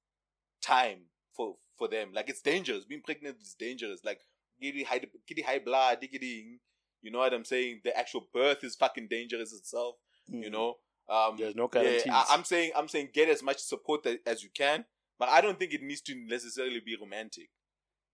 time 0.62 1.06
for 1.36 1.56
for 1.76 1.88
them. 1.88 2.10
Like 2.14 2.28
it's 2.30 2.40
dangerous. 2.40 2.84
Being 2.84 3.02
pregnant 3.04 3.36
is 3.42 3.54
dangerous. 3.58 4.00
Like 4.04 4.20
the 4.60 4.84
high 4.84 5.00
the 5.28 5.42
high 5.42 5.58
blood, 5.58 5.98
the 6.00 6.58
You 7.04 7.10
know 7.12 7.18
what 7.18 7.34
I'm 7.34 7.44
saying? 7.44 7.82
The 7.84 7.96
actual 7.96 8.26
birth 8.32 8.64
is 8.64 8.74
fucking 8.76 9.08
dangerous 9.08 9.52
itself. 9.52 9.96
You 10.26 10.50
know. 10.50 10.68
Um, 11.06 11.34
Mm. 11.34 11.38
There's 11.38 11.54
no 11.54 11.68
yeah, 11.74 11.82
guarantees. 11.82 12.12
I, 12.12 12.24
I'm 12.30 12.44
saying 12.44 12.70
I'm 12.74 12.88
saying 12.88 13.10
get 13.12 13.28
as 13.28 13.42
much 13.42 13.58
support 13.58 14.04
that, 14.04 14.20
as 14.26 14.42
you 14.42 14.48
can, 14.54 14.86
but 15.18 15.28
I 15.28 15.42
don't 15.42 15.58
think 15.58 15.74
it 15.74 15.82
needs 15.82 16.00
to 16.08 16.14
necessarily 16.14 16.80
be 16.80 16.96
romantic. 16.98 17.50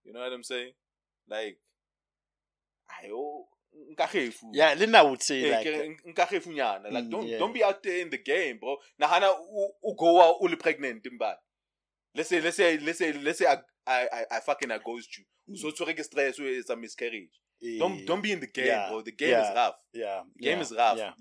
You 0.03 0.11
know 0.11 0.19
what 0.19 0.33
I'm 0.33 0.43
saying? 0.43 0.73
Like, 1.29 1.57
ayo, 3.01 3.45
nkagefu. 3.95 4.49
yeah, 4.53 4.75
I 4.99 5.01
would 5.03 5.21
say 5.23 5.45
Eh, 5.45 5.51
like 5.55 5.65
ke- 5.65 6.13
Like, 6.91 7.05
Mm, 7.05 7.09
don't 7.11 7.27
yeah. 7.27 7.37
don't 7.37 7.53
be 7.53 7.63
out 7.63 7.81
there 7.81 7.99
in 8.01 8.09
the 8.09 8.17
game, 8.17 8.57
bro. 8.59 8.75
Nahana 9.01 9.29
u- 9.39 9.73
u 9.83 9.95
go 9.97 10.21
out 10.21 10.35
uli 10.41 10.55
pregnant 10.57 11.03
mbali. 11.03 11.35
Let's 12.15 12.27
say 12.29 12.41
let's 12.41 12.57
say 12.57 12.77
let's 12.77 12.99
say 12.99 13.13
let's 13.13 13.39
say 13.39 13.45
I 13.47 13.57
I 13.87 14.07
I, 14.11 14.25
I 14.37 14.39
fucking 14.41 14.69
I 14.71 14.79
ghost 14.79 15.17
you. 15.17 15.23
Mm. 15.49 15.57
So 15.57 15.71
to 15.71 15.85
register 15.85 16.31
stress 16.31 16.39
it's 16.39 16.69
a 16.69 16.75
miscarriage. 16.75 17.39
Don't 17.79 18.05
don't 18.05 18.21
be 18.21 18.31
in 18.31 18.39
the 18.39 18.47
game, 18.47 18.65
yeah, 18.67 18.89
bro. 18.89 19.01
The 19.01 19.11
game 19.11 19.29
yeah, 19.31 19.49
is 19.51 19.55
rough. 19.55 19.75
yeah, 19.93 20.21
The 20.35 20.43
game 20.43 20.57
yeah, 20.57 20.63
is 20.63 20.71
rough. 20.75 20.97
Yeah. 20.97 21.11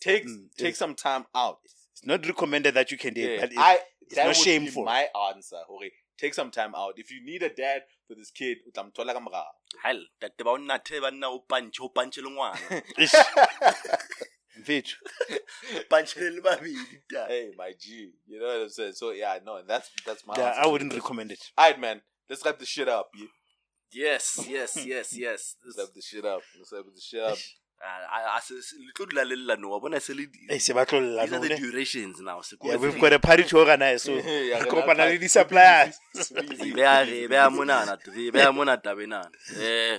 Take 0.00 0.26
Mm, 0.26 0.48
take 0.56 0.68
it's- 0.68 0.78
some 0.78 0.94
time 0.94 1.26
out. 1.34 1.58
It's 1.92 2.04
not 2.04 2.26
recommended 2.26 2.74
that 2.74 2.90
you 2.90 2.98
can 2.98 3.14
date, 3.14 3.34
Yeah, 3.34 3.40
but 3.42 3.52
it, 3.52 3.58
I 3.58 3.78
it's 4.00 4.14
that 4.16 4.22
not 4.22 4.26
would 4.28 4.36
shameful. 4.36 4.82
Be 4.82 4.86
my 4.86 5.08
answer. 5.30 5.60
Okay, 5.70 5.92
take 6.18 6.34
some 6.34 6.50
time 6.50 6.74
out. 6.74 6.94
If 6.96 7.10
you 7.12 7.24
need 7.24 7.42
a 7.42 7.48
dad 7.48 7.82
for 8.08 8.14
this 8.16 8.30
kid, 8.30 8.58
utamthola 8.68 9.14
kamra. 9.14 9.44
hell 9.84 10.00
tate 10.20 10.38
ba 10.44 10.50
o 10.50 10.56
nnathe 10.58 11.00
ba 11.00 11.10
nna 11.12 11.28
o 11.28 11.38
punch 11.40 11.80
o 11.80 11.88
punch 11.88 12.18
le 12.18 12.30
ngwana 12.30 12.82
Ish. 12.98 13.14
Mfethu. 14.60 14.96
punchele 15.88 16.30
le 16.36 16.40
babedi. 16.40 16.76
Hey, 17.28 17.52
my 17.56 17.72
G. 17.78 18.12
You 18.26 18.40
know 18.40 18.46
what 18.46 18.60
I'm 18.62 18.68
saying? 18.70 18.92
So 18.94 19.10
yeah, 19.12 19.38
no, 19.44 19.62
that's 19.62 19.90
that's 20.06 20.26
my. 20.26 20.34
Yeah, 20.36 20.48
answer 20.48 20.60
I 20.62 20.66
wouldn't 20.66 20.92
recommend 20.94 21.32
it. 21.32 21.42
Alright, 21.58 21.80
man. 21.80 22.02
Let's 22.28 22.44
wrap 22.44 22.58
the 22.58 22.66
shit 22.66 22.88
up. 22.88 23.10
Yeah? 23.16 23.26
Yes 23.92 24.44
yes 24.48 24.76
yes 24.86 25.12
yes 25.16 25.56
Let's 25.64 25.78
wrap 25.78 25.88
the 25.94 26.02
shit 26.02 26.24
up. 26.24 26.42
Let's 26.58 26.72
wrap 26.72 26.84
the 26.94 27.00
shit 27.00 27.20
up. 27.22 27.38
Se- 28.42 28.62
se- 28.62 28.76
le 28.78 28.92
tlo 28.94 29.06
dula 29.10 29.24
le 29.24 29.34
lla 29.36 29.56
no 29.56 29.70
wa 29.70 29.80
bona 29.80 29.98
se 30.00 30.14
le 30.14 30.26
Eh, 30.48 30.58
se 30.58 30.72
ba 30.72 30.86
tlolla 30.86 31.24
these 31.24 31.32
are 31.34 31.40
the 31.48 31.56
durations 31.58 32.20
now 32.20 32.40
Yeah, 32.62 32.76
we've 32.76 33.00
got 33.00 33.12
a 33.12 33.18
party 33.18 33.42
to 33.42 33.58
organize, 33.58 34.04
so 34.04 34.12
Yeah, 34.14 34.22
re 34.22 34.60
re 34.60 34.70
kopana 34.70 35.06
le 35.10 35.18
di-suppliers. 35.18 35.98
Re 36.14 36.72
beha- 36.72 37.04
re 37.10 37.26
beha 37.26 37.50
monana 37.50 37.98
re 38.06 38.30
beha 38.30 38.52
mona 38.52 38.76
tabeng 38.78 39.08
nana. 39.08 39.30
Eh, 39.60 39.98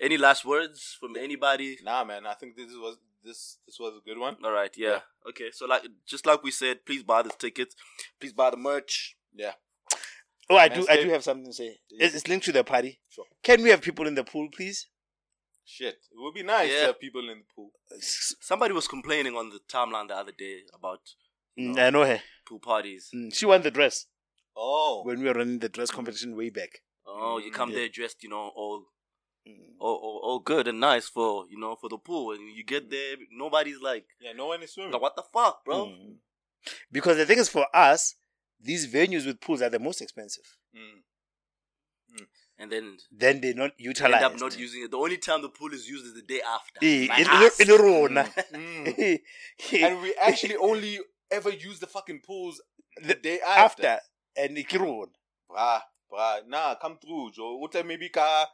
any 0.00 0.16
last 0.16 0.44
words 0.46 0.96
from 0.98 1.16
anybody 1.16 1.76
Nah, 1.84 2.02
man. 2.04 2.24
I 2.26 2.32
think 2.34 2.56
this 2.56 2.72
was 2.86 2.96
this 3.22 3.58
this 3.66 3.78
was 3.78 3.92
a 4.00 4.00
good 4.08 4.18
one. 4.18 4.36
all 4.42 4.50
right 4.52 4.74
yeah. 4.78 5.00
okay 5.28 5.50
so 5.52 5.66
like 5.66 5.82
just 6.06 6.24
like 6.26 6.42
we 6.42 6.50
said 6.50 6.84
please 6.86 7.02
buy 7.02 7.20
the 7.22 7.30
tickets 7.38 7.76
please 8.18 8.32
buy 8.32 8.48
the 8.50 8.56
merch 8.56 9.16
Yeah. 9.34 9.52
Oh, 10.50 10.56
I 10.56 10.68
do. 10.68 10.86
I 10.88 10.96
do 11.02 11.08
have 11.10 11.22
something 11.24 11.46
to 11.46 11.52
say. 11.52 11.78
It's, 11.90 12.14
it's 12.14 12.28
linked 12.28 12.44
to 12.46 12.52
the 12.52 12.64
party. 12.64 13.00
Sure. 13.08 13.24
Can 13.42 13.62
we 13.62 13.70
have 13.70 13.80
people 13.80 14.06
in 14.06 14.14
the 14.14 14.24
pool, 14.24 14.48
please? 14.54 14.86
Shit. 15.64 15.94
It 16.10 16.16
would 16.16 16.34
be 16.34 16.42
nice 16.42 16.70
Yeah. 16.70 16.80
to 16.80 16.86
have 16.88 17.00
people 17.00 17.20
in 17.30 17.38
the 17.38 17.44
pool. 17.54 17.70
Somebody 18.00 18.74
was 18.74 18.88
complaining 18.88 19.36
on 19.36 19.50
the 19.50 19.60
timeline 19.68 20.08
the 20.08 20.16
other 20.16 20.32
day 20.32 20.62
about 20.74 21.00
Mm, 21.58 21.78
I 21.78 21.90
know 21.90 22.04
her. 22.04 22.20
pool 22.46 22.58
parties 22.58 23.10
Mm, 23.14 23.34
She 23.34 23.44
won 23.46 23.60
the 23.62 23.70
dress 23.70 24.06
Oh. 24.56 25.02
when 25.04 25.20
we 25.20 25.26
were 25.26 25.34
running 25.34 25.58
the 25.58 25.68
dress 25.68 25.90
competition 25.90 26.34
way 26.36 26.48
back. 26.50 26.80
oh 27.06 27.38
you 27.38 27.50
Mm, 27.50 27.54
come 27.54 27.70
yeah. 27.70 27.76
there 27.76 27.88
dressed 27.88 28.22
you 28.22 28.30
know 28.30 28.48
all 28.56 28.86
Mm. 29.46 29.74
all, 29.78 29.96
all, 29.96 30.20
all 30.24 30.38
good 30.38 30.66
and 30.68 30.80
nice 30.80 31.08
for 31.08 31.46
you 31.50 31.58
know 31.58 31.74
for 31.76 31.88
the 31.90 31.98
pool 31.98 32.32
and 32.32 32.56
you 32.56 32.64
get 32.64 32.88
there 32.90 33.16
nobody's 33.30 33.80
like, 33.80 34.06
Yeah, 34.20 34.32
no 34.32 34.46
one 34.46 34.62
is 34.62 34.72
swimming. 34.72 34.92
like 34.92 35.02
what 35.02 35.14
the 35.16 35.24
fuck 35.32 35.64
bro 35.64 35.86
Mm. 35.86 36.16
Because 36.90 37.16
the 37.18 37.26
thing 37.26 37.38
is, 37.38 37.48
for 37.48 37.66
us, 37.74 38.14
these 38.62 38.86
venues 38.86 39.26
with 39.26 39.40
pools 39.40 39.60
are 39.62 39.70
the 39.70 39.78
most 39.78 40.00
expensive. 40.00 40.44
Mm. 40.74 41.02
and 42.58 42.70
then 42.70 42.96
Then 43.10 43.40
they're 43.40 43.54
not 43.54 43.72
you 43.78 43.92
end 43.98 44.14
up 44.14 44.38
not 44.38 44.58
using 44.58 44.82
it 44.84 44.90
the 44.90 44.98
only 44.98 45.16
time 45.18 45.40
the 45.42 45.48
pool 45.48 45.72
is 45.72 45.88
used 45.88 46.04
is 46.06 46.14
the 46.14 46.22
day 46.22 46.40
after 46.42 46.78
Eh, 46.82 47.04
in- 47.04 47.10
ass. 47.28 47.60
in- 47.60 47.68
rona. 47.68 48.24
Mm. 48.52 49.20
and 49.82 50.02
we 50.02 50.14
actually 50.20 50.56
only 50.56 50.98
ever 51.30 51.50
use 51.50 51.80
the 51.80 51.86
fucking 51.86 52.20
pools 52.20 52.60
the 53.02 53.14
day 53.14 53.40
after. 53.40 53.86
after 53.86 54.00
and 54.36 54.56
rona. 54.80 55.10
Bruh, 55.50 55.80
bruh, 56.10 56.46
nah, 56.46 56.74
come 56.76 56.98
through, 56.98 57.32
Joe. 57.32 57.60
Utle 57.62 57.84
maybe 57.86 58.08
ka 58.10 58.46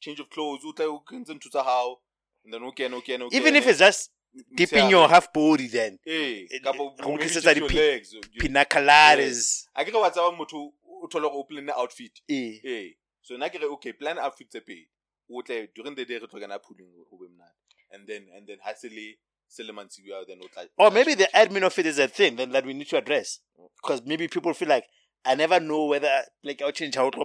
change 0.00 0.20
of 0.20 0.28
clothes, 0.30 0.62
utle 0.64 0.86
ukwenza 0.86 1.34
ntutha 1.34 1.64
how, 1.64 1.98
and 2.44 2.52
then 2.52 2.62
okay, 2.64 2.86
okay, 2.92 3.16
okay. 3.22 3.36
even 3.36 3.56
if 3.56 3.66
it's 3.66 3.78
just 3.78 4.10
dipping 4.54 4.90
your 4.90 5.08
half 5.08 5.32
body, 5.32 5.68
then 5.68 5.98
kapo 6.62 6.94
go 6.96 7.10
maybe 7.10 7.24
tlisetsa 7.24 7.42
just 7.42 7.56
your 7.56 7.68
di- 7.68 7.76
legs. 7.76 8.12
you- 8.12 8.20
pina 8.40 8.64
coladas. 8.64 9.66
I 9.74 9.84
get 9.84 9.94
what's 9.94 10.16
about 10.16 10.34
motho 10.38 10.72
o 11.02 11.06
thola 11.08 11.30
go 11.30 11.44
plan 11.44 11.70
outfit. 11.70 12.20
Eh. 12.28 12.58
Eh. 12.64 12.88
So 13.22 13.36
na 13.36 13.48
ke 13.48 13.54
re 13.60 13.66
okay, 13.66 13.92
plan 13.92 14.18
outfit 14.18 14.48
tse 14.50 14.60
pedi. 14.60 14.86
Utle 15.30 15.68
during 15.74 15.94
the 15.94 16.04
day 16.04 16.18
re 16.18 16.26
tlhoka 16.26 16.62
pooling 16.62 16.88
go 17.10 17.16
be 17.18 17.26
mnate. 17.26 17.54
And 17.92 18.06
then 18.06 18.26
and 18.36 18.46
then 18.46 18.58
hasile 18.64 19.16
selemansi 19.48 20.02
we 20.04 20.12
then 20.26 20.40
utla. 20.40 20.68
Or 20.78 20.90
maybe 20.90 21.14
the 21.14 21.28
admin 21.34 21.62
of 21.64 21.78
it 21.78 21.86
is 21.86 21.98
a 21.98 22.08
thing 22.08 22.36
then 22.36 22.50
that 22.50 22.64
we 22.66 22.74
need 22.74 22.88
to 22.88 22.98
address. 22.98 23.40
Because 23.82 24.02
maybe 24.04 24.28
people 24.28 24.54
feel 24.54 24.68
like 24.68 24.84
I 25.26 25.34
never 25.34 25.58
know 25.60 25.86
whether 25.86 26.08
like 26.44 26.62
I'll 26.62 26.72
change 26.72 26.94
how 26.94 27.10
to. 27.10 27.20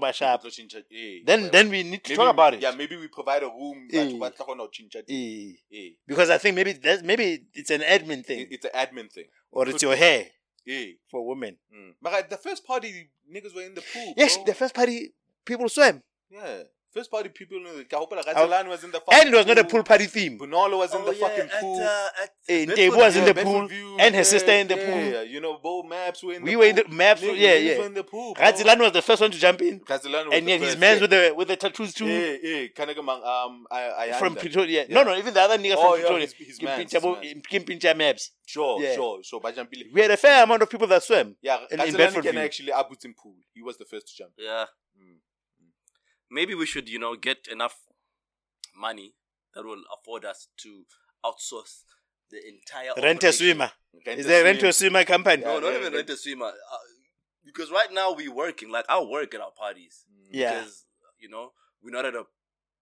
Eh, 0.92 1.20
Then 1.26 1.50
then 1.52 1.70
we 1.70 1.84
need 1.84 2.04
to 2.04 2.10
maybe 2.12 2.16
talk 2.18 2.34
about 2.34 2.54
it. 2.56 2.62
Yeah, 2.62 2.72
maybe 2.72 2.98
we 2.98 3.08
provide 3.08 3.44
a 3.44 3.48
room 3.48 3.88
Eh. 3.94 3.98
batho 3.98 4.20
ba 4.20 4.30
tla 4.32 4.46
kgona 4.46 4.64
ho 4.66 4.70
tjhentjha 4.70 5.04
teng. 5.06 5.56
Eh. 5.72 5.78
Eh. 5.82 5.90
Because 6.08 6.30
I 6.30 6.38
think 6.38 6.56
maybe 6.56 6.74
that's 6.74 7.04
maybe 7.04 7.46
it's 7.54 7.70
an 7.70 7.82
admin 7.82 8.26
thing. 8.26 8.48
It's 8.50 8.66
an 8.66 8.72
admin 8.74 9.12
thing. 9.12 9.28
or 9.52 9.68
it's 9.70 9.84
your 9.84 9.96
hair 9.96 10.26
Yeah. 10.66 10.94
for 11.12 11.26
women. 11.28 11.58
Mm. 11.74 11.94
But 12.02 12.14
at 12.14 12.30
the 12.30 12.38
first 12.38 12.66
party, 12.66 13.10
niggas 13.30 13.54
were 13.56 13.64
in 13.64 13.74
the 13.76 13.82
pool. 13.94 14.14
Yes, 14.18 14.38
bro. 14.38 14.46
the 14.46 14.54
first 14.54 14.74
party 14.74 15.14
people 15.46 15.70
swam. 15.70 16.02
yeah. 16.30 16.64
First 16.94 17.10
party 17.10 17.30
people 17.30 17.58
in 17.58 17.64
the 17.78 17.86
Kahopola 17.86 18.22
Oh. 18.36 18.70
Was 18.70 18.84
in 18.84 18.92
the 18.92 19.00
fucking 19.00 19.20
And 19.22 19.34
it 19.34 19.38
was 19.38 19.46
not 19.46 19.58
a 19.58 19.64
pool 19.64 19.82
party 19.84 20.08
theme. 20.08 20.38
Bunalo 20.38 20.78
was 20.78 20.94
in 20.94 21.02
Oh, 21.02 21.06
the 21.06 21.16
yeah, 21.16 21.28
fucking 21.28 21.50
at, 21.50 21.62
pool. 21.62 21.80
uh, 21.82 22.10
at 22.24 22.30
Eh, 22.50 22.66
Bedford 22.66 22.98
was 22.98 23.16
in 23.16 23.24
the 23.26 23.34
Bedford 23.34 23.50
pool, 23.52 23.68
View, 23.68 23.98
and 23.98 24.14
her 24.14 24.20
yeah, 24.20 24.24
sister 24.24 24.52
in 24.52 24.68
the 24.68 24.76
yeah, 24.76 24.86
pool. 25.14 25.24
You 25.24 25.40
know, 25.40 25.58
Bo 25.64 25.84
Maps 25.84 26.22
were 26.22 26.34
in 26.34 26.44
We 26.44 26.52
the 26.52 26.58
were 26.58 26.66
in 26.66 26.76
pool. 26.76 26.84
the 26.90 26.90
maps, 26.94 27.22
Niggas- 27.22 27.38
yeah, 27.40 27.56
niggas 27.56 27.78
yeah. 27.78 27.86
in 27.86 27.94
the 27.94 28.04
pool. 28.04 28.34
bro. 28.34 28.44
Gadzilan 28.44 28.80
was 28.80 28.92
the 28.92 29.02
first 29.02 29.22
one 29.22 29.32
to 29.32 29.38
jump 29.40 29.62
in. 29.62 29.80
Gazalan 29.80 30.26
was 30.26 30.34
And 30.38 30.46
the 30.48 30.52
yet 30.52 30.60
his 30.60 30.70
first, 30.72 30.80
man's 30.80 30.98
yeah. 30.98 31.02
with 31.02 31.10
the 31.12 31.34
with 31.38 31.48
the 31.48 31.56
tattoos 31.56 31.94
too. 31.94 32.08
Eh, 32.08 32.38
eh, 32.44 32.68
Kanagamang, 32.76 33.24
um, 33.26 33.66
I, 33.72 34.10
I 34.10 34.12
from 34.20 34.36
Pretoria. 34.36 34.86
No, 34.90 35.00
Yeah. 35.00 35.04
no, 35.06 35.16
even 35.18 35.34
the 35.34 35.42
other 35.42 35.58
nigga 35.58 35.76
Oh, 35.78 35.92
from 35.92 36.00
yeah, 36.02 36.06
Pretoria. 36.08 36.22
his- 36.26 36.34
his 36.34 36.62
man, 36.62 36.80
Kimpincha 36.80 36.92
his 36.92 37.02
bo- 37.02 37.16
man. 37.22 37.42
Kimpincha 37.50 37.96
maps. 37.96 38.32
Sure, 38.46 38.82
Yeah. 38.84 38.96
sure, 38.96 39.24
sure. 39.24 39.40
Bajampili. 39.40 39.94
We 39.94 40.02
had 40.02 40.12
a 40.12 40.18
fair 40.18 40.44
amount 40.44 40.62
of 40.62 40.70
people 40.70 40.88
that 40.88 41.04
swam. 41.04 41.38
Yeah, 41.42 41.60
In- 41.72 41.80
in 41.80 41.96
Bedford 41.96 42.24
can 42.24 42.34
View. 42.34 42.42
actually 42.42 42.72
abut 42.72 43.06
in 43.06 43.14
pool. 43.14 43.36
He 43.54 43.62
was 43.62 43.78
the 43.78 43.86
first 43.86 44.08
to 44.10 44.14
jump. 44.18 44.32
yeah. 44.38 44.66
Maybe 46.32 46.56
we 46.56 46.66
should 46.66 46.88
you 46.90 46.98
know 47.00 47.16
get 47.16 47.48
enough 47.52 47.76
money 48.76 49.14
that 49.54 49.64
will 49.66 49.84
afford 49.96 50.26
us 50.26 50.48
to 50.58 50.86
outsource 51.26 51.84
the 52.32 52.38
entire 52.48 52.92
Rent 53.02 53.24
a 53.26 53.34
swimmer. 53.34 53.72
Rent 54.08 54.20
Is 54.20 54.26
a 54.26 54.30
there 54.30 54.44
rent 54.46 54.64
a 54.64 54.72
swimmer 54.74 55.04
company? 55.04 55.44
no 55.44 55.56
Yeah, 55.56 55.60
not 55.60 55.70
yeah, 55.74 55.80
even 55.80 55.92
yeah. 55.92 55.98
rent 55.98 56.10
a 56.10 56.18
swimmer 56.18 56.46
uh, 56.48 56.78
because 57.44 57.70
right 57.72 57.92
now 57.92 58.14
we're 58.14 58.34
working 58.34 58.70
like 58.72 58.86
i 58.90 59.00
work 59.02 59.34
at 59.36 59.42
our 59.42 59.52
parties 59.52 60.06
Mm. 60.10 60.28
Yeah. 60.32 60.54
because 60.60 60.86
you 61.20 61.30
know 61.30 61.52
we're 61.84 61.92
not 61.92 62.06
at 62.06 62.16
a 62.16 62.24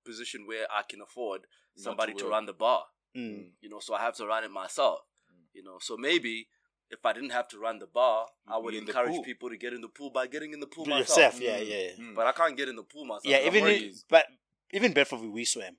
position 0.05 0.45
where 0.45 0.65
i 0.71 0.83
can 0.87 1.01
afford 1.01 1.41
somebody 1.75 2.13
to 2.13 2.25
work. 2.25 2.33
run 2.33 2.45
the 2.45 2.53
bar 2.53 2.83
Mm. 3.17 3.53
you 3.61 3.69
know 3.69 3.79
so 3.79 3.95
i 3.95 4.01
have 4.01 4.15
to 4.17 4.25
run 4.27 4.43
it 4.43 4.51
myself 4.51 4.99
Mm. 5.33 5.45
you 5.53 5.63
know 5.63 5.77
so 5.81 5.97
maybe 5.97 6.47
if 6.91 7.05
i 7.05 7.13
didn't 7.13 7.29
have 7.31 7.47
to 7.47 7.57
run 7.59 7.79
the 7.79 7.87
bar 7.87 8.27
i 8.47 8.55
You'd 8.55 8.63
would 8.63 8.71
be 8.71 8.77
in 8.79 8.85
the 8.85 8.91
encourage 8.91 9.15
pool. 9.15 9.23
people 9.23 9.49
to 9.49 9.57
get 9.57 9.73
in 9.73 9.81
the 9.81 9.87
pool 9.87 10.09
by 10.09 10.27
getting 10.27 10.53
in 10.53 10.59
the 10.59 10.67
pool 10.67 10.85
Do 10.85 10.91
myself 10.91 11.39
yourself, 11.39 11.41
yeah, 11.41 11.59
Mm. 11.59 11.69
yeah. 11.69 12.03
Mm. 12.03 12.15
but 12.15 12.25
i 12.27 12.31
can't 12.31 12.55
get 12.57 12.67
in 12.69 12.75
the 12.75 12.83
pool 12.83 13.05
myself 13.05 13.25
Yeah, 13.25 13.45
even 13.45 13.63
working. 13.63 13.89
if, 13.89 14.03
but 14.09 14.25
even 14.71 14.93
Bedford 14.93 15.21
we 15.21 15.45
swam. 15.45 15.75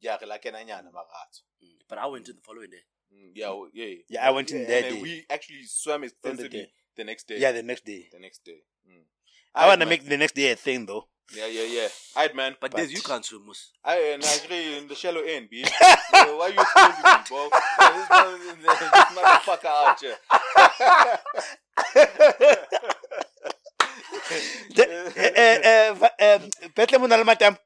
Yeah, 0.00 0.16
like 0.26 0.44
nyana 0.44 0.90
marato. 0.92 1.40
Mm. 1.62 1.78
but 1.88 1.98
i 1.98 2.06
went 2.06 2.28
in 2.28 2.36
the 2.36 2.42
following 2.42 2.70
day 2.70 2.84
Mm, 3.12 3.32
Yeah, 3.34 3.48
well, 3.48 3.68
yeah. 3.74 3.94
Yeah, 4.08 4.28
I 4.28 4.30
went 4.30 4.52
in 4.52 4.58
and 4.58 4.68
that 4.68 4.82
day. 4.88 5.02
We 5.02 5.26
actually 5.28 5.64
swam 5.66 6.04
extensively 6.04 6.48
day. 6.60 6.72
the 6.96 7.02
next 7.02 7.26
day. 7.26 7.38
Yeah, 7.40 7.50
the 7.50 7.64
next 7.64 7.84
day. 7.84 8.08
the 8.12 8.20
next 8.20 8.44
day. 8.44 8.60
Mm. 8.88 9.02
I 9.52 9.66
want 9.66 9.80
to 9.80 9.86
make 9.86 10.04
the 10.08 10.16
next 10.16 10.36
day 10.36 10.52
a 10.52 10.54
thing 10.54 10.86
though. 10.86 11.08
Yeah, 11.34 11.46
Yeah, 11.46 11.64
yeah, 11.64 11.88
I'd 12.14 12.36
man. 12.36 12.54
but, 12.60 12.70
But- 12.70 12.78
Des, 12.78 12.86
you 12.94 13.02
can't 13.02 13.24
swim 13.24 13.46
Mus. 13.46 13.72
I 13.84 13.96
and 14.14 14.24
I 14.24 14.34
agree 14.44 14.78
in 14.78 14.86
the 14.86 14.94
shallow 14.94 15.22
end, 15.22 15.50
B. 15.50 15.64
Yo, 16.12 16.36
why 16.38 16.48
you 16.48 16.60
exposing 16.60 17.04
me, 17.04 17.10
bro? 17.28 17.48
Yeah, 17.78 17.92
this, 17.94 18.08
mother- 18.10 18.90
this 18.92 19.10
motherfucker 19.16 19.66
out 19.66 20.00
here. 20.00 20.18
Eh, 24.76 25.32
eh, 25.36 25.94
eh, 26.18 26.38
Bethlehem 26.74 27.02
o 27.02 27.16
le 27.16 27.24
matamo. 27.24 27.56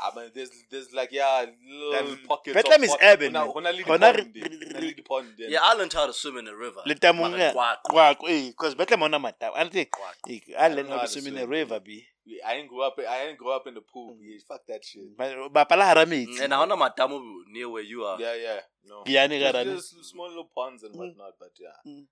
Ah, 0.00 0.12
man, 0.14 0.30
there's, 0.34 0.50
there's 0.70 0.92
like, 0.92 1.10
yeah, 1.12 1.44
little 1.66 2.12
Um, 2.12 2.18
pockets. 2.26 2.54
Bethlehem 2.54 2.82
of 2.82 2.88
is 2.88 2.96
urban, 3.02 3.32
man. 3.32 3.48
hona 3.48 3.72
le 3.76 3.82
Hona 3.82 4.12
dipond, 4.12 4.34
re- 4.34 4.80
re- 4.80 4.94
dipond, 4.94 5.34
yeah 5.38 5.58
i 5.62 5.74
learned 5.74 5.92
how 5.92 6.06
to 6.06 6.12
swim 6.12 6.36
in 6.38 6.44
the 6.44 6.54
river 6.54 6.82
Letamong 6.86 7.30
Mara 7.30 7.42
ya- 7.44 7.52
kwakwa. 7.52 8.14
kwakwa, 8.16 8.30
eh, 8.30 8.46
because 8.48 8.74
Bethlehem 8.74 9.02
o 9.02 9.08
na 9.08 9.18
matamo. 9.18 9.56
I 9.56 9.68
think 9.68 9.90
Kwakwa. 9.90 10.56
I 10.58 10.68
learned 10.68 10.88
how 10.88 10.98
how 10.98 11.06
to 11.06 11.06
to 11.06 11.20
swim 11.20 11.26
in 11.28 11.34
the 11.34 11.46
river, 11.48 11.80
B. 11.80 12.06
I 12.44 12.56
didn't 12.56 12.68
grow 12.68 12.82
up. 12.86 12.98
I 12.98 13.24
didn't 13.24 13.38
grow 13.38 13.56
up 13.56 13.66
in 13.66 13.74
the 13.74 13.80
pool. 13.80 14.14
B. 14.20 14.38
Fuck 14.46 14.66
that 14.68 14.84
shit. 14.84 15.16
Ba- 15.16 15.48
bapala 15.50 15.84
hara 15.86 16.04
metsi. 16.06 16.40
and 16.44 16.52
i 16.52 16.58
want 16.58 16.70
matamo 16.72 17.18
near 17.50 17.68
where 17.70 17.82
you 17.82 18.04
are 18.04 18.20
Yeah, 18.20 18.34
yeah. 18.34 18.60
No. 18.84 19.02
Ke 19.02 19.12
yane 19.16 19.40
ka 19.40 19.52
There's, 19.52 19.54
rane. 19.54 19.66
there's 19.68 19.94
small 20.10 20.28
little 20.28 20.50
ponds 20.54 20.82
and 20.84 20.94
Mm. 20.94 20.98
whatnot, 20.98 21.32
but 21.40 21.52
yeah. 21.58 21.72
Mm. 21.86 22.04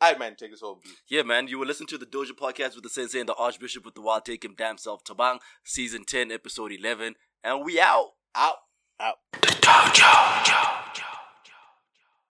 Nah, 0.00 0.06
nah. 0.06 0.08
Alright, 0.08 0.20
man, 0.20 0.36
take 0.36 0.52
us 0.52 0.60
home, 0.60 0.78
B. 0.82 0.90
Yeah, 1.08 1.22
man, 1.22 1.48
you 1.48 1.58
will 1.58 1.66
listen 1.66 1.86
to 1.88 1.98
the 1.98 2.06
Dojo 2.06 2.32
podcast 2.32 2.74
with 2.74 2.82
the 2.82 2.90
Sensei 2.90 3.20
and 3.20 3.28
the 3.28 3.34
Archbishop 3.34 3.84
with 3.84 3.94
the 3.94 4.00
Wild 4.00 4.24
Take 4.24 4.44
Him 4.44 4.54
Damn 4.56 4.78
Self 4.78 5.04
Tabang, 5.04 5.38
season 5.64 6.04
10, 6.04 6.30
episode 6.30 6.72
11, 6.72 7.14
and 7.44 7.64
we 7.64 7.80
out. 7.80 8.10
Out. 8.34 8.56
out. 9.00 9.16
The 9.32 9.48
Dojo. 9.48 11.25